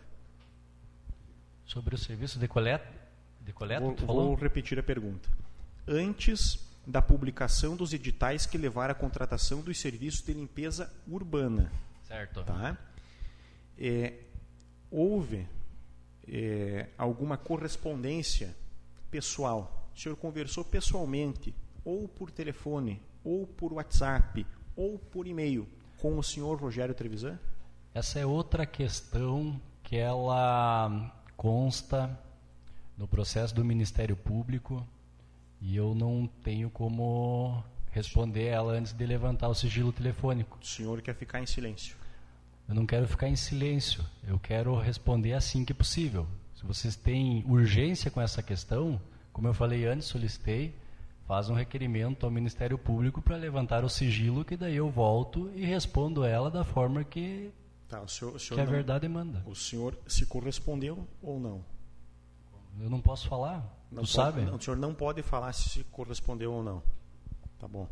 Sobre 1.65 1.95
o 1.95 1.97
serviço 1.97 2.37
de 2.37 2.47
coleta, 2.47 2.87
de 3.41 3.51
coleta 3.51 3.81
vou, 3.81 3.95
vou 3.95 4.35
repetir 4.35 4.77
a 4.77 4.83
pergunta. 4.83 5.27
Antes 5.87 6.55
da 6.87 7.01
publicação 7.01 7.75
dos 7.75 7.91
editais 7.91 8.45
que 8.45 8.57
levaram 8.57 8.93
à 8.93 8.95
contratação 8.95 9.59
dos 9.59 9.77
serviços 9.77 10.21
de 10.21 10.31
limpeza 10.31 10.89
urbana. 11.05 11.69
Certo. 12.07 12.45
Tá? 12.45 12.77
É, 13.77 14.13
houve 14.89 15.45
é, 16.25 16.87
alguma 16.97 17.37
correspondência 17.37 18.55
pessoal? 19.11 19.91
O 19.93 19.99
senhor 19.99 20.15
conversou 20.15 20.63
pessoalmente, 20.63 21.53
ou 21.83 22.07
por 22.07 22.31
telefone, 22.31 23.01
ou 23.21 23.45
por 23.45 23.73
WhatsApp, 23.73 24.47
ou 24.73 24.97
por 24.97 25.27
e-mail, 25.27 25.67
com 25.97 26.17
o 26.17 26.23
senhor 26.23 26.57
Rogério 26.57 26.95
Trevisan? 26.95 27.37
Essa 27.93 28.19
é 28.19 28.25
outra 28.25 28.65
questão 28.65 29.59
que 29.83 29.97
ela 29.97 31.13
consta 31.35 32.17
no 32.97 33.07
processo 33.07 33.53
do 33.53 33.65
Ministério 33.65 34.15
Público 34.15 34.87
e 35.61 35.75
eu 35.75 35.95
não 35.95 36.29
tenho 36.43 36.69
como 36.69 37.63
responder 37.91 38.45
ela 38.45 38.73
antes 38.73 38.93
de 38.93 39.05
levantar 39.05 39.47
o 39.47 39.55
sigilo 39.55 39.91
telefônico. 39.91 40.59
O 40.61 40.65
senhor 40.65 41.01
quer 41.01 41.15
ficar 41.15 41.41
em 41.41 41.45
silêncio? 41.45 41.95
Eu 42.67 42.75
não 42.75 42.85
quero 42.85 43.07
ficar 43.07 43.27
em 43.27 43.35
silêncio. 43.35 44.03
Eu 44.27 44.37
quero 44.37 44.75
responder 44.77 45.33
assim 45.33 45.63
que 45.63 45.73
possível. 45.73 46.27
Se 46.55 46.65
vocês 46.65 46.95
têm 46.95 47.43
urgência 47.47 48.11
com 48.11 48.21
essa 48.21 48.43
questão, 48.43 48.99
como 49.31 49.47
eu 49.47 49.53
falei 49.53 49.85
antes, 49.85 50.07
solicitei, 50.07 50.75
faz 51.25 51.49
um 51.49 51.53
requerimento 51.53 52.25
ao 52.25 52.31
Ministério 52.31 52.77
Público 52.77 53.21
para 53.21 53.37
levantar 53.37 53.83
o 53.83 53.89
sigilo, 53.89 54.43
que 54.43 54.57
daí 54.57 54.75
eu 54.75 54.89
volto 54.89 55.51
e 55.55 55.63
respondo 55.65 56.23
ela 56.23 56.49
da 56.49 56.63
forma 56.63 57.03
que, 57.03 57.51
tá, 57.87 58.01
o 58.01 58.07
senhor, 58.07 58.35
o 58.35 58.39
senhor 58.39 58.55
que 58.55 58.61
a 58.61 58.65
não, 58.65 58.71
verdade 58.71 59.07
manda. 59.07 59.43
O 59.45 59.55
senhor 59.55 59.97
se 60.07 60.25
correspondeu 60.25 61.07
ou 61.21 61.39
não? 61.39 61.63
Eu 62.79 62.89
não 62.89 63.01
posso 63.01 63.27
falar. 63.27 63.57
Não 63.91 64.03
tu 64.03 64.07
pode, 64.07 64.11
sabe? 64.11 64.41
Não, 64.41 64.55
o 64.55 64.61
senhor 64.61 64.77
não 64.77 64.93
pode 64.93 65.21
falar 65.23 65.53
se 65.53 65.83
correspondeu 65.85 66.53
ou 66.53 66.63
não. 66.63 66.83
Tá 67.59 67.67
bom. 67.67 67.87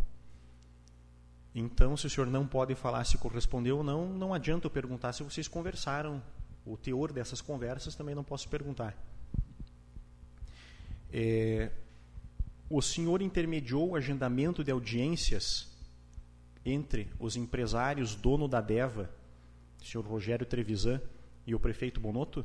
Então, 1.54 1.96
se 1.96 2.06
o 2.06 2.10
senhor 2.10 2.28
não 2.28 2.46
pode 2.46 2.76
falar 2.76 3.06
se 3.06 3.18
correspondeu 3.18 3.78
ou 3.78 3.84
não, 3.84 4.10
não 4.10 4.34
adianta 4.34 4.68
eu 4.68 4.72
perguntar 4.72 5.14
se 5.14 5.24
vocês 5.24 5.48
conversaram. 5.48 6.22
O 6.66 6.76
teor 6.76 7.14
dessas 7.14 7.42
conversas 7.42 7.96
também 7.96 8.16
não 8.16 8.24
posso 8.24 8.50
perguntar. 8.50 8.96
É, 11.14 11.72
o 12.70 12.82
senhor 12.82 13.22
intermediou 13.22 13.92
o 13.92 13.96
agendamento 13.96 14.64
de 14.64 14.72
audiências 14.72 15.68
entre 16.66 17.08
os 17.20 17.36
empresários 17.36 18.16
dono 18.16 18.48
da 18.48 18.60
DEVA, 18.60 19.10
senhor 19.82 20.06
Rogério 20.06 20.46
Trevisan, 20.46 21.00
e 21.46 21.54
o 21.54 21.60
prefeito 21.60 22.00
Bonotto? 22.00 22.44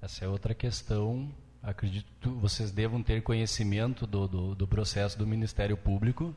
Essa 0.00 0.24
é 0.24 0.28
outra 0.28 0.54
questão. 0.54 1.28
Acredito 1.62 2.10
que 2.20 2.28
vocês 2.28 2.70
devam 2.70 3.02
ter 3.02 3.22
conhecimento 3.22 4.06
do, 4.06 4.28
do, 4.28 4.54
do 4.54 4.68
processo 4.68 5.18
do 5.18 5.26
Ministério 5.26 5.76
Público. 5.76 6.34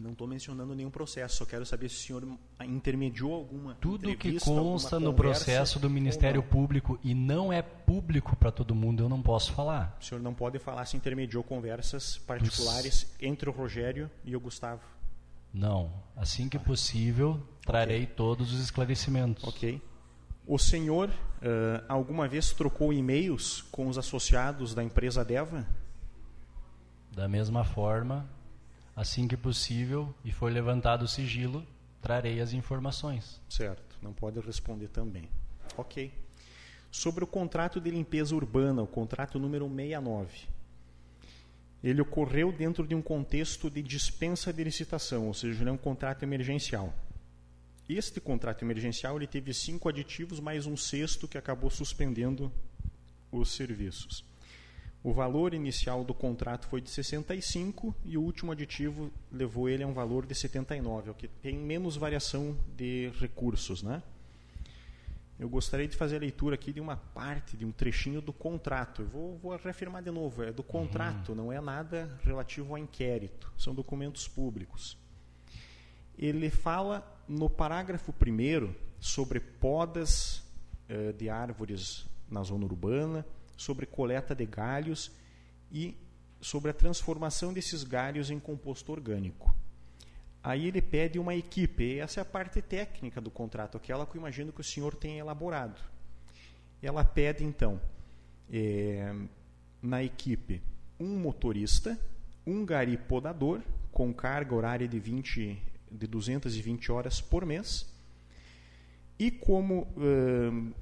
Não 0.00 0.12
estou 0.12 0.28
mencionando 0.28 0.74
nenhum 0.74 0.90
processo, 0.90 1.38
só 1.38 1.44
quero 1.44 1.66
saber 1.66 1.88
se 1.88 1.96
o 1.96 1.98
senhor 1.98 2.38
intermediou 2.64 3.34
alguma 3.34 3.74
Tudo 3.74 4.16
que 4.16 4.38
consta 4.38 5.00
no 5.00 5.12
processo 5.12 5.80
do 5.80 5.90
Ministério 5.90 6.40
Público 6.40 6.98
e 7.02 7.14
não 7.14 7.52
é 7.52 7.62
público 7.62 8.36
para 8.36 8.52
todo 8.52 8.74
mundo, 8.76 9.02
eu 9.02 9.08
não 9.08 9.20
posso 9.20 9.52
falar. 9.52 9.96
O 10.00 10.04
senhor 10.04 10.20
não 10.20 10.32
pode 10.32 10.58
falar 10.60 10.84
se 10.86 10.96
intermediou 10.96 11.42
conversas 11.42 12.16
particulares 12.18 13.12
entre 13.20 13.48
o 13.48 13.52
Rogério 13.52 14.08
e 14.24 14.36
o 14.36 14.40
Gustavo? 14.40 14.82
Não. 15.52 15.92
Assim 16.16 16.48
que 16.48 16.58
possível, 16.58 17.40
trarei 17.62 18.04
okay. 18.04 18.14
todos 18.14 18.52
os 18.52 18.60
esclarecimentos. 18.60 19.42
Ok. 19.44 19.80
O 20.48 20.58
senhor 20.58 21.10
uh, 21.10 21.84
alguma 21.86 22.26
vez 22.26 22.52
trocou 22.52 22.90
e-mails 22.90 23.60
com 23.70 23.86
os 23.86 23.98
associados 23.98 24.74
da 24.74 24.82
empresa 24.82 25.22
Deva? 25.22 25.68
Da 27.12 27.28
mesma 27.28 27.64
forma, 27.64 28.26
assim 28.96 29.28
que 29.28 29.36
possível 29.36 30.14
e 30.24 30.32
for 30.32 30.50
levantado 30.50 31.02
o 31.02 31.06
sigilo, 31.06 31.66
trarei 32.00 32.40
as 32.40 32.54
informações. 32.54 33.42
Certo, 33.46 33.98
não 34.00 34.14
pode 34.14 34.40
responder 34.40 34.88
também. 34.88 35.28
Ok. 35.76 36.10
Sobre 36.90 37.24
o 37.24 37.26
contrato 37.26 37.78
de 37.78 37.90
limpeza 37.90 38.34
urbana, 38.34 38.80
o 38.80 38.86
contrato 38.86 39.38
número 39.38 39.68
69. 39.68 40.48
Ele 41.84 42.00
ocorreu 42.00 42.50
dentro 42.50 42.86
de 42.86 42.94
um 42.94 43.02
contexto 43.02 43.68
de 43.68 43.82
dispensa 43.82 44.50
de 44.50 44.64
licitação, 44.64 45.26
ou 45.26 45.34
seja, 45.34 45.62
ele 45.62 45.68
é 45.68 45.72
um 45.74 45.76
contrato 45.76 46.22
emergencial. 46.22 46.94
Este 47.88 48.20
contrato 48.20 48.62
emergencial 48.62 49.16
ele 49.16 49.26
teve 49.26 49.54
cinco 49.54 49.88
aditivos, 49.88 50.40
mais 50.40 50.66
um 50.66 50.76
sexto 50.76 51.26
que 51.26 51.38
acabou 51.38 51.70
suspendendo 51.70 52.52
os 53.32 53.52
serviços. 53.52 54.22
O 55.02 55.14
valor 55.14 55.54
inicial 55.54 56.04
do 56.04 56.12
contrato 56.12 56.66
foi 56.66 56.82
de 56.82 56.90
65 56.90 57.94
e 58.04 58.18
o 58.18 58.22
último 58.22 58.52
aditivo 58.52 59.10
levou 59.32 59.70
ele 59.70 59.82
a 59.82 59.86
um 59.86 59.94
valor 59.94 60.26
de 60.26 60.34
79, 60.34 61.10
o 61.10 61.14
que 61.14 61.28
tem 61.28 61.56
menos 61.56 61.96
variação 61.96 62.58
de 62.76 63.10
recursos, 63.18 63.82
né? 63.82 64.02
Eu 65.38 65.48
gostaria 65.48 65.88
de 65.88 65.96
fazer 65.96 66.16
a 66.16 66.20
leitura 66.20 66.56
aqui 66.56 66.74
de 66.74 66.80
uma 66.80 66.96
parte, 66.96 67.56
de 67.56 67.64
um 67.64 67.70
trechinho 67.72 68.20
do 68.20 68.34
contrato. 68.34 69.00
Eu 69.02 69.08
vou, 69.08 69.38
vou 69.38 69.56
reafirmar 69.56 70.02
de 70.02 70.10
novo, 70.10 70.42
é 70.42 70.52
do 70.52 70.64
contrato, 70.64 71.30
uhum. 71.30 71.36
não 71.36 71.52
é 71.52 71.60
nada 71.60 72.18
relativo 72.22 72.74
ao 72.74 72.78
inquérito, 72.78 73.50
são 73.56 73.74
documentos 73.74 74.28
públicos. 74.28 74.98
Ele 76.18 76.50
fala 76.50 77.17
no 77.28 77.50
parágrafo 77.50 78.12
1 78.12 78.74
sobre 78.98 79.38
podas 79.38 80.42
eh, 80.88 81.12
de 81.12 81.28
árvores 81.28 82.06
na 82.30 82.42
zona 82.42 82.64
urbana, 82.64 83.26
sobre 83.56 83.86
coleta 83.86 84.34
de 84.34 84.46
galhos 84.46 85.12
e 85.70 85.96
sobre 86.40 86.70
a 86.70 86.74
transformação 86.74 87.52
desses 87.52 87.84
galhos 87.84 88.30
em 88.30 88.38
composto 88.38 88.92
orgânico. 88.92 89.54
Aí 90.42 90.66
ele 90.66 90.80
pede 90.80 91.18
uma 91.18 91.34
equipe, 91.34 91.82
e 91.82 91.98
essa 91.98 92.20
é 92.20 92.22
a 92.22 92.24
parte 92.24 92.62
técnica 92.62 93.20
do 93.20 93.30
contrato, 93.30 93.76
aquela 93.76 94.06
que 94.06 94.16
eu 94.16 94.20
imagino 94.20 94.52
que 94.52 94.60
o 94.60 94.64
senhor 94.64 94.94
tenha 94.94 95.18
elaborado. 95.18 95.80
Ela 96.80 97.04
pede, 97.04 97.44
então, 97.44 97.80
é, 98.50 99.12
na 99.82 100.02
equipe, 100.02 100.62
um 100.98 101.18
motorista, 101.18 101.98
um 102.46 102.64
gari 102.64 102.96
podador, 102.96 103.60
com 103.92 104.14
carga 104.14 104.54
horária 104.54 104.86
de 104.86 104.98
20 104.98 105.60
de 105.90 106.06
220 106.06 106.92
horas 106.92 107.20
por 107.20 107.44
mês. 107.46 107.86
E 109.18 109.30
como 109.30 109.88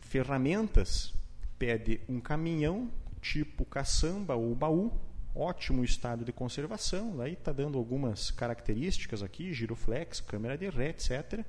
ferramentas, 0.00 1.14
pede 1.58 2.00
um 2.08 2.20
caminhão 2.20 2.90
tipo 3.22 3.64
caçamba 3.64 4.34
ou 4.34 4.54
baú, 4.54 4.92
ótimo 5.34 5.82
estado 5.82 6.24
de 6.24 6.32
conservação, 6.32 7.20
aí 7.20 7.32
está 7.32 7.52
dando 7.52 7.76
algumas 7.76 8.30
características 8.30 9.22
aqui, 9.22 9.52
giroflex, 9.52 10.20
câmera 10.20 10.56
de 10.56 10.68
ré, 10.68 10.90
etc. 10.90 11.44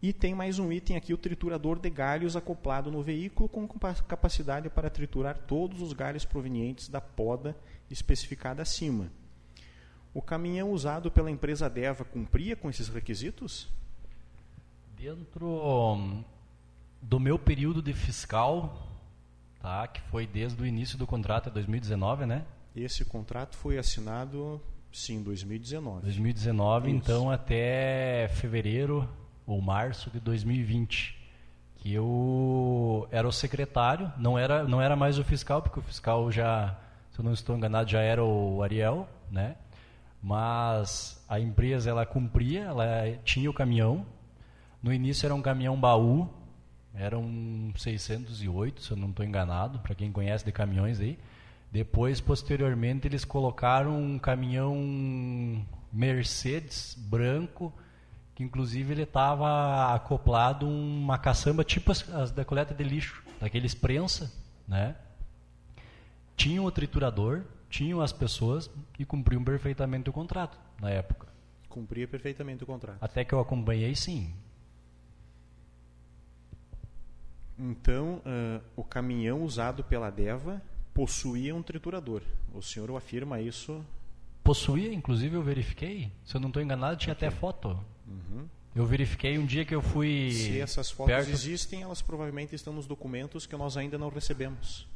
E 0.00 0.12
tem 0.12 0.34
mais 0.34 0.58
um 0.58 0.70
item 0.70 0.96
aqui, 0.96 1.14
o 1.14 1.18
triturador 1.18 1.78
de 1.78 1.90
galhos 1.90 2.36
acoplado 2.36 2.90
no 2.90 3.02
veículo 3.02 3.48
com 3.48 3.66
capacidade 3.66 4.68
para 4.68 4.90
triturar 4.90 5.38
todos 5.46 5.80
os 5.80 5.92
galhos 5.92 6.24
provenientes 6.24 6.88
da 6.88 7.00
poda 7.00 7.56
especificada 7.90 8.62
acima. 8.62 9.10
O 10.14 10.22
caminhão 10.22 10.70
usado 10.70 11.10
pela 11.10 11.28
empresa 11.28 11.68
Deva 11.68 12.04
cumpria 12.04 12.54
com 12.54 12.70
esses 12.70 12.88
requisitos? 12.88 13.68
Dentro 14.96 15.44
hum, 15.44 16.22
do 17.02 17.18
meu 17.18 17.36
período 17.36 17.82
de 17.82 17.92
fiscal, 17.92 18.88
tá, 19.60 19.88
que 19.88 20.00
foi 20.02 20.24
desde 20.24 20.62
o 20.62 20.64
início 20.64 20.96
do 20.96 21.04
contrato, 21.04 21.48
é 21.48 21.52
2019, 21.52 22.26
né? 22.26 22.44
Esse 22.76 23.04
contrato 23.04 23.56
foi 23.56 23.76
assinado, 23.76 24.62
sim, 24.92 25.20
2019. 25.20 26.02
2019, 26.02 26.88
Isso. 26.88 26.96
então 26.96 27.28
até 27.28 28.28
fevereiro 28.34 29.08
ou 29.44 29.60
março 29.60 30.10
de 30.10 30.20
2020, 30.20 31.18
que 31.76 31.92
eu 31.92 33.08
era 33.10 33.26
o 33.26 33.32
secretário, 33.32 34.12
não 34.16 34.38
era, 34.38 34.62
não 34.62 34.80
era 34.80 34.94
mais 34.94 35.18
o 35.18 35.24
fiscal, 35.24 35.60
porque 35.60 35.80
o 35.80 35.82
fiscal 35.82 36.30
já, 36.30 36.78
se 37.10 37.18
eu 37.18 37.24
não 37.24 37.32
estou 37.32 37.56
enganado, 37.56 37.90
já 37.90 38.00
era 38.00 38.24
o 38.24 38.62
Ariel, 38.62 39.08
né? 39.28 39.56
Mas 40.24 41.22
a 41.28 41.38
empresa 41.38 41.90
ela 41.90 42.06
cumpria, 42.06 42.62
ela 42.62 42.86
tinha 43.26 43.50
o 43.50 43.52
caminhão. 43.52 44.06
No 44.82 44.90
início 44.90 45.26
era 45.26 45.34
um 45.34 45.42
caminhão 45.42 45.78
baú, 45.78 46.26
era 46.94 47.18
um 47.18 47.70
608, 47.76 48.80
se 48.80 48.90
eu 48.90 48.96
não 48.96 49.10
estou 49.10 49.22
enganado, 49.22 49.80
para 49.80 49.94
quem 49.94 50.10
conhece 50.10 50.42
de 50.42 50.50
caminhões 50.50 50.98
aí. 50.98 51.18
Depois, 51.70 52.22
posteriormente, 52.22 53.06
eles 53.06 53.22
colocaram 53.22 54.00
um 54.00 54.18
caminhão 54.18 55.62
Mercedes 55.92 56.96
branco, 56.98 57.70
que 58.34 58.42
inclusive 58.42 58.94
ele 58.94 59.02
estava 59.02 59.94
acoplado 59.94 60.66
uma 60.66 61.18
caçamba 61.18 61.62
tipo 61.62 61.92
as, 61.92 62.08
as, 62.14 62.30
da 62.30 62.46
coleta 62.46 62.72
de 62.72 62.82
lixo, 62.82 63.22
daqueles 63.38 63.74
prensa, 63.74 64.32
né? 64.66 64.96
Tinha 66.34 66.62
o 66.62 66.70
triturador, 66.70 67.42
tinham 67.74 68.00
as 68.00 68.12
pessoas 68.12 68.70
e 68.96 69.04
cumpriam 69.04 69.42
perfeitamente 69.42 70.08
o 70.08 70.12
contrato 70.12 70.56
na 70.80 70.90
época. 70.90 71.26
Cumpria 71.68 72.06
perfeitamente 72.06 72.62
o 72.62 72.66
contrato. 72.66 72.98
Até 73.00 73.24
que 73.24 73.34
eu 73.34 73.40
acompanhei, 73.40 73.96
sim. 73.96 74.32
Então, 77.58 78.22
uh, 78.24 78.62
o 78.76 78.84
caminhão 78.84 79.42
usado 79.42 79.82
pela 79.82 80.08
Deva 80.08 80.62
possuía 80.92 81.52
um 81.52 81.64
triturador. 81.64 82.22
O 82.54 82.62
senhor 82.62 82.96
afirma 82.96 83.40
isso? 83.40 83.84
Possuía, 84.44 84.94
inclusive 84.94 85.34
eu 85.34 85.42
verifiquei. 85.42 86.12
Se 86.24 86.36
eu 86.36 86.40
não 86.40 86.48
estou 86.48 86.62
enganado, 86.62 86.96
tinha 86.96 87.12
okay. 87.12 87.26
até 87.26 87.36
foto. 87.36 87.76
Uhum. 88.06 88.46
Eu 88.72 88.86
verifiquei 88.86 89.36
um 89.36 89.46
dia 89.46 89.64
que 89.64 89.74
eu 89.74 89.82
fui. 89.82 90.30
Se 90.30 90.60
essas 90.60 90.92
fotos 90.92 91.12
perto... 91.12 91.30
existem, 91.30 91.82
elas 91.82 92.00
provavelmente 92.00 92.54
estão 92.54 92.72
nos 92.72 92.86
documentos 92.86 93.46
que 93.46 93.56
nós 93.56 93.76
ainda 93.76 93.98
não 93.98 94.10
recebemos. 94.10 94.86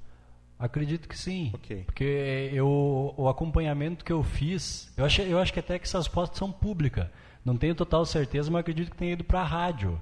Acredito 0.58 1.08
que 1.08 1.16
sim. 1.16 1.52
Okay. 1.54 1.84
Porque 1.84 2.50
eu, 2.52 3.14
o 3.16 3.28
acompanhamento 3.28 4.04
que 4.04 4.12
eu 4.12 4.24
fiz, 4.24 4.92
eu 4.96 5.04
acho, 5.04 5.22
eu 5.22 5.38
acho 5.38 5.52
que 5.52 5.60
até 5.60 5.78
que 5.78 5.86
essas 5.86 6.06
fotos 6.08 6.36
são 6.36 6.50
públicas. 6.50 7.06
Não 7.44 7.56
tenho 7.56 7.74
total 7.74 8.04
certeza, 8.04 8.50
mas 8.50 8.60
acredito 8.60 8.90
que 8.90 8.96
tenha 8.96 9.12
ido 9.12 9.22
para 9.22 9.40
a 9.40 9.44
rádio. 9.44 10.00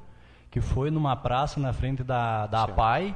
Que 0.51 0.61
foi 0.61 0.91
numa 0.91 1.15
praça 1.15 1.61
na 1.61 1.73
frente 1.73 2.03
da, 2.03 2.47
da 2.47 2.65
APAI, 2.65 3.15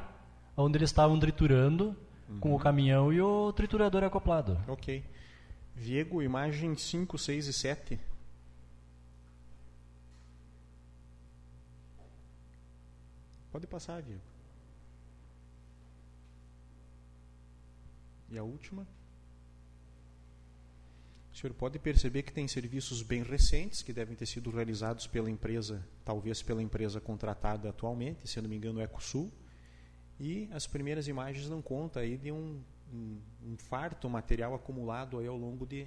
onde 0.55 0.77
eles 0.77 0.91
estavam 0.91 1.19
triturando 1.19 1.97
uhum. 2.29 2.41
com 2.41 2.55
o 2.55 2.59
caminhão 2.59 3.11
e 3.11 3.23
o 3.23 3.51
triturador 3.53 4.05
acoplado. 4.05 4.61
Ok. 4.69 5.03
Viego, 5.75 6.23
imagem 6.23 6.77
5, 6.77 7.17
6 7.17 7.47
e 7.47 7.53
7. 7.55 8.01
Pode 13.51 13.67
passar, 13.67 14.03
Diego. 14.03 14.30
E 18.31 18.39
a 18.39 18.43
última? 18.43 18.87
O 21.33 21.37
senhor 21.37 21.55
pode 21.55 21.79
perceber 21.79 22.23
que 22.23 22.33
tem 22.33 22.47
serviços 22.49 23.03
bem 23.03 23.23
recentes 23.23 23.83
que 23.83 23.93
devem 23.93 24.17
ter 24.17 24.27
sido 24.27 24.51
realizados 24.51 25.07
pela 25.07 25.31
empresa, 25.31 25.85
talvez 26.05 26.43
pela 26.43 26.63
empresa 26.63 27.01
contratada 27.01 27.69
atualmente, 27.69 28.27
se 28.29 28.41
não 28.41 28.49
me 28.49 28.57
engano, 28.57 28.81
Ecosul. 28.81 29.33
E 30.19 30.49
as 30.53 30.67
primeiras 30.67 31.09
imagens 31.09 31.49
não 31.49 31.63
contam 31.63 32.03
aí 32.03 32.17
de 32.17 32.31
um, 32.31 32.61
um, 32.93 33.19
um 33.45 33.57
farto 33.57 34.09
material 34.09 34.55
acumulado 34.55 35.19
aí 35.19 35.27
ao 35.27 35.37
longo 35.37 35.65
de 35.65 35.87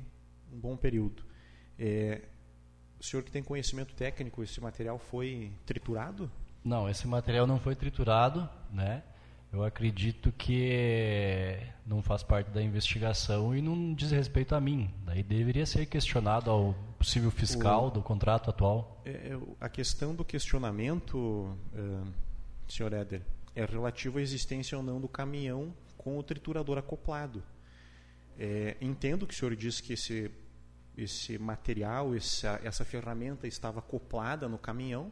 um 0.51 0.59
bom 0.59 0.77
período. 0.77 1.23
É, 1.77 2.21
o 2.99 3.03
senhor 3.03 3.21
que 3.21 3.31
tem 3.31 3.43
conhecimento 3.43 3.93
técnico, 3.93 4.41
esse 4.41 4.59
material 4.61 4.97
foi 4.97 5.51
triturado? 5.65 6.31
Não, 6.63 6.89
esse 6.89 7.05
material 7.05 7.45
não 7.45 7.59
foi 7.59 7.75
triturado, 7.75 8.49
né? 8.71 9.03
Eu 9.53 9.63
acredito 9.63 10.31
que 10.31 11.59
não 11.85 12.01
faz 12.01 12.23
parte 12.23 12.49
da 12.49 12.59
investigação 12.59 13.55
e 13.55 13.61
não 13.61 13.93
diz 13.93 14.09
respeito 14.09 14.55
a 14.55 14.59
mim. 14.59 14.91
Daí 15.05 15.21
deveria 15.21 15.63
ser 15.63 15.85
questionado 15.85 16.49
ao 16.49 16.73
possível 16.97 17.29
fiscal 17.29 17.85
o, 17.85 17.91
do 17.91 18.01
contrato 18.01 18.49
atual. 18.49 18.99
É, 19.05 19.11
é 19.11 19.39
a 19.61 19.69
questão 19.69 20.15
do 20.15 20.25
questionamento, 20.25 21.15
uh, 21.15 22.13
senhor 22.67 22.93
Éder, 22.93 23.21
é 23.55 23.63
relativo 23.63 24.17
à 24.17 24.23
existência 24.23 24.75
ou 24.75 24.83
não 24.83 24.99
do 24.99 25.07
caminhão 25.07 25.71
com 25.99 26.17
o 26.17 26.23
triturador 26.23 26.79
acoplado. 26.79 27.43
É, 28.39 28.75
entendo 28.81 29.27
que 29.27 29.35
o 29.35 29.37
senhor 29.37 29.55
disse 29.55 29.83
que 29.83 29.93
esse, 29.93 30.31
esse 30.97 31.37
material, 31.37 32.15
essa, 32.15 32.59
essa 32.63 32.83
ferramenta 32.83 33.45
estava 33.45 33.77
acoplada 33.77 34.49
no 34.49 34.57
caminhão, 34.57 35.11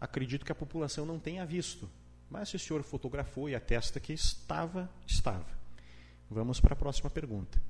acredito 0.00 0.44
que 0.44 0.50
a 0.50 0.56
população 0.56 1.06
não 1.06 1.20
tenha 1.20 1.46
visto. 1.46 1.88
Mas 2.32 2.54
o 2.54 2.58
senhor 2.58 2.82
fotografou 2.82 3.46
e 3.46 3.54
atesta 3.54 4.00
que 4.00 4.10
estava, 4.10 4.90
estava. 5.06 5.46
Vamos 6.30 6.60
para 6.60 6.72
a 6.72 6.76
próxima 6.76 7.10
pergunta. 7.10 7.60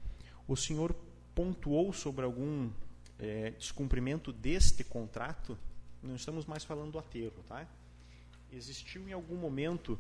O 0.47 0.57
senhor 0.57 0.95
pontuou 1.35 1.93
sobre 1.93 2.25
algum 2.25 2.71
é, 3.19 3.51
descumprimento 3.51 4.33
deste 4.33 4.85
contrato? 4.85 5.59
Não 6.01 6.15
estamos 6.15 6.47
mais 6.47 6.63
falando 6.63 6.93
do 6.93 6.99
aterro, 7.01 7.43
tá? 7.49 7.67
Existiu 8.53 9.09
em 9.09 9.13
algum 9.13 9.35
momento 9.35 9.99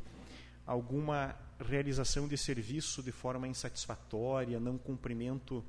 alguma 0.64 1.34
realização 1.58 2.28
de 2.28 2.38
serviço 2.38 3.02
de 3.02 3.10
forma 3.10 3.48
insatisfatória, 3.48 4.60
não 4.60 4.78
cumprimento 4.78 5.64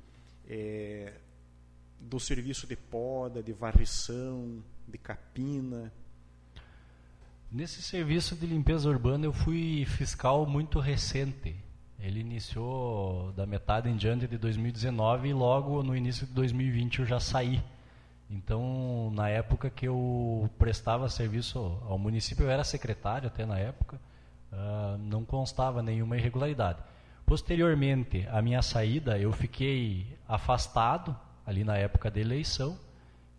é, 0.46 1.14
do 1.98 2.20
serviço 2.20 2.64
de 2.64 2.76
poda, 2.76 3.42
de 3.42 3.52
varrição, 3.52 4.62
de 4.86 4.98
capina? 4.98 5.92
Nesse 7.54 7.80
serviço 7.82 8.34
de 8.34 8.46
limpeza 8.46 8.88
urbana 8.88 9.26
eu 9.26 9.32
fui 9.32 9.84
fiscal 9.84 10.44
muito 10.44 10.80
recente. 10.80 11.54
Ele 12.00 12.18
iniciou 12.18 13.30
da 13.30 13.46
metade 13.46 13.88
em 13.88 13.94
diante 13.94 14.26
de 14.26 14.36
2019 14.36 15.28
e 15.28 15.32
logo 15.32 15.80
no 15.80 15.96
início 15.96 16.26
de 16.26 16.32
2020 16.32 16.98
eu 16.98 17.06
já 17.06 17.20
saí. 17.20 17.62
Então, 18.28 19.12
na 19.14 19.28
época 19.28 19.70
que 19.70 19.86
eu 19.86 20.50
prestava 20.58 21.08
serviço 21.08 21.80
ao 21.88 21.96
município, 21.96 22.44
eu 22.44 22.50
era 22.50 22.64
secretário 22.64 23.28
até 23.28 23.46
na 23.46 23.56
época, 23.56 24.00
uh, 24.52 24.98
não 24.98 25.24
constava 25.24 25.80
nenhuma 25.80 26.16
irregularidade. 26.16 26.82
Posteriormente, 27.24 28.26
à 28.32 28.42
minha 28.42 28.62
saída, 28.62 29.16
eu 29.16 29.30
fiquei 29.30 30.18
afastado 30.26 31.16
ali 31.46 31.62
na 31.62 31.76
época 31.76 32.10
da 32.10 32.18
eleição 32.18 32.76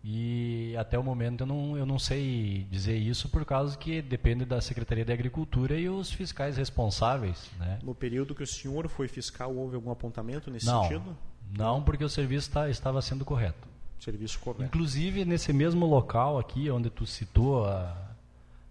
e 0.08 0.76
até 0.76 0.96
o 0.96 1.02
momento 1.02 1.40
eu 1.40 1.46
não, 1.48 1.76
eu 1.76 1.84
não 1.84 1.98
sei 1.98 2.64
dizer 2.70 2.96
isso 2.96 3.28
por 3.28 3.44
causa 3.44 3.76
que 3.76 4.00
depende 4.00 4.44
da 4.44 4.60
Secretaria 4.60 5.04
de 5.04 5.12
Agricultura 5.12 5.76
e 5.76 5.88
os 5.88 6.12
fiscais 6.12 6.56
responsáveis. 6.56 7.50
Né? 7.58 7.80
No 7.82 7.92
período 7.92 8.32
que 8.32 8.44
o 8.44 8.46
senhor 8.46 8.88
foi 8.88 9.08
fiscal, 9.08 9.52
houve 9.52 9.74
algum 9.74 9.90
apontamento 9.90 10.48
nesse 10.48 10.64
não, 10.64 10.82
sentido? 10.84 11.16
Não, 11.50 11.82
porque 11.82 12.04
o 12.04 12.08
serviço 12.08 12.52
tá, 12.52 12.70
estava 12.70 13.02
sendo 13.02 13.24
correto. 13.24 13.66
Serviço 13.98 14.38
correto. 14.38 14.62
Inclusive, 14.62 15.24
nesse 15.24 15.52
mesmo 15.52 15.84
local 15.84 16.38
aqui, 16.38 16.70
onde 16.70 16.88
tu 16.88 17.04
citou 17.04 17.64
a, 17.64 18.14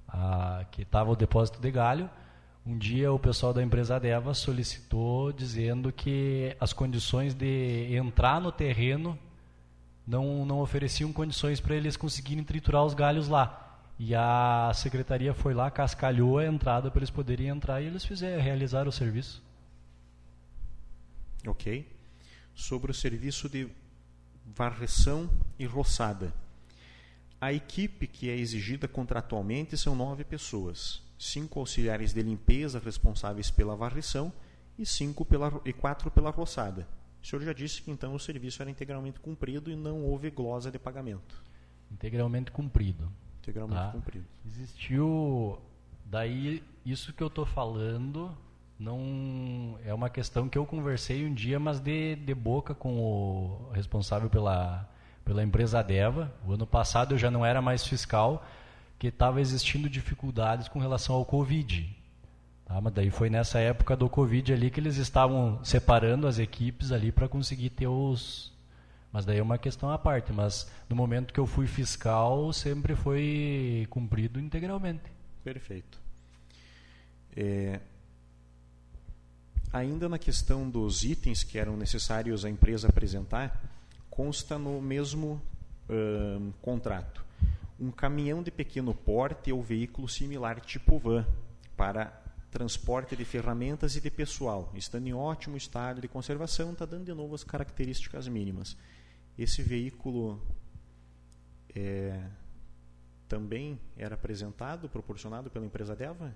a, 0.08 0.66
que 0.72 0.84
estava 0.84 1.12
o 1.12 1.18
depósito 1.18 1.60
de 1.60 1.70
galho, 1.70 2.10
um 2.66 2.78
dia 2.78 3.12
o 3.12 3.20
pessoal 3.20 3.54
da 3.54 3.62
empresa 3.62 4.00
Deva 4.00 4.34
solicitou 4.34 5.34
dizendo 5.34 5.92
que 5.92 6.56
as 6.62 6.72
condições 6.72 7.34
de 7.34 7.94
entrar 7.94 8.40
no 8.40 8.54
terreno 8.54 9.20
não, 10.08 10.46
não 10.46 10.60
ofereciam 10.60 11.12
condições 11.12 11.60
para 11.60 11.76
eles 11.76 11.98
conseguirem 11.98 12.44
triturar 12.44 12.86
os 12.86 12.94
galhos 12.94 13.28
lá. 13.28 13.62
E 13.98 14.14
a 14.14 14.72
secretaria 14.76 15.34
foi 15.34 15.54
lá, 15.54 15.72
cascalhou 15.72 16.38
a 16.38 16.46
entrada 16.46 16.92
para 16.92 17.00
eles 17.00 17.10
poderem 17.10 17.48
entrar 17.48 17.82
e 17.82 17.86
eles 17.86 18.06
fizeram, 18.06 18.42
realizaram 18.44 18.90
o 18.90 18.92
serviço. 18.92 19.42
Ok. 21.48 21.88
Sobre 22.54 22.92
o 22.92 22.94
serviço 22.94 23.48
de 23.48 23.70
varreção 24.46 25.30
e 25.58 25.66
roçada. 25.66 26.34
A 27.40 27.54
equipe 27.54 28.08
que 28.08 28.30
é 28.30 28.36
exigida 28.36 28.88
contratualmente 28.88 29.78
são 29.78 29.96
nove 29.96 30.24
pessoas, 30.24 31.02
cinco 31.18 31.60
auxiliares 31.60 32.14
de 32.14 32.22
limpeza 32.22 32.80
responsáveis 32.80 33.52
pela 33.52 33.76
varrição 33.76 34.32
e 34.78 34.86
cinco 34.86 35.26
pela, 35.26 35.62
e 35.66 35.74
quatro 35.74 36.12
pela 36.12 36.30
roçada. 36.30 36.88
O 37.26 37.28
senhor 37.28 37.42
já 37.42 37.54
disse 37.54 37.82
que 37.82 37.90
então 37.90 38.14
o 38.14 38.20
serviço 38.20 38.62
era 38.62 38.70
integralmente 38.70 39.20
cumprido 39.20 39.72
e 39.72 39.76
não 39.76 40.04
houve 40.04 40.30
glosa 40.30 40.70
de 40.70 40.78
pagamento. 40.78 41.44
Integralmente 41.92 42.52
cumprido. 42.52 43.12
Integralmente 43.42 43.82
tá? 43.82 43.92
cumprido. 43.92 44.28
Existiu. 44.46 45.60
Daí, 46.06 46.64
isso 46.86 47.12
que 47.12 47.24
eu 47.24 47.28
estou 47.28 47.44
falando 47.44 48.32
não 48.78 49.76
é 49.84 49.92
uma 49.92 50.08
questão 50.08 50.48
que 50.48 50.56
eu 50.56 50.68
conversei 50.68 51.26
um 51.26 51.34
dia, 51.34 51.60
mas 51.60 51.80
de, 51.80 52.16
de 52.16 52.36
boca 52.36 52.76
com 52.76 52.96
o 52.96 53.72
responsável 53.74 54.30
pela, 54.30 54.88
pela 55.26 55.44
empresa 55.44 55.82
Deva. 55.82 56.32
O 56.46 56.54
ano 56.54 56.68
passado 56.68 57.16
eu 57.16 57.18
já 57.18 57.32
não 57.32 57.44
era 57.44 57.60
mais 57.60 57.84
fiscal, 57.88 58.46
que 59.00 59.08
estava 59.08 59.42
existindo 59.42 59.90
dificuldades 59.90 60.68
com 60.68 60.78
relação 60.78 61.16
ao 61.16 61.26
Covid. 61.26 61.92
Tá? 62.66 62.82
Mas 62.82 62.94
daí 62.94 63.10
foi 63.10 63.30
nessa 63.30 63.60
época 63.60 63.96
do 63.96 64.10
Covid 64.10 64.54
ali 64.54 64.70
que 64.70 64.80
eles 64.80 64.98
estavam 64.98 65.64
separando 65.64 66.28
as 66.28 66.40
equipes 66.40 66.92
ali 66.92 67.12
para 67.12 67.28
conseguir 67.28 67.70
ter 67.70 67.88
os. 67.88 68.54
Mas 69.12 69.24
daí 69.26 69.38
é 69.38 69.44
uma 69.44 69.58
questão 69.58 69.90
à 69.90 69.98
parte. 69.98 70.34
Mas 70.34 70.70
no 70.90 70.96
momento 70.96 71.34
que 71.34 71.40
eu 71.40 71.46
fui 71.46 71.68
fiscal, 71.68 72.52
sempre 72.52 72.96
foi 72.96 73.88
cumprido 73.90 74.40
integralmente. 74.40 75.12
Perfeito. 75.44 76.00
É, 77.36 77.80
ainda 79.72 80.10
na 80.10 80.18
questão 80.18 80.70
dos 80.70 81.04
itens 81.04 81.44
que 81.44 81.58
eram 81.58 81.78
necessários 81.78 82.44
a 82.44 82.50
empresa 82.50 82.88
apresentar, 82.88 83.62
consta 84.10 84.58
no 84.58 84.82
mesmo 84.82 85.42
uh, 85.90 86.54
contrato 86.62 87.26
um 87.80 87.92
caminhão 87.92 88.42
de 88.42 88.52
pequeno 88.52 88.94
porte 88.94 89.52
ou 89.52 89.62
veículo 89.62 90.08
similar 90.08 90.62
tipo 90.62 90.98
van 90.98 91.26
para 91.76 92.25
transporte 92.56 93.18
de 93.18 93.26
ferramentas 93.26 93.98
e 93.98 94.02
de 94.02 94.10
pessoal, 94.10 94.72
estando 94.74 95.08
em 95.08 95.14
ótimo 95.14 95.58
estado 95.58 96.00
de 96.00 96.08
conservação, 96.08 96.72
está 96.72 96.86
dando 96.86 97.04
de 97.04 97.14
novo 97.14 97.36
as 97.36 97.44
características 97.44 98.30
mínimas. 98.30 98.78
Esse 99.38 99.62
veículo 99.62 100.42
é, 101.76 102.18
também 103.28 103.78
era 103.98 104.16
apresentado, 104.16 104.88
proporcionado 104.88 105.50
pela 105.50 105.66
empresa 105.66 105.94
Deva? 105.98 106.34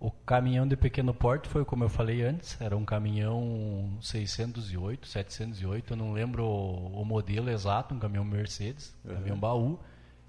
O 0.00 0.10
caminhão 0.10 0.66
de 0.66 0.76
pequeno 0.76 1.14
porte 1.14 1.48
foi 1.48 1.64
como 1.64 1.84
eu 1.84 1.88
falei 1.88 2.22
antes, 2.22 2.60
era 2.60 2.76
um 2.76 2.84
caminhão 2.84 3.96
608, 4.02 5.06
708, 5.06 5.92
eu 5.92 5.96
não 5.96 6.12
lembro 6.12 6.44
o, 6.44 7.00
o 7.00 7.04
modelo 7.04 7.48
exato, 7.48 7.94
um 7.94 7.98
caminhão 8.00 8.24
Mercedes, 8.24 8.92
uhum. 9.04 9.14
caminhão 9.14 9.38
baú, 9.38 9.78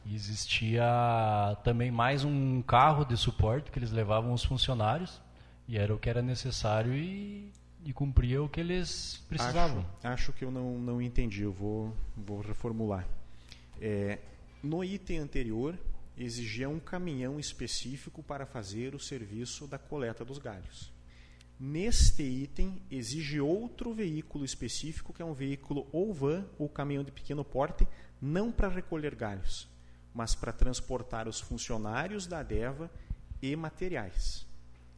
Existia 0.05 0.83
também 1.63 1.91
mais 1.91 2.23
um 2.23 2.61
carro 2.61 3.05
de 3.05 3.15
suporte 3.15 3.71
que 3.71 3.77
eles 3.77 3.91
levavam 3.91 4.33
os 4.33 4.43
funcionários 4.43 5.21
e 5.67 5.77
era 5.77 5.93
o 5.93 5.99
que 5.99 6.09
era 6.09 6.21
necessário 6.21 6.93
e, 6.93 7.51
e 7.85 7.93
cumpria 7.93 8.41
o 8.41 8.49
que 8.49 8.59
eles 8.59 9.23
precisavam. 9.29 9.85
Acho, 10.03 10.07
acho 10.07 10.33
que 10.33 10.43
eu 10.43 10.51
não, 10.51 10.77
não 10.79 11.01
entendi, 11.01 11.43
eu 11.43 11.53
vou, 11.53 11.95
vou 12.17 12.41
reformular. 12.41 13.07
É, 13.79 14.19
no 14.63 14.83
item 14.83 15.19
anterior, 15.19 15.77
exigia 16.17 16.67
um 16.69 16.79
caminhão 16.79 17.39
específico 17.39 18.21
para 18.21 18.45
fazer 18.45 18.93
o 18.95 18.99
serviço 18.99 19.67
da 19.67 19.77
coleta 19.77 20.25
dos 20.25 20.37
galhos. 20.37 20.91
Neste 21.59 22.23
item, 22.23 22.81
exige 22.89 23.39
outro 23.39 23.93
veículo 23.93 24.43
específico, 24.43 25.13
que 25.13 25.21
é 25.21 25.25
um 25.25 25.33
veículo 25.33 25.87
ou 25.91 26.11
van 26.11 26.45
ou 26.57 26.67
caminhão 26.67 27.03
de 27.03 27.11
pequeno 27.11 27.45
porte, 27.45 27.87
não 28.19 28.51
para 28.51 28.67
recolher 28.67 29.13
galhos, 29.13 29.67
mas 30.13 30.35
para 30.35 30.51
transportar 30.51 31.27
os 31.27 31.39
funcionários 31.39 32.27
da 32.27 32.43
DEVA 32.43 32.89
e 33.41 33.55
materiais. 33.55 34.45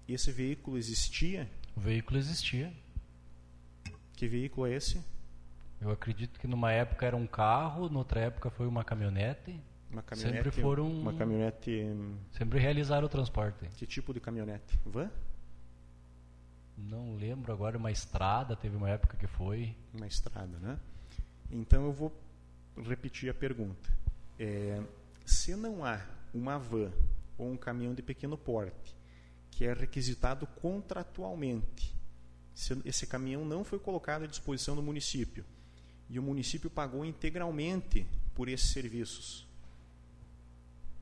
Esse 0.08 0.32
veículo 0.32 0.78
existia? 0.78 1.50
O 1.76 1.80
veículo 1.80 2.18
existia. 2.20 2.74
Que 4.14 4.28
veículo 4.28 4.68
é 4.68 4.74
esse? 4.74 5.02
Eu 5.80 5.92
acredito 5.92 6.40
que 6.40 6.48
numa 6.48 6.72
época 6.72 7.06
era 7.06 7.16
um 7.16 7.28
carro, 7.28 7.90
noutra 7.90 8.22
época 8.22 8.50
foi 8.50 8.68
uma 8.68 8.84
caminhonete. 8.84 9.60
Uma 9.92 10.02
caminhonete. 10.02 10.44
Sempre 10.44 10.62
foram. 10.62 10.90
Uma 10.90 11.14
caminhonete. 11.14 11.86
Sempre 12.32 12.60
realizaram 12.60 13.06
o 13.06 13.10
transporte. 13.10 13.68
Que 13.76 13.86
tipo 13.86 14.14
de 14.14 14.20
caminhonete? 14.20 14.80
Van? 14.86 15.10
Não 16.78 17.16
lembro 17.16 17.54
agora, 17.54 17.78
uma 17.78 17.92
estrada, 17.92 18.56
teve 18.56 18.76
uma 18.76 18.90
época 18.90 19.16
que 19.18 19.28
foi. 19.28 19.76
Uma 19.94 20.08
estrada, 20.08 20.58
né? 20.60 20.80
Então 21.52 21.86
eu 21.86 21.92
vou 21.92 22.12
repetir 22.76 23.30
a 23.30 23.34
pergunta. 23.34 23.92
É, 24.40 24.82
se 25.26 25.56
não 25.56 25.86
há 25.86 26.02
uma 26.34 26.58
van 26.58 26.92
ou 27.38 27.52
um 27.52 27.58
caminhão 27.58 27.94
de 27.94 28.02
pequeno 28.02 28.38
porte 28.38 28.96
que 29.52 29.66
é 29.66 29.74
requisitado 29.74 30.48
contratualmente, 30.48 31.96
se 32.54 32.80
esse 32.86 33.06
caminhão 33.06 33.46
não 33.46 33.64
foi 33.64 33.80
colocado 33.80 34.24
à 34.24 34.28
disposição 34.28 34.76
do 34.76 34.82
município 34.82 35.46
e 36.10 36.20
o 36.20 36.24
município 36.24 36.70
pagou 36.70 37.06
integralmente 37.06 38.06
por 38.34 38.50
esses 38.50 38.72
serviços, 38.72 39.48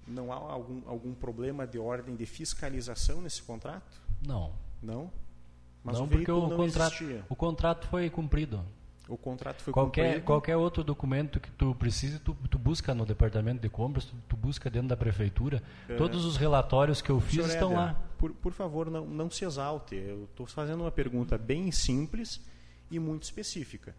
não 0.07 0.31
há 0.31 0.35
algum, 0.35 0.81
algum 0.87 1.13
problema 1.13 1.65
de 1.65 1.79
ordem 1.79 2.15
de 2.15 2.25
fiscalização 2.25 3.21
nesse 3.21 3.41
contrato? 3.41 4.01
Não. 4.25 4.53
Não? 4.81 5.11
Mas 5.83 5.97
não, 5.97 6.05
o 6.05 6.07
porque 6.07 6.31
o, 6.31 6.47
não 6.47 6.57
contrato, 6.57 6.93
existia. 7.03 7.25
o 7.29 7.35
contrato 7.35 7.87
foi 7.87 8.09
cumprido. 8.09 8.63
O 9.11 9.17
contrato 9.17 9.61
foi 9.61 9.73
qualquer, 9.73 10.05
cumprido. 10.05 10.25
Qualquer 10.25 10.55
outro 10.55 10.85
documento 10.85 11.37
que 11.37 11.51
tu 11.51 11.75
precise, 11.75 12.17
tu, 12.19 12.33
tu 12.49 12.57
busca 12.57 12.95
no 12.95 13.05
departamento 13.05 13.61
de 13.61 13.67
compras, 13.67 14.05
tu, 14.05 14.15
tu 14.29 14.37
busca 14.37 14.69
dentro 14.69 14.87
da 14.87 14.95
prefeitura. 14.95 15.61
É. 15.89 15.95
Todos 15.95 16.23
os 16.23 16.37
relatórios 16.37 17.01
que 17.01 17.09
eu 17.09 17.19
fiz 17.19 17.45
estão 17.45 17.73
Éder, 17.73 17.77
lá. 17.77 18.01
Por, 18.17 18.33
por 18.33 18.53
favor, 18.53 18.89
não, 18.89 19.05
não 19.05 19.29
se 19.29 19.43
exalte. 19.43 19.95
Eu 19.95 20.23
estou 20.23 20.45
fazendo 20.45 20.79
uma 20.83 20.91
pergunta 20.91 21.37
bem 21.37 21.73
simples 21.73 22.39
e 22.89 22.99
muito 22.99 23.23
específica. 23.23 23.93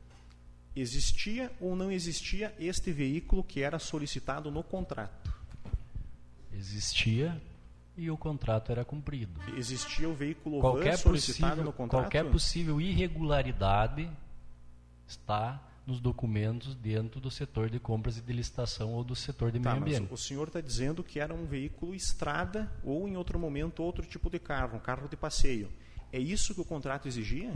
Existia 0.75 1.53
ou 1.61 1.77
não 1.77 1.93
existia 1.93 2.55
este 2.59 2.91
veículo 2.91 3.45
que 3.45 3.61
era 3.61 3.79
solicitado 3.79 4.51
no 4.51 4.63
contrato? 4.63 5.31
Existia 6.55 7.39
e 7.99 8.11
o 8.11 8.17
contrato 8.17 8.73
era 8.73 8.83
cumprido. 8.83 9.39
Existia 9.59 10.09
o 10.09 10.15
veículo 10.15 10.59
qualquer 10.59 10.97
solicitado 10.97 11.51
possível, 11.51 11.65
no 11.67 11.73
contrato? 11.75 12.03
Qualquer 12.05 12.25
possível 12.25 12.81
irregularidade 12.81 14.09
está 15.07 15.63
nos 15.87 16.01
documentos 16.01 16.75
dentro 16.75 17.21
do 17.21 17.31
setor 17.31 17.69
de 17.69 17.79
compras 17.81 18.17
e 18.17 18.21
de 18.21 18.33
licitação 18.33 18.93
ou 18.93 19.03
do 19.03 19.17
setor 19.17 19.51
de 19.51 19.59
tá, 19.59 19.71
meio 19.73 19.83
ambiente. 19.83 20.13
o 20.13 20.17
senhor 20.17 20.47
está 20.47 20.61
dizendo 20.61 21.03
que 21.03 21.19
era 21.19 21.35
um 21.35 21.45
veículo 21.45 21.95
estrada 21.95 22.71
ou, 22.85 23.09
em 23.09 23.17
outro 23.17 23.39
momento, 23.39 23.83
outro 23.83 24.07
tipo 24.07 24.31
de 24.31 24.39
carro, 24.39 24.77
um 24.77 24.81
carro 24.81 25.09
de 25.09 25.17
passeio. 25.17 25.69
É 26.13 26.19
isso 26.19 26.55
que 26.55 26.61
o 26.61 26.65
contrato 26.65 27.09
exigia? 27.09 27.53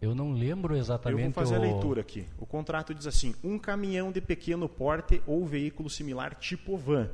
Eu 0.00 0.14
não 0.14 0.32
lembro 0.32 0.76
exatamente. 0.76 1.22
Eu 1.22 1.32
vou 1.32 1.34
fazer 1.34 1.54
o... 1.54 1.56
a 1.56 1.60
leitura 1.60 2.02
aqui. 2.02 2.26
O 2.38 2.46
contrato 2.46 2.94
diz 2.94 3.06
assim: 3.06 3.34
um 3.42 3.58
caminhão 3.58 4.12
de 4.12 4.20
pequeno 4.20 4.68
porte 4.68 5.22
ou 5.26 5.46
veículo 5.46 5.88
similar 5.88 6.34
tipo 6.34 6.76
van 6.76 7.10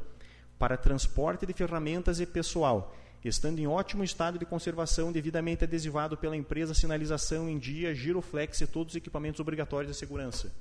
para 0.58 0.76
transporte 0.76 1.46
de 1.46 1.52
ferramentas 1.52 2.20
e 2.20 2.26
pessoal, 2.26 2.94
estando 3.28 3.58
em 3.58 3.66
ótimo 3.66 4.02
estado 4.02 4.38
de 4.38 4.44
conservação, 4.44 5.12
devidamente 5.12 5.64
adesivado 5.64 6.16
pela 6.16 6.36
empresa, 6.36 6.74
sinalização 6.74 7.48
em 7.48 7.58
dia, 7.58 7.94
giroflex 7.94 8.60
e 8.60 8.66
todos 8.66 8.92
os 8.92 8.96
equipamentos 8.96 9.40
obrigatórios 9.40 9.92
de 9.92 9.98
segurança. 9.98 10.52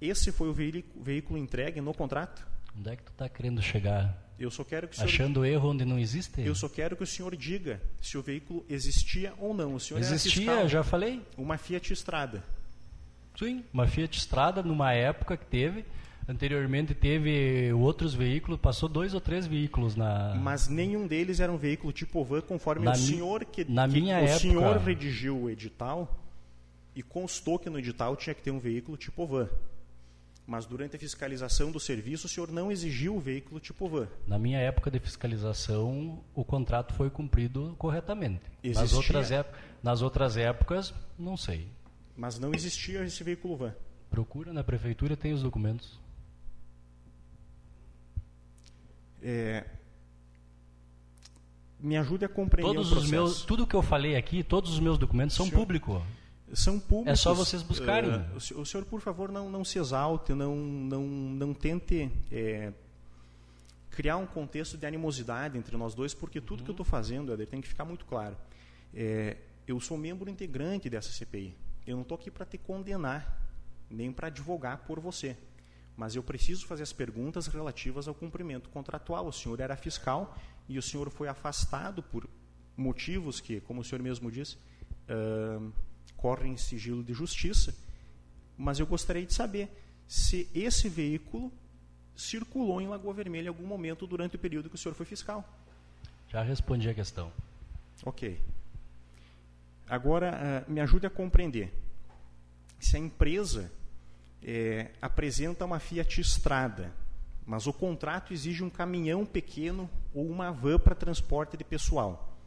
Esse 0.00 0.32
foi 0.32 0.48
o 0.48 0.52
veículo 0.52 1.38
entregue 1.38 1.80
no 1.80 1.94
contrato? 1.94 2.46
Onde 2.76 2.90
é 2.90 2.96
que 2.96 3.02
tu 3.02 3.12
está 3.12 3.28
querendo 3.28 3.62
chegar? 3.62 4.20
Eu 4.38 4.50
só 4.50 4.64
quero 4.64 4.88
que 4.88 4.96
senhor, 4.96 5.08
achando 5.08 5.44
erro 5.44 5.70
onde 5.70 5.84
não 5.84 5.98
existe. 5.98 6.40
Eu 6.40 6.54
só 6.54 6.68
quero 6.68 6.96
que 6.96 7.04
o 7.04 7.06
senhor 7.06 7.36
diga 7.36 7.80
se 8.00 8.18
o 8.18 8.22
veículo 8.22 8.64
existia 8.68 9.32
ou 9.38 9.54
não. 9.54 9.74
O 9.74 9.80
senhor 9.80 10.00
existia, 10.00 10.32
fiscal, 10.32 10.68
já 10.68 10.82
falei. 10.82 11.22
Uma 11.36 11.56
Fiat 11.56 11.92
Strada. 11.92 12.42
Sim, 13.38 13.64
uma 13.72 13.86
Fiat 13.86 14.18
Strada 14.18 14.62
numa 14.62 14.92
época 14.92 15.36
que 15.36 15.46
teve 15.46 15.84
Anteriormente 16.28 16.94
teve 16.94 17.72
outros 17.72 18.14
veículos, 18.14 18.60
passou 18.60 18.88
dois 18.88 19.12
ou 19.12 19.20
três 19.20 19.46
veículos 19.46 19.96
na. 19.96 20.34
Mas 20.34 20.68
nenhum 20.68 21.06
deles 21.06 21.40
era 21.40 21.50
um 21.50 21.56
veículo 21.56 21.92
tipo 21.92 22.22
van, 22.24 22.40
conforme 22.40 22.84
na 22.84 22.92
o 22.92 22.94
senhor 22.94 23.44
que, 23.44 23.64
na 23.64 23.88
que 23.88 23.94
minha 23.94 24.16
o 24.16 24.24
época, 24.24 24.38
senhor 24.38 24.76
redigiu 24.78 25.36
o 25.42 25.50
edital 25.50 26.16
e 26.94 27.02
constou 27.02 27.58
que 27.58 27.68
no 27.68 27.78
edital 27.78 28.14
tinha 28.16 28.34
que 28.34 28.42
ter 28.42 28.50
um 28.50 28.58
veículo 28.58 28.96
tipo 28.96 29.26
van. 29.26 29.48
Mas 30.46 30.66
durante 30.66 30.96
a 30.96 30.98
fiscalização 30.98 31.70
do 31.70 31.78
serviço, 31.78 32.26
o 32.26 32.28
senhor 32.28 32.50
não 32.50 32.70
exigiu 32.70 33.16
o 33.16 33.20
veículo 33.20 33.60
tipo 33.60 33.88
van. 33.88 34.08
Na 34.26 34.38
minha 34.38 34.58
época 34.58 34.90
de 34.90 34.98
fiscalização, 34.98 36.22
o 36.34 36.44
contrato 36.44 36.92
foi 36.94 37.10
cumprido 37.10 37.74
corretamente. 37.78 38.42
Nas 38.62 38.92
outras, 38.92 39.30
nas 39.82 40.02
outras 40.02 40.36
épocas, 40.36 40.92
não 41.18 41.36
sei. 41.36 41.68
Mas 42.16 42.38
não 42.38 42.52
existia 42.52 43.02
esse 43.04 43.22
veículo 43.24 43.56
van. 43.56 43.74
Procura 44.10 44.52
na 44.52 44.62
prefeitura, 44.62 45.16
tem 45.16 45.32
os 45.32 45.42
documentos. 45.42 46.01
É, 49.22 49.64
me 51.78 51.96
ajude 51.96 52.24
a 52.24 52.28
compreender 52.28 52.74
todos 52.74 52.92
os 52.92 53.08
meus 53.08 53.42
tudo 53.44 53.66
que 53.66 53.74
eu 53.74 53.82
falei 53.82 54.16
aqui 54.16 54.42
todos 54.42 54.72
os 54.72 54.80
meus 54.80 54.98
documentos 54.98 55.36
são 55.36 55.48
públicos 55.48 56.02
são 56.52 56.78
públicos. 56.78 57.12
É 57.12 57.16
só 57.16 57.32
vocês 57.32 57.62
buscarem. 57.62 58.10
Uh, 58.10 58.60
o, 58.60 58.66
senhor 58.66 58.84
por 58.84 59.00
favor 59.00 59.32
não 59.32 59.48
não 59.48 59.64
se 59.64 59.78
exalte 59.78 60.34
não 60.34 60.54
não 60.54 61.02
não 61.02 61.54
tente 61.54 62.10
é, 62.30 62.72
criar 63.90 64.18
um 64.18 64.26
contexto 64.26 64.76
de 64.76 64.86
animosidade 64.86 65.56
entre 65.56 65.76
nós 65.76 65.94
dois 65.94 66.12
porque 66.12 66.40
tudo 66.40 66.60
uhum. 66.60 66.64
que 66.64 66.70
eu 66.70 66.74
estou 66.74 66.84
fazendo 66.84 67.32
Eder, 67.32 67.46
tem 67.46 67.60
que 67.60 67.68
ficar 67.68 67.84
muito 67.84 68.04
claro. 68.04 68.36
É, 68.94 69.38
eu 69.66 69.80
sou 69.80 69.96
membro 69.96 70.28
integrante 70.28 70.90
dessa 70.90 71.10
CPI 71.10 71.54
eu 71.86 71.96
não 71.96 72.02
estou 72.02 72.16
aqui 72.16 72.30
para 72.30 72.44
te 72.44 72.58
condenar 72.58 73.40
nem 73.90 74.12
para 74.12 74.26
advogar 74.26 74.78
por 74.86 75.00
você 75.00 75.36
mas 75.96 76.16
eu 76.16 76.22
preciso 76.22 76.66
fazer 76.66 76.82
as 76.82 76.92
perguntas 76.92 77.46
relativas 77.46 78.08
ao 78.08 78.14
cumprimento 78.14 78.68
contratual. 78.70 79.26
O 79.26 79.32
senhor 79.32 79.60
era 79.60 79.76
fiscal 79.76 80.36
e 80.68 80.78
o 80.78 80.82
senhor 80.82 81.10
foi 81.10 81.28
afastado 81.28 82.02
por 82.02 82.28
motivos 82.76 83.40
que, 83.40 83.60
como 83.60 83.80
o 83.80 83.84
senhor 83.84 84.02
mesmo 84.02 84.30
disse, 84.30 84.56
uh, 85.08 85.72
correm 86.16 86.52
em 86.52 86.56
sigilo 86.56 87.02
de 87.02 87.12
justiça. 87.12 87.74
Mas 88.56 88.78
eu 88.78 88.86
gostaria 88.86 89.24
de 89.24 89.34
saber 89.34 89.68
se 90.06 90.48
esse 90.54 90.88
veículo 90.88 91.52
circulou 92.16 92.80
em 92.80 92.88
Lagoa 92.88 93.14
Vermelha 93.14 93.46
em 93.46 93.48
algum 93.48 93.66
momento 93.66 94.06
durante 94.06 94.36
o 94.36 94.38
período 94.38 94.68
que 94.68 94.74
o 94.74 94.78
senhor 94.78 94.94
foi 94.94 95.06
fiscal. 95.06 95.46
Já 96.28 96.42
respondi 96.42 96.88
a 96.88 96.94
questão. 96.94 97.32
Ok. 98.04 98.40
Agora, 99.86 100.64
uh, 100.66 100.72
me 100.72 100.80
ajude 100.80 101.06
a 101.06 101.10
compreender. 101.10 101.72
Se 102.80 102.96
a 102.96 102.98
empresa 102.98 103.70
é, 104.42 104.90
apresenta 105.00 105.64
uma 105.64 105.78
Fiat 105.78 106.20
Strada, 106.20 106.92
mas 107.46 107.66
o 107.66 107.72
contrato 107.72 108.32
exige 108.32 108.62
um 108.62 108.70
caminhão 108.70 109.24
pequeno 109.24 109.88
ou 110.14 110.28
uma 110.28 110.50
van 110.50 110.78
para 110.78 110.94
transporte 110.94 111.56
de 111.56 111.64
pessoal. 111.64 112.38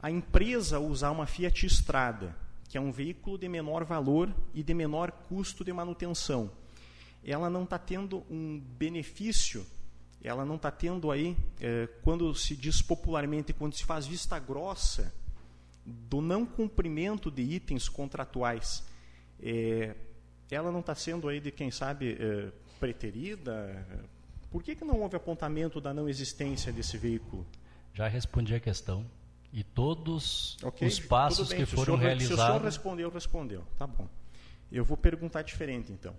A 0.00 0.10
empresa 0.10 0.78
usar 0.78 1.10
uma 1.10 1.26
Fiat 1.26 1.66
Strada, 1.66 2.36
que 2.68 2.78
é 2.78 2.80
um 2.80 2.92
veículo 2.92 3.38
de 3.38 3.48
menor 3.48 3.84
valor 3.84 4.32
e 4.54 4.62
de 4.62 4.74
menor 4.74 5.10
custo 5.10 5.64
de 5.64 5.72
manutenção, 5.72 6.50
ela 7.24 7.50
não 7.50 7.64
está 7.64 7.78
tendo 7.78 8.24
um 8.30 8.60
benefício, 8.78 9.66
ela 10.22 10.44
não 10.44 10.56
está 10.56 10.70
tendo 10.70 11.10
aí, 11.10 11.36
é, 11.60 11.88
quando 12.02 12.32
se 12.34 12.54
diz 12.54 12.80
popularmente, 12.82 13.52
quando 13.52 13.76
se 13.76 13.84
faz 13.84 14.06
vista 14.06 14.38
grossa 14.38 15.12
do 15.84 16.20
não 16.20 16.44
cumprimento 16.44 17.30
de 17.30 17.42
itens 17.42 17.88
contratuais. 17.88 18.84
É, 19.40 19.94
ela 20.54 20.70
não 20.70 20.80
está 20.80 20.94
sendo 20.94 21.28
aí 21.28 21.40
de 21.40 21.50
quem 21.50 21.70
sabe 21.70 22.16
é, 22.20 22.50
preterida? 22.78 23.86
Por 24.50 24.62
que, 24.62 24.74
que 24.74 24.84
não 24.84 25.00
houve 25.00 25.16
apontamento 25.16 25.80
da 25.80 25.92
não 25.92 26.08
existência 26.08 26.72
desse 26.72 26.96
veículo? 26.96 27.46
Já 27.92 28.08
respondi 28.08 28.54
a 28.54 28.60
questão. 28.60 29.04
E 29.52 29.64
todos 29.64 30.58
okay, 30.62 30.86
os 30.86 31.00
passos 31.00 31.48
bem, 31.48 31.58
que 31.58 31.66
foram 31.66 31.94
senhor, 31.94 31.98
realizados. 31.98 32.36
Se 32.36 32.42
o 32.42 32.46
senhor 32.46 32.62
respondeu, 32.62 33.10
respondeu. 33.10 33.64
Tá 33.78 33.86
bom. 33.86 34.08
Eu 34.70 34.84
vou 34.84 34.96
perguntar 34.96 35.42
diferente 35.42 35.92
então. 35.92 36.14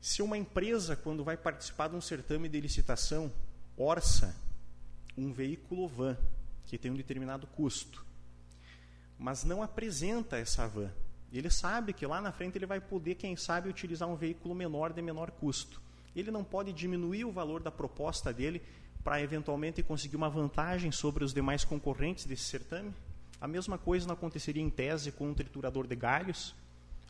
Se 0.00 0.22
uma 0.22 0.36
empresa, 0.36 0.96
quando 0.96 1.24
vai 1.24 1.36
participar 1.36 1.88
de 1.88 1.96
um 1.96 2.00
certame 2.00 2.48
de 2.48 2.60
licitação, 2.60 3.32
orça 3.76 4.34
um 5.16 5.32
veículo 5.32 5.88
van 5.88 6.16
que 6.66 6.78
tem 6.78 6.90
um 6.90 6.96
determinado 6.96 7.46
custo, 7.46 8.04
mas 9.18 9.42
não 9.42 9.62
apresenta 9.62 10.36
essa 10.36 10.66
van, 10.68 10.92
ele 11.36 11.50
sabe 11.50 11.92
que 11.92 12.06
lá 12.06 12.20
na 12.20 12.32
frente 12.32 12.56
ele 12.56 12.66
vai 12.66 12.80
poder, 12.80 13.16
quem 13.16 13.36
sabe, 13.36 13.68
utilizar 13.68 14.08
um 14.08 14.16
veículo 14.16 14.54
menor 14.54 14.92
de 14.92 15.02
menor 15.02 15.30
custo. 15.30 15.80
Ele 16.16 16.30
não 16.30 16.42
pode 16.42 16.72
diminuir 16.72 17.24
o 17.24 17.32
valor 17.32 17.62
da 17.62 17.70
proposta 17.70 18.32
dele 18.32 18.62
para 19.04 19.20
eventualmente 19.20 19.82
conseguir 19.82 20.16
uma 20.16 20.28
vantagem 20.28 20.90
sobre 20.90 21.24
os 21.24 21.32
demais 21.32 21.64
concorrentes 21.64 22.24
desse 22.24 22.44
certame? 22.44 22.92
A 23.40 23.46
mesma 23.46 23.78
coisa 23.78 24.06
não 24.06 24.14
aconteceria 24.14 24.62
em 24.62 24.70
tese 24.70 25.12
com 25.12 25.28
um 25.28 25.34
triturador 25.34 25.86
de 25.86 25.94
galhos? 25.94 26.54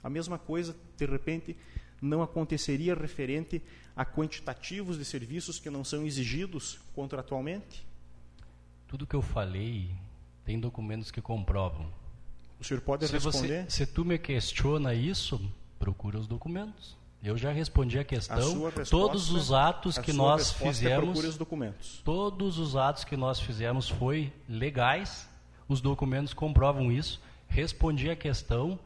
A 0.03 0.11
mesma 0.11 0.39
coisa, 0.39 0.77
de 0.97 1.07
repente, 1.07 1.57
não 2.01 2.23
aconteceria 2.23 2.95
referente 2.95 3.63
a 3.97 4.05
quantitativos 4.05 4.99
de 4.99 5.05
serviços 5.05 5.59
que 5.59 5.71
não 5.71 5.85
são 5.85 6.05
exigidos 6.05 6.79
contratualmente? 6.95 7.87
Tudo 8.87 9.07
que 9.07 9.17
eu 9.17 9.23
falei 9.23 9.91
tem 10.45 10.59
documentos 10.61 11.11
que 11.11 11.21
comprovam. 11.21 11.93
O 12.61 12.65
senhor 12.65 12.81
pode 12.81 13.07
se 13.07 13.13
responder? 13.13 13.65
Você, 13.65 13.71
se 13.71 13.87
tu 13.87 14.05
me 14.05 14.19
questiona 14.19 14.95
isso, 14.95 15.41
procura 15.79 16.19
os 16.19 16.27
documentos. 16.27 16.97
Eu 17.23 17.37
já 17.37 17.51
respondi 17.51 17.99
a 17.99 18.05
questão. 18.05 18.37
A 18.67 18.71
resposta, 18.71 18.91
todos 18.91 19.31
os 19.31 19.53
atos 19.53 19.99
que 19.99 20.13
nós 20.13 20.53
é 20.53 20.67
fizemos, 20.67 21.25
é 21.25 21.29
os 21.29 21.37
documentos. 21.37 22.01
todos 22.05 22.59
os 22.59 22.77
atos 22.77 23.05
que 23.05 23.17
nós 23.17 23.41
fizemos 23.41 23.89
foi 23.89 24.33
legais. 24.49 25.29
Os 25.69 25.81
documentos 25.81 26.33
comprovam 26.33 26.93
isso. 26.93 27.21
Respondi 27.49 28.09
a 28.09 28.17
questão 28.17 28.79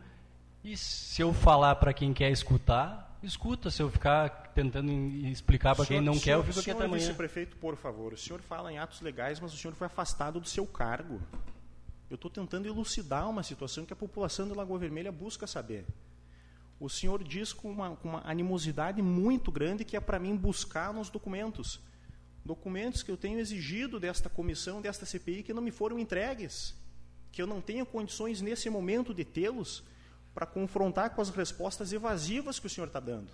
e 0.64 0.76
se 0.76 1.20
eu 1.20 1.34
falar 1.34 1.74
para 1.76 1.92
quem 1.92 2.14
quer 2.14 2.30
escutar, 2.30 3.18
escuta. 3.22 3.70
Se 3.70 3.82
eu 3.82 3.90
ficar 3.90 4.52
tentando 4.54 4.92
explicar 5.26 5.74
para 5.74 5.84
quem 5.84 6.00
não 6.00 6.14
senhor, 6.14 6.24
quer, 6.24 6.34
eu 6.34 6.44
fico 6.44 6.60
aqui 6.60 6.70
até 6.70 6.84
amanhã. 6.84 7.00
vice-prefeito, 7.00 7.56
por 7.56 7.76
favor, 7.76 8.12
o 8.12 8.16
senhor 8.16 8.40
fala 8.40 8.72
em 8.72 8.78
atos 8.78 9.00
legais, 9.00 9.40
mas 9.40 9.52
o 9.52 9.56
senhor 9.56 9.74
foi 9.74 9.88
afastado 9.88 10.38
do 10.38 10.48
seu 10.48 10.64
cargo. 10.64 11.20
Eu 12.12 12.16
estou 12.16 12.30
tentando 12.30 12.68
elucidar 12.68 13.26
uma 13.26 13.42
situação 13.42 13.86
que 13.86 13.92
a 13.94 13.96
população 13.96 14.46
de 14.46 14.52
Lagoa 14.52 14.78
Vermelha 14.78 15.10
busca 15.10 15.46
saber. 15.46 15.86
O 16.78 16.86
senhor 16.86 17.24
diz 17.24 17.54
com 17.54 17.70
uma, 17.70 17.96
com 17.96 18.06
uma 18.06 18.20
animosidade 18.30 19.00
muito 19.00 19.50
grande 19.50 19.82
que 19.82 19.96
é 19.96 20.00
para 20.00 20.18
mim 20.18 20.36
buscar 20.36 20.92
nos 20.92 21.08
documentos. 21.08 21.80
Documentos 22.44 23.02
que 23.02 23.10
eu 23.10 23.16
tenho 23.16 23.40
exigido 23.40 23.98
desta 23.98 24.28
comissão, 24.28 24.82
desta 24.82 25.06
CPI, 25.06 25.42
que 25.42 25.54
não 25.54 25.62
me 25.62 25.70
foram 25.70 25.98
entregues. 25.98 26.74
Que 27.32 27.40
eu 27.40 27.46
não 27.46 27.62
tenho 27.62 27.86
condições 27.86 28.42
nesse 28.42 28.68
momento 28.68 29.14
de 29.14 29.24
tê-los 29.24 29.82
para 30.34 30.44
confrontar 30.44 31.14
com 31.14 31.22
as 31.22 31.30
respostas 31.30 31.94
evasivas 31.94 32.58
que 32.58 32.66
o 32.66 32.70
senhor 32.70 32.88
está 32.88 33.00
dando. 33.00 33.32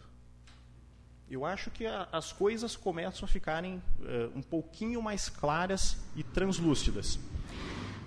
Eu 1.29 1.45
acho 1.45 1.69
que 1.73 1.85
a, 1.85 2.09
as 2.13 2.33
coisas 2.33 2.77
começam 2.77 3.25
a 3.25 3.29
ficarem 3.29 3.83
uh, 3.99 4.39
um 4.39 4.41
pouquinho 4.41 5.03
mais 5.03 5.29
claras 5.29 5.97
e 6.15 6.23
translúcidas 6.23 7.19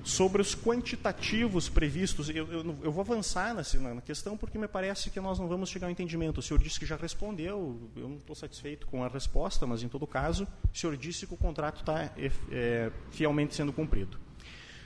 sobre 0.04 0.42
os 0.42 0.56
quantitativos 0.56 1.70
previstos. 1.70 2.30
Eu, 2.30 2.52
eu, 2.52 2.78
eu 2.84 2.92
vou 2.92 3.02
avançar 3.02 3.54
nessa, 3.54 3.78
na 3.80 4.02
questão 4.02 4.36
porque 4.36 4.58
me 4.58 4.68
parece 4.68 5.10
que 5.10 5.20
nós 5.20 5.40
não 5.40 5.48
vamos 5.48 5.70
chegar 5.70 5.88
ao 5.88 5.92
entendimento. 5.92 6.40
O 6.40 6.42
senhor 6.42 6.60
disse 6.60 6.80
que 6.80 6.86
já 6.86 6.96
respondeu, 6.96 7.90
eu 7.96 8.10
não 8.10 8.18
estou 8.18 8.36
satisfeito 8.36 8.88
com 8.88 9.04
a 9.04 9.08
resposta, 9.08 9.66
mas 9.68 9.84
em 9.84 9.88
todo 9.88 10.08
caso, 10.08 10.48
o 10.74 10.78
senhor 10.78 10.98
disse 10.98 11.28
que 11.28 11.34
o 11.34 11.38
contrato 11.38 11.82
está 11.82 12.04
é, 12.04 12.32
é, 12.52 12.92
fielmente 13.12 13.56
sendo 13.56 13.72
cumprido. 13.72 14.20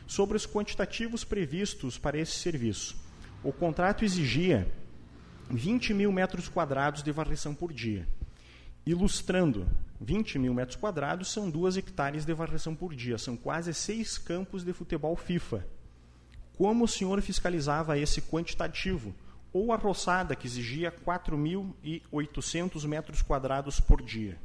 Sobre 0.07 0.37
os 0.37 0.45
quantitativos 0.45 1.23
previstos 1.23 1.97
para 1.97 2.17
esse 2.17 2.33
serviço, 2.33 2.95
o 3.43 3.51
contrato 3.51 4.05
exigia 4.05 4.67
20 5.49 5.93
mil 5.93 6.11
metros 6.11 6.47
quadrados 6.47 7.01
de 7.01 7.11
varrição 7.11 7.55
por 7.55 7.71
dia. 7.73 8.07
Ilustrando, 8.85 9.67
20 9.99 10.40
mil 10.40 10.53
metros 10.53 10.75
quadrados 10.75 11.32
são 11.32 11.49
duas 11.49 11.77
hectares 11.77 12.25
de 12.25 12.33
varrição 12.33 12.75
por 12.75 12.93
dia, 12.93 13.17
são 13.17 13.38
quase 13.38 13.74
seis 13.74 14.17
campos 14.17 14.64
de 14.64 14.74
futebol 14.74 15.15
FIFA. 15.15 15.65
Como 16.57 16.85
o 16.85 16.88
senhor 16.88 17.22
fiscalizava 17.22 17.98
esse 17.98 18.22
quantitativo? 18.22 19.14
Ou 19.51 19.72
a 19.72 19.77
roçada, 19.77 20.35
que 20.35 20.48
exigia 20.48 20.91
4.800 20.91 22.85
metros 22.85 23.22
quadrados 23.22 23.80
por 23.80 24.01
dia? 24.01 24.38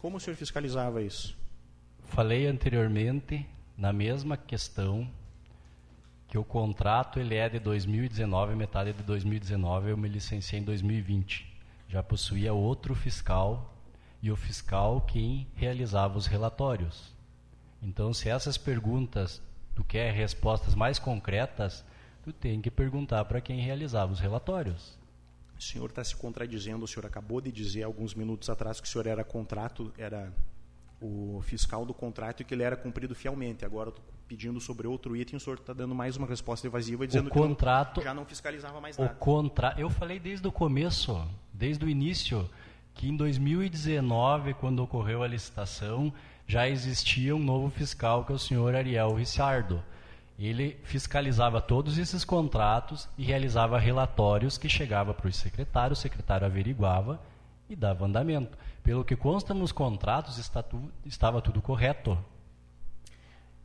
Como 0.00 0.16
o 0.16 0.20
senhor 0.20 0.36
fiscalizava 0.36 1.02
isso? 1.02 1.36
Falei 2.08 2.46
anteriormente, 2.46 3.46
na 3.76 3.92
mesma 3.92 4.36
questão, 4.36 5.08
que 6.26 6.38
o 6.38 6.44
contrato 6.44 7.20
ele 7.20 7.34
é 7.34 7.48
de 7.48 7.58
2019, 7.58 8.54
metade 8.54 8.92
de 8.92 9.02
2019, 9.02 9.90
eu 9.90 9.96
me 9.96 10.08
licenciei 10.08 10.60
em 10.60 10.64
2020. 10.64 11.49
Já 11.90 12.04
possuía 12.04 12.52
outro 12.52 12.94
fiscal 12.94 13.74
e 14.22 14.30
o 14.30 14.36
fiscal 14.36 15.00
quem 15.00 15.48
realizava 15.56 16.16
os 16.16 16.26
relatórios. 16.26 17.12
Então, 17.82 18.14
se 18.14 18.28
essas 18.28 18.56
perguntas 18.56 19.42
tu 19.74 19.82
quer 19.82 20.14
respostas 20.14 20.76
mais 20.76 21.00
concretas, 21.00 21.84
tu 22.22 22.32
tem 22.32 22.60
que 22.60 22.70
perguntar 22.70 23.24
para 23.24 23.40
quem 23.40 23.60
realizava 23.60 24.12
os 24.12 24.20
relatórios. 24.20 24.96
O 25.58 25.60
senhor 25.60 25.90
está 25.90 26.04
se 26.04 26.14
contradizendo, 26.14 26.84
o 26.84 26.88
senhor 26.88 27.06
acabou 27.06 27.40
de 27.40 27.50
dizer 27.50 27.82
alguns 27.82 28.14
minutos 28.14 28.48
atrás 28.48 28.80
que 28.80 28.86
o 28.86 28.90
senhor 28.90 29.08
era 29.08 29.24
contrato, 29.24 29.92
era 29.98 30.32
o 31.00 31.40
fiscal 31.42 31.84
do 31.84 31.92
contrato 31.92 32.40
e 32.40 32.44
que 32.44 32.54
ele 32.54 32.62
era 32.62 32.76
cumprido 32.76 33.16
fielmente. 33.16 33.64
Agora 33.64 33.92
pedindo 34.30 34.60
sobre 34.60 34.86
outro 34.86 35.16
item, 35.16 35.36
o 35.36 35.40
senhor 35.40 35.58
está 35.58 35.72
dando 35.72 35.92
mais 35.92 36.16
uma 36.16 36.24
resposta 36.24 36.64
evasiva 36.64 37.04
dizendo 37.04 37.26
o 37.26 37.30
contrato, 37.30 37.94
que 37.94 37.98
não, 37.98 38.04
já 38.04 38.14
não 38.14 38.24
fiscalizava 38.24 38.80
mais 38.80 38.96
nada. 38.96 39.12
O 39.12 39.16
contra... 39.16 39.74
Eu 39.76 39.90
falei 39.90 40.20
desde 40.20 40.46
o 40.46 40.52
começo, 40.52 41.20
desde 41.52 41.84
o 41.84 41.88
início, 41.88 42.48
que 42.94 43.08
em 43.08 43.16
2019, 43.16 44.54
quando 44.54 44.84
ocorreu 44.84 45.24
a 45.24 45.26
licitação, 45.26 46.12
já 46.46 46.68
existia 46.68 47.34
um 47.34 47.40
novo 47.40 47.70
fiscal, 47.70 48.24
que 48.24 48.30
é 48.30 48.34
o 48.36 48.38
senhor 48.38 48.72
Ariel 48.72 49.12
Ricciardo. 49.14 49.82
Ele 50.38 50.78
fiscalizava 50.84 51.60
todos 51.60 51.98
esses 51.98 52.24
contratos 52.24 53.08
e 53.18 53.24
realizava 53.24 53.80
relatórios 53.80 54.56
que 54.56 54.68
chegava 54.68 55.12
para 55.12 55.26
o 55.26 55.32
secretário, 55.32 55.94
o 55.94 55.96
secretário 55.96 56.46
averiguava 56.46 57.20
e 57.68 57.74
dava 57.74 58.06
andamento. 58.06 58.56
Pelo 58.84 59.04
que 59.04 59.16
consta 59.16 59.52
nos 59.52 59.72
contratos, 59.72 60.48
tu, 60.70 60.80
estava 61.04 61.42
tudo 61.42 61.60
correto. 61.60 62.16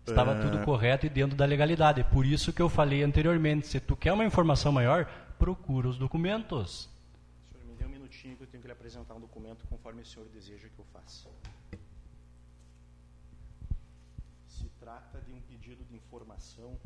Estava 0.08 0.34
é... 0.34 0.42
tudo 0.42 0.64
correto 0.64 1.06
e 1.06 1.10
dentro 1.10 1.36
da 1.36 1.46
legalidade. 1.46 2.04
Por 2.04 2.26
isso 2.26 2.54
que 2.54 2.62
eu 2.62 2.70
falei 2.70 3.04
anteriormente, 3.04 3.68
se 3.68 3.80
tu 3.80 3.96
quer 3.96 4.14
uma 4.14 4.24
informação 4.24 4.72
maior, 4.72 5.06
procura 5.40 5.88
os 5.88 5.98
documentos. 5.98 6.90
Senhor, 7.52 7.66
me 7.66 7.76
dê 7.76 7.86
um 7.86 7.90
minutinho 7.90 8.38
que 8.38 8.44
eu 8.44 8.48
tenho 8.48 8.62
que 8.62 8.68
lhe 8.68 8.74
apresentar 8.74 9.16
um 9.16 9.20
documento 9.20 9.66
conforme 9.68 10.02
o 10.02 10.06
senhor 10.06 10.28
deseja 10.30 10.68
que 10.70 10.80
eu 10.80 10.86
faça. 10.94 11.28
Se 14.48 14.70
trata 14.80 15.20
de 15.22 15.34
um 15.34 15.42
pedido 15.42 15.84
de 15.84 15.96
informação 15.96 16.78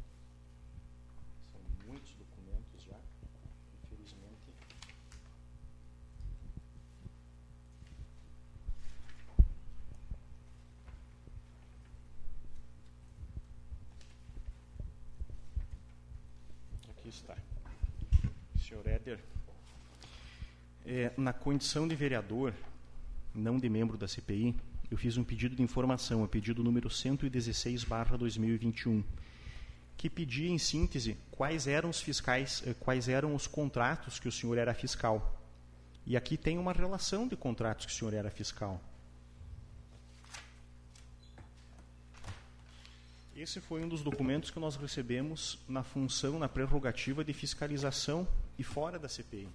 está. 17.10 17.36
Senhor 18.60 18.88
Éder, 18.88 19.20
é, 20.86 21.12
na 21.18 21.34
condição 21.34 21.88
de 21.88 21.96
vereador, 21.96 22.54
não 23.34 23.58
de 23.58 23.68
membro 23.70 23.98
da 23.98 24.08
CPI, 24.08 24.56
eu 24.90 24.98
fiz 24.98 25.18
um 25.18 25.24
pedido 25.24 25.56
de 25.56 25.62
informação, 25.62 26.24
o 26.24 26.28
pedido 26.28 26.64
número 26.64 26.90
116/2021, 26.90 29.04
que 29.98 30.10
pedia 30.10 30.50
em 30.50 30.58
síntese 30.58 31.16
quais 31.30 31.68
eram 31.68 31.90
os 31.90 32.02
fiscais, 32.02 32.64
eh, 32.66 32.74
quais 32.74 33.10
eram 33.10 33.36
os 33.36 33.46
contratos 33.46 34.18
que 34.20 34.28
o 34.28 34.32
senhor 34.32 34.58
era 34.58 34.74
fiscal. 34.74 35.40
E 36.06 36.18
aqui 36.18 36.38
tem 36.38 36.58
uma 36.58 36.74
relação 36.74 37.28
de 37.28 37.36
contratos 37.36 37.86
que 37.86 37.92
o 37.92 37.96
senhor 37.96 38.14
era 38.14 38.32
fiscal. 38.32 38.82
Esse 43.40 43.62
foi 43.62 43.82
um 43.82 43.88
dos 43.88 44.04
documentos 44.04 44.52
que 44.52 44.60
nós 44.60 44.76
recebemos 44.76 45.58
na 45.66 45.82
função, 45.82 46.38
na 46.38 46.50
prerrogativa 46.50 47.24
de 47.24 47.32
fiscalização 47.32 48.28
e 48.58 48.66
fora 48.66 49.00
da 49.00 49.08
CPI. 49.08 49.48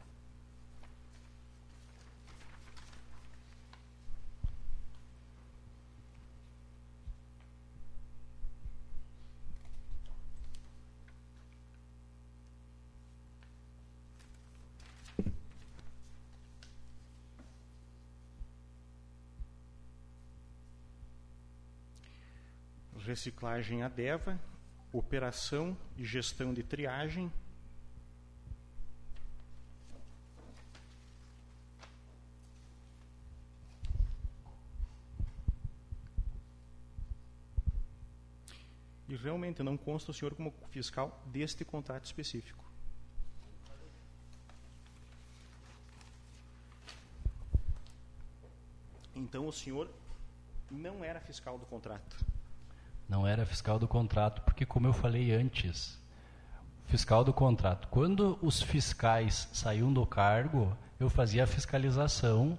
Reciclagem 23.15 23.85
ADEVA, 23.85 24.41
Operação 24.93 25.77
e 25.97 26.05
Gestão 26.05 26.53
de 26.53 26.65
Triagem. 26.65 27.33
E 39.09 39.15
realmente 39.15 39.63
não 39.63 39.77
consta 39.77 40.11
o 40.11 40.15
senhor 40.15 40.35
como 40.35 40.53
fiscal 40.71 41.23
deste 41.27 41.65
contrato 41.65 42.07
específico. 42.07 42.65
Então 49.15 49.47
o 49.47 49.53
senhor 49.53 49.89
não 50.69 51.05
era 51.05 51.21
fiscal 51.21 51.57
do 51.57 51.65
contrato. 51.65 52.35
Não 53.09 53.27
era 53.27 53.45
fiscal 53.45 53.79
do 53.79 53.87
contrato, 53.87 54.43
porque 54.43 54.65
como 54.65 54.87
eu 54.87 54.93
falei 54.93 55.33
antes, 55.33 55.99
fiscal 56.87 57.25
do 57.25 57.33
contrato, 57.33 57.89
quando 57.89 58.39
os 58.41 58.63
fiscais 58.63 59.49
saíam 59.53 59.93
do 59.93 60.07
cargo, 60.07 60.77
eu 60.99 61.11
fazia 61.11 61.45
a 61.45 61.47
fiscalização 61.47 62.59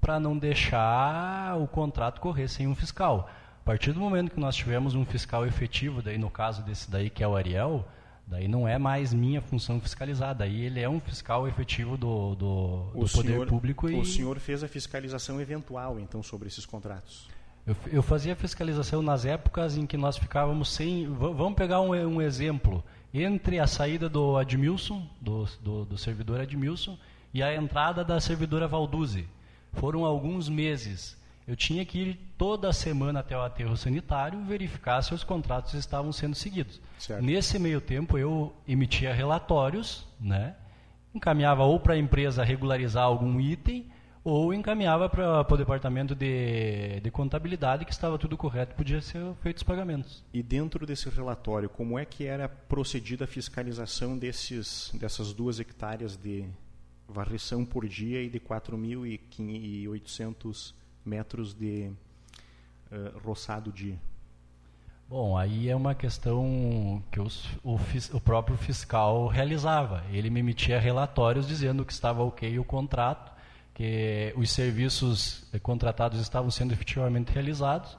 para 0.00 0.20
não 0.20 0.38
deixar 0.38 1.56
o 1.58 1.66
contrato 1.66 2.20
correr 2.20 2.48
sem 2.48 2.68
um 2.68 2.74
fiscal. 2.74 3.28
A 3.60 3.64
partir 3.64 3.92
do 3.92 3.98
momento 3.98 4.30
que 4.30 4.38
nós 4.38 4.54
tivemos 4.54 4.94
um 4.94 5.04
fiscal 5.04 5.44
efetivo, 5.44 6.00
daí 6.00 6.16
no 6.16 6.30
caso 6.30 6.62
desse 6.62 6.88
daí 6.88 7.10
que 7.10 7.24
é 7.24 7.26
o 7.26 7.34
Ariel, 7.34 7.84
daí 8.24 8.46
não 8.46 8.68
é 8.68 8.78
mais 8.78 9.12
minha 9.12 9.40
função 9.40 9.80
fiscalizar, 9.80 10.34
daí 10.34 10.60
ele 10.60 10.80
é 10.80 10.88
um 10.88 11.00
fiscal 11.00 11.48
efetivo 11.48 11.96
do, 11.96 12.36
do, 12.36 12.90
do 12.94 13.08
poder 13.08 13.32
senhor, 13.32 13.46
público. 13.48 13.88
E... 13.88 13.98
O 13.98 14.04
senhor 14.04 14.38
fez 14.38 14.62
a 14.62 14.68
fiscalização 14.68 15.40
eventual, 15.40 15.98
então, 15.98 16.22
sobre 16.22 16.46
esses 16.46 16.64
contratos? 16.64 17.28
Eu, 17.66 17.76
eu 17.92 18.02
fazia 18.02 18.36
fiscalização 18.36 19.02
nas 19.02 19.24
épocas 19.24 19.76
em 19.76 19.86
que 19.86 19.96
nós 19.96 20.16
ficávamos 20.16 20.72
sem... 20.72 21.06
Vamos 21.06 21.54
pegar 21.54 21.80
um, 21.80 21.90
um 21.90 22.22
exemplo. 22.22 22.84
Entre 23.12 23.58
a 23.58 23.66
saída 23.66 24.08
do 24.08 24.36
Admilson, 24.36 25.06
do, 25.20 25.44
do, 25.60 25.84
do 25.84 25.98
servidor 25.98 26.40
Admilson, 26.40 26.96
e 27.34 27.42
a 27.42 27.54
entrada 27.54 28.04
da 28.04 28.20
servidora 28.20 28.68
Valduzi. 28.68 29.26
Foram 29.72 30.04
alguns 30.04 30.48
meses. 30.48 31.16
Eu 31.46 31.56
tinha 31.56 31.84
que 31.84 31.98
ir 31.98 32.20
toda 32.38 32.72
semana 32.72 33.20
até 33.20 33.36
o 33.36 33.42
aterro 33.42 33.76
sanitário 33.76 34.42
verificar 34.44 35.02
se 35.02 35.12
os 35.12 35.24
contratos 35.24 35.74
estavam 35.74 36.12
sendo 36.12 36.34
seguidos. 36.34 36.80
Certo. 36.98 37.22
Nesse 37.22 37.58
meio 37.58 37.80
tempo, 37.80 38.16
eu 38.16 38.54
emitia 38.66 39.12
relatórios, 39.12 40.06
né? 40.20 40.54
encaminhava 41.16 41.64
ou 41.64 41.80
para 41.80 41.94
a 41.94 41.98
empresa 41.98 42.44
regularizar 42.44 43.04
algum 43.04 43.40
item, 43.40 43.86
ou 44.26 44.52
encaminhava 44.52 45.08
para 45.08 45.46
o 45.48 45.56
departamento 45.56 46.12
de, 46.12 46.98
de, 46.98 47.10
contabilidade 47.12 47.84
que 47.84 47.92
estava 47.92 48.18
tudo 48.18 48.36
correto, 48.36 48.74
podia 48.74 49.00
ser 49.00 49.22
feitos 49.40 49.62
os 49.62 49.66
pagamentos. 49.66 50.24
E 50.34 50.42
dentro 50.42 50.84
desse 50.84 51.08
relatório, 51.08 51.68
como 51.68 51.96
é 51.96 52.04
que 52.04 52.24
era 52.24 52.48
procedida 52.48 53.22
a 53.22 53.28
fiscalização 53.28 54.18
desses, 54.18 54.90
dessas 54.94 55.32
duas 55.32 55.60
hectares 55.60 56.16
de 56.16 56.44
varrição 57.08 57.64
por 57.64 57.86
dia 57.86 58.20
e 58.20 58.28
de 58.28 58.40
4.800 58.40 60.74
metros 61.04 61.54
de 61.54 61.92
uh, 62.90 63.16
roçado 63.24 63.70
dia? 63.70 63.96
Bom, 65.08 65.38
aí 65.38 65.68
é 65.68 65.76
uma 65.76 65.94
questão 65.94 67.00
que 67.12 67.20
os, 67.20 67.48
o, 67.62 67.78
o, 68.12 68.20
próprio 68.20 68.56
fiscal 68.56 69.28
realizava. 69.28 70.02
Ele 70.10 70.30
me 70.30 70.40
emitia 70.40 70.80
relatórios 70.80 71.46
dizendo 71.46 71.84
que 71.84 71.92
estava 71.92 72.24
ok 72.24 72.58
o 72.58 72.64
contrato, 72.64 73.35
que 73.76 74.32
os 74.38 74.50
serviços 74.50 75.44
contratados 75.62 76.18
estavam 76.18 76.50
sendo 76.50 76.72
efetivamente 76.72 77.30
realizados 77.30 77.94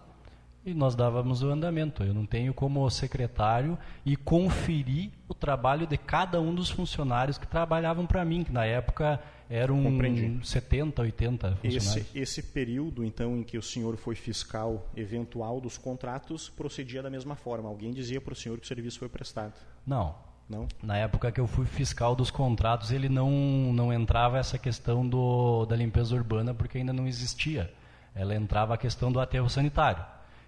e 0.65 0.73
nós 0.73 0.95
dávamos 0.95 1.43
o 1.43 1.49
andamento. 1.51 2.03
Eu 2.03 2.15
não 2.15 2.25
tenho 2.25 2.51
como 2.51 2.89
secretário 2.89 3.77
e 4.03 4.15
conferir 4.15 5.11
o 5.29 5.35
trabalho 5.35 5.85
de 5.85 5.95
cada 5.95 6.41
um 6.41 6.53
dos 6.55 6.71
funcionários 6.71 7.37
que 7.37 7.45
trabalhavam 7.45 8.07
para 8.07 8.25
mim, 8.25 8.43
que 8.43 8.51
na 8.51 8.65
época 8.65 9.21
eram 9.47 9.83
Compreendi. 9.83 10.45
70, 10.45 11.03
80 11.03 11.55
funcionários. 11.57 11.95
Esse, 11.95 12.19
esse 12.19 12.41
período, 12.41 13.05
então, 13.05 13.37
em 13.37 13.43
que 13.43 13.55
o 13.55 13.61
senhor 13.61 13.97
foi 13.97 14.15
fiscal 14.15 14.89
eventual 14.95 15.61
dos 15.61 15.77
contratos, 15.77 16.49
procedia 16.49 17.03
da 17.03 17.09
mesma 17.09 17.35
forma? 17.35 17.69
Alguém 17.69 17.93
dizia 17.93 18.19
para 18.19 18.33
o 18.33 18.35
senhor 18.35 18.57
que 18.57 18.65
o 18.65 18.67
serviço 18.67 18.97
foi 18.97 19.09
prestado? 19.09 19.53
Não. 19.85 20.15
Não? 20.49 20.67
Na 20.81 20.97
época 20.97 21.31
que 21.31 21.39
eu 21.41 21.47
fui 21.47 21.65
fiscal 21.65 22.15
dos 22.15 22.31
contratos, 22.31 22.91
ele 22.91 23.09
não, 23.09 23.29
não 23.73 23.91
entrava 23.91 24.37
essa 24.37 24.57
questão 24.57 25.07
do, 25.07 25.65
da 25.65 25.75
limpeza 25.75 26.15
urbana, 26.15 26.53
porque 26.53 26.77
ainda 26.77 26.93
não 26.93 27.05
existia. 27.05 27.71
Ela 28.15 28.33
entrava 28.33 28.73
a 28.73 28.77
questão 28.77 29.11
do 29.11 29.19
aterro 29.19 29.49
sanitário. 29.49 30.03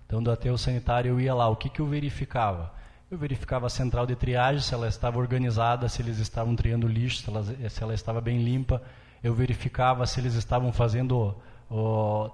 Então, 0.06 0.24
do 0.24 0.32
aterro 0.32 0.58
sanitário 0.58 1.10
eu 1.10 1.19
ia 1.19 1.36
lá, 1.36 1.48
o 1.50 1.56
que, 1.56 1.69
que 1.69 1.82
eu 1.82 1.86
verificava? 1.86 2.74
Eu 3.11 3.18
verificava 3.18 3.68
a 3.68 3.69
central 3.69 4.06
de 4.06 4.16
triagem, 4.16 4.61
se 4.61 4.74
ela 4.74 4.88
estava 4.88 5.19
organizada, 5.19 5.90
se 5.90 6.02
eles 6.02 6.18
estavam 6.18 6.56
triando 6.56 6.88
lixo, 6.88 7.22
se 7.22 7.30
ela, 7.30 7.44
se 7.44 7.84
ela 7.84 7.94
estava 7.94 8.22
bem 8.22 8.42
limpa. 8.42 8.82
Eu 9.22 9.34
verificava 9.34 10.06
se 10.06 10.19
eles 10.19 10.36
estavam 10.36 10.72
fazendo, 10.72 11.36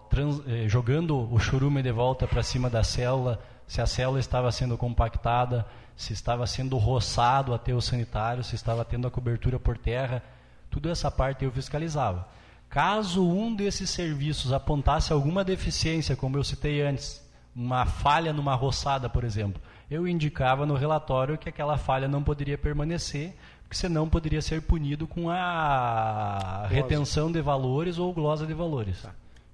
trans, 0.10 0.42
eh, 0.48 0.68
jogando 0.68 1.34
o 1.34 1.40
churume 1.40 1.82
de 1.82 1.92
volta 1.92 2.28
para 2.28 2.44
cima 2.44 2.70
da 2.70 2.84
célula, 2.84 3.40
se 3.66 3.82
a 3.82 3.88
célula 3.88 4.20
estava 4.20 4.52
sendo 4.52 4.78
compactada, 4.78 5.66
se 5.96 6.14
estava 6.14 6.46
sendo 6.46 6.78
roçado 6.78 7.52
o 7.52 7.56
aterro 7.56 7.82
sanitário, 7.82 8.44
se 8.44 8.56
estava 8.56 8.84
tendo 8.84 9.08
a 9.08 9.12
cobertura 9.12 9.60
por 9.60 9.78
terra. 9.78 10.22
Tudo 10.70 10.90
essa 10.90 11.10
parte 11.10 11.46
eu 11.46 11.52
fiscalizava. 11.52 12.28
Caso 12.70 13.26
um 13.26 13.56
desses 13.56 13.90
serviços 13.90 14.52
apontasse 14.52 15.14
alguma 15.14 15.44
deficiência, 15.44 16.16
como 16.16 16.38
eu 16.38 16.44
citei 16.44 16.82
antes, 16.82 17.24
uma 17.56 17.86
falha 17.86 18.34
numa 18.34 18.54
roçada, 18.54 19.10
por 19.10 19.24
exemplo, 19.24 19.62
eu 19.90 20.08
indicava 20.08 20.66
no 20.66 20.76
relatório 20.76 21.38
que 21.38 21.48
aquela 21.48 21.78
falha 21.78 22.08
não 22.08 22.22
poderia 22.22 22.58
permanecer, 22.58 23.34
porque 23.64 23.78
senão 23.78 24.10
poderia 24.10 24.42
ser 24.42 24.62
punido 24.62 25.08
com 25.08 25.30
a 25.30 26.66
glosa. 26.68 26.74
retenção 26.74 27.32
de 27.32 27.42
valores 27.42 27.98
ou 27.98 28.14
glosa 28.14 28.46
de 28.46 28.54
valores. 28.54 29.02
Tá. 29.02 29.14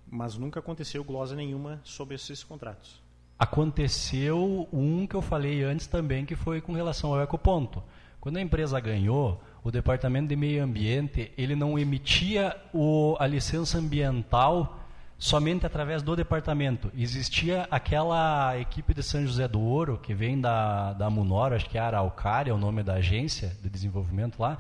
Mas 0.10 0.36
nunca 0.36 0.60
aconteceu 0.60 1.04
glosa 1.04 1.36
nenhuma 1.36 1.80
sobre 1.84 2.16
esses 2.16 2.44
contratos. 2.44 3.01
Aconteceu 3.42 4.70
um 4.72 5.08
que 5.08 5.16
eu 5.16 5.22
falei 5.22 5.64
antes 5.64 5.88
também, 5.88 6.26
que 6.28 6.36
foi 6.36 6.62
com 6.62 6.74
relação 6.74 7.12
ao 7.12 7.24
ecoponto. 7.24 7.82
Quando 8.20 8.38
a 8.38 8.42
empresa 8.42 8.80
ganhou, 8.80 9.42
o 9.64 9.72
Departamento 9.72 10.28
de 10.28 10.36
Meio 10.36 10.64
Ambiente 10.64 11.32
ele 11.36 11.56
não 11.56 11.80
emitia 11.80 12.56
o, 12.72 13.18
a 13.20 13.26
licença 13.26 13.80
ambiental 13.80 14.80
somente 15.18 15.66
através 15.66 16.04
do 16.04 16.16
departamento. 16.16 16.92
Existia 16.96 17.68
aquela 17.72 18.56
equipe 18.60 18.94
de 18.94 19.02
São 19.02 19.26
José 19.26 19.48
do 19.48 19.60
Ouro, 19.60 19.98
que 19.98 20.14
vem 20.14 20.40
da, 20.40 20.94
da 20.94 21.10
Munor, 21.10 21.52
acho 21.54 21.68
que 21.68 21.80
é 21.80 21.82
a 21.82 21.88
Araucária, 21.88 22.52
é 22.52 22.54
o 22.54 22.60
nome 22.60 22.84
da 22.84 22.94
agência 22.94 23.58
de 23.64 23.70
desenvolvimento 23.72 24.40
lá, 24.40 24.60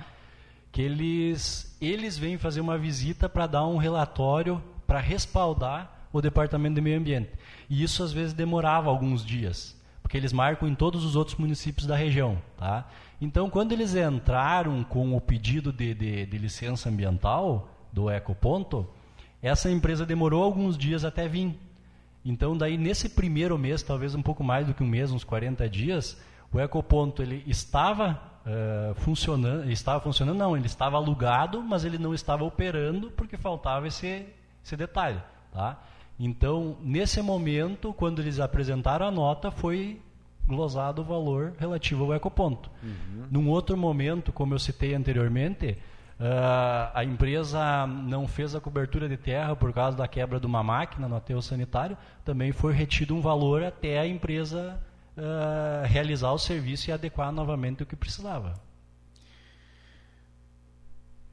que 0.72 0.82
eles, 0.82 1.78
eles 1.80 2.18
vêm 2.18 2.36
fazer 2.36 2.62
uma 2.62 2.80
visita 2.80 3.30
para 3.30 3.46
dar 3.46 3.68
um 3.68 3.78
relatório 3.78 4.60
para 4.88 5.00
respaldar 5.00 6.08
o 6.12 6.20
departamento 6.20 6.74
de 6.74 6.82
meio 6.82 6.98
ambiente. 6.98 7.30
E 7.72 7.82
isso 7.82 8.04
às 8.04 8.12
vezes 8.12 8.34
demorava 8.34 8.90
alguns 8.90 9.26
dias, 9.26 9.80
porque 10.04 10.18
eles 10.18 10.34
marcam 10.34 10.68
em 10.68 10.76
todos 10.76 11.06
os 11.06 11.16
outros 11.16 11.38
municípios 11.38 11.88
da 11.88 11.96
região. 11.96 12.38
Tá? 12.58 12.86
Então, 13.22 13.50
quando 13.50 13.72
eles 13.72 13.96
entraram 13.96 14.84
com 14.84 15.16
o 15.16 15.22
pedido 15.22 15.72
de, 15.72 15.94
de, 15.94 16.26
de 16.26 16.38
licença 16.38 16.90
ambiental 16.90 17.70
do 17.90 18.12
Ecoponto, 18.12 18.86
essa 19.42 19.72
empresa 19.72 20.06
demorou 20.06 20.44
alguns 20.44 20.78
dias 20.78 21.06
até 21.06 21.30
vir. 21.30 21.58
Então, 22.26 22.58
daí 22.58 22.78
nesse 22.78 23.08
primeiro 23.08 23.58
mês, 23.58 23.82
talvez 23.82 24.16
um 24.16 24.22
pouco 24.22 24.44
mais 24.44 24.68
do 24.68 24.74
que 24.74 24.84
um 24.84 24.88
mês, 24.88 25.10
uns 25.10 25.24
40 25.24 25.70
dias, 25.70 26.22
o 26.52 26.60
ecoponto 26.60 27.22
ele 27.22 27.42
estava 27.48 28.22
uh, 28.46 28.94
funcionando, 28.96 29.72
estava 29.72 30.02
funcionando 30.02 30.38
não, 30.38 30.58
ele 30.58 30.66
estava 30.66 30.98
alugado, 30.98 31.64
mas 31.64 31.86
ele 31.86 31.98
não 31.98 32.14
estava 32.14 32.44
operando 32.44 33.12
porque 33.12 33.38
faltava 33.38 33.88
esse, 33.88 34.26
esse 34.62 34.76
detalhe, 34.76 35.22
tá? 35.54 35.80
Então, 36.24 36.78
nesse 36.84 37.20
momento, 37.20 37.92
quando 37.94 38.22
eles 38.22 38.40
apresentaram 38.40 39.08
a 39.08 39.12
nota, 39.12 39.50
foi 39.50 40.00
glosado 40.46 41.02
o 41.02 41.04
valor 41.04 41.56
relativo 41.58 42.04
ao 42.04 42.14
ecoponto. 42.14 42.70
Uhum. 42.84 43.26
Num 43.32 43.50
outro 43.50 43.76
momento, 43.76 44.32
como 44.32 44.54
eu 44.54 44.60
citei 44.60 44.94
anteriormente, 44.94 45.78
Uh, 46.22 46.94
a 46.94 47.04
empresa 47.04 47.88
não 47.88 48.28
fez 48.28 48.54
a 48.54 48.62
cobertura 48.62 49.10
de 49.10 49.18
terra 49.18 49.56
por 49.56 49.74
causa 49.74 49.98
da 49.98 50.08
quebra 50.08 50.40
de 50.40 50.46
uma 50.46 50.62
máquina 50.62 51.08
no 51.08 51.16
aterro 51.16 51.42
sanitário, 51.42 51.98
também 52.24 52.52
foi 52.52 52.74
retido 52.74 53.16
um 53.16 53.22
valor 53.22 53.64
até 53.64 53.98
a 53.98 54.06
empresa 54.06 54.80
uh, 55.18 55.84
realizar 55.88 56.32
o 56.32 56.38
serviço 56.38 56.92
e 56.92 56.94
adequar 56.94 57.32
novamente 57.32 57.82
o 57.82 57.88
que 57.88 57.96
precisava. 57.96 58.54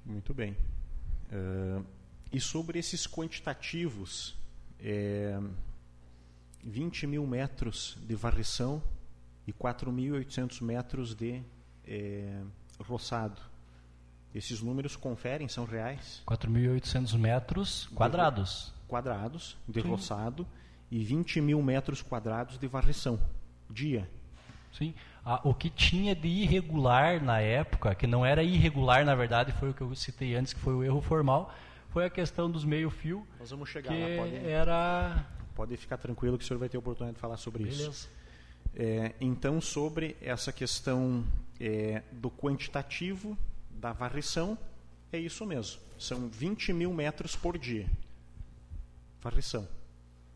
Muito 0.07 0.33
bem. 0.33 0.57
Uh, 1.31 1.84
e 2.33 2.41
sobre 2.41 2.78
esses 2.78 3.07
quantitativos, 3.07 4.38
é, 4.81 5.39
20 6.65 7.07
mil 7.07 7.26
metros 7.26 7.97
de 8.07 8.15
varrição 8.15 8.82
e 9.47 9.52
4.800 9.52 10.60
metros 10.62 11.15
de 11.15 11.42
é, 11.86 12.42
roçado 12.81 13.40
esses 14.34 14.60
números 14.60 14.94
conferem, 14.97 15.48
são 15.48 15.65
reais? 15.65 16.23
4.800 16.26 17.18
metros 17.18 17.86
quadrados. 17.94 18.73
De, 18.74 18.89
quadrados, 18.89 19.57
de 19.66 19.81
Sim. 19.81 19.89
roçado, 19.89 20.47
e 20.90 21.02
20 21.02 21.40
mil 21.40 21.62
metros 21.62 22.02
quadrados 22.02 22.58
de 22.58 22.66
varrição, 22.66 23.18
dia. 23.68 24.08
Sim. 24.73 24.94
Ah, 25.24 25.40
o 25.44 25.52
que 25.55 25.68
tinha 25.68 26.15
de 26.15 26.28
irregular 26.28 27.23
na 27.23 27.40
época, 27.40 27.94
que 27.94 28.07
não 28.07 28.24
era 28.24 28.42
irregular 28.42 29.05
na 29.05 29.15
verdade, 29.15 29.52
foi 29.52 29.70
o 29.70 29.74
que 29.74 29.81
eu 29.81 29.94
citei 29.94 30.34
antes, 30.34 30.52
que 30.52 30.60
foi 30.60 30.74
o 30.74 30.84
erro 30.84 31.00
formal, 31.00 31.52
foi 31.89 32.05
a 32.05 32.10
questão 32.10 32.50
dos 32.50 32.65
meio-fio. 32.65 33.26
Nós 33.39 33.50
vamos 33.50 33.68
chegar 33.68 33.92
que 33.92 34.00
lá, 34.00 34.23
pode, 34.23 34.36
era... 34.36 35.26
pode 35.55 35.76
ficar 35.76 35.97
tranquilo 35.97 36.39
que 36.39 36.44
o 36.44 36.47
senhor 36.47 36.58
vai 36.58 36.68
ter 36.68 36.78
oportunidade 36.78 37.17
de 37.17 37.20
falar 37.20 37.36
sobre 37.36 37.65
Beleza. 37.65 37.91
isso. 37.91 38.10
É, 38.75 39.15
então, 39.20 39.60
sobre 39.60 40.17
essa 40.20 40.52
questão 40.52 41.25
é, 41.60 42.02
do 42.12 42.31
quantitativo 42.31 43.36
da 43.70 43.92
varrição, 43.92 44.58
é 45.12 45.18
isso 45.18 45.44
mesmo. 45.47 45.81
São 45.99 46.28
20 46.28 46.73
mil 46.73 46.92
metros 46.92 47.34
por 47.34 47.58
dia. 47.58 47.86
Varrição. 49.20 49.67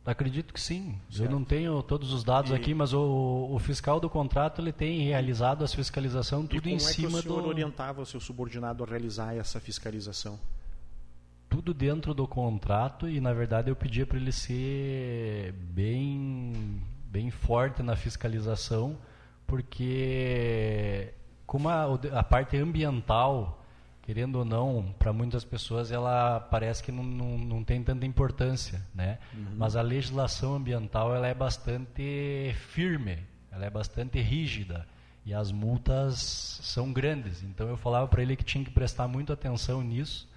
Acredito 0.04 0.52
que 0.52 0.60
sim. 0.60 0.98
Certo. 1.08 1.24
Eu 1.24 1.30
não 1.30 1.44
tenho 1.44 1.80
todos 1.82 2.12
os 2.12 2.24
dados 2.24 2.50
e... 2.50 2.54
aqui, 2.54 2.74
mas 2.74 2.92
o, 2.92 3.48
o, 3.52 3.58
fiscal 3.60 4.00
do 4.00 4.10
contrato 4.10 4.60
ele 4.60 4.72
tem 4.72 5.02
realizado 5.02 5.62
as 5.62 5.72
fiscalização 5.72 6.44
tudo 6.44 6.68
em 6.68 6.78
cima 6.80 7.08
do. 7.08 7.12
Como 7.12 7.18
é 7.18 7.22
que 7.22 7.28
o 7.28 7.30
senhor 7.30 7.42
do... 7.42 7.48
orientava 7.48 8.02
o 8.02 8.06
seu 8.06 8.18
subordinado 8.18 8.82
a 8.82 8.86
realizar 8.86 9.34
essa 9.34 9.60
fiscalização? 9.60 10.40
Tudo 11.52 11.74
dentro 11.74 12.14
do 12.14 12.26
contrato 12.26 13.06
e 13.06 13.20
na 13.20 13.34
verdade 13.34 13.70
eu 13.70 13.76
pedia 13.76 14.06
para 14.06 14.16
ele 14.16 14.32
ser 14.32 15.52
bem 15.52 16.80
bem 17.04 17.30
forte 17.30 17.82
na 17.82 17.94
fiscalização, 17.94 18.96
porque 19.46 21.12
como 21.44 21.68
a, 21.68 21.84
a 22.14 22.22
parte 22.22 22.56
ambiental 22.56 23.62
querendo 24.00 24.36
ou 24.36 24.46
não, 24.46 24.94
para 24.98 25.12
muitas 25.12 25.44
pessoas 25.44 25.92
ela 25.92 26.40
parece 26.40 26.82
que 26.82 26.90
não, 26.90 27.04
não, 27.04 27.36
não 27.36 27.62
tem 27.62 27.82
tanta 27.82 28.06
importância, 28.06 28.82
né? 28.94 29.18
Uhum. 29.34 29.54
Mas 29.58 29.76
a 29.76 29.82
legislação 29.82 30.54
ambiental 30.54 31.14
ela 31.14 31.26
é 31.26 31.34
bastante 31.34 32.54
firme, 32.70 33.18
ela 33.50 33.66
é 33.66 33.70
bastante 33.70 34.18
rígida 34.22 34.88
e 35.26 35.34
as 35.34 35.52
multas 35.52 36.58
são 36.62 36.94
grandes. 36.94 37.42
Então 37.42 37.68
eu 37.68 37.76
falava 37.76 38.08
para 38.08 38.22
ele 38.22 38.36
que 38.36 38.44
tinha 38.44 38.64
que 38.64 38.70
prestar 38.70 39.06
muita 39.06 39.34
atenção 39.34 39.82
nisso 39.82 40.31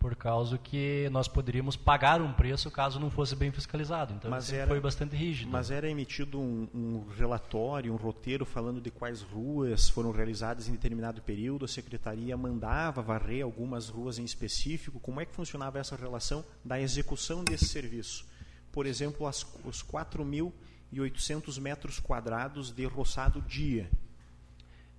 por 0.00 0.16
causa 0.16 0.56
que 0.56 1.08
nós 1.10 1.28
poderíamos 1.28 1.76
pagar 1.76 2.22
um 2.22 2.32
preço 2.32 2.70
caso 2.70 2.98
não 2.98 3.10
fosse 3.10 3.36
bem 3.36 3.52
fiscalizado. 3.52 4.14
Então 4.14 4.30
mas 4.30 4.50
era, 4.50 4.66
foi 4.66 4.80
bastante 4.80 5.14
rígido. 5.14 5.50
Mas 5.50 5.70
era 5.70 5.88
emitido 5.88 6.40
um, 6.40 6.66
um, 6.74 7.04
relatório, 7.18 7.92
um 7.92 7.96
roteiro 7.96 8.46
falando 8.46 8.80
de 8.80 8.90
quais 8.90 9.20
ruas 9.20 9.90
foram 9.90 10.10
realizadas 10.10 10.68
em 10.68 10.72
determinado 10.72 11.20
período. 11.20 11.66
A 11.66 11.68
secretaria 11.68 12.34
mandava 12.34 13.02
varrer 13.02 13.44
algumas 13.44 13.90
ruas 13.90 14.18
em 14.18 14.24
específico. 14.24 14.98
Como 14.98 15.20
é 15.20 15.26
que 15.26 15.34
funcionava 15.34 15.78
essa 15.78 15.94
relação 15.94 16.42
da 16.64 16.80
execução 16.80 17.44
desse 17.44 17.66
serviço? 17.66 18.26
Por 18.72 18.86
exemplo, 18.86 19.26
as, 19.26 19.46
os 19.66 19.82
4.800 19.82 21.60
metros 21.60 22.00
quadrados 22.00 22.72
de 22.72 22.86
roçado 22.86 23.42
dia 23.42 23.90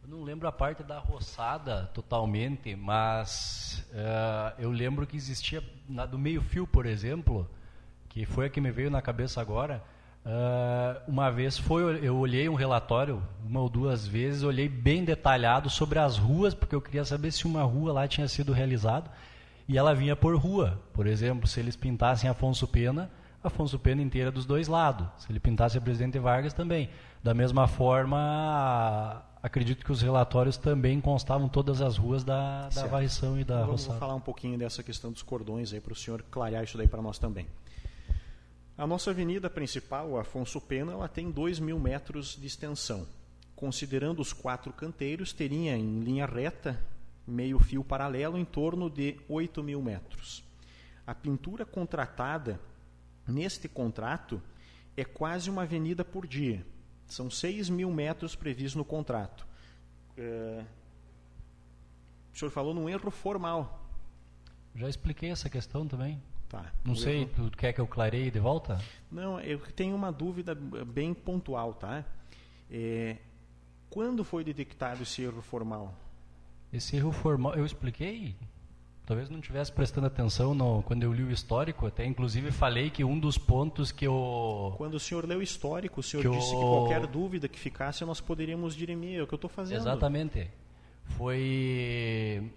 eu 0.03 0.09
não 0.09 0.23
lembro 0.23 0.47
a 0.47 0.51
parte 0.51 0.83
da 0.83 0.97
roçada 0.97 1.89
totalmente, 1.93 2.75
mas 2.75 3.85
uh, 3.91 4.59
eu 4.59 4.71
lembro 4.71 5.05
que 5.05 5.15
existia 5.15 5.63
na 5.87 6.05
do 6.05 6.17
meio 6.17 6.41
fio, 6.41 6.65
por 6.65 6.85
exemplo, 6.85 7.47
que 8.09 8.25
foi 8.25 8.47
a 8.47 8.49
que 8.49 8.59
me 8.59 8.71
veio 8.71 8.89
na 8.89 9.01
cabeça 9.01 9.39
agora. 9.39 9.83
Uh, 10.25 11.01
uma 11.07 11.31
vez 11.31 11.57
foi, 11.57 12.05
eu 12.05 12.17
olhei 12.17 12.49
um 12.49 12.55
relatório, 12.55 13.21
uma 13.45 13.59
ou 13.59 13.69
duas 13.69 14.07
vezes, 14.07 14.43
olhei 14.43 14.67
bem 14.67 15.03
detalhado 15.03 15.69
sobre 15.69 15.99
as 15.99 16.17
ruas, 16.17 16.53
porque 16.53 16.75
eu 16.75 16.81
queria 16.81 17.05
saber 17.05 17.31
se 17.31 17.45
uma 17.45 17.63
rua 17.63 17.93
lá 17.93 18.07
tinha 18.07 18.27
sido 18.27 18.53
realizada, 18.53 19.09
e 19.67 19.77
ela 19.77 19.93
vinha 19.93 20.15
por 20.15 20.35
rua. 20.35 20.81
Por 20.93 21.05
exemplo, 21.05 21.47
se 21.47 21.59
eles 21.59 21.75
pintassem 21.75 22.29
Afonso 22.29 22.67
Pena, 22.67 23.09
Afonso 23.43 23.79
Pena 23.79 24.01
inteira 24.01 24.31
dos 24.31 24.45
dois 24.45 24.67
lados. 24.67 25.07
Se 25.17 25.31
ele 25.31 25.39
pintasse 25.39 25.77
a 25.77 25.81
Presidente 25.81 26.19
Vargas 26.19 26.53
também. 26.53 26.89
Da 27.23 27.33
mesma 27.33 27.67
forma, 27.67 29.23
acredito 29.41 29.83
que 29.83 29.91
os 29.91 30.01
relatórios 30.01 30.57
também 30.57 31.01
constavam 31.01 31.49
todas 31.49 31.81
as 31.81 31.97
ruas 31.97 32.23
da, 32.23 32.69
da 32.69 32.85
varrição 32.87 33.39
e 33.39 33.43
da 33.43 33.55
então, 33.55 33.65
Vamos 33.67 33.85
falar 33.85 34.15
um 34.15 34.21
pouquinho 34.21 34.57
dessa 34.57 34.83
questão 34.83 35.11
dos 35.11 35.21
cordões 35.21 35.73
aí 35.73 35.79
para 35.79 35.93
o 35.93 35.95
senhor 35.95 36.23
clarear 36.29 36.63
isso 36.63 36.77
daí 36.77 36.87
para 36.87 37.01
nós 37.01 37.17
também. 37.17 37.47
A 38.77 38.87
nossa 38.87 39.11
avenida 39.11 39.49
principal, 39.49 40.17
Afonso 40.17 40.59
Pena, 40.59 40.93
ela 40.93 41.07
tem 41.07 41.29
2 41.29 41.59
mil 41.59 41.79
metros 41.79 42.37
de 42.39 42.47
extensão. 42.47 43.07
Considerando 43.55 44.21
os 44.21 44.33
quatro 44.33 44.73
canteiros, 44.73 45.33
teria 45.33 45.77
em 45.77 45.99
linha 45.99 46.25
reta, 46.25 46.81
meio 47.27 47.59
fio 47.59 47.83
paralelo, 47.83 48.37
em 48.37 48.45
torno 48.45 48.89
de 48.89 49.19
8 49.29 49.61
mil 49.63 49.81
metros. 49.81 50.43
A 51.05 51.13
pintura 51.13 51.65
contratada 51.65 52.59
neste 53.27 53.67
contrato 53.67 54.41
é 54.97 55.05
quase 55.05 55.49
uma 55.49 55.63
avenida 55.63 56.03
por 56.03 56.25
dia, 56.25 56.65
são 57.11 57.29
6 57.29 57.69
mil 57.69 57.91
metros 57.91 58.35
previstos 58.35 58.75
no 58.75 58.85
contrato. 58.85 59.45
É... 60.17 60.63
O 62.33 62.37
senhor 62.37 62.51
falou 62.51 62.73
num 62.73 62.87
erro 62.87 63.11
formal. 63.11 63.85
Já 64.73 64.87
expliquei 64.87 65.29
essa 65.29 65.49
questão 65.49 65.85
também. 65.85 66.21
Tá. 66.47 66.71
Não 66.85 66.95
sei, 66.95 67.23
erro... 67.23 67.49
tu 67.49 67.57
quer 67.57 67.73
que 67.73 67.81
eu 67.81 67.87
clareie 67.87 68.31
de 68.31 68.39
volta? 68.39 68.79
Não, 69.11 69.39
eu 69.41 69.59
tenho 69.59 69.93
uma 69.93 70.11
dúvida 70.11 70.55
bem 70.55 71.13
pontual, 71.13 71.73
tá? 71.73 72.05
É... 72.69 73.17
Quando 73.89 74.23
foi 74.23 74.43
detectado 74.45 75.03
esse 75.03 75.21
erro 75.21 75.41
formal? 75.41 75.93
Esse 76.71 76.95
erro 76.95 77.11
formal, 77.11 77.55
eu 77.55 77.65
expliquei? 77.65 78.37
Talvez 79.11 79.29
não 79.29 79.39
estivesse 79.39 79.69
prestando 79.73 80.07
atenção 80.07 80.55
no, 80.55 80.81
quando 80.83 81.03
eu 81.03 81.11
li 81.11 81.21
o 81.21 81.29
histórico, 81.29 81.85
até 81.85 82.05
inclusive 82.05 82.49
falei 82.49 82.89
que 82.89 83.03
um 83.03 83.19
dos 83.19 83.37
pontos 83.37 83.91
que 83.91 84.07
eu. 84.07 84.73
Quando 84.77 84.93
o 84.93 84.99
senhor 85.01 85.27
leu 85.27 85.39
o 85.39 85.41
histórico, 85.41 85.99
o 85.99 86.03
senhor 86.03 86.23
que 86.23 86.29
disse 86.29 86.51
que 86.51 86.61
qualquer 86.61 87.05
dúvida 87.07 87.49
que 87.49 87.59
ficasse 87.59 88.05
nós 88.05 88.21
poderíamos 88.21 88.73
dirimir. 88.73 89.19
É 89.19 89.21
o 89.21 89.27
que 89.27 89.33
eu 89.33 89.35
estou 89.35 89.49
fazendo. 89.49 89.81
Exatamente. 89.81 90.49
Foi 91.03 92.49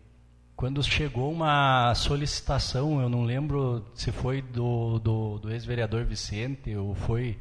quando 0.55 0.81
chegou 0.85 1.33
uma 1.33 1.93
solicitação, 1.97 3.01
eu 3.01 3.09
não 3.09 3.25
lembro 3.25 3.85
se 3.93 4.13
foi 4.13 4.41
do, 4.41 5.01
do, 5.01 5.39
do 5.41 5.53
ex-vereador 5.53 6.05
Vicente 6.05 6.77
ou 6.77 6.95
foi 6.95 7.37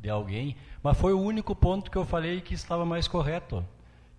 de 0.00 0.08
alguém, 0.08 0.56
mas 0.82 0.96
foi 0.96 1.12
o 1.12 1.20
único 1.20 1.54
ponto 1.54 1.90
que 1.90 1.98
eu 1.98 2.06
falei 2.06 2.40
que 2.40 2.54
estava 2.54 2.86
mais 2.86 3.06
correto 3.06 3.62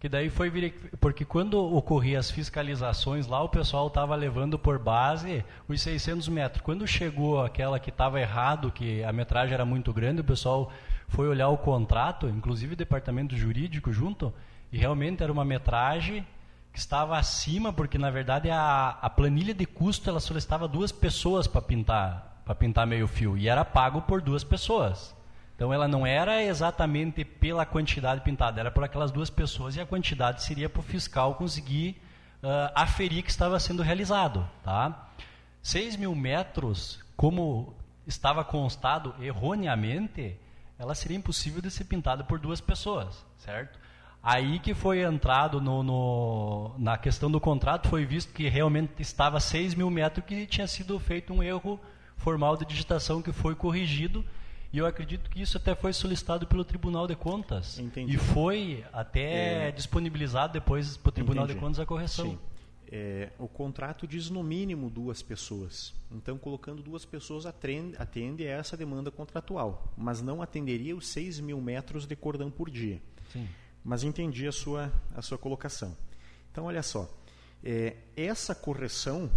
que 0.05 0.09
daí 0.09 0.29
foi 0.29 0.71
porque 0.99 1.25
quando 1.25 1.55
ocorria 1.55 2.19
as 2.19 2.29
fiscalizações 2.29 3.25
lá 3.25 3.41
o 3.41 3.49
pessoal 3.49 3.87
estava 3.87 4.15
levando 4.15 4.59
por 4.59 4.77
base 4.77 5.43
os 5.67 5.81
600 5.81 6.27
metros. 6.27 6.61
Quando 6.61 6.85
chegou 6.85 7.43
aquela 7.43 7.79
que 7.79 7.89
estava 7.89 8.21
errado 8.21 8.71
que 8.71 9.03
a 9.03 9.11
metragem 9.11 9.55
era 9.55 9.65
muito 9.65 9.91
grande 9.91 10.21
o 10.21 10.23
pessoal 10.23 10.71
foi 11.07 11.27
olhar 11.27 11.47
o 11.49 11.57
contrato 11.57 12.29
inclusive 12.29 12.73
o 12.73 12.77
departamento 12.77 13.35
jurídico 13.35 13.91
junto 13.91 14.31
e 14.71 14.77
realmente 14.77 15.23
era 15.23 15.31
uma 15.31 15.43
metragem 15.43 16.23
que 16.71 16.77
estava 16.77 17.17
acima 17.17 17.73
porque 17.73 17.97
na 17.97 18.11
verdade 18.11 18.51
a, 18.51 18.99
a 19.01 19.09
planilha 19.09 19.55
de 19.55 19.65
custo 19.65 20.07
ela 20.07 20.19
solicitava 20.19 20.67
duas 20.67 20.91
pessoas 20.91 21.47
para 21.47 21.63
pintar 21.63 22.43
para 22.45 22.53
pintar 22.53 22.85
meio 22.85 23.07
fio 23.07 23.35
e 23.35 23.47
era 23.47 23.65
pago 23.65 24.03
por 24.03 24.21
duas 24.21 24.43
pessoas 24.43 25.14
então 25.55 25.73
ela 25.73 25.87
não 25.87 26.05
era 26.05 26.43
exatamente 26.43 27.23
pela 27.23 27.65
quantidade 27.65 28.21
pintada, 28.21 28.59
era 28.59 28.69
por 28.69 28.83
aquelas 28.83 29.09
duas 29.09 29.29
pessoas 29.29 29.75
e 29.75 29.81
a 29.81 29.85
quantidade 29.85 30.43
seria 30.43 30.69
para 30.69 30.81
o 30.81 30.83
fiscal 30.83 31.35
conseguir 31.35 32.01
uh, 32.43 32.71
aferir 32.75 33.23
que 33.23 33.29
estava 33.29 33.57
sendo 33.57 33.81
realizado. 33.81 34.47
Tá? 34.63 35.09
6 35.61 35.95
mil 35.95 36.13
metros, 36.13 36.99
como 37.15 37.73
estava 38.05 38.43
constado 38.43 39.15
erroneamente, 39.21 40.37
ela 40.77 40.93
seria 40.93 41.17
impossível 41.17 41.61
de 41.61 41.71
ser 41.71 41.85
pintada 41.85 42.23
por 42.23 42.37
duas 42.37 42.59
pessoas, 42.59 43.25
certo? 43.37 43.79
Aí 44.21 44.59
que 44.59 44.73
foi 44.73 45.03
entrado 45.03 45.61
no, 45.61 45.83
no, 45.83 46.75
na 46.77 46.97
questão 46.97 47.31
do 47.31 47.39
contrato, 47.39 47.87
foi 47.87 48.05
visto 48.05 48.33
que 48.33 48.49
realmente 48.49 48.99
estava 48.99 49.39
6 49.39 49.73
mil 49.75 49.89
metros, 49.89 50.25
que 50.25 50.45
tinha 50.47 50.67
sido 50.67 50.99
feito 50.99 51.31
um 51.31 51.41
erro 51.41 51.79
formal 52.17 52.57
de 52.57 52.65
digitação 52.65 53.21
que 53.21 53.31
foi 53.31 53.55
corrigido 53.55 54.25
e 54.75 54.77
eu 54.77 54.85
acredito 54.85 55.29
que 55.29 55.41
isso 55.41 55.55
até 55.55 55.73
foi 55.73 55.93
solicitado 55.93 56.45
pelo 56.45 56.65
Tribunal 56.65 57.07
de 57.07 57.15
Contas. 57.15 57.79
Entendi. 57.79 58.13
E 58.13 58.17
foi 58.17 58.83
até 58.91 59.69
é... 59.69 59.71
disponibilizado 59.71 60.51
depois 60.51 60.97
para 60.97 61.07
o 61.07 61.11
Tribunal 61.13 61.45
Entendi. 61.45 61.57
de 61.57 61.65
Contas 61.65 61.79
a 61.79 61.85
correção. 61.85 62.31
Sim. 62.31 62.39
É, 62.91 63.31
o 63.39 63.47
contrato 63.47 64.05
diz 64.05 64.29
no 64.29 64.43
mínimo 64.43 64.89
duas 64.89 65.21
pessoas. 65.21 65.93
Então, 66.11 66.37
colocando 66.37 66.83
duas 66.83 67.05
pessoas 67.05 67.45
atende, 67.45 67.95
atende 67.97 68.45
a 68.45 68.51
essa 68.51 68.75
demanda 68.75 69.09
contratual, 69.09 69.93
mas 69.97 70.21
não 70.21 70.41
atenderia 70.41 70.93
os 70.93 71.07
6 71.07 71.39
mil 71.39 71.61
metros 71.61 72.05
de 72.05 72.15
cordão 72.17 72.51
por 72.51 72.69
dia. 72.69 73.01
Sim. 73.31 73.47
Mas 73.81 74.03
entendi 74.03 74.45
a 74.45 74.51
sua, 74.51 74.91
a 75.15 75.21
sua 75.21 75.37
colocação. 75.37 75.95
Então, 76.51 76.65
olha 76.65 76.83
só, 76.83 77.09
é, 77.63 77.95
essa 78.13 78.53
correção 78.53 79.31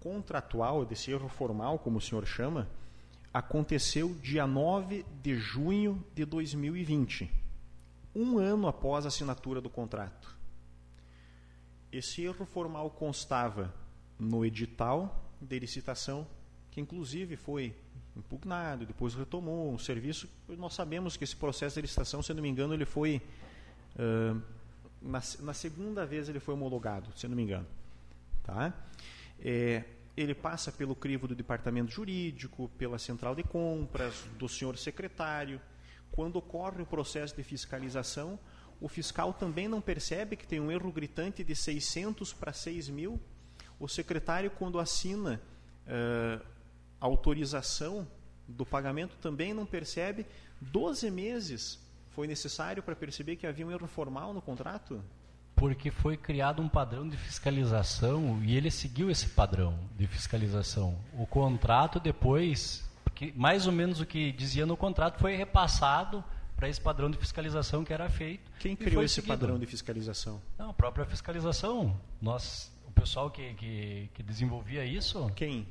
contratual, 0.00 0.86
desse 0.86 1.10
erro 1.10 1.28
formal, 1.28 1.78
como 1.78 1.98
o 1.98 2.00
senhor 2.00 2.26
chama, 2.26 2.66
aconteceu 3.32 4.14
dia 4.14 4.46
9 4.46 5.04
de 5.22 5.36
junho 5.36 6.04
de 6.14 6.24
2020, 6.24 7.30
um 8.14 8.38
ano 8.38 8.66
após 8.66 9.04
a 9.04 9.08
assinatura 9.08 9.60
do 9.60 9.70
contrato. 9.70 10.36
Esse 11.92 12.22
erro 12.22 12.44
formal 12.44 12.90
constava 12.90 13.72
no 14.18 14.44
edital 14.44 15.32
de 15.40 15.58
licitação, 15.58 16.26
que 16.70 16.80
inclusive 16.80 17.36
foi 17.36 17.74
impugnado, 18.16 18.84
depois 18.84 19.14
retomou 19.14 19.72
um 19.72 19.78
serviço. 19.78 20.28
Nós 20.48 20.74
sabemos 20.74 21.16
que 21.16 21.24
esse 21.24 21.34
processo 21.34 21.76
de 21.76 21.82
licitação, 21.82 22.22
se 22.22 22.34
não 22.34 22.42
me 22.42 22.48
engano, 22.48 22.74
ele 22.74 22.84
foi. 22.84 23.22
Uh, 23.96 24.40
na, 25.00 25.22
na, 25.40 25.54
segunda 25.54 26.04
vez 26.04 26.28
ele 26.28 26.38
foi 26.38 26.54
homologado, 26.54 27.10
se 27.16 27.26
não 27.26 27.34
me 27.34 27.42
engano. 27.42 27.66
Tá? 28.42 28.74
É, 29.38 29.84
ele 30.16 30.34
passa 30.34 30.72
pelo 30.72 30.94
crivo 30.94 31.26
do 31.28 31.34
departamento 31.34 31.90
jurídico, 31.90 32.68
pela 32.76 32.98
central 32.98 33.34
de 33.34 33.42
compras, 33.42 34.24
do 34.38 34.48
senhor 34.48 34.76
secretário. 34.76 35.60
quando 36.10 36.36
ocorre 36.36 36.82
o 36.82 36.86
processo 36.86 37.36
de 37.36 37.42
fiscalização, 37.42 38.38
o 38.80 38.88
fiscal 38.88 39.32
também 39.32 39.68
não 39.68 39.80
percebe 39.80 40.36
que 40.36 40.46
tem 40.46 40.58
um 40.58 40.70
erro 40.70 40.90
gritante 40.90 41.44
de 41.44 41.54
600 41.54 42.32
para 42.32 42.52
6 42.52 42.88
mil. 42.88 43.20
O 43.78 43.86
secretário, 43.86 44.50
quando 44.50 44.80
assina 44.80 45.40
uh, 45.86 46.44
autorização 46.98 48.08
do 48.48 48.66
pagamento, 48.66 49.16
também 49.18 49.54
não 49.54 49.64
percebe. 49.64 50.26
12 50.60 51.10
meses 51.10 51.78
foi 52.10 52.26
necessário 52.26 52.82
para 52.82 52.96
perceber 52.96 53.36
que 53.36 53.46
havia 53.46 53.66
um 53.66 53.70
erro 53.70 53.86
formal 53.86 54.34
no 54.34 54.42
contrato? 54.42 55.02
Porque 55.60 55.90
foi 55.90 56.16
criado 56.16 56.62
um 56.62 56.68
padrão 56.70 57.06
de 57.06 57.18
fiscalização 57.18 58.40
e 58.42 58.56
ele 58.56 58.70
seguiu 58.70 59.10
esse 59.10 59.28
padrão 59.28 59.78
de 59.94 60.06
fiscalização. 60.06 60.96
O 61.18 61.26
contrato 61.26 62.00
depois, 62.00 62.82
mais 63.34 63.66
ou 63.66 63.72
menos 63.72 64.00
o 64.00 64.06
que 64.06 64.32
dizia 64.32 64.64
no 64.64 64.74
contrato, 64.74 65.20
foi 65.20 65.36
repassado 65.36 66.24
para 66.56 66.66
esse 66.66 66.80
padrão 66.80 67.10
de 67.10 67.18
fiscalização 67.18 67.84
que 67.84 67.92
era 67.92 68.08
feito. 68.08 68.50
Quem 68.58 68.74
criou 68.74 69.02
esse 69.02 69.16
seguido. 69.16 69.28
padrão 69.28 69.58
de 69.58 69.66
fiscalização? 69.66 70.40
Não, 70.58 70.70
a 70.70 70.72
própria 70.72 71.04
fiscalização. 71.04 71.94
Nós, 72.22 72.72
o 72.88 72.92
pessoal 72.92 73.30
que, 73.30 73.52
que, 73.52 74.10
que 74.14 74.22
desenvolvia 74.22 74.82
isso. 74.82 75.30
Quem? 75.36 75.68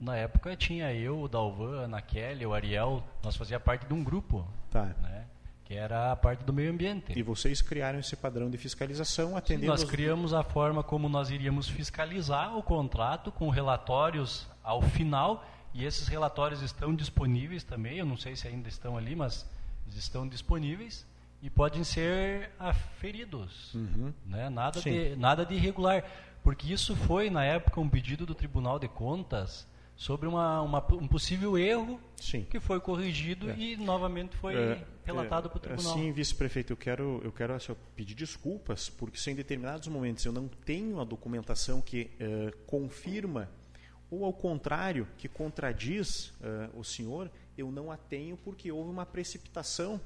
Na 0.00 0.16
época 0.16 0.56
tinha 0.56 0.90
eu, 0.94 1.20
o 1.20 1.28
Dalvan, 1.28 1.80
a 1.80 1.84
Ana 1.84 2.00
Kelly, 2.00 2.46
o 2.46 2.54
Ariel, 2.54 3.04
nós 3.22 3.36
fazia 3.36 3.60
parte 3.60 3.86
de 3.86 3.92
um 3.92 4.02
grupo. 4.02 4.48
Tá. 4.70 4.84
Né, 5.02 5.26
que 5.66 5.74
era 5.74 6.12
a 6.12 6.16
parte 6.16 6.44
do 6.44 6.52
meio 6.52 6.70
ambiente. 6.70 7.12
E 7.18 7.22
vocês 7.22 7.60
criaram 7.60 7.98
esse 7.98 8.14
padrão 8.14 8.48
de 8.48 8.56
fiscalização 8.56 9.36
atendendo. 9.36 9.66
Nós 9.66 9.82
criamos 9.82 10.32
a 10.32 10.44
forma 10.44 10.82
como 10.82 11.08
nós 11.08 11.28
iríamos 11.28 11.68
fiscalizar 11.68 12.56
o 12.56 12.62
contrato 12.62 13.32
com 13.32 13.50
relatórios 13.50 14.46
ao 14.62 14.80
final 14.80 15.44
e 15.74 15.84
esses 15.84 16.06
relatórios 16.06 16.62
estão 16.62 16.94
disponíveis 16.94 17.64
também. 17.64 17.98
Eu 17.98 18.06
não 18.06 18.16
sei 18.16 18.36
se 18.36 18.46
ainda 18.46 18.68
estão 18.68 18.96
ali, 18.96 19.16
mas 19.16 19.44
estão 19.88 20.26
disponíveis 20.26 21.04
e 21.42 21.50
podem 21.50 21.82
ser 21.82 22.50
aferidos. 22.60 23.74
Uhum. 23.74 24.12
Né? 24.24 24.48
Nada, 24.48 24.80
de, 24.80 25.16
nada 25.16 25.44
de 25.44 25.54
irregular. 25.54 26.04
Porque 26.44 26.72
isso 26.72 26.94
foi, 26.94 27.28
na 27.28 27.44
época, 27.44 27.80
um 27.80 27.88
pedido 27.88 28.24
do 28.24 28.36
Tribunal 28.36 28.78
de 28.78 28.86
Contas 28.86 29.66
sobre 29.96 30.28
uma, 30.28 30.60
uma 30.60 30.94
um 30.94 31.08
possível 31.08 31.56
erro 31.56 31.98
Sim. 32.16 32.44
que 32.44 32.60
foi 32.60 32.78
corrigido 32.78 33.50
é. 33.50 33.58
e 33.58 33.76
novamente 33.76 34.36
foi 34.36 34.54
é, 34.54 34.86
relatado 35.04 35.46
é, 35.46 35.48
para 35.48 35.56
o 35.56 35.60
tribunal. 35.60 35.94
Sim, 35.94 36.12
vice-prefeito, 36.12 36.74
eu 36.74 36.76
quero, 36.76 37.20
eu 37.24 37.32
quero 37.32 37.54
assim, 37.54 37.74
pedir 37.96 38.14
desculpas, 38.14 38.90
porque 38.90 39.18
se 39.18 39.30
em 39.30 39.34
determinados 39.34 39.88
momentos 39.88 40.24
eu 40.24 40.32
não 40.32 40.48
tenho 40.48 41.00
a 41.00 41.04
documentação 41.04 41.80
que 41.80 42.10
uh, 42.20 42.54
confirma, 42.66 43.48
ou 44.10 44.24
ao 44.24 44.32
contrário, 44.34 45.08
que 45.16 45.28
contradiz 45.28 46.28
uh, 46.40 46.78
o 46.78 46.84
senhor, 46.84 47.30
eu 47.56 47.72
não 47.72 47.90
a 47.90 47.96
tenho 47.96 48.36
porque 48.36 48.70
houve 48.70 48.90
uma 48.90 49.06
precipitação 49.06 49.98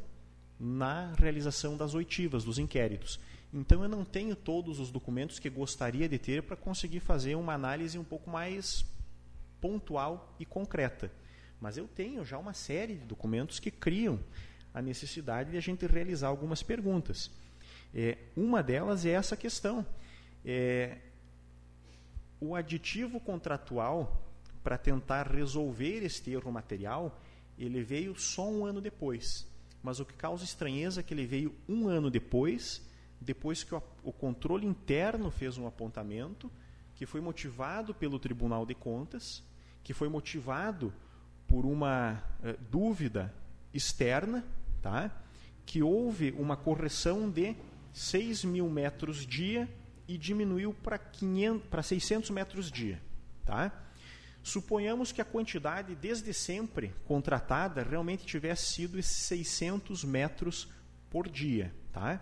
na 0.58 1.12
realização 1.18 1.76
das 1.76 1.94
oitivas, 1.94 2.44
dos 2.44 2.58
inquéritos. 2.58 3.18
Então 3.52 3.82
eu 3.82 3.88
não 3.88 4.04
tenho 4.04 4.36
todos 4.36 4.78
os 4.78 4.92
documentos 4.92 5.40
que 5.40 5.50
gostaria 5.50 6.08
de 6.08 6.18
ter 6.18 6.44
para 6.44 6.54
conseguir 6.54 7.00
fazer 7.00 7.34
uma 7.34 7.54
análise 7.54 7.98
um 7.98 8.04
pouco 8.04 8.30
mais 8.30 8.84
pontual 9.60 10.34
e 10.38 10.44
concreta. 10.44 11.10
Mas 11.60 11.76
eu 11.76 11.86
tenho 11.86 12.24
já 12.24 12.38
uma 12.38 12.54
série 12.54 12.94
de 12.94 13.04
documentos 13.04 13.58
que 13.58 13.70
criam 13.70 14.18
a 14.72 14.80
necessidade 14.80 15.50
de 15.50 15.56
a 15.56 15.60
gente 15.60 15.86
realizar 15.86 16.28
algumas 16.28 16.62
perguntas. 16.62 17.30
É, 17.94 18.16
uma 18.36 18.62
delas 18.62 19.04
é 19.04 19.10
essa 19.10 19.36
questão. 19.36 19.84
É, 20.44 20.98
o 22.40 22.54
aditivo 22.54 23.20
contratual 23.20 24.24
para 24.62 24.78
tentar 24.78 25.26
resolver 25.26 26.04
este 26.04 26.30
erro 26.30 26.50
material 26.50 27.20
ele 27.60 27.82
veio 27.82 28.18
só 28.18 28.48
um 28.48 28.64
ano 28.64 28.80
depois. 28.80 29.46
Mas 29.82 30.00
o 30.00 30.04
que 30.04 30.14
causa 30.14 30.44
estranheza 30.44 31.00
é 31.00 31.02
que 31.02 31.12
ele 31.12 31.26
veio 31.26 31.54
um 31.68 31.88
ano 31.88 32.10
depois, 32.10 32.82
depois 33.20 33.62
que 33.62 33.74
o, 33.74 33.82
o 34.02 34.12
controle 34.12 34.66
interno 34.66 35.30
fez 35.30 35.58
um 35.58 35.66
apontamento, 35.66 36.50
que 36.94 37.04
foi 37.04 37.20
motivado 37.20 37.94
pelo 37.94 38.18
Tribunal 38.18 38.64
de 38.64 38.74
Contas, 38.74 39.42
que 39.82 39.92
foi 39.92 40.08
motivado 40.08 40.92
por 41.46 41.66
uma 41.66 42.22
uh, 42.42 42.56
dúvida 42.70 43.34
externa, 43.72 44.44
tá? 44.82 45.10
que 45.64 45.82
houve 45.82 46.32
uma 46.32 46.56
correção 46.56 47.30
de 47.30 47.54
6 47.92 48.44
mil 48.44 48.68
metros 48.68 49.26
dia 49.26 49.68
e 50.08 50.18
diminuiu 50.18 50.74
para 50.74 51.82
600 51.82 52.30
metros 52.30 52.70
dia. 52.70 53.00
Tá? 53.44 53.72
Suponhamos 54.42 55.12
que 55.12 55.20
a 55.20 55.24
quantidade 55.24 55.94
desde 55.94 56.32
sempre 56.32 56.94
contratada 57.04 57.82
realmente 57.82 58.26
tivesse 58.26 58.72
sido 58.72 58.98
esses 58.98 59.26
600 59.26 60.02
metros 60.02 60.68
por 61.08 61.28
dia. 61.28 61.72
Tá? 61.92 62.20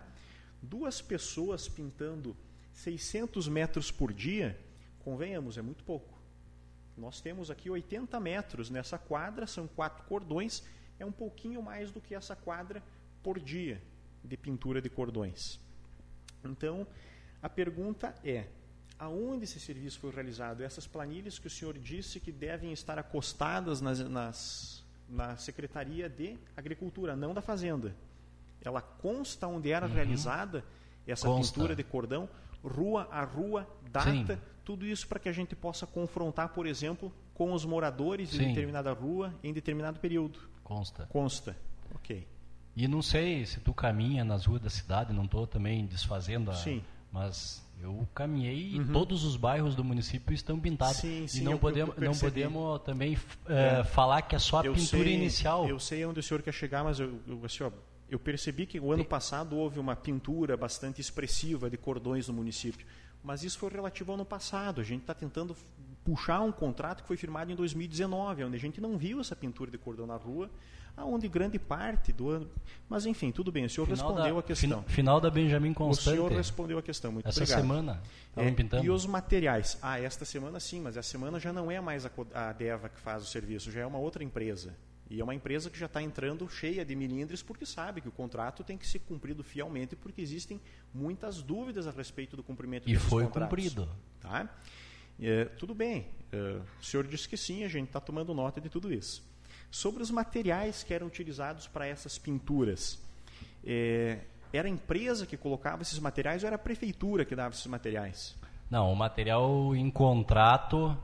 Duas 0.61 1.01
pessoas 1.01 1.69
pintando 1.69 2.37
600 2.73 3.49
metros 3.49 3.91
por 3.91 4.13
dia, 4.13 4.59
convenhamos, 5.01 5.57
é 5.57 5.63
muito 5.63 5.85
pouco. 5.85 6.18
Nós 6.99 7.21
temos 7.21 7.51
aqui 7.51 7.71
80 7.71 8.19
metros 8.19 8.71
nessa 8.71 8.99
quadra, 8.99 9.47
são 9.47 9.67
quatro 9.69 10.05
cordões, 10.05 10.63
é 10.99 11.07
um 11.07 11.13
pouquinho 11.13 11.63
mais 11.63 11.91
do 11.93 12.01
que 12.01 12.15
essa 12.15 12.35
quadra 12.35 12.83
por 13.23 13.39
dia 13.39 13.81
de 14.25 14.37
pintura 14.37 14.83
de 14.83 14.91
cordões. 14.91 15.61
Então, 16.45 16.87
a 17.41 17.49
pergunta 17.49 18.15
é: 18.25 18.47
aonde 18.99 19.45
esse 19.45 19.61
serviço 19.61 20.01
foi 20.01 20.11
realizado. 20.11 20.63
Essas 20.63 20.87
planilhas 20.87 21.39
que 21.39 21.47
o 21.47 21.51
senhor 21.51 21.79
disse 21.79 22.19
que 22.19 22.33
devem 22.33 22.73
estar 22.73 22.99
acostadas 22.99 23.81
nas, 23.81 24.01
nas, 24.01 24.85
na 25.09 25.37
Secretaria 25.37 26.09
de 26.09 26.37
Agricultura, 26.57 27.15
não 27.15 27.33
da 27.33 27.41
Fazenda. 27.41 27.95
Ela 28.61 28.83
consta 28.83 29.47
onde 29.47 29.71
era 29.71 29.87
uhum. 29.87 29.93
realizada 29.93 30.65
essa 31.07 31.27
consta. 31.27 31.55
pintura 31.55 31.77
de 31.77 31.85
cordão, 31.85 32.29
rua 32.63 33.09
a 33.11 33.23
rua, 33.23 33.69
data, 33.91 34.35
Sim. 34.35 34.41
Tudo 34.69 34.85
isso 34.85 35.09
para 35.09 35.19
que 35.19 35.31
a 35.31 35.33
gente 35.33 35.57
possa 35.57 35.87
confrontar, 35.87 36.51
por 36.51 36.67
exemplo, 36.67 37.11
com 37.33 37.55
os 37.55 37.65
moradores 37.65 38.29
Sim. 38.29 38.37
de 38.37 38.45
determinada 38.49 38.93
rua 38.93 39.35
em 39.43 39.51
determinado 39.51 39.99
período. 39.99 40.39
Consta. 40.63 41.07
Consta. 41.07 41.57
Ok. 41.95 42.29
E 42.77 42.87
não 42.87 43.01
sei 43.01 43.47
se 43.47 43.61
tu 43.61 43.73
caminha 43.73 44.27
nas 44.27 44.45
ruas 44.45 44.61
da 44.61 44.69
cidade, 44.69 45.11
não 45.11 45.25
estou 45.25 45.47
também 45.47 45.87
desfazendo 45.87 46.51
a. 46.51 46.55
Sim. 46.55 46.83
Mas 47.11 47.67
eu 47.81 48.07
caminhei 48.15 48.75
uhum. 48.77 48.83
e 48.83 48.93
todos 48.93 49.25
os 49.25 49.37
bairros 49.39 49.75
do 49.75 49.83
município 49.83 50.35
estão 50.35 50.61
pintados. 50.61 50.99
Sim, 50.99 51.27
sim, 51.27 51.41
e 51.41 51.45
não 51.45 51.57
podemos, 51.57 51.97
não 51.97 52.13
podemos 52.13 52.83
também 52.83 53.17
é, 53.49 53.81
é, 53.81 53.85
falar 53.85 54.21
que 54.21 54.37
é 54.37 54.39
só 54.39 54.59
a 54.59 54.65
pintura 54.65 54.85
sei, 54.85 55.15
inicial. 55.15 55.67
Eu 55.67 55.81
sei 55.81 56.05
onde 56.05 56.21
o 56.21 56.23
senhor 56.23 56.43
quer 56.43 56.53
chegar, 56.53 56.85
mas 56.85 57.01
eu, 57.01 57.19
eu, 57.27 57.43
assim, 57.43 57.65
ó, 57.65 57.71
eu 58.11 58.19
percebi 58.19 58.67
que 58.67 58.79
o 58.79 58.93
ano 58.93 59.05
passado 59.07 59.57
houve 59.57 59.81
uma 59.81 59.97
pintura 59.97 60.59
bastante 60.59 61.01
expressiva 61.01 61.71
de 61.71 61.79
cordões 61.79 62.29
no 62.29 62.35
município. 62.35 62.87
Mas 63.29 63.45
isso 63.45 63.59
foi 63.59 63.69
relativo 63.69 64.11
ao 64.11 64.15
ano 64.15 64.25
passado. 64.25 64.81
A 64.81 64.85
gente 64.85 65.03
está 65.03 65.13
tentando 65.13 65.55
puxar 66.03 66.41
um 66.41 66.51
contrato 66.51 67.03
que 67.03 67.07
foi 67.09 67.19
firmado 67.19 67.53
em 67.53 67.55
2019, 67.55 68.45
onde 68.45 68.57
a 68.57 68.59
gente 68.59 68.81
não 68.81 68.97
viu 68.97 69.21
essa 69.21 69.37
pintura 69.37 69.71
de 69.71 69.77
cordão 69.77 70.07
na 70.07 70.17
rua 70.17 70.49
aonde 70.97 71.29
grande 71.29 71.59
parte 71.59 72.11
do 72.11 72.31
ano. 72.31 72.51
Mas 72.89 73.05
enfim, 73.05 73.31
tudo 73.31 73.53
bem, 73.53 73.67
o 73.67 73.71
senhor 73.71 73.87
final 73.87 74.09
respondeu 74.09 74.35
da, 74.35 74.41
a 74.41 74.43
questão. 74.43 74.83
Final 74.85 75.21
da 75.21 75.31
Benjamin 75.31 75.75
Constante. 75.75 76.09
O 76.09 76.17
senhor 76.17 76.33
respondeu 76.33 76.79
a 76.79 76.83
questão, 76.83 77.13
muito 77.13 77.29
Essa 77.29 77.41
obrigado. 77.41 77.61
semana 77.61 78.03
é, 78.35 78.51
pintando. 78.51 78.83
E 78.87 78.89
os 78.89 79.05
materiais? 79.05 79.77
Ah, 79.83 80.01
esta 80.01 80.25
semana 80.25 80.59
sim, 80.59 80.81
mas 80.81 80.97
essa 80.97 81.11
semana 81.11 81.39
já 81.39 81.53
não 81.53 81.71
é 81.71 81.79
mais 81.83 82.07
a, 82.07 82.11
a 82.35 82.53
Deva 82.55 82.89
que 82.89 82.99
faz 82.99 83.23
o 83.23 83.27
serviço, 83.27 83.71
já 83.71 83.81
é 83.81 83.87
uma 83.87 83.99
outra 83.99 84.25
empresa. 84.25 84.75
E 85.11 85.21
é 85.21 85.25
uma 85.25 85.35
empresa 85.35 85.71
que 85.71 85.79
já 85.79 85.87
está 85.87 86.03
entrando 86.03 86.49
cheia 86.49 86.85
de 86.85 86.95
milindres 86.95 87.43
porque 87.43 87.65
sabe 87.65 88.01
que 88.01 88.09
o 88.09 88.13
contrato 88.13 88.63
tem 88.63 88.77
que 88.77 88.87
ser 88.87 88.99
cumprido 89.01 89.43
fielmente 89.43 89.97
porque 89.97 90.21
existem 90.21 90.61
muitas 90.93 91.41
dúvidas 91.43 91.87
a 91.87 91.91
respeito 91.91 92.37
do 92.37 92.43
cumprimento 92.43 92.89
e 92.89 92.93
desses 92.93 93.09
contratos. 93.09 93.31
E 93.31 93.35
foi 93.35 93.43
cumprido. 93.43 93.89
Tá? 94.21 94.49
É, 95.21 95.47
tudo 95.47 95.75
bem, 95.75 96.07
é, 96.31 96.61
o 96.81 96.85
senhor 96.85 97.07
disse 97.07 97.29
que 97.29 97.37
sim, 97.37 97.65
a 97.65 97.69
gente 97.69 97.87
está 97.87 98.01
tomando 98.01 98.35
nota 98.35 98.61
de 98.61 98.69
tudo 98.69 98.93
isso 98.93 99.27
sobre 99.71 100.03
os 100.03 100.11
materiais 100.11 100.83
que 100.83 100.95
eram 100.95 101.07
utilizados 101.07 101.67
para 101.67 101.87
essas 101.87 102.19
pinturas. 102.19 102.99
É, 103.65 104.21
era 104.53 104.67
a 104.67 104.71
empresa 104.71 105.27
que 105.27 105.37
colocava 105.37 105.83
esses 105.83 105.99
materiais 105.99 106.43
ou 106.43 106.47
era 106.47 106.57
a 106.57 106.59
prefeitura 106.59 107.25
que 107.25 107.37
dava 107.37 107.55
esses 107.55 107.67
materiais? 107.67 108.37
Não, 108.71 108.93
o 108.93 108.97
material 108.97 109.75
em 109.75 109.91
contrato, 109.91 110.97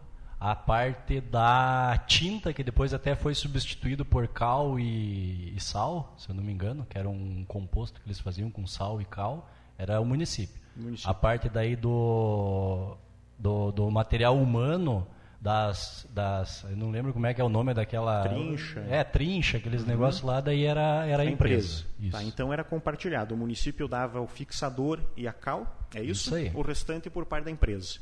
a 0.45 0.55
parte 0.55 1.23
da 1.23 1.97
tinta, 2.07 2.53
que 2.53 2.63
depois 2.63 2.93
até 2.93 3.15
foi 3.15 3.35
substituído 3.35 4.05
por 4.05 4.29
cal 4.29 4.79
e, 4.79 5.57
e 5.57 5.59
sal, 5.59 6.15
se 6.19 6.29
eu 6.29 6.35
não 6.35 6.45
me 6.45 6.53
engano, 6.53 6.87
que 6.87 6.99
era 6.99 7.09
um 7.09 7.47
composto 7.49 7.99
que 7.99 8.07
eles 8.07 8.21
faziam 8.21 8.51
com 8.51 8.67
sal 8.67 9.01
e 9.01 9.07
cal, 9.07 9.49
era 9.79 9.99
o 9.99 10.05
município. 10.05 10.61
município. 10.77 11.11
A 11.11 11.15
parte 11.15 11.49
daí 11.49 11.75
do, 11.75 12.95
do, 13.39 13.73
do 13.73 13.91
material 13.91 14.37
humano, 14.37 15.07
das, 15.41 16.07
das. 16.11 16.63
Eu 16.65 16.77
não 16.77 16.91
lembro 16.91 17.15
como 17.15 17.25
é 17.27 17.33
que 17.33 17.41
é 17.41 17.45
o 17.45 17.49
nome 17.49 17.73
daquela. 17.73 18.29
Trincha. 18.29 18.81
É, 18.81 19.03
trincha, 19.03 19.57
aqueles 19.57 19.81
uhum. 19.81 19.89
negócios 19.89 20.23
lá, 20.23 20.43
daí 20.43 20.67
era, 20.67 21.07
era 21.07 21.23
a 21.23 21.27
empresa. 21.27 21.87
empresa. 21.97 22.19
Tá, 22.19 22.23
então 22.23 22.53
era 22.53 22.63
compartilhado. 22.63 23.35
O 23.35 23.39
município 23.39 23.89
dava 23.89 24.21
o 24.21 24.27
fixador 24.27 25.01
e 25.17 25.27
a 25.27 25.33
cal, 25.33 25.75
é 25.95 26.03
isso? 26.03 26.29
isso 26.29 26.35
aí. 26.35 26.53
O 26.55 26.61
restante 26.61 27.09
por 27.09 27.25
parte 27.25 27.47
da 27.47 27.51
empresa. 27.51 27.99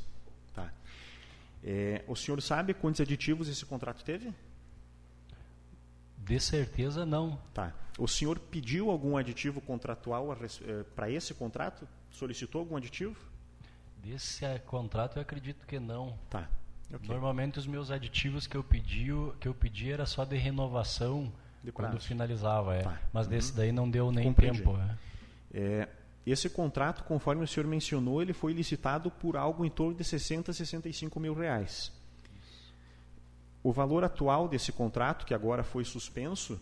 É, 1.63 2.03
o 2.07 2.15
senhor 2.15 2.41
sabe 2.41 2.73
quantos 2.73 2.99
aditivos 2.99 3.47
esse 3.47 3.65
contrato 3.65 4.03
teve? 4.03 4.33
De 6.17 6.39
certeza 6.39 7.05
não. 7.05 7.39
Tá. 7.53 7.73
O 7.97 8.07
senhor 8.07 8.39
pediu 8.39 8.89
algum 8.89 9.17
aditivo 9.17 9.61
contratual 9.61 10.33
eh, 10.33 10.83
para 10.95 11.09
esse 11.09 11.33
contrato? 11.33 11.87
Solicitou 12.09 12.59
algum 12.59 12.75
aditivo? 12.75 13.15
Desse 14.01 14.45
eh, 14.45 14.59
contrato 14.59 15.17
eu 15.17 15.21
acredito 15.21 15.65
que 15.65 15.79
não. 15.79 16.17
Tá. 16.29 16.49
Okay. 16.93 17.07
Normalmente 17.07 17.59
os 17.59 17.67
meus 17.67 17.91
aditivos 17.91 18.47
que 18.47 18.55
eu 18.55 18.63
pedi, 18.63 19.07
que 19.39 19.47
eu 19.47 19.53
pedi 19.53 19.91
era 19.91 20.05
só 20.05 20.23
de 20.25 20.37
renovação 20.37 21.31
de 21.63 21.71
quando 21.71 21.99
finalizava, 21.99 22.75
é. 22.75 22.83
Tá. 22.83 22.99
Mas 23.11 23.25
uhum. 23.25 23.31
desse 23.31 23.53
daí 23.55 23.71
não 23.71 23.89
deu 23.89 24.11
nem 24.11 24.25
Compreendi. 24.25 24.59
tempo. 24.59 24.77
É. 24.77 24.97
É, 25.53 25.89
esse 26.25 26.49
contrato, 26.49 27.03
conforme 27.03 27.43
o 27.43 27.47
senhor 27.47 27.67
mencionou, 27.67 28.21
ele 28.21 28.33
foi 28.33 28.53
licitado 28.53 29.11
por 29.11 29.35
algo 29.35 29.65
em 29.65 29.69
torno 29.69 29.95
de 29.95 30.03
60, 30.03 30.53
65 30.53 31.19
mil 31.19 31.33
reais. 31.33 31.91
O 33.61 33.71
valor 33.71 34.03
atual 34.03 34.47
desse 34.47 34.71
contrato, 34.71 35.25
que 35.25 35.33
agora 35.33 35.63
foi 35.63 35.83
suspenso, 35.83 36.59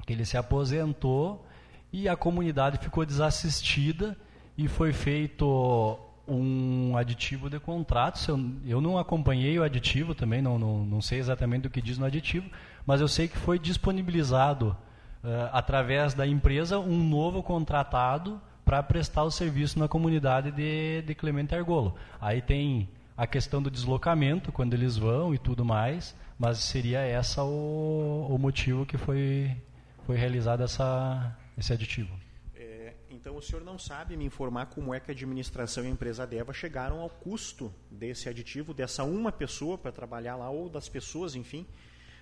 Que 0.06 0.12
ele 0.12 0.26
se 0.26 0.36
aposentou 0.36 1.46
e 1.90 2.08
a 2.08 2.14
comunidade 2.14 2.76
ficou 2.76 3.06
desassistida 3.06 4.14
e 4.58 4.68
foi 4.68 4.92
feito 4.92 5.98
um 6.28 6.94
aditivo 6.96 7.48
de 7.48 7.58
contrato. 7.58 8.20
Eu, 8.66 8.80
não 8.80 8.98
acompanhei 8.98 9.58
o 9.58 9.62
aditivo 9.62 10.14
também, 10.14 10.42
não, 10.42 10.58
não, 10.58 10.84
não 10.84 11.00
sei 11.00 11.18
exatamente 11.18 11.66
o 11.66 11.70
que 11.70 11.80
diz 11.80 11.96
no 11.96 12.04
aditivo, 12.04 12.50
mas 12.84 13.00
eu 13.00 13.08
sei 13.08 13.28
que 13.28 13.38
foi 13.38 13.58
disponibilizado 13.58 14.76
uh, 15.24 15.48
através 15.52 16.12
da 16.12 16.26
empresa 16.26 16.78
um 16.78 17.02
novo 17.02 17.42
contratado 17.42 18.40
para 18.64 18.82
prestar 18.82 19.22
o 19.22 19.30
serviço 19.30 19.78
na 19.78 19.88
comunidade 19.88 20.50
de, 20.50 21.02
de 21.02 21.14
Clemente 21.14 21.54
Argolo. 21.54 21.94
Aí 22.20 22.42
tem 22.42 22.88
a 23.16 23.26
questão 23.26 23.62
do 23.62 23.70
deslocamento, 23.70 24.52
quando 24.52 24.74
eles 24.74 24.96
vão 24.96 25.34
e 25.34 25.38
tudo 25.38 25.64
mais, 25.64 26.14
mas 26.38 26.58
seria 26.58 27.00
essa 27.00 27.42
o, 27.42 28.26
o 28.28 28.38
motivo 28.38 28.84
que 28.84 28.98
foi, 28.98 29.56
foi 30.04 30.16
realizado 30.16 30.62
essa, 30.62 31.36
esse 31.56 31.72
aditivo. 31.72 32.14
É, 32.54 32.94
então 33.10 33.36
o 33.36 33.42
senhor 33.42 33.64
não 33.64 33.78
sabe 33.78 34.16
me 34.16 34.24
informar 34.24 34.66
como 34.66 34.92
é 34.92 35.00
que 35.00 35.10
a 35.10 35.14
administração 35.14 35.84
e 35.84 35.86
a 35.86 35.90
empresa 35.90 36.26
Deva 36.26 36.52
chegaram 36.52 37.00
ao 37.00 37.08
custo 37.08 37.72
desse 37.90 38.28
aditivo, 38.28 38.74
dessa 38.74 39.04
uma 39.04 39.32
pessoa 39.32 39.78
para 39.78 39.92
trabalhar 39.92 40.36
lá, 40.36 40.50
ou 40.50 40.68
das 40.68 40.88
pessoas, 40.88 41.34
enfim, 41.34 41.66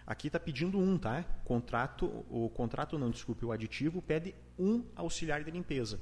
Aqui 0.06 0.26
está 0.26 0.38
pedindo 0.38 0.78
um, 0.78 0.98
tá? 0.98 1.24
Contrato, 1.44 2.26
o 2.28 2.50
contrato 2.50 2.98
não, 2.98 3.10
desculpe, 3.10 3.46
o 3.46 3.52
aditivo 3.52 4.02
pede 4.02 4.34
um 4.58 4.84
auxiliar 4.94 5.42
de 5.42 5.50
limpeza, 5.50 5.98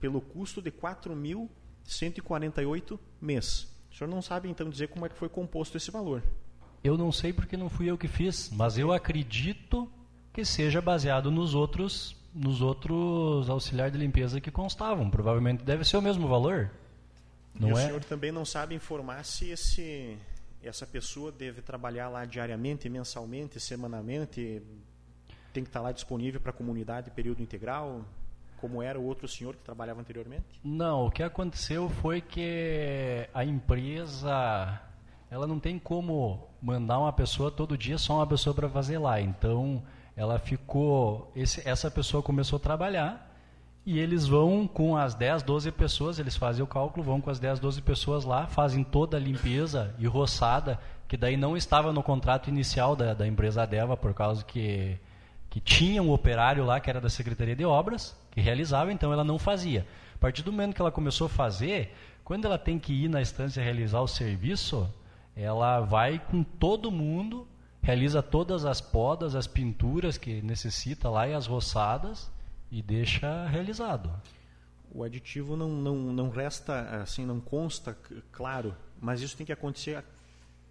pelo 0.00 0.22
custo 0.22 0.62
de 0.62 0.70
R$ 0.70 0.76
4.148 0.80 2.98
mês. 3.20 3.75
O 3.96 3.98
senhor 3.98 4.10
não 4.10 4.20
sabe 4.20 4.46
então 4.50 4.68
dizer 4.68 4.88
como 4.88 5.06
é 5.06 5.08
que 5.08 5.16
foi 5.16 5.26
composto 5.26 5.78
esse 5.78 5.90
valor? 5.90 6.22
Eu 6.84 6.98
não 6.98 7.10
sei 7.10 7.32
porque 7.32 7.56
não 7.56 7.70
fui 7.70 7.90
eu 7.90 7.96
que 7.96 8.06
fiz, 8.06 8.50
mas 8.50 8.76
eu 8.76 8.92
acredito 8.92 9.90
que 10.34 10.44
seja 10.44 10.82
baseado 10.82 11.30
nos 11.30 11.54
outros 11.54 12.14
nos 12.34 12.60
outros 12.60 13.48
auxiliares 13.48 13.94
de 13.94 13.98
limpeza 13.98 14.38
que 14.38 14.50
constavam. 14.50 15.08
Provavelmente 15.08 15.64
deve 15.64 15.82
ser 15.82 15.96
o 15.96 16.02
mesmo 16.02 16.28
valor. 16.28 16.70
Não 17.58 17.68
e 17.68 17.70
é? 17.70 17.74
o 17.74 17.76
senhor 17.78 18.04
também 18.04 18.30
não 18.30 18.44
sabe 18.44 18.74
informar 18.74 19.24
se 19.24 19.48
esse 19.48 20.18
essa 20.62 20.86
pessoa 20.86 21.32
deve 21.32 21.62
trabalhar 21.62 22.10
lá 22.10 22.26
diariamente, 22.26 22.90
mensalmente, 22.90 23.58
semanalmente, 23.58 24.62
tem 25.54 25.62
que 25.62 25.70
estar 25.70 25.80
lá 25.80 25.90
disponível 25.90 26.38
para 26.38 26.50
a 26.50 26.54
comunidade 26.54 27.10
período 27.12 27.40
integral, 27.40 28.04
como 28.60 28.82
era 28.82 28.98
o 28.98 29.04
outro 29.04 29.28
senhor 29.28 29.54
que 29.54 29.62
trabalhava 29.62 30.00
anteriormente? 30.00 30.60
Não, 30.62 31.06
o 31.06 31.10
que 31.10 31.22
aconteceu 31.22 31.88
foi 31.88 32.20
que 32.20 33.28
a 33.32 33.44
empresa 33.44 34.80
ela 35.30 35.46
não 35.46 35.58
tem 35.58 35.78
como 35.78 36.48
mandar 36.62 36.98
uma 36.98 37.12
pessoa 37.12 37.50
todo 37.50 37.76
dia 37.76 37.98
só 37.98 38.16
uma 38.16 38.26
pessoa 38.26 38.54
para 38.54 38.68
fazer 38.68 38.98
lá. 38.98 39.20
Então, 39.20 39.82
ela 40.16 40.38
ficou 40.38 41.30
esse, 41.34 41.66
essa 41.68 41.90
pessoa 41.90 42.22
começou 42.22 42.56
a 42.56 42.60
trabalhar 42.60 43.26
e 43.84 44.00
eles 44.00 44.26
vão 44.26 44.66
com 44.66 44.96
as 44.96 45.14
10, 45.14 45.44
12 45.44 45.70
pessoas, 45.70 46.18
eles 46.18 46.36
fazem 46.36 46.62
o 46.62 46.66
cálculo, 46.66 47.04
vão 47.04 47.20
com 47.20 47.30
as 47.30 47.38
10, 47.38 47.60
12 47.60 47.82
pessoas 47.82 48.24
lá, 48.24 48.46
fazem 48.48 48.82
toda 48.82 49.16
a 49.16 49.20
limpeza 49.20 49.94
e 49.96 50.06
roçada, 50.08 50.80
que 51.06 51.16
daí 51.16 51.36
não 51.36 51.56
estava 51.56 51.92
no 51.92 52.02
contrato 52.02 52.50
inicial 52.50 52.96
da, 52.96 53.14
da 53.14 53.26
empresa 53.28 53.64
Deva, 53.64 53.96
por 53.96 54.12
causa 54.12 54.44
que, 54.44 54.98
que 55.56 55.60
tinha 55.60 56.02
um 56.02 56.12
operário 56.12 56.66
lá, 56.66 56.78
que 56.78 56.90
era 56.90 57.00
da 57.00 57.08
Secretaria 57.08 57.56
de 57.56 57.64
Obras, 57.64 58.14
que 58.30 58.42
realizava, 58.42 58.92
então 58.92 59.10
ela 59.10 59.24
não 59.24 59.38
fazia. 59.38 59.86
A 60.14 60.18
partir 60.18 60.42
do 60.42 60.52
momento 60.52 60.74
que 60.74 60.82
ela 60.82 60.92
começou 60.92 61.28
a 61.28 61.30
fazer, 61.30 61.94
quando 62.22 62.44
ela 62.44 62.58
tem 62.58 62.78
que 62.78 62.92
ir 62.92 63.08
na 63.08 63.22
estância 63.22 63.62
realizar 63.62 64.02
o 64.02 64.06
serviço, 64.06 64.86
ela 65.34 65.80
vai 65.80 66.18
com 66.18 66.42
todo 66.42 66.90
mundo, 66.90 67.48
realiza 67.80 68.22
todas 68.22 68.66
as 68.66 68.82
podas, 68.82 69.34
as 69.34 69.46
pinturas 69.46 70.18
que 70.18 70.42
necessita 70.42 71.08
lá 71.08 71.26
e 71.26 71.32
as 71.32 71.46
roçadas, 71.46 72.30
e 72.70 72.82
deixa 72.82 73.46
realizado. 73.46 74.12
O 74.92 75.02
aditivo 75.02 75.56
não, 75.56 75.70
não, 75.70 75.96
não 75.96 76.28
resta, 76.28 77.00
assim, 77.00 77.24
não 77.24 77.40
consta 77.40 77.96
claro, 78.30 78.76
mas 79.00 79.22
isso 79.22 79.34
tem 79.34 79.46
que 79.46 79.52
acontecer 79.52 79.96
a 79.96 80.04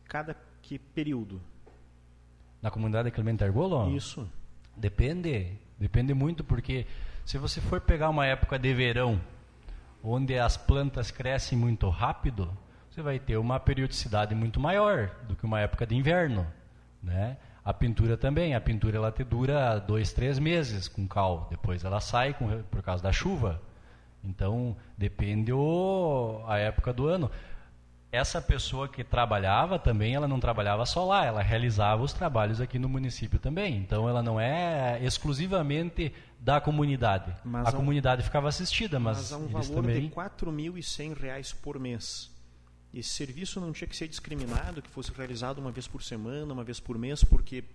cada 0.08 0.38
que 0.62 0.78
período? 0.78 1.42
Na 2.62 2.70
comunidade 2.70 3.10
Clemente 3.10 3.44
Argolo? 3.44 3.90
Isso. 3.90 4.30
Depende, 4.76 5.58
depende 5.80 6.14
muito, 6.14 6.44
porque 6.44 6.86
se 7.26 7.38
você 7.38 7.62
for 7.62 7.82
pegar 7.82 8.10
uma 8.10 8.26
época 8.26 8.60
de 8.60 8.74
verão, 8.74 9.20
onde 10.04 10.38
as 10.38 10.58
plantas 10.58 11.10
crescem 11.12 11.58
muito 11.58 11.90
rápido, 11.90 12.56
você 12.90 13.02
vai 13.02 13.20
ter 13.20 13.38
uma 13.38 13.60
periodicidade 13.60 14.36
muito 14.36 14.60
maior 14.60 15.10
do 15.28 15.36
que 15.36 15.46
uma 15.46 15.60
época 15.60 15.86
de 15.86 15.96
inverno, 15.96 16.46
né? 17.02 17.38
A 17.64 17.74
pintura 17.74 18.16
também, 18.16 18.54
a 18.54 18.62
pintura 18.62 18.98
ela 18.98 19.12
te 19.12 19.24
dura 19.24 19.80
dois, 19.80 20.14
três 20.14 20.38
meses 20.38 20.88
com 20.88 21.08
cal, 21.08 21.48
depois 21.50 21.84
ela 21.84 22.00
sai 22.00 22.34
com, 22.34 22.62
por 22.64 22.84
causa 22.84 23.02
da 23.02 23.12
chuva. 23.12 23.60
Então 24.24 24.78
depende 24.98 25.52
o, 25.52 26.44
a 26.48 26.58
época 26.58 26.94
do 26.94 27.08
ano. 27.08 27.32
Essa 28.16 28.42
pessoa 28.42 28.88
que 28.88 29.04
trabalhava 29.04 29.78
também, 29.78 30.16
ela 30.16 30.28
não 30.28 30.40
trabalhava 30.40 30.86
só 30.86 31.06
lá, 31.06 31.26
ela 31.26 31.42
realizava 31.42 32.02
os 32.02 32.14
trabalhos 32.14 32.62
aqui 32.62 32.80
no 32.80 32.88
município 32.88 33.38
também. 33.38 33.76
Então 33.76 34.08
ela 34.08 34.24
não 34.24 34.40
é 34.40 35.00
exclusivamente 35.04 36.14
da 36.40 36.62
comunidade. 36.62 37.36
Mas 37.44 37.68
a 37.68 37.72
comunidade 37.74 38.22
um, 38.22 38.26
ficava 38.26 38.48
assistida, 38.48 39.00
mas, 39.00 39.18
mas 39.18 39.34
há 39.34 39.38
um 39.38 39.48
valor 39.48 39.76
também... 39.76 40.08
de 40.08 40.08
R$ 40.08 40.14
4.100 40.14 41.56
por 41.56 41.78
mês. 41.78 42.32
Esse 42.94 43.10
serviço 43.10 43.60
não 43.60 43.74
tinha 43.74 43.88
que 43.88 43.98
ser 43.98 44.08
discriminado, 44.08 44.82
que 44.82 44.90
fosse 44.90 45.12
realizado 45.12 45.60
uma 45.60 45.72
vez 45.72 45.86
por 45.86 46.02
semana, 46.02 46.54
uma 46.54 46.64
vez 46.64 46.80
por 46.80 46.98
mês, 46.98 47.22
porque 47.22 47.66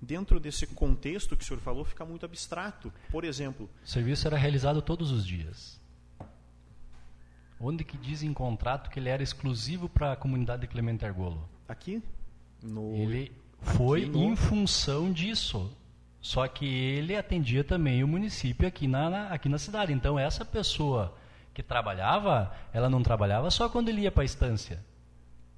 dentro 0.00 0.38
desse 0.38 0.66
contexto 0.68 1.36
que 1.36 1.42
o 1.42 1.46
senhor 1.46 1.58
falou 1.58 1.84
fica 1.84 2.04
muito 2.04 2.24
abstrato. 2.24 2.92
Por 3.10 3.24
exemplo, 3.24 3.68
o 3.84 3.88
serviço 3.88 4.28
era 4.28 4.36
realizado 4.36 4.80
todos 4.80 5.10
os 5.10 5.26
dias. 5.26 5.77
Onde 7.60 7.82
que 7.84 7.96
diz 7.96 8.22
em 8.22 8.32
contrato 8.32 8.88
que 8.88 9.00
ele 9.00 9.08
era 9.08 9.22
exclusivo 9.22 9.88
para 9.88 10.12
a 10.12 10.16
comunidade 10.16 10.62
de 10.62 10.68
Clemente 10.68 11.04
Argolo? 11.04 11.48
Aqui? 11.68 12.02
No... 12.62 12.94
Ele 12.94 13.32
foi 13.60 14.06
no... 14.06 14.18
em 14.18 14.36
função 14.36 15.12
disso. 15.12 15.70
Só 16.20 16.46
que 16.46 16.66
ele 16.66 17.16
atendia 17.16 17.64
também 17.64 18.02
o 18.02 18.08
município 18.08 18.66
aqui 18.66 18.86
na, 18.86 19.08
na, 19.08 19.28
aqui 19.28 19.48
na 19.48 19.58
cidade. 19.58 19.92
Então, 19.92 20.18
essa 20.18 20.44
pessoa 20.44 21.14
que 21.54 21.62
trabalhava, 21.62 22.52
ela 22.72 22.88
não 22.88 23.02
trabalhava 23.02 23.50
só 23.50 23.68
quando 23.68 23.88
ele 23.88 24.02
ia 24.02 24.12
para 24.12 24.22
a 24.22 24.26
estância. 24.26 24.84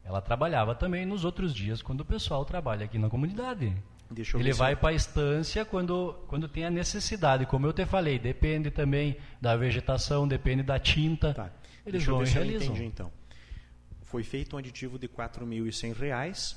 Ela 0.04 0.20
trabalhava 0.20 0.74
também 0.74 1.04
nos 1.04 1.24
outros 1.24 1.54
dias, 1.54 1.82
quando 1.82 2.00
o 2.00 2.04
pessoal 2.04 2.44
trabalha 2.44 2.84
aqui 2.84 2.98
na 2.98 3.08
comunidade. 3.08 3.74
ele 4.34 4.52
vai 4.52 4.74
para 4.74 4.90
a 4.90 4.92
estância 4.92 5.64
quando, 5.64 6.14
quando 6.26 6.48
tem 6.48 6.64
a 6.64 6.70
necessidade. 6.70 7.46
Como 7.46 7.66
eu 7.66 7.72
te 7.72 7.86
falei, 7.86 8.18
depende 8.18 8.70
também 8.70 9.16
da 9.40 9.56
vegetação, 9.56 10.26
depende 10.26 10.62
da 10.62 10.78
tinta. 10.78 11.32
Tá. 11.34 11.50
Eles 11.86 12.04
Deixa 12.04 12.10
vão 12.10 12.20
eu 12.20 12.26
ver 12.26 12.30
e 12.30 12.34
realizam. 12.34 12.60
Eu 12.60 12.72
entendi, 12.72 12.84
então. 12.84 13.12
Foi 14.02 14.22
feito 14.22 14.56
um 14.56 14.58
aditivo 14.58 14.98
de 14.98 15.06
R$ 15.06 15.12
4.100 15.16 16.56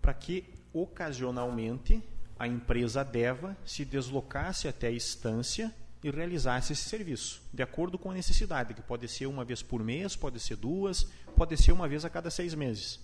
para 0.00 0.12
que, 0.12 0.44
ocasionalmente, 0.72 2.02
a 2.38 2.46
empresa 2.46 3.04
Deva 3.04 3.56
se 3.64 3.84
deslocasse 3.84 4.68
até 4.68 4.88
a 4.88 4.90
estância 4.90 5.74
e 6.02 6.10
realizasse 6.10 6.74
esse 6.74 6.82
serviço, 6.82 7.40
de 7.52 7.62
acordo 7.62 7.98
com 7.98 8.10
a 8.10 8.14
necessidade, 8.14 8.74
que 8.74 8.82
pode 8.82 9.08
ser 9.08 9.24
uma 9.24 9.42
vez 9.42 9.62
por 9.62 9.82
mês, 9.82 10.14
pode 10.14 10.38
ser 10.38 10.56
duas, 10.56 11.04
pode 11.34 11.56
ser 11.56 11.72
uma 11.72 11.88
vez 11.88 12.04
a 12.04 12.10
cada 12.10 12.30
seis 12.30 12.54
meses. 12.54 13.00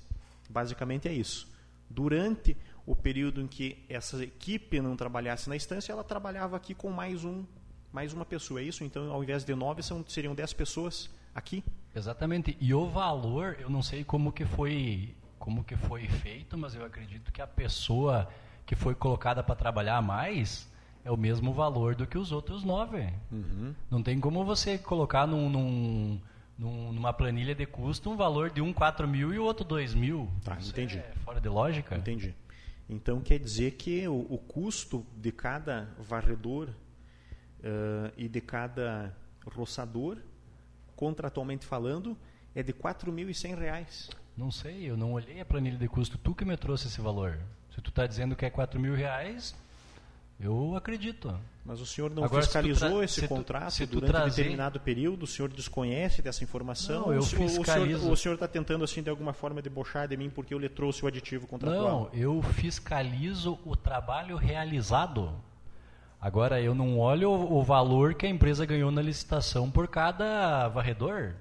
Basicamente 0.51 1.09
é 1.09 1.12
isso. 1.12 1.49
Durante 1.89 2.55
o 2.85 2.95
período 2.95 3.41
em 3.41 3.47
que 3.47 3.83
essa 3.89 4.23
equipe 4.23 4.81
não 4.83 4.97
trabalhasse 4.97 5.49
na 5.49 5.57
estância, 5.57 5.93
ela 5.93 6.05
trabalhava 6.05 6.57
aqui 6.57 6.75
com 6.75 6.91
mais 6.91 7.25
um, 7.25 7.47
mais 7.91 8.12
uma 8.12 8.27
pessoa. 8.27 8.61
É 8.61 8.65
isso? 8.65 8.85
Então, 8.85 9.11
ao 9.11 9.23
invés 9.23 9.45
de 9.45 9.55
nove, 9.55 9.83
são, 9.83 10.05
seriam 10.07 10.35
dez 10.35 10.53
pessoas 10.53 11.09
aqui? 11.34 11.65
Exatamente. 11.94 12.57
E 12.60 12.73
o 12.73 12.86
valor, 12.86 13.57
eu 13.60 13.68
não 13.68 13.83
sei 13.83 14.05
como 14.05 14.33
que 14.33 14.44
foi, 14.44 15.15
como 15.39 15.65
que 15.65 15.76
foi 15.76 16.07
feito, 16.07 16.57
mas 16.57 16.75
eu 16.75 16.84
acredito 16.84 17.33
que 17.33 17.42
a 17.42 17.47
pessoa 17.47 18.28
que 18.65 18.76
foi 18.76 18.94
colocada 18.94 19.42
para 19.42 19.57
trabalhar 19.57 20.00
mais 20.00 20.70
é 21.05 21.10
o 21.10 21.17
mesmo 21.17 21.52
valor 21.52 21.94
do 21.94 22.07
que 22.07 22.18
os 22.18 22.31
outros 22.31 22.62
nove. 22.62 23.09
Uhum. 23.33 23.75
Não 23.91 24.02
tem 24.02 24.20
como 24.20 24.44
você 24.44 24.78
colocar 24.78 25.26
num, 25.26 25.49
num, 25.49 26.20
num, 26.59 26.92
numa 26.92 27.12
planilha 27.12 27.55
de 27.55 27.67
custo 27.67 28.10
um 28.10 28.17
valor 28.17 28.50
de 28.50 28.60
um 28.60 28.73
4 28.73 29.09
mil 29.09 29.33
e 29.34 29.39
o 29.39 29.44
outro 29.44 29.65
2 29.65 29.94
mil. 29.94 30.31
Tá, 30.44 30.57
Isso 30.57 30.70
entendi. 30.70 30.99
É 30.99 31.12
fora 31.25 31.41
de 31.41 31.49
lógica. 31.49 31.97
Entendi. 31.97 32.34
Então 32.89 33.20
quer 33.20 33.39
dizer 33.39 33.73
que 33.73 34.07
o, 34.09 34.26
o 34.28 34.36
custo 34.36 35.07
de 35.17 35.33
cada 35.33 35.89
varredor 35.99 36.68
uh, 36.68 38.12
e 38.17 38.28
de 38.28 38.41
cada 38.41 39.17
roçador, 39.47 40.18
contratualmente 41.01 41.65
falando, 41.65 42.15
é 42.55 42.62
de 42.62 42.73
R$ 42.73 42.79
4.100. 42.79 44.11
Não 44.37 44.51
sei, 44.51 44.85
eu 44.85 44.99
não 44.99 45.15
olhei 45.15 45.41
a 45.41 45.47
planilha 45.47 45.79
de 45.79 45.89
custo. 45.89 46.19
Tu 46.19 46.35
que 46.35 46.45
me 46.45 46.59
trouxe 46.59 46.89
esse 46.89 47.01
valor. 47.01 47.39
Se 47.75 47.81
tu 47.81 47.89
está 47.89 48.07
dizendo 48.07 48.37
que 48.37 48.45
é 48.45 48.51
4 48.51 48.79
mil 48.79 48.95
reais, 48.95 49.55
eu 50.39 50.77
acredito. 50.77 51.35
Mas 51.65 51.81
o 51.81 51.87
senhor 51.87 52.11
não 52.11 52.23
Agora, 52.23 52.43
fiscalizou 52.43 53.03
esse 53.03 53.27
contrato 53.27 53.79
tu, 53.79 53.87
durante 53.87 54.11
trazer... 54.11 54.37
determinado 54.37 54.79
período? 54.79 55.23
O 55.23 55.27
senhor 55.27 55.49
desconhece 55.51 56.20
dessa 56.20 56.45
informação? 56.45 57.07
Não, 57.07 57.15
eu 57.15 57.23
fiscalizo... 57.23 58.11
O 58.11 58.17
senhor 58.17 58.35
está 58.35 58.47
tentando, 58.47 58.85
assim, 58.85 59.03
de 59.03 59.09
alguma 59.09 59.33
forma, 59.33 59.62
debochar 59.62 60.07
de 60.07 60.17
mim 60.19 60.29
porque 60.29 60.53
eu 60.53 60.59
lhe 60.59 60.69
trouxe 60.69 61.03
o 61.03 61.09
aditivo 61.09 61.47
contratual? 61.47 62.11
Não, 62.12 62.20
eu 62.20 62.43
fiscalizo 62.43 63.59
o 63.65 63.75
trabalho 63.75 64.37
realizado. 64.37 65.33
Agora, 66.21 66.61
eu 66.61 66.75
não 66.75 66.99
olho 66.99 67.31
o 67.31 67.63
valor 67.63 68.15
que 68.15 68.27
a 68.27 68.29
empresa 68.29 68.67
ganhou 68.67 68.91
na 68.91 69.01
licitação 69.01 69.71
por 69.71 69.89
cada 69.89 70.69
varredor. 70.69 71.33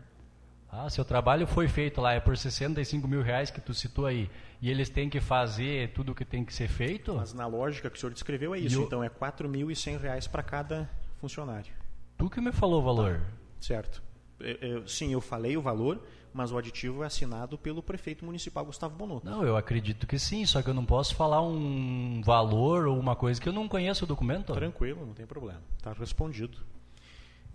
Ah, 0.72 0.90
seu 0.90 1.04
trabalho 1.04 1.48
foi 1.48 1.68
feito 1.68 2.00
lá, 2.00 2.14
é 2.14 2.20
por 2.20 2.38
65 2.38 3.08
mil 3.08 3.22
reais 3.22 3.50
que 3.50 3.60
tu 3.60 3.74
citou 3.74 4.06
aí 4.06 4.30
e 4.62 4.70
eles 4.70 4.88
têm 4.88 5.10
que 5.10 5.20
fazer 5.20 5.92
tudo 5.94 6.12
o 6.12 6.16
que 6.16 6.24
tem 6.24 6.46
que 6.46 6.54
ser 6.54 6.68
feito? 6.68 7.16
Mas 7.16 7.34
na 7.34 7.48
lógica 7.48 7.90
que 7.90 7.98
o 7.98 8.00
senhor 8.00 8.14
descreveu 8.14 8.54
é 8.54 8.60
isso. 8.60 8.80
Eu... 8.80 8.84
Então 8.84 9.04
é 9.04 9.08
R$ 9.08 9.14
4.100 9.20 10.30
para 10.30 10.44
cada 10.44 10.90
funcionário. 11.18 11.74
Tu 12.18 12.30
que 12.30 12.40
me 12.40 12.52
falou 12.52 12.82
o 12.82 12.84
valor. 12.84 13.20
Tá. 13.20 13.26
Certo. 13.62 14.04
Eu, 14.40 14.56
eu, 14.56 14.88
sim, 14.88 15.12
eu 15.12 15.20
falei 15.20 15.58
o 15.58 15.62
valor, 15.62 16.02
mas 16.34 16.52
o 16.52 16.58
aditivo 16.58 17.04
é 17.04 17.08
assinado 17.08 17.58
pelo 17.58 17.82
prefeito 17.82 18.26
municipal 18.26 18.66
Gustavo 18.66 18.96
Bonotto. 18.96 19.26
Não, 19.26 19.44
eu 19.44 19.58
acredito 19.58 20.06
que 20.08 20.20
sim, 20.20 20.46
só 20.46 20.62
que 20.62 20.70
eu 20.70 20.74
não 20.74 20.86
posso 20.86 21.16
falar 21.16 21.42
um 21.42 22.22
valor 22.24 22.88
ou 22.88 23.00
uma 23.00 23.16
coisa 23.16 23.40
que 23.42 23.50
eu 23.50 23.54
não 23.54 23.68
conheço 23.68 24.06
o 24.06 24.08
documento. 24.08 24.54
Tranquilo, 24.54 25.06
não 25.06 25.14
tem 25.14 25.26
problema. 25.26 25.62
Está 25.78 25.94
respondido. 25.94 26.58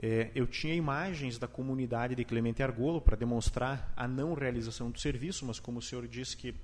É, 0.01 0.31
eu 0.35 0.47
tinha 0.47 0.75
imagens 0.75 1.39
da 1.39 1.47
comunidade 1.47 2.15
de 2.15 2.25
Clemente 2.25 2.63
Argolo 2.63 3.01
para 3.01 3.17
demonstrar 3.17 3.93
a 3.97 4.09
não 4.09 4.35
realização 4.35 4.91
do 4.91 4.99
serviço, 4.99 5.47
mas 5.47 5.61
como 5.61 5.79
o 5.79 5.83
senhor 5.83 6.07
disse 6.09 6.37
que 6.37 6.55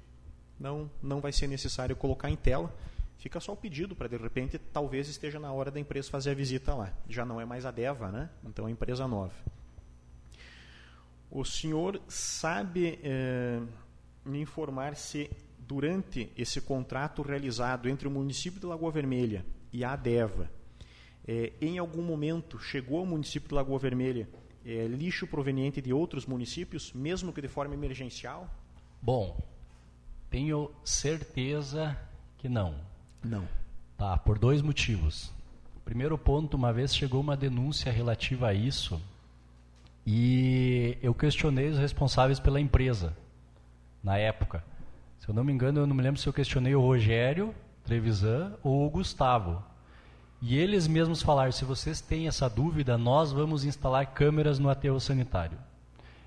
não, 0.58 0.90
não 1.02 1.20
vai 1.20 1.32
ser 1.32 1.46
necessário 1.46 1.94
colocar 1.96 2.28
em 2.28 2.36
tela. 2.36 2.74
Fica 3.18 3.38
só 3.38 3.52
o 3.52 3.56
pedido 3.56 3.94
para, 3.94 4.08
de 4.08 4.16
repente, 4.16 4.58
talvez 4.58 5.08
esteja 5.08 5.38
na 5.38 5.52
hora 5.52 5.70
da 5.70 5.78
empresa 5.78 6.10
fazer 6.10 6.30
a 6.30 6.34
visita 6.34 6.74
lá. 6.74 6.92
Já 7.08 7.24
não 7.24 7.40
é 7.40 7.44
mais 7.44 7.66
a 7.66 7.70
DEVA, 7.70 8.10
né? 8.10 8.30
Então 8.44 8.66
é 8.66 8.68
a 8.68 8.72
empresa 8.72 9.06
nova. 9.06 9.32
O 11.30 11.44
senhor 11.44 12.00
sabe 12.08 12.98
eh, 13.02 13.60
me 14.24 14.40
informar 14.40 14.96
se, 14.96 15.30
durante 15.58 16.32
esse 16.36 16.60
contrato 16.60 17.22
realizado 17.22 17.88
entre 17.88 18.08
o 18.08 18.10
município 18.10 18.58
de 18.58 18.66
Lagoa 18.66 18.90
Vermelha 18.90 19.44
e 19.72 19.84
a 19.84 19.92
ADEVA, 19.92 20.50
eh, 21.26 21.52
em 21.60 21.78
algum 21.78 22.02
momento 22.02 22.58
chegou 22.58 22.98
ao 22.98 23.06
município 23.06 23.48
de 23.48 23.54
Lagoa 23.54 23.78
Vermelha 23.78 24.28
eh, 24.64 24.88
lixo 24.88 25.26
proveniente 25.26 25.80
de 25.80 25.92
outros 25.92 26.26
municípios, 26.26 26.92
mesmo 26.92 27.32
que 27.32 27.40
de 27.40 27.48
forma 27.48 27.74
emergencial? 27.74 28.52
Bom, 29.00 29.40
tenho 30.28 30.70
certeza 30.84 31.96
que 32.38 32.48
não. 32.48 32.74
Não. 33.22 33.46
Tá, 33.96 34.16
por 34.16 34.38
dois 34.38 34.62
motivos. 34.62 35.32
Primeiro 35.84 36.18
ponto, 36.18 36.56
uma 36.56 36.72
vez 36.72 36.94
chegou 36.94 37.20
uma 37.20 37.36
denúncia 37.36 37.92
relativa 37.92 38.48
a 38.48 38.54
isso 38.54 39.00
e 40.12 40.98
eu 41.00 41.14
questionei 41.14 41.68
os 41.68 41.78
responsáveis 41.78 42.40
pela 42.40 42.60
empresa 42.60 43.16
na 44.02 44.18
época. 44.18 44.64
Se 45.20 45.28
eu 45.28 45.32
não 45.32 45.44
me 45.44 45.52
engano, 45.52 45.78
eu 45.78 45.86
não 45.86 45.94
me 45.94 46.02
lembro 46.02 46.20
se 46.20 46.28
eu 46.28 46.32
questionei 46.32 46.74
o 46.74 46.80
Rogério 46.80 47.54
Trevisan 47.84 48.54
ou 48.60 48.84
o 48.84 48.90
Gustavo. 48.90 49.62
E 50.42 50.58
eles 50.58 50.88
mesmos 50.88 51.22
falaram: 51.22 51.52
se 51.52 51.64
vocês 51.64 52.00
têm 52.00 52.26
essa 52.26 52.50
dúvida, 52.50 52.98
nós 52.98 53.30
vamos 53.30 53.64
instalar 53.64 54.04
câmeras 54.06 54.58
no 54.58 54.68
aterro 54.68 54.98
sanitário. 54.98 55.58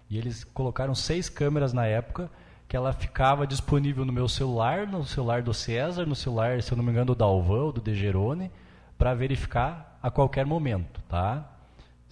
E 0.10 0.18
eles 0.18 0.46
colocaram 0.46 0.96
seis 0.96 1.28
câmeras 1.28 1.74
na 1.74 1.86
época 1.86 2.32
que 2.70 2.78
ela 2.78 2.94
ficava 2.94 3.46
disponível 3.46 4.06
no 4.06 4.14
meu 4.14 4.30
celular, 4.30 4.88
no 4.88 5.04
celular 5.04 5.42
do 5.42 5.54
César, 5.54 6.06
no 6.06 6.16
celular, 6.16 6.64
se 6.64 6.72
eu 6.72 6.78
não 6.78 6.86
me 6.86 6.92
engano, 6.92 7.08
do 7.08 7.16
Dalvão, 7.16 7.70
do 7.74 7.82
Degerone, 7.82 8.50
para 8.98 9.14
verificar 9.14 10.00
a 10.02 10.10
qualquer 10.10 10.46
momento, 10.46 11.02
tá? 11.10 11.53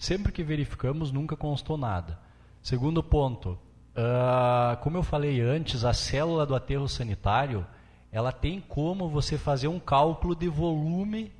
Sempre 0.02 0.32
que 0.32 0.42
verificamos, 0.42 1.12
nunca 1.12 1.36
constou 1.36 1.78
nada. 1.78 2.18
Segundo 2.60 3.04
ponto, 3.04 3.50
uh, 3.94 4.76
como 4.82 4.96
eu 4.96 5.02
falei 5.04 5.40
antes, 5.40 5.84
a 5.84 5.92
célula 5.92 6.44
do 6.44 6.56
aterro 6.56 6.88
sanitário, 6.88 7.64
ela 8.10 8.32
tem 8.32 8.60
como 8.60 9.08
você 9.08 9.38
fazer 9.38 9.68
um 9.68 9.78
cálculo 9.78 10.34
de 10.34 10.48
volume 10.48 11.32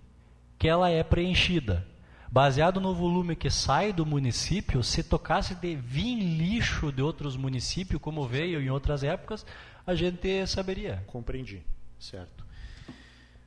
que 0.57 0.69
ela 0.69 0.89
é 0.89 1.03
preenchida 1.03 1.85
baseado 2.31 2.81
no 2.81 2.95
volume 2.95 3.35
que 3.35 3.51
sai 3.51 3.93
do 3.93 4.07
município, 4.07 4.81
se 4.85 5.03
tocasse 5.03 5.57
de 5.57 5.75
vir 5.75 6.15
lixo 6.15 6.93
de 6.93 7.03
outros 7.03 7.37
municípios, 7.37 8.01
como 8.01 8.29
veio 8.29 8.61
em 8.63 8.71
outras 8.71 9.03
épocas, 9.03 9.45
a 9.85 9.93
gente 9.97 10.47
saberia. 10.47 11.03
Compreendi, 11.09 11.65
certo. 11.99 12.47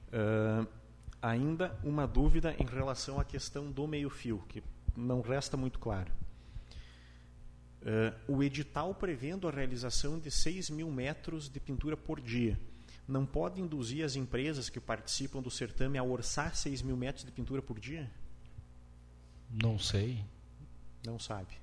Uh, 0.09 0.67
ainda 1.21 1.73
uma 1.85 2.05
dúvida 2.05 2.53
em 2.59 2.65
relação 2.65 3.17
à 3.17 3.23
questão 3.23 3.71
do 3.71 3.87
meio-fio, 3.87 4.43
que 4.49 4.61
não 4.95 5.21
resta 5.21 5.55
muito 5.57 5.79
claro. 5.79 6.11
Uh, 7.81 8.33
o 8.33 8.43
edital 8.43 8.95
prevendo 8.95 9.47
a 9.47 9.51
realização 9.51 10.19
de 10.19 10.31
6 10.31 10.71
mil 10.71 10.89
metros 10.89 11.47
de 11.47 11.59
pintura 11.59 11.95
por 11.95 12.19
dia 12.19 12.59
não 13.07 13.25
pode 13.25 13.61
induzir 13.61 14.03
as 14.03 14.15
empresas 14.15 14.69
que 14.69 14.79
participam 14.79 15.41
do 15.41 15.51
certame 15.51 15.97
a 15.97 16.03
orçar 16.03 16.55
6 16.55 16.81
mil 16.81 16.97
metros 16.97 17.23
de 17.23 17.31
pintura 17.31 17.61
por 17.61 17.79
dia? 17.79 18.09
Não 19.49 19.77
sei. 19.77 20.23
Não 21.05 21.19
sabe. 21.19 21.53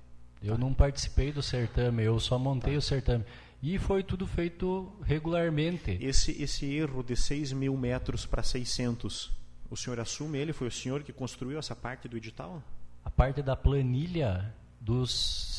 Eu 0.41 0.53
tá. 0.53 0.57
não 0.57 0.73
participei 0.73 1.31
do 1.31 1.43
certame, 1.43 2.03
eu 2.03 2.19
só 2.19 2.39
montei 2.39 2.73
tá. 2.73 2.79
o 2.79 2.81
certame. 2.81 3.25
E 3.61 3.77
foi 3.77 4.03
tudo 4.03 4.27
feito 4.27 4.93
regularmente. 5.03 5.97
Esse, 6.01 6.41
esse 6.41 6.65
erro 6.65 7.03
de 7.03 7.15
6 7.15 7.53
mil 7.53 7.77
metros 7.77 8.25
para 8.25 8.43
600, 8.43 9.31
o 9.69 9.77
senhor 9.77 9.99
assume 9.99 10.37
ele? 10.37 10.51
Foi 10.51 10.67
o 10.67 10.71
senhor 10.71 11.03
que 11.03 11.13
construiu 11.13 11.57
essa 11.57 11.75
parte 11.75 12.07
do 12.07 12.17
edital? 12.17 12.61
A 13.03 13.09
parte 13.09 13.41
da 13.41 13.55
planilha 13.55 14.53
dos 14.79 15.11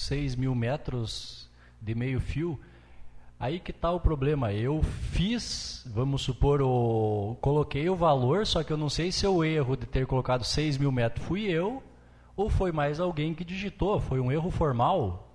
6 0.07 0.37
mil 0.37 0.55
metros 0.55 1.49
de 1.81 1.95
meio 1.95 2.21
fio, 2.21 2.59
aí 3.39 3.61
que 3.61 3.71
está 3.71 3.91
o 3.91 4.01
problema. 4.01 4.53
Eu 4.53 4.83
fiz, 4.83 5.83
vamos 5.87 6.23
supor, 6.23 6.63
o, 6.63 7.37
coloquei 7.41 7.89
o 7.89 7.97
valor, 7.97 8.47
só 8.47 8.63
que 8.63 8.73
eu 8.73 8.77
não 8.77 8.89
sei 8.89 9.13
se 9.13 9.27
o 9.27 9.45
erro 9.45 9.77
de 9.77 9.87
ter 9.87 10.07
colocado 10.07 10.45
6 10.45 10.79
mil 10.79 10.93
metros 10.93 11.27
fui 11.27 11.45
eu 11.45 11.83
ou 12.37 12.51
foi 12.51 12.73
mais 12.73 12.99
alguém 12.99 13.35
que 13.35 13.45
digitou? 13.45 14.01
Foi 14.01 14.21
um 14.21 14.31
erro 14.33 14.51
formal? 14.51 15.34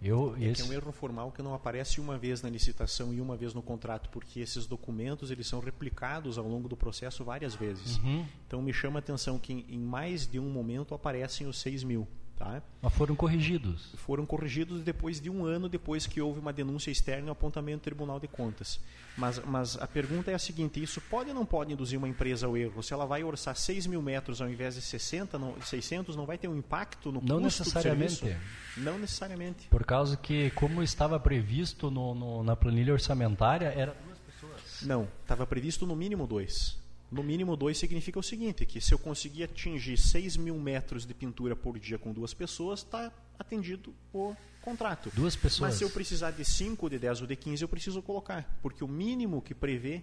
Eu, 0.00 0.34
É 0.38 0.44
esse... 0.44 0.62
que 0.62 0.68
é 0.68 0.70
um 0.70 0.72
erro 0.72 0.92
formal 0.92 1.32
que 1.32 1.42
não 1.42 1.54
aparece 1.54 2.00
uma 2.00 2.18
vez 2.18 2.42
na 2.42 2.50
licitação 2.50 3.12
e 3.14 3.20
uma 3.20 3.36
vez 3.36 3.54
no 3.54 3.62
contrato, 3.62 4.10
porque 4.10 4.40
esses 4.40 4.66
documentos 4.66 5.30
eles 5.30 5.46
são 5.46 5.60
replicados 5.60 6.38
ao 6.38 6.46
longo 6.46 6.68
do 6.68 6.76
processo 6.76 7.24
várias 7.24 7.54
vezes. 7.54 7.96
Uhum. 7.98 8.26
Então 8.46 8.60
me 8.60 8.72
chama 8.72 8.98
a 8.98 9.00
atenção 9.00 9.38
que 9.38 9.52
em, 9.52 9.64
em 9.68 9.78
mais 9.78 10.26
de 10.26 10.38
um 10.38 10.50
momento 10.50 10.94
aparecem 10.94 11.46
os 11.46 11.58
6 11.58 11.84
mil. 11.84 12.06
Tá? 12.38 12.62
Mas 12.82 12.92
foram 12.92 13.16
corrigidos. 13.16 13.94
Foram 13.96 14.26
corrigidos 14.26 14.82
depois 14.82 15.18
de 15.18 15.30
um 15.30 15.46
ano, 15.46 15.70
depois 15.70 16.06
que 16.06 16.20
houve 16.20 16.38
uma 16.38 16.52
denúncia 16.52 16.90
externa 16.90 17.26
e 17.26 17.30
um 17.30 17.32
apontamento 17.32 17.78
do 17.78 17.84
Tribunal 17.84 18.20
de 18.20 18.28
Contas. 18.28 18.78
Mas, 19.16 19.42
mas 19.42 19.78
a 19.80 19.86
pergunta 19.86 20.30
é 20.30 20.34
a 20.34 20.38
seguinte: 20.38 20.82
isso 20.82 21.00
pode 21.00 21.30
ou 21.30 21.34
não 21.34 21.46
pode 21.46 21.72
induzir 21.72 21.96
uma 21.98 22.06
empresa 22.06 22.46
ao 22.46 22.54
erro? 22.54 22.82
Se 22.82 22.92
ela 22.92 23.06
vai 23.06 23.24
orçar 23.24 23.56
6 23.56 23.86
mil 23.86 24.02
metros 24.02 24.42
ao 24.42 24.50
invés 24.50 24.74
de 24.74 24.82
60, 24.82 25.38
não, 25.38 25.54
600, 25.62 26.14
não 26.14 26.26
vai 26.26 26.36
ter 26.36 26.46
um 26.48 26.56
impacto 26.58 27.10
no 27.10 27.22
Não 27.22 27.40
custo 27.40 27.62
do 27.62 27.66
necessariamente. 27.66 28.16
serviço? 28.16 28.40
Não 28.76 28.98
necessariamente. 28.98 29.68
Por 29.68 29.84
causa 29.86 30.14
que, 30.14 30.50
como 30.50 30.82
estava 30.82 31.18
previsto 31.18 31.90
no, 31.90 32.14
no- 32.14 32.42
na 32.44 32.54
planilha 32.54 32.92
orçamentária, 32.92 33.68
era 33.68 33.96
duas 34.04 34.18
pessoas. 34.18 34.82
Não, 34.82 35.08
estava 35.22 35.46
previsto 35.46 35.86
no 35.86 35.96
mínimo 35.96 36.26
dois. 36.26 36.76
No 37.10 37.22
mínimo 37.22 37.56
dois 37.56 37.78
significa 37.78 38.18
o 38.18 38.22
seguinte, 38.22 38.66
que 38.66 38.80
se 38.80 38.92
eu 38.92 38.98
conseguir 38.98 39.44
atingir 39.44 39.96
6 39.96 40.36
mil 40.36 40.58
metros 40.58 41.06
de 41.06 41.14
pintura 41.14 41.54
por 41.54 41.78
dia 41.78 41.98
com 41.98 42.12
duas 42.12 42.34
pessoas, 42.34 42.80
está 42.80 43.12
atendido 43.38 43.94
o 44.12 44.34
contrato. 44.62 45.10
Duas 45.14 45.36
pessoas. 45.36 45.70
Mas 45.70 45.74
se 45.78 45.84
eu 45.84 45.90
precisar 45.90 46.32
de 46.32 46.44
5, 46.44 46.90
de 46.90 46.98
10 46.98 47.20
ou 47.20 47.26
de 47.28 47.36
15, 47.36 47.62
eu 47.62 47.68
preciso 47.68 48.02
colocar. 48.02 48.58
Porque 48.60 48.82
o 48.82 48.88
mínimo 48.88 49.40
que 49.40 49.54
prevê 49.54 50.02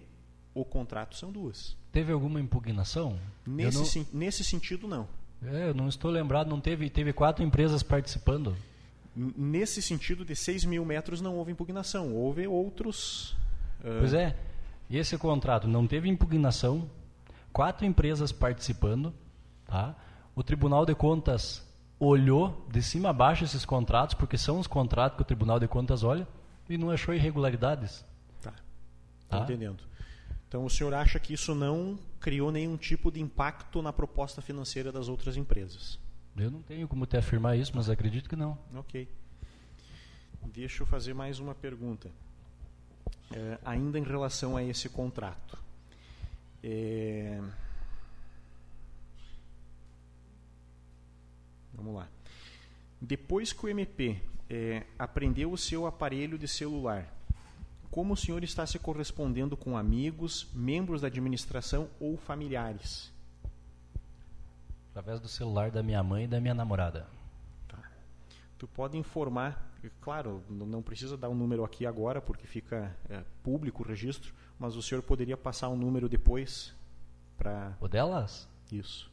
o 0.54 0.64
contrato 0.64 1.14
são 1.16 1.30
duas. 1.30 1.76
Teve 1.92 2.10
alguma 2.12 2.40
impugnação? 2.40 3.18
Nesse, 3.46 3.76
não, 3.78 3.84
sen- 3.84 4.06
nesse 4.12 4.42
sentido, 4.42 4.88
não. 4.88 5.06
é, 5.44 5.68
eu 5.68 5.74
não 5.74 5.88
estou 5.88 6.10
lembrado, 6.10 6.48
não 6.48 6.60
teve, 6.60 6.88
teve 6.88 7.12
quatro 7.12 7.44
empresas 7.44 7.82
participando. 7.82 8.56
N- 9.14 9.34
Nesse 9.36 9.82
sentido 9.82 10.24
de 10.24 10.34
6 10.34 10.64
mil 10.64 10.84
metros 10.86 11.20
não 11.20 11.36
houve 11.36 11.52
impugnação. 11.52 12.14
Houve 12.14 12.46
outros... 12.46 13.36
ah, 13.80 13.98
Pois 14.00 14.14
é, 14.14 14.34
esse 14.90 15.16
contrato 15.16 15.66
não 15.66 15.86
teve 15.86 16.08
impugnação, 16.08 16.90
quatro 17.52 17.86
empresas 17.86 18.32
participando, 18.32 19.14
tá? 19.64 19.94
O 20.34 20.42
Tribunal 20.42 20.84
de 20.84 20.94
Contas 20.94 21.64
olhou 21.98 22.66
de 22.70 22.82
cima 22.82 23.10
a 23.10 23.12
baixo 23.12 23.44
esses 23.44 23.64
contratos, 23.64 24.14
porque 24.14 24.36
são 24.36 24.58
os 24.58 24.66
contratos 24.66 25.16
que 25.16 25.22
o 25.22 25.24
Tribunal 25.24 25.58
de 25.60 25.68
Contas 25.68 26.02
olha, 26.02 26.26
e 26.68 26.76
não 26.76 26.90
achou 26.90 27.14
irregularidades. 27.14 28.04
Tá. 28.40 28.52
Tá. 29.28 29.38
Entendendo. 29.40 29.84
Então 30.48 30.64
o 30.64 30.70
senhor 30.70 30.94
acha 30.94 31.18
que 31.18 31.34
isso 31.34 31.54
não 31.54 31.98
criou 32.20 32.50
nenhum 32.50 32.76
tipo 32.76 33.10
de 33.10 33.20
impacto 33.20 33.82
na 33.82 33.92
proposta 33.92 34.40
financeira 34.40 34.90
das 34.90 35.08
outras 35.08 35.36
empresas? 35.36 35.98
Eu 36.36 36.50
não 36.50 36.62
tenho 36.62 36.88
como 36.88 37.06
te 37.06 37.16
afirmar 37.16 37.56
isso, 37.56 37.72
mas 37.74 37.88
acredito 37.88 38.28
que 38.28 38.36
não. 38.36 38.58
Ok. 38.74 39.08
Deixa 40.52 40.82
eu 40.82 40.86
fazer 40.86 41.14
mais 41.14 41.38
uma 41.38 41.54
pergunta. 41.54 42.10
É, 43.32 43.58
ainda 43.64 43.98
em 43.98 44.04
relação 44.04 44.56
a 44.56 44.62
esse 44.62 44.88
contrato. 44.88 45.58
É, 46.62 47.40
Vamos 51.74 51.94
lá. 51.94 52.08
Depois 53.00 53.52
que 53.52 53.66
o 53.66 53.68
MP 53.68 54.18
é, 54.48 54.84
apreendeu 54.98 55.52
o 55.52 55.58
seu 55.58 55.86
aparelho 55.86 56.38
de 56.38 56.48
celular, 56.48 57.12
como 57.90 58.14
o 58.14 58.16
senhor 58.16 58.42
está 58.42 58.66
se 58.66 58.78
correspondendo 58.78 59.56
com 59.56 59.76
amigos, 59.76 60.48
membros 60.54 61.00
da 61.00 61.08
administração 61.08 61.88
ou 62.00 62.16
familiares? 62.16 63.12
Através 64.90 65.20
do 65.20 65.28
celular 65.28 65.70
da 65.70 65.82
minha 65.82 66.02
mãe 66.02 66.24
e 66.24 66.28
da 66.28 66.40
minha 66.40 66.54
namorada. 66.54 67.06
Tu 68.58 68.66
pode 68.68 68.96
informar, 68.96 69.73
claro, 70.00 70.42
não 70.48 70.82
precisa 70.82 71.16
dar 71.16 71.28
um 71.28 71.34
número 71.34 71.64
aqui 71.64 71.86
agora, 71.86 72.20
porque 72.20 72.46
fica 72.46 72.96
é, 73.08 73.22
público 73.42 73.82
o 73.82 73.86
registro, 73.86 74.32
mas 74.58 74.76
o 74.76 74.82
senhor 74.82 75.02
poderia 75.02 75.36
passar 75.36 75.68
um 75.68 75.76
número 75.76 76.08
depois 76.08 76.72
para 77.36 77.76
O 77.80 77.88
delas? 77.88 78.48
isso. 78.70 79.10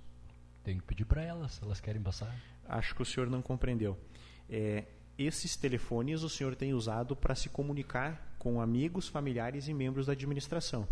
Tenho 0.64 0.80
que 0.80 0.85
pedir 0.85 1.06
para 1.06 1.22
elas, 1.22 1.59
elas 1.61 1.80
querem 1.80 2.01
passar. 2.01 2.33
Acho 2.67 2.95
que 2.95 3.01
o 3.01 3.06
senhor 3.06 3.30
não 3.30 3.41
compreendeu. 3.41 3.98
É, 4.50 4.85
esses 5.17 5.56
telefones 5.56 6.24
o 6.24 6.30
senhor 6.30 6.56
tem 6.56 6.74
usado 6.74 7.16
para 7.16 7.35
se 7.35 7.50
comunicar 7.50 8.35
com 8.40 8.61
amigos, 8.61 9.08
familiares 9.08 9.67
e 9.67 9.74
membros 9.74 10.06
da 10.08 10.14
administração. 10.14 10.88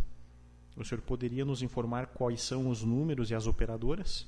O 0.75 0.83
senhor 0.83 1.01
poderia 1.01 1.43
nos 1.43 1.61
informar 1.61 2.07
quais 2.07 2.41
são 2.41 2.69
os 2.69 2.83
números 2.83 3.31
e 3.31 3.35
as 3.35 3.47
operadoras? 3.47 4.27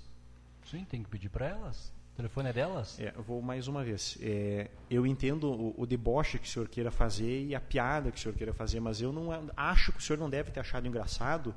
Sim, 0.66 0.86
tem 0.86 1.04
que 1.04 1.10
pedir 1.10 1.30
para 1.30 1.48
elas. 1.48 1.94
Telefone 2.22 2.50
é 2.50 2.54
delas? 2.54 3.00
É, 3.00 3.12
vou 3.14 3.42
mais 3.42 3.68
uma 3.68 3.84
vez. 3.84 4.16
É, 4.22 4.70
eu 4.92 5.08
entendo 5.08 5.52
o, 5.52 5.74
o 5.76 5.88
deboche 5.88 6.38
que 6.38 6.48
o 6.48 6.52
senhor 6.52 6.68
queira 6.70 6.92
fazer 6.92 7.46
e 7.48 7.56
a 7.56 7.60
piada 7.60 8.12
que 8.12 8.20
o 8.20 8.22
senhor 8.22 8.36
queira 8.36 8.54
fazer, 8.54 8.80
mas 8.80 9.02
eu 9.02 9.12
não 9.12 9.30
acho 9.58 9.92
que 9.92 9.98
o 9.98 10.02
senhor 10.02 10.20
não 10.20 10.30
deve 10.30 10.52
ter 10.52 10.60
achado 10.60 10.88
engraçado 10.88 11.56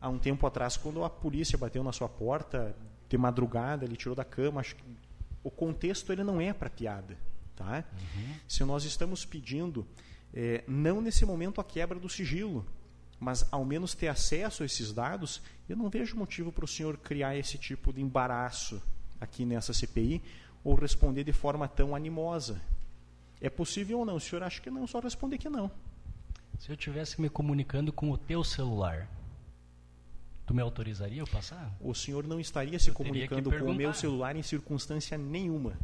há 0.00 0.08
um 0.08 0.18
tempo 0.18 0.46
atrás, 0.46 0.78
quando 0.78 1.04
a 1.04 1.10
polícia 1.10 1.58
bateu 1.58 1.84
na 1.84 1.92
sua 1.92 2.08
porta 2.08 2.74
de 3.06 3.18
madrugada, 3.18 3.84
ele 3.84 3.94
tirou 3.94 4.14
da 4.14 4.24
cama. 4.24 4.60
Acho 4.60 4.76
que 4.76 4.82
o 5.44 5.50
contexto 5.50 6.10
ele 6.10 6.24
não 6.24 6.40
é 6.40 6.54
para 6.54 6.70
piada, 6.70 7.18
tá? 7.54 7.84
Se 8.48 8.64
nós 8.64 8.84
estamos 8.84 9.26
pedindo, 9.26 9.86
é, 10.32 10.64
não 10.66 11.02
nesse 11.02 11.26
momento 11.26 11.60
a 11.60 11.64
quebra 11.64 12.00
do 12.00 12.08
sigilo, 12.08 12.66
mas 13.20 13.46
ao 13.52 13.62
menos 13.62 13.94
ter 13.94 14.08
acesso 14.08 14.62
a 14.62 14.66
esses 14.66 14.90
dados, 14.90 15.42
eu 15.68 15.76
não 15.76 15.90
vejo 15.90 16.16
motivo 16.16 16.50
para 16.50 16.64
o 16.64 16.68
senhor 16.68 16.96
criar 16.96 17.36
esse 17.36 17.58
tipo 17.58 17.92
de 17.92 18.00
embaraço 18.00 18.82
aqui 19.22 19.44
nessa 19.44 19.72
CPI 19.72 20.22
ou 20.64 20.74
responder 20.74 21.24
de 21.24 21.32
forma 21.32 21.68
tão 21.68 21.94
animosa. 21.94 22.60
É 23.40 23.50
possível 23.50 24.00
ou 24.00 24.04
não? 24.04 24.16
O 24.16 24.20
senhor 24.20 24.42
acha 24.42 24.60
que 24.60 24.70
não? 24.70 24.86
Só 24.86 25.00
responder 25.00 25.38
que 25.38 25.48
não. 25.48 25.70
Se 26.58 26.70
eu 26.70 26.74
estivesse 26.74 27.20
me 27.20 27.28
comunicando 27.28 27.92
com 27.92 28.10
o 28.10 28.16
teu 28.16 28.44
celular, 28.44 29.08
tu 30.46 30.54
me 30.54 30.62
autorizaria 30.62 31.22
a 31.22 31.26
passar? 31.26 31.76
O 31.80 31.92
senhor 31.94 32.26
não 32.26 32.38
estaria 32.38 32.78
se 32.78 32.90
Eu 32.90 32.94
comunicando 32.94 33.50
com 33.50 33.70
o 33.70 33.74
meu 33.74 33.92
celular 33.92 34.36
em 34.36 34.42
circunstância 34.42 35.18
nenhuma. 35.18 35.76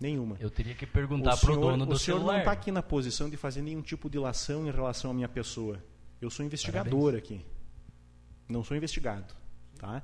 Nenhuma. 0.00 0.36
Eu 0.38 0.50
teria 0.50 0.74
que 0.74 0.86
perguntar 0.86 1.34
o 1.34 1.38
pro 1.38 1.54
senhor, 1.54 1.70
dono 1.70 1.86
do 1.86 1.94
o 1.94 1.98
senhor 1.98 2.18
celular. 2.18 2.32
não 2.34 2.40
está 2.40 2.52
aqui 2.52 2.70
na 2.70 2.82
posição 2.82 3.30
de 3.30 3.36
fazer 3.36 3.62
nenhum 3.62 3.82
tipo 3.82 4.10
de 4.10 4.18
ilação 4.18 4.66
em 4.66 4.70
relação 4.70 5.10
à 5.10 5.14
minha 5.14 5.28
pessoa. 5.28 5.82
Eu 6.20 6.30
sou 6.30 6.44
investigador 6.44 7.14
aqui. 7.14 7.44
Não 8.48 8.62
sou 8.62 8.76
investigado. 8.76 9.34
Tá? 9.78 10.02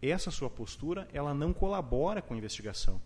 Essa 0.00 0.30
sua 0.30 0.48
postura, 0.48 1.08
ela 1.12 1.34
não 1.34 1.52
colabora 1.52 2.22
com 2.22 2.34
a 2.34 2.36
investigação. 2.36 3.00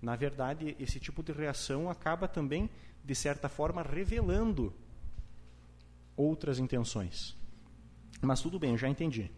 Na 0.00 0.16
verdade, 0.16 0.76
esse 0.78 0.98
tipo 1.00 1.22
de 1.22 1.32
reação 1.32 1.88
acaba 1.90 2.26
também, 2.28 2.68
de 3.04 3.14
certa 3.14 3.48
forma, 3.48 3.82
revelando 3.82 4.72
outras 6.16 6.58
intenções. 6.58 7.36
Mas 8.22 8.40
tudo 8.40 8.58
bem, 8.58 8.70
eu 8.70 8.78
já 8.78 8.88
entendi. 8.88 9.30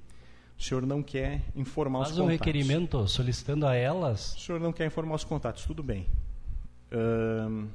O 0.58 0.62
senhor 0.62 0.86
não 0.86 1.02
quer 1.02 1.42
informar 1.54 2.00
os 2.00 2.08
Faz 2.08 2.18
um 2.18 2.22
contatos. 2.24 2.46
requerimento 2.46 3.08
solicitando 3.08 3.66
a 3.66 3.74
elas. 3.74 4.34
O 4.36 4.40
senhor 4.40 4.60
não 4.60 4.72
quer 4.72 4.86
informar 4.86 5.14
os 5.14 5.24
contatos, 5.24 5.64
tudo 5.64 5.82
bem. 5.82 6.06
Ahn, 6.90 7.68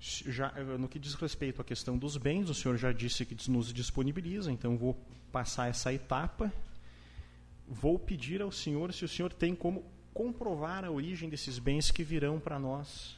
já, 0.00 0.50
no 0.78 0.88
que 0.88 0.98
diz 0.98 1.14
respeito 1.14 1.60
à 1.60 1.64
questão 1.64 1.96
dos 1.98 2.16
bens, 2.16 2.48
o 2.48 2.54
senhor 2.54 2.76
já 2.76 2.90
disse 2.90 3.24
que 3.26 3.36
nos 3.50 3.72
disponibiliza, 3.72 4.50
então 4.50 4.76
vou 4.76 4.96
passar 5.30 5.68
essa 5.68 5.92
etapa. 5.92 6.52
Vou 7.72 7.98
pedir 7.98 8.42
ao 8.42 8.52
senhor 8.52 8.92
se 8.92 9.02
o 9.02 9.08
senhor 9.08 9.32
tem 9.32 9.54
como 9.54 9.82
comprovar 10.12 10.84
a 10.84 10.90
origem 10.90 11.28
desses 11.28 11.58
bens 11.58 11.90
que 11.90 12.04
virão 12.04 12.38
para 12.38 12.58
nós 12.58 13.16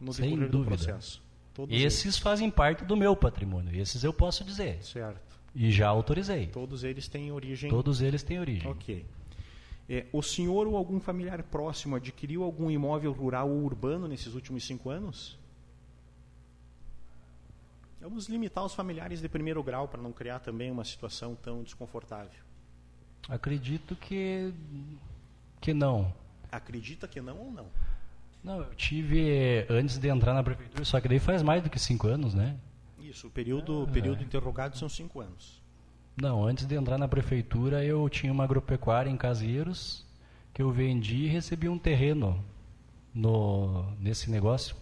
no 0.00 0.10
Sem 0.10 0.30
decorrer 0.30 0.48
do 0.48 0.58
dúvida. 0.58 0.76
processo. 0.76 1.22
Todos 1.52 1.76
Esses 1.78 2.16
fazem 2.16 2.50
parte 2.50 2.82
do 2.82 2.96
meu 2.96 3.14
patrimônio. 3.14 3.78
Esses 3.78 4.02
eu 4.02 4.12
posso 4.12 4.42
dizer. 4.42 4.74
eles. 4.76 4.86
Certo. 4.88 5.38
E 5.54 5.70
já 5.70 5.88
autorizei. 5.88 6.46
Todos 6.46 6.82
eles 6.82 7.08
têm 7.08 7.30
origem 7.30 7.68
Todos 7.68 8.00
eles 8.00 8.22
têm 8.22 8.40
origem. 8.40 8.70
Ok. 8.70 9.04
É, 9.86 10.06
o 10.12 10.22
senhor 10.22 10.66
ou 10.66 10.76
algum 10.76 10.98
familiar 10.98 11.42
próximo 11.42 11.96
adquiriu 11.96 12.42
algum 12.42 12.70
imóvel 12.70 13.12
rural 13.12 13.50
ou 13.50 13.62
urbano 13.64 14.08
nesses 14.08 14.34
últimos 14.34 14.64
cinco 14.64 14.88
anos? 14.88 15.38
Vamos 18.00 18.28
limitar 18.28 18.64
os 18.64 18.72
familiares 18.74 19.20
de 19.20 19.28
primeiro 19.28 19.62
grau 19.62 19.86
para 19.88 20.00
não 20.00 20.10
criar 20.10 20.38
também 20.38 20.70
uma 20.70 20.84
situação 20.84 21.34
tão 21.34 21.62
desconfortável. 21.62 22.49
Acredito 23.28 23.94
que 23.96 24.52
que 25.60 25.74
não. 25.74 26.12
Acredita 26.50 27.06
que 27.06 27.20
não 27.20 27.36
ou 27.38 27.50
não? 27.52 27.66
Não, 28.42 28.58
eu 28.60 28.74
tive 28.74 29.66
antes 29.68 29.98
de 29.98 30.08
entrar 30.08 30.32
na 30.34 30.42
prefeitura, 30.42 30.84
só 30.84 31.00
que 31.00 31.06
daí 31.08 31.18
faz 31.18 31.42
mais 31.42 31.62
do 31.62 31.68
que 31.68 31.78
cinco 31.78 32.08
anos, 32.08 32.32
né? 32.34 32.56
Isso, 32.98 33.26
o 33.26 33.30
período, 33.30 33.86
Ah, 33.88 33.92
período 33.92 34.22
é. 34.22 34.24
interrogado 34.24 34.76
são 34.78 34.88
cinco 34.88 35.20
anos. 35.20 35.60
Não, 36.20 36.44
antes 36.44 36.66
de 36.66 36.74
entrar 36.74 36.96
na 36.98 37.06
prefeitura 37.06 37.84
eu 37.84 38.08
tinha 38.08 38.32
uma 38.32 38.44
agropecuária 38.44 39.10
em 39.10 39.16
Caseiros 39.16 40.04
que 40.52 40.60
eu 40.62 40.70
vendi 40.70 41.24
e 41.24 41.28
recebi 41.28 41.68
um 41.68 41.78
terreno 41.78 42.42
no 43.14 43.84
nesse 43.98 44.30
negócio. 44.30 44.74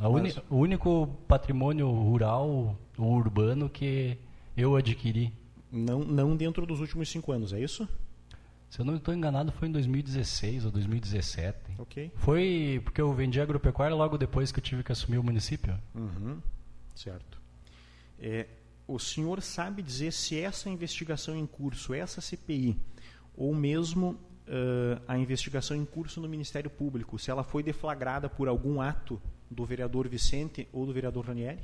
Uni- 0.00 0.34
o 0.50 0.56
único 0.56 1.06
patrimônio 1.28 1.88
rural 1.90 2.76
ou 2.98 3.12
urbano 3.12 3.68
que 3.68 4.16
eu 4.56 4.74
adquiri. 4.76 5.32
Não, 5.74 6.00
não 6.00 6.36
dentro 6.36 6.64
dos 6.64 6.80
últimos 6.80 7.08
cinco 7.08 7.32
anos, 7.32 7.52
é 7.52 7.60
isso? 7.60 7.88
Se 8.70 8.80
eu 8.80 8.84
não 8.84 8.96
estou 8.96 9.14
enganado, 9.14 9.52
foi 9.52 9.68
em 9.68 9.72
2016 9.72 10.64
ou 10.64 10.70
2017. 10.70 11.58
Ok. 11.78 12.12
Foi 12.16 12.80
porque 12.84 13.00
eu 13.00 13.12
vendi 13.12 13.40
agropecuária 13.40 13.94
logo 13.94 14.16
depois 14.16 14.50
que 14.50 14.58
eu 14.58 14.62
tive 14.62 14.82
que 14.82 14.92
assumir 14.92 15.18
o 15.18 15.22
município. 15.22 15.78
Uhum. 15.94 16.40
Certo. 16.94 17.40
É, 18.18 18.46
o 18.86 18.98
senhor 18.98 19.42
sabe 19.42 19.82
dizer 19.82 20.12
se 20.12 20.38
essa 20.38 20.68
investigação 20.68 21.36
em 21.36 21.46
curso, 21.46 21.92
essa 21.92 22.20
CPI, 22.20 22.76
ou 23.36 23.54
mesmo 23.54 24.10
uh, 24.48 25.02
a 25.08 25.18
investigação 25.18 25.76
em 25.76 25.84
curso 25.84 26.20
no 26.20 26.28
Ministério 26.28 26.70
Público, 26.70 27.18
se 27.18 27.30
ela 27.30 27.42
foi 27.42 27.62
deflagrada 27.62 28.28
por 28.28 28.48
algum 28.48 28.80
ato 28.80 29.20
do 29.50 29.64
vereador 29.64 30.08
Vicente 30.08 30.68
ou 30.72 30.86
do 30.86 30.92
vereador 30.92 31.26
Ranieri? 31.26 31.62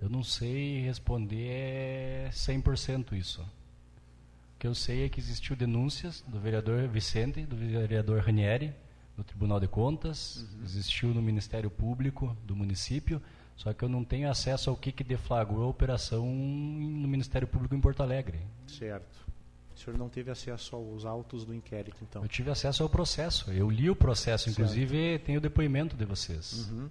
Eu 0.00 0.08
não 0.08 0.22
sei 0.22 0.80
responder 0.82 2.30
100% 2.30 3.12
isso. 3.12 3.40
O 3.40 4.58
que 4.58 4.66
eu 4.66 4.74
sei 4.74 5.04
é 5.04 5.08
que 5.08 5.20
existiu 5.20 5.56
denúncias 5.56 6.24
do 6.26 6.38
vereador 6.38 6.86
Vicente, 6.88 7.42
do 7.42 7.56
vereador 7.56 8.20
Ranieri, 8.20 8.74
no 9.16 9.24
Tribunal 9.24 9.58
de 9.58 9.66
Contas, 9.66 10.36
uhum. 10.36 10.64
existiu 10.64 11.08
no 11.14 11.22
Ministério 11.22 11.70
Público 11.70 12.36
do 12.44 12.54
município, 12.54 13.20
só 13.56 13.72
que 13.72 13.82
eu 13.82 13.88
não 13.88 14.04
tenho 14.04 14.30
acesso 14.30 14.68
ao 14.68 14.76
que, 14.76 14.92
que 14.92 15.02
deflagrou 15.02 15.64
a 15.64 15.68
operação 15.68 16.26
no 16.26 17.08
Ministério 17.08 17.48
Público 17.48 17.74
em 17.74 17.80
Porto 17.80 18.02
Alegre. 18.02 18.38
Certo. 18.66 19.26
O 19.74 19.78
senhor 19.78 19.98
não 19.98 20.08
teve 20.08 20.30
acesso 20.30 20.76
aos 20.76 21.04
autos 21.04 21.44
do 21.44 21.54
inquérito, 21.54 21.96
então? 22.02 22.22
Eu 22.22 22.28
tive 22.28 22.50
acesso 22.50 22.82
ao 22.82 22.88
processo. 22.88 23.50
Eu 23.50 23.70
li 23.70 23.90
o 23.90 23.96
processo, 23.96 24.48
inclusive 24.48 25.18
tem 25.20 25.36
o 25.36 25.40
depoimento 25.40 25.96
de 25.96 26.04
vocês. 26.04 26.68
Uhum. 26.70 26.88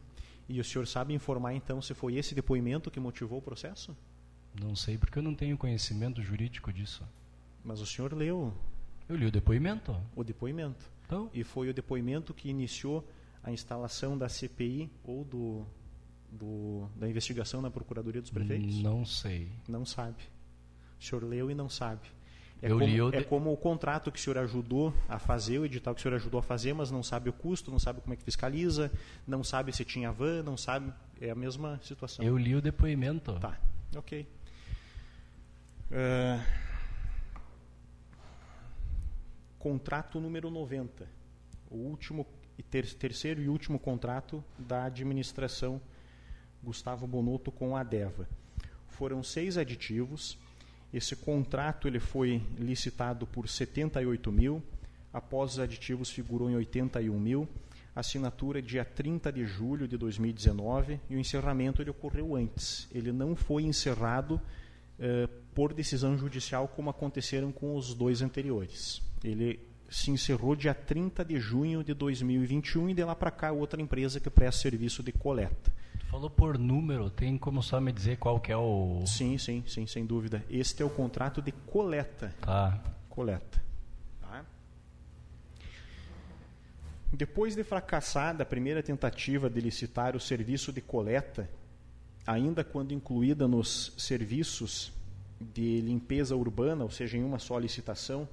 E 0.48 0.60
o 0.60 0.64
senhor 0.64 0.86
sabe 0.88 1.14
informar, 1.14 1.54
então, 1.54 1.82
se 1.82 1.94
foi 1.94 2.16
esse 2.16 2.36
depoimento 2.36 2.92
que 2.92 3.00
motivou 3.00 3.40
o 3.40 3.42
processo? 3.42 3.96
Não 4.60 4.76
sei, 4.76 4.98
porque 4.98 5.18
eu 5.18 5.24
não 5.24 5.34
tenho 5.34 5.58
conhecimento 5.58 6.22
jurídico 6.22 6.72
disso. 6.72 7.04
Mas 7.64 7.82
o 7.82 7.86
senhor 7.86 8.14
leu? 8.14 8.54
Eu 9.10 9.16
li 9.16 9.26
o 9.26 9.32
depoimento. 9.32 9.96
O 10.16 10.24
depoimento. 10.24 10.86
Então? 11.06 11.30
E 11.34 11.44
foi 11.44 11.70
o 11.70 11.74
depoimento 11.74 12.34
que 12.34 12.50
iniciou 12.50 13.08
a 13.44 13.52
instalação 13.52 14.18
da 14.18 14.30
CPI 14.30 14.90
ou 15.04 15.24
do, 15.24 15.66
do, 16.32 16.88
da 16.96 17.08
investigação 17.08 17.62
na 17.62 17.70
Procuradoria 17.70 18.22
dos 18.22 18.32
Prefeitos? 18.32 18.82
Não 18.82 19.06
sei. 19.06 19.52
Não 19.68 19.86
sabe. 19.86 20.24
O 21.00 21.04
senhor 21.04 21.24
leu 21.24 21.52
e 21.52 21.56
não 21.56 21.70
sabe. 21.70 22.08
É, 22.62 22.72
eu 22.72 22.80
como, 22.80 22.86
li, 22.86 22.98
eu 22.98 23.10
é 23.10 23.24
como 23.24 23.52
o 23.52 23.58
contrato 23.58 24.12
que 24.12 24.18
o 24.18 24.22
senhor 24.22 24.38
ajudou 24.40 24.94
a 25.08 25.20
fazer, 25.20 25.60
o 25.60 25.66
edital 25.66 25.94
que 25.94 26.00
o 26.00 26.02
senhor 26.02 26.16
ajudou 26.16 26.40
a 26.40 26.44
fazer, 26.44 26.74
mas 26.74 26.90
não 26.90 27.04
sabe 27.04 27.30
o 27.30 27.34
custo, 27.34 27.70
não 27.70 27.80
sabe 27.80 28.02
como 28.02 28.14
é 28.14 28.18
que 28.18 28.24
fiscaliza, 28.24 28.92
não 29.28 29.44
sabe 29.44 29.72
se 29.74 29.84
tinha 29.84 30.12
van, 30.12 30.42
não 30.44 30.58
sabe. 30.58 30.94
É 31.20 31.30
a 31.30 31.36
mesma 31.36 31.80
situação. 31.84 32.26
Eu 32.26 32.38
li 32.38 32.56
o 32.56 32.62
depoimento. 32.62 33.40
Tá, 33.40 33.58
ok. 33.96 34.28
Uh, 35.92 36.44
contrato 39.60 40.20
número 40.20 40.50
90, 40.50 41.08
o 41.70 41.76
último 41.76 42.26
ter, 42.70 42.86
terceiro 42.96 43.42
e 43.42 43.50
último 43.50 43.80
contrato 43.80 44.44
da 44.58 44.86
administração 44.86 45.82
Gustavo 46.64 47.06
Bonotto 47.06 47.52
com 47.52 47.76
a 47.76 47.84
Deva. 47.84 48.28
Foram 48.88 49.22
seis 49.22 49.58
aditivos. 49.58 50.38
Esse 50.96 51.14
contrato 51.14 51.90
ele 51.90 52.00
foi 52.00 52.42
licitado 52.58 53.28
por 53.28 53.50
78 53.50 54.32
mil. 54.32 54.64
Após 55.12 55.52
os 55.52 55.60
aditivos 55.60 56.10
figurou 56.10 56.50
em 56.50 56.56
81 56.56 57.20
mil. 57.20 57.50
Assinatura 57.94 58.62
dia 58.62 58.86
30 58.86 59.30
de 59.30 59.46
julho 59.46 59.90
de 59.90 59.98
2019 59.98 61.02
e 61.10 61.18
o 61.18 61.20
encerramento 61.20 61.82
ele 61.82 61.90
ocorreu 61.90 62.34
antes. 62.34 62.88
Ele 62.94 63.12
não 63.12 63.36
foi 63.36 63.64
encerrado 63.64 64.40
eh, 64.98 65.28
por 65.54 65.74
decisão 65.74 66.18
judicial 66.18 66.66
como 66.70 66.90
aconteceram 66.90 67.52
com 67.52 67.76
os 67.76 67.94
dois 67.94 68.22
anteriores. 68.22 69.02
Ele 69.22 69.60
se 69.90 70.12
encerrou 70.12 70.56
dia 70.56 70.74
30 70.74 71.26
de 71.26 71.38
junho 71.42 71.84
de 71.84 71.94
2021 71.94 72.92
e 72.92 72.94
de 72.94 73.04
lá 73.04 73.14
para 73.14 73.32
cá 73.32 73.52
outra 73.52 73.82
empresa 73.82 74.22
que 74.22 74.30
presta 74.30 74.62
serviço 74.62 75.04
de 75.04 75.12
coleta. 75.12 75.75
Falou 76.16 76.30
por 76.30 76.58
número, 76.58 77.10
tem 77.10 77.38
como 77.38 77.62
só 77.62 77.82
me 77.82 77.92
dizer 77.92 78.16
qual 78.16 78.40
que 78.40 78.50
é 78.50 78.56
o... 78.56 79.04
Sim, 79.06 79.38
sim, 79.38 79.66
sim, 79.68 79.86
sem 79.86 80.06
dúvida. 80.06 80.42
Este 80.50 80.82
é 80.82 80.86
o 80.86 80.90
contrato 80.90 81.42
de 81.42 81.52
coleta. 81.52 82.34
Tá. 82.40 82.82
Coleta. 83.10 83.62
Tá? 84.22 84.46
Depois 87.12 87.54
de 87.54 87.66
fracassada 87.66 88.44
a 88.44 88.46
primeira 88.46 88.82
tentativa 88.82 89.50
de 89.50 89.60
licitar 89.60 90.16
o 90.16 90.20
serviço 90.22 90.72
de 90.72 90.80
coleta, 90.80 91.50
ainda 92.26 92.64
quando 92.64 92.94
incluída 92.94 93.46
nos 93.46 93.92
serviços 93.98 94.94
de 95.42 95.82
limpeza 95.82 96.34
urbana, 96.34 96.86
ou 96.86 96.90
seja, 96.90 97.18
em 97.18 97.26
uma 97.26 97.40
só 97.40 97.60
licitação, 97.60 98.26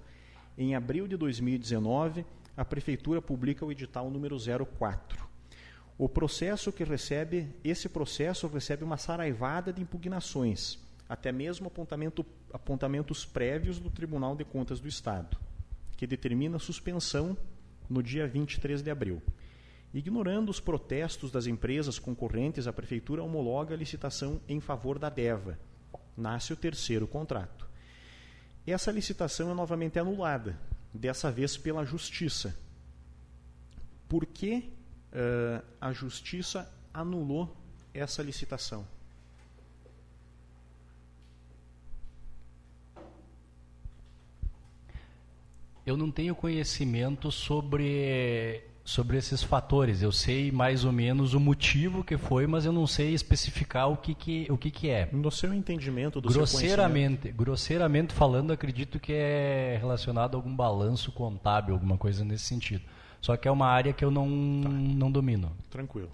em 0.56 0.76
abril 0.76 1.08
de 1.08 1.16
2019, 1.16 2.24
a 2.56 2.64
Prefeitura 2.64 3.20
publica 3.20 3.66
o 3.66 3.72
edital 3.72 4.08
número 4.08 4.36
04. 4.38 5.31
O 5.98 6.08
processo 6.08 6.72
que 6.72 6.84
recebe, 6.84 7.48
esse 7.62 7.88
processo 7.88 8.46
recebe 8.48 8.82
uma 8.82 8.96
saraivada 8.96 9.72
de 9.72 9.82
impugnações, 9.82 10.78
até 11.08 11.30
mesmo 11.30 11.66
apontamento, 11.66 12.24
apontamentos 12.52 13.24
prévios 13.24 13.78
do 13.78 13.90
Tribunal 13.90 14.34
de 14.34 14.44
Contas 14.44 14.80
do 14.80 14.88
Estado, 14.88 15.36
que 15.96 16.06
determina 16.06 16.58
suspensão 16.58 17.36
no 17.88 18.02
dia 18.02 18.26
23 18.26 18.82
de 18.82 18.90
abril. 18.90 19.22
Ignorando 19.92 20.48
os 20.48 20.58
protestos 20.58 21.30
das 21.30 21.46
empresas 21.46 21.98
concorrentes, 21.98 22.66
a 22.66 22.72
Prefeitura 22.72 23.22
homologa 23.22 23.74
a 23.74 23.78
licitação 23.78 24.40
em 24.48 24.58
favor 24.58 24.98
da 24.98 25.10
DEVA. 25.10 25.58
Nasce 26.16 26.52
o 26.52 26.56
terceiro 26.56 27.06
contrato. 27.06 27.68
Essa 28.66 28.90
licitação 28.90 29.50
é 29.50 29.54
novamente 29.54 29.98
anulada, 29.98 30.58
dessa 30.94 31.30
vez 31.30 31.56
pela 31.58 31.84
Justiça. 31.84 32.56
Por 34.08 34.24
que 34.24 34.72
uh, 35.12 35.64
a 35.80 35.92
Justiça 35.92 36.70
anulou 36.92 37.54
essa 37.94 38.22
licitação? 38.22 38.86
Eu 45.84 45.96
não 45.96 46.10
tenho 46.10 46.34
conhecimento 46.34 47.32
sobre 47.32 48.64
sobre 48.84 49.16
esses 49.16 49.42
fatores. 49.42 50.02
Eu 50.02 50.12
sei 50.12 50.50
mais 50.50 50.84
ou 50.84 50.92
menos 50.92 51.34
o 51.34 51.40
motivo 51.40 52.02
que 52.02 52.16
foi, 52.16 52.46
mas 52.46 52.64
eu 52.64 52.72
não 52.72 52.86
sei 52.86 53.14
especificar 53.14 53.88
o 53.88 53.96
que, 53.96 54.14
que, 54.14 54.46
o 54.50 54.58
que, 54.58 54.70
que 54.70 54.88
é. 54.88 55.08
No 55.12 55.30
seu 55.30 55.54
entendimento 55.54 56.20
do 56.20 56.28
grosseiramente, 56.28 57.28
seu 57.28 57.34
grosseiramente 57.34 58.12
falando, 58.12 58.52
acredito 58.52 58.98
que 58.98 59.12
é 59.12 59.76
relacionado 59.80 60.34
a 60.34 60.38
algum 60.38 60.54
balanço 60.54 61.12
contábil, 61.12 61.74
alguma 61.74 61.96
coisa 61.96 62.24
nesse 62.24 62.44
sentido. 62.44 62.82
Só 63.22 63.36
que 63.36 63.46
é 63.46 63.50
uma 63.50 63.68
área 63.68 63.92
que 63.92 64.04
eu 64.04 64.10
não, 64.10 64.26
tá. 64.62 64.68
não 64.68 65.10
domino. 65.10 65.56
Tranquilo. 65.70 66.10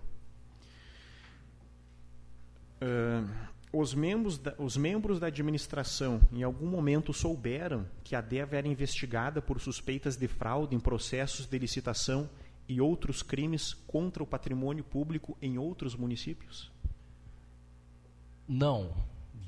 Uh, 2.82 3.26
os, 3.72 3.94
membros 3.94 4.36
da, 4.36 4.54
os 4.58 4.76
membros 4.76 5.18
da 5.18 5.26
administração 5.28 6.20
em 6.30 6.42
algum 6.42 6.66
momento 6.66 7.12
souberam 7.14 7.86
que 8.04 8.14
a 8.14 8.20
DEV 8.20 8.54
era 8.54 8.68
investigada 8.68 9.40
por 9.40 9.58
suspeitas 9.58 10.16
de 10.16 10.28
fraude 10.28 10.76
em 10.76 10.78
processos 10.78 11.46
de 11.46 11.58
licitação 11.58 12.28
e 12.68 12.78
outros 12.78 13.22
crimes 13.22 13.72
contra 13.86 14.22
o 14.22 14.26
patrimônio 14.26 14.84
público 14.84 15.36
em 15.40 15.56
outros 15.56 15.96
municípios? 15.96 16.70
Não. 18.46 18.94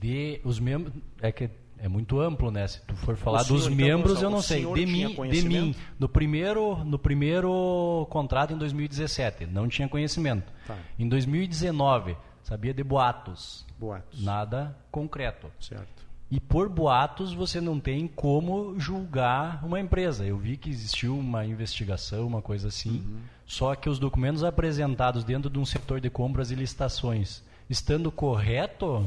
De 0.00 0.40
os 0.44 0.58
membros 0.58 0.94
é 1.20 1.30
que 1.30 1.50
é 1.82 1.88
muito 1.88 2.20
amplo, 2.20 2.50
né? 2.50 2.66
Se 2.66 2.80
tu 2.82 2.94
for 2.94 3.16
falar 3.16 3.42
dos 3.42 3.66
então, 3.66 3.76
membros, 3.76 4.20
eu 4.20 4.30
não 4.30 4.42
sei. 4.42 4.64
De 4.72 4.86
mim, 4.86 5.14
de 5.30 5.48
mim, 5.48 5.74
no 5.98 6.08
primeiro, 6.08 6.84
no 6.84 6.98
primeiro 6.98 8.06
contrato 8.10 8.52
em 8.52 8.58
2017, 8.58 9.46
não 9.46 9.66
tinha 9.66 9.88
conhecimento. 9.88 10.52
Tá. 10.66 10.76
Em 10.98 11.08
2019, 11.08 12.16
sabia 12.42 12.74
de 12.74 12.84
boatos. 12.84 13.64
Boatos. 13.78 14.22
Nada 14.22 14.76
concreto. 14.90 15.50
Certo. 15.58 16.00
E 16.30 16.38
por 16.38 16.68
boatos 16.68 17.32
você 17.32 17.60
não 17.60 17.80
tem 17.80 18.06
como 18.06 18.78
julgar 18.78 19.64
uma 19.64 19.80
empresa. 19.80 20.24
Eu 20.24 20.36
vi 20.36 20.56
que 20.56 20.70
existiu 20.70 21.18
uma 21.18 21.44
investigação, 21.44 22.26
uma 22.26 22.42
coisa 22.42 22.68
assim, 22.68 22.98
uhum. 23.00 23.20
só 23.44 23.74
que 23.74 23.88
os 23.88 23.98
documentos 23.98 24.44
apresentados 24.44 25.24
dentro 25.24 25.50
de 25.50 25.58
um 25.58 25.64
setor 25.64 26.00
de 26.00 26.08
compras 26.08 26.52
e 26.52 26.54
licitações, 26.54 27.42
estando 27.68 28.12
correto, 28.12 29.04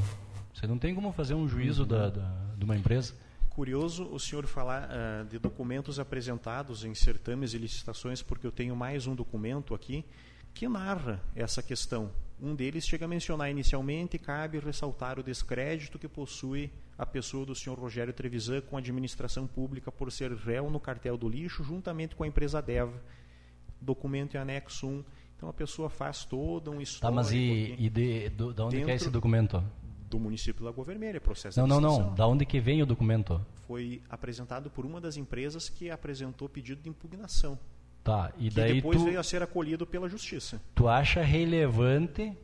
você 0.53 0.67
não 0.67 0.77
tem 0.77 0.93
como 0.93 1.13
fazer 1.13 1.33
um 1.33 1.47
juízo 1.47 1.83
uhum. 1.83 1.87
da, 1.87 2.09
da, 2.09 2.42
de 2.63 2.69
uma 2.69 2.77
empresa. 2.77 3.13
Curioso 3.49 4.05
o 4.05 4.19
senhor 4.19 4.47
falar 4.47 4.89
uh, 4.89 5.25
de 5.25 5.37
documentos 5.37 5.99
apresentados 5.99 6.83
em 6.83 6.95
certames 6.95 7.53
e 7.53 7.57
licitações, 7.57 8.23
porque 8.23 8.47
eu 8.47 8.51
tenho 8.51 8.75
mais 8.75 9.05
um 9.05 9.13
documento 9.13 9.75
aqui 9.75 10.03
que 10.53 10.67
narra 10.67 11.21
essa 11.35 11.61
questão. 11.61 12.11
Um 12.41 12.55
deles 12.55 12.85
chega 12.85 13.05
a 13.05 13.07
mencionar 13.07 13.49
inicialmente, 13.51 14.17
cabe 14.17 14.59
ressaltar 14.59 15.19
o 15.19 15.23
descrédito 15.23 15.99
que 15.99 16.07
possui 16.07 16.71
a 16.97 17.05
pessoa 17.05 17.45
do 17.45 17.55
senhor 17.55 17.77
Rogério 17.77 18.13
Trevisan 18.13 18.61
com 18.61 18.75
a 18.75 18.79
administração 18.79 19.45
pública 19.45 19.91
por 19.91 20.11
ser 20.11 20.31
réu 20.33 20.69
no 20.69 20.79
cartel 20.79 21.17
do 21.17 21.29
lixo, 21.29 21.63
juntamente 21.63 22.15
com 22.15 22.23
a 22.23 22.27
empresa 22.27 22.61
Deva. 22.61 22.99
Documento 23.79 24.35
em 24.35 24.39
anexo 24.39 24.87
1. 24.87 25.03
Então 25.37 25.49
a 25.49 25.53
pessoa 25.53 25.89
faz 25.89 26.25
todo 26.25 26.71
um 26.71 26.81
histórico. 26.81 27.01
Tá, 27.01 27.11
mas 27.11 27.31
e, 27.31 27.75
e 27.77 27.89
de, 27.89 28.29
do, 28.29 28.53
da 28.53 28.65
onde 28.65 28.81
é 28.81 28.95
esse 28.95 29.09
documento? 29.09 29.63
Do 30.13 30.19
município 30.19 30.59
de 30.59 30.63
Lagoa 30.65 30.85
Vermelha, 30.85 31.19
processo 31.19 31.59
Não, 31.59 31.65
não, 31.65 31.81
não. 31.81 32.13
Da 32.13 32.27
onde 32.27 32.45
que 32.45 32.59
vem 32.59 32.83
o 32.83 32.85
documento? 32.85 33.41
foi 33.67 33.99
apresentado 34.09 34.69
por 34.69 34.85
uma 34.85 35.01
das 35.01 35.17
empresas 35.17 35.69
que 35.69 35.89
apresentou 35.89 36.47
pedido 36.47 36.81
de 36.83 36.89
impugnação. 36.89 37.57
Tá, 38.03 38.31
e 38.37 38.49
que 38.49 38.55
daí 38.55 38.73
depois 38.75 38.99
tu, 38.99 39.05
veio 39.05 39.19
a 39.19 39.23
ser 39.23 39.41
acolhido 39.41 39.87
pela 39.87 40.07
justiça. 40.09 40.61
tu 40.75 40.87
acha 40.87 41.21
relevante 41.23 42.37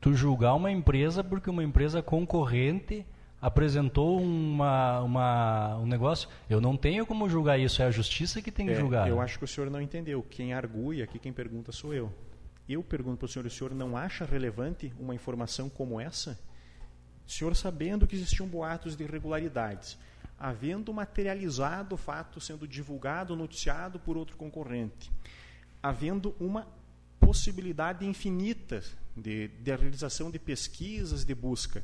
tu 0.00 0.12
julgar 0.14 0.54
uma 0.54 0.72
empresa 0.72 1.22
porque 1.22 1.48
uma 1.50 1.62
empresa 1.62 2.02
concorrente 2.02 3.06
apresentou 3.40 4.20
uma, 4.20 5.00
uma, 5.02 5.76
um 5.76 5.86
negócio? 5.86 6.28
Eu 6.48 6.60
não 6.60 6.76
tenho 6.76 7.04
como 7.06 7.28
julgar 7.28 7.60
isso, 7.60 7.80
é 7.82 7.84
a 7.84 7.90
justiça 7.90 8.40
que 8.42 8.50
tem 8.50 8.66
que 8.66 8.72
É, 8.72 8.76
julgar. 8.76 9.06
eu 9.08 9.20
acho 9.20 9.38
que 9.38 9.44
o 9.44 9.48
senhor 9.48 9.70
não 9.70 9.80
entendeu. 9.80 10.24
Quem 10.28 10.52
argui 10.54 11.02
aqui, 11.02 11.18
quem 11.18 11.32
pergunta 11.32 11.70
sou 11.70 11.92
eu. 11.94 12.10
Eu 12.66 12.82
pergunto 12.82 13.18
para 13.18 13.26
o 13.26 13.28
senhor, 13.28 13.44
o 13.46 13.50
senhor 13.50 13.74
não 13.74 13.94
acha 13.96 14.24
relevante 14.24 14.90
uma 14.98 15.14
informação 15.14 15.68
como 15.68 16.00
essa? 16.00 16.38
O 17.26 17.30
senhor 17.30 17.56
sabendo 17.56 18.06
que 18.06 18.14
existiam 18.14 18.46
boatos 18.46 18.96
de 18.96 19.04
irregularidades, 19.04 19.98
havendo 20.38 20.92
materializado 20.92 21.94
o 21.94 21.98
fato 21.98 22.40
sendo 22.40 22.68
divulgado, 22.68 23.36
noticiado 23.36 23.98
por 23.98 24.16
outro 24.16 24.36
concorrente, 24.36 25.10
havendo 25.82 26.34
uma 26.38 26.66
possibilidade 27.18 28.04
infinita 28.04 28.82
de, 29.16 29.48
de 29.48 29.76
realização 29.76 30.30
de 30.30 30.38
pesquisas, 30.38 31.24
de 31.24 31.34
busca. 31.34 31.82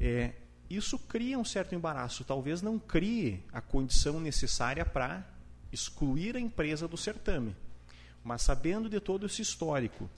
É, 0.00 0.32
isso 0.68 0.98
cria 0.98 1.38
um 1.38 1.44
certo 1.44 1.74
embaraço, 1.74 2.24
talvez 2.24 2.62
não 2.62 2.78
crie 2.78 3.44
a 3.52 3.60
condição 3.60 4.18
necessária 4.18 4.84
para 4.84 5.24
excluir 5.70 6.36
a 6.36 6.40
empresa 6.40 6.88
do 6.88 6.96
certame. 6.96 7.54
Mas 8.22 8.42
sabendo 8.42 8.88
de 8.88 8.98
todo 8.98 9.26
esse 9.26 9.42
histórico, 9.42 10.08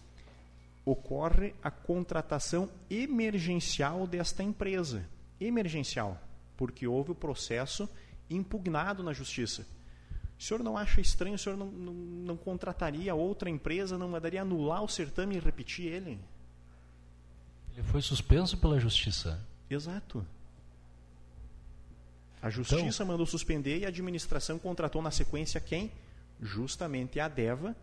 ocorre 0.86 1.52
a 1.60 1.70
contratação 1.70 2.70
emergencial 2.89 4.06
desta 4.06 4.44
empresa. 4.44 5.05
Emergencial, 5.40 6.18
porque 6.56 6.86
houve 6.86 7.10
o 7.10 7.15
processo 7.15 7.89
impugnado 8.31 9.02
na 9.02 9.12
justiça. 9.12 9.66
O 10.39 10.42
senhor 10.42 10.62
não 10.62 10.78
acha 10.78 11.00
estranho, 11.00 11.34
o 11.34 11.39
senhor 11.39 11.56
não, 11.56 11.66
não, 11.66 11.92
não 11.92 12.36
contrataria 12.36 13.15
outra 13.15 13.50
empresa, 13.50 13.98
não 13.98 14.08
mandaria 14.08 14.42
anular 14.42 14.82
o 14.82 14.89
certame 14.89 15.36
e 15.36 15.40
repetir 15.40 15.86
ele? 15.86 16.20
Ele 17.74 17.82
foi 17.82 18.00
suspenso 18.00 18.56
pela 18.56 18.78
justiça. 18.78 19.44
Exato. 19.68 20.24
A 22.40 22.48
justiça 22.48 23.05
mandou 23.05 23.26
suspender 23.26 23.78
e 23.81 23.84
a 23.84 23.89
administração 23.89 24.58
contratou 24.58 25.02
na 25.02 25.10
sequência 25.10 25.60
quem? 25.60 25.90
Justamente 26.40 27.18
a 27.18 27.26
Deva, 27.26 27.74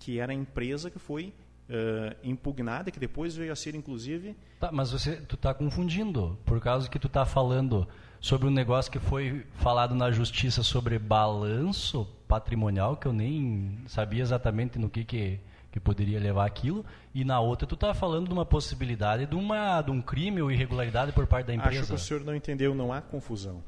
que 0.00 0.18
era 0.18 0.32
a 0.32 0.34
empresa 0.34 0.90
que 0.90 0.98
foi 0.98 1.32
eh, 1.74 2.16
impugnada, 2.22 2.90
que 2.90 3.00
depois 3.00 3.34
veio 3.34 3.50
a 3.50 3.56
ser 3.56 3.74
inclusive 3.74 4.36
Tá, 4.60 4.70
mas 4.70 4.92
você, 4.92 5.16
tu 5.16 5.36
está 5.36 5.54
confundindo, 5.54 6.38
por 6.44 6.60
causa 6.60 6.88
que 6.88 6.98
tu 6.98 7.06
está 7.06 7.24
falando 7.24 7.88
sobre 8.20 8.46
um 8.46 8.50
negócio 8.50 8.92
que 8.92 8.98
foi 8.98 9.44
falado 9.54 9.94
na 9.94 10.10
justiça 10.12 10.62
sobre 10.62 10.98
balanço 10.98 12.06
patrimonial, 12.28 12.96
que 12.96 13.06
eu 13.06 13.12
nem 13.12 13.78
sabia 13.88 14.22
exatamente 14.22 14.78
no 14.78 14.88
que, 14.90 15.02
que, 15.02 15.40
que 15.72 15.80
poderia 15.80 16.20
levar 16.20 16.46
aquilo, 16.46 16.84
e 17.14 17.24
na 17.24 17.40
outra 17.40 17.66
tu 17.66 17.74
está 17.74 17.92
falando 17.94 18.28
de 18.28 18.32
uma 18.32 18.44
possibilidade 18.44 19.26
de, 19.26 19.34
uma, 19.34 19.80
de 19.80 19.90
um 19.90 20.00
crime 20.00 20.42
ou 20.42 20.52
irregularidade 20.52 21.10
por 21.10 21.26
parte 21.26 21.46
da 21.46 21.54
Acho 21.54 21.62
que 21.62 21.68
empresa. 21.68 21.94
o 21.94 21.98
senhor 21.98 22.22
não 22.22 22.36
entendeu, 22.36 22.74
não 22.74 22.92
há 22.92 23.00
confusão. 23.00 23.64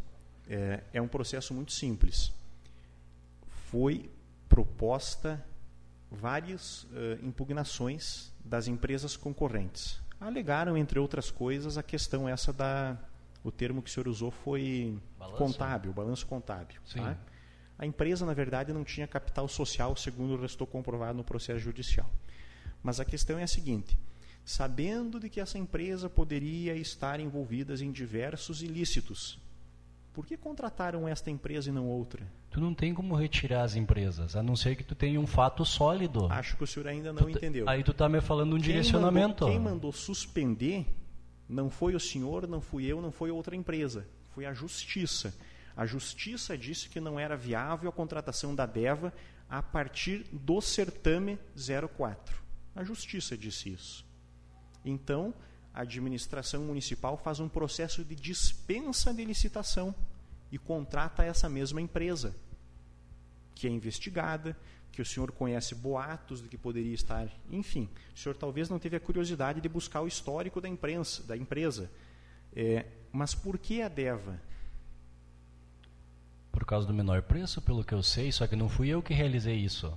É, 0.47 0.81
é 0.93 1.03
um 1.03 1.09
processo 1.09 1.55
muito 1.55 1.73
simples. 1.73 2.33
Foi 3.71 4.09
proposta 4.49 5.43
várias 6.11 6.87
eh, 6.93 7.19
impugnações 7.23 8.33
das 8.45 8.69
empresas 8.69 9.17
concorrentes. 9.17 10.01
Alegaram, 10.21 10.77
entre 10.77 10.99
outras 10.99 11.31
coisas, 11.31 11.77
a 11.77 11.83
questão 11.83 12.29
essa 12.29 12.53
da. 12.53 12.97
O 13.43 13.51
termo 13.51 13.83
que 13.83 13.91
o 13.91 13.93
senhor 13.93 14.09
usou 14.09 14.31
foi 14.31 14.99
Balanço? 15.19 15.37
contábil, 15.37 15.93
balanço 15.93 16.27
contábil. 16.27 16.81
Sim. 16.87 17.01
tá? 17.01 17.19
A 17.79 17.85
empresa, 17.85 18.25
na 18.25 18.33
verdade, 18.33 18.73
não 18.73 18.85
tinha 18.85 19.07
capital 19.07 19.47
social, 19.49 19.95
segundo 19.97 20.41
restou 20.41 20.67
comprovado 20.67 21.19
no 21.19 21.25
processo 21.25 21.59
judicial. 21.59 22.09
Mas 22.83 23.01
a 23.01 23.05
questão 23.05 23.39
é 23.39 23.43
a 23.43 23.47
seguinte: 23.47 23.99
sabendo 24.45 25.19
de 25.19 25.29
que 25.29 25.41
essa 25.41 25.59
empresa 25.59 26.09
poderia 26.09 26.75
estar 26.77 27.21
envolvida 27.21 27.75
em 27.75 27.91
diversos 27.91 28.63
ilícitos, 28.63 29.39
por 30.15 30.25
que 30.25 30.37
contrataram 30.37 31.09
esta 31.09 31.29
empresa 31.29 31.69
e 31.69 31.73
não 31.73 31.89
outra? 31.89 32.25
Tu 32.49 32.61
não 32.61 32.73
tem 32.73 32.95
como 32.95 33.17
retirar 33.17 33.65
as 33.65 33.75
empresas, 33.75 34.37
a 34.37 34.43
não 34.45 34.55
ser 34.55 34.77
que 34.77 34.85
tu 34.85 34.95
tenha 34.95 35.21
um 35.21 35.27
fato 35.27 35.65
sólido. 35.65 36.29
Acho 36.31 36.57
que 36.57 36.63
o 36.63 36.67
senhor 36.67 36.87
ainda 36.87 37.13
não 37.13 37.25
Tu 37.25 37.31
entendeu. 37.31 37.69
Aí 37.69 37.83
tu 37.83 37.91
está 37.91 38.09
me 38.09 38.21
falando 38.21 38.55
um 38.55 38.59
Quem 38.59 38.67
direcionamento. 38.67 39.45
Mandou, 39.45 39.49
quem 39.49 39.59
mandou 39.59 39.93
suspender 39.93 40.87
não 41.49 41.69
foi 41.69 41.97
o 41.97 42.01
senhor, 42.01 42.47
não 42.47 42.61
fui 42.61 42.87
eu, 42.87 43.03
não 43.03 43.11
foi 43.11 43.33
outra 43.33 43.57
empresa. 43.57 44.07
Foi 44.31 44.47
a 44.47 44.55
justiça. 44.55 45.35
A 45.77 45.85
justiça 45.85 46.57
disse 46.57 46.89
que 46.89 47.01
não 47.01 47.19
era 47.19 47.37
viável 47.37 47.89
a 47.89 47.93
contratação 47.93 48.55
da 48.55 48.67
DEVA 48.67 49.13
a 49.51 49.61
partir 49.61 50.25
do 50.33 50.61
certame 50.61 51.41
04. 51.97 52.41
A 52.77 52.85
justiça 52.85 53.37
disse 53.37 53.73
isso. 53.73 54.07
Então, 54.85 55.35
a 55.75 55.81
administração 55.81 56.63
municipal 56.63 57.17
faz 57.17 57.41
um 57.41 57.49
processo 57.49 58.05
de 58.05 58.15
dispensa 58.15 59.13
de 59.13 59.25
licitação 59.25 59.95
e 60.53 60.57
contrata 60.57 61.25
essa 61.25 61.49
mesma 61.49 61.81
empresa, 61.81 62.35
que 63.55 63.67
é 63.67 63.71
investigada, 63.71 64.57
que 64.93 65.03
o 65.03 65.05
senhor 65.05 65.33
conhece 65.33 65.75
boatos 65.75 66.41
de 66.41 66.49
que 66.49 66.57
poderia 66.57 66.95
estar, 66.95 67.29
enfim, 67.51 67.89
o 68.15 68.19
senhor 68.19 68.37
talvez 68.37 68.69
não 68.71 68.79
teve 68.79 68.97
a 68.97 69.01
curiosidade 69.01 69.61
de 69.61 69.69
buscar 69.69 70.01
o 70.03 70.07
histórico 70.07 70.61
da 70.61 70.69
imprensa, 70.69 71.25
da 71.25 71.37
empresa. 71.37 71.91
É, 72.55 72.87
mas 73.13 73.35
por 73.35 73.59
que 73.59 73.83
a 73.83 73.89
Deva? 73.89 74.41
Por 76.53 76.65
causa 76.65 76.87
do 76.87 76.95
menor 76.95 77.23
preço, 77.23 77.61
pelo 77.61 77.83
que 77.83 77.93
eu 77.93 78.03
sei, 78.05 78.31
só 78.31 78.47
que 78.47 78.55
não 78.55 78.69
fui 78.69 78.89
eu 78.89 79.03
que 79.03 79.13
realizei 79.13 79.57
isso. 79.57 79.93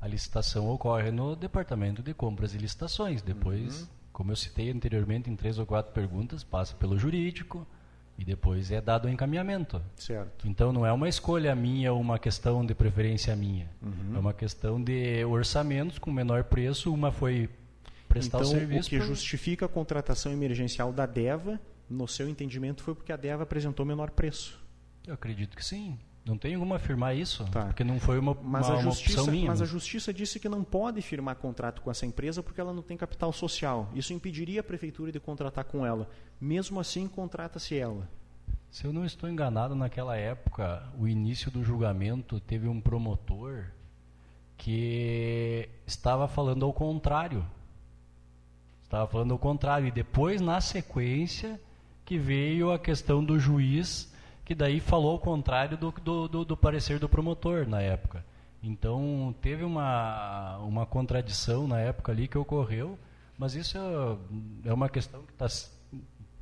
A 0.00 0.06
licitação 0.06 0.70
ocorre 0.70 1.10
no 1.10 1.36
departamento 1.36 2.02
de 2.02 2.14
compras 2.14 2.54
e 2.54 2.58
licitações. 2.58 3.20
Depois, 3.20 3.82
Uhum. 3.82 3.88
Como 4.18 4.32
eu 4.32 4.36
citei 4.36 4.68
anteriormente 4.72 5.30
em 5.30 5.36
três 5.36 5.60
ou 5.60 5.64
quatro 5.64 5.92
perguntas, 5.92 6.42
passa 6.42 6.74
pelo 6.74 6.98
jurídico 6.98 7.64
e 8.18 8.24
depois 8.24 8.72
é 8.72 8.80
dado 8.80 9.04
o 9.04 9.08
encaminhamento. 9.08 9.80
Certo. 9.94 10.48
Então 10.48 10.72
não 10.72 10.84
é 10.84 10.92
uma 10.92 11.08
escolha 11.08 11.54
minha 11.54 11.92
ou 11.92 12.00
uma 12.00 12.18
questão 12.18 12.66
de 12.66 12.74
preferência 12.74 13.36
minha. 13.36 13.70
Uhum. 13.80 14.16
É 14.16 14.18
uma 14.18 14.34
questão 14.34 14.82
de 14.82 15.24
orçamentos 15.24 16.00
com 16.00 16.10
menor 16.10 16.42
preço. 16.42 16.92
Uma 16.92 17.12
foi 17.12 17.48
prestar 18.08 18.38
então, 18.38 18.50
o 18.50 18.52
serviço. 18.52 18.88
o 18.88 18.90
que 18.90 18.98
por- 18.98 19.06
justifica 19.06 19.66
a 19.66 19.68
contratação 19.68 20.32
emergencial 20.32 20.92
da 20.92 21.06
Deva, 21.06 21.60
no 21.88 22.08
seu 22.08 22.28
entendimento, 22.28 22.82
foi 22.82 22.96
porque 22.96 23.12
a 23.12 23.16
Deva 23.16 23.44
apresentou 23.44 23.86
menor 23.86 24.10
preço. 24.10 24.60
Eu 25.06 25.14
acredito 25.14 25.56
que 25.56 25.64
sim. 25.64 25.96
Não 26.28 26.36
tenho 26.36 26.58
como 26.60 26.74
afirmar 26.74 27.16
isso, 27.16 27.44
Tá. 27.50 27.64
porque 27.64 27.82
não 27.82 27.98
foi 27.98 28.18
uma, 28.18 28.36
Mas, 28.42 28.66
uma, 28.68 28.74
a 28.74 28.78
uma 28.78 28.82
justiça, 28.90 29.20
opção 29.20 29.32
minha. 29.32 29.46
mas 29.48 29.62
a 29.62 29.64
justiça 29.64 30.12
disse 30.12 30.38
que 30.38 30.48
não 30.48 30.62
pode 30.62 31.00
firmar 31.00 31.34
contrato 31.36 31.80
com 31.80 31.90
essa 31.90 32.04
empresa 32.04 32.42
porque 32.42 32.60
ela 32.60 32.72
não 32.72 32.82
tem 32.82 32.96
capital 32.98 33.32
social. 33.32 33.88
Isso 33.94 34.12
impediria 34.12 34.60
a 34.60 34.64
prefeitura 34.64 35.10
de 35.10 35.18
contratar 35.18 35.64
com 35.64 35.86
ela. 35.86 36.08
Mesmo 36.38 36.78
assim, 36.78 37.08
contrata-se 37.08 37.76
ela. 37.78 38.06
Se 38.70 38.84
eu 38.84 38.92
não 38.92 39.06
estou 39.06 39.28
enganado, 39.30 39.74
naquela 39.74 40.14
época, 40.16 40.82
o 40.98 41.08
início 41.08 41.50
do 41.50 41.64
julgamento 41.64 42.38
teve 42.38 42.68
um 42.68 42.78
promotor 42.80 43.64
que 44.56 45.68
estava 45.86 46.28
falando 46.28 46.64
ao 46.66 46.72
contrário. 46.72 47.44
Estava 48.84 49.06
falando 49.06 49.32
ao 49.32 49.38
contrário. 49.38 49.86
E 49.86 49.90
depois, 49.90 50.40
na 50.40 50.60
sequência, 50.60 51.60
que 52.04 52.18
veio 52.18 52.70
a 52.72 52.78
questão 52.78 53.24
do 53.24 53.38
juiz, 53.38 54.07
que 54.48 54.54
daí 54.54 54.80
falou 54.80 55.10
ao 55.10 55.18
contrário 55.18 55.76
do, 55.76 55.90
do, 55.92 56.26
do, 56.26 56.42
do 56.42 56.56
parecer 56.56 56.98
do 56.98 57.06
promotor 57.06 57.68
na 57.68 57.82
época. 57.82 58.24
Então, 58.62 59.34
teve 59.42 59.62
uma, 59.62 60.56
uma 60.60 60.86
contradição 60.86 61.68
na 61.68 61.78
época 61.78 62.12
ali 62.12 62.26
que 62.26 62.38
ocorreu, 62.38 62.98
mas 63.36 63.54
isso 63.54 63.76
é, 63.76 64.70
é 64.70 64.72
uma 64.72 64.88
questão 64.88 65.22
que 65.22 65.32
está 65.32 65.46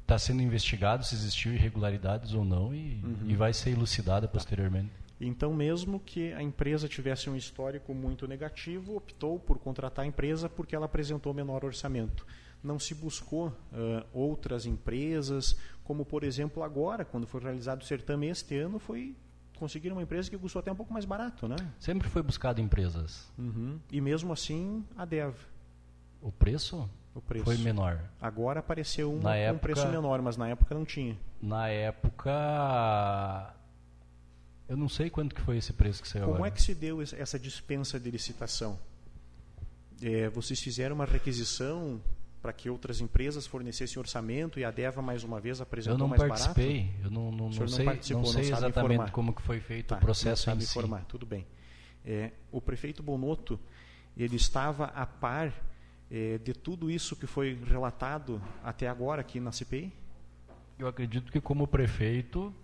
está 0.03 0.17
sendo 0.21 0.41
investigado 0.41 1.05
se 1.05 1.17
existiu 1.17 1.53
irregularidades 1.53 2.33
ou 2.33 2.45
não 2.45 2.73
e, 2.73 3.03
e 3.27 3.35
vai 3.35 3.53
ser 3.53 3.71
elucidada 3.71 4.29
posteriormente. 4.29 4.93
Então, 5.21 5.53
mesmo 5.53 5.99
que 5.99 6.33
a 6.35 6.41
empresa 6.41 6.87
tivesse 6.87 7.29
um 7.29 7.35
histórico 7.35 7.93
muito 7.93 8.29
negativo, 8.29 8.97
optou 8.97 9.37
por 9.37 9.59
contratar 9.59 10.05
a 10.05 10.09
empresa 10.09 10.49
porque 10.49 10.77
ela 10.77 10.87
apresentou 10.87 11.35
menor 11.35 11.65
orçamento. 11.65 12.25
Não 12.63 12.79
se 12.79 12.95
buscou 12.95 13.53
ah, 13.73 14.07
outras 14.13 14.65
empresas, 14.65 15.57
como 15.87 16.05
por 16.05 16.25
exemplo 16.25 16.63
agora, 16.63 17.05
quando 17.05 17.27
foi 17.27 17.41
realizado 17.41 17.81
o 17.83 17.85
certame 17.85 18.27
este 18.29 18.57
ano, 18.59 18.79
foi 18.79 19.15
conseguir 19.57 19.91
uma 19.93 20.03
empresa 20.03 20.29
que 20.29 20.37
custou 20.37 20.61
até 20.61 20.71
um 20.71 20.77
pouco 20.77 20.93
mais 20.93 21.05
barato, 21.05 21.47
né? 21.49 21.57
Sempre 21.79 22.09
foi 22.09 22.23
buscado 22.23 22.61
empresas. 22.61 23.33
E 23.91 24.01
mesmo 24.01 24.33
assim, 24.33 24.85
a 24.97 25.05
Dev, 25.05 25.35
O 26.21 26.31
preço, 26.33 26.91
o 27.15 27.21
preço. 27.23 27.45
foi 27.45 27.57
menor. 27.59 28.03
Agora 28.21 28.61
apareceu 28.61 29.13
um, 29.13 29.21
Na 29.21 29.31
um 29.31 29.35
época- 29.35 29.61
preço 29.63 29.87
menor, 29.89 30.21
mas 30.21 30.37
na 30.37 30.49
época 30.49 30.75
não 30.75 30.85
tinha. 30.85 31.17
Na 31.41 31.69
época, 31.69 33.55
eu 34.69 34.77
não 34.77 34.89
sei 34.89 35.09
quanto 35.09 35.35
que 35.35 35.41
foi 35.41 35.57
esse 35.59 35.73
preço 35.73 36.03
que 36.03 36.09
saiu 36.09 36.25
Como 36.25 36.35
agora. 36.37 36.49
é 36.49 36.51
que 36.53 36.61
se 36.61 36.75
deu 36.75 37.01
es- 37.01 37.13
essa 37.13 37.39
dispensa 37.39 37.99
de 38.01 38.11
licitação? 38.11 38.79
É, 40.03 40.29
vocês 40.29 40.61
fizeram 40.61 40.95
uma 40.97 41.07
requisição 41.07 42.01
para 42.47 42.53
que 42.53 42.71
outras 42.71 43.01
empresas 43.01 43.45
fornecessem 43.45 43.99
orçamento 43.99 44.61
e 44.61 44.65
a 44.65 44.71
Deva 44.71 45.03
mais 45.03 45.25
uma 45.25 45.41
vez 45.41 45.61
apresentou 45.61 45.95
eu 45.97 45.99
não 45.99 46.07
mais 46.07 46.23
participei, 46.23 46.83
barato? 46.85 47.05
eu 47.05 47.11
não, 47.11 47.33
não, 47.33 47.49
O 47.49 47.53
senhor 47.53 47.69
não 47.69 47.77
não 47.85 48.03
sei, 48.03 48.15
não 48.15 48.21
não 48.21 48.27
sei 48.27 48.43
exatamente 48.43 48.93
informar. 48.93 49.11
como 49.11 49.35
que 49.35 49.43
foi 49.43 49.59
feito 49.59 49.89
Tá, 49.89 49.97
o 49.97 49.99
processo 49.99 50.43
não 50.49 50.53
sabe 50.53 50.63
em 50.63 50.65
si. 50.65 50.71
informar, 50.79 51.05
tudo 51.07 51.27
bem. 51.27 51.45
É, 52.05 52.31
o 52.53 52.61
prefeito 52.61 53.03
Bonotto, 53.03 53.59
ele 54.17 54.37
estava 54.37 54.85
a 54.85 55.05
par 55.05 55.53
é, 56.09 56.39
de 56.39 56.53
tudo 56.53 56.89
isso 56.89 57.17
que 57.17 57.27
foi 57.27 57.59
relatado 57.67 58.41
até 58.63 58.87
agora 58.87 59.23
aqui 59.23 59.41
na 59.41 59.51
CPI? 59.51 59.93
Eu 60.79 60.87
acredito 60.87 61.33
que 61.33 61.41
como 61.41 61.67
prefeito 61.67 62.55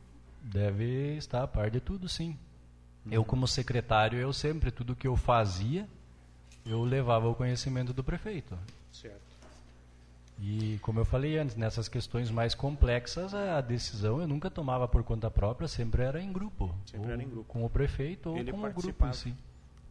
deve 0.40 1.16
estar 1.16 1.42
a 1.42 1.48
par 1.48 1.72
de 1.72 1.80
tudo, 1.80 2.08
sim. 2.08 2.38
Uhum. 3.04 3.12
Eu 3.14 3.24
como 3.24 3.48
secretário, 3.48 4.16
eu 4.16 4.32
sempre, 4.32 4.70
tudo 4.70 4.94
que 4.94 5.08
eu 5.08 5.16
fazia, 5.16 5.88
eu 6.64 6.84
levava 6.84 7.26
ao 7.26 7.34
conhecimento 7.34 7.92
do 7.92 8.04
prefeito. 8.04 8.56
Certo. 8.92 9.31
E 10.44 10.76
como 10.82 10.98
eu 10.98 11.04
falei 11.04 11.38
antes, 11.38 11.54
nessas 11.54 11.88
questões 11.88 12.28
mais 12.28 12.52
complexas, 12.52 13.32
a 13.32 13.60
decisão 13.60 14.20
eu 14.20 14.26
nunca 14.26 14.50
tomava 14.50 14.88
por 14.88 15.04
conta 15.04 15.30
própria, 15.30 15.68
sempre 15.68 16.02
era 16.02 16.20
em 16.20 16.32
grupo. 16.32 16.74
Sempre 16.84 17.12
era 17.12 17.22
em 17.22 17.28
grupo. 17.28 17.44
Com 17.44 17.64
o 17.64 17.70
prefeito 17.70 18.30
ou 18.30 18.36
Ele 18.36 18.50
com 18.50 18.60
o 18.60 18.72
grupo 18.72 19.06
em 19.06 19.12
si. 19.12 19.32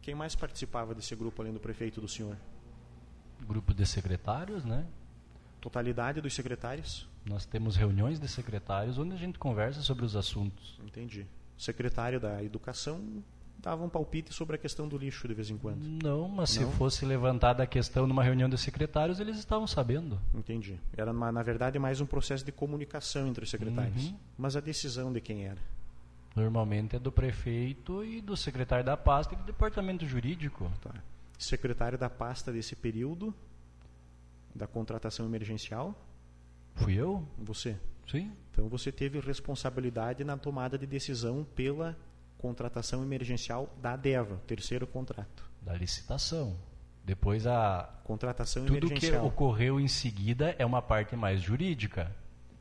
Quem 0.02 0.14
mais 0.14 0.34
participava 0.34 0.94
desse 0.94 1.16
grupo 1.16 1.40
além 1.40 1.54
do 1.54 1.60
prefeito 1.60 2.02
do 2.02 2.08
senhor? 2.08 2.36
Grupo 3.48 3.72
de 3.72 3.86
secretários, 3.86 4.62
né? 4.62 4.84
Totalidade 5.58 6.20
dos 6.20 6.34
secretários? 6.34 7.08
Nós 7.24 7.46
temos 7.46 7.74
reuniões 7.74 8.20
de 8.20 8.28
secretários 8.28 8.98
onde 8.98 9.14
a 9.14 9.18
gente 9.18 9.38
conversa 9.38 9.80
sobre 9.80 10.04
os 10.04 10.14
assuntos. 10.14 10.78
Entendi. 10.84 11.26
Secretário 11.56 12.20
da 12.20 12.42
Educação 12.44 13.22
dava 13.62 13.84
um 13.84 13.88
palpite 13.88 14.34
sobre 14.34 14.56
a 14.56 14.58
questão 14.58 14.88
do 14.88 14.98
lixo 14.98 15.28
de 15.28 15.34
vez 15.34 15.48
em 15.48 15.56
quando. 15.56 15.80
Não, 16.02 16.28
mas 16.28 16.50
se 16.50 16.60
Não? 16.60 16.72
fosse 16.72 17.04
levantada 17.06 17.62
a 17.62 17.66
questão 17.66 18.06
numa 18.06 18.22
reunião 18.24 18.48
de 18.48 18.58
secretários, 18.58 19.20
eles 19.20 19.38
estavam 19.38 19.66
sabendo. 19.68 20.20
Entendi. 20.34 20.78
Era, 20.96 21.12
uma- 21.12 21.30
na 21.30 21.42
verdade, 21.42 21.78
mais 21.78 22.00
um 22.00 22.06
processo 22.06 22.44
de 22.44 22.50
comunicação 22.50 23.26
entre 23.28 23.44
os 23.44 23.50
secretários. 23.50 24.06
Uhum. 24.06 24.16
Mas 24.36 24.56
a 24.56 24.60
decisão 24.60 25.12
de 25.12 25.20
quem 25.20 25.46
era? 25.46 25.58
Normalmente 26.34 26.96
é 26.96 26.98
do 26.98 27.12
prefeito 27.12 28.04
e 28.04 28.20
do 28.20 28.36
secretário 28.36 28.84
da 28.84 28.96
pasta 28.96 29.34
e 29.34 29.36
do 29.36 29.44
departamento 29.44 30.04
jurídico. 30.06 30.70
Tá. 30.82 30.90
Secretário 31.38 31.96
da 31.98 32.10
pasta 32.10 32.50
desse 32.50 32.74
período 32.74 33.32
da 34.54 34.66
contratação 34.66 35.24
emergencial? 35.26 35.94
Fui 36.74 36.94
eu? 36.94 37.26
Você. 37.38 37.76
Sim. 38.10 38.32
Então 38.50 38.68
você 38.68 38.90
teve 38.90 39.20
responsabilidade 39.20 40.24
na 40.24 40.36
tomada 40.36 40.76
de 40.78 40.86
decisão 40.86 41.46
pela 41.54 41.96
contratação 42.42 43.02
emergencial 43.02 43.72
da 43.80 43.96
DEVA, 43.96 44.36
terceiro 44.46 44.86
contrato. 44.86 45.48
Da 45.62 45.72
licitação. 45.74 46.56
Depois 47.04 47.46
a 47.46 47.88
Contratação 48.04 48.64
tudo 48.66 48.80
que 48.88 48.92
emergencial. 48.94 49.26
ocorreu 49.26 49.80
em 49.80 49.88
seguida 49.88 50.54
é 50.58 50.66
uma 50.66 50.82
parte 50.82 51.16
mais 51.16 51.40
jurídica. 51.40 52.10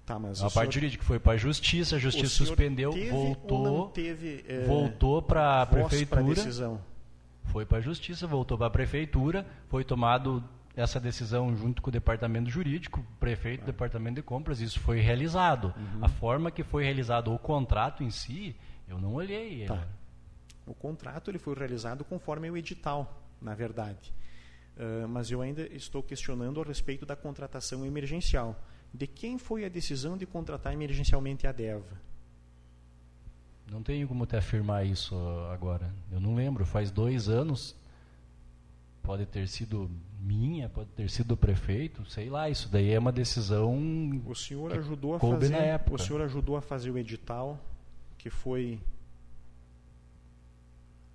Tá, 0.06 0.18
mas 0.18 0.40
É 0.42 0.46
o 0.48 0.52
parte 0.52 0.72
senhor- 0.74 0.74
jurídica 0.74 1.04
foi 1.04 1.20
para 1.20 1.34
a 1.34 1.38
justiça, 1.38 1.96
a 1.96 2.00
justiça 2.00 2.34
suspendeu, 2.46 2.92
voltou, 3.10 3.90
teve, 3.90 4.44
eh, 4.48 4.66
voltou 4.68 5.22
para 5.22 5.62
a 5.62 5.66
prefeitura, 5.66 6.24
decisão. 6.36 6.82
foi 7.46 7.66
para 7.66 7.78
a 7.78 7.82
justiça, 7.82 8.26
voltou 8.28 8.58
para 8.58 8.68
a 8.68 8.72
prefeitura, 8.72 9.46
foi 9.68 9.84
tomado 9.84 10.44
essa 10.76 11.00
decisão 11.00 11.56
junto 11.56 11.82
com 11.82 11.90
o 11.90 11.92
departamento 11.92 12.50
jurídico, 12.50 13.06
prefeito, 13.20 13.64
departamento 13.66 14.16
de 14.16 14.22
compras, 14.24 14.60
isso 14.60 14.80
foi 14.80 15.00
realizado. 15.02 15.74
Uhum. 15.78 16.04
A 16.06 16.08
forma 16.08 16.50
que 16.50 16.64
foi 16.64 16.84
realizado 16.84 17.32
o 17.34 17.38
contrato 17.38 18.04
em 18.04 18.10
si, 18.10 18.56
eu 18.92 19.00
não 19.00 19.14
olhei. 19.14 19.66
Tá. 19.66 19.88
O 20.66 20.74
contrato 20.74 21.32
ele 21.32 21.40
foi 21.40 21.56
realizado 21.56 22.04
conforme 22.04 22.50
o 22.50 22.58
edital, 22.58 23.24
na 23.42 23.56
verdade. 23.56 24.14
Ah, 24.78 25.08
mas 25.08 25.30
eu 25.30 25.42
ainda 25.42 25.62
estou 25.68 26.02
questionando 26.02 26.62
a 26.62 26.64
respeito 26.64 27.06
da 27.06 27.16
contratação 27.16 27.86
emergencial. 27.86 28.60
De 28.94 29.08
quem 29.08 29.38
foi 29.38 29.64
a 29.64 29.70
decisão 29.70 30.18
de 30.18 30.26
contratar 30.26 30.74
emergencialmente 30.74 31.48
a 31.48 31.52
DEVA? 31.52 32.02
Não 33.72 33.82
tenho 33.82 34.06
como 34.08 34.26
te 34.26 34.36
afirmar 34.36 34.86
isso 34.86 35.16
agora. 35.52 35.94
Eu 36.12 36.20
não 36.20 36.36
lembro, 36.36 36.66
faz 36.66 36.92
dois 36.92 37.30
anos. 37.30 37.74
Pode 39.02 39.26
ter 39.26 39.48
sido 39.48 39.90
minha, 40.20 40.68
pode 40.68 40.90
ter 40.90 41.10
sido 41.10 41.28
do 41.28 41.38
prefeito, 41.38 42.06
sei 42.06 42.30
lá. 42.30 42.50
Isso 42.50 42.70
daí 42.70 42.92
é 42.92 43.00
uma 43.00 43.12
decisão. 43.14 43.74
O 44.26 44.36
senhor 44.36 44.72
Que 44.72 44.78
ajudou 44.78 45.16
a 45.16 45.20
fazer, 45.20 45.50
na 45.50 45.58
época. 45.58 45.96
o 45.96 46.00
senhor 46.00 46.22
ajudou 46.22 46.58
a 46.58 46.62
fazer 46.62 46.92
o 46.92 46.98
edital 46.98 47.58
que 48.22 48.30
foi 48.30 48.80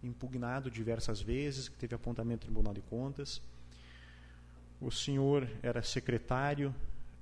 impugnado 0.02 0.68
diversas 0.68 1.20
vezes, 1.20 1.68
que 1.68 1.76
teve 1.76 1.94
apontamento 1.94 2.48
no 2.48 2.52
Tribunal 2.52 2.74
de 2.74 2.80
Contas. 2.80 3.40
O 4.80 4.90
senhor 4.90 5.48
era 5.62 5.82
secretário 5.82 6.74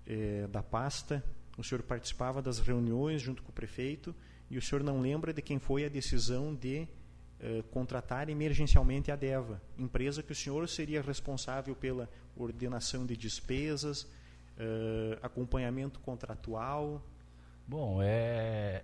eh, 0.07 0.49
da 0.51 0.63
pasta, 0.63 1.23
o 1.59 1.63
senhor 1.63 1.83
participava 1.83 2.41
das 2.41 2.61
reuniões 2.61 3.21
junto 3.21 3.43
com 3.43 3.51
o 3.51 3.55
prefeito 3.55 4.15
e 4.51 4.57
o 4.57 4.63
senhor 4.63 4.83
não 4.83 5.03
lembra 5.03 5.35
de 5.35 5.43
quem 5.43 5.59
foi 5.59 5.85
a 5.85 5.89
decisão 5.91 6.55
de 6.55 6.89
eh, 7.39 7.63
contratar 7.71 8.31
emergencialmente 8.31 9.13
a 9.13 9.17
DEVA, 9.17 9.61
empresa 9.79 10.23
que 10.23 10.33
o 10.33 10.35
senhor 10.35 10.67
seria 10.67 11.03
responsável 11.03 11.77
pela 11.77 12.09
ordenação 12.35 13.05
de 13.05 13.19
despesas, 13.19 14.11
eh, 14.57 15.19
acompanhamento 15.21 16.01
contratual. 16.01 17.07
Bom, 17.69 18.01
é. 18.03 18.83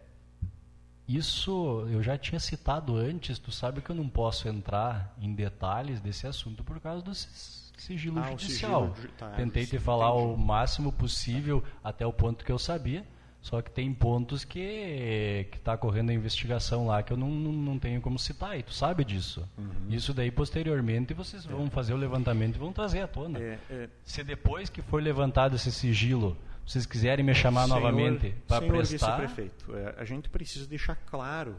Isso 1.17 1.87
eu 1.91 2.03
já 2.03 2.17
tinha 2.17 2.39
citado 2.39 2.97
antes. 2.97 3.39
Tu 3.39 3.51
sabe 3.51 3.81
que 3.81 3.91
eu 3.91 3.97
não 3.97 4.09
posso 4.09 4.49
entrar 4.49 5.15
em 5.21 5.33
detalhes 5.35 6.01
desse 6.01 6.27
assunto 6.27 6.63
por 6.63 6.79
causa 6.81 7.03
do 7.05 7.15
si- 7.15 7.29
sigilo 7.77 8.21
Ah, 8.21 8.31
judicial. 8.31 8.95
sigilo 8.95 9.13
tá, 9.19 9.31
Tentei 9.31 9.67
te 9.67 9.79
falar 9.79 10.11
entendi. 10.15 10.35
o 10.35 10.37
máximo 10.37 10.93
possível 10.93 11.65
até 11.83 12.07
o 12.07 12.13
ponto 12.13 12.45
que 12.45 12.53
eu 12.53 12.59
sabia. 12.59 13.05
Só 13.43 13.63
que 13.63 13.71
tem 13.71 13.93
pontos 13.95 14.45
que 14.45 15.49
que 15.51 15.57
está 15.57 15.75
correndo 15.75 16.11
a 16.11 16.13
investigação 16.13 16.87
lá 16.87 17.03
que 17.03 17.11
eu 17.11 17.17
não, 17.17 17.31
não, 17.31 17.51
não 17.53 17.79
tenho 17.79 17.99
como 18.03 18.19
citar. 18.19 18.59
E 18.59 18.63
tu 18.63 18.75
sabe 18.75 19.03
disso. 19.03 19.49
Uhum. 19.57 19.67
Isso 19.89 20.13
daí 20.13 20.31
posteriormente 20.31 21.15
vocês 21.15 21.47
vão 21.47 21.71
fazer 21.71 21.95
o 21.95 21.97
levantamento 21.97 22.57
e 22.57 22.59
vão 22.59 22.71
trazer 22.71 23.01
à 23.01 23.09
tona. 23.09 23.39
É, 23.41 23.59
é, 23.71 23.89
Se 24.05 24.23
depois 24.23 24.69
que 24.69 24.83
for 24.83 25.03
levantado 25.03 25.57
esse 25.57 25.73
sigilo, 25.73 26.37
vocês 26.67 26.87
quiserem 26.87 27.25
me 27.25 27.35
chamar 27.35 27.65
Senhor- 27.67 27.81
novamente 27.81 28.35
para 28.47 28.61
senhor 28.61 28.77
prestar, 28.77 29.21
vice-prefeito, 29.21 29.77
é, 29.77 29.95
a 29.99 30.05
gente 30.05 30.29
precisa 30.29 30.67
deixar 30.67 30.97
claro 30.97 31.57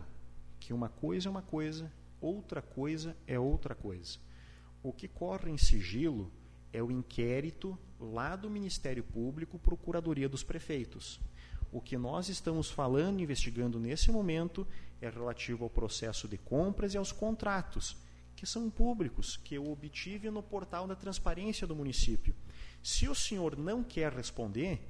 que 0.60 0.74
uma 0.74 0.90
coisa 0.90 1.28
é 1.28 1.32
uma 1.32 1.42
coisa, 1.42 1.92
outra 2.20 2.62
coisa 2.62 3.16
é 3.28 3.38
outra 3.38 3.76
coisa. 3.76 4.20
O 4.84 4.94
que 4.94 5.08
corre 5.08 5.52
em 5.52 5.58
sigilo 5.58 6.32
é 6.74 6.82
o 6.82 6.90
inquérito 6.90 7.78
lá 8.00 8.36
do 8.36 8.50
Ministério 8.50 9.04
Público, 9.04 9.60
Procuradoria 9.60 10.30
dos 10.30 10.44
Prefeitos. 10.44 11.20
O 11.72 11.82
que 11.82 11.98
nós 11.98 12.30
estamos 12.30 12.70
falando 12.70 13.22
investigando 13.22 13.80
nesse 13.80 14.12
momento 14.12 14.68
é 15.02 15.10
relativo 15.10 15.64
ao 15.64 15.70
processo 15.70 16.28
de 16.28 16.38
compras 16.38 16.94
e 16.94 16.98
aos 16.98 17.12
contratos, 17.12 17.96
que 18.36 18.46
são 18.46 18.70
públicos, 18.70 19.38
que 19.38 19.56
eu 19.56 19.70
obtive 19.72 20.30
no 20.30 20.42
portal 20.42 20.88
da 20.88 20.96
transparência 20.96 21.68
do 21.68 21.76
município. 21.76 22.36
Se 22.84 23.08
o 23.08 23.16
senhor 23.16 23.58
não 23.58 23.84
quer 23.84 24.12
responder, 24.12 24.82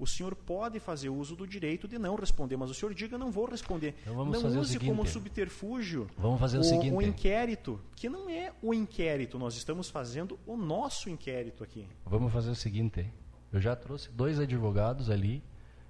o 0.00 0.06
senhor 0.06 0.34
pode 0.34 0.80
fazer 0.80 1.08
uso 1.10 1.36
do 1.36 1.46
direito 1.46 1.86
de 1.86 1.98
não 1.98 2.16
responder, 2.16 2.56
mas 2.56 2.70
o 2.70 2.74
senhor 2.74 2.92
diga 2.94 3.16
não 3.18 3.30
vou 3.30 3.44
responder. 3.44 3.94
Então 4.02 4.24
não 4.24 4.58
use 4.60 4.72
seguinte. 4.72 4.88
como 4.90 5.06
subterfúgio 5.06 6.08
Vamos 6.18 6.40
fazer 6.40 6.58
o 6.58 6.62
o, 6.62 6.64
seguinte. 6.64 6.92
o 6.94 7.02
inquérito, 7.02 7.80
que 7.94 8.08
não 8.08 8.28
é 8.28 8.52
o 8.62 8.72
inquérito, 8.74 9.38
nós 9.38 9.54
estamos 9.56 9.88
fazendo 9.88 10.38
o 10.46 10.56
nosso 10.56 11.08
inquérito 11.08 11.62
aqui. 11.62 11.86
Vamos 12.06 12.32
fazer 12.32 12.50
o 12.50 12.54
seguinte. 12.54 13.06
Eu 13.52 13.60
já 13.60 13.76
trouxe 13.76 14.08
dois 14.10 14.38
advogados 14.40 15.10
ali, 15.10 15.42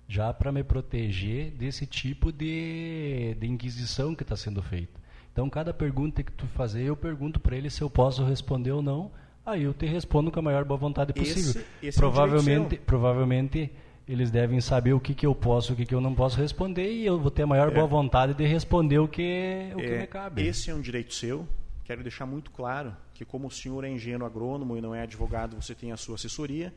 já 0.08 0.32
para 0.34 0.50
me 0.50 0.64
proteger 0.64 1.50
desse 1.52 1.86
tipo 1.86 2.32
de, 2.32 3.36
de 3.38 3.46
inquisição 3.46 4.14
que 4.14 4.22
está 4.22 4.36
sendo 4.36 4.62
feita. 4.62 4.98
Então, 5.32 5.48
cada 5.48 5.72
pergunta 5.72 6.22
que 6.22 6.32
tu 6.32 6.46
fazer, 6.48 6.82
eu 6.82 6.96
pergunto 6.96 7.38
para 7.38 7.56
ele 7.56 7.70
se 7.70 7.82
eu 7.82 7.88
posso 7.88 8.24
responder 8.24 8.72
ou 8.72 8.82
não. 8.82 9.12
Aí 9.46 9.62
eu 9.62 9.72
te 9.72 9.86
respondo 9.86 10.30
com 10.30 10.38
a 10.40 10.42
maior 10.42 10.64
boa 10.64 10.76
vontade 10.78 11.12
possível. 11.12 11.50
Esse- 11.50 11.66
esse 11.82 11.98
é 11.98 12.06
um 12.06 12.10
provavelmente, 12.10 12.62
direito 12.64 12.84
provavelmente 12.84 13.70
eles 14.10 14.30
devem 14.30 14.60
saber 14.60 14.92
o 14.92 15.00
que, 15.00 15.14
que 15.14 15.24
eu 15.24 15.34
posso, 15.34 15.72
o 15.72 15.76
que, 15.76 15.86
que 15.86 15.94
eu 15.94 16.00
não 16.00 16.14
posso 16.14 16.36
responder 16.36 16.90
e 16.92 17.06
eu 17.06 17.18
vou 17.18 17.30
ter 17.30 17.42
a 17.42 17.46
maior 17.46 17.70
É. 17.70 17.74
boa 17.74 17.86
vontade 17.86 18.34
de 18.34 18.44
responder 18.44 18.98
o 18.98 19.06
que, 19.06 19.70
o 19.74 19.78
que 19.78 19.84
É, 19.84 19.98
me 20.00 20.06
cabe. 20.06 20.46
Esse 20.46 20.70
é 20.70 20.74
um 20.74 20.80
direito 20.80 21.14
seu. 21.14 21.46
Quero 21.84 22.02
deixar 22.02 22.26
muito 22.26 22.50
claro 22.50 22.96
que, 23.14 23.24
como 23.24 23.46
o 23.48 23.50
senhor 23.50 23.84
é 23.84 23.88
engenheiro 23.88 24.24
agrônomo 24.24 24.76
e 24.76 24.80
não 24.80 24.94
é 24.94 25.02
advogado, 25.02 25.54
você 25.60 25.74
tem 25.74 25.92
a 25.92 25.96
sua 25.96 26.16
assessoria. 26.16 26.74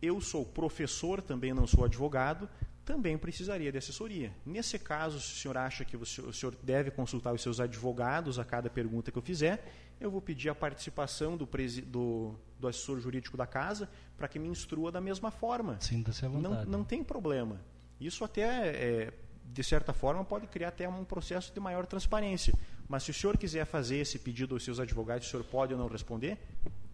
Eu 0.00 0.20
sou 0.20 0.44
professor, 0.44 1.20
também 1.20 1.52
não 1.52 1.66
sou 1.66 1.84
advogado, 1.84 2.48
também 2.84 3.16
precisaria 3.18 3.70
de 3.70 3.78
assessoria. 3.78 4.32
Nesse 4.44 4.78
caso, 4.78 5.20
se 5.20 5.34
o 5.34 5.36
senhor 5.36 5.56
acha 5.58 5.84
que 5.84 5.96
o 5.96 6.06
senhor, 6.06 6.28
o 6.28 6.32
senhor 6.32 6.54
deve 6.62 6.90
consultar 6.90 7.34
os 7.34 7.42
seus 7.42 7.60
advogados 7.60 8.38
a 8.38 8.44
cada 8.44 8.70
pergunta 8.70 9.10
que 9.12 9.18
eu 9.18 9.22
fizer, 9.22 9.62
eu 10.00 10.10
vou 10.10 10.20
pedir 10.20 10.48
a 10.48 10.54
participação 10.54 11.36
do, 11.36 11.46
presi- 11.46 11.82
do, 11.82 12.34
do 12.58 12.66
assessor 12.68 12.98
jurídico 13.00 13.36
da 13.36 13.46
casa 13.46 13.88
para 14.16 14.26
que 14.28 14.38
me 14.38 14.48
instrua 14.48 14.90
da 14.90 15.00
mesma 15.00 15.30
forma. 15.30 15.76
Sinta-se 15.80 16.24
à 16.24 16.28
Não, 16.28 16.40
vontade. 16.40 16.70
não 16.70 16.84
tem 16.84 17.04
problema. 17.04 17.60
Isso 18.00 18.24
até, 18.24 18.42
é, 18.68 19.12
de 19.44 19.62
certa 19.62 19.92
forma, 19.92 20.24
pode 20.24 20.46
criar 20.46 20.68
até 20.68 20.88
um 20.88 21.04
processo 21.04 21.52
de 21.52 21.60
maior 21.60 21.84
transparência. 21.86 22.54
Mas 22.88 23.02
se 23.02 23.10
o 23.10 23.14
senhor 23.14 23.36
quiser 23.36 23.64
fazer 23.66 23.98
esse 23.98 24.18
pedido 24.18 24.54
aos 24.54 24.64
seus 24.64 24.80
advogados, 24.80 25.26
o 25.26 25.30
senhor 25.30 25.44
pode 25.44 25.74
ou 25.74 25.78
não 25.78 25.86
responder? 25.88 26.38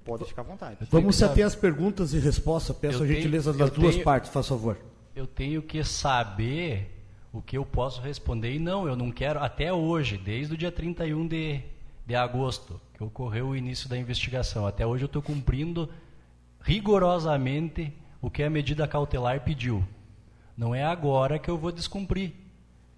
Pode 0.05 0.25
ficar 0.25 0.43
à 0.43 0.45
vontade. 0.45 0.77
Vamos 0.91 1.17
se 1.17 1.25
ater 1.25 1.45
às 1.47 1.55
perguntas 1.55 2.13
e 2.13 2.19
respostas. 2.19 2.77
Peço 2.77 2.99
Eu 2.99 3.05
a 3.05 3.07
gentileza 3.07 3.53
tenho- 3.53 3.65
das 3.67 3.75
duas 3.77 3.95
tenho- 3.95 4.05
partes, 4.05 4.31
faz 4.31 4.47
favor. 4.47 4.79
Eu 5.15 5.27
tenho 5.27 5.63
que 5.63 5.83
saber 5.85 6.93
o 7.33 7.41
que 7.43 7.57
eu 7.59 7.65
posso 7.65 8.01
responder 8.01 8.53
e 8.55 8.59
não, 8.59 8.87
eu 8.87 8.95
não 8.97 9.11
quero, 9.11 9.41
até 9.41 9.73
hoje, 9.73 10.17
desde 10.17 10.55
o 10.55 10.57
dia 10.57 10.71
31 10.71 11.27
de, 11.27 11.61
de 12.07 12.15
agosto, 12.15 12.81
que 12.97 13.05
ocorreu 13.05 13.49
o 13.49 13.57
início 13.57 13.89
da 13.91 13.99
investigação, 13.99 14.67
até 14.67 14.87
hoje 14.87 15.05
eu 15.05 15.07
estou 15.07 15.21
cumprindo 15.21 15.89
rigorosamente 16.63 17.93
o 18.23 18.31
que 18.31 18.43
a 18.43 18.49
medida 18.49 18.89
cautelar 18.89 19.41
pediu. 19.43 19.85
Não 20.57 20.75
é 20.75 20.83
agora 20.83 21.39
que 21.39 21.51
eu 21.51 21.59
vou 21.59 21.71
descumprir. 21.71 22.33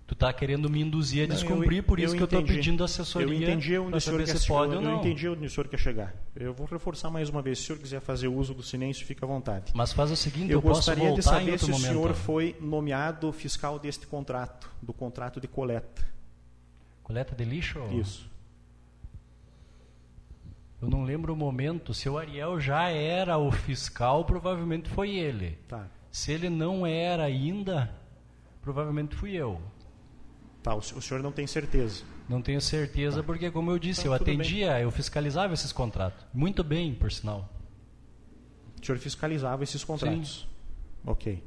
Tu 0.07 0.15
está 0.15 0.33
querendo 0.33 0.71
me 0.71 0.81
induzir 0.81 1.25
a 1.25 1.27
Não, 1.27 1.35
descumprir, 1.35 1.79
eu- 1.79 1.83
por 1.85 1.99
isso 2.01 2.15
que 2.17 2.23
eu 2.23 2.25
estou 2.25 2.41
entendi. 2.41 2.57
pedindo 2.57 2.83
assessoria 2.83 3.27
Eu 3.29 3.35
entendi 3.35 3.77
onde 3.77 3.97
o 3.97 4.01
senhor 4.01 4.25
quer 4.25 4.39
se 4.39 4.47
pode 4.47 4.71
chegar. 4.71 4.77
ou 4.77 4.83
não. 4.83 4.93
Eu 4.93 4.99
entendi 5.01 5.29
onde 5.29 5.45
o 5.47 5.51
senhor 5.51 5.69
quer 5.69 5.77
chegar. 5.79 6.15
Eu 6.35 6.55
vou 6.55 6.67
reforçar 6.67 7.11
mais 7.11 7.29
uma 7.29 7.43
vez. 7.43 7.59
Se 7.59 7.65
o 7.65 7.67
senhor 7.67 7.79
quiser 7.81 8.01
fazer 8.01 8.29
uso 8.29 8.55
do 8.55 8.63
silêncio, 8.63 9.05
fica 9.05 9.27
à 9.27 9.29
vontade. 9.29 9.73
Mas 9.75 9.93
faz 9.93 10.11
o 10.11 10.17
seguinte, 10.17 10.51
Eu 10.51 10.59
eu, 10.59 10.63
gostaria 10.63 11.13
de 11.13 11.21
saber 11.23 11.59
se 11.59 11.67
o 11.67 11.71
momento. 11.73 11.87
senhor 11.89 12.15
foi 12.15 12.57
nomeado 12.59 13.31
fiscal 13.33 13.79
deste 13.79 14.07
contrato, 14.07 14.71
do 14.81 14.95
contrato 14.95 15.41
de 15.41 15.49
coleta. 15.49 16.03
Coleta 17.03 17.35
de 17.35 17.45
lixo? 17.45 17.79
Isso. 17.93 18.31
Eu 20.81 20.89
não 20.89 21.03
lembro 21.05 21.33
o 21.33 21.37
momento. 21.37 21.93
Se 21.93 22.09
o 22.09 22.17
Ariel 22.19 22.61
já 22.61 22.89
era 22.89 23.37
o 23.37 23.51
fiscal, 23.51 24.25
provavelmente 24.25 24.89
foi 24.89 25.11
ele. 25.17 25.59
Tá. 25.69 25.87
Se 26.11 26.33
ele 26.33 26.49
não 26.49 26.87
era 26.87 27.25
ainda, 27.25 27.93
provavelmente 28.63 29.15
fui 29.15 29.33
eu. 29.35 29.61
Tá, 30.63 30.75
o, 30.75 30.79
o 30.79 31.03
senhor 31.03 31.23
não 31.23 31.33
tem 31.33 31.47
certeza. 31.47 32.05
Não 32.29 32.43
tenho 32.43 32.61
certeza, 32.61 33.23
porque, 33.23 33.51
como 33.51 33.71
eu 33.71 33.79
disse, 33.79 34.03
Então, 34.03 34.13
eu 34.13 34.19
tudo 34.19 34.27
bem. 34.27 34.37
atendia, 34.41 34.81
eu 34.81 34.91
fiscalizava 34.91 35.55
esses 35.55 35.73
contratos. 35.73 36.25
Muito 36.33 36.63
bem, 36.63 36.95
por 36.95 37.11
sinal. 37.11 37.49
O 38.81 38.85
senhor 38.85 38.99
fiscalizava 38.99 39.65
esses 39.65 39.83
contratos. 39.83 40.47
Ok. 41.07 41.43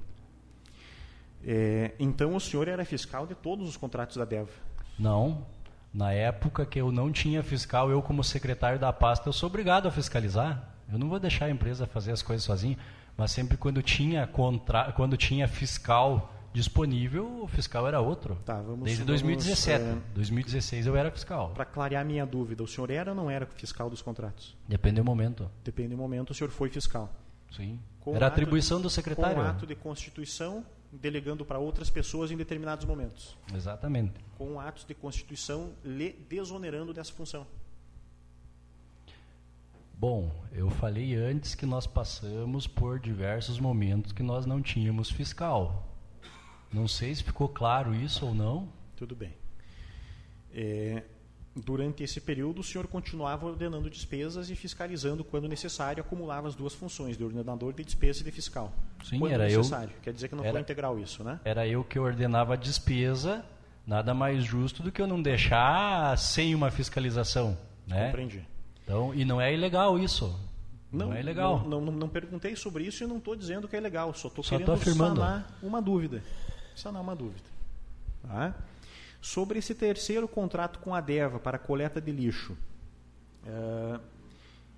É, 1.44 1.94
então 2.00 2.36
o 2.36 2.40
senhor 2.40 2.68
era 2.68 2.84
fiscal 2.86 3.26
de 3.26 3.34
todos 3.36 3.68
os 3.68 3.78
contratos 3.78 4.18
da 4.18 4.26
DEVA. 4.26 4.52
Não. 4.98 5.46
Na 5.94 6.12
época 6.14 6.66
que 6.66 6.80
eu 6.80 6.92
não 6.92 7.12
tinha 7.12 7.44
fiscal, 7.44 7.90
eu, 7.92 8.02
como 8.02 8.24
secretário 8.24 8.80
da 8.80 8.94
pasta, 8.94 9.28
eu 9.28 9.34
sou 9.34 9.48
obrigado 9.48 9.88
a 9.88 9.92
fiscalizar. 9.92 10.70
Eu 10.92 10.98
não 10.98 11.10
vou 11.10 11.20
deixar 11.20 11.46
a 11.46 11.50
empresa 11.50 11.86
fazer 11.86 12.12
as 12.12 12.22
coisas 12.22 12.44
sozinho, 12.46 12.78
mas 13.18 13.32
sempre 13.32 13.58
quando 13.58 13.82
tinha, 13.82 14.26
contra... 14.28 14.92
quando 14.94 15.18
tinha 15.18 15.48
fiscal 15.48 16.34
disponível, 16.54 17.42
o 17.44 17.48
fiscal 17.48 17.88
era 17.88 18.00
outro. 18.02 18.36
Tá, 18.46 18.56
vamos- 18.62 18.84
Desde 18.84 19.04
vamos, 19.04 19.22
2017. 19.22 19.84
é, 19.84 19.96
2016 20.14 20.86
eu 20.86 20.96
era 20.96 21.10
fiscal. 21.12 21.50
Para 21.54 21.66
clarear 21.66 22.06
minha 22.06 22.26
dúvida, 22.26 22.62
o 22.64 22.68
senhor 22.68 22.90
era 22.90 23.12
ou 23.12 23.16
não 23.16 23.30
era 23.30 23.46
fiscal 23.46 23.90
dos 23.90 24.02
contratos? 24.02 24.56
Depende 24.68 24.96
do 24.98 25.06
momento. 25.06 25.50
Depende 25.64 25.90
do 25.90 25.98
momento, 25.98 26.32
o 26.32 26.34
senhor 26.34 26.50
foi 26.50 26.70
fiscal. 26.70 27.10
Sim. 27.56 27.80
Com 28.00 28.16
Era 28.16 28.28
atribuição 28.28 28.82
do 28.82 28.90
secretário. 28.90 29.36
Com 29.36 29.42
ato 29.42 29.66
de 29.68 29.76
constituição, 29.76 30.66
delegando 30.92 31.46
para 31.46 31.60
outras 31.60 31.90
pessoas 31.90 32.32
em 32.32 32.38
determinados 32.38 32.86
momentos. 32.86 33.38
Exatamente. 33.54 34.14
Com 34.38 34.60
atos 34.60 34.86
de 34.86 34.94
constituição 34.94 35.74
lhe 35.84 36.14
desonerando 36.30 36.94
dessa 36.94 37.14
função. 37.14 37.46
Bom, 39.94 40.32
eu 40.52 40.70
falei 40.70 41.16
antes 41.16 41.54
que 41.54 41.66
nós 41.66 41.86
passamos 41.86 42.66
por 42.66 43.00
diversos 43.00 43.60
momentos 43.60 44.12
que 44.12 44.24
nós 44.24 44.48
não 44.48 44.60
tínhamos 44.62 45.12
fiscal. 45.12 45.88
Não 46.74 46.88
sei 46.88 47.14
se 47.14 47.24
ficou 47.24 47.48
claro 47.48 47.94
isso 47.94 48.26
ou 48.26 48.34
não. 48.34 48.68
Tudo 48.96 49.16
bem. 49.16 49.34
É, 50.54 51.04
durante 51.56 52.04
esse 52.04 52.22
período, 52.22 52.62
o 52.62 52.64
senhor 52.64 52.88
continuava 52.88 53.46
ordenando 53.46 53.90
despesas 53.90 54.50
e 54.50 54.56
fiscalizando 54.56 55.24
quando 55.24 55.48
necessário, 55.48 56.02
acumulava 56.02 56.48
as 56.48 56.56
duas 56.56 56.74
funções, 56.74 57.18
de 57.18 57.24
ordenador 57.24 57.74
de 57.74 57.84
despesa 57.84 58.22
e 58.22 58.24
de 58.24 58.32
fiscal. 58.32 58.72
Sim, 59.04 59.20
quando 59.20 59.34
era 59.34 59.50
eu- 59.50 59.58
necessário. 59.60 59.94
Quer 60.02 60.14
dizer 60.14 60.28
que 60.30 60.36
não 60.36 60.44
era- 60.44 60.54
foi 60.54 60.62
integral 60.62 61.00
isso, 61.00 61.24
né? 61.24 61.40
Era 61.44 61.68
eu 61.68 61.84
que 61.84 62.00
ordenava 62.00 62.54
a 62.54 62.56
despesa, 62.56 63.44
nada 63.86 64.14
mais 64.14 64.44
justo 64.44 64.82
do 64.82 64.92
que 64.92 65.02
eu 65.02 65.08
não 65.08 65.22
deixar 65.22 66.18
sem 66.18 66.56
uma 66.56 66.72
fiscalização, 66.72 67.58
né? 67.86 68.06
Compreendi. 68.08 68.48
Então, 68.84 69.14
e 69.14 69.26
não 69.26 69.40
é 69.42 69.54
ilegal 69.54 70.00
isso. 70.00 70.34
Não, 70.92 71.14
é 71.14 71.22
ilegal. 71.22 71.66
Não, 71.68 71.80
não, 71.80 71.92
não 71.94 72.10
perguntei 72.10 72.54
sobre 72.56 72.84
isso 72.84 73.04
e 73.04 73.08
não 73.08 73.18
estou 73.18 73.34
dizendo 73.36 73.66
que 73.68 73.76
é 73.76 73.80
legal. 73.80 74.14
Só 74.14 74.28
estou 74.28 74.44
querendo 74.44 74.72
afirmando. 74.74 75.22
sanar 75.22 75.58
uma 75.64 75.82
dúvida. 75.82 76.22
Sanar 76.76 77.02
uma 77.02 77.16
dúvida. 77.16 77.44
Tá? 78.24 78.54
Sobre 79.22 79.60
esse 79.60 79.76
terceiro 79.76 80.28
contrato 80.28 80.80
com 80.80 80.96
a 80.96 81.00
DEVA 81.00 81.40
para 81.40 81.60
coleta 81.60 82.02
de 82.02 82.12
lixo. 82.12 82.58
eh, 83.46 84.00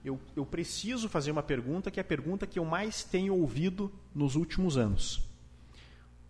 eu, 0.04 0.20
eu 0.36 0.46
preciso 0.46 1.08
fazer 1.08 1.32
uma 1.32 1.42
pergunta 1.42 1.90
que 1.90 1.98
é 2.00 2.02
a 2.02 2.06
pergunta 2.06 2.46
que 2.46 2.60
eu 2.60 2.66
mais 2.66 3.06
tenho 3.06 3.34
ouvido 3.36 3.90
nos 4.14 4.36
últimos 4.36 4.78
anos. 4.78 5.22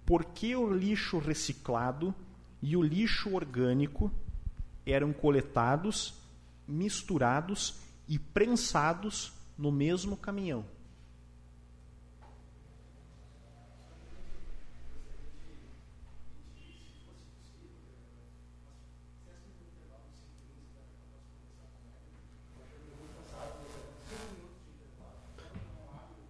Por 0.06 0.26
que 0.26 0.56
o 0.56 0.72
lixo 0.72 1.18
reciclado 1.18 2.14
e 2.62 2.78
o 2.78 2.84
lixo 2.84 3.34
orgânico 3.34 4.12
eram 4.86 5.12
coletados, 5.12 6.14
misturados 6.68 7.80
e 8.08 8.20
prensados 8.20 9.34
no 9.58 9.72
mesmo 9.72 10.16
caminhão? 10.16 10.66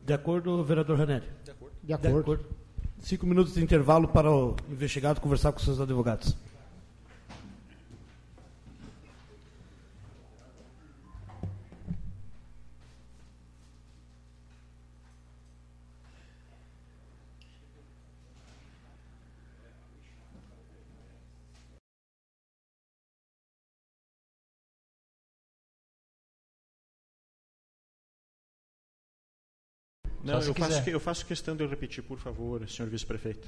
De 0.06 0.14
acordo, 0.14 0.64
vereador 0.64 1.00
Ranelli? 1.00 1.28
De 1.82 1.94
acordo. 1.94 2.40
Cinco 3.00 3.26
minutos 3.26 3.54
de 3.54 3.62
intervalo 3.62 4.08
para 4.08 4.30
o 4.32 4.56
investigado 4.70 5.20
conversar 5.20 5.52
com 5.52 5.60
seus 5.60 5.80
advogados. 5.80 6.36
Não, 30.24 30.42
eu 30.42 30.54
faço, 30.54 30.90
eu 30.90 31.00
faço 31.00 31.26
questão 31.26 31.56
de 31.56 31.64
eu 31.64 31.70
repetir, 31.70 32.02
por 32.02 32.18
favor, 32.18 32.68
senhor 32.70 32.90
vice-prefeito. 32.90 33.48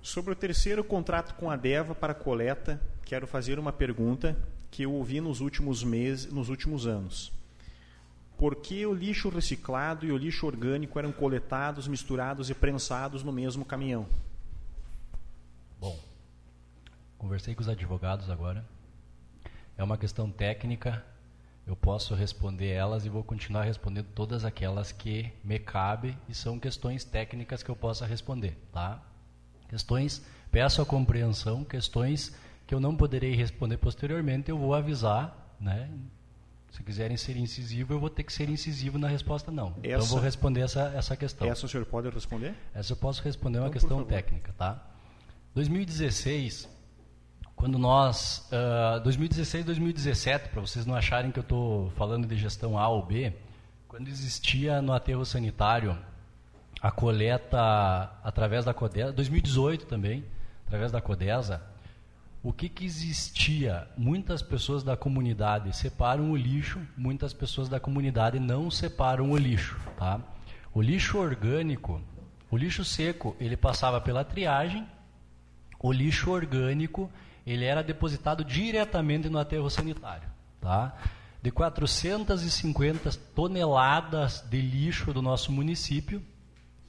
Sobre 0.00 0.32
o 0.32 0.36
terceiro 0.36 0.84
contrato 0.84 1.34
com 1.34 1.50
a 1.50 1.56
DEVA 1.56 1.94
para 1.94 2.12
coleta, 2.14 2.80
quero 3.04 3.26
fazer 3.26 3.58
uma 3.58 3.72
pergunta 3.72 4.36
que 4.70 4.84
eu 4.84 4.92
ouvi 4.92 5.20
nos 5.20 5.40
últimos 5.40 5.82
meses, 5.82 6.30
nos 6.30 6.48
últimos 6.48 6.86
anos. 6.86 7.32
Por 8.42 8.56
que 8.56 8.84
o 8.84 8.92
lixo 8.92 9.28
reciclado 9.28 10.04
e 10.04 10.10
o 10.10 10.16
lixo 10.16 10.48
orgânico 10.48 10.98
eram 10.98 11.12
coletados, 11.12 11.86
misturados 11.86 12.50
e 12.50 12.54
prensados 12.54 13.22
no 13.22 13.30
mesmo 13.30 13.64
caminhão? 13.64 14.04
Bom, 15.78 15.96
conversei 17.16 17.54
com 17.54 17.60
os 17.60 17.68
advogados 17.68 18.28
agora. 18.28 18.64
É 19.78 19.84
uma 19.84 19.96
questão 19.96 20.28
técnica. 20.28 21.04
Eu 21.64 21.76
posso 21.76 22.16
responder 22.16 22.70
elas 22.70 23.06
e 23.06 23.08
vou 23.08 23.22
continuar 23.22 23.62
respondendo 23.62 24.08
todas 24.12 24.44
aquelas 24.44 24.90
que 24.90 25.30
me 25.44 25.60
cabem 25.60 26.18
e 26.28 26.34
são 26.34 26.58
questões 26.58 27.04
técnicas 27.04 27.62
que 27.62 27.70
eu 27.70 27.76
possa 27.76 28.04
responder, 28.06 28.58
tá? 28.72 29.00
Questões, 29.68 30.20
peço 30.50 30.82
a 30.82 30.84
compreensão, 30.84 31.62
questões 31.62 32.34
que 32.66 32.74
eu 32.74 32.80
não 32.80 32.96
poderei 32.96 33.36
responder 33.36 33.76
posteriormente, 33.76 34.50
eu 34.50 34.58
vou 34.58 34.74
avisar, 34.74 35.54
né? 35.60 35.88
Se 36.72 36.82
quiserem 36.82 37.16
ser 37.18 37.36
incisivo, 37.36 37.92
eu 37.92 38.00
vou 38.00 38.08
ter 38.10 38.22
que 38.24 38.32
ser 38.32 38.48
incisivo 38.48 38.98
na 38.98 39.06
resposta 39.06 39.50
não. 39.52 39.74
Então 39.78 39.90
eu 39.90 39.98
Essa- 39.98 40.08
vou 40.08 40.18
responder 40.18 40.62
essa 40.62 40.90
essa 40.96 41.14
questão. 41.16 41.46
Essa 41.46 41.66
o 41.66 41.68
senhor 41.68 41.84
pode 41.86 42.08
responder? 42.08 42.54
Essa 42.74 42.92
eu 42.94 42.96
posso 42.96 43.22
responder 43.22 43.58
uma 43.58 43.68
Então, 43.68 43.72
questão 43.78 44.04
técnica, 44.04 44.52
tá? 44.56 44.82
2016, 45.54 46.66
quando 47.54 47.78
nós, 47.78 48.48
ah, 48.50 48.98
2016, 49.04 49.64
2017, 49.66 50.48
para 50.48 50.60
vocês 50.62 50.86
não 50.86 50.94
acharem 50.94 51.30
que 51.30 51.38
eu 51.38 51.42
estou 51.42 51.90
falando 51.90 52.26
de 52.26 52.36
gestão 52.36 52.78
A 52.78 52.88
ou 52.88 53.04
B, 53.04 53.32
quando 53.86 54.08
existia 54.08 54.80
no 54.80 54.92
aterro 54.94 55.24
sanitário 55.26 55.96
a 56.80 56.90
coleta 56.90 57.58
através 58.24 58.64
da 58.64 58.72
Codesa, 58.74 59.12
2018 59.12 59.84
também, 59.86 60.24
através 60.66 60.90
da 60.90 61.00
Codesa, 61.02 61.62
o 62.42 62.52
que, 62.52 62.68
que 62.68 62.84
existia? 62.84 63.88
Muitas 63.96 64.42
pessoas 64.42 64.82
da 64.82 64.96
comunidade 64.96 65.74
separam 65.76 66.32
o 66.32 66.36
lixo, 66.36 66.80
muitas 66.96 67.32
pessoas 67.32 67.68
da 67.68 67.78
comunidade 67.78 68.40
não 68.40 68.68
separam 68.68 69.30
o 69.30 69.36
lixo. 69.36 69.78
Tá? 69.96 70.20
O 70.74 70.82
lixo 70.82 71.18
orgânico, 71.18 72.02
o 72.50 72.56
lixo 72.56 72.84
seco, 72.84 73.36
ele 73.38 73.56
passava 73.56 74.00
pela 74.00 74.24
triagem, 74.24 74.84
o 75.78 75.92
lixo 75.92 76.32
orgânico, 76.32 77.08
ele 77.46 77.64
era 77.64 77.82
depositado 77.82 78.44
diretamente 78.44 79.28
no 79.28 79.38
aterro 79.38 79.70
sanitário, 79.70 80.28
tá? 80.60 80.96
De 81.40 81.50
450 81.50 83.10
toneladas 83.34 84.44
de 84.48 84.60
lixo 84.60 85.12
do 85.12 85.22
nosso 85.22 85.50
município, 85.50 86.22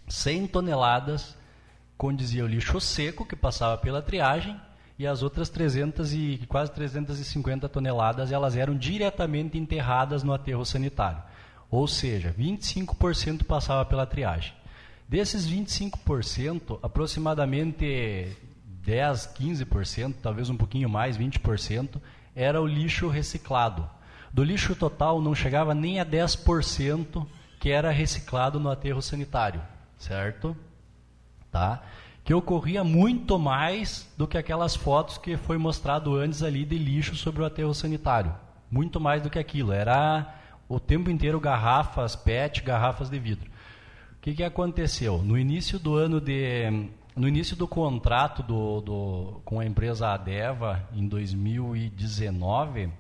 100 0.08 0.48
toneladas 0.48 1.36
condizia 1.98 2.44
o 2.44 2.48
lixo 2.48 2.80
seco 2.80 3.26
que 3.26 3.36
passava 3.36 3.78
pela 3.78 4.02
triagem 4.02 4.60
e 4.98 5.08
as 5.08 5.24
outras 5.24 5.50
300 5.50 6.14
e 6.14 6.42
quase 6.48 6.72
350 6.72 7.68
toneladas 7.68 8.32
elas 8.32 8.56
eram 8.56 8.76
diretamente 8.76 9.58
enterradas 9.58 10.24
no 10.24 10.34
aterro 10.34 10.66
sanitário. 10.66 11.22
Ou 11.70 11.88
seja, 11.88 12.34
25% 12.38 13.44
passava 13.46 13.84
pela 13.86 14.06
triagem. 14.06 14.54
Desses 15.08 15.50
25%, 15.50 16.80
aproximadamente 16.82 18.38
10, 18.66 19.30
15%, 19.40 20.16
talvez 20.22 20.50
um 20.50 20.58
pouquinho 20.58 20.90
mais, 20.90 21.18
20%, 21.18 22.02
era 22.36 22.62
o 22.62 22.68
lixo 22.68 23.08
reciclado. 23.08 23.90
Do 24.32 24.44
lixo 24.44 24.76
total 24.76 25.22
não 25.22 25.36
chegava 25.36 25.74
nem 25.74 26.00
a 26.00 26.06
10% 26.06 27.26
que 27.60 27.70
era 27.70 27.92
reciclado 27.92 28.60
no 28.60 28.70
aterro 28.70 29.02
sanitário, 29.02 29.62
certo? 29.98 30.56
Tá? 31.52 31.82
Que 32.24 32.34
ocorria 32.34 32.84
muito 32.84 33.38
mais 33.38 34.10
do 34.18 34.26
que 34.28 34.38
aquelas 34.38 34.76
fotos 34.76 35.18
que 35.18 35.36
foi 35.36 35.58
mostrado 35.58 36.16
antes 36.16 36.42
ali 36.42 36.64
de 36.64 36.78
lixo 36.78 37.16
sobre 37.16 37.42
o 37.42 37.46
aterro 37.46 37.74
sanitário. 37.74 38.34
Muito 38.72 39.00
mais 39.00 39.22
do 39.22 39.30
que 39.30 39.38
aquilo. 39.38 39.74
Era 39.74 40.34
o 40.70 40.80
tempo 40.80 41.10
inteiro 41.10 41.40
garrafas 41.40 42.16
PET, 42.16 42.62
garrafas 42.62 43.10
de 43.10 43.20
vidro. 43.20 43.50
O 44.18 44.22
que, 44.22 44.34
que 44.34 44.44
aconteceu? 44.44 45.18
No 45.18 45.38
início 45.38 45.78
do 45.78 45.96
ano 45.96 46.22
de. 46.22 46.90
No 47.16 47.28
início 47.28 47.56
do 47.56 47.68
contrato 47.68 48.42
do, 48.42 48.82
do 48.82 49.42
com 49.46 49.60
a 49.60 49.66
empresa 49.66 50.08
Adeva, 50.08 50.88
em 50.96 51.08
2019, 51.08 52.86
uh, 52.86 52.92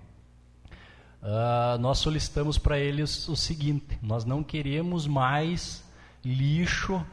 ah, 1.23 1.77
nós 1.79 1.97
solicitamos 1.97 2.59
para 2.59 2.77
eles 2.77 3.27
o 3.27 3.35
seguinte: 3.35 3.97
nós 4.03 4.23
não 4.25 4.43
queremos 4.43 5.07
mais 5.07 5.83
lixo 6.23 7.03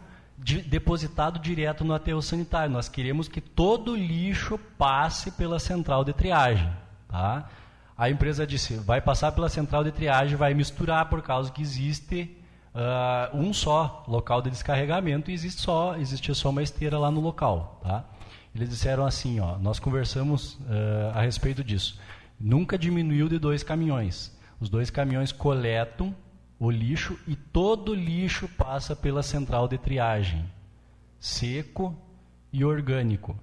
depositado 0.66 1.38
direto 1.38 1.84
no 1.84 1.94
aterro 1.94 2.22
sanitário. 2.22 2.72
Nós 2.72 2.88
queremos 2.88 3.28
que 3.28 3.40
todo 3.40 3.94
lixo 3.94 4.58
passe 4.78 5.30
pela 5.32 5.58
central 5.58 6.04
de 6.04 6.12
triagem. 6.12 6.70
Tá? 7.08 7.48
A 7.96 8.08
empresa 8.08 8.46
disse, 8.46 8.74
vai 8.76 9.00
passar 9.00 9.32
pela 9.32 9.48
central 9.48 9.84
de 9.84 9.92
triagem, 9.92 10.36
vai 10.36 10.54
misturar 10.54 11.10
por 11.10 11.20
causa 11.20 11.52
que 11.52 11.60
existe 11.60 12.36
uh, 12.74 13.36
um 13.36 13.52
só 13.52 14.04
local 14.08 14.40
de 14.40 14.50
descarregamento 14.50 15.30
e 15.30 15.34
existe 15.34 15.60
só, 15.60 15.96
existe 15.96 16.34
só 16.34 16.48
uma 16.48 16.62
esteira 16.62 16.98
lá 16.98 17.10
no 17.10 17.20
local. 17.20 17.78
Tá? 17.82 18.04
Eles 18.54 18.70
disseram 18.70 19.04
assim, 19.04 19.38
ó, 19.40 19.58
nós 19.58 19.78
conversamos 19.78 20.54
uh, 20.54 21.12
a 21.14 21.20
respeito 21.20 21.62
disso. 21.62 22.00
Nunca 22.38 22.78
diminuiu 22.78 23.28
de 23.28 23.38
dois 23.38 23.62
caminhões. 23.62 24.34
Os 24.58 24.70
dois 24.70 24.88
caminhões 24.88 25.30
coletam 25.30 26.14
o 26.60 26.70
lixo 26.70 27.18
e 27.26 27.34
todo 27.34 27.94
lixo 27.94 28.46
passa 28.46 28.94
pela 28.94 29.22
central 29.22 29.66
de 29.66 29.78
triagem, 29.78 30.44
seco 31.18 31.96
e 32.52 32.62
orgânico. 32.62 33.34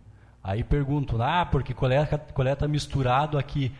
Aí 0.44 0.64
pergunto, 0.64 1.20
ah, 1.22 1.44
porque 1.44 1.74
coleta, 1.74 2.18
coleta 2.18 2.68
misturado 2.68 3.38
aqui. 3.40 3.72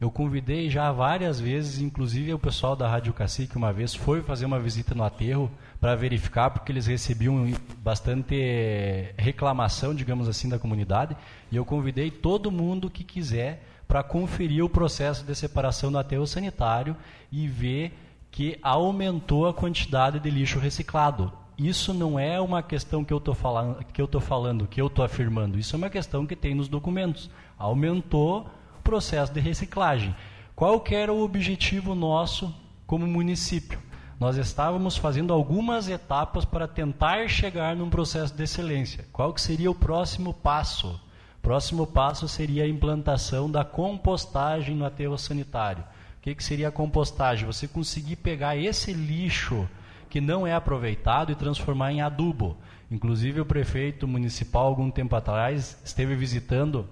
Eu 0.00 0.10
convidei 0.10 0.68
já 0.68 0.90
várias 0.92 1.38
vezes, 1.38 1.80
inclusive 1.80 2.32
o 2.32 2.38
pessoal 2.38 2.74
da 2.74 2.88
Rádio 2.88 3.12
Cacique 3.12 3.56
uma 3.56 3.72
vez 3.72 3.94
foi 3.94 4.22
fazer 4.22 4.46
uma 4.46 4.58
visita 4.58 4.94
no 4.94 5.04
aterro 5.04 5.50
para 5.78 5.94
verificar, 5.94 6.50
porque 6.50 6.72
eles 6.72 6.86
recebiam 6.86 7.50
bastante 7.78 9.12
reclamação, 9.16 9.94
digamos 9.94 10.26
assim, 10.26 10.48
da 10.48 10.58
comunidade. 10.58 11.16
E 11.50 11.56
eu 11.56 11.64
convidei 11.64 12.10
todo 12.10 12.50
mundo 12.50 12.90
que 12.90 13.04
quiser 13.04 13.62
para 13.86 14.02
conferir 14.02 14.64
o 14.64 14.68
processo 14.68 15.24
de 15.24 15.34
separação 15.34 15.90
no 15.90 15.98
aterro 15.98 16.26
sanitário 16.26 16.96
e 17.30 17.46
ver 17.46 17.92
que 18.36 18.58
aumentou 18.60 19.48
a 19.48 19.54
quantidade 19.54 20.20
de 20.20 20.28
lixo 20.28 20.58
reciclado. 20.58 21.32
Isso 21.56 21.94
não 21.94 22.18
é 22.18 22.38
uma 22.38 22.62
questão 22.62 23.02
que 23.02 23.10
eu 23.10 23.16
estou 23.16 23.34
falando, 23.34 23.82
que 23.82 23.98
eu 23.98 24.04
estou 24.04 24.20
falando, 24.20 24.66
que 24.66 24.78
eu 24.78 24.88
estou 24.88 25.02
afirmando. 25.02 25.58
Isso 25.58 25.74
é 25.74 25.78
uma 25.78 25.88
questão 25.88 26.26
que 26.26 26.36
tem 26.36 26.54
nos 26.54 26.68
documentos. 26.68 27.30
Aumentou 27.58 28.46
o 28.78 28.82
processo 28.82 29.32
de 29.32 29.40
reciclagem. 29.40 30.14
Qual 30.54 30.84
era 30.90 31.10
o 31.10 31.22
objetivo 31.22 31.94
nosso 31.94 32.54
como 32.86 33.06
município? 33.06 33.80
Nós 34.20 34.36
estávamos 34.36 34.98
fazendo 34.98 35.32
algumas 35.32 35.88
etapas 35.88 36.44
para 36.44 36.68
tentar 36.68 37.30
chegar 37.30 37.74
num 37.74 37.88
processo 37.88 38.34
de 38.34 38.42
excelência. 38.42 39.08
Qual 39.14 39.32
que 39.32 39.40
seria 39.40 39.70
o 39.70 39.74
próximo 39.74 40.34
passo? 40.34 41.00
O 41.38 41.40
próximo 41.40 41.86
passo 41.86 42.28
seria 42.28 42.64
a 42.64 42.68
implantação 42.68 43.50
da 43.50 43.64
compostagem 43.64 44.76
no 44.76 44.84
aterro 44.84 45.16
sanitário 45.16 45.82
que, 46.26 46.34
que 46.34 46.42
seria 46.42 46.68
a 46.68 46.72
compostagem? 46.72 47.46
Você 47.46 47.68
conseguir 47.68 48.16
pegar 48.16 48.56
esse 48.56 48.92
lixo 48.92 49.68
que 50.10 50.20
não 50.20 50.44
é 50.44 50.52
aproveitado 50.52 51.30
e 51.30 51.36
transformar 51.36 51.92
em 51.92 52.00
adubo. 52.00 52.56
Inclusive 52.90 53.40
o 53.40 53.46
prefeito 53.46 54.08
municipal, 54.08 54.66
algum 54.66 54.90
tempo 54.90 55.14
atrás, 55.14 55.80
esteve 55.84 56.16
visitando, 56.16 56.88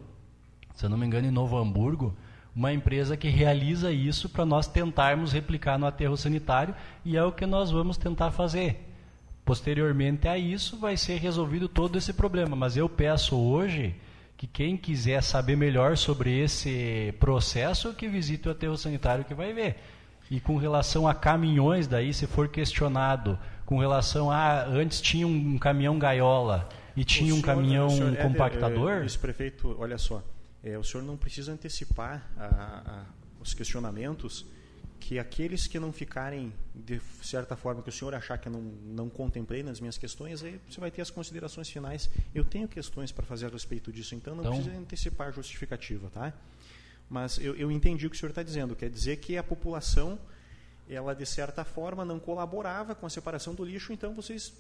se 0.77 0.87
eu 0.87 0.91
não 0.91 0.97
me 0.97 1.05
engano, 1.05 1.27
em 1.27 1.33
Novo 1.33 1.59
Hamburgo, 1.59 2.17
uma 2.55 2.73
empresa 2.73 3.17
que 3.17 3.29
realiza 3.29 3.91
isso 3.91 4.29
para 4.29 4.47
nós 4.47 4.69
tentarmos 4.69 5.33
replicar 5.33 5.79
no 5.79 5.87
aterro 5.87 6.17
sanitário 6.17 6.73
e 7.05 7.17
é 7.17 7.25
o 7.25 7.33
que 7.33 7.45
nós 7.45 7.73
vamos 7.73 7.97
tentar 7.97 8.31
fazer. 8.31 8.89
Posteriormente 9.45 10.29
a 10.29 10.39
isso 10.39 10.79
vai 10.79 10.97
ser 10.97 11.19
resolvido 11.19 11.69
todo 11.69 11.99
esse 11.99 12.13
problema, 12.13 12.55
mas 12.55 12.77
eu 12.77 12.89
peço 12.89 13.37
hoje 13.37 13.97
que 14.45 14.47
quem 14.47 14.77
quiser 14.77 15.23
saber 15.23 15.57
melhor 15.57 15.97
sobre 15.97 16.39
esse 16.39 17.15
processo, 17.19 17.95
que 17.95 18.09
visite 18.09 18.49
o 18.49 18.51
aterro 18.51 18.77
sanitário 18.77 19.25
que 19.25 19.35
vai 19.35 19.53
ver. 19.53 19.77
E 20.31 20.41
com 20.41 20.57
relação 20.57 21.07
a 21.09 21.15
caminhões, 21.15 21.87
daí, 21.87 22.13
se 22.13 22.27
for 22.27 22.49
questionado, 22.49 23.39
com 23.65 23.79
relação 23.79 24.31
a 24.31 24.65
antes 24.65 25.01
tinha 25.01 25.27
um 25.27 25.59
caminhão 25.59 25.99
gaiola 25.99 26.69
e 26.97 27.05
tinha 27.05 27.29
senhor, 27.29 27.39
um 27.39 27.43
caminhão 27.43 27.91
senhor, 27.91 28.17
compactador. 28.17 29.03
É, 29.03 29.07
é, 29.07 29.19
prefeito, 29.19 29.77
olha 29.79 29.99
só, 29.99 30.23
é, 30.63 30.79
o 30.79 30.85
senhor 30.85 31.03
não 31.03 31.17
precisa 31.17 31.53
antecipar 31.53 32.31
a, 32.37 32.45
a, 32.45 33.03
os 33.41 33.55
questionamentos 33.55 34.47
que 35.01 35.19
aqueles 35.19 35.67
que 35.67 35.79
não 35.79 35.93
ficarem 35.93 36.53
de 36.75 37.01
certa 37.23 37.57
forma 37.57 37.83
que 37.83 37.89
o 37.89 37.93
senhor 37.93 38.15
achar 38.15 38.39
que 38.39 38.49
eu 38.49 38.53
não, 38.53 38.61
não 38.61 39.11
contemplei 39.11 39.63
nas 39.63 39.79
minhas 39.79 39.99
questões, 39.99 40.43
aí 40.43 40.61
você 40.69 40.81
vai 40.81 40.91
ter 40.91 41.03
as 41.03 41.11
considerações 41.11 41.69
finais. 41.69 42.11
Eu 42.35 42.45
tenho 42.45 42.67
questões 42.67 43.13
para 43.13 43.25
fazer 43.25 43.47
a 43.47 43.49
respeito 43.49 43.93
disso, 43.93 44.15
então 44.15 44.35
não 44.35 44.43
então, 44.43 44.55
precisa 44.55 44.77
antecipar 44.77 45.33
justificativa, 45.33 46.09
tá? 46.11 46.33
Mas 47.09 47.39
eu, 47.39 47.55
eu 47.55 47.71
entendi 47.71 48.07
o 48.07 48.11
que 48.11 48.17
o 48.17 48.19
senhor 48.19 48.31
está 48.31 48.43
dizendo, 48.43 48.75
quer 48.75 48.89
dizer 48.89 49.19
que 49.19 49.37
a 49.37 49.43
população, 49.43 50.19
ela 50.89 51.15
de 51.15 51.27
certa 51.27 51.65
forma 51.65 52.05
não 52.05 52.19
colaborava 52.19 52.95
com 52.95 53.07
a 53.07 53.11
separação 53.11 53.55
do 53.55 53.65
lixo, 53.65 53.93
então 53.93 54.15
vocês 54.15 54.55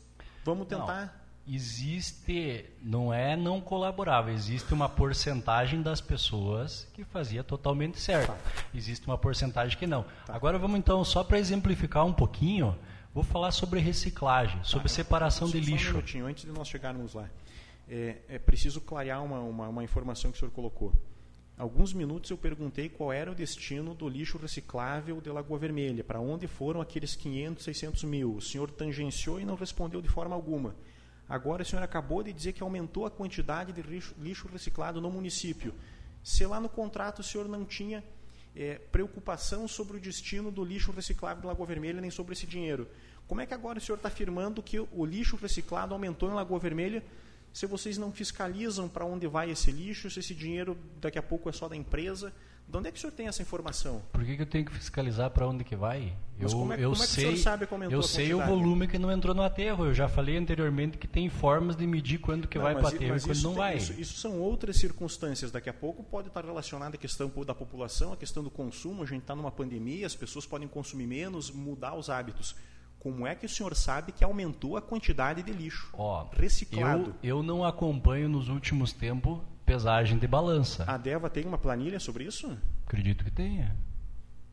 vamos 0.44 0.68
tentar 0.68 1.23
existe, 1.47 2.64
não 2.82 3.12
é 3.12 3.36
não 3.36 3.60
colaborava, 3.60 4.32
existe 4.32 4.73
uma 4.73 4.89
porcentagem 4.89 5.82
das 5.82 6.00
pessoas 6.00 6.89
que 6.94 7.05
fazia 7.05 7.44
totalmente 7.44 8.00
certo. 8.00 8.28
Tá. 8.28 8.39
Existe 8.74 9.06
uma 9.06 9.18
porcentagem 9.18 9.78
que 9.78 9.86
não. 9.86 10.05
Tá. 10.26 10.34
Agora 10.34 10.58
vamos 10.58 10.78
então, 10.78 11.05
só 11.05 11.23
para 11.23 11.39
exemplificar 11.39 12.06
um 12.06 12.12
pouquinho, 12.12 12.76
vou 13.12 13.23
falar 13.23 13.50
sobre 13.50 13.81
reciclagem, 13.81 14.58
tá. 14.58 14.64
sobre 14.64 14.89
separação 14.89 15.48
de 15.48 15.60
lixo. 15.60 15.84
Só 15.84 15.90
um 15.90 15.94
minutinho, 15.94 16.26
antes 16.26 16.44
de 16.44 16.50
nós 16.50 16.68
chegarmos 16.68 17.14
lá. 17.14 17.28
É, 17.86 18.16
é 18.28 18.39
preciso 18.39 18.81
clarear 18.81 19.23
uma, 19.23 19.40
uma, 19.40 19.68
uma 19.68 19.84
informação 19.84 20.31
que 20.31 20.39
o 20.39 20.40
senhor 20.40 20.52
colocou. 20.52 20.92
Alguns 21.56 21.92
minutos 21.92 22.31
eu 22.31 22.39
perguntei 22.39 22.89
qual 22.89 23.12
era 23.12 23.31
o 23.31 23.34
destino 23.34 23.94
do 23.94 24.08
lixo 24.08 24.39
reciclável 24.39 25.20
de 25.20 25.31
Lagoa 25.31 25.58
Vermelha, 25.58 26.02
para 26.02 26.18
onde 26.18 26.48
foram 26.48 26.81
aqueles 26.81 27.14
500, 27.14 27.62
600 27.62 28.05
mil. 28.05 28.34
O 28.34 28.40
senhor 28.40 28.70
tangenciou 28.70 29.39
e 29.39 29.44
não 29.44 29.55
respondeu 29.55 30.02
de 30.02 30.08
forma 30.08 30.34
alguma. 30.34 30.74
Agora 31.28 31.62
o 31.62 31.64
senhor 31.64 31.82
acabou 31.82 32.22
de 32.22 32.32
dizer 32.32 32.52
que 32.52 32.62
aumentou 32.62 33.06
a 33.06 33.10
quantidade 33.10 33.72
de 33.72 33.82
lixo 33.82 34.48
reciclado 34.48 35.00
no 35.00 35.10
município. 35.10 35.74
Se 36.22 36.44
lá 36.46 36.60
no 36.60 36.68
contrato 36.68 37.20
o 37.20 37.22
senhor 37.22 37.48
não 37.48 37.64
tinha 37.64 38.04
é, 38.54 38.78
preocupação 38.92 39.66
sobre 39.66 39.96
o 39.96 40.00
destino 40.00 40.50
do 40.50 40.64
lixo 40.64 40.92
reciclável 40.92 41.40
de 41.40 41.46
Lagoa 41.46 41.66
Vermelha, 41.66 42.00
nem 42.00 42.10
sobre 42.10 42.34
esse 42.34 42.46
dinheiro. 42.46 42.88
Como 43.26 43.40
é 43.40 43.46
que 43.46 43.54
agora 43.54 43.78
o 43.78 43.80
senhor 43.80 43.96
está 43.96 44.08
afirmando 44.08 44.62
que 44.62 44.78
o 44.78 45.04
lixo 45.04 45.36
reciclado 45.36 45.94
aumentou 45.94 46.30
em 46.30 46.34
Lagoa 46.34 46.58
Vermelha 46.58 47.02
se 47.52 47.66
vocês 47.66 47.96
não 47.96 48.12
fiscalizam 48.12 48.88
para 48.88 49.04
onde 49.04 49.26
vai 49.26 49.50
esse 49.50 49.70
lixo, 49.70 50.10
se 50.10 50.20
esse 50.20 50.34
dinheiro 50.34 50.76
daqui 51.00 51.18
a 51.18 51.22
pouco 51.22 51.48
é 51.48 51.52
só 51.52 51.68
da 51.68 51.76
empresa? 51.76 52.32
De 52.66 52.78
onde 52.78 52.88
é 52.88 52.90
que 52.90 52.98
o 52.98 53.00
senhor 53.00 53.12
tem 53.12 53.28
essa 53.28 53.40
informação? 53.40 54.02
Por 54.12 54.24
que, 54.24 54.34
que 54.34 54.42
eu 54.42 54.46
tenho 54.46 54.64
que 54.64 54.72
fiscalizar 54.72 55.30
para 55.30 55.46
onde 55.46 55.62
que 55.62 55.76
vai? 55.76 56.16
Mas 56.36 56.52
eu, 56.52 56.58
como 56.58 56.72
é, 56.72 56.76
eu 56.76 56.90
como 56.90 56.96
sei, 56.96 57.04
é 57.04 57.06
que 57.06 57.34
o 57.34 57.36
senhor 57.36 57.36
sabe 57.36 57.68
aumentou 57.70 57.92
Eu 57.92 58.02
sei 58.02 58.34
o 58.34 58.44
volume 58.44 58.88
que 58.88 58.98
não 58.98 59.12
entrou 59.12 59.34
no 59.34 59.42
aterro. 59.42 59.84
Eu 59.84 59.94
já 59.94 60.08
falei 60.08 60.36
anteriormente 60.36 60.98
que 60.98 61.06
tem 61.06 61.28
formas 61.28 61.76
de 61.76 61.86
medir 61.86 62.18
quando 62.18 62.48
que 62.48 62.58
não, 62.58 62.64
vai 62.64 62.74
para 62.74 62.84
o 62.84 62.88
aterro 62.88 63.16
e 63.16 63.20
quando 63.20 63.42
não 63.42 63.50
tem, 63.50 63.58
vai. 63.58 63.76
Isso, 63.76 63.92
isso, 64.00 64.14
são 64.14 64.40
outras 64.40 64.76
circunstâncias. 64.76 65.52
Daqui 65.52 65.70
a 65.70 65.72
pouco 65.72 66.02
pode 66.02 66.28
estar 66.28 66.44
relacionada 66.44 66.96
a 66.96 66.98
questão 66.98 67.30
da 67.46 67.54
população, 67.54 68.12
a 68.12 68.16
questão 68.16 68.42
do 68.42 68.50
consumo. 68.50 69.02
A 69.02 69.06
gente 69.06 69.20
está 69.20 69.36
numa 69.36 69.52
pandemia, 69.52 70.06
as 70.06 70.16
pessoas 70.16 70.44
podem 70.44 70.66
consumir 70.66 71.06
menos, 71.06 71.50
mudar 71.50 71.94
os 71.94 72.10
hábitos. 72.10 72.56
como 72.98 73.26
é 73.26 73.34
que 73.34 73.46
o 73.46 73.48
senhor 73.48 73.76
sabe 73.76 74.10
que 74.10 74.24
aumentou 74.24 74.76
a 74.76 74.82
quantidade 74.82 75.42
de 75.42 75.52
lixo 75.52 75.90
Ó, 75.92 76.26
reciclado? 76.32 77.14
Eu, 77.22 77.36
eu 77.36 77.42
não 77.42 77.64
acompanho 77.64 78.28
nos 78.28 78.48
últimos 78.48 78.92
tempos 78.92 79.40
pesagem 79.64 80.18
de 80.18 80.26
balança. 80.26 80.84
A 80.86 80.96
DEVA 80.96 81.30
tem 81.30 81.44
uma 81.44 81.58
planilha 81.58 81.98
sobre 81.98 82.24
isso? 82.24 82.56
Acredito 82.86 83.24
que 83.24 83.30
tenha. 83.30 83.74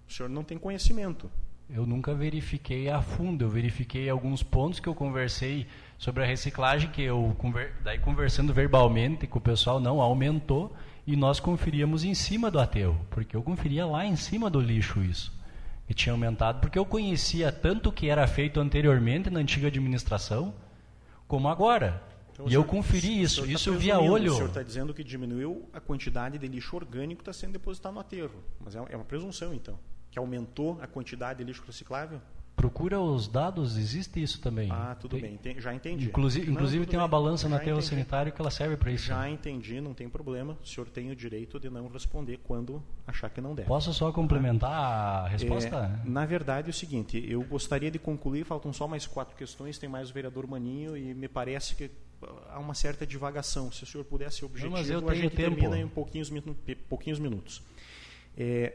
O 0.07 0.11
senhor 0.11 0.29
não 0.29 0.43
tem 0.43 0.57
conhecimento. 0.57 1.29
Eu 1.69 1.85
nunca 1.85 2.13
verifiquei 2.13 2.89
a 2.89 3.01
fundo. 3.01 3.45
Eu 3.45 3.49
verifiquei 3.49 4.09
alguns 4.09 4.43
pontos 4.43 4.79
que 4.79 4.87
eu 4.87 4.95
conversei 4.95 5.67
sobre 5.97 6.23
a 6.23 6.25
reciclagem, 6.25 6.89
que 6.89 7.01
eu 7.01 7.35
daí 7.83 7.99
conversando 7.99 8.53
verbalmente 8.53 9.27
com 9.27 9.39
o 9.39 9.41
pessoal 9.41 9.79
não 9.79 10.01
aumentou 10.01 10.75
e 11.05 11.15
nós 11.15 11.39
conferíamos 11.39 12.03
em 12.03 12.13
cima 12.13 12.51
do 12.51 12.59
aterro, 12.59 12.99
porque 13.09 13.35
eu 13.35 13.41
conferia 13.41 13.85
lá 13.85 14.05
em 14.05 14.15
cima 14.15 14.49
do 14.49 14.59
lixo 14.59 15.03
isso. 15.03 15.31
E 15.89 15.93
tinha 15.93 16.13
aumentado, 16.13 16.59
porque 16.61 16.79
eu 16.79 16.85
conhecia 16.85 17.51
tanto 17.51 17.89
o 17.89 17.91
que 17.91 18.09
era 18.09 18.25
feito 18.27 18.59
anteriormente 18.59 19.29
na 19.29 19.39
antiga 19.39 19.67
administração, 19.67 20.53
como 21.27 21.47
agora. 21.47 22.01
Então, 22.41 22.51
e 22.51 22.53
eu 22.53 22.63
conferi 22.63 23.21
isso, 23.21 23.41
tá 23.41 23.47
isso 23.51 23.69
eu 23.69 23.77
via 23.77 23.93
presumindo, 23.95 24.13
olho. 24.13 24.31
O 24.31 24.35
senhor 24.35 24.47
está 24.49 24.63
dizendo 24.63 24.93
que 24.93 25.03
diminuiu 25.03 25.69
a 25.73 25.79
quantidade 25.79 26.37
de 26.37 26.47
lixo 26.47 26.75
orgânico 26.75 27.23
que 27.23 27.29
está 27.29 27.33
sendo 27.33 27.53
depositado 27.53 27.93
no 27.93 27.99
aterro. 27.99 28.43
Mas 28.59 28.75
é 28.75 28.79
é 28.89 28.95
uma 28.95 29.05
presunção, 29.05 29.53
então. 29.53 29.77
Que 30.09 30.19
aumentou 30.19 30.77
a 30.81 30.87
quantidade 30.87 31.39
de 31.39 31.45
lixo 31.45 31.63
reciclável? 31.65 32.19
Procura 32.55 32.99
os 32.99 33.27
dados, 33.27 33.77
existe 33.77 34.21
isso 34.21 34.39
também. 34.39 34.69
Ah, 34.71 34.95
tudo 34.99 35.17
Tem- 35.19 35.39
bem, 35.41 35.59
já 35.59 35.73
entendi. 35.73 36.05
Inclusive, 36.05 36.45
Não, 36.45 36.53
inclusive 36.53 36.85
tem 36.85 36.99
uma 36.99 37.07
bem, 37.07 37.11
balança 37.11 37.47
aterro 37.47 37.77
entendi. 37.77 37.87
sanitário 37.87 38.31
que 38.31 38.39
ela 38.39 38.51
serve 38.51 38.77
para 38.77 38.91
isso. 38.91 39.05
Já 39.05 39.27
entendi, 39.29 39.81
não 39.81 39.93
tem 39.93 40.07
problema. 40.09 40.57
O 40.61 40.67
senhor 40.67 40.87
tem 40.89 41.09
o 41.09 41.15
direito 41.15 41.59
de 41.59 41.69
não 41.69 41.87
responder 41.87 42.37
quando 42.43 42.83
achar 43.07 43.29
que 43.29 43.41
não 43.41 43.55
deve. 43.55 43.67
Posso 43.67 43.91
só 43.93 44.11
complementar 44.11 44.69
a 45.25 45.27
resposta? 45.27 46.01
É, 46.05 46.07
na 46.09 46.25
verdade, 46.25 46.67
é 46.67 46.71
o 46.71 46.73
seguinte, 46.73 47.23
eu 47.27 47.41
gostaria 47.43 47.89
de 47.89 47.97
concluir, 47.97 48.43
faltam 48.43 48.71
só 48.71 48.87
mais 48.87 49.07
quatro 49.07 49.35
questões, 49.35 49.79
tem 49.79 49.89
mais 49.89 50.11
o 50.11 50.13
vereador 50.13 50.45
Maninho 50.45 50.95
e 50.95 51.13
me 51.15 51.27
parece 51.27 51.73
que 51.73 51.89
há 52.49 52.59
uma 52.59 52.73
certa 52.73 53.05
divagação. 53.05 53.71
Se 53.71 53.83
o 53.83 53.85
senhor 53.85 54.03
pudesse 54.03 54.37
ser 54.39 54.45
objetivo, 54.45 54.73
mas 54.73 54.89
eu 54.89 55.07
a 55.09 55.13
gente 55.13 55.35
tempo. 55.35 55.55
termina 55.55 55.77
em 55.79 55.87
pouquinhos, 55.87 56.29
minu- 56.29 56.55
pouquinhos 56.87 57.19
minutos. 57.19 57.61
É, 58.37 58.73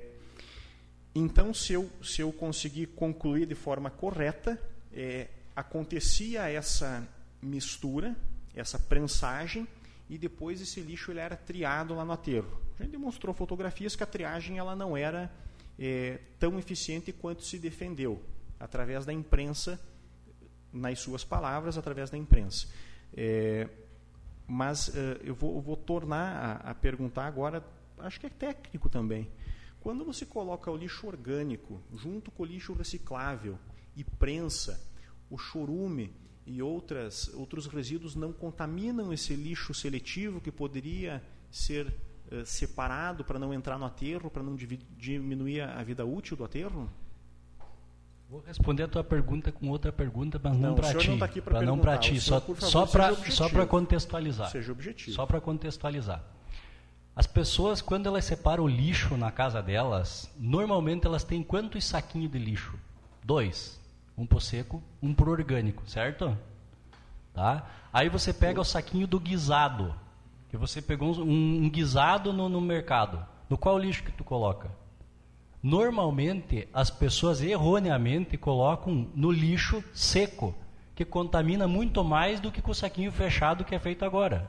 então, 1.15 1.55
se 1.55 1.73
eu, 1.73 1.91
se 2.03 2.21
eu 2.21 2.33
conseguir 2.33 2.87
concluir 2.89 3.47
de 3.47 3.55
forma 3.55 3.91
correta, 3.91 4.61
é, 4.93 5.29
acontecia 5.55 6.49
essa 6.49 7.07
mistura, 7.41 8.15
essa 8.55 8.79
prensagem, 8.79 9.67
e 10.09 10.19
depois 10.19 10.61
esse 10.61 10.81
lixo 10.81 11.11
ele 11.11 11.21
era 11.21 11.37
triado 11.37 11.95
lá 11.95 12.05
no 12.05 12.13
aterro. 12.13 12.61
A 12.79 12.83
gente 12.83 12.93
demonstrou 12.93 13.35
fotografias 13.35 13.97
que 13.97 14.03
a 14.03 14.07
triagem 14.07 14.59
ela 14.59 14.77
não 14.77 14.97
era 14.97 15.33
é, 15.79 16.19
tão 16.39 16.59
eficiente 16.59 17.13
quanto 17.13 17.43
se 17.45 17.59
defendeu, 17.59 18.23
através 18.61 19.05
da 19.07 19.13
imprensa, 19.13 19.81
nas 20.73 20.99
suas 20.99 21.25
palavras, 21.25 21.79
através 21.79 22.11
da 22.11 22.19
imprensa. 22.19 22.69
É, 23.17 23.69
mas 24.47 24.95
eh, 24.95 25.21
eu, 25.25 25.35
vou, 25.35 25.57
eu 25.57 25.63
vou 25.63 25.77
tornar 25.77 26.63
a, 26.65 26.71
a 26.71 26.75
perguntar 26.75 27.27
agora, 27.27 27.65
acho 27.99 28.21
que 28.21 28.27
é 28.27 28.31
técnico 28.31 28.89
também. 28.89 29.29
Quando 29.81 30.05
você 30.05 30.27
coloca 30.27 30.71
o 30.71 30.77
lixo 30.77 31.07
orgânico 31.07 31.81
junto 31.95 32.31
com 32.31 32.43
o 32.43 32.47
lixo 32.47 32.73
reciclável 32.73 33.59
e 33.97 34.05
prensa, 34.05 34.81
o 35.31 35.39
chorume 35.39 36.13
e 36.45 36.63
outras, 36.63 37.29
outros 37.35 37.67
resíduos 37.67 38.15
não 38.15 38.33
contaminam 38.33 39.13
esse 39.13 39.35
lixo 39.35 39.75
seletivo 39.75 40.41
que 40.41 40.53
poderia 40.53 41.23
ser 41.51 41.93
eh, 42.31 42.45
separado 42.45 43.25
para 43.25 43.39
não 43.39 43.53
entrar 43.55 43.79
no 43.79 43.85
aterro, 43.85 44.31
para 44.31 44.43
não 44.43 44.57
diminuir 44.57 45.63
a 45.63 45.83
vida 45.83 46.05
útil 46.05 46.37
do 46.37 46.45
aterro? 46.45 46.91
Vou 48.29 48.43
responder 48.45 48.83
a 48.83 48.89
tua 48.89 49.05
pergunta 49.05 49.53
com 49.53 49.69
outra 49.69 49.93
pergunta, 49.93 50.41
mas 50.43 50.53
não, 50.57 50.71
Não, 50.71 50.75
para 50.75 50.95
ti. 50.95 51.17
tá 51.17 51.29
Pra 51.43 51.63
não 51.63 51.79
para 51.79 51.97
ti, 51.97 52.21
senhor, 52.21 52.41
por 52.41 52.61
só 52.61 52.85
para 52.85 53.15
só 53.15 53.49
para 53.49 53.65
contextualizar. 53.65 54.51
Seja 54.51 54.73
objetivo. 54.73 55.15
Só 55.15 55.25
para 55.25 55.41
contextualizar. 55.41 56.25
As 57.15 57.27
pessoas, 57.27 57.81
quando 57.81 58.09
elas 58.09 58.25
separam 58.25 58.65
o 58.65 58.69
lixo 58.69 59.17
na 59.17 59.31
casa 59.31 59.63
delas, 59.63 60.29
normalmente 60.37 61.07
elas 61.07 61.23
têm 61.23 61.43
quantos 61.43 61.85
saquinhos 61.85 62.31
de 62.31 62.39
lixo? 62.39 62.75
Dois. 63.25 63.81
Um 64.19 64.27
pro 64.27 64.41
seco, 64.41 64.83
um 65.01 65.15
pro 65.15 65.31
orgânico, 65.31 65.89
certo? 65.89 66.37
Tá? 67.33 67.65
Aí 67.93 68.09
você 68.09 68.33
pega 68.33 68.61
o 68.61 68.65
saquinho 68.65 69.07
do 69.07 69.21
guisado. 69.21 69.95
Que 70.49 70.57
você 70.57 70.83
pegou 70.83 71.17
um, 71.17 71.65
um 71.65 71.71
guisado 71.71 72.33
no, 72.33 72.49
no 72.49 72.61
mercado. 72.61 73.25
No 73.49 73.57
qual 73.57 73.79
lixo 73.79 74.03
que 74.03 74.13
tu 74.13 74.25
coloca? 74.25 74.71
Normalmente, 75.71 76.69
as 76.73 76.91
pessoas 76.91 77.43
erroneamente 77.43 78.37
colocam 78.37 79.09
no 79.17 79.33
lixo 79.33 79.83
seco, 79.93 80.55
que 80.95 81.05
contamina 81.05 81.67
muito 81.67 82.05
mais 82.05 82.39
do 82.39 82.53
que 82.53 82.63
com 82.63 82.71
o 82.71 82.75
saquinho 82.75 83.11
fechado 83.11 83.65
que 83.65 83.75
é 83.75 83.79
feito 83.81 84.05
agora. 84.05 84.49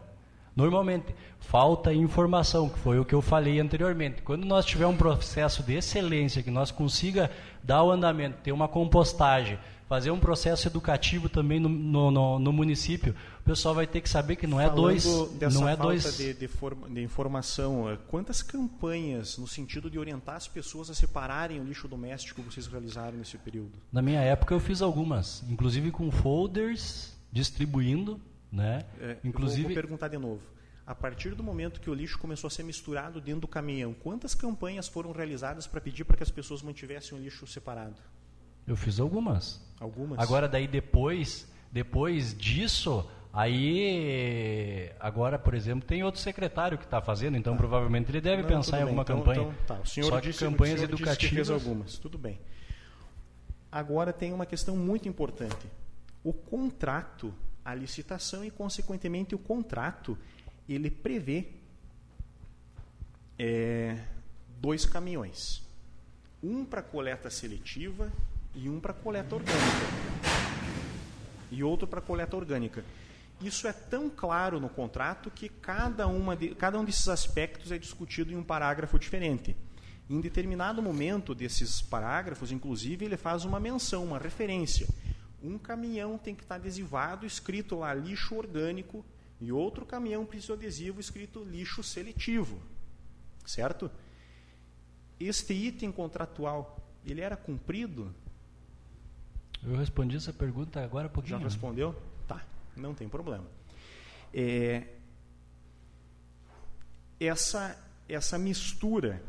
Normalmente, 0.56 1.16
falta 1.40 1.92
informação, 1.92 2.70
que 2.70 2.78
foi 2.78 3.00
o 3.00 3.06
que 3.06 3.16
eu 3.16 3.22
falei 3.24 3.60
anteriormente. 3.60 4.22
Quando 4.22 4.46
nós 4.46 4.64
tiver 4.64 4.86
um 4.86 4.96
processo 4.96 5.64
de 5.64 5.74
excelência, 5.74 6.44
que 6.44 6.52
nós 6.52 6.70
consiga 6.70 7.32
dar 7.64 7.82
o 7.82 7.90
andamento, 7.92 8.38
ter 8.44 8.52
uma 8.52 8.68
compostagem, 8.68 9.58
fazer 9.90 10.12
um 10.12 10.20
processo 10.20 10.68
educativo 10.68 11.28
também 11.30 11.60
no, 11.60 11.68
no, 11.68 12.12
no- 12.12 12.38
no 12.40 12.54
município, 12.54 13.16
pessoal 13.48 13.74
vai 13.74 13.88
ter 13.88 14.02
que 14.02 14.10
saber 14.10 14.36
que 14.36 14.46
não 14.46 14.60
é 14.62 14.66
Falando 14.66 14.82
dois, 14.82 15.06
dessa 15.40 15.60
não 15.60 15.68
é 15.68 15.76
falta 15.76 15.84
dois. 15.94 16.18
de, 16.18 16.34
de, 16.34 16.48
forma- 16.48 16.90
de 16.90 17.02
informação, 17.02 17.90
eh, 17.90 17.98
quantas 18.08 18.42
campanhas 18.44 19.38
no 19.38 19.48
sentido 19.48 19.90
de 19.90 19.98
orientar 19.98 20.36
as 20.36 20.48
pessoas 20.48 20.90
a 20.90 20.94
separarem 20.94 21.60
o 21.60 21.64
lixo 21.64 21.88
doméstico 21.88 22.42
vocês 22.42 22.68
realizaram 22.68 23.18
nesse 23.18 23.38
período? 23.38 23.72
Na 23.92 24.02
minha 24.02 24.22
época 24.22 24.54
eu 24.54 24.60
fiz 24.60 24.82
algumas, 24.82 25.44
inclusive 25.50 25.90
com 25.92 26.12
folders 26.12 27.18
distribuindo, 27.32 28.20
né? 28.52 28.86
É, 29.00 29.04
eu 29.04 29.08
vou- 29.16 29.20
inclusive 29.26 29.64
vou, 29.64 29.74
perguntar 29.74 30.08
de 30.10 30.18
novo. 30.18 30.42
A 30.86 30.96
partir 30.96 31.36
do 31.36 31.44
momento 31.44 31.82
que 31.82 31.90
o 31.90 31.94
lixo 31.94 32.18
começou 32.18 32.48
a 32.48 32.52
ser 32.52 32.64
misturado 32.64 33.20
dentro 33.20 33.42
do 33.42 33.48
caminhão, 33.48 33.94
quantas 33.94 34.34
campanhas 34.34 34.88
foram 34.88 35.12
realizadas 35.12 35.68
para 35.68 35.82
pedir 35.82 36.06
para 36.06 36.16
que 36.16 36.24
as 36.24 36.32
pessoas 36.32 36.62
mantivessem 36.62 37.18
o 37.18 37.22
lixo 37.22 37.46
separado? 37.48 37.96
eu 38.66 38.76
fiz 38.76 39.00
algumas. 39.00 39.62
Algumas? 39.80 40.20
Agora 40.20 40.46
daí 40.48 40.68
depois, 40.68 41.48
depois 41.72 42.36
disso, 42.38 43.06
aí 43.38 44.92
agora, 45.00 45.38
por 45.38 45.54
exemplo, 45.54 45.88
tem 45.88 46.04
outro 46.04 46.20
secretário 46.20 46.78
que 46.78 46.84
está 46.86 47.02
fazendo, 47.02 47.38
então 47.38 47.56
provavelmente 47.56 48.10
ele 48.10 48.20
deve 48.22 48.42
Não, 48.42 48.50
pensar 48.50 48.80
em 48.80 48.84
alguma 48.84 49.04
Então- 49.04 49.20
campanha. 49.20 49.42
então, 49.42 49.54
tá. 49.66 49.76
O 49.82 49.86
senhor 49.86 50.08
Só 50.10 50.20
disse, 50.20 50.40
campanhas 50.40 50.80
que 50.82 50.88
fez 50.88 51.00
educativas. 51.02 51.50
algumas. 51.50 51.98
Tudo 51.98 52.18
bem. 52.18 52.40
Agora 53.72 54.12
tem 54.12 54.34
uma 54.34 54.46
questão 54.46 54.76
muito 54.76 55.08
importante. 55.08 55.68
O 56.24 56.34
contrato, 56.34 57.34
a 57.64 57.76
licitação 57.76 58.44
e, 58.44 58.50
consequentemente, 58.50 59.36
o 59.36 59.38
contrato, 59.40 60.18
ele 60.68 60.90
prevê 60.90 61.48
é, 63.38 64.00
dois 64.60 64.86
caminhões. 64.86 65.62
Um 66.42 66.66
para 66.66 66.82
coleta 66.82 67.30
seletiva 67.30 68.12
e 68.56 68.68
um 68.70 68.80
para 68.80 68.94
coleta 68.94 69.36
orgânica. 69.36 69.86
E 71.52 71.64
outro 71.64 71.88
para 71.88 72.02
coleta 72.02 72.36
orgânica. 72.36 72.84
Isso 73.42 73.68
é 73.68 73.74
tão 73.74 74.10
claro 74.10 74.60
no 74.60 74.68
contrato 74.68 75.30
que 75.30 75.48
cada, 75.48 76.08
uma 76.08 76.36
de- 76.36 76.56
cada 76.56 76.80
um 76.80 76.84
desses 76.84 77.08
aspectos 77.08 77.72
é 77.72 77.78
discutido 77.78 78.32
em 78.32 78.36
um 78.36 78.44
parágrafo 78.44 78.98
diferente. 78.98 79.56
Em 80.10 80.20
determinado 80.20 80.82
momento 80.82 81.36
desses 81.36 81.82
parágrafos, 81.82 82.52
inclusive, 82.52 83.06
ele 83.06 83.18
faz 83.18 83.46
uma 83.46 83.60
menção, 83.60 84.06
uma 84.06 84.18
referência. 84.18 84.88
Um 85.44 85.58
caminhão 85.58 86.18
tem 86.18 86.34
que 86.34 86.44
estar 86.44 86.56
adesivado, 86.56 87.26
escrito 87.26 87.76
lá 87.76 87.94
lixo 87.94 88.34
orgânico, 88.36 89.06
e 89.40 89.52
outro 89.52 89.86
caminhão 89.86 90.26
precisa 90.26 90.58
de 90.58 90.66
adesivo 90.66 91.00
escrito 91.00 91.44
lixo 91.44 91.84
seletivo. 91.84 92.60
Certo? 93.46 93.92
Este 95.20 95.54
item 95.54 95.92
contratual, 95.92 96.80
ele 97.06 97.22
era 97.22 97.38
cumprido? 97.38 98.12
Eu 99.64 99.76
respondi 99.76 100.16
essa 100.16 100.34
pergunta 100.34 100.84
agora 100.84 101.06
há 101.08 101.10
pouquinho. 101.10 101.36
Já 101.36 101.40
né? 101.40 101.44
respondeu? 101.46 101.96
Não 102.78 102.94
tem 102.94 103.10
problema. 103.10 103.46
É, 104.34 104.84
essa, 107.20 107.78
essa 108.08 108.38
mistura 108.38 109.22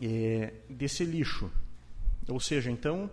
é, 0.00 0.54
desse 0.68 1.04
lixo, 1.04 1.50
ou 2.28 2.40
seja, 2.40 2.70
então, 2.70 3.10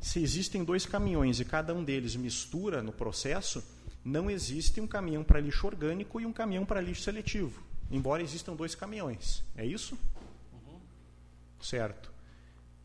se 0.00 0.22
existem 0.22 0.64
dois 0.64 0.86
caminhões 0.86 1.40
e 1.40 1.44
cada 1.44 1.74
um 1.74 1.82
deles 1.82 2.16
mistura 2.16 2.82
no 2.82 2.92
processo, 2.92 3.62
não 4.04 4.30
existe 4.30 4.80
um 4.80 4.86
caminhão 4.86 5.24
para 5.24 5.40
lixo 5.40 5.66
orgânico 5.66 6.20
e 6.20 6.26
um 6.26 6.32
caminhão 6.32 6.64
para 6.64 6.80
lixo 6.80 7.02
seletivo, 7.02 7.60
embora 7.90 8.22
existam 8.22 8.54
dois 8.54 8.74
caminhões. 8.74 9.42
É 9.56 9.66
isso? 9.66 9.98
Certo. 11.60 12.12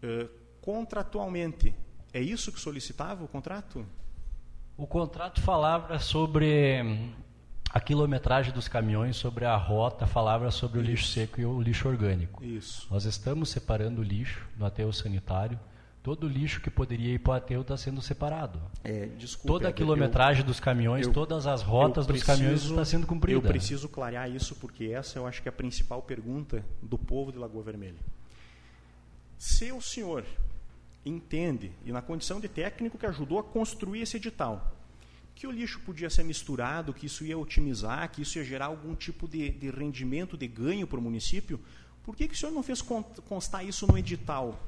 Eh, 0.01 0.27
contratualmente, 0.61 1.75
é 2.11 2.19
isso 2.19 2.51
que 2.51 2.59
solicitava 2.59 3.23
o 3.23 3.27
contrato? 3.27 3.85
O 4.81 4.87
contrato 4.87 5.39
falava 5.41 5.99
sobre 5.99 7.13
a 7.69 7.79
quilometragem 7.79 8.51
dos 8.51 8.67
caminhões, 8.67 9.15
sobre 9.15 9.45
a 9.45 9.55
rota, 9.55 10.07
falava 10.07 10.49
sobre 10.49 10.79
o 10.79 10.81
lixo 10.81 11.05
seco 11.05 11.39
e 11.39 11.45
o 11.45 11.61
lixo 11.61 11.87
orgânico. 11.87 12.43
Isso. 12.43 12.87
Nós 12.89 13.05
estamos 13.05 13.49
separando 13.49 14.01
o 14.01 14.03
lixo 14.03 14.43
no 14.57 14.65
aterro 14.65 14.91
sanitário. 14.91 15.59
Todo 16.01 16.27
lixo 16.27 16.59
que 16.61 16.71
poderia 16.71 17.13
ir 17.13 17.19
para 17.19 17.29
o 17.29 17.33
aterro 17.35 17.61
está 17.61 17.77
sendo 17.77 18.01
separado. 18.01 18.59
É, 18.83 19.05
desculpa, 19.19 19.49
Toda 19.49 19.69
a 19.69 19.71
quilometragem 19.71 20.41
eu, 20.41 20.47
dos 20.47 20.59
caminhões, 20.59 21.05
eu, 21.05 21.13
todas 21.13 21.45
as 21.45 21.61
rotas 21.61 22.07
preciso, 22.07 22.25
dos 22.25 22.35
caminhões 22.35 22.63
está 22.63 22.83
sendo 22.83 23.05
cumprida. 23.05 23.37
Eu 23.37 23.43
preciso 23.43 23.87
clarear 23.87 24.31
isso 24.31 24.55
porque 24.55 24.85
essa 24.85 25.19
eu 25.19 25.27
acho 25.27 25.43
que 25.43 25.47
é 25.47 25.51
a 25.51 25.53
principal 25.53 26.01
pergunta 26.01 26.65
do 26.81 26.97
povo 26.97 27.31
de 27.31 27.37
Lagoa 27.37 27.61
Vermelha. 27.61 27.99
Se 29.37 29.71
o 29.71 29.79
senhor 29.79 30.25
entende, 31.05 31.71
e 31.85 31.91
na 31.91 32.01
condição 32.01 32.39
de 32.39 32.47
técnico 32.47 32.97
que 32.97 33.05
ajudou 33.05 33.39
a 33.39 33.43
construir 33.43 34.01
esse 34.01 34.17
edital, 34.17 34.75
que 35.33 35.47
o 35.47 35.51
lixo 35.51 35.79
podia 35.79 36.09
ser 36.09 36.23
misturado, 36.23 36.93
que 36.93 37.07
isso 37.07 37.25
ia 37.25 37.37
otimizar, 37.37 38.09
que 38.11 38.21
isso 38.21 38.37
ia 38.37 38.43
gerar 38.43 38.65
algum 38.65 38.93
tipo 38.93 39.27
de, 39.27 39.49
de 39.49 39.71
rendimento, 39.71 40.37
de 40.37 40.47
ganho 40.47 40.85
para 40.85 40.99
o 40.99 41.01
município, 41.01 41.59
por 42.03 42.15
que, 42.15 42.27
que 42.27 42.33
o 42.33 42.37
senhor 42.37 42.51
não 42.51 42.63
fez 42.63 42.81
constar 42.81 43.65
isso 43.65 43.87
no 43.87 43.97
edital? 43.97 44.59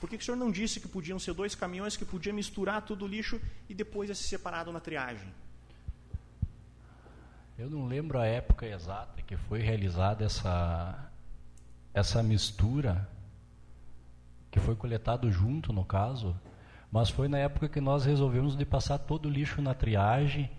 Por 0.00 0.08
que, 0.08 0.16
que 0.16 0.22
o 0.22 0.24
senhor 0.24 0.36
não 0.36 0.50
disse 0.50 0.80
que 0.80 0.88
podiam 0.88 1.18
ser 1.18 1.32
dois 1.32 1.54
caminhões 1.54 1.96
que 1.96 2.04
podiam 2.04 2.34
misturar 2.34 2.82
todo 2.82 3.04
o 3.04 3.08
lixo 3.08 3.40
e 3.68 3.74
depois 3.74 4.08
ia 4.08 4.14
ser 4.14 4.24
separado 4.24 4.72
na 4.72 4.80
triagem? 4.80 5.32
Eu 7.58 7.70
não 7.70 7.86
lembro 7.86 8.18
a 8.18 8.26
época 8.26 8.66
exata 8.66 9.22
que 9.22 9.36
foi 9.36 9.60
realizada 9.60 10.24
essa, 10.24 11.10
essa 11.94 12.22
mistura, 12.22 13.08
que 14.56 14.60
foi 14.60 14.74
coletado 14.74 15.30
junto, 15.30 15.72
no 15.72 15.84
caso, 15.84 16.34
mas 16.90 17.10
foi 17.10 17.28
na 17.28 17.38
época 17.38 17.68
que 17.68 17.80
nós 17.80 18.04
resolvemos 18.04 18.56
de 18.56 18.64
passar 18.64 18.98
todo 18.98 19.26
o 19.26 19.30
lixo 19.30 19.60
na 19.60 19.74
triagem 19.74 20.50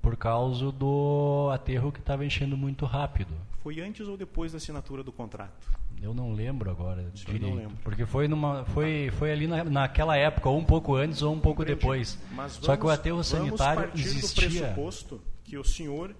por 0.00 0.16
causa 0.16 0.70
do 0.70 1.50
aterro 1.52 1.90
que 1.92 1.98
estava 1.98 2.24
enchendo 2.24 2.56
muito 2.56 2.86
rápido. 2.86 3.34
Foi 3.62 3.80
antes 3.80 4.06
ou 4.06 4.16
depois 4.16 4.52
da 4.52 4.58
assinatura 4.58 5.02
do 5.02 5.12
contrato? 5.12 5.68
Eu 6.00 6.14
não 6.14 6.32
lembro 6.32 6.70
agora 6.70 7.10
direito, 7.12 7.42
não 7.42 7.54
lembro. 7.54 7.76
porque 7.84 8.06
foi 8.06 8.26
numa 8.26 8.64
foi 8.64 9.10
foi 9.18 9.32
ali 9.32 9.46
na, 9.46 9.62
naquela 9.64 10.16
época 10.16 10.48
ou 10.48 10.56
um 10.56 10.64
pouco 10.64 10.94
antes 10.94 11.20
ou 11.20 11.34
um 11.34 11.40
pouco 11.40 11.62
depois. 11.62 12.18
Vamos, 12.34 12.52
Só 12.54 12.74
que 12.74 12.86
o 12.86 12.88
aterro 12.88 13.22
sanitário 13.22 13.90
vamos 13.90 14.00
existia. 14.00 14.48
do 14.48 14.50
pressuposto 14.50 15.20
que 15.44 15.58
o 15.58 15.64
senhor 15.64 16.14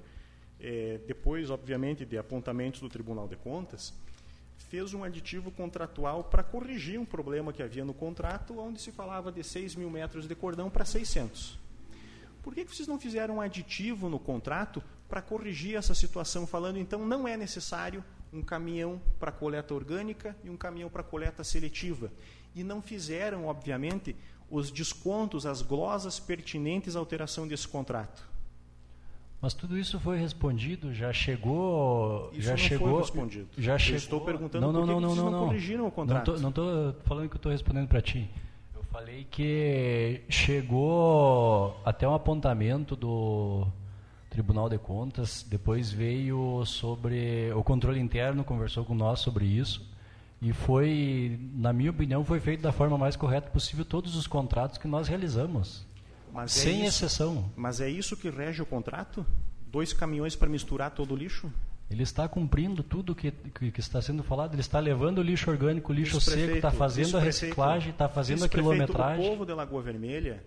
é, 0.61 1.01
depois, 1.07 1.49
obviamente, 1.49 2.05
de 2.05 2.19
apontamentos 2.19 2.81
do 2.81 2.91
Tribunal 2.91 3.27
de 3.27 3.37
Contas, 3.37 3.95
fez 4.69 4.95
um 4.95 5.03
aditivo 5.03 5.51
contratual 5.51 6.25
para 6.25 6.43
corrigir 6.43 6.99
um 6.99 7.05
problema 7.05 7.53
que 7.53 7.63
havia 7.63 7.85
no 7.85 7.95
contrato, 7.95 8.59
onde 8.59 8.81
se 8.81 8.93
falava 8.93 9.33
de 9.33 9.43
6 9.43 9.75
mil 9.75 9.91
metros 9.91 10.29
de 10.29 10.35
cordão 10.35 10.71
para 10.71 10.85
600. 10.85 11.59
Por 12.43 12.55
que, 12.55 12.65
que 12.65 12.75
vocês 12.75 12.89
não 12.89 12.99
fizeram 12.99 13.37
um 13.37 13.41
aditivo 13.41 14.09
no 14.09 14.19
contrato 14.19 14.83
para 15.09 15.21
corrigir 15.21 15.77
essa 15.77 15.95
situação, 15.95 16.47
falando 16.47 16.79
então 16.79 17.05
não 17.05 17.27
é 17.27 17.37
necessário 17.37 18.05
um 18.33 18.43
caminhão 18.43 19.03
para 19.19 19.33
coleta 19.33 19.75
orgânica 19.75 20.37
e 20.45 20.49
um 20.49 20.57
caminhão 20.57 20.89
para 20.89 21.03
coleta 21.03 21.43
seletiva. 21.43 22.13
E 22.55 22.63
não 22.63 22.81
fizeram, 22.81 23.47
obviamente, 23.47 24.15
os 24.49 24.71
descontos, 24.71 25.47
as 25.47 25.63
glosas 25.63 26.21
pertinentes 26.21 26.95
à 26.95 26.99
alteração 26.99 27.47
desse 27.47 27.67
contrato. 27.67 28.30
Mas 29.43 29.55
tudo 29.55 29.79
isso 29.79 29.99
foi 29.99 30.19
respondido, 30.19 30.93
já 30.93 31.13
chegou, 31.15 32.31
isso 32.33 32.43
já 32.43 32.51
não 32.51 32.59
chegou, 32.59 32.89
foi 32.91 33.01
respondido. 33.01 33.49
Já 33.57 33.73
Eu 33.75 33.79
chegou. 33.79 33.99
estou 33.99 34.21
perguntando 34.21 34.67
não, 34.67 34.73
não, 34.73 34.81
por 34.81 34.87
que 34.87 34.93
não, 34.93 35.01
não, 35.01 35.15
não, 35.15 35.31
não, 35.31 35.47
corrigiram 35.47 35.87
o 35.87 35.91
contrato. 35.91 36.39
Não 36.39 36.51
estou 36.51 36.95
falando 37.05 37.29
que 37.29 37.37
eu 37.37 37.39
estou 37.39 37.53
respondendo 37.53 37.89
para 37.89 38.03
ti. 38.03 38.29
Eu 38.75 38.83
falei 38.85 39.27
que 39.31 40.21
chegou 40.29 41.81
até 41.87 42.07
um 42.07 42.15
apontamento 42.15 42.95
do 42.95 43.67
Tribunal 44.29 44.69
de 44.69 44.77
Contas, 44.77 45.45
depois 45.49 45.91
veio 45.91 46.65
sobre 46.67 47.51
o 47.55 47.65
controle 47.65 47.99
interno, 47.99 48.45
conversou 48.45 48.85
com 48.85 48.95
nós 48.95 49.21
sobre 49.21 49.47
isso, 49.47 49.89
e 50.43 50.53
foi, 50.53 51.39
na 51.55 51.73
minha 51.73 51.91
opinião, 51.91 52.25
foi 52.25 52.41
feito 52.41 52.61
da 52.61 52.73
forma 52.73 52.99
mais 52.99 53.17
correta 53.17 53.51
possível 53.51 53.85
todos 53.85 54.17
os 54.17 54.27
contratos 54.27 54.77
que 54.79 54.87
nós 54.87 55.09
realizamos, 55.09 55.87
mas 56.33 56.57
é 56.57 56.61
sem 56.63 56.83
é 56.83 56.87
isso, 56.87 57.05
exceção. 57.05 57.53
Mas 57.57 57.81
é 57.81 57.89
isso 57.89 58.17
que 58.17 58.31
rege 58.31 58.63
o 58.63 58.67
contrato? 58.67 59.25
Dois 59.67 59.93
caminhões 59.93 60.35
para 60.35 60.49
misturar 60.49 60.91
todo 60.91 61.15
o 61.15 61.17
lixo? 61.17 61.53
Ele 61.91 62.03
está 62.05 62.29
cumprindo 62.29 62.83
tudo 62.85 63.15
que, 63.15 63.33
que, 63.33 63.73
que, 63.73 63.81
está 63.81 64.01
sendo 64.01 64.23
falado, 64.23 64.55
ele 64.55 64.61
está 64.61 64.79
levando 64.79 65.19
o 65.19 65.23
lixo 65.23 65.51
orgânico, 65.51 65.93
o 65.93 65.95
lixo 65.95 66.21
seco, 66.21 66.55
está 66.55 66.71
fazendo 66.71 67.17
a 67.17 67.21
reciclagem, 67.21 67.91
está 67.91 68.09
fazendo 68.09 68.45
a 68.45 68.49
quilometragem. 68.49 69.25
O 69.25 69.29
povo 69.29 69.45
de 69.45 69.53
Lagoa 69.53 69.83
Vermelha, 69.83 70.45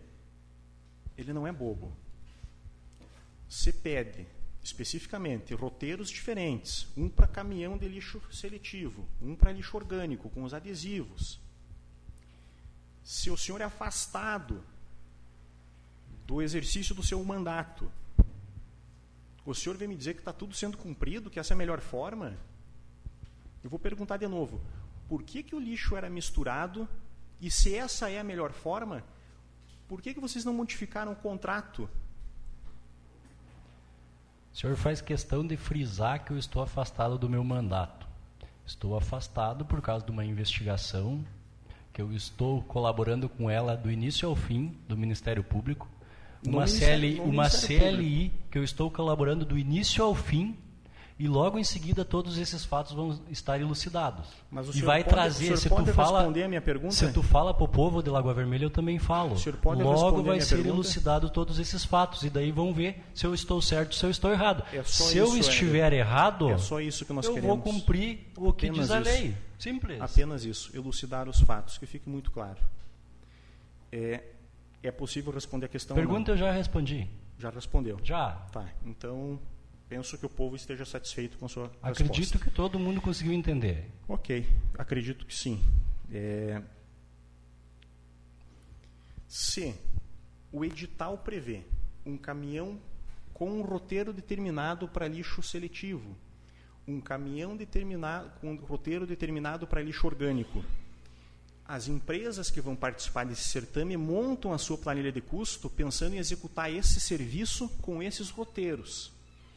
ele 1.17 1.33
não 1.33 1.45
é 1.45 1.51
bobo 1.51 1.91
se 3.53 3.71
pede 3.71 4.25
especificamente 4.63 5.53
roteiros 5.53 6.09
diferentes, 6.09 6.87
um 6.97 7.07
para 7.07 7.27
caminhão 7.27 7.77
de 7.77 7.87
lixo 7.87 8.19
seletivo, 8.31 9.07
um 9.21 9.35
para 9.35 9.51
lixo 9.51 9.77
orgânico, 9.77 10.27
com 10.31 10.43
os 10.43 10.55
adesivos. 10.55 11.39
Se 13.03 13.29
o 13.29 13.37
senhor 13.37 13.61
é 13.61 13.65
afastado 13.65 14.63
do 16.25 16.41
exercício 16.41 16.95
do 16.95 17.03
seu 17.03 17.23
mandato, 17.23 17.91
o 19.45 19.53
senhor 19.53 19.77
vem 19.77 19.87
me 19.87 19.95
dizer 19.95 20.13
que 20.13 20.19
está 20.19 20.31
tudo 20.31 20.55
sendo 20.55 20.77
cumprido, 20.77 21.29
que 21.29 21.39
essa 21.39 21.53
é 21.53 21.55
a 21.55 21.57
melhor 21.57 21.81
forma? 21.81 22.37
Eu 23.63 23.69
vou 23.69 23.79
perguntar 23.79 24.17
de 24.17 24.27
novo: 24.27 24.61
por 25.07 25.23
que, 25.23 25.43
que 25.43 25.55
o 25.55 25.59
lixo 25.59 25.95
era 25.95 26.09
misturado? 26.09 26.87
E 27.41 27.51
se 27.51 27.75
essa 27.75 28.09
é 28.09 28.19
a 28.19 28.23
melhor 28.23 28.53
forma, 28.53 29.03
por 29.87 30.01
que, 30.01 30.13
que 30.13 30.19
vocês 30.19 30.45
não 30.45 30.53
modificaram 30.53 31.11
o 31.11 31.15
contrato 31.15 31.89
o 34.53 34.55
senhor 34.55 34.75
faz 34.75 35.01
questão 35.01 35.45
de 35.45 35.57
frisar 35.57 36.23
que 36.23 36.31
eu 36.31 36.37
estou 36.37 36.61
afastado 36.61 37.17
do 37.17 37.27
meu 37.27 37.43
mandato. 37.43 38.07
Estou 38.63 38.95
afastado 38.95 39.65
por 39.65 39.81
causa 39.81 40.05
de 40.05 40.11
uma 40.11 40.23
investigação 40.23 41.25
que 41.91 41.99
eu 41.99 42.13
estou 42.13 42.61
colaborando 42.61 43.27
com 43.27 43.49
ela 43.49 43.75
do 43.75 43.89
início 43.89 44.29
ao 44.29 44.35
fim 44.35 44.77
do 44.87 44.95
Ministério 44.95 45.43
Público. 45.43 45.89
Uma, 46.45 46.65
CLI, 46.65 47.19
uma 47.22 47.49
CLI 47.49 48.31
que 48.51 48.57
eu 48.57 48.63
estou 48.63 48.91
colaborando 48.91 49.45
do 49.45 49.57
início 49.57 50.03
ao 50.03 50.13
fim 50.13 50.57
e 51.17 51.27
logo 51.27 51.59
em 51.59 51.63
seguida 51.63 52.03
todos 52.03 52.38
esses 52.38 52.65
fatos 52.65 52.91
vão 52.93 53.19
estar 53.30 53.59
elucidados. 53.61 54.27
e 54.73 54.81
vai 54.81 55.03
pode, 55.03 55.15
trazer, 55.15 55.57
se 55.57 55.69
tu 55.69 55.85
fala, 55.93 56.33
se 56.89 57.13
tu 57.13 57.23
fala 57.23 57.53
para 57.53 57.63
o 57.63 57.67
povo 57.67 58.01
de 58.01 58.09
Lagoa 58.09 58.33
Vermelha, 58.33 58.65
eu 58.65 58.69
também 58.69 58.97
falo. 58.99 59.35
logo 59.63 60.23
vai 60.23 60.41
ser 60.41 60.55
pergunta? 60.55 60.75
elucidado 60.75 61.30
todos 61.30 61.59
esses 61.59 61.85
fatos 61.85 62.23
e 62.23 62.30
daí 62.30 62.51
vão 62.51 62.73
ver 62.73 63.03
se 63.13 63.25
eu 63.25 63.33
estou 63.33 63.61
certo, 63.61 63.95
se 63.95 64.05
eu 64.05 64.09
estou 64.09 64.31
errado. 64.31 64.63
É 64.73 64.83
se 64.83 65.17
eu 65.17 65.38
estiver 65.38 65.93
errado, 65.93 66.49
é 66.49 66.57
só 66.57 66.81
isso 66.81 67.05
que 67.05 67.13
nós 67.13 67.25
eu 67.25 67.35
queremos. 67.35 67.55
vou 67.55 67.73
cumprir 67.73 68.31
o 68.35 68.51
que 68.51 68.67
Apenas 68.67 68.88
diz 68.88 68.91
a 68.91 68.99
lei. 68.99 69.27
Isso. 69.27 69.38
Simples. 69.59 70.01
Apenas 70.01 70.43
isso, 70.43 70.75
elucidar 70.75 71.30
os 71.30 71.39
fatos, 71.39 71.77
que 71.77 71.85
fique 71.85 72.09
muito 72.09 72.31
claro. 72.31 72.57
É, 73.91 74.23
é 74.83 74.91
possível 74.91 75.31
responder 75.31 75.65
a 75.65 75.69
questão? 75.69 75.95
Pergunta 75.95 76.31
eu 76.31 76.37
já 76.37 76.51
respondi. 76.51 77.07
Já 77.37 77.49
respondeu? 77.49 77.99
Já. 78.03 78.31
Tá. 78.51 78.67
Então, 78.85 79.39
penso 79.89 80.17
que 80.17 80.25
o 80.25 80.29
povo 80.29 80.55
esteja 80.55 80.85
satisfeito 80.85 81.37
com 81.37 81.45
a 81.45 81.49
sua 81.49 81.71
Acredito 81.81 82.17
resposta. 82.17 82.39
que 82.39 82.51
todo 82.51 82.77
mundo 82.77 83.01
conseguiu 83.01 83.33
entender. 83.33 83.89
Ok, 84.07 84.45
acredito 84.77 85.25
que 85.25 85.33
sim. 85.33 85.63
É... 86.11 86.61
Se 89.27 89.73
o 90.51 90.63
edital 90.63 91.17
prevê 91.17 91.63
um 92.05 92.17
caminhão 92.17 92.79
com 93.33 93.49
um 93.49 93.61
roteiro 93.61 94.13
determinado 94.13 94.87
para 94.87 95.07
lixo 95.07 95.41
seletivo, 95.41 96.15
um 96.87 97.01
caminhão 97.01 97.55
determinado 97.55 98.31
com 98.39 98.51
um 98.51 98.55
roteiro 98.57 99.07
determinado 99.07 99.65
para 99.65 99.81
lixo 99.81 100.05
orgânico, 100.05 100.63
as 101.67 101.88
empresas 101.88 102.50
que 102.50 102.59
vão 102.59 102.75
participar 102.75 103.25
desse 103.25 103.43
certame 103.43 103.95
montam 103.95 104.51
a 104.53 104.58
sua 104.58 104.77
planilha 104.77 105.11
de 105.11 105.22
custo 105.22 105.69
pensando 105.69 106.16
em 106.16 106.19
executar 106.19 106.72
esse 106.72 107.00
serviço 107.00 107.69
com 107.82 108.03
esses 108.03 108.30
roteiros. 108.30 109.11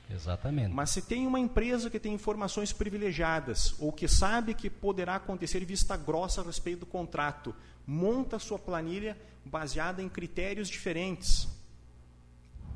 Exatamente. 0.09 0.73
Mas 0.73 0.91
se 0.91 1.03
tem 1.03 1.27
uma 1.27 1.41
empresa 1.41 1.91
que 1.91 1.99
tem 1.99 2.15
informações 2.15 2.73
privilegiadas 2.73 3.75
ou 3.79 3.93
que 3.93 4.07
sabe 4.07 4.55
que 4.55 4.71
poderá 4.71 5.17
acontecer 5.17 5.65
vista 5.65 5.97
grossa 5.97 6.41
a 6.41 6.45
respeito 6.45 6.81
do 6.81 6.87
contrato, 6.87 7.55
monta 7.85 8.39
sua 8.39 8.59
planilha 8.59 9.17
baseada 9.45 10.01
em 10.01 10.09
critérios 10.09 10.69
diferentes. 10.69 11.49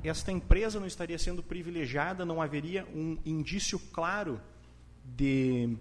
Esta 0.02 0.32
empresa 0.32 0.80
não 0.80 0.86
estaria 0.86 1.18
sendo 1.18 1.42
privilegiada, 1.42 2.24
não 2.24 2.42
haveria 2.42 2.84
um 2.94 3.16
indício 3.24 3.78
claro 3.92 4.40
de 5.04 5.76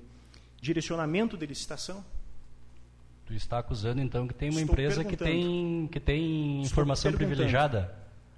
direcionamento 0.61 1.38
de 1.38 1.45
licitação? 1.48 2.03
Tu 3.30 3.35
está 3.35 3.59
acusando 3.59 4.01
então 4.01 4.27
que 4.27 4.33
tem 4.33 4.49
uma 4.49 4.59
Estou 4.59 4.74
empresa 4.74 5.03
que 5.03 5.16
tem, 5.16 5.88
que 5.91 5.99
tem 5.99 6.64
informação 6.64 7.14
privilegiada? 7.14 7.93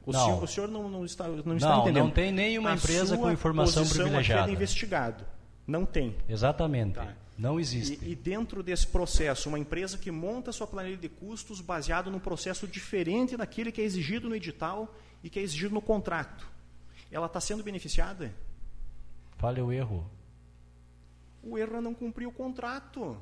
O 0.05 0.11
não. 0.11 0.19
senhor, 0.19 0.43
o 0.43 0.47
senhor 0.47 0.69
não, 0.69 0.89
não, 0.89 1.05
está, 1.05 1.29
não 1.29 1.55
está 1.55 1.69
não, 1.69 1.81
entendendo. 1.83 2.03
Não 2.03 2.11
tem 2.11 2.29
nenhuma 2.29 2.71
a 2.71 2.75
empresa 2.75 3.17
com 3.17 3.31
informação 3.31 3.87
privilegiada. 3.87 4.51
É 4.51 4.53
investigado. 4.53 5.23
Não 5.65 5.85
tem. 5.85 6.17
Exatamente. 6.27 6.95
Tá. 6.95 7.13
Não 7.37 7.57
existe. 7.57 8.03
E, 8.03 8.11
e, 8.11 8.15
dentro 8.15 8.61
desse 8.61 8.85
processo, 8.85 9.47
uma 9.47 9.57
empresa 9.57 9.97
que 9.97 10.11
monta 10.11 10.51
sua 10.51 10.67
planilha 10.67 10.97
de 10.97 11.07
custos 11.07 11.61
baseado 11.61 12.11
num 12.11 12.19
processo 12.19 12.67
diferente 12.67 13.37
daquele 13.37 13.71
que 13.71 13.79
é 13.79 13.85
exigido 13.85 14.27
no 14.27 14.35
edital 14.35 14.93
e 15.23 15.29
que 15.29 15.39
é 15.39 15.41
exigido 15.41 15.73
no 15.73 15.81
contrato, 15.81 16.45
ela 17.09 17.27
está 17.27 17.39
sendo 17.39 17.63
beneficiada? 17.63 18.35
Fale 19.37 19.61
o 19.61 19.71
erro. 19.71 20.05
O 21.41 21.57
erro 21.57 21.77
é 21.77 21.81
não 21.81 21.93
cumprir 21.93 22.27
o 22.27 22.31
contrato. 22.33 23.17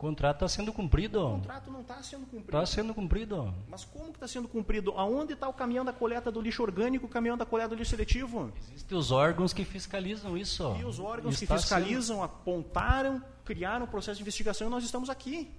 Contrato 0.00 0.36
está 0.36 0.48
sendo 0.48 0.72
cumprido. 0.72 1.20
O 1.26 1.30
contrato 1.32 1.70
não 1.70 1.80
está 1.82 2.02
sendo 2.02 2.22
cumprido. 2.26 2.46
Está 2.46 2.66
sendo 2.66 2.94
cumprido. 2.94 3.54
Mas 3.68 3.84
como 3.84 4.06
que 4.06 4.16
está 4.16 4.26
sendo 4.26 4.48
cumprido? 4.48 4.92
Aonde 4.96 5.34
está 5.34 5.46
o 5.48 5.52
caminhão 5.52 5.84
da 5.84 5.92
coleta 5.92 6.30
do 6.32 6.40
lixo 6.40 6.62
orgânico, 6.62 7.06
o 7.06 7.08
caminhão 7.08 7.36
da 7.36 7.44
coleta 7.44 7.68
do 7.70 7.74
lixo 7.76 7.90
seletivo? 7.90 8.50
Existem 8.58 8.96
os 8.96 9.10
órgãos 9.10 9.52
que 9.52 9.64
fiscalizam 9.64 10.36
isso. 10.38 10.74
E 10.80 10.84
os 10.84 10.98
órgãos 10.98 11.36
que 11.36 11.44
Está 11.44 11.56
fiscalizam 11.58 12.22
apontaram, 12.22 13.22
criaram 13.44 13.84
um 13.84 13.88
processo 13.88 14.16
de 14.16 14.22
investigação 14.22 14.66
e 14.66 14.70
nós 14.70 14.82
estamos 14.84 15.10
aqui. 15.10 15.50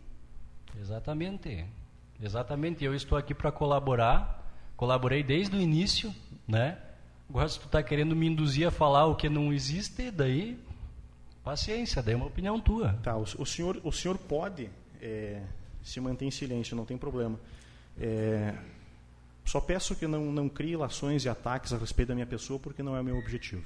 sendo- 0.72 0.82
Exatamente. 0.82 1.66
Exatamente. 2.22 2.84
Eu 2.84 2.96
estou 2.96 3.18
aqui 3.18 3.34
para 3.34 3.52
colaborar. 3.52 4.40
Colaborei 4.76 5.22
desde 5.24 5.56
o 5.56 5.62
início, 5.62 6.14
né? 6.48 6.78
Agora, 7.30 7.48
se 7.48 7.60
tu 7.60 7.66
está 7.68 7.82
querendo 7.84 8.16
me 8.16 8.26
induzir 8.28 8.68
a 8.68 8.72
falar 8.72 9.06
o 9.06 9.16
que 9.16 9.30
não 9.30 9.54
existe, 9.54 10.10
daí 10.12 10.60
paciência, 11.44 12.02
daí 12.02 12.14
é 12.14 12.18
uma 12.18 12.28
opinião 12.28 12.60
tua. 12.60 12.94
Tá, 13.04 13.18
o, 13.18 13.24
o 13.24 13.46
senhor, 13.46 13.80
o 13.84 13.92
senhor 13.92 14.18
pode 14.18 14.70
é, 15.02 15.42
se 15.84 16.00
manter 16.00 16.26
em 16.26 16.32
silêncio, 16.32 16.76
não 16.76 16.86
tem 16.86 16.98
problema. 16.98 17.40
É, 18.00 18.56
só 19.46 19.60
peço 19.60 19.96
que 19.96 20.08
não, 20.08 20.32
não 20.32 20.48
crie 20.48 20.76
lações 20.76 21.26
e 21.26 21.30
ataques 21.30 21.74
a 21.74 21.78
respeito 21.78 22.10
da 22.10 22.16
minha 22.16 22.28
pessoa, 22.28 22.60
porque 22.60 22.84
não 22.84 22.96
é 22.96 23.02
o 23.02 23.04
meu 23.04 23.18
objetivo. 23.18 23.64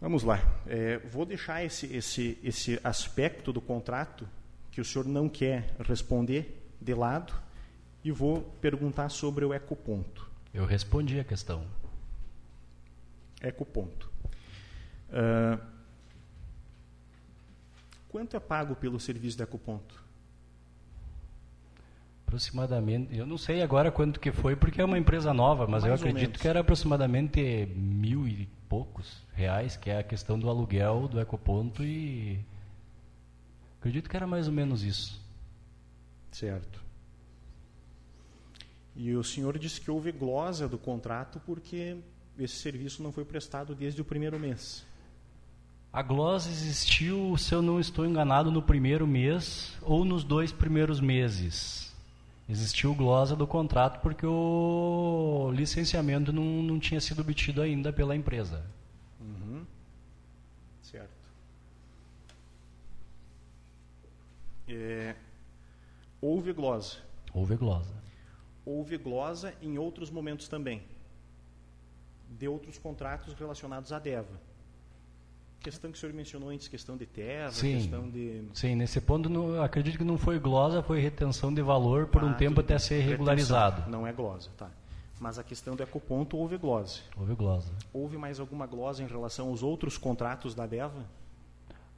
Vamos 0.00 0.22
lá. 0.22 0.40
É, 0.66 0.98
vou 0.98 1.26
deixar 1.26 1.64
esse, 1.64 1.86
esse, 1.94 2.38
esse 2.42 2.80
aspecto 2.82 3.52
do 3.52 3.60
contrato 3.60 4.28
que 4.70 4.80
o 4.80 4.84
senhor 4.84 5.06
não 5.06 5.28
quer 5.28 5.74
responder 5.80 6.62
de 6.80 6.94
lado 6.94 7.34
e 8.02 8.10
vou 8.10 8.42
perguntar 8.60 9.08
sobre 9.08 9.44
o 9.44 9.52
ecoponto. 9.52 10.30
Eu 10.54 10.64
respondi 10.64 11.20
a 11.20 11.24
questão. 11.24 11.66
Ecoponto. 13.42 14.10
Ah, 15.12 15.58
quanto 18.10 18.36
é 18.36 18.40
pago 18.40 18.74
pelo 18.74 18.98
serviço 18.98 19.36
de 19.36 19.42
ecoponto? 19.42 20.02
Aproximadamente, 22.26 23.16
eu 23.16 23.26
não 23.26 23.38
sei 23.38 23.62
agora 23.62 23.90
quanto 23.90 24.20
que 24.20 24.30
foi, 24.30 24.54
porque 24.54 24.80
é 24.80 24.84
uma 24.84 24.98
empresa 24.98 25.34
nova, 25.34 25.66
mas 25.66 25.82
eu 25.84 25.90
Mais 25.90 26.02
ou 26.02 26.08
acredito 26.08 26.38
que 26.38 26.46
era 26.46 26.60
aproximadamente 26.60 27.66
mil 27.74 28.26
e 28.28 28.48
poucos 28.68 29.24
reais, 29.32 29.76
que 29.76 29.90
é 29.90 29.98
a 29.98 30.02
questão 30.02 30.38
do 30.38 30.48
aluguel 30.48 31.08
do 31.08 31.20
ecoponto 31.20 31.82
e 31.82 32.38
acredito 33.80 34.08
que 34.08 34.16
era 34.16 34.26
mais 34.26 34.46
ou 34.46 34.52
menos 34.52 34.82
isso. 34.84 35.20
Certo. 36.30 36.80
E 38.94 39.14
o 39.16 39.24
senhor 39.24 39.58
disse 39.58 39.80
que 39.80 39.90
houve 39.90 40.12
glosa 40.12 40.68
do 40.68 40.78
contrato 40.78 41.40
porque 41.44 41.96
esse 42.38 42.56
serviço 42.56 43.02
não 43.02 43.10
foi 43.10 43.24
prestado 43.24 43.74
desde 43.74 44.00
o 44.00 44.04
primeiro 44.04 44.38
mês. 44.38 44.84
A 45.92 46.02
glosa 46.02 46.48
existiu, 46.48 47.36
se 47.36 47.52
eu 47.52 47.60
não 47.60 47.80
estou 47.80 48.06
enganado, 48.06 48.50
no 48.50 48.62
primeiro 48.62 49.08
mês 49.08 49.76
ou 49.82 50.04
nos 50.04 50.22
dois 50.22 50.52
primeiros 50.52 51.00
meses. 51.00 51.92
Existiu 52.48 52.94
glosa 52.94 53.34
do 53.34 53.44
contrato 53.46 54.00
porque 54.00 54.24
o 54.24 55.50
licenciamento 55.52 56.32
não, 56.32 56.44
não 56.44 56.78
tinha 56.78 57.00
sido 57.00 57.22
obtido 57.22 57.60
ainda 57.60 57.92
pela 57.92 58.14
empresa. 58.14 58.64
Certo. 60.82 61.10
É, 64.68 65.16
houve 66.20 66.52
glosa. 66.52 66.98
Houve 67.34 67.56
glosa. 67.56 67.94
Houve 68.64 68.96
glosa 68.96 69.54
em 69.60 69.76
outros 69.76 70.08
momentos 70.08 70.46
também. 70.46 70.82
De 72.28 72.46
outros 72.46 72.78
contratos 72.78 73.34
relacionados 73.34 73.92
à 73.92 73.98
DEVA. 73.98 74.49
Questão 75.60 75.90
que 75.92 75.98
o 75.98 76.00
senhor 76.00 76.14
mencionou 76.14 76.48
antes, 76.48 76.68
questão 76.68 76.96
de 76.96 77.04
terra, 77.04 77.50
Sim. 77.50 77.76
questão 77.76 78.08
de. 78.08 78.44
Sim, 78.54 78.74
nesse 78.76 78.98
ponto 79.00 79.28
não, 79.28 79.62
acredito 79.62 79.98
que 79.98 80.04
não 80.04 80.16
foi 80.16 80.38
glosa, 80.38 80.82
foi 80.82 81.00
retenção 81.00 81.52
de 81.52 81.60
valor 81.60 82.06
por 82.06 82.24
um 82.24 82.30
Ah, 82.30 82.34
tempo 82.34 82.56
tudo 82.56 82.64
até 82.64 82.78
ser 82.78 82.94
Retenção. 82.94 83.10
regularizado. 83.12 83.90
Não 83.90 84.06
é 84.06 84.12
glosa, 84.12 84.48
tá. 84.56 84.70
Mas 85.20 85.38
a 85.38 85.44
questão 85.44 85.76
do 85.76 85.82
ecoponto 85.82 86.38
houve 86.38 86.56
glosa. 86.56 87.00
Houve 87.14 87.34
glosa. 87.34 87.70
Houve 87.92 88.16
mais 88.16 88.40
alguma 88.40 88.66
glosa 88.66 89.02
em 89.02 89.06
relação 89.06 89.48
aos 89.48 89.62
outros 89.62 89.98
contratos 89.98 90.54
da 90.54 90.66
DEVA? 90.66 91.04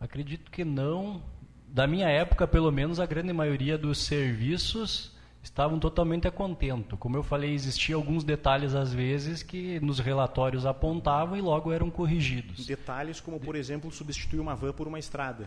Acredito 0.00 0.50
que 0.50 0.64
não. 0.64 1.22
Da 1.68 1.86
minha 1.86 2.08
época, 2.08 2.48
pelo 2.48 2.70
menos, 2.72 2.98
a 2.98 3.06
grande 3.06 3.32
maioria 3.32 3.78
dos 3.78 3.98
serviços 3.98 5.11
estavam 5.42 5.78
totalmente 5.78 6.28
a 6.28 6.30
contento. 6.30 6.96
Como 6.96 7.16
eu 7.16 7.22
falei, 7.22 7.52
existiam 7.52 7.98
alguns 7.98 8.22
detalhes 8.24 8.74
às 8.74 8.92
vezes 8.92 9.42
que 9.42 9.80
nos 9.80 9.98
relatórios 9.98 10.64
apontavam 10.64 11.36
e 11.36 11.40
logo 11.40 11.72
eram 11.72 11.90
corrigidos. 11.90 12.64
Detalhes 12.64 13.20
como, 13.20 13.40
por 13.40 13.56
exemplo, 13.56 13.90
substituir 13.90 14.40
uma 14.40 14.54
van 14.54 14.72
por 14.72 14.86
uma 14.86 14.98
estrada. 14.98 15.46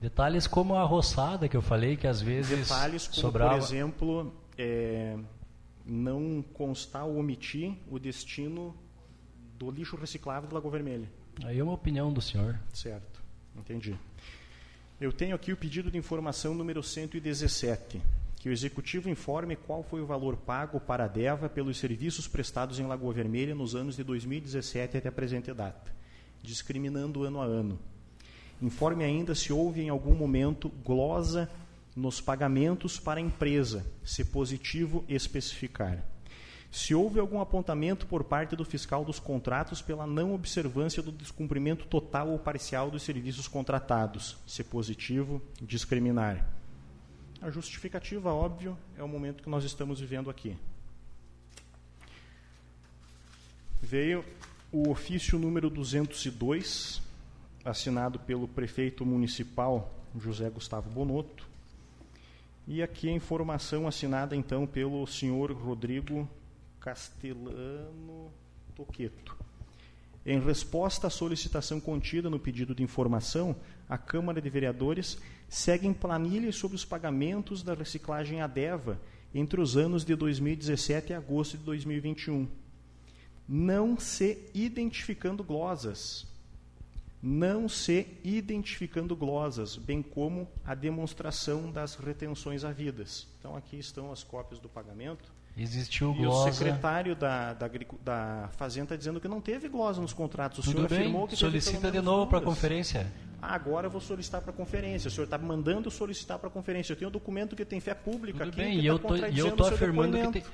Detalhes 0.00 0.46
como 0.46 0.74
a 0.74 0.84
roçada 0.84 1.48
que 1.48 1.56
eu 1.56 1.62
falei, 1.62 1.96
que 1.96 2.06
às 2.06 2.20
vezes 2.20 2.68
Detalhes 2.68 3.06
como, 3.06 3.20
sobrava. 3.20 3.50
por 3.52 3.58
exemplo, 3.58 4.34
é, 4.58 5.16
não 5.84 6.44
constar 6.54 7.04
ou 7.04 7.16
omitir 7.18 7.74
o 7.90 7.98
destino 7.98 8.74
do 9.58 9.70
lixo 9.70 9.96
reciclável 9.96 10.48
do 10.48 10.54
Lagoa 10.54 10.72
Vermelha. 10.72 11.08
Aí 11.44 11.58
é 11.58 11.62
uma 11.62 11.72
opinião 11.72 12.12
do 12.12 12.20
senhor. 12.20 12.58
Certo, 12.72 13.22
entendi. 13.56 13.96
Eu 15.00 15.12
tenho 15.12 15.34
aqui 15.34 15.52
o 15.52 15.56
pedido 15.56 15.90
de 15.90 15.98
informação 15.98 16.54
número 16.54 16.82
117, 16.82 18.00
que 18.42 18.48
o 18.48 18.52
Executivo 18.52 19.08
informe 19.08 19.54
qual 19.54 19.84
foi 19.84 20.00
o 20.00 20.04
valor 20.04 20.36
pago 20.36 20.80
para 20.80 21.04
a 21.04 21.06
DEVA 21.06 21.48
pelos 21.48 21.78
serviços 21.78 22.26
prestados 22.26 22.80
em 22.80 22.84
Lagoa 22.84 23.12
Vermelha 23.12 23.54
nos 23.54 23.76
anos 23.76 23.94
de 23.94 24.02
2017 24.02 24.96
até 24.96 25.08
a 25.08 25.12
presente 25.12 25.54
data, 25.54 25.92
discriminando 26.42 27.22
ano 27.22 27.40
a 27.40 27.44
ano. 27.44 27.78
Informe 28.60 29.04
ainda 29.04 29.32
se 29.32 29.52
houve 29.52 29.82
em 29.82 29.90
algum 29.90 30.12
momento 30.12 30.68
glosa 30.84 31.48
nos 31.94 32.20
pagamentos 32.20 32.98
para 32.98 33.20
a 33.20 33.22
empresa, 33.22 33.86
se 34.02 34.24
positivo 34.24 35.04
especificar. 35.08 36.04
Se 36.68 36.96
houve 36.96 37.20
algum 37.20 37.40
apontamento 37.40 38.08
por 38.08 38.24
parte 38.24 38.56
do 38.56 38.64
fiscal 38.64 39.04
dos 39.04 39.20
contratos 39.20 39.80
pela 39.80 40.04
não 40.04 40.34
observância 40.34 41.00
do 41.00 41.12
descumprimento 41.12 41.86
total 41.86 42.30
ou 42.30 42.40
parcial 42.40 42.90
dos 42.90 43.04
serviços 43.04 43.46
contratados, 43.46 44.36
se 44.48 44.64
positivo, 44.64 45.40
discriminar. 45.60 46.61
A 47.42 47.50
justificativa, 47.50 48.32
óbvio, 48.32 48.78
é 48.96 49.02
o 49.02 49.08
momento 49.08 49.42
que 49.42 49.50
nós 49.50 49.64
estamos 49.64 49.98
vivendo 49.98 50.30
aqui. 50.30 50.56
Veio 53.80 54.24
o 54.70 54.88
ofício 54.88 55.36
número 55.40 55.68
202, 55.68 57.02
assinado 57.64 58.20
pelo 58.20 58.46
prefeito 58.46 59.04
municipal 59.04 59.92
José 60.16 60.48
Gustavo 60.50 60.88
Bonotto, 60.88 61.44
e 62.64 62.80
aqui 62.80 63.08
a 63.08 63.12
informação 63.12 63.88
assinada 63.88 64.36
então 64.36 64.64
pelo 64.64 65.04
senhor 65.04 65.50
Rodrigo 65.50 66.30
Castelano 66.78 68.30
Toqueto. 68.76 69.36
Em 70.24 70.38
resposta 70.38 71.08
à 71.08 71.10
solicitação 71.10 71.80
contida 71.80 72.30
no 72.30 72.38
pedido 72.38 72.74
de 72.74 72.82
informação, 72.82 73.56
a 73.88 73.98
Câmara 73.98 74.40
de 74.40 74.48
Vereadores 74.48 75.18
segue 75.48 75.86
em 75.86 75.92
planilhas 75.92 76.54
sobre 76.54 76.76
os 76.76 76.84
pagamentos 76.84 77.62
da 77.62 77.74
reciclagem 77.74 78.40
ADEVA 78.40 79.00
entre 79.34 79.60
os 79.60 79.76
anos 79.76 80.04
de 80.04 80.14
2017 80.14 81.10
e 81.10 81.14
agosto 81.14 81.58
de 81.58 81.64
2021. 81.64 82.46
Não 83.48 83.98
se 83.98 84.38
identificando 84.54 85.42
glosas. 85.42 86.26
Não 87.20 87.68
se 87.68 88.06
identificando 88.22 89.16
glosas, 89.16 89.76
bem 89.76 90.02
como 90.02 90.48
a 90.64 90.74
demonstração 90.74 91.70
das 91.70 91.94
retenções 91.96 92.64
havidas. 92.64 93.26
Então, 93.38 93.56
aqui 93.56 93.76
estão 93.76 94.12
as 94.12 94.22
cópias 94.22 94.60
do 94.60 94.68
pagamento. 94.68 95.32
Existiu 95.56 96.08
E 96.08 96.20
o 96.20 96.30
glosa. 96.30 96.52
secretário 96.52 97.14
da, 97.14 97.52
da, 97.52 97.70
da 98.02 98.48
Fazenda 98.52 98.84
está 98.86 98.96
dizendo 98.96 99.20
que 99.20 99.28
não 99.28 99.40
teve 99.40 99.68
glosa 99.68 100.00
nos 100.00 100.12
contratos. 100.12 100.60
O 100.60 100.62
Tudo 100.62 100.74
senhor 100.76 100.88
bem, 100.88 100.98
afirmou 101.00 101.28
que 101.28 101.36
solicita 101.36 101.90
de 101.90 102.00
novo 102.00 102.26
para 102.26 102.38
a 102.38 102.40
conferência. 102.40 103.06
Ah, 103.40 103.54
agora 103.54 103.86
eu 103.86 103.90
vou 103.90 104.00
solicitar 104.00 104.40
para 104.40 104.50
a 104.50 104.54
conferência. 104.54 105.08
O 105.08 105.10
senhor 105.10 105.24
está 105.24 105.36
mandando 105.36 105.90
solicitar 105.90 106.38
para 106.38 106.48
a 106.48 106.50
conferência. 106.50 106.92
Eu 106.92 106.96
tenho 106.96 107.08
um 107.10 107.12
documento 107.12 107.54
que 107.54 107.64
tem 107.64 107.80
fé 107.80 107.92
pública 107.92 108.44
Tudo 108.44 108.48
aqui 108.54 108.62
bem, 108.62 108.78
e 108.80 108.86
eu 108.86 108.98
tá 108.98 109.08
tô, 109.08 109.16
e 109.16 109.38
eu 109.38 109.54
seu 109.56 109.66
afirmando 109.66 110.16
que 110.16 110.40
tem. 110.40 110.44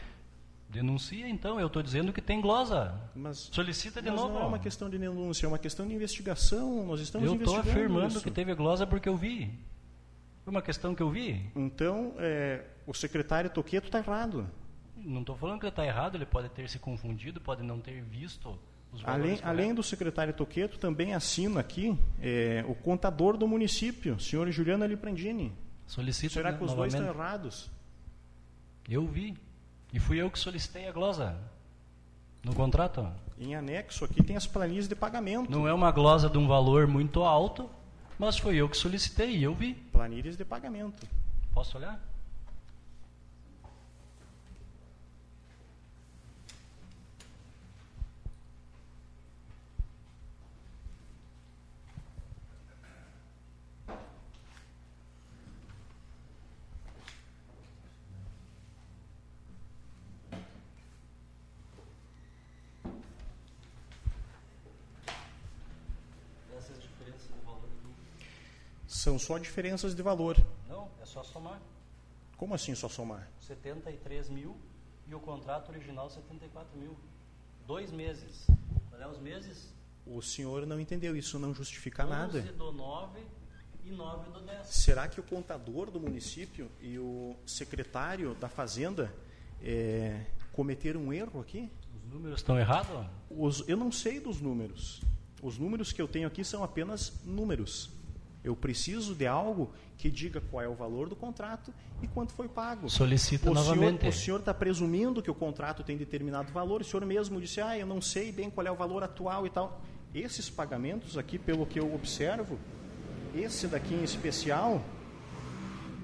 Denuncia 0.68 1.27
então, 1.27 1.59
eu 1.59 1.67
estou 1.68 1.83
dizendo 1.83 2.12
que 2.12 2.20
tem 2.20 2.41
glosa. 2.43 2.93
Mas, 3.15 3.49
Solicita 3.52 4.02
de 4.02 4.10
mas 4.10 4.20
novo. 4.20 4.35
não 4.35 4.43
é 4.43 4.47
uma 4.47 4.59
questão 4.59 4.91
de 4.91 4.99
denúncia, 4.99 5.47
é 5.47 5.49
uma 5.49 5.59
questão 5.59 5.86
de 5.86 5.94
investigação. 5.94 6.85
Nós 6.86 7.01
estamos 7.01 7.27
eu 7.27 7.35
estou 7.36 7.55
investigando 7.55 7.78
afirmando 7.78 8.09
isso. 8.09 8.23
que 8.23 8.31
teve 8.31 8.55
glosa 8.55 8.86
porque 8.86 9.09
eu 9.09 9.17
vi. 9.17 9.51
Foi 10.44 10.51
uma 10.51 10.60
questão 10.60 10.94
que 10.94 11.02
eu 11.02 11.09
vi. 11.09 11.51
Então, 11.57 12.12
é, 12.18 12.65
o 12.86 12.93
secretário 12.93 13.49
Toqueto 13.49 13.86
está 13.86 13.99
errado. 13.99 14.47
Não 15.05 15.20
estou 15.20 15.36
falando 15.36 15.60
que 15.60 15.67
ele 15.67 15.70
está 15.70 15.85
errado, 15.85 16.17
ele 16.17 16.27
pode 16.27 16.49
ter 16.51 16.68
se 16.68 16.78
confundido, 16.78 17.41
pode 17.41 17.62
não 17.62 17.81
ter 17.81 18.02
visto 18.02 18.59
Além, 19.05 19.39
além 19.43 19.75
do 19.75 19.83
secretário 19.83 20.33
Toqueto, 20.33 20.78
também 20.78 21.15
assina 21.15 21.60
aqui 21.60 21.97
é, 22.20 22.65
o 22.67 22.75
contador 22.75 23.36
do 23.36 23.47
município, 23.47 24.15
o 24.15 24.20
senhor 24.20 24.51
Juliano 24.51 24.85
Liprandini. 24.86 25.52
Solicita 25.86 26.35
Será 26.35 26.52
que 26.52 26.65
os 26.65 26.73
dois 26.73 26.94
novamente. 26.94 27.09
estão 27.10 27.25
errados? 27.25 27.70
Eu 28.89 29.07
vi. 29.07 29.36
E 29.93 29.99
fui 29.99 30.18
eu 30.18 30.31
que 30.31 30.39
solicitei 30.39 30.89
a 30.89 30.93
glosa. 30.93 31.36
No 32.43 32.55
contrato. 32.55 33.10
Em 33.39 33.55
anexo 33.55 34.05
aqui 34.05 34.23
tem 34.23 34.36
as 34.36 34.47
planilhas 34.47 34.89
de 34.89 34.94
pagamento. 34.94 35.51
Não 35.51 35.68
é 35.68 35.73
uma 35.73 35.91
glosa 35.91 36.28
de 36.28 36.39
um 36.39 36.47
valor 36.47 36.86
muito 36.86 37.23
alto, 37.23 37.70
Mas 38.18 38.36
foi 38.36 38.57
eu 38.57 38.68
que 38.68 38.77
solicitei 38.77 39.36
e 39.36 39.44
eu 39.44 39.55
vi. 39.55 39.75
Planilhas 39.75 40.36
de 40.36 40.44
pagamento. 40.44 41.07
Posso 41.55 41.78
olhar? 41.78 42.02
São 68.99 69.17
só 69.17 69.39
diferenças 69.39 69.94
de 69.94 70.02
valor. 70.02 70.36
Não, 70.68 70.89
é 71.01 71.07
só 71.07 71.23
somar. 71.23 71.62
Como 72.36 72.52
assim 72.52 72.75
só 72.75 72.89
somar? 72.89 73.31
73 73.39 74.28
mil 74.28 74.57
e 75.07 75.15
o 75.15 75.20
contrato 75.20 75.70
original 75.70 76.10
74 76.10 76.77
mil. 76.77 76.97
Dois 77.65 77.93
meses. 77.93 78.49
Qual 78.91 79.01
é 79.01 79.07
os 79.07 79.20
meses? 79.20 79.73
O 80.05 80.20
senhor 80.20 80.67
não 80.67 80.81
entendeu, 80.81 81.15
isso 81.17 81.39
não 81.39 81.55
justifica 81.55 82.02
11 82.02 82.10
nada. 82.10 82.43
do 82.55 82.73
9 82.73 83.20
e 83.85 83.93
9 83.93 84.31
do 84.33 84.41
10. 84.41 84.67
Será 84.67 85.07
que 85.07 85.20
o 85.20 85.23
contador 85.23 85.93
do 85.93 86.01
município 86.01 86.68
e 86.81 86.99
o 86.99 87.36
secretário 87.47 88.35
da 88.35 88.49
Fazenda 88.49 89.15
é, 89.62 90.27
cometeram 90.52 91.02
um 91.02 91.12
erro 91.12 91.41
aqui? 91.41 91.70
Os 91.94 92.12
números 92.12 92.41
estão 92.41 92.59
errados? 92.59 93.07
Os, 93.31 93.62
eu 93.68 93.77
não 93.77 93.93
sei 93.93 94.18
dos 94.18 94.41
números. 94.41 95.02
Os 95.41 95.57
números 95.57 95.93
que 95.93 96.02
eu 96.02 96.09
tenho 96.09 96.27
aqui 96.27 96.43
são 96.43 96.65
apenas 96.65 97.25
números. 97.25 97.97
Eu 98.49 98.57
preciso 98.57 99.15
de 99.15 99.27
algo 99.27 99.70
que 99.99 100.10
diga 100.10 100.41
qual 100.41 100.62
é 100.62 100.68
o 100.68 100.75
valor 100.75 101.09
do 101.09 101.15
contrato 101.15 101.73
e 102.02 102.07
quanto 102.07 102.33
foi 102.33 102.49
pago. 102.49 102.89
Solicita 102.89 103.51
o 103.51 103.55
novamente. 103.55 104.01
Senhor, 104.01 104.10
o 104.10 104.12
senhor 104.12 104.41
está 104.41 104.55
presumindo 104.55 105.23
que 105.23 105.31
o 105.31 105.35
contrato 105.35 105.83
tem 105.83 105.99
determinado 105.99 106.51
valor. 106.51 106.81
O 106.81 106.85
senhor 106.85 107.05
mesmo 107.05 107.41
disse, 107.41 107.60
ah, 107.60 107.78
eu 107.78 107.86
não 107.86 108.01
sei 108.01 108.33
bem 108.33 108.49
qual 108.49 108.67
é 108.67 108.70
o 108.70 108.75
valor 108.75 109.02
atual 109.02 109.47
e 109.47 109.51
tal. 109.51 109.83
Esses 110.15 110.49
pagamentos 110.49 111.18
aqui, 111.18 111.39
pelo 111.39 111.67
que 111.67 111.78
eu 111.78 111.94
observo, 111.94 112.59
esse 113.35 113.67
daqui 113.67 113.94
em 113.94 114.02
especial, 114.02 114.83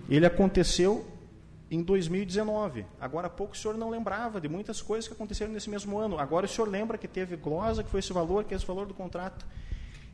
ele 0.09 0.27
aconteceu 0.27 1.07
em 1.71 1.83
2019. 1.83 2.85
Agora 3.01 3.29
há 3.29 3.31
pouco 3.31 3.55
o 3.55 3.57
senhor 3.57 3.79
não 3.79 3.89
lembrava 3.89 4.39
de 4.39 4.49
muitas 4.51 4.83
coisas 4.83 5.09
que 5.09 5.15
aconteceram 5.15 5.51
nesse 5.51 5.71
mesmo 5.71 5.99
ano. 5.99 6.19
Agora 6.19 6.45
o 6.45 6.49
senhor 6.49 6.69
lembra 6.69 6.99
que 6.99 7.09
teve 7.09 7.37
glosa, 7.37 7.83
que 7.83 7.89
foi 7.89 8.01
esse 8.01 8.13
valor, 8.13 8.45
que 8.45 8.53
é 8.53 8.57
esse 8.57 8.67
valor 8.67 8.87
do 8.87 8.93
contrato. 8.93 9.47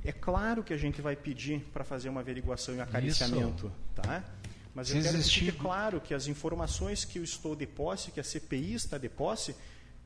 É 0.04 0.12
claro 0.12 0.62
que 0.64 0.72
a 0.72 0.76
gente 0.76 1.00
vai 1.02 1.14
pedir 1.14 1.60
para 1.72 1.84
fazer 1.84 2.08
uma 2.08 2.20
averiguação 2.20 2.74
e 2.74 2.80
acariciamento, 2.80 3.70
tá? 3.94 4.24
Mas 4.74 4.88
Se 4.88 4.96
eu 4.96 5.02
quero 5.02 5.16
existir- 5.16 5.40
que 5.40 5.44
fique 5.52 5.58
claro 5.58 6.00
que 6.00 6.14
as 6.14 6.26
informações 6.26 7.04
que 7.04 7.18
eu 7.18 7.24
estou 7.24 7.54
de 7.56 7.66
posse, 7.66 8.10
que 8.10 8.20
a 8.20 8.24
CPI 8.24 8.74
está 8.74 8.96
de 8.98 9.08
posse, 9.08 9.54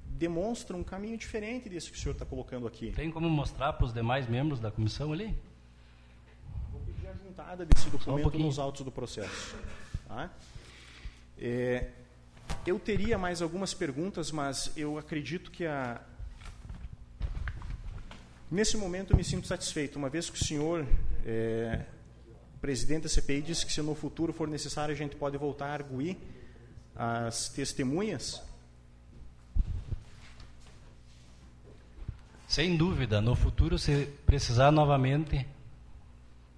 demonstram 0.04 0.80
um 0.80 0.84
caminho 0.84 1.16
diferente 1.18 1.68
desse 1.68 1.90
que 1.90 1.96
o 1.98 2.00
senhor 2.00 2.12
está 2.12 2.24
colocando 2.24 2.66
aqui. 2.66 2.90
Tem 2.92 3.10
como 3.10 3.28
mostrar 3.28 3.72
para 3.74 3.86
os 3.86 3.92
demais 3.92 4.26
membros 4.28 4.58
da 4.60 4.70
comissão 4.70 5.12
ali? 5.12 5.36
Vou 6.72 6.80
pedir 6.80 7.06
a 7.08 7.12
juntada 7.12 7.64
desse 7.66 7.88
documento 7.90 8.22
pouquinho. 8.22 8.46
nos 8.46 8.58
autos 8.58 8.84
do 8.84 8.90
processo. 8.90 9.54
tá? 10.08 10.30
É, 11.38 11.88
eu 12.66 12.78
teria 12.78 13.18
mais 13.18 13.42
algumas 13.42 13.74
perguntas, 13.74 14.30
mas 14.32 14.72
eu 14.76 14.98
acredito 14.98 15.50
que 15.50 15.66
a. 15.66 16.00
Nesse 18.54 18.76
momento 18.76 19.12
eu 19.12 19.16
me 19.16 19.24
sinto 19.24 19.48
satisfeito, 19.48 19.98
uma 19.98 20.08
vez 20.08 20.30
que 20.30 20.40
o 20.40 20.44
senhor, 20.44 20.86
é, 21.26 21.80
presidente 22.60 23.02
da 23.02 23.08
CPI, 23.08 23.42
disse 23.42 23.66
que 23.66 23.72
se 23.72 23.82
no 23.82 23.96
futuro 23.96 24.32
for 24.32 24.46
necessário 24.46 24.94
a 24.94 24.96
gente 24.96 25.16
pode 25.16 25.36
voltar 25.36 25.70
a 25.70 25.72
arguir 25.72 26.16
as 26.94 27.48
testemunhas. 27.48 28.40
Sem 32.46 32.76
dúvida, 32.76 33.20
no 33.20 33.34
futuro, 33.34 33.76
se 33.76 34.06
precisar 34.24 34.70
novamente, 34.70 35.44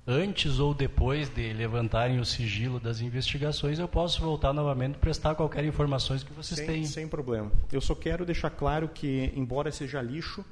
antes 0.07 0.59
ou 0.59 0.75
depois 0.75 1.31
de 1.31 1.55
levantarem 1.55 2.21
o 2.21 2.27
sigilo 2.27 2.79
das 2.79 3.01
investigações, 3.01 3.79
eu 3.79 3.89
posso 3.89 4.21
voltar 4.21 4.53
novamente 4.53 4.97
e 4.97 4.99
prestar 4.99 5.35
qualquer 5.35 5.65
informações 5.65 6.23
que 6.23 6.33
vocês 6.35 6.59
Sem, 6.59 6.67
têm. 6.67 6.85
sem 6.85 7.09
problema. 7.09 7.51
Eu 7.73 7.81
só 7.81 7.95
quero 7.95 8.27
deixar 8.27 8.51
claro 8.51 8.87
que, 8.87 9.33
embora 9.35 9.73
seja 9.73 10.03
lixo, 10.03 10.45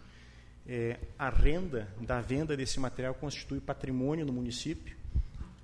é, 0.67 0.99
a 1.18 1.28
renda 1.28 1.89
da 2.01 2.20
venda 2.20 2.57
desse 2.57 2.81
material 2.81 3.15
constitui 3.15 3.60
patrimônio 3.60 4.25
no 4.25 4.33
município. 4.33 4.97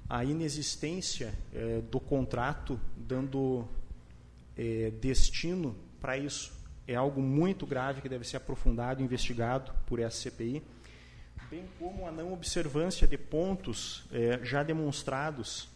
A 0.09 0.25
inexistência 0.25 1.33
é, 1.55 1.81
do 1.81 2.01
contrato 2.01 2.79
dando 2.97 3.67
é, 4.57 4.91
destino 5.01 5.77
para 6.01 6.19
isso 6.19 6.53
é 6.87 6.95
algo 6.95 7.23
muito 7.23 7.67
grave 7.67 8.01
que 8.01 8.09
deve 8.09 8.25
ser 8.25 8.37
aprofundado 8.37 9.03
investigado 9.03 9.73
por 9.87 10.01
essa 10.01 10.23
CPI, 10.23 10.63
bem 11.49 11.65
como 11.79 12.07
a 12.07 12.11
não 12.11 12.33
observância 12.33 13.07
de 13.07 13.17
pontos 13.17 14.05
é, 14.13 14.41
já 14.45 14.63
demonstrados 14.63 15.69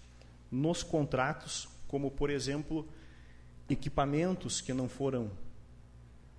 nos 0.50 0.82
contratos, 0.82 1.68
como, 1.86 2.10
por 2.10 2.30
exemplo, 2.30 2.86
equipamentos 3.68 4.60
que 4.60 4.72
não 4.72 4.88
foram 4.88 5.30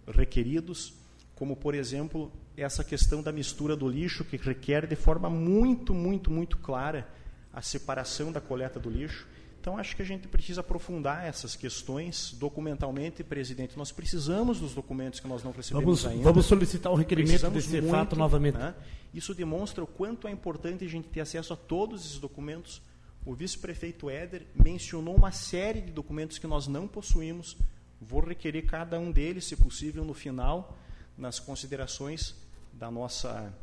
requeridos, 0.07 0.93
como, 1.35 1.55
por 1.55 1.73
exemplo, 1.73 2.31
essa 2.57 2.83
questão 2.83 3.21
da 3.21 3.31
mistura 3.31 3.75
do 3.75 3.87
lixo, 3.87 4.23
que 4.23 4.37
requer 4.37 4.87
de 4.87 4.95
forma 4.95 5.29
muito, 5.29 5.93
muito, 5.93 6.31
muito 6.31 6.57
clara 6.57 7.07
a 7.51 7.61
separação 7.61 8.31
da 8.31 8.41
coleta 8.41 8.79
do 8.79 8.89
lixo. 8.89 9.27
Então, 9.59 9.77
acho 9.79 9.95
que 9.95 10.01
a 10.03 10.05
gente 10.05 10.27
precisa 10.27 10.61
aprofundar 10.61 11.25
essas 11.25 11.55
questões 11.55 12.35
documentalmente, 12.39 13.23
presidente. 13.23 13.75
Nós 13.75 13.91
precisamos 13.91 14.59
dos 14.59 14.75
documentos 14.75 15.19
que 15.19 15.27
nós 15.27 15.43
não 15.43 15.51
recebemos 15.51 16.03
Vamos, 16.03 16.05
ainda. 16.05 16.23
vamos 16.23 16.45
solicitar 16.45 16.91
o 16.91 16.95
requerimento 16.95 17.31
Precisamos 17.31 17.65
desse 17.65 17.81
muito, 17.81 17.91
fato 17.91 18.15
novamente. 18.15 18.57
né? 18.57 18.75
Isso 19.11 19.33
demonstra 19.33 19.83
o 19.83 19.87
quanto 19.87 20.27
é 20.27 20.31
importante 20.31 20.85
a 20.85 20.87
gente 20.87 21.07
ter 21.07 21.21
acesso 21.21 21.51
a 21.53 21.55
todos 21.55 22.05
esses 22.05 22.19
documentos. 22.19 22.79
O 23.25 23.33
vice-prefeito 23.33 24.07
Éder 24.07 24.45
mencionou 24.53 25.15
uma 25.15 25.31
série 25.31 25.81
de 25.81 25.91
documentos 25.91 26.37
que 26.37 26.45
nós 26.45 26.67
não 26.67 26.87
possuímos. 26.87 27.57
Vou 27.99 28.19
requerer 28.19 28.67
cada 28.67 28.99
um 28.99 29.11
deles, 29.11 29.45
se 29.45 29.55
possível, 29.55 30.05
no 30.05 30.13
final, 30.13 30.77
nas 31.17 31.39
considerações 31.39 32.35
da 32.75 32.91
nossa 32.91 33.53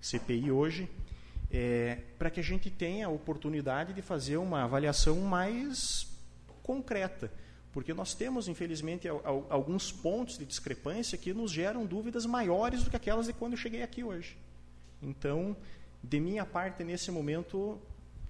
CPI 0.00 0.50
hoje, 0.50 0.88
é, 1.50 1.98
para 2.18 2.30
que 2.30 2.40
a 2.40 2.42
gente 2.42 2.70
tenha 2.70 3.06
a 3.06 3.10
oportunidade 3.10 3.92
de 3.92 4.02
fazer 4.02 4.36
uma 4.36 4.64
avaliação 4.64 5.20
mais 5.20 6.06
concreta. 6.62 7.30
Porque 7.72 7.92
nós 7.94 8.14
temos, 8.14 8.48
infelizmente, 8.48 9.06
al- 9.06 9.20
al- 9.24 9.46
alguns 9.50 9.92
pontos 9.92 10.38
de 10.38 10.44
discrepância 10.44 11.16
que 11.18 11.32
nos 11.34 11.50
geram 11.52 11.84
dúvidas 11.86 12.24
maiores 12.26 12.82
do 12.82 12.90
que 12.90 12.96
aquelas 12.96 13.26
de 13.26 13.32
quando 13.32 13.52
eu 13.52 13.58
cheguei 13.58 13.82
aqui 13.82 14.02
hoje. 14.02 14.36
Então, 15.02 15.56
de 16.02 16.18
minha 16.18 16.44
parte, 16.44 16.82
nesse 16.82 17.10
momento, 17.10 17.78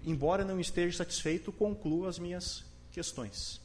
embora 0.05 0.45
não 0.45 0.59
esteja 0.61 0.99
satisfeito, 0.99 1.53
concluo 1.53 2.07
as 2.07 2.19
minhas 2.19 2.65
questões. 2.93 3.61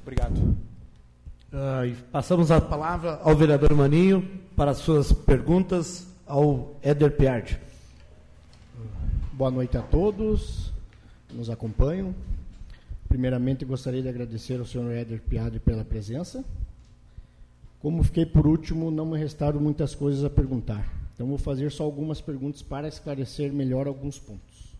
Obrigado. 0.00 0.71
E 1.54 1.94
passamos 2.10 2.50
a 2.50 2.62
palavra 2.62 3.20
ao 3.22 3.36
vereador 3.36 3.74
Maninho 3.74 4.26
para 4.56 4.70
as 4.70 4.78
suas 4.78 5.12
perguntas 5.12 6.06
ao 6.26 6.78
Éder 6.80 7.14
Piard. 7.14 7.60
Boa 9.34 9.50
noite 9.50 9.76
a 9.76 9.82
todos 9.82 10.72
que 11.28 11.36
nos 11.36 11.50
acompanham. 11.50 12.14
Primeiramente, 13.06 13.66
gostaria 13.66 14.00
de 14.00 14.08
agradecer 14.08 14.60
ao 14.60 14.64
senhor 14.64 14.90
Éder 14.92 15.20
Piadre 15.20 15.60
pela 15.60 15.84
presença. 15.84 16.42
Como 17.80 18.02
fiquei 18.02 18.24
por 18.24 18.46
último, 18.46 18.90
não 18.90 19.04
me 19.04 19.18
restaram 19.18 19.60
muitas 19.60 19.94
coisas 19.94 20.24
a 20.24 20.30
perguntar. 20.30 20.90
Então, 21.12 21.26
vou 21.26 21.36
fazer 21.36 21.70
só 21.70 21.84
algumas 21.84 22.18
perguntas 22.18 22.62
para 22.62 22.88
esclarecer 22.88 23.52
melhor 23.52 23.86
alguns 23.86 24.18
pontos. 24.18 24.74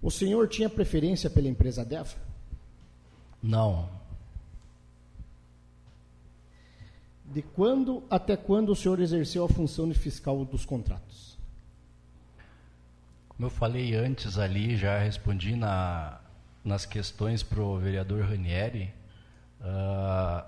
O 0.00 0.08
senhor 0.08 0.46
tinha 0.46 0.70
preferência 0.70 1.28
pela 1.28 1.48
empresa 1.48 1.84
DEVA? 1.84 2.14
Não. 3.42 3.97
De 7.32 7.42
quando 7.42 8.02
até 8.08 8.36
quando 8.36 8.70
o 8.70 8.76
senhor 8.76 9.00
exerceu 9.00 9.44
a 9.44 9.48
função 9.48 9.88
de 9.88 9.94
fiscal 9.94 10.44
dos 10.44 10.64
contratos? 10.64 11.36
Como 13.28 13.46
eu 13.46 13.50
falei 13.50 13.94
antes 13.94 14.38
ali, 14.38 14.76
já 14.76 14.98
respondi 14.98 15.54
na, 15.54 16.20
nas 16.64 16.86
questões 16.86 17.42
para 17.42 17.60
o 17.60 17.78
vereador 17.78 18.22
Ranieri. 18.22 18.92
ah, 19.60 20.44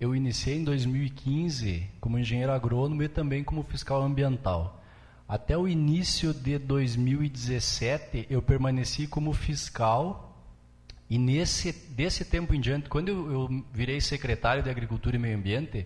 eu 0.00 0.16
iniciei 0.16 0.56
em 0.56 0.64
2015 0.64 1.86
como 2.00 2.18
engenheiro 2.18 2.52
agrônomo 2.52 3.02
e 3.02 3.08
também 3.08 3.44
como 3.44 3.62
fiscal 3.62 4.02
ambiental. 4.02 4.82
Até 5.28 5.56
o 5.56 5.68
início 5.68 6.32
de 6.32 6.58
2017, 6.58 8.26
eu 8.30 8.40
permaneci 8.40 9.06
como 9.06 9.32
fiscal 9.34 10.29
e 11.10 11.18
nesse 11.18 11.72
desse 11.72 12.24
tempo 12.24 12.54
em 12.54 12.60
diante, 12.60 12.88
quando 12.88 13.08
eu, 13.08 13.32
eu 13.32 13.64
virei 13.72 14.00
secretário 14.00 14.62
de 14.62 14.70
Agricultura 14.70 15.16
e 15.16 15.18
Meio 15.18 15.36
Ambiente, 15.36 15.84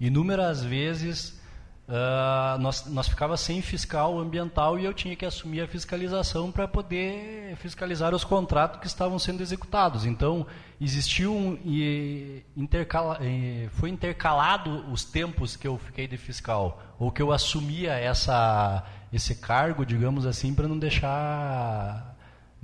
inúmeras 0.00 0.64
vezes 0.64 1.40
uh, 1.86 2.58
nós, 2.58 2.84
nós 2.86 3.06
ficava 3.06 3.36
sem 3.36 3.62
fiscal 3.62 4.18
ambiental 4.18 4.76
e 4.76 4.84
eu 4.84 4.92
tinha 4.92 5.14
que 5.14 5.24
assumir 5.24 5.60
a 5.60 5.68
fiscalização 5.68 6.50
para 6.50 6.66
poder 6.66 7.54
fiscalizar 7.58 8.12
os 8.12 8.24
contratos 8.24 8.80
que 8.80 8.88
estavam 8.88 9.20
sendo 9.20 9.40
executados. 9.40 10.04
Então, 10.04 10.44
existiu 10.80 11.32
um, 11.32 11.56
e 11.64 12.42
e 12.56 13.68
foi 13.70 13.90
intercalado 13.90 14.90
os 14.90 15.04
tempos 15.04 15.54
que 15.54 15.68
eu 15.68 15.78
fiquei 15.78 16.08
de 16.08 16.16
fiscal, 16.16 16.82
ou 16.98 17.12
que 17.12 17.22
eu 17.22 17.30
assumia 17.30 17.92
essa, 17.92 18.84
esse 19.12 19.36
cargo, 19.36 19.86
digamos 19.86 20.26
assim, 20.26 20.52
para 20.52 20.66
não 20.66 20.76
deixar 20.76 22.15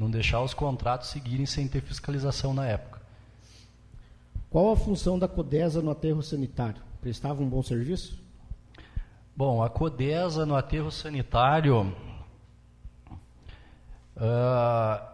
não 0.03 0.11
deixar 0.11 0.43
os 0.43 0.53
contratos 0.53 1.09
seguirem 1.09 1.47
sem 1.47 1.69
ter 1.69 1.81
fiscalização 1.81 2.53
na 2.53 2.67
época. 2.67 3.01
Qual 4.51 4.73
a 4.73 4.77
função 4.77 5.19
da 5.19 5.29
Codesa 5.29 5.81
no 5.81 5.91
aterro 5.91 6.23
sanitário? 6.23 6.83
Prestava 7.01 7.43
um 7.43 7.49
bom 7.49 7.63
serviço? 7.63 8.21
Bom, 9.35 9.63
a 9.63 9.71
Codesa 9.71 10.45
no 10.45 10.55
aterro 10.55 10.91
sanitário, 10.91 11.95
uh, 14.17 15.07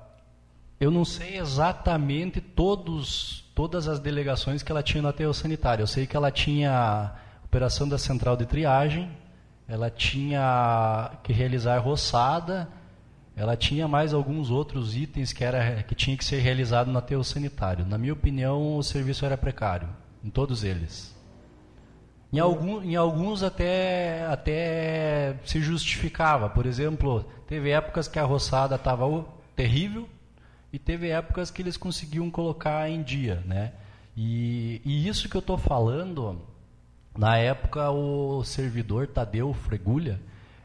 eu 0.81 0.91
não 0.91 1.05
sei 1.05 1.39
exatamente 1.39 2.41
todos, 2.41 3.45
todas 3.55 3.87
as 3.87 4.01
delegações 4.01 4.63
que 4.63 4.73
ela 4.73 4.83
tinha 4.83 5.03
no 5.03 5.09
aterro 5.09 5.35
sanitário. 5.35 5.83
Eu 5.83 5.87
sei 5.87 6.07
que 6.07 6.17
ela 6.17 6.33
tinha 6.33 7.15
operação 7.45 7.89
da 7.89 7.99
central 7.99 8.37
de 8.37 8.47
triagem, 8.47 9.11
ela 9.69 9.91
tinha 9.91 11.13
que 11.23 11.33
realizar 11.33 11.79
roçada, 11.79 12.69
ela 13.39 13.57
tinha 13.57 13.87
mais 13.87 14.13
alguns 14.13 14.51
outros 14.51 14.97
itens 14.97 15.33
que, 15.33 15.45
era, 15.45 15.85
que 15.85 15.95
tinha 15.95 16.17
que 16.17 16.25
ser 16.25 16.41
realizado 16.41 16.91
no 16.91 16.99
aterro 16.99 17.23
sanitário. 17.23 17.87
Na 17.87 17.97
minha 17.97 18.13
opinião, 18.13 18.77
o 18.77 18.83
serviço 18.83 19.25
era 19.25 19.39
precário, 19.39 19.89
em 20.25 20.29
todos 20.29 20.65
eles. 20.65 21.17
Em, 22.33 22.41
algum, 22.41 22.83
em 22.83 22.97
alguns 22.97 23.45
até, 23.45 24.27
até 24.27 25.37
se 25.45 25.61
justificava. 25.61 26.51
Por 26.51 26.67
exemplo, 26.67 27.25
teve 27.47 27.71
épocas 27.71 28.09
que 28.09 28.19
a 28.19 28.25
roçada 28.25 28.75
estava 28.75 29.25
terrível 29.55 30.09
e 30.73 30.79
teve 30.79 31.09
épocas 31.09 31.49
que 31.49 31.63
eles 31.63 31.77
conseguiam 31.77 32.29
colocar 32.33 32.91
em 32.91 33.05
dia. 33.05 33.41
Né? 33.47 33.73
E, 34.17 34.83
e 34.85 35.07
isso 35.07 35.29
que 35.29 35.37
eu 35.37 35.41
estou 35.41 35.57
falando, 35.57 36.43
na 37.17 37.39
época 37.39 37.89
o 37.89 38.43
servidor 38.43 39.07
Tadeu 39.07 39.55
Fregulha, 39.55 40.21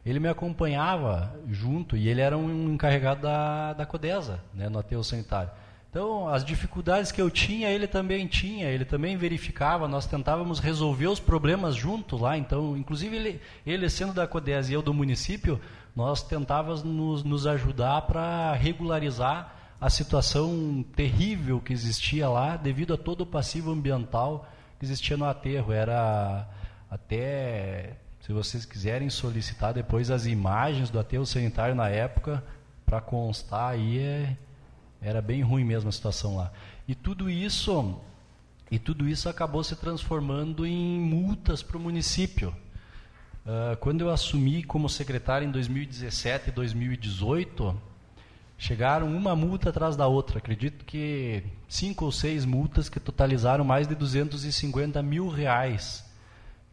ele 0.06 0.20
me 0.20 0.28
acompanhava 0.28 1.34
junto 1.48 1.96
e 1.96 2.10
ele 2.10 2.22
era 2.22 2.38
um 2.38 2.74
encarregado 2.74 3.22
da, 3.22 3.74
da 3.74 3.86
Codesa, 3.86 4.40
né, 4.54 4.70
no 4.70 4.80
aterro 4.80 5.04
sanitário. 5.04 5.52
Então, 5.94 6.28
as 6.28 6.44
dificuldades 6.44 7.12
que 7.12 7.22
eu 7.22 7.30
tinha, 7.30 7.70
ele 7.70 7.86
também 7.86 8.26
tinha, 8.26 8.68
ele 8.68 8.84
também 8.84 9.16
verificava, 9.16 9.88
nós 9.88 10.08
tentávamos 10.08 10.58
resolver 10.58 11.06
os 11.06 11.20
problemas 11.20 11.76
juntos 11.76 12.20
lá. 12.20 12.36
Então, 12.36 12.76
inclusive, 12.76 13.16
ele, 13.16 13.42
ele 13.64 13.88
sendo 13.88 14.12
da 14.12 14.26
CODES 14.26 14.70
e 14.70 14.74
eu 14.74 14.82
do 14.82 14.92
município, 14.92 15.62
nós 15.96 16.24
tentávamos 16.24 16.82
nos, 16.82 17.24
nos 17.24 17.46
ajudar 17.46 18.02
para 18.04 18.54
regularizar 18.54 19.54
a 19.80 19.88
situação 19.88 20.84
terrível 20.96 21.62
que 21.62 21.74
existia 21.74 22.28
lá, 22.28 22.58
devido 22.58 22.96
a 22.96 22.98
todo 22.98 23.22
o 23.22 23.26
passivo 23.28 23.70
ambiental 23.70 24.48
que 24.80 24.86
existia 24.86 25.16
no 25.16 25.26
aterro. 25.26 25.72
Era 25.72 26.50
até, 26.90 27.98
se 28.26 28.32
vocês 28.32 28.64
quiserem 28.64 29.10
solicitar 29.10 29.74
depois 29.74 30.10
as 30.10 30.26
imagens 30.26 30.90
do 30.90 30.98
aterro 30.98 31.26
sanitário 31.26 31.76
na 31.76 31.90
época, 31.90 32.42
para 32.86 33.02
constar 33.02 33.72
aí, 33.72 34.00
é 34.00 34.38
era 35.02 35.22
bem 35.22 35.42
ruim 35.42 35.66
mesmo 35.66 35.90
a 35.90 35.92
situação 35.92 36.38
lá. 36.38 36.50
E 36.88 36.96
tudo 36.96 37.30
isso, 37.30 38.00
e 38.72 38.80
tudo 38.80 39.06
isso 39.06 39.28
acabou 39.28 39.62
se 39.62 39.76
transformando 39.76 40.66
em 40.66 41.02
multas 41.02 41.62
para 41.62 41.76
o 41.76 41.80
município. 41.82 42.56
Uh, 43.46 43.76
quando 43.82 44.00
eu 44.00 44.10
assumi 44.10 44.64
como 44.64 44.88
secretário 44.88 45.46
em 45.46 45.52
2017 45.52 46.48
e 46.48 46.54
2018, 46.54 47.76
chegaram 48.58 49.14
uma 49.14 49.36
multa 49.36 49.70
atrás 49.70 49.98
da 49.98 50.08
outra. 50.08 50.38
Acredito 50.38 50.86
que 50.86 51.44
cinco 51.68 52.06
ou 52.06 52.12
seis 52.14 52.46
multas 52.46 52.88
que 52.88 53.02
totalizaram 53.02 53.66
mais 53.66 53.86
de 53.86 53.96
250 53.96 55.04
mil 55.04 55.28
reais. 55.28 56.13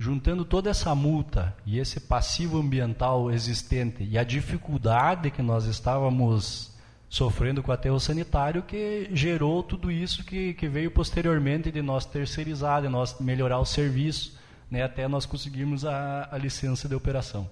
Juntando 0.00 0.46
toda 0.46 0.70
essa 0.70 0.94
multa 0.94 1.54
e 1.66 1.78
esse 1.78 2.00
passivo 2.00 2.58
ambiental 2.58 3.30
existente 3.30 4.02
e 4.02 4.16
a 4.16 4.24
dificuldade 4.24 5.30
que 5.30 5.42
nós 5.42 5.66
estávamos 5.66 6.74
sofrendo 7.06 7.62
com 7.62 7.70
o 7.70 7.74
aterro 7.74 8.00
sanitário, 8.00 8.62
que 8.62 9.10
gerou 9.12 9.62
tudo 9.62 9.90
isso 9.90 10.24
que, 10.24 10.54
que 10.54 10.66
veio 10.70 10.90
posteriormente 10.90 11.70
de 11.70 11.82
nós 11.82 12.06
terceirizar, 12.06 12.80
de 12.80 12.88
nós 12.88 13.20
melhorar 13.20 13.58
o 13.58 13.66
serviço, 13.66 14.38
né, 14.70 14.82
até 14.82 15.06
nós 15.06 15.26
conseguirmos 15.26 15.84
a, 15.84 16.30
a 16.32 16.38
licença 16.38 16.88
de 16.88 16.94
operação. 16.94 17.46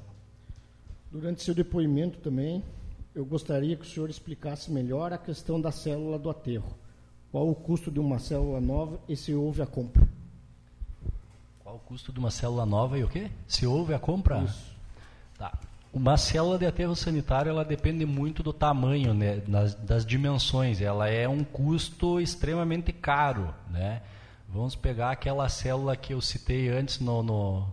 Durante 1.13 1.43
seu 1.43 1.55
depoimento 1.55 2.19
também, 2.19 2.65
eu 3.15 3.27
gostaria 3.27 3.77
que 3.77 3.83
o 3.83 3.87
senhor 3.87 4.09
explicasse 4.09 4.73
melhor 4.73 5.13
a 5.13 5.19
questão 5.19 5.61
da 5.61 5.71
célula 5.71 6.19
do 6.19 6.31
aterro. 6.31 6.79
Qual 7.31 7.47
o 7.47 7.55
custo 7.55 7.91
de 7.91 8.01
uma 8.01 8.19
célula 8.19 8.59
nova 8.59 8.99
e 9.07 9.15
se 9.15 9.35
houve 9.35 9.61
a 9.61 9.67
compra? 9.67 10.08
Qual 11.69 11.77
o 11.77 11.81
custo 11.81 12.11
de 12.11 12.19
uma 12.19 12.31
célula 12.31 12.65
nova 12.65 12.99
e 12.99 13.05
o 13.05 13.09
quê? 13.09 13.31
Se 13.47 13.67
houve 13.67 13.93
a 13.93 13.99
compra? 13.99 14.39
Isso. 14.39 14.75
Tá. 15.37 15.53
Uma 15.93 16.17
célula 16.17 16.57
de 16.57 16.65
aterro 16.65 16.97
sanitário 16.97 17.51
ela 17.51 17.63
depende 17.63 18.07
muito 18.07 18.43
do 18.43 18.55
tamanho, 18.55 19.13
né, 19.13 19.37
das, 19.47 19.75
das, 19.75 20.07
dimensões. 20.07 20.81
Ela 20.81 21.11
é 21.11 21.29
um 21.29 21.45
custo 21.45 22.19
extremamente 22.19 22.91
caro, 22.91 23.55
né? 23.69 24.01
Vamos 24.49 24.75
pegar 24.75 25.11
aquela 25.11 25.47
célula 25.51 25.95
que 25.95 26.15
eu 26.15 26.23
citei 26.23 26.71
antes 26.71 27.01
no, 27.01 27.23
no, 27.23 27.67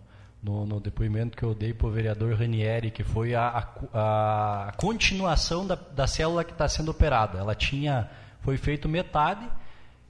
no, 0.43 0.65
no 0.65 0.79
depoimento 0.81 1.37
que 1.37 1.43
eu 1.43 1.55
dei 1.55 1.73
para 1.73 1.87
o 1.87 1.91
vereador 1.91 2.35
Ranieri, 2.37 2.91
que 2.91 3.01
foi 3.01 3.33
a, 3.33 3.65
a, 3.93 4.67
a 4.67 4.71
continuação 4.73 5.65
da, 5.65 5.75
da 5.75 6.05
célula 6.05 6.43
que 6.43 6.51
está 6.51 6.67
sendo 6.67 6.91
operada. 6.91 7.37
Ela 7.37 7.55
tinha, 7.55 8.09
foi 8.41 8.57
feito 8.57 8.89
metade 8.89 9.47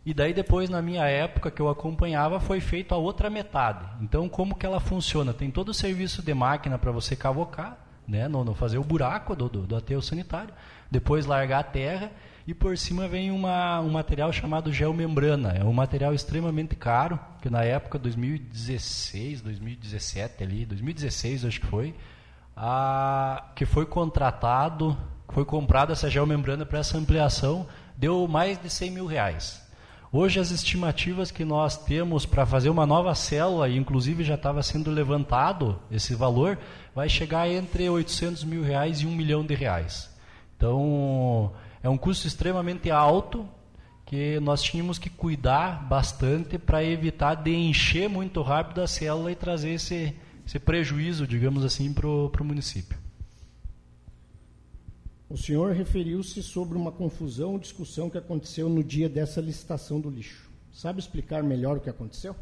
e 0.06 0.14
daí 0.14 0.34
depois 0.34 0.70
na 0.70 0.82
minha 0.82 1.06
época 1.06 1.50
que 1.50 1.62
eu 1.62 1.68
acompanhava 1.68 2.40
foi 2.40 2.60
feito 2.60 2.94
a 2.94 2.98
outra 2.98 3.30
metade. 3.30 3.86
Então 4.02 4.30
como 4.30 4.56
que 4.56 4.66
ela 4.66 4.80
funciona? 4.80 5.34
Tem 5.34 5.50
todo 5.50 5.70
o 5.70 5.74
serviço 5.74 6.22
de 6.22 6.34
máquina 6.34 6.78
para 6.78 6.92
você 6.92 7.16
cavocar 7.16 7.78
né, 8.08 8.28
no, 8.28 8.44
no 8.44 8.54
fazer 8.54 8.78
o 8.78 8.84
buraco 8.84 9.36
do, 9.36 9.50
do, 9.50 9.62
do 9.62 9.76
aterro 9.76 10.02
sanitário, 10.02 10.54
depois 10.90 11.26
largar 11.26 11.60
a 11.60 11.64
terra 11.64 12.12
e 12.48 12.54
por 12.54 12.78
cima 12.78 13.08
vem 13.08 13.32
uma, 13.32 13.80
um 13.80 13.90
material 13.90 14.32
chamado 14.32 14.72
geomembrana. 14.72 15.54
É 15.54 15.64
um 15.64 15.74
material 15.74 16.14
extremamente 16.14 16.76
caro, 16.76 17.20
que 17.42 17.50
na 17.50 17.64
época 17.64 17.98
2016, 17.98 19.42
2017 19.42 20.44
ali, 20.44 20.66
2016 20.66 21.46
acho 21.46 21.60
que 21.60 21.66
foi, 21.66 21.96
a, 22.56 23.52
que 23.56 23.66
foi 23.66 23.86
contratado, 23.86 24.96
foi 25.30 25.44
comprada 25.44 25.94
essa 25.94 26.10
geomembrana 26.10 26.66
para 26.66 26.80
essa 26.80 26.98
ampliação, 26.98 27.66
deu 27.98 28.28
mais 28.28 28.62
de 28.62 28.70
100 28.70 28.92
mil 28.92 29.06
reais. 29.08 29.65
Hoje 30.18 30.40
as 30.40 30.50
estimativas 30.50 31.30
que 31.30 31.44
nós 31.44 31.76
temos 31.76 32.26
para 32.26 32.46
fazer 32.46 32.70
uma 32.70 32.86
nova 32.86 33.14
célula, 33.14 33.68
e 33.68 33.76
inclusive 33.76 34.24
já 34.24 34.36
estava 34.36 34.64
sendo 34.64 34.90
levantado 34.90 35.78
esse 35.92 36.16
valor, 36.16 36.58
vai 36.96 37.10
chegar 37.10 37.50
entre 37.50 37.90
800 37.90 38.46
mil 38.46 38.64
reais 38.64 39.02
e 39.02 39.06
um 39.06 39.14
milhão 39.14 39.46
de 39.46 39.54
reais. 39.54 40.10
Então 40.56 41.52
é 41.84 41.90
um 41.90 41.98
custo 41.98 42.28
extremamente 42.28 42.90
alto 42.90 43.46
que 44.06 44.40
nós 44.40 44.64
tínhamos 44.64 44.98
que 44.98 45.10
cuidar 45.10 45.86
bastante 45.86 46.58
para 46.58 46.82
evitar 46.82 47.36
de 47.36 47.54
encher 47.54 48.08
muito 48.08 48.42
rápido 48.42 48.82
a 48.82 48.88
célula 48.88 49.34
e 49.34 49.36
trazer 49.36 49.72
esse, 49.72 50.16
esse 50.48 50.58
prejuízo, 50.60 51.28
digamos 51.28 51.66
assim, 51.66 51.92
para 51.92 52.08
o 52.08 52.46
município. 52.46 53.05
O 55.28 55.38
senhor 55.38 55.74
referiu-se 55.74 56.44
sobre 56.44 56.78
uma 56.78 56.92
confusão 56.92 57.54
ou 57.54 57.60
discussão 57.60 58.10
que 58.10 58.18
aconteceu 58.18 58.70
no 58.70 58.84
dia 58.84 59.10
dessa 59.10 59.42
licitação 59.42 60.00
do 60.00 60.10
lixo. 60.10 60.50
Sabe 60.72 61.00
explicar 61.00 61.42
melhor 61.42 61.78
o 61.78 61.80
que 61.80 61.90
aconteceu? 61.90 62.36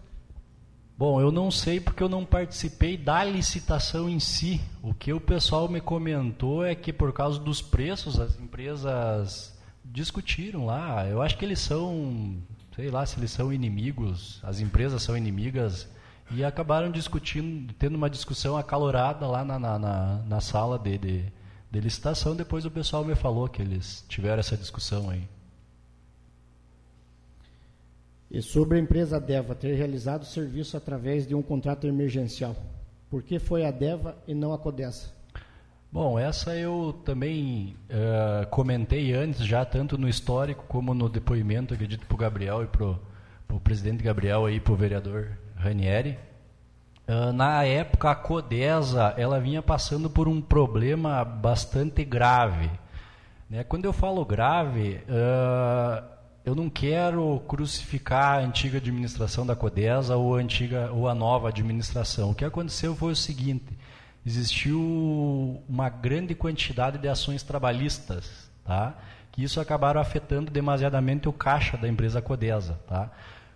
Bom, 0.97 1.19
eu 1.19 1.31
não 1.31 1.49
sei 1.49 1.79
porque 1.79 2.03
eu 2.03 2.09
não 2.09 2.25
participei 2.25 2.97
da 2.97 3.23
licitação 3.23 4.09
em 4.09 4.19
si. 4.19 4.61
O 4.81 4.93
que 4.93 5.13
o 5.13 5.19
pessoal 5.19 5.67
me 5.67 5.81
comentou 5.81 6.63
é 6.63 6.75
que 6.75 6.91
por 6.91 7.11
causa 7.13 7.39
dos 7.39 7.61
preços 7.61 8.19
as 8.19 8.39
empresas 8.39 9.57
discutiram 9.83 10.65
lá. 10.65 11.07
Eu 11.07 11.21
acho 11.21 11.37
que 11.37 11.45
eles 11.45 11.59
são, 11.59 12.37
sei 12.75 12.89
lá, 12.91 13.05
se 13.05 13.17
eles 13.17 13.31
são 13.31 13.51
inimigos, 13.51 14.39
as 14.43 14.59
empresas 14.59 15.01
são 15.01 15.17
inimigas 15.17 15.87
e 16.31 16.43
acabaram 16.43 16.91
discutindo, 16.91 17.73
tendo 17.73 17.95
uma 17.95 18.09
discussão 18.09 18.57
acalorada 18.57 19.25
lá 19.25 19.43
na, 19.43 19.57
na, 19.57 19.79
na, 19.79 20.17
na 20.27 20.41
sala 20.41 20.77
de, 20.77 20.97
de 20.97 21.25
de 21.73 21.79
licitação, 21.79 22.35
depois 22.35 22.65
o 22.65 22.71
pessoal 22.71 23.03
me 23.03 23.15
falou 23.15 23.49
que 23.49 23.59
eles 23.59 24.05
tiveram 24.07 24.39
essa 24.39 24.55
discussão 24.55 25.09
aí. 25.09 25.27
E 28.29 28.43
sobre 28.43 28.77
a 28.77 28.81
empresa 28.81 29.19
Deva 29.19 29.55
ter 29.55 29.73
realizado 29.73 30.21
o 30.21 30.25
serviço 30.25 30.77
através 30.77 31.25
de 31.25 31.33
um 31.33 31.41
contrato 31.41 31.87
emergencial, 31.87 32.55
por 33.09 33.23
que 33.23 33.39
foi 33.39 33.65
a 33.65 33.71
Deva 33.71 34.15
e 34.27 34.35
não 34.35 34.53
a 34.53 34.59
Codessa? 34.59 35.11
Bom, 35.91 36.19
essa 36.19 36.55
eu 36.55 36.95
também 37.03 37.75
uh, 37.89 38.47
comentei 38.51 39.11
antes, 39.11 39.43
já 39.43 39.65
tanto 39.65 39.97
no 39.97 40.07
histórico 40.07 40.65
como 40.67 40.93
no 40.93 41.09
depoimento, 41.09 41.73
acredito, 41.73 42.05
para 42.05 42.15
o 42.15 42.17
Gabriel 42.17 42.63
e 42.63 42.67
para 42.67 42.85
o 42.85 43.59
presidente 43.59 44.03
Gabriel 44.03 44.47
e 44.47 44.59
para 44.59 44.73
o 44.73 44.75
vereador 44.75 45.31
Ranieri. 45.55 46.19
Uh, 47.07 47.33
na 47.33 47.63
época, 47.63 48.11
a 48.11 48.15
Codesa 48.15 49.13
ela 49.17 49.39
vinha 49.39 49.61
passando 49.61 50.09
por 50.09 50.27
um 50.27 50.41
problema 50.41 51.23
bastante 51.25 52.03
grave. 52.05 52.69
Né? 53.49 53.63
Quando 53.63 53.85
eu 53.85 53.91
falo 53.91 54.23
grave, 54.23 55.01
uh, 55.09 56.03
eu 56.45 56.55
não 56.55 56.69
quero 56.69 57.41
crucificar 57.47 58.37
a 58.37 58.41
antiga 58.41 58.77
administração 58.77 59.45
da 59.45 59.55
Codesa 59.55 60.15
ou 60.15 60.35
a, 60.35 60.39
antiga, 60.39 60.91
ou 60.91 61.07
a 61.07 61.15
nova 61.15 61.49
administração. 61.49 62.31
O 62.31 62.35
que 62.35 62.45
aconteceu 62.45 62.95
foi 62.95 63.11
o 63.11 63.15
seguinte: 63.15 63.77
existiu 64.25 65.61
uma 65.67 65.89
grande 65.89 66.33
quantidade 66.33 66.97
de 66.97 67.07
ações 67.07 67.43
trabalhistas, 67.43 68.49
tá? 68.63 68.95
que 69.31 69.43
isso 69.43 69.59
acabaram 69.59 69.99
afetando 69.99 70.51
demasiadamente 70.51 71.27
o 71.27 71.33
caixa 71.33 71.75
da 71.75 71.87
empresa 71.87 72.21
Codesa. 72.21 72.79
Tá? 72.87 73.09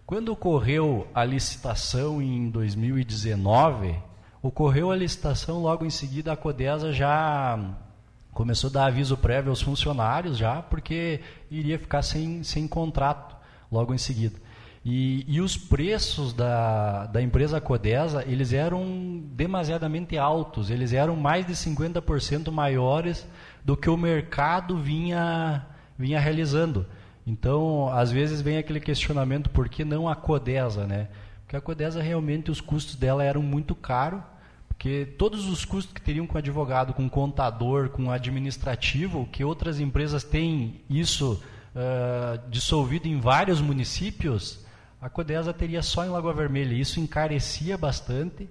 Quando 0.07 0.29
ocorreu 0.29 1.05
a 1.13 1.25
licitação 1.25 2.21
em 2.21 2.49
2019, 2.49 3.93
ocorreu 4.41 4.89
a 4.89 4.95
licitação, 4.95 5.61
logo 5.61 5.85
em 5.85 5.89
seguida 5.89 6.31
a 6.31 6.37
Codesa 6.37 6.93
já 6.93 7.75
começou 8.31 8.69
a 8.69 8.73
dar 8.73 8.85
aviso 8.85 9.17
prévio 9.17 9.49
aos 9.49 9.61
funcionários 9.61 10.37
já, 10.37 10.61
porque 10.61 11.19
iria 11.51 11.77
ficar 11.77 12.03
sem, 12.03 12.41
sem 12.41 12.69
contrato 12.69 13.35
logo 13.69 13.93
em 13.93 13.97
seguida. 13.97 14.39
E, 14.85 15.25
e 15.27 15.41
os 15.41 15.57
preços 15.57 16.31
da, 16.31 17.07
da 17.07 17.21
empresa 17.21 17.59
Codesa, 17.59 18.23
eles 18.25 18.53
eram 18.53 19.21
demasiadamente 19.33 20.17
altos, 20.17 20.69
eles 20.69 20.93
eram 20.93 21.17
mais 21.17 21.45
de 21.45 21.51
50% 21.51 22.49
maiores 22.49 23.27
do 23.61 23.75
que 23.75 23.89
o 23.89 23.97
mercado 23.97 24.77
vinha, 24.77 25.65
vinha 25.99 26.17
realizando. 26.17 26.85
Então, 27.27 27.89
às 27.89 28.09
vezes 28.09 28.39
vem 28.39 28.57
aquele 28.57 28.79
questionamento, 28.79 29.49
por 29.49 29.67
que 29.67 29.83
não 29.83 30.07
a 30.07 30.15
Codesa, 30.15 30.87
né? 30.87 31.09
Porque 31.41 31.57
a 31.57 31.61
Codesa 31.61 32.01
realmente 32.01 32.49
os 32.49 32.61
custos 32.61 32.95
dela 32.95 33.21
eram 33.21 33.41
muito 33.41 33.75
caros, 33.75 34.21
porque 34.69 35.05
todos 35.17 35.45
os 35.45 35.65
custos 35.65 35.93
que 35.93 36.01
teriam 36.01 36.25
com 36.25 36.37
advogado, 36.37 36.93
com 36.93 37.09
contador, 37.09 37.89
com 37.89 38.09
administrativo, 38.09 39.27
que 39.29 39.43
outras 39.43 39.77
empresas 39.77 40.23
têm 40.23 40.79
isso 40.89 41.43
uh, 41.75 42.49
dissolvido 42.49 43.09
em 43.09 43.19
vários 43.19 43.59
municípios, 43.59 44.65
a 45.01 45.09
Codesa 45.09 45.53
teria 45.53 45.83
só 45.83 46.05
em 46.05 46.09
Lagoa 46.09 46.33
Vermelha. 46.33 46.73
Isso 46.73 46.97
encarecia 46.97 47.77
bastante 47.77 48.47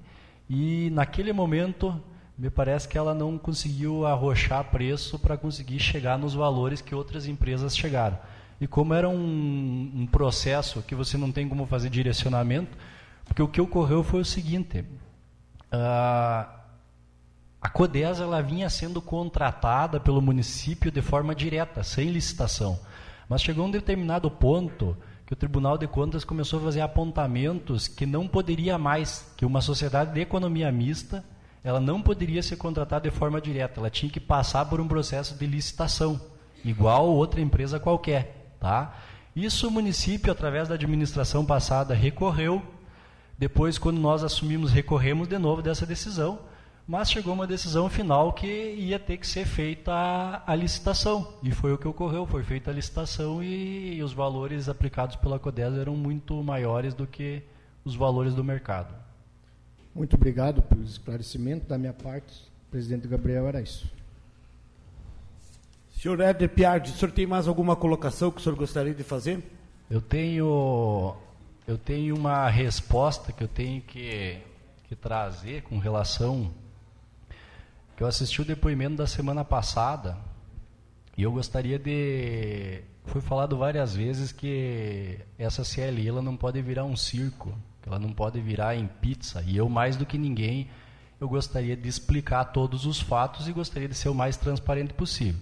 e 0.51 0.91
naquele 0.91 1.33
momento 1.33 1.99
me 2.37 2.51
parece 2.51 2.87
que 2.87 2.99
ela 2.99 3.15
não 3.15 3.39
conseguiu 3.39 4.07
arrochar 4.07 4.65
preço 4.65 5.19
para 5.19 5.39
conseguir 5.39 5.79
chegar 5.79 6.19
nos 6.19 6.35
valores 6.35 6.83
que 6.83 6.95
outras 6.95 7.27
empresas 7.27 7.75
chegaram. 7.75 8.19
E 8.61 8.67
como 8.67 8.95
era 8.95 9.09
um, 9.09 9.93
um, 9.95 10.07
processo 10.07 10.83
que 10.83 10.95
você 10.95 11.17
não 11.17 11.31
tem 11.31 11.49
como 11.49 11.67
fazer 11.67 11.91
direcionamento, 11.91 12.77
porque 13.25 13.43
o 13.43 13.49
que 13.49 13.61
ocorreu 13.61 14.03
foi 14.03 14.21
o 14.21 14.25
seguinte: 14.25 14.81
uh, 15.73 16.57
a 17.61 17.69
Codesa 17.69 18.25
ela 18.25 18.41
vinha 18.41 18.71
sendo 18.71 19.03
contratada 19.03 20.01
pelo 20.01 20.23
município 20.23 20.91
de 20.91 21.03
forma 21.03 21.35
direta, 21.35 21.83
sem 21.83 22.11
licitação. 22.11 22.79
Mas 23.29 23.43
chegou 23.43 23.67
um 23.67 23.71
determinado 23.71 24.31
ponto 24.31 24.97
que 25.27 25.33
o 25.33 25.37
Tribunal 25.37 25.77
de 25.77 25.89
Contas 25.89 26.25
começou 26.25 26.61
a 26.61 26.63
fazer 26.63 26.81
apontamentos 26.81 27.89
que 27.89 28.07
não 28.07 28.29
poderia 28.29 28.79
mais, 28.79 29.33
que 29.37 29.45
uma 29.45 29.61
sociedade 29.61 30.15
de 30.15 30.21
economia 30.21 30.71
mista, 30.71 31.25
ela 31.65 31.81
não 31.81 32.01
poderia 32.01 32.41
ser 32.41 32.57
contratada 32.57 33.11
de 33.11 33.15
forma 33.15 33.41
direta, 33.41 33.81
ela 33.81 33.91
tinha 33.91 34.11
que 34.11 34.21
passar 34.21 34.65
por 34.67 34.81
um 34.81 34.87
processo 34.87 35.35
de 35.37 35.45
licitação, 35.45 36.21
igual 36.65 37.09
outra 37.09 37.41
empresa 37.41 37.81
qualquer. 37.81 38.36
Tá? 38.59 38.95
Isso 39.35 39.69
o 39.69 39.71
município, 39.71 40.33
através 40.33 40.69
da 40.69 40.75
administração 40.75 41.45
passada, 41.45 41.95
recorreu. 41.95 42.63
Depois, 43.39 43.77
quando 43.77 43.99
nós 43.99 44.25
assumimos, 44.25 44.73
recorremos 44.73 45.29
de 45.29 45.37
novo 45.39 45.61
dessa 45.61 45.85
decisão. 45.85 46.39
Mas 46.89 47.11
chegou 47.11 47.35
uma 47.35 47.49
decisão 47.49 47.89
final 47.91 48.33
que 48.33 48.47
ia 48.47 48.99
ter 48.99 49.17
que 49.17 49.27
ser 49.27 49.45
feita 49.45 49.93
a, 49.93 50.53
a 50.53 50.55
licitação. 50.55 51.35
E 51.43 51.51
foi 51.51 51.73
o 51.73 51.79
que 51.79 51.89
ocorreu. 51.89 52.27
Foi 52.27 52.45
feita 52.45 52.71
a 52.71 52.75
licitação 52.75 53.43
e, 53.43 53.97
e 53.97 54.03
os 54.03 54.13
valores 54.13 54.69
aplicados 54.69 55.17
pela 55.17 55.39
CODES 55.39 55.79
eram 55.79 55.97
muito 55.97 56.41
maiores 56.45 56.95
do 56.95 57.07
que 57.07 57.43
os 57.85 57.97
valores 57.97 58.35
do 58.35 58.45
mercado. 58.45 58.95
Muito 59.93 60.15
obrigado 60.15 60.63
pelo 60.63 60.85
esclarecimento. 60.85 61.67
Da 61.67 61.77
minha 61.77 61.93
parte, 61.93 62.45
presidente 62.71 63.09
Gabriel, 63.09 63.49
era 63.49 63.61
isso. 63.61 63.91
Senhor 66.07 66.21
Éder 66.21 66.49
Piardi, 66.49 66.93
o 66.93 66.95
senhor 66.95 67.11
tem 67.11 67.27
mais 67.27 67.49
alguma 67.49 67.75
colocação 67.75 68.31
que 68.31 68.39
o 68.39 68.41
senhor 68.41 68.55
gostaria 68.55 68.95
de 68.95 69.03
fazer? 69.03 69.43
Eu 69.91 70.01
tenho, 70.01 71.17
eu 71.67 71.77
tenho 71.77 72.15
uma 72.15 72.49
resposta 72.49 73.33
que 73.33 73.43
eu 73.43 73.49
tenho 73.49 73.83
que, 73.83 74.39
que 74.85 74.95
trazer 74.95 75.63
com 75.63 75.81
relação 75.81 76.53
que 77.97 78.05
eu 78.05 78.07
assisti 78.07 78.41
o 78.41 78.45
depoimento 78.45 78.95
da 78.95 79.07
semana 79.09 79.45
passada 79.45 80.17
e 81.19 81.25
eu 81.25 81.33
gostaria 81.33 81.77
de 81.77 82.83
foi 83.07 83.21
falado 83.21 83.59
várias 83.59 83.97
vezes 83.97 84.31
que 84.31 85.19
essa 85.37 85.65
CLI 85.65 86.07
ela 86.07 86.23
não 86.23 86.37
pode 86.37 86.63
virar 86.63 86.85
um 86.85 86.95
circo, 86.95 87.53
que 87.83 87.89
ela 87.89 87.99
não 87.99 88.13
pode 88.13 88.41
virar 88.41 88.77
em 88.77 88.87
pizza 88.87 89.43
e 89.45 89.57
eu 89.57 89.69
mais 89.69 89.97
do 89.97 90.07
que 90.07 90.17
ninguém 90.17 90.71
eu 91.21 91.29
gostaria 91.29 91.77
de 91.77 91.89
explicar 91.89 92.45
todos 92.45 92.87
os 92.87 93.01
fatos 93.01 93.49
e 93.49 93.53
gostaria 93.53 93.89
de 93.89 93.95
ser 93.97 94.09
o 94.09 94.15
mais 94.15 94.37
transparente 94.37 94.95
possível. 94.95 95.41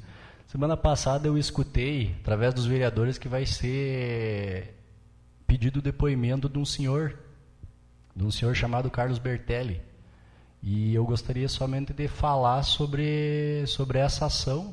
Semana 0.55 0.76
passada 0.76 1.26
eu 1.26 1.36
escutei, 1.36 2.15
através 2.20 2.55
dos 2.55 2.65
vereadores, 2.65 3.18
que 3.18 3.26
vai 3.26 3.44
ser 3.44 4.73
pedido 5.49 5.81
o 5.81 5.83
depoimento 5.83 6.49
de 6.49 6.57
um 6.60 6.65
senhor, 6.65 7.18
de 8.15 8.23
um 8.23 8.31
senhor 8.31 8.55
chamado 8.55 8.89
Carlos 8.89 9.18
Bertelli. 9.18 9.83
E 10.62 10.94
eu 10.94 11.05
gostaria 11.05 11.49
somente 11.49 11.92
de 11.92 12.07
falar 12.07 12.62
sobre, 12.62 13.65
sobre 13.66 13.99
essa 13.99 14.26
ação, 14.26 14.73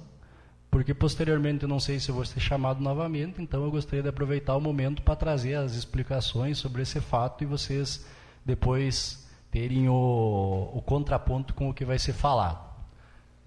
porque 0.70 0.94
posteriormente 0.94 1.64
eu 1.64 1.70
não 1.70 1.80
sei 1.80 2.00
se 2.00 2.12
vou 2.12 2.26
ser 2.26 2.40
chamado 2.40 2.80
novamente, 2.80 3.42
então 3.42 3.64
eu 3.64 3.72
gostaria 3.72 4.04
de 4.04 4.10
aproveitar 4.10 4.56
o 4.56 4.62
momento 4.62 5.02
para 5.02 5.16
trazer 5.16 5.56
as 5.56 5.74
explicações 5.74 6.60
sobre 6.60 6.84
esse 6.84 7.02
fato 7.02 7.44
e 7.44 7.48
vocês 7.48 8.06
depois 8.46 9.28
terem 9.50 9.90
o, 9.90 10.72
o 10.76 10.82
contraponto 10.84 11.56
com 11.56 11.72
o 11.72 11.74
que 11.74 11.84
vai 11.84 11.98
ser 11.98 12.14
falado. 12.14 12.70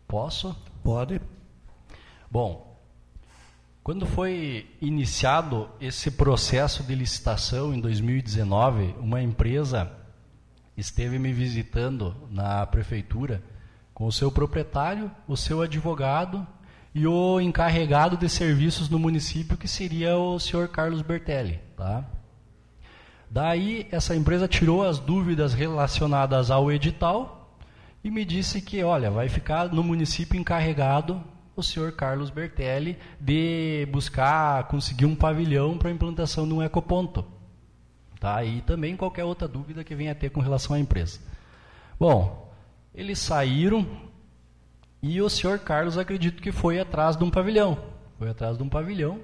Posso? 0.08 0.52
Pode. 0.82 1.20
Bom, 2.34 2.76
quando 3.80 4.06
foi 4.06 4.68
iniciado 4.80 5.70
esse 5.80 6.10
processo 6.10 6.82
de 6.82 6.92
licitação 6.92 7.72
em 7.72 7.80
2019, 7.80 8.96
uma 8.98 9.22
empresa 9.22 9.92
esteve 10.76 11.16
me 11.16 11.32
visitando 11.32 12.12
na 12.32 12.66
prefeitura 12.66 13.40
com 13.94 14.06
o 14.06 14.10
seu 14.10 14.32
proprietário, 14.32 15.12
o 15.28 15.36
seu 15.36 15.62
advogado 15.62 16.44
e 16.92 17.06
o 17.06 17.40
encarregado 17.40 18.16
de 18.16 18.28
serviços 18.28 18.88
no 18.88 18.98
município, 18.98 19.56
que 19.56 19.68
seria 19.68 20.16
o 20.16 20.40
senhor 20.40 20.66
Carlos 20.66 21.02
Bertelli. 21.02 21.60
Tá? 21.76 22.04
Daí, 23.30 23.86
essa 23.92 24.16
empresa 24.16 24.48
tirou 24.48 24.84
as 24.84 24.98
dúvidas 24.98 25.54
relacionadas 25.54 26.50
ao 26.50 26.72
edital 26.72 27.56
e 28.02 28.10
me 28.10 28.24
disse 28.24 28.60
que, 28.60 28.82
olha, 28.82 29.08
vai 29.08 29.28
ficar 29.28 29.68
no 29.72 29.84
município 29.84 30.36
encarregado 30.36 31.22
o 31.56 31.62
senhor 31.62 31.92
Carlos 31.92 32.30
Bertelli 32.30 32.98
de 33.20 33.86
buscar 33.90 34.66
conseguir 34.68 35.06
um 35.06 35.14
pavilhão 35.14 35.78
para 35.78 35.88
a 35.88 35.92
implantação 35.92 36.46
de 36.46 36.54
um 36.54 36.62
ecoponto. 36.62 37.24
Tá? 38.18 38.44
E 38.44 38.62
também 38.62 38.96
qualquer 38.96 39.24
outra 39.24 39.46
dúvida 39.46 39.84
que 39.84 39.94
venha 39.94 40.12
a 40.12 40.14
ter 40.14 40.30
com 40.30 40.40
relação 40.40 40.74
à 40.74 40.78
empresa. 40.78 41.20
Bom, 41.98 42.52
eles 42.94 43.18
saíram 43.18 43.86
e 45.02 45.20
o 45.20 45.28
senhor 45.28 45.58
Carlos 45.58 45.98
acredito 45.98 46.42
que 46.42 46.50
foi 46.50 46.80
atrás 46.80 47.16
de 47.16 47.24
um 47.24 47.30
pavilhão. 47.30 47.78
Foi 48.18 48.28
atrás 48.30 48.56
de 48.56 48.62
um 48.62 48.68
pavilhão 48.68 49.20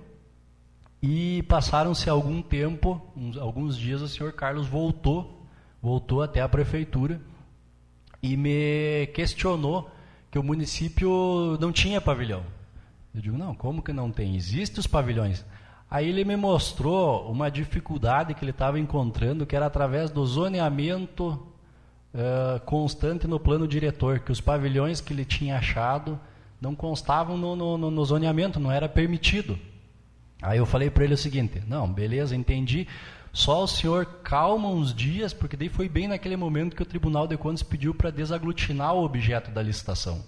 e 1.02 1.42
passaram-se 1.44 2.10
algum 2.10 2.42
tempo, 2.42 3.00
uns, 3.16 3.38
alguns 3.38 3.78
dias, 3.78 4.02
o 4.02 4.08
senhor 4.08 4.32
Carlos 4.34 4.66
voltou, 4.66 5.46
voltou 5.80 6.22
até 6.22 6.42
a 6.42 6.48
prefeitura 6.48 7.20
e 8.22 8.36
me 8.36 9.06
questionou 9.14 9.90
que 10.30 10.38
o 10.38 10.42
município 10.42 11.58
não 11.60 11.72
tinha 11.72 12.00
pavilhão. 12.00 12.42
Eu 13.14 13.20
digo, 13.20 13.36
não, 13.36 13.54
como 13.54 13.82
que 13.82 13.92
não 13.92 14.10
tem? 14.10 14.36
Existem 14.36 14.78
os 14.78 14.86
pavilhões. 14.86 15.44
Aí 15.90 16.08
ele 16.08 16.24
me 16.24 16.36
mostrou 16.36 17.28
uma 17.30 17.50
dificuldade 17.50 18.34
que 18.34 18.44
ele 18.44 18.52
estava 18.52 18.78
encontrando, 18.78 19.44
que 19.44 19.56
era 19.56 19.66
através 19.66 20.10
do 20.10 20.24
zoneamento 20.24 21.30
uh, 22.14 22.60
constante 22.64 23.26
no 23.26 23.40
plano 23.40 23.66
diretor, 23.66 24.20
que 24.20 24.30
os 24.30 24.40
pavilhões 24.40 25.00
que 25.00 25.12
ele 25.12 25.24
tinha 25.24 25.58
achado 25.58 26.18
não 26.60 26.76
constavam 26.76 27.36
no, 27.36 27.56
no, 27.56 27.90
no 27.90 28.04
zoneamento, 28.04 28.60
não 28.60 28.70
era 28.70 28.88
permitido. 28.88 29.58
Aí 30.40 30.58
eu 30.58 30.66
falei 30.66 30.90
para 30.90 31.04
ele 31.04 31.14
o 31.14 31.18
seguinte: 31.18 31.60
não, 31.66 31.90
beleza, 31.90 32.36
entendi. 32.36 32.86
Só 33.32 33.62
o 33.62 33.66
senhor 33.66 34.04
calma 34.22 34.68
uns 34.68 34.92
dias, 34.92 35.32
porque 35.32 35.56
daí 35.56 35.68
foi 35.68 35.88
bem 35.88 36.08
naquele 36.08 36.36
momento 36.36 36.74
que 36.74 36.82
o 36.82 36.86
Tribunal 36.86 37.26
de 37.26 37.36
Contas 37.36 37.62
pediu 37.62 37.94
para 37.94 38.10
desaglutinar 38.10 38.94
o 38.94 39.04
objeto 39.04 39.50
da 39.50 39.62
licitação. 39.62 40.24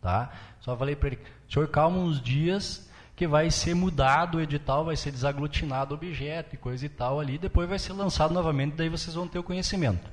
Tá? 0.00 0.32
Só 0.60 0.76
falei 0.76 0.96
para 0.96 1.08
ele, 1.08 1.18
senhor 1.48 1.68
calma 1.68 1.98
uns 1.98 2.20
dias 2.20 2.88
que 3.14 3.26
vai 3.26 3.50
ser 3.50 3.74
mudado 3.74 4.38
o 4.38 4.40
edital, 4.40 4.84
vai 4.84 4.96
ser 4.96 5.10
desaglutinado 5.10 5.92
o 5.92 5.96
objeto 5.96 6.54
e 6.54 6.58
coisa 6.58 6.86
e 6.86 6.88
tal 6.88 7.18
ali, 7.18 7.36
depois 7.36 7.68
vai 7.68 7.78
ser 7.78 7.92
lançado 7.92 8.32
novamente, 8.32 8.76
daí 8.76 8.88
vocês 8.88 9.14
vão 9.14 9.26
ter 9.26 9.38
o 9.38 9.42
conhecimento. 9.42 10.08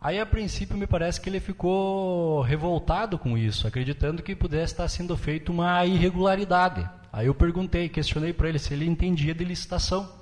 Aí, 0.00 0.20
a 0.20 0.26
princípio, 0.26 0.76
me 0.76 0.86
parece 0.86 1.20
que 1.20 1.28
ele 1.28 1.40
ficou 1.40 2.40
revoltado 2.42 3.18
com 3.18 3.36
isso, 3.36 3.66
acreditando 3.66 4.22
que 4.22 4.36
pudesse 4.36 4.74
estar 4.74 4.86
sendo 4.86 5.16
feita 5.16 5.50
uma 5.50 5.84
irregularidade. 5.84 6.88
Aí 7.12 7.26
eu 7.26 7.34
perguntei, 7.34 7.88
questionei 7.88 8.32
para 8.32 8.48
ele 8.48 8.60
se 8.60 8.72
ele 8.72 8.86
entendia 8.86 9.34
de 9.34 9.42
licitação. 9.42 10.17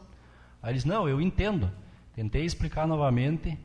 Aí 0.63 0.71
ele 0.71 0.75
disse: 0.77 0.89
Não, 0.89 1.09
eu 1.09 1.21
entendo. 1.21 1.71
Tentei 2.15 2.45
explicar 2.45 2.87
novamente, 2.87 3.59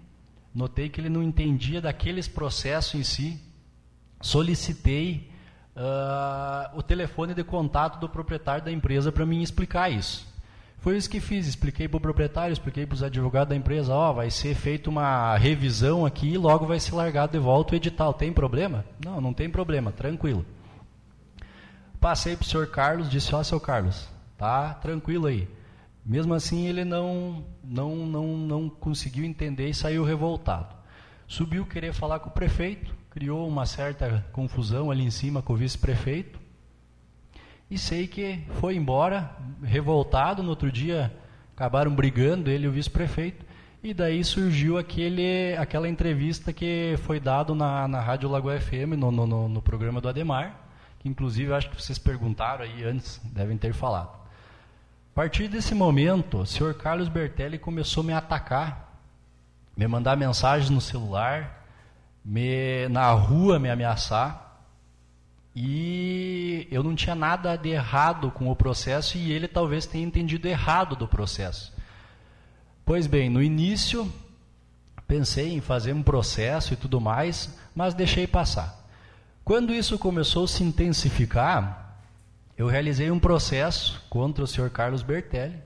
notei 0.53 0.89
que 0.89 0.99
ele 0.99 1.09
não 1.09 1.23
entendia 1.23 1.81
daqueles 1.81 2.27
processos 2.27 2.95
em 2.95 3.03
si. 3.03 3.41
Solicitei 4.21 5.31
uh, 5.75 6.77
o 6.77 6.83
telefone 6.83 7.33
de 7.33 7.43
contato 7.43 7.99
do 7.99 8.09
proprietário 8.09 8.65
da 8.65 8.71
empresa 8.71 9.11
para 9.11 9.25
mim 9.25 9.41
explicar 9.41 9.89
isso. 9.89 10.29
Foi 10.79 10.97
isso 10.97 11.09
que 11.09 11.19
fiz, 11.19 11.47
expliquei 11.47 11.87
para 11.87 11.97
o 11.97 12.01
proprietário, 12.01 12.51
expliquei 12.51 12.87
para 12.87 12.95
os 12.95 13.03
advogados 13.03 13.49
da 13.49 13.55
empresa, 13.55 13.93
ó, 13.93 14.09
oh, 14.09 14.13
vai 14.15 14.31
ser 14.31 14.55
feita 14.55 14.89
uma 14.89 15.37
revisão 15.37 16.07
aqui 16.07 16.29
e 16.29 16.37
logo 16.39 16.65
vai 16.65 16.79
ser 16.79 16.95
largado 16.95 17.33
de 17.33 17.37
volta 17.37 17.73
o 17.73 17.75
edital. 17.75 18.13
Tem 18.15 18.33
problema? 18.33 18.83
Não, 19.03 19.21
não 19.21 19.31
tem 19.31 19.47
problema, 19.47 19.91
tranquilo. 19.91 20.43
Passei 21.99 22.35
para 22.35 22.43
o 22.43 22.47
senhor 22.47 22.65
Carlos, 22.67 23.11
disse, 23.11 23.33
ó, 23.35 23.39
oh, 23.39 23.43
seu 23.43 23.59
Carlos, 23.59 24.09
tá 24.39 24.73
tranquilo 24.73 25.27
aí. 25.27 25.47
Mesmo 26.05 26.33
assim, 26.33 26.67
ele 26.67 26.83
não, 26.83 27.43
não, 27.63 27.95
não, 27.95 28.37
não 28.37 28.69
conseguiu 28.69 29.23
entender 29.23 29.69
e 29.69 29.73
saiu 29.73 30.03
revoltado. 30.03 30.75
Subiu 31.27 31.65
querer 31.65 31.93
falar 31.93 32.19
com 32.19 32.29
o 32.29 32.33
prefeito, 32.33 32.93
criou 33.09 33.47
uma 33.47 33.65
certa 33.65 34.25
confusão 34.31 34.89
ali 34.89 35.03
em 35.03 35.11
cima 35.11 35.41
com 35.41 35.53
o 35.53 35.55
vice-prefeito. 35.55 36.39
E 37.69 37.77
sei 37.77 38.07
que 38.07 38.43
foi 38.59 38.75
embora, 38.75 39.33
revoltado. 39.63 40.43
No 40.43 40.49
outro 40.49 40.71
dia, 40.71 41.13
acabaram 41.55 41.93
brigando, 41.93 42.49
ele 42.49 42.65
e 42.65 42.67
o 42.67 42.71
vice-prefeito. 42.71 43.45
E 43.83 43.93
daí 43.93 44.23
surgiu 44.23 44.77
aquele, 44.77 45.55
aquela 45.57 45.87
entrevista 45.87 46.51
que 46.51 46.95
foi 47.03 47.19
dado 47.19 47.55
na, 47.55 47.87
na 47.87 47.99
Rádio 47.99 48.29
Lago 48.29 48.49
FM, 48.49 48.97
no, 48.97 49.11
no, 49.11 49.47
no 49.47 49.61
programa 49.61 50.01
do 50.01 50.09
Ademar, 50.09 50.67
que 50.99 51.09
inclusive 51.09 51.53
acho 51.53 51.69
que 51.69 51.81
vocês 51.81 51.97
perguntaram 51.97 52.63
aí 52.63 52.83
antes, 52.83 53.19
devem 53.23 53.57
ter 53.57 53.73
falado. 53.73 54.20
A 55.11 55.13
partir 55.13 55.49
desse 55.49 55.75
momento, 55.75 56.37
o 56.37 56.45
senhor 56.45 56.73
Carlos 56.75 57.09
Bertelli 57.09 57.59
começou 57.59 58.01
a 58.01 58.05
me 58.05 58.13
atacar, 58.13 58.97
me 59.75 59.85
mandar 59.85 60.15
mensagens 60.15 60.69
no 60.69 60.79
celular, 60.79 61.65
me, 62.23 62.87
na 62.87 63.11
rua 63.11 63.59
me 63.59 63.69
ameaçar. 63.69 64.63
E 65.53 66.65
eu 66.71 66.81
não 66.81 66.95
tinha 66.95 67.13
nada 67.13 67.57
de 67.57 67.67
errado 67.67 68.31
com 68.31 68.49
o 68.49 68.55
processo 68.55 69.17
e 69.17 69.33
ele 69.33 69.49
talvez 69.49 69.85
tenha 69.85 70.05
entendido 70.05 70.47
errado 70.47 70.95
do 70.95 71.05
processo. 71.05 71.73
Pois 72.85 73.05
bem, 73.05 73.29
no 73.29 73.43
início 73.43 74.09
pensei 75.05 75.51
em 75.51 75.59
fazer 75.59 75.91
um 75.91 76.01
processo 76.01 76.73
e 76.73 76.77
tudo 76.77 77.01
mais, 77.01 77.59
mas 77.75 77.93
deixei 77.93 78.25
passar. 78.25 78.87
Quando 79.43 79.73
isso 79.73 79.99
começou 79.99 80.45
a 80.45 80.47
se 80.47 80.63
intensificar, 80.63 81.80
eu 82.57 82.67
realizei 82.67 83.09
um 83.09 83.19
processo 83.19 84.01
contra 84.09 84.43
o 84.43 84.47
senhor 84.47 84.69
Carlos 84.69 85.01
Bertelli 85.01 85.59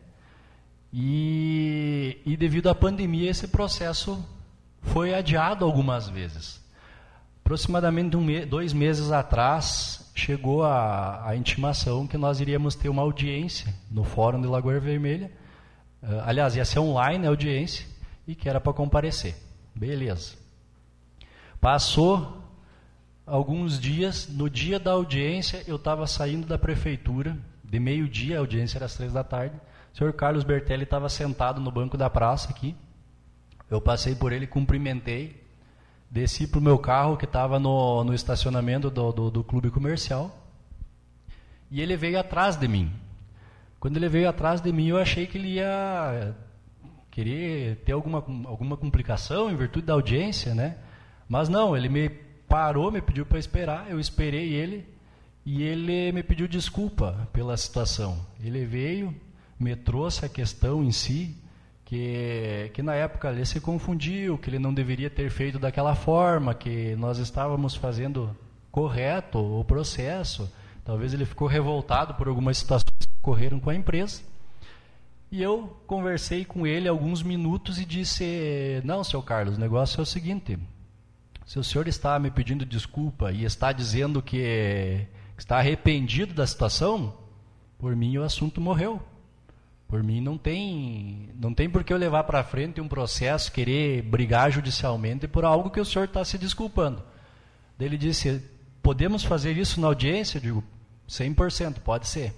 e, 0.94 2.18
e 2.26 2.38
devido 2.38 2.70
à 2.70 2.76
pandemia 2.76 3.30
esse 3.30 3.48
processo 3.48 4.24
foi 4.82 5.14
adiado 5.14 5.66
algumas 5.66 6.08
vezes. 6.08 6.64
Aproximadamente 7.44 8.16
um 8.16 8.24
me 8.24 8.46
dois 8.46 8.74
meses 8.74 9.12
atrás, 9.12 10.12
chegou 10.16 10.64
a, 10.64 11.28
a, 11.28 11.36
intimação 11.36 12.08
que 12.08 12.18
nós 12.18 12.40
iríamos 12.40 12.76
ter 12.76 12.90
uma 12.90 13.02
audiência 13.02 13.74
no 13.92 14.04
Fórum 14.04 14.42
de 14.42 14.48
Lagoa 14.48 14.80
Vermelha. 14.80 15.32
Uh, 16.02 16.22
aliás, 16.26 16.56
ia 16.56 16.64
ser 16.64 16.80
online 16.80 17.26
a 17.26 17.30
audiência 17.30 17.86
e 18.26 18.34
que 18.34 18.48
era 18.48 18.62
para 18.62 18.74
comparecer. 18.74 19.36
Beleza. 19.76 20.36
Passou 21.60 22.45
alguns 23.26 23.80
dias, 23.80 24.28
no 24.28 24.50
dia 24.50 24.80
da 24.80 24.92
audiência, 24.92 25.64
eu 25.68 25.78
estava 25.78 26.06
saindo 26.06 26.46
da 26.46 26.58
prefeitura, 26.58 27.38
de 27.64 27.80
meio-dia, 27.80 28.38
a 28.38 28.40
audiência 28.40 28.78
era 28.78 28.86
às 28.86 28.96
três 28.96 29.12
da 29.12 29.24
tarde. 29.24 29.56
O 29.94 29.98
senhor 29.98 30.14
Carlos 30.14 30.44
Bertelli 30.44 30.84
estava 30.84 31.10
sentado 31.10 31.60
no 31.60 31.72
banco 31.72 31.98
da 31.98 32.10
praça 32.10 32.50
aqui, 32.50 32.76
eu 33.70 33.82
passei 33.82 34.14
por 34.14 34.32
ele, 34.32 34.46
cumprimentei, 34.46 35.44
desci 36.10 36.48
para 36.48 36.60
o 36.60 36.64
meu 36.64 36.78
carro 36.78 37.18
que 37.18 37.26
estava 37.26 37.60
no, 37.60 38.04
no 38.04 38.14
estacionamento 38.14 38.90
do, 38.90 39.12
do, 39.12 39.32
do 39.32 39.44
clube 39.44 39.72
comercial 39.72 40.46
e 41.72 41.82
ele 41.82 41.98
veio 41.98 42.20
atrás 42.20 42.56
de 42.56 42.68
mim. 42.68 42.92
Quando 43.80 43.98
ele 43.98 44.08
veio 44.08 44.30
atrás 44.30 44.62
de 44.62 44.72
mim, 44.72 44.88
eu 44.88 44.98
achei 44.98 45.26
que 45.26 45.38
ele 45.38 45.56
ia 45.56 46.36
querer 47.10 47.78
ter 47.78 47.94
alguma, 47.94 48.18
alguma 48.46 48.78
complicação 48.78 49.50
em 49.50 49.56
virtude 49.56 49.86
da 49.86 49.94
audiência, 49.94 50.54
né? 50.54 50.78
Mas 51.28 51.50
não, 51.50 51.76
ele 51.76 51.90
me 51.90 52.25
parou, 52.48 52.92
me 52.92 53.02
pediu 53.02 53.26
para 53.26 53.40
esperar, 53.40 53.90
eu 53.90 54.00
esperei 54.00 54.54
ele 54.54 54.86
e 55.46 55.64
ele 55.64 56.12
me 56.12 56.24
pediu 56.24 56.48
desculpa 56.48 57.28
pela 57.32 57.56
situação. 57.56 58.26
Ele 58.44 58.66
veio, 58.66 59.16
me 59.60 59.76
trouxe 59.76 60.26
a 60.26 60.30
questão 60.30 60.84
em 60.84 60.92
si, 60.92 61.36
que, 61.86 62.72
que 62.74 62.82
na 62.82 62.96
época 62.96 63.30
ele 63.30 63.46
se 63.46 63.62
confundiu, 63.62 64.38
que 64.38 64.50
ele 64.50 64.58
não 64.58 64.74
deveria 64.74 65.10
ter 65.10 65.30
feito 65.30 65.60
daquela 65.60 65.94
forma, 65.94 66.56
que 66.56 66.96
nós 66.96 67.20
estávamos 67.20 67.76
fazendo 67.76 68.36
correto 68.72 69.38
o 69.38 69.64
processo. 69.64 70.52
Talvez 70.84 71.14
ele 71.14 71.26
ficou 71.26 71.48
revoltado 71.48 72.16
por 72.16 72.28
algumas 72.28 72.58
situações 72.58 72.90
que 73.00 73.20
ocorreram 73.22 73.60
com 73.60 73.70
a 73.70 73.76
empresa. 73.76 74.24
E 75.32 75.42
eu 75.42 75.78
conversei 75.86 76.44
com 76.44 76.66
ele 76.66 76.88
alguns 76.88 77.22
minutos 77.22 77.80
e 77.80 77.86
disse: 77.86 78.82
Não, 78.84 79.04
seu 79.04 79.22
Carlos, 79.22 79.58
o 79.58 79.60
negócio 79.60 80.00
é 80.00 80.04
o 80.04 80.06
seguinte. 80.06 80.58
Se 81.46 81.60
o 81.60 81.64
senhor 81.64 81.88
está 81.88 82.18
me 82.18 82.32
pedindo 82.32 82.66
desculpa 82.66 83.32
e 83.32 83.46
está 83.46 83.72
dizendo 83.72 84.22
que, 84.22 85.08
está 85.38 85.58
arrependido 85.60 86.34
da 86.34 86.48
situação, 86.48 87.16
por 87.78 87.96
mim 87.96 88.18
o 88.18 88.24
assunto 88.24 88.60
morreu. 88.60 89.02
Por 89.88 90.02
mim 90.02 90.20
não 90.20 90.40
tem, 90.40 91.30
não 91.36 91.54
tem 91.54 91.70
por 91.70 91.84
que 91.84 91.94
eu 91.94 91.98
levar 91.98 92.24
para 92.24 92.44
frente 92.44 92.82
um 92.82 92.88
processo, 92.88 93.52
querer 93.52 94.02
brigar 94.02 94.52
judicialmente 94.52 95.28
por 95.28 95.46
algo 95.46 95.70
que 95.70 95.80
o 95.80 95.86
senhor 95.86 96.06
está 96.06 96.26
se 96.26 96.40
desculpando. 96.40 97.04
Ele 97.80 97.96
disse: 97.96 98.42
podemos 98.82 99.24
fazer 99.24 99.56
isso 99.56 99.80
na 99.80 99.86
audiência? 99.86 100.40
Eu 100.40 100.42
digo: 100.42 100.64
100%, 101.08 101.76
pode 101.82 102.08
ser. 102.08 102.34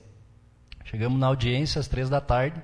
Chegamos 0.83 1.17
na 1.17 1.27
audiência 1.27 1.79
às 1.79 1.87
três 1.87 2.09
da 2.09 2.19
tarde. 2.19 2.61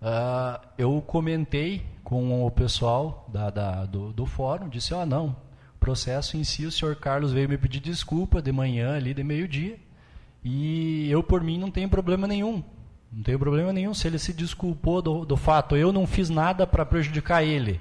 Uh, 0.00 0.66
eu 0.78 1.02
comentei 1.02 1.84
com 2.14 2.46
o 2.46 2.50
pessoal 2.52 3.28
da, 3.28 3.50
da, 3.50 3.84
do, 3.86 4.12
do 4.12 4.24
fórum, 4.24 4.68
disse: 4.68 4.94
ó, 4.94 5.02
oh, 5.02 5.06
não, 5.06 5.36
o 5.74 5.78
processo 5.80 6.36
em 6.36 6.44
si, 6.44 6.64
o 6.64 6.70
senhor 6.70 6.94
Carlos 6.94 7.32
veio 7.32 7.48
me 7.48 7.58
pedir 7.58 7.80
desculpa 7.80 8.40
de 8.40 8.52
manhã, 8.52 8.94
ali 8.94 9.12
de 9.12 9.24
meio-dia, 9.24 9.76
e 10.44 11.10
eu, 11.10 11.24
por 11.24 11.42
mim, 11.42 11.58
não 11.58 11.72
tenho 11.72 11.88
problema 11.88 12.28
nenhum. 12.28 12.62
Não 13.12 13.22
tem 13.24 13.36
problema 13.36 13.72
nenhum 13.72 13.92
se 13.92 14.06
ele 14.06 14.20
se 14.20 14.32
desculpou 14.32 15.02
do, 15.02 15.24
do 15.24 15.36
fato. 15.36 15.76
Eu 15.76 15.92
não 15.92 16.06
fiz 16.06 16.30
nada 16.30 16.64
para 16.68 16.86
prejudicar 16.86 17.42
ele. 17.42 17.80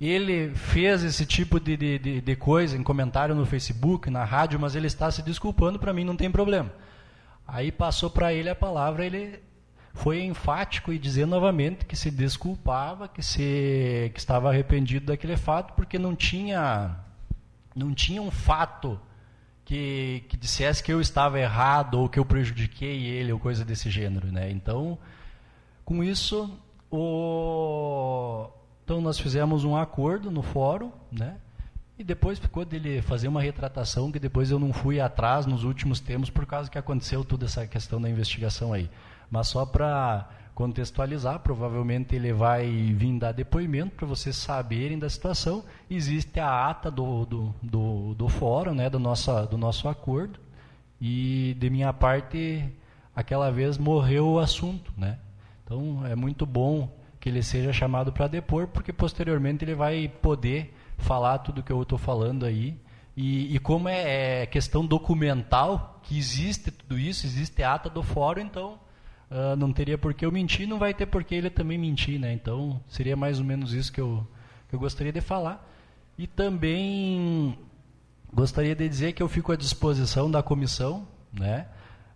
Ele 0.00 0.54
fez 0.54 1.04
esse 1.04 1.26
tipo 1.26 1.60
de, 1.60 1.76
de, 1.76 2.20
de, 2.22 2.36
coisa 2.36 2.78
em 2.78 2.82
comentário 2.82 3.34
no 3.34 3.44
Facebook, 3.44 4.08
na 4.08 4.24
rádio, 4.24 4.58
mas 4.58 4.74
ele 4.74 4.86
está 4.86 5.10
se 5.10 5.22
desculpando, 5.22 5.78
para 5.78 5.92
mim 5.92 6.04
não 6.04 6.16
tem 6.16 6.30
problema. 6.30 6.72
Aí 7.46 7.70
passou 7.70 8.08
para 8.08 8.32
ele 8.32 8.48
a 8.48 8.54
palavra, 8.54 9.04
ele 9.04 9.38
foi 9.94 10.24
enfático 10.24 10.92
e 10.92 10.98
dizendo 10.98 11.30
novamente 11.30 11.86
que 11.86 11.94
se 11.96 12.10
desculpava, 12.10 13.08
que 13.08 13.22
se 13.22 14.10
que 14.12 14.18
estava 14.18 14.50
arrependido 14.50 15.06
daquele 15.06 15.36
fato, 15.36 15.72
porque 15.74 15.98
não 15.98 16.14
tinha 16.16 16.96
não 17.74 17.94
tinha 17.94 18.20
um 18.20 18.30
fato 18.30 19.00
que, 19.64 20.24
que 20.28 20.36
dissesse 20.36 20.82
que 20.82 20.92
eu 20.92 21.00
estava 21.00 21.40
errado 21.40 21.94
ou 21.94 22.08
que 22.08 22.18
eu 22.18 22.24
prejudiquei 22.24 23.06
ele 23.06 23.32
ou 23.32 23.38
coisa 23.38 23.64
desse 23.64 23.88
gênero, 23.88 24.30
né? 24.30 24.50
Então, 24.50 24.98
com 25.84 26.02
isso, 26.02 26.50
o... 26.90 28.48
então 28.84 29.00
nós 29.00 29.18
fizemos 29.18 29.64
um 29.64 29.76
acordo 29.76 30.30
no 30.30 30.42
fórum, 30.42 30.90
né? 31.10 31.36
E 31.96 32.02
depois 32.02 32.40
ficou 32.40 32.64
dele 32.64 33.00
fazer 33.00 33.28
uma 33.28 33.40
retratação 33.40 34.10
que 34.10 34.18
depois 34.18 34.50
eu 34.50 34.58
não 34.58 34.72
fui 34.72 35.00
atrás 35.00 35.46
nos 35.46 35.62
últimos 35.62 36.00
tempos 36.00 36.28
por 36.28 36.44
causa 36.44 36.68
que 36.68 36.76
aconteceu 36.76 37.24
toda 37.24 37.44
essa 37.44 37.64
questão 37.66 38.00
da 38.00 38.10
investigação 38.10 38.72
aí. 38.72 38.90
Mas 39.34 39.48
só 39.48 39.66
para 39.66 40.28
contextualizar, 40.54 41.40
provavelmente 41.40 42.14
ele 42.14 42.32
vai 42.32 42.70
vir 42.70 43.18
dar 43.18 43.32
depoimento 43.32 43.96
para 43.96 44.06
vocês 44.06 44.36
saberem 44.36 44.96
da 44.96 45.10
situação. 45.10 45.64
Existe 45.90 46.38
a 46.38 46.70
ata 46.70 46.88
do, 46.88 47.26
do, 47.26 47.54
do, 47.60 48.14
do 48.14 48.28
fórum, 48.28 48.72
né, 48.74 48.88
do, 48.88 49.00
nosso, 49.00 49.44
do 49.46 49.58
nosso 49.58 49.88
acordo, 49.88 50.38
e 51.00 51.56
de 51.58 51.68
minha 51.68 51.92
parte, 51.92 52.64
aquela 53.12 53.50
vez 53.50 53.76
morreu 53.76 54.28
o 54.28 54.38
assunto. 54.38 54.92
Né? 54.96 55.18
Então 55.64 56.06
é 56.06 56.14
muito 56.14 56.46
bom 56.46 56.88
que 57.18 57.28
ele 57.28 57.42
seja 57.42 57.72
chamado 57.72 58.12
para 58.12 58.28
depor, 58.28 58.68
porque 58.68 58.92
posteriormente 58.92 59.64
ele 59.64 59.74
vai 59.74 60.06
poder 60.06 60.72
falar 60.96 61.38
tudo 61.38 61.60
que 61.60 61.72
eu 61.72 61.82
estou 61.82 61.98
falando 61.98 62.46
aí. 62.46 62.80
E, 63.16 63.52
e 63.52 63.58
como 63.58 63.88
é, 63.88 64.42
é 64.42 64.46
questão 64.46 64.86
documental, 64.86 65.98
que 66.04 66.16
existe 66.16 66.70
tudo 66.70 66.96
isso, 66.96 67.26
existe 67.26 67.64
a 67.64 67.74
ata 67.74 67.90
do 67.90 68.00
fórum, 68.00 68.40
então 68.40 68.84
uh, 69.30 69.56
não 69.56 69.72
teria 69.72 69.98
por 69.98 70.14
que 70.14 70.24
eu 70.24 70.32
mentir, 70.32 70.66
não 70.66 70.78
vai 70.78 70.94
ter 70.94 71.06
por 71.06 71.24
que 71.24 71.34
ele 71.34 71.50
também 71.50 71.78
mentir, 71.78 72.18
né? 72.18 72.32
Então, 72.32 72.80
seria 72.88 73.16
mais 73.16 73.38
ou 73.38 73.44
menos 73.44 73.72
isso 73.72 73.92
que 73.92 74.00
eu, 74.00 74.26
que 74.68 74.74
eu 74.74 74.80
gostaria 74.80 75.12
de 75.12 75.20
falar. 75.20 75.68
E 76.16 76.26
também 76.26 77.58
gostaria 78.32 78.74
de 78.74 78.88
dizer 78.88 79.12
que 79.12 79.22
eu 79.22 79.28
fico 79.28 79.52
à 79.52 79.56
disposição 79.56 80.30
da 80.30 80.42
comissão, 80.42 81.06
né? 81.32 81.66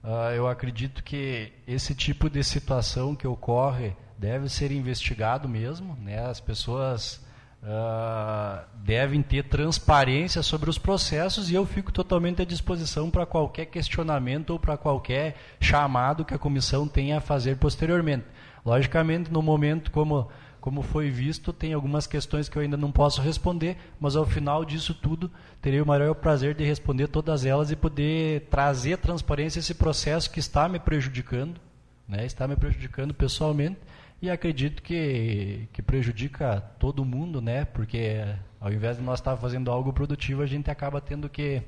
Uh, 0.03 0.33
eu 0.35 0.47
acredito 0.47 1.03
que 1.03 1.53
esse 1.67 1.95
tipo 1.95 2.31
de 2.31 2.43
situação 2.45 3.17
que 3.17 3.27
ocorre 3.27 3.95
deve 4.17 4.49
ser 4.49 4.73
investigado 4.73 5.49
mesmo, 5.49 5.97
né? 5.97 6.25
As 6.25 6.41
pessoas 6.41 7.25
uh, 7.63 8.65
devem 8.83 9.23
ter 9.23 9.45
transparência 9.45 10.43
sobre 10.43 10.71
os 10.71 10.79
processos 10.79 11.51
e 11.51 11.55
eu 11.55 11.67
fico 11.67 11.93
totalmente 11.93 12.43
à 12.43 12.45
disposição 12.45 13.11
para 13.11 13.27
qualquer 13.27 13.67
questionamento 13.67 14.51
ou 14.51 14.59
para 14.59 14.77
qualquer 14.77 15.37
chamado 15.61 16.25
que 16.25 16.35
a 16.35 16.39
comissão 16.39 16.87
tenha 16.87 17.19
a 17.19 17.21
fazer 17.21 17.57
posteriormente. 17.57 18.25
Logicamente, 18.65 19.33
no 19.33 19.43
momento 19.43 19.91
como 19.91 20.29
como 20.61 20.83
foi 20.83 21.09
visto, 21.09 21.53
tem 21.53 21.73
algumas 21.73 22.07
questões 22.07 22.49
que 22.49 22.59
eu 22.59 22.63
ainda 22.63 22.77
não 22.77 22.91
posso 22.91 23.23
responder, 23.23 23.77
mas 23.99 24.17
ao 24.17 24.27
final 24.27 24.65
disso 24.65 24.93
tudo, 24.93 25.31
terei 25.63 25.81
o 25.81 25.87
maior 25.87 26.15
prazer 26.15 26.55
de 26.55 26.65
responder 26.65 27.07
todas 27.09 27.45
elas 27.45 27.71
e 27.71 27.77
poder 27.77 28.43
trazer 28.51 28.99
transparência 28.99 29.59
a 29.59 29.61
esse 29.61 29.75
processo 29.75 30.31
que 30.31 30.41
está 30.41 30.69
me 30.69 30.79
prejudicando, 30.79 31.61
né? 32.09 32.27
está 32.27 32.47
me 32.47 32.57
prejudicando 32.57 33.15
pessoalmente, 33.15 33.79
e 34.21 34.29
acredito 34.29 34.83
que, 34.83 35.69
que 35.73 35.81
prejudica 35.81 36.61
todo 36.79 37.05
mundo, 37.05 37.41
né? 37.41 37.65
Porque 37.65 38.25
ao 38.61 38.73
invés 38.73 38.97
de 38.97 39.03
nós 39.03 39.21
estar 39.21 39.37
fazendo 39.37 39.71
algo 39.71 39.93
produtivo, 39.93 40.43
a 40.43 40.47
gente 40.47 40.71
acaba 40.71 41.01
tendo 41.01 41.29
que 41.29 41.63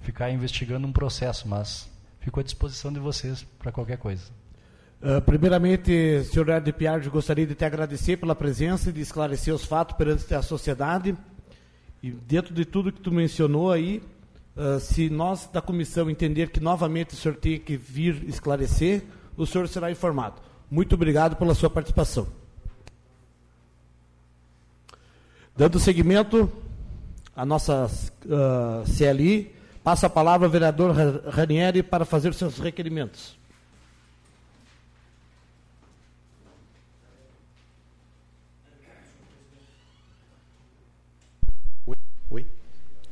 ficar 0.00 0.30
investigando 0.30 0.86
um 0.86 0.92
processo, 0.92 1.48
mas 1.48 1.90
fico 2.20 2.38
à 2.38 2.42
disposição 2.42 2.92
de 2.92 3.00
vocês 3.00 3.44
para 3.58 3.72
qualquer 3.72 3.98
coisa. 3.98 4.24
Uh, 5.02 5.20
primeiramente, 5.22 6.22
senhor 6.24 6.48
Ed 6.50 6.72
Piardi, 6.72 7.08
gostaria 7.08 7.46
de 7.46 7.54
te 7.54 7.64
agradecer 7.64 8.18
pela 8.18 8.34
presença 8.34 8.90
e 8.90 8.92
de 8.92 9.00
esclarecer 9.00 9.52
os 9.52 9.64
fatos 9.64 9.96
perante 9.96 10.32
a 10.34 10.42
sociedade. 10.42 11.16
E 12.02 12.10
dentro 12.10 12.54
de 12.54 12.64
tudo 12.64 12.92
que 12.92 13.00
tu 13.00 13.10
mencionou 13.10 13.72
aí, 13.72 14.02
uh, 14.56 14.78
se 14.78 15.10
nós 15.10 15.48
da 15.52 15.60
comissão 15.60 16.08
entender 16.08 16.50
que 16.50 16.60
novamente 16.60 17.14
o 17.14 17.16
senhor 17.16 17.34
tem 17.36 17.58
que 17.58 17.76
vir 17.76 18.22
esclarecer, 18.28 19.02
o 19.36 19.46
senhor 19.46 19.66
será 19.68 19.90
informado. 19.90 20.49
Muito 20.70 20.94
obrigado 20.94 21.34
pela 21.34 21.52
sua 21.52 21.68
participação. 21.68 22.28
Dando 25.56 25.80
seguimento 25.80 26.50
à 27.34 27.44
nossa 27.44 27.86
uh, 27.86 28.84
CLI, 28.96 29.52
passa 29.82 30.06
a 30.06 30.10
palavra 30.10 30.46
ao 30.46 30.50
vereador 30.50 30.94
Ranieri 31.28 31.82
para 31.82 32.04
fazer 32.04 32.32
seus 32.34 32.58
requerimentos. 32.58 33.36
Oi. 42.30 42.46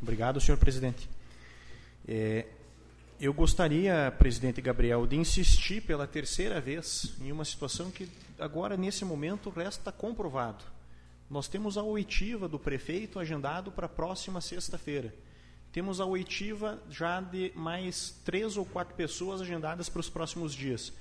Obrigado, 0.01 0.41
senhor 0.41 0.59
presidente. 0.59 1.11
É, 2.07 2.47
eu 3.21 3.35
gostaria, 3.35 4.15
presidente 4.17 4.61
Gabriel, 4.61 5.05
de 5.05 5.17
insistir 5.17 5.83
pela 5.83 6.07
terceira 6.07 6.61
vez 6.61 7.17
em 7.21 7.33
uma 7.33 7.45
situação 7.45 7.91
que 7.91 8.09
agora, 8.39 8.77
nesse 8.77 9.05
momento, 9.05 9.51
resta 9.51 9.91
comprovado. 9.91 10.65
Nós 11.29 11.49
temos 11.49 11.77
a 11.77 11.83
oitiva 11.83 12.49
do 12.49 12.61
prefeito 12.61 13.19
agendado 13.19 13.73
para 13.73 13.87
a 13.87 13.89
próxima 13.89 14.41
sexta-feira. 14.41 15.13
Temos 15.73 16.01
a 16.01 16.05
oitiva 16.05 16.81
já 16.89 17.21
de 17.21 17.51
mais 17.57 18.11
três 18.25 18.57
ou 18.57 18.65
quatro 18.65 18.95
pessoas 18.95 19.41
agendadas 19.41 19.89
para 19.89 20.01
os 20.01 20.09
próximos 20.09 20.55
dias. 20.55 20.93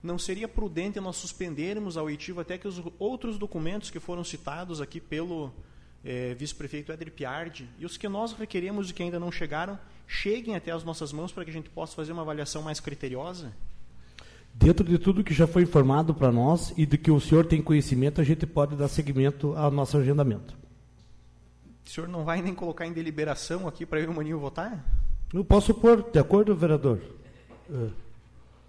Não 0.00 0.18
seria 0.18 0.46
prudente 0.46 1.00
nós 1.00 1.16
suspendermos 1.16 1.96
a 1.96 2.02
oitiva 2.02 2.42
até 2.42 2.56
que 2.56 2.68
os 2.68 2.80
outros 2.96 3.38
documentos 3.38 3.90
que 3.90 3.98
foram 3.98 4.22
citados 4.22 4.80
aqui 4.80 5.00
pelo 5.00 5.52
é, 6.06 6.34
vice-prefeito 6.34 6.92
Edri 6.92 7.10
Piardi, 7.10 7.68
e 7.80 7.84
os 7.84 7.96
que 7.96 8.08
nós 8.08 8.32
requeremos 8.32 8.88
e 8.88 8.94
que 8.94 9.02
ainda 9.02 9.18
não 9.18 9.32
chegaram, 9.32 9.76
cheguem 10.06 10.54
até 10.54 10.70
as 10.70 10.84
nossas 10.84 11.12
mãos 11.12 11.32
para 11.32 11.44
que 11.44 11.50
a 11.50 11.52
gente 11.52 11.68
possa 11.68 11.96
fazer 11.96 12.12
uma 12.12 12.22
avaliação 12.22 12.62
mais 12.62 12.78
criteriosa? 12.78 13.52
Dentro 14.54 14.86
de 14.86 14.98
tudo 14.98 15.24
que 15.24 15.34
já 15.34 15.46
foi 15.46 15.64
informado 15.64 16.14
para 16.14 16.30
nós 16.30 16.72
e 16.76 16.86
de 16.86 16.96
que 16.96 17.10
o 17.10 17.20
senhor 17.20 17.44
tem 17.44 17.60
conhecimento, 17.60 18.20
a 18.20 18.24
gente 18.24 18.46
pode 18.46 18.76
dar 18.76 18.88
seguimento 18.88 19.54
ao 19.56 19.70
nosso 19.70 19.98
agendamento. 19.98 20.56
O 21.84 21.90
senhor 21.90 22.08
não 22.08 22.24
vai 22.24 22.40
nem 22.40 22.54
colocar 22.54 22.86
em 22.86 22.92
deliberação 22.92 23.66
aqui 23.66 23.84
para 23.84 24.00
eu 24.00 24.04
e 24.04 24.08
o 24.08 24.14
Maninho 24.14 24.38
votar? 24.38 24.84
Eu 25.34 25.44
posso 25.44 25.74
pôr, 25.74 26.08
de 26.10 26.18
acordo, 26.18 26.54
vereador? 26.54 27.00
Uh. 27.68 28.05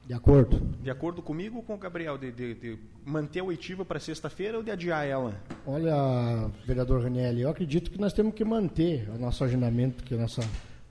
De 0.08 0.14
acordo. 0.14 0.62
De 0.82 0.90
acordo 0.90 1.22
comigo 1.22 1.58
ou 1.58 1.64
com 1.64 1.74
o 1.74 1.78
Gabriel? 1.78 2.18
De, 2.18 2.32
de, 2.32 2.54
de 2.54 2.80
manter 3.06 3.42
a 3.42 3.44
oitiva 3.44 3.84
para 3.84 4.00
sexta-feira 4.00 4.56
ou 4.56 4.64
de 4.64 4.72
adiar 4.72 5.06
ela? 5.06 5.36
Olha, 5.66 6.50
vereador 6.66 7.04
Ranelli, 7.04 7.42
eu 7.42 7.50
acredito 7.50 7.92
que 7.92 8.00
nós 8.00 8.14
temos 8.14 8.34
que 8.34 8.46
manter 8.46 9.10
o 9.10 9.20
nosso 9.20 9.44
agendamento, 9.44 10.06
que 10.06 10.16
nossa, 10.16 10.42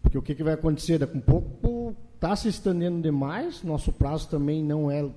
porque 0.02 0.18
o 0.18 0.22
que, 0.22 0.34
que 0.34 0.44
vai 0.44 0.52
acontecer 0.52 0.98
daqui 0.98 1.16
um 1.16 1.22
pouco 1.22 1.96
está 2.14 2.36
se 2.36 2.48
estendendo 2.48 3.00
demais, 3.00 3.62
nosso 3.62 3.90
prazo 3.90 4.28
também 4.28 4.62
não 4.62 4.90
é 4.90 5.08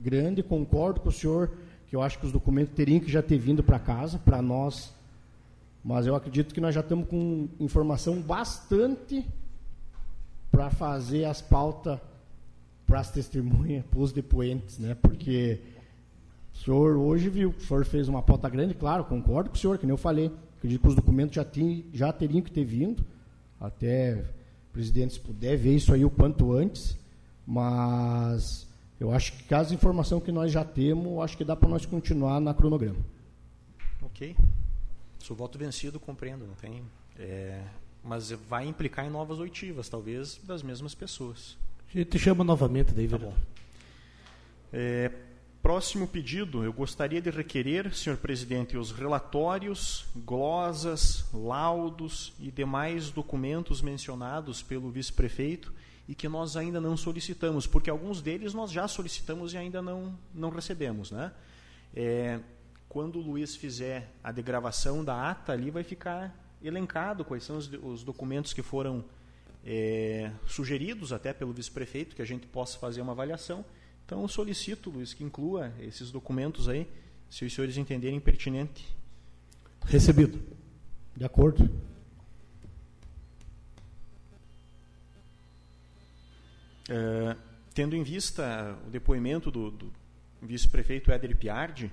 grande, 0.00 0.42
concordo 0.42 1.00
com 1.00 1.08
o 1.08 1.12
senhor 1.12 1.52
que 1.86 1.94
eu 1.94 2.02
acho 2.02 2.18
que 2.18 2.26
os 2.26 2.32
documentos 2.32 2.74
teriam 2.74 2.98
que 2.98 3.10
já 3.10 3.22
ter 3.22 3.38
vindo 3.38 3.62
para 3.62 3.78
casa, 3.78 4.18
para 4.18 4.42
nós, 4.42 4.92
mas 5.84 6.08
eu 6.08 6.16
acredito 6.16 6.52
que 6.52 6.60
nós 6.60 6.74
já 6.74 6.80
estamos 6.80 7.06
com 7.08 7.48
informação 7.60 8.20
bastante 8.20 9.24
para 10.50 10.70
fazer 10.70 11.24
as 11.24 11.40
pautas 11.40 12.00
para 12.88 13.00
as 13.00 13.10
testemunhas, 13.10 13.84
para 13.84 14.00
os 14.00 14.12
depoentes, 14.12 14.78
né? 14.78 14.94
Porque 14.94 15.60
o 16.54 16.58
senhor 16.58 16.96
hoje 16.96 17.28
viu, 17.28 17.50
o 17.50 17.60
senhor 17.60 17.84
fez 17.84 18.08
uma 18.08 18.22
pauta 18.22 18.48
grande, 18.48 18.72
claro, 18.72 19.04
concordo 19.04 19.50
com 19.50 19.56
o 19.56 19.58
senhor, 19.58 19.76
que 19.76 19.84
nem 19.84 19.92
eu 19.92 19.98
falei, 19.98 20.32
acredito 20.56 20.80
que 20.80 20.88
os 20.88 20.94
documentos 20.94 21.36
já, 21.36 21.44
tinham, 21.44 21.84
já 21.92 22.10
teriam 22.10 22.40
que 22.40 22.50
ter 22.50 22.64
vindo, 22.64 23.04
até 23.60 24.24
presidente, 24.72 25.14
se 25.14 25.20
puder 25.20 25.56
ver 25.58 25.76
isso 25.76 25.92
aí 25.92 26.02
o 26.02 26.10
quanto 26.10 26.52
antes, 26.52 26.96
mas 27.46 28.66
eu 28.98 29.12
acho 29.12 29.34
que 29.34 29.44
caso 29.44 29.74
informação 29.74 30.18
que 30.18 30.32
nós 30.32 30.50
já 30.50 30.64
temos, 30.64 31.22
acho 31.22 31.36
que 31.36 31.44
dá 31.44 31.54
para 31.54 31.68
nós 31.68 31.84
continuar 31.84 32.40
na 32.40 32.54
cronograma. 32.54 32.98
Ok. 34.00 34.34
Sou 35.18 35.36
voto 35.36 35.58
vencido, 35.58 36.00
compreendo, 36.00 36.46
não 36.46 36.54
tem. 36.54 36.82
É, 37.18 37.62
mas 38.02 38.30
vai 38.30 38.66
implicar 38.66 39.04
em 39.04 39.10
novas 39.10 39.38
oitivas, 39.40 39.88
talvez 39.90 40.40
das 40.44 40.62
mesmas 40.62 40.94
pessoas. 40.94 41.56
A 41.94 41.98
gente 41.98 42.18
chama 42.18 42.44
novamente 42.44 42.92
daí, 42.92 43.08
tá 43.08 43.18
É, 44.70 45.10
próximo 45.62 46.06
pedido, 46.06 46.62
eu 46.62 46.70
gostaria 46.70 47.20
de 47.20 47.30
requerer, 47.30 47.94
senhor 47.96 48.18
presidente, 48.18 48.76
os 48.76 48.92
relatórios, 48.92 50.04
glosas, 50.14 51.24
laudos 51.32 52.34
e 52.38 52.50
demais 52.50 53.10
documentos 53.10 53.80
mencionados 53.80 54.62
pelo 54.62 54.90
vice-prefeito 54.90 55.72
e 56.06 56.14
que 56.14 56.28
nós 56.28 56.58
ainda 56.58 56.78
não 56.78 56.94
solicitamos, 56.94 57.66
porque 57.66 57.88
alguns 57.88 58.20
deles 58.20 58.52
nós 58.52 58.70
já 58.70 58.86
solicitamos 58.86 59.54
e 59.54 59.56
ainda 59.56 59.80
não, 59.80 60.14
não 60.34 60.50
recebemos. 60.50 61.10
Né? 61.10 61.32
É, 61.96 62.38
quando 62.86 63.18
o 63.18 63.22
Luiz 63.22 63.56
fizer 63.56 64.10
a 64.22 64.30
degravação 64.30 65.02
da 65.02 65.30
ata, 65.30 65.54
ali 65.54 65.70
vai 65.70 65.84
ficar 65.84 66.36
elencado 66.62 67.24
quais 67.24 67.44
são 67.44 67.56
os, 67.56 67.70
os 67.82 68.04
documentos 68.04 68.52
que 68.52 68.62
foram 68.62 69.02
é, 69.70 70.32
sugeridos 70.46 71.12
até 71.12 71.30
pelo 71.34 71.52
vice-prefeito 71.52 72.16
que 72.16 72.22
a 72.22 72.24
gente 72.24 72.46
possa 72.46 72.78
fazer 72.78 73.02
uma 73.02 73.12
avaliação. 73.12 73.62
Então, 74.06 74.22
eu 74.22 74.28
solicito, 74.28 74.88
Luiz, 74.88 75.12
que 75.12 75.22
inclua 75.22 75.70
esses 75.78 76.10
documentos 76.10 76.70
aí, 76.70 76.88
se 77.28 77.44
os 77.44 77.52
senhores 77.52 77.76
entenderem 77.76 78.18
pertinente. 78.18 78.88
Recebido. 79.84 80.40
De 81.14 81.22
acordo. 81.26 81.70
É, 86.88 87.36
tendo 87.74 87.94
em 87.94 88.02
vista 88.02 88.74
o 88.86 88.90
depoimento 88.90 89.50
do, 89.50 89.70
do 89.70 89.92
vice-prefeito 90.40 91.12
Éder 91.12 91.36
Piardi, 91.36 91.92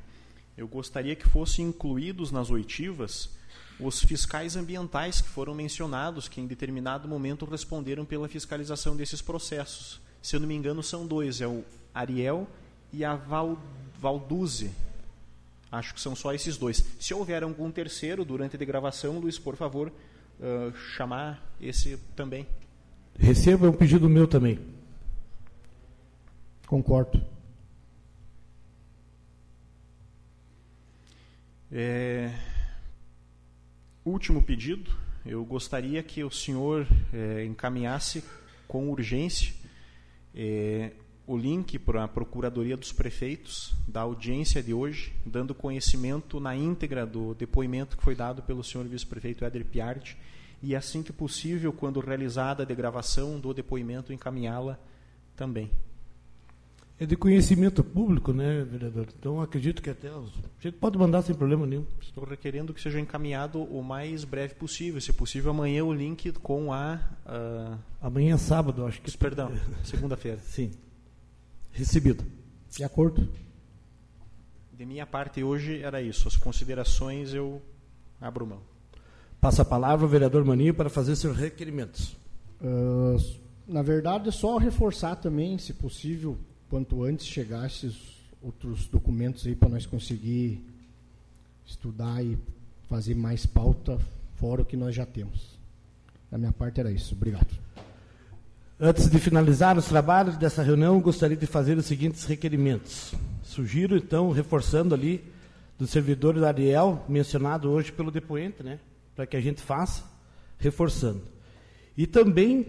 eu 0.55 0.65
gostaria 0.65 1.13
que 1.13 1.27
fossem 1.27 1.67
incluídos 1.67 2.31
nas 2.31 2.49
oitivas 2.49 3.34
os 3.79 4.01
fiscais 4.01 4.55
ambientais 4.55 5.21
que 5.21 5.27
foram 5.27 5.53
mencionados, 5.53 6.27
que 6.27 6.39
em 6.39 6.47
determinado 6.47 7.07
momento 7.07 7.45
responderam 7.45 8.05
pela 8.05 8.27
fiscalização 8.27 8.95
desses 8.95 9.21
processos. 9.21 9.99
Se 10.21 10.35
eu 10.35 10.39
não 10.39 10.47
me 10.47 10.55
engano, 10.55 10.81
são 10.81 11.05
dois: 11.05 11.41
é 11.41 11.47
o 11.47 11.63
Ariel 11.93 12.47
e 12.91 13.03
a 13.03 13.15
Val, 13.15 13.57
Valduze. 13.99 14.71
Acho 15.71 15.93
que 15.93 15.99
são 15.99 16.15
só 16.15 16.33
esses 16.33 16.57
dois. 16.57 16.83
Se 16.99 17.13
houver 17.13 17.43
algum 17.43 17.69
terceiro 17.69 18.23
durante 18.23 18.55
a 18.55 18.65
gravação, 18.65 19.19
Luiz, 19.19 19.37
por 19.37 19.55
favor, 19.55 19.89
uh, 19.89 20.75
chamar 20.95 21.43
esse 21.59 21.97
também. 22.15 22.47
Receba 23.19 23.69
um 23.69 23.73
pedido 23.73 24.07
meu 24.07 24.27
também. 24.27 24.59
Concordo. 26.65 27.21
É 31.71 32.31
último 34.05 34.43
pedido, 34.43 34.91
eu 35.25 35.43
gostaria 35.43 36.01
que 36.03 36.23
o 36.23 36.29
senhor 36.29 36.87
é, 37.11 37.43
encaminhasse 37.45 38.23
com 38.67 38.89
urgência 38.91 39.53
é, 40.33 40.91
o 41.25 41.35
link 41.35 41.79
para 41.79 42.03
a 42.03 42.07
Procuradoria 42.07 42.77
dos 42.77 42.91
Prefeitos 42.91 43.75
da 43.87 44.01
audiência 44.01 44.61
de 44.61 44.73
hoje, 44.73 45.11
dando 45.25 45.55
conhecimento 45.55 46.39
na 46.39 46.55
íntegra 46.55 47.05
do 47.05 47.33
depoimento 47.33 47.97
que 47.97 48.03
foi 48.03 48.13
dado 48.13 48.43
pelo 48.43 48.63
senhor 48.63 48.87
vice-prefeito 48.87 49.43
Éder 49.43 49.65
Piarte, 49.65 50.15
e 50.61 50.75
assim 50.75 51.01
que 51.01 51.11
possível, 51.11 51.73
quando 51.73 51.99
realizada 51.99 52.63
a 52.63 52.65
degravação 52.65 53.39
do 53.39 53.53
depoimento, 53.53 54.13
encaminhá-la 54.13 54.79
também. 55.35 55.71
É 56.97 57.05
de 57.05 57.17
conhecimento 57.17 57.83
público, 57.83 58.31
né, 58.31 58.63
vereador? 58.63 59.07
Então 59.19 59.41
acredito 59.41 59.81
que 59.81 59.89
até 59.89 60.09
os... 60.15 60.29
a 60.29 60.61
gente 60.61 60.77
pode 60.77 60.97
mandar 60.97 61.21
sem 61.23 61.35
problema 61.35 61.65
nenhum. 61.65 61.85
Estou 62.01 62.23
requerendo 62.23 62.73
que 62.73 62.81
seja 62.81 62.99
encaminhado 63.01 63.61
o 63.61 63.83
mais 63.83 64.23
breve 64.23 64.55
possível, 64.55 65.01
se 65.01 65.11
possível 65.11 65.51
amanhã 65.51 65.83
o 65.83 65.93
link 65.93 66.31
com 66.33 66.71
a. 66.71 67.01
Uh... 67.25 67.77
Amanhã 68.01 68.35
é 68.35 68.37
sábado, 68.37 68.85
acho 68.85 69.01
que. 69.01 69.15
Perdão, 69.17 69.51
segunda-feira. 69.83 70.39
Sim. 70.39 70.71
Recebido. 71.71 72.23
De 72.69 72.85
acordo. 72.85 73.27
De 74.71 74.85
minha 74.85 75.05
parte 75.05 75.43
hoje 75.43 75.81
era 75.81 76.01
isso. 76.01 76.29
As 76.29 76.37
considerações 76.37 77.33
eu 77.33 77.61
abro 78.21 78.47
mão. 78.47 78.61
Passa 79.41 79.63
a 79.63 79.65
palavra 79.65 80.05
ao 80.05 80.09
vereador 80.09 80.45
Maninho 80.45 80.73
para 80.73 80.89
fazer 80.89 81.17
seus 81.17 81.35
requerimentos. 81.35 82.15
Uh, 82.61 83.17
na 83.67 83.81
verdade, 83.81 84.29
é 84.29 84.31
só 84.31 84.57
reforçar 84.57 85.17
também, 85.17 85.57
se 85.57 85.73
possível, 85.73 86.37
quanto 86.69 87.03
antes 87.03 87.25
chegar 87.25 87.65
esses 87.65 88.15
outros 88.41 88.87
documentos 88.87 89.45
aí 89.47 89.55
para 89.55 89.69
nós 89.69 89.85
conseguir 89.85 90.61
estudar 91.65 92.23
e 92.23 92.37
fazer 92.89 93.15
mais 93.15 93.45
pauta 93.45 93.99
fora 94.35 94.61
o 94.61 94.65
que 94.65 94.77
nós 94.77 94.93
já 94.93 95.05
temos. 95.05 95.57
Da 96.29 96.37
minha 96.37 96.51
parte 96.51 96.79
era 96.79 96.91
isso. 96.91 97.15
Obrigado. 97.15 97.47
Antes 98.79 99.09
de 99.09 99.17
finalizar 99.19 99.77
os 99.77 99.85
trabalhos 99.85 100.37
dessa 100.37 100.61
reunião, 100.61 100.99
gostaria 100.99 101.37
de 101.37 101.47
fazer 101.47 101.77
os 101.77 101.85
seguintes 101.85 102.25
requerimentos. 102.25 103.13
Sugiro, 103.41 103.95
então, 103.95 104.31
reforçando 104.31 104.93
ali, 104.93 105.23
do 105.79 105.87
servidor 105.87 106.41
Ariel, 106.43 107.03
mencionado 107.07 107.69
hoje 107.69 107.91
pelo 107.91 108.11
depoente, 108.11 108.63
né, 108.63 108.79
para 109.15 109.25
que 109.25 109.37
a 109.37 109.41
gente 109.41 109.61
faça, 109.61 110.03
reforçando. 110.57 111.21
E 111.97 112.05
também 112.05 112.67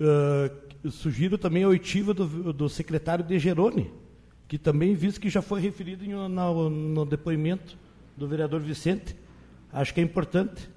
uh, 0.00 0.65
sugiro 0.90 1.36
também 1.38 1.64
a 1.64 1.68
oitiva 1.68 2.12
do, 2.12 2.52
do 2.52 2.68
secretário 2.68 3.24
de 3.24 3.38
Gerone, 3.38 3.92
que 4.48 4.58
também, 4.58 4.94
visto 4.94 5.20
que 5.20 5.28
já 5.28 5.42
foi 5.42 5.60
referido 5.60 6.04
em, 6.04 6.10
no, 6.10 6.70
no 6.70 7.04
depoimento 7.04 7.76
do 8.16 8.26
vereador 8.26 8.60
Vicente, 8.60 9.16
acho 9.72 9.92
que 9.92 10.00
é 10.00 10.04
importante 10.04 10.68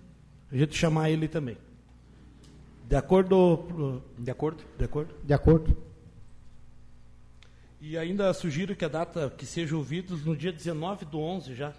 a 0.52 0.58
gente 0.58 0.76
chamar 0.76 1.10
ele 1.10 1.28
também. 1.28 1.58
De 2.88 2.96
acordo? 2.96 4.02
De 4.18 4.32
acordo. 4.32 4.64
De 4.78 4.86
acordo? 4.86 5.14
De 5.24 5.34
acordo. 5.34 5.78
E 7.80 7.98
ainda 7.98 8.34
sugiro 8.34 8.76
que 8.76 8.84
a 8.84 8.90
data 8.90 9.30
que 9.38 9.46
seja 9.46 9.78
ouvidos 9.78 10.26
no 10.26 10.36
dia 10.36 10.52
19 10.52 11.06
do 11.06 11.20
11 11.20 11.56
já, 11.56 11.74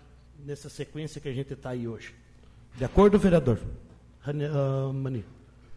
nessa 0.46 0.68
sequência 0.68 1.20
que 1.20 1.28
a 1.28 1.32
gente 1.32 1.52
está 1.52 1.70
aí 1.70 1.86
hoje. 1.86 2.14
De 2.76 2.84
acordo, 2.84 3.18
vereador? 3.18 3.58
Uh, 4.26 4.92
Mani. 4.92 5.24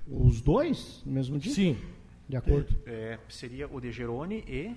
Os 0.07 0.40
dois 0.40 1.01
no 1.06 1.14
mesmo 1.14 1.40
dia? 1.40 1.53
Sim. 1.53 1.77
De 2.27 2.37
acordo. 2.37 2.75
É, 2.85 3.19
seria 3.29 3.67
o 3.67 3.79
de 3.79 3.91
Gerone 3.91 4.43
e 4.47 4.75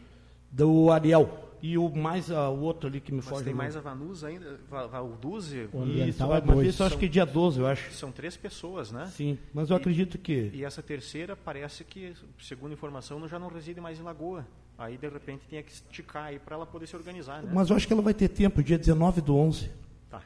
do 0.50 0.90
Ariel. 0.90 1.44
E 1.62 1.78
o 1.78 1.88
mais 1.88 2.28
uh, 2.30 2.34
o 2.34 2.60
outro 2.60 2.88
ali 2.88 3.00
que 3.00 3.10
me 3.10 3.18
mas 3.18 3.26
foge. 3.26 3.44
tem 3.44 3.54
mais 3.54 3.76
a 3.76 3.80
Vanusa 3.80 4.28
ainda, 4.28 4.60
Valduze. 4.68 5.68
O 5.72 5.78
Isso, 5.78 5.78
ambiental 5.78 6.34
é 6.36 6.40
mas 6.40 6.54
dois. 6.54 6.68
isso 6.68 6.82
eu 6.82 6.86
acho 6.86 6.98
que 6.98 7.06
é 7.06 7.08
dia 7.08 7.26
12, 7.26 7.60
eu 7.60 7.66
acho. 7.66 7.92
São 7.92 8.12
três 8.12 8.36
pessoas, 8.36 8.92
né? 8.92 9.06
Sim, 9.06 9.38
mas 9.54 9.70
eu 9.70 9.76
acredito 9.76 10.18
que. 10.18 10.50
E 10.52 10.64
essa 10.64 10.82
terceira 10.82 11.34
parece 11.34 11.82
que, 11.82 12.14
segundo 12.38 12.72
informação, 12.72 13.26
já 13.26 13.38
não 13.38 13.48
reside 13.48 13.80
mais 13.80 13.98
em 13.98 14.02
Lagoa. 14.02 14.46
Aí, 14.78 14.98
de 14.98 15.08
repente, 15.08 15.42
tinha 15.48 15.62
que 15.62 15.72
esticar 15.72 16.24
aí 16.24 16.38
para 16.38 16.54
ela 16.56 16.66
poder 16.66 16.86
se 16.86 16.94
organizar, 16.94 17.42
né? 17.42 17.50
Mas 17.52 17.70
eu 17.70 17.76
acho 17.76 17.86
que 17.86 17.92
ela 17.92 18.02
vai 18.02 18.12
ter 18.12 18.28
tempo, 18.28 18.62
dia 18.62 18.78
19 18.78 19.22
do 19.22 19.34
11. 19.34 19.70
Tá. 20.10 20.22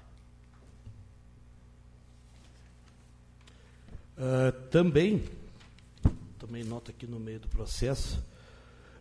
Uh, 4.19 4.53
também, 4.69 5.23
tomei 6.41 6.65
nota 6.65 6.91
aqui 6.91 7.07
no 7.07 7.21
meio 7.21 7.39
do 7.39 7.49
processo, 7.49 8.19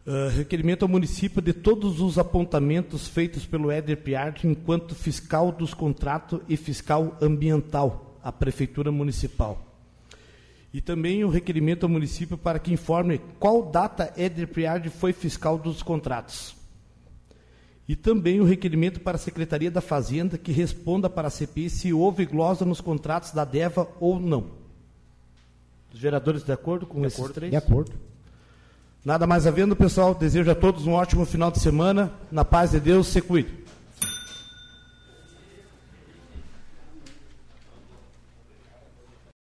uh, 0.06 0.28
requerimento 0.36 0.84
ao 0.84 0.90
município 0.90 1.42
de 1.42 1.54
todos 1.54 2.02
os 2.02 2.20
apontamentos 2.20 3.08
feitos 3.08 3.46
pelo 3.46 3.72
Éder 3.72 3.96
Piarte 3.96 4.46
enquanto 4.46 4.94
fiscal 4.94 5.50
dos 5.50 5.74
contratos 5.74 6.42
e 6.50 6.58
fiscal 6.58 7.18
ambiental 7.22 8.20
à 8.22 8.30
Prefeitura 8.30 8.92
Municipal. 8.92 9.66
E 10.74 10.82
também 10.82 11.24
o 11.24 11.30
requerimento 11.30 11.84
ao 11.84 11.90
município 11.90 12.38
para 12.38 12.60
que 12.60 12.74
informe 12.74 13.22
qual 13.40 13.72
data 13.72 14.14
Éder 14.18 14.50
Piarte 14.50 14.90
foi 14.90 15.14
fiscal 15.14 15.58
dos 15.58 15.82
contratos. 15.82 16.54
E 17.88 17.96
também 17.96 18.42
o 18.42 18.46
requerimento 18.46 19.00
para 19.00 19.16
a 19.16 19.20
Secretaria 19.20 19.72
da 19.72 19.80
Fazenda 19.80 20.38
que 20.38 20.52
responda 20.52 21.10
para 21.10 21.30
a 21.30 21.32
CPI 21.32 21.70
se 21.70 21.94
houve 21.94 22.26
glosa 22.26 22.66
nos 22.66 22.82
contratos 22.82 23.32
da 23.32 23.46
DEVA 23.46 23.88
ou 23.98 24.20
não. 24.20 24.59
Os 25.94 26.00
vereadores 26.00 26.44
de 26.44 26.52
acordo 26.52 26.86
com 26.86 27.02
De 27.02 27.08
esses 27.08 27.20
acordo. 27.20 27.34
três? 27.34 27.52
De 27.52 27.58
acordo. 27.58 27.92
Nada 29.04 29.26
mais 29.26 29.48
havendo, 29.48 29.76
pessoal. 29.76 30.14
Desejo 30.14 30.52
a 30.52 30.56
todos 30.56 30.86
um 30.86 30.94
ótimo 30.94 31.26
final 31.26 31.50
de 31.52 31.60
semana. 31.60 32.12
Na 32.32 32.44
paz 32.46 32.72
de 32.72 32.80
Deus, 32.80 33.08
se 33.08 33.22
cuide. 33.22 33.50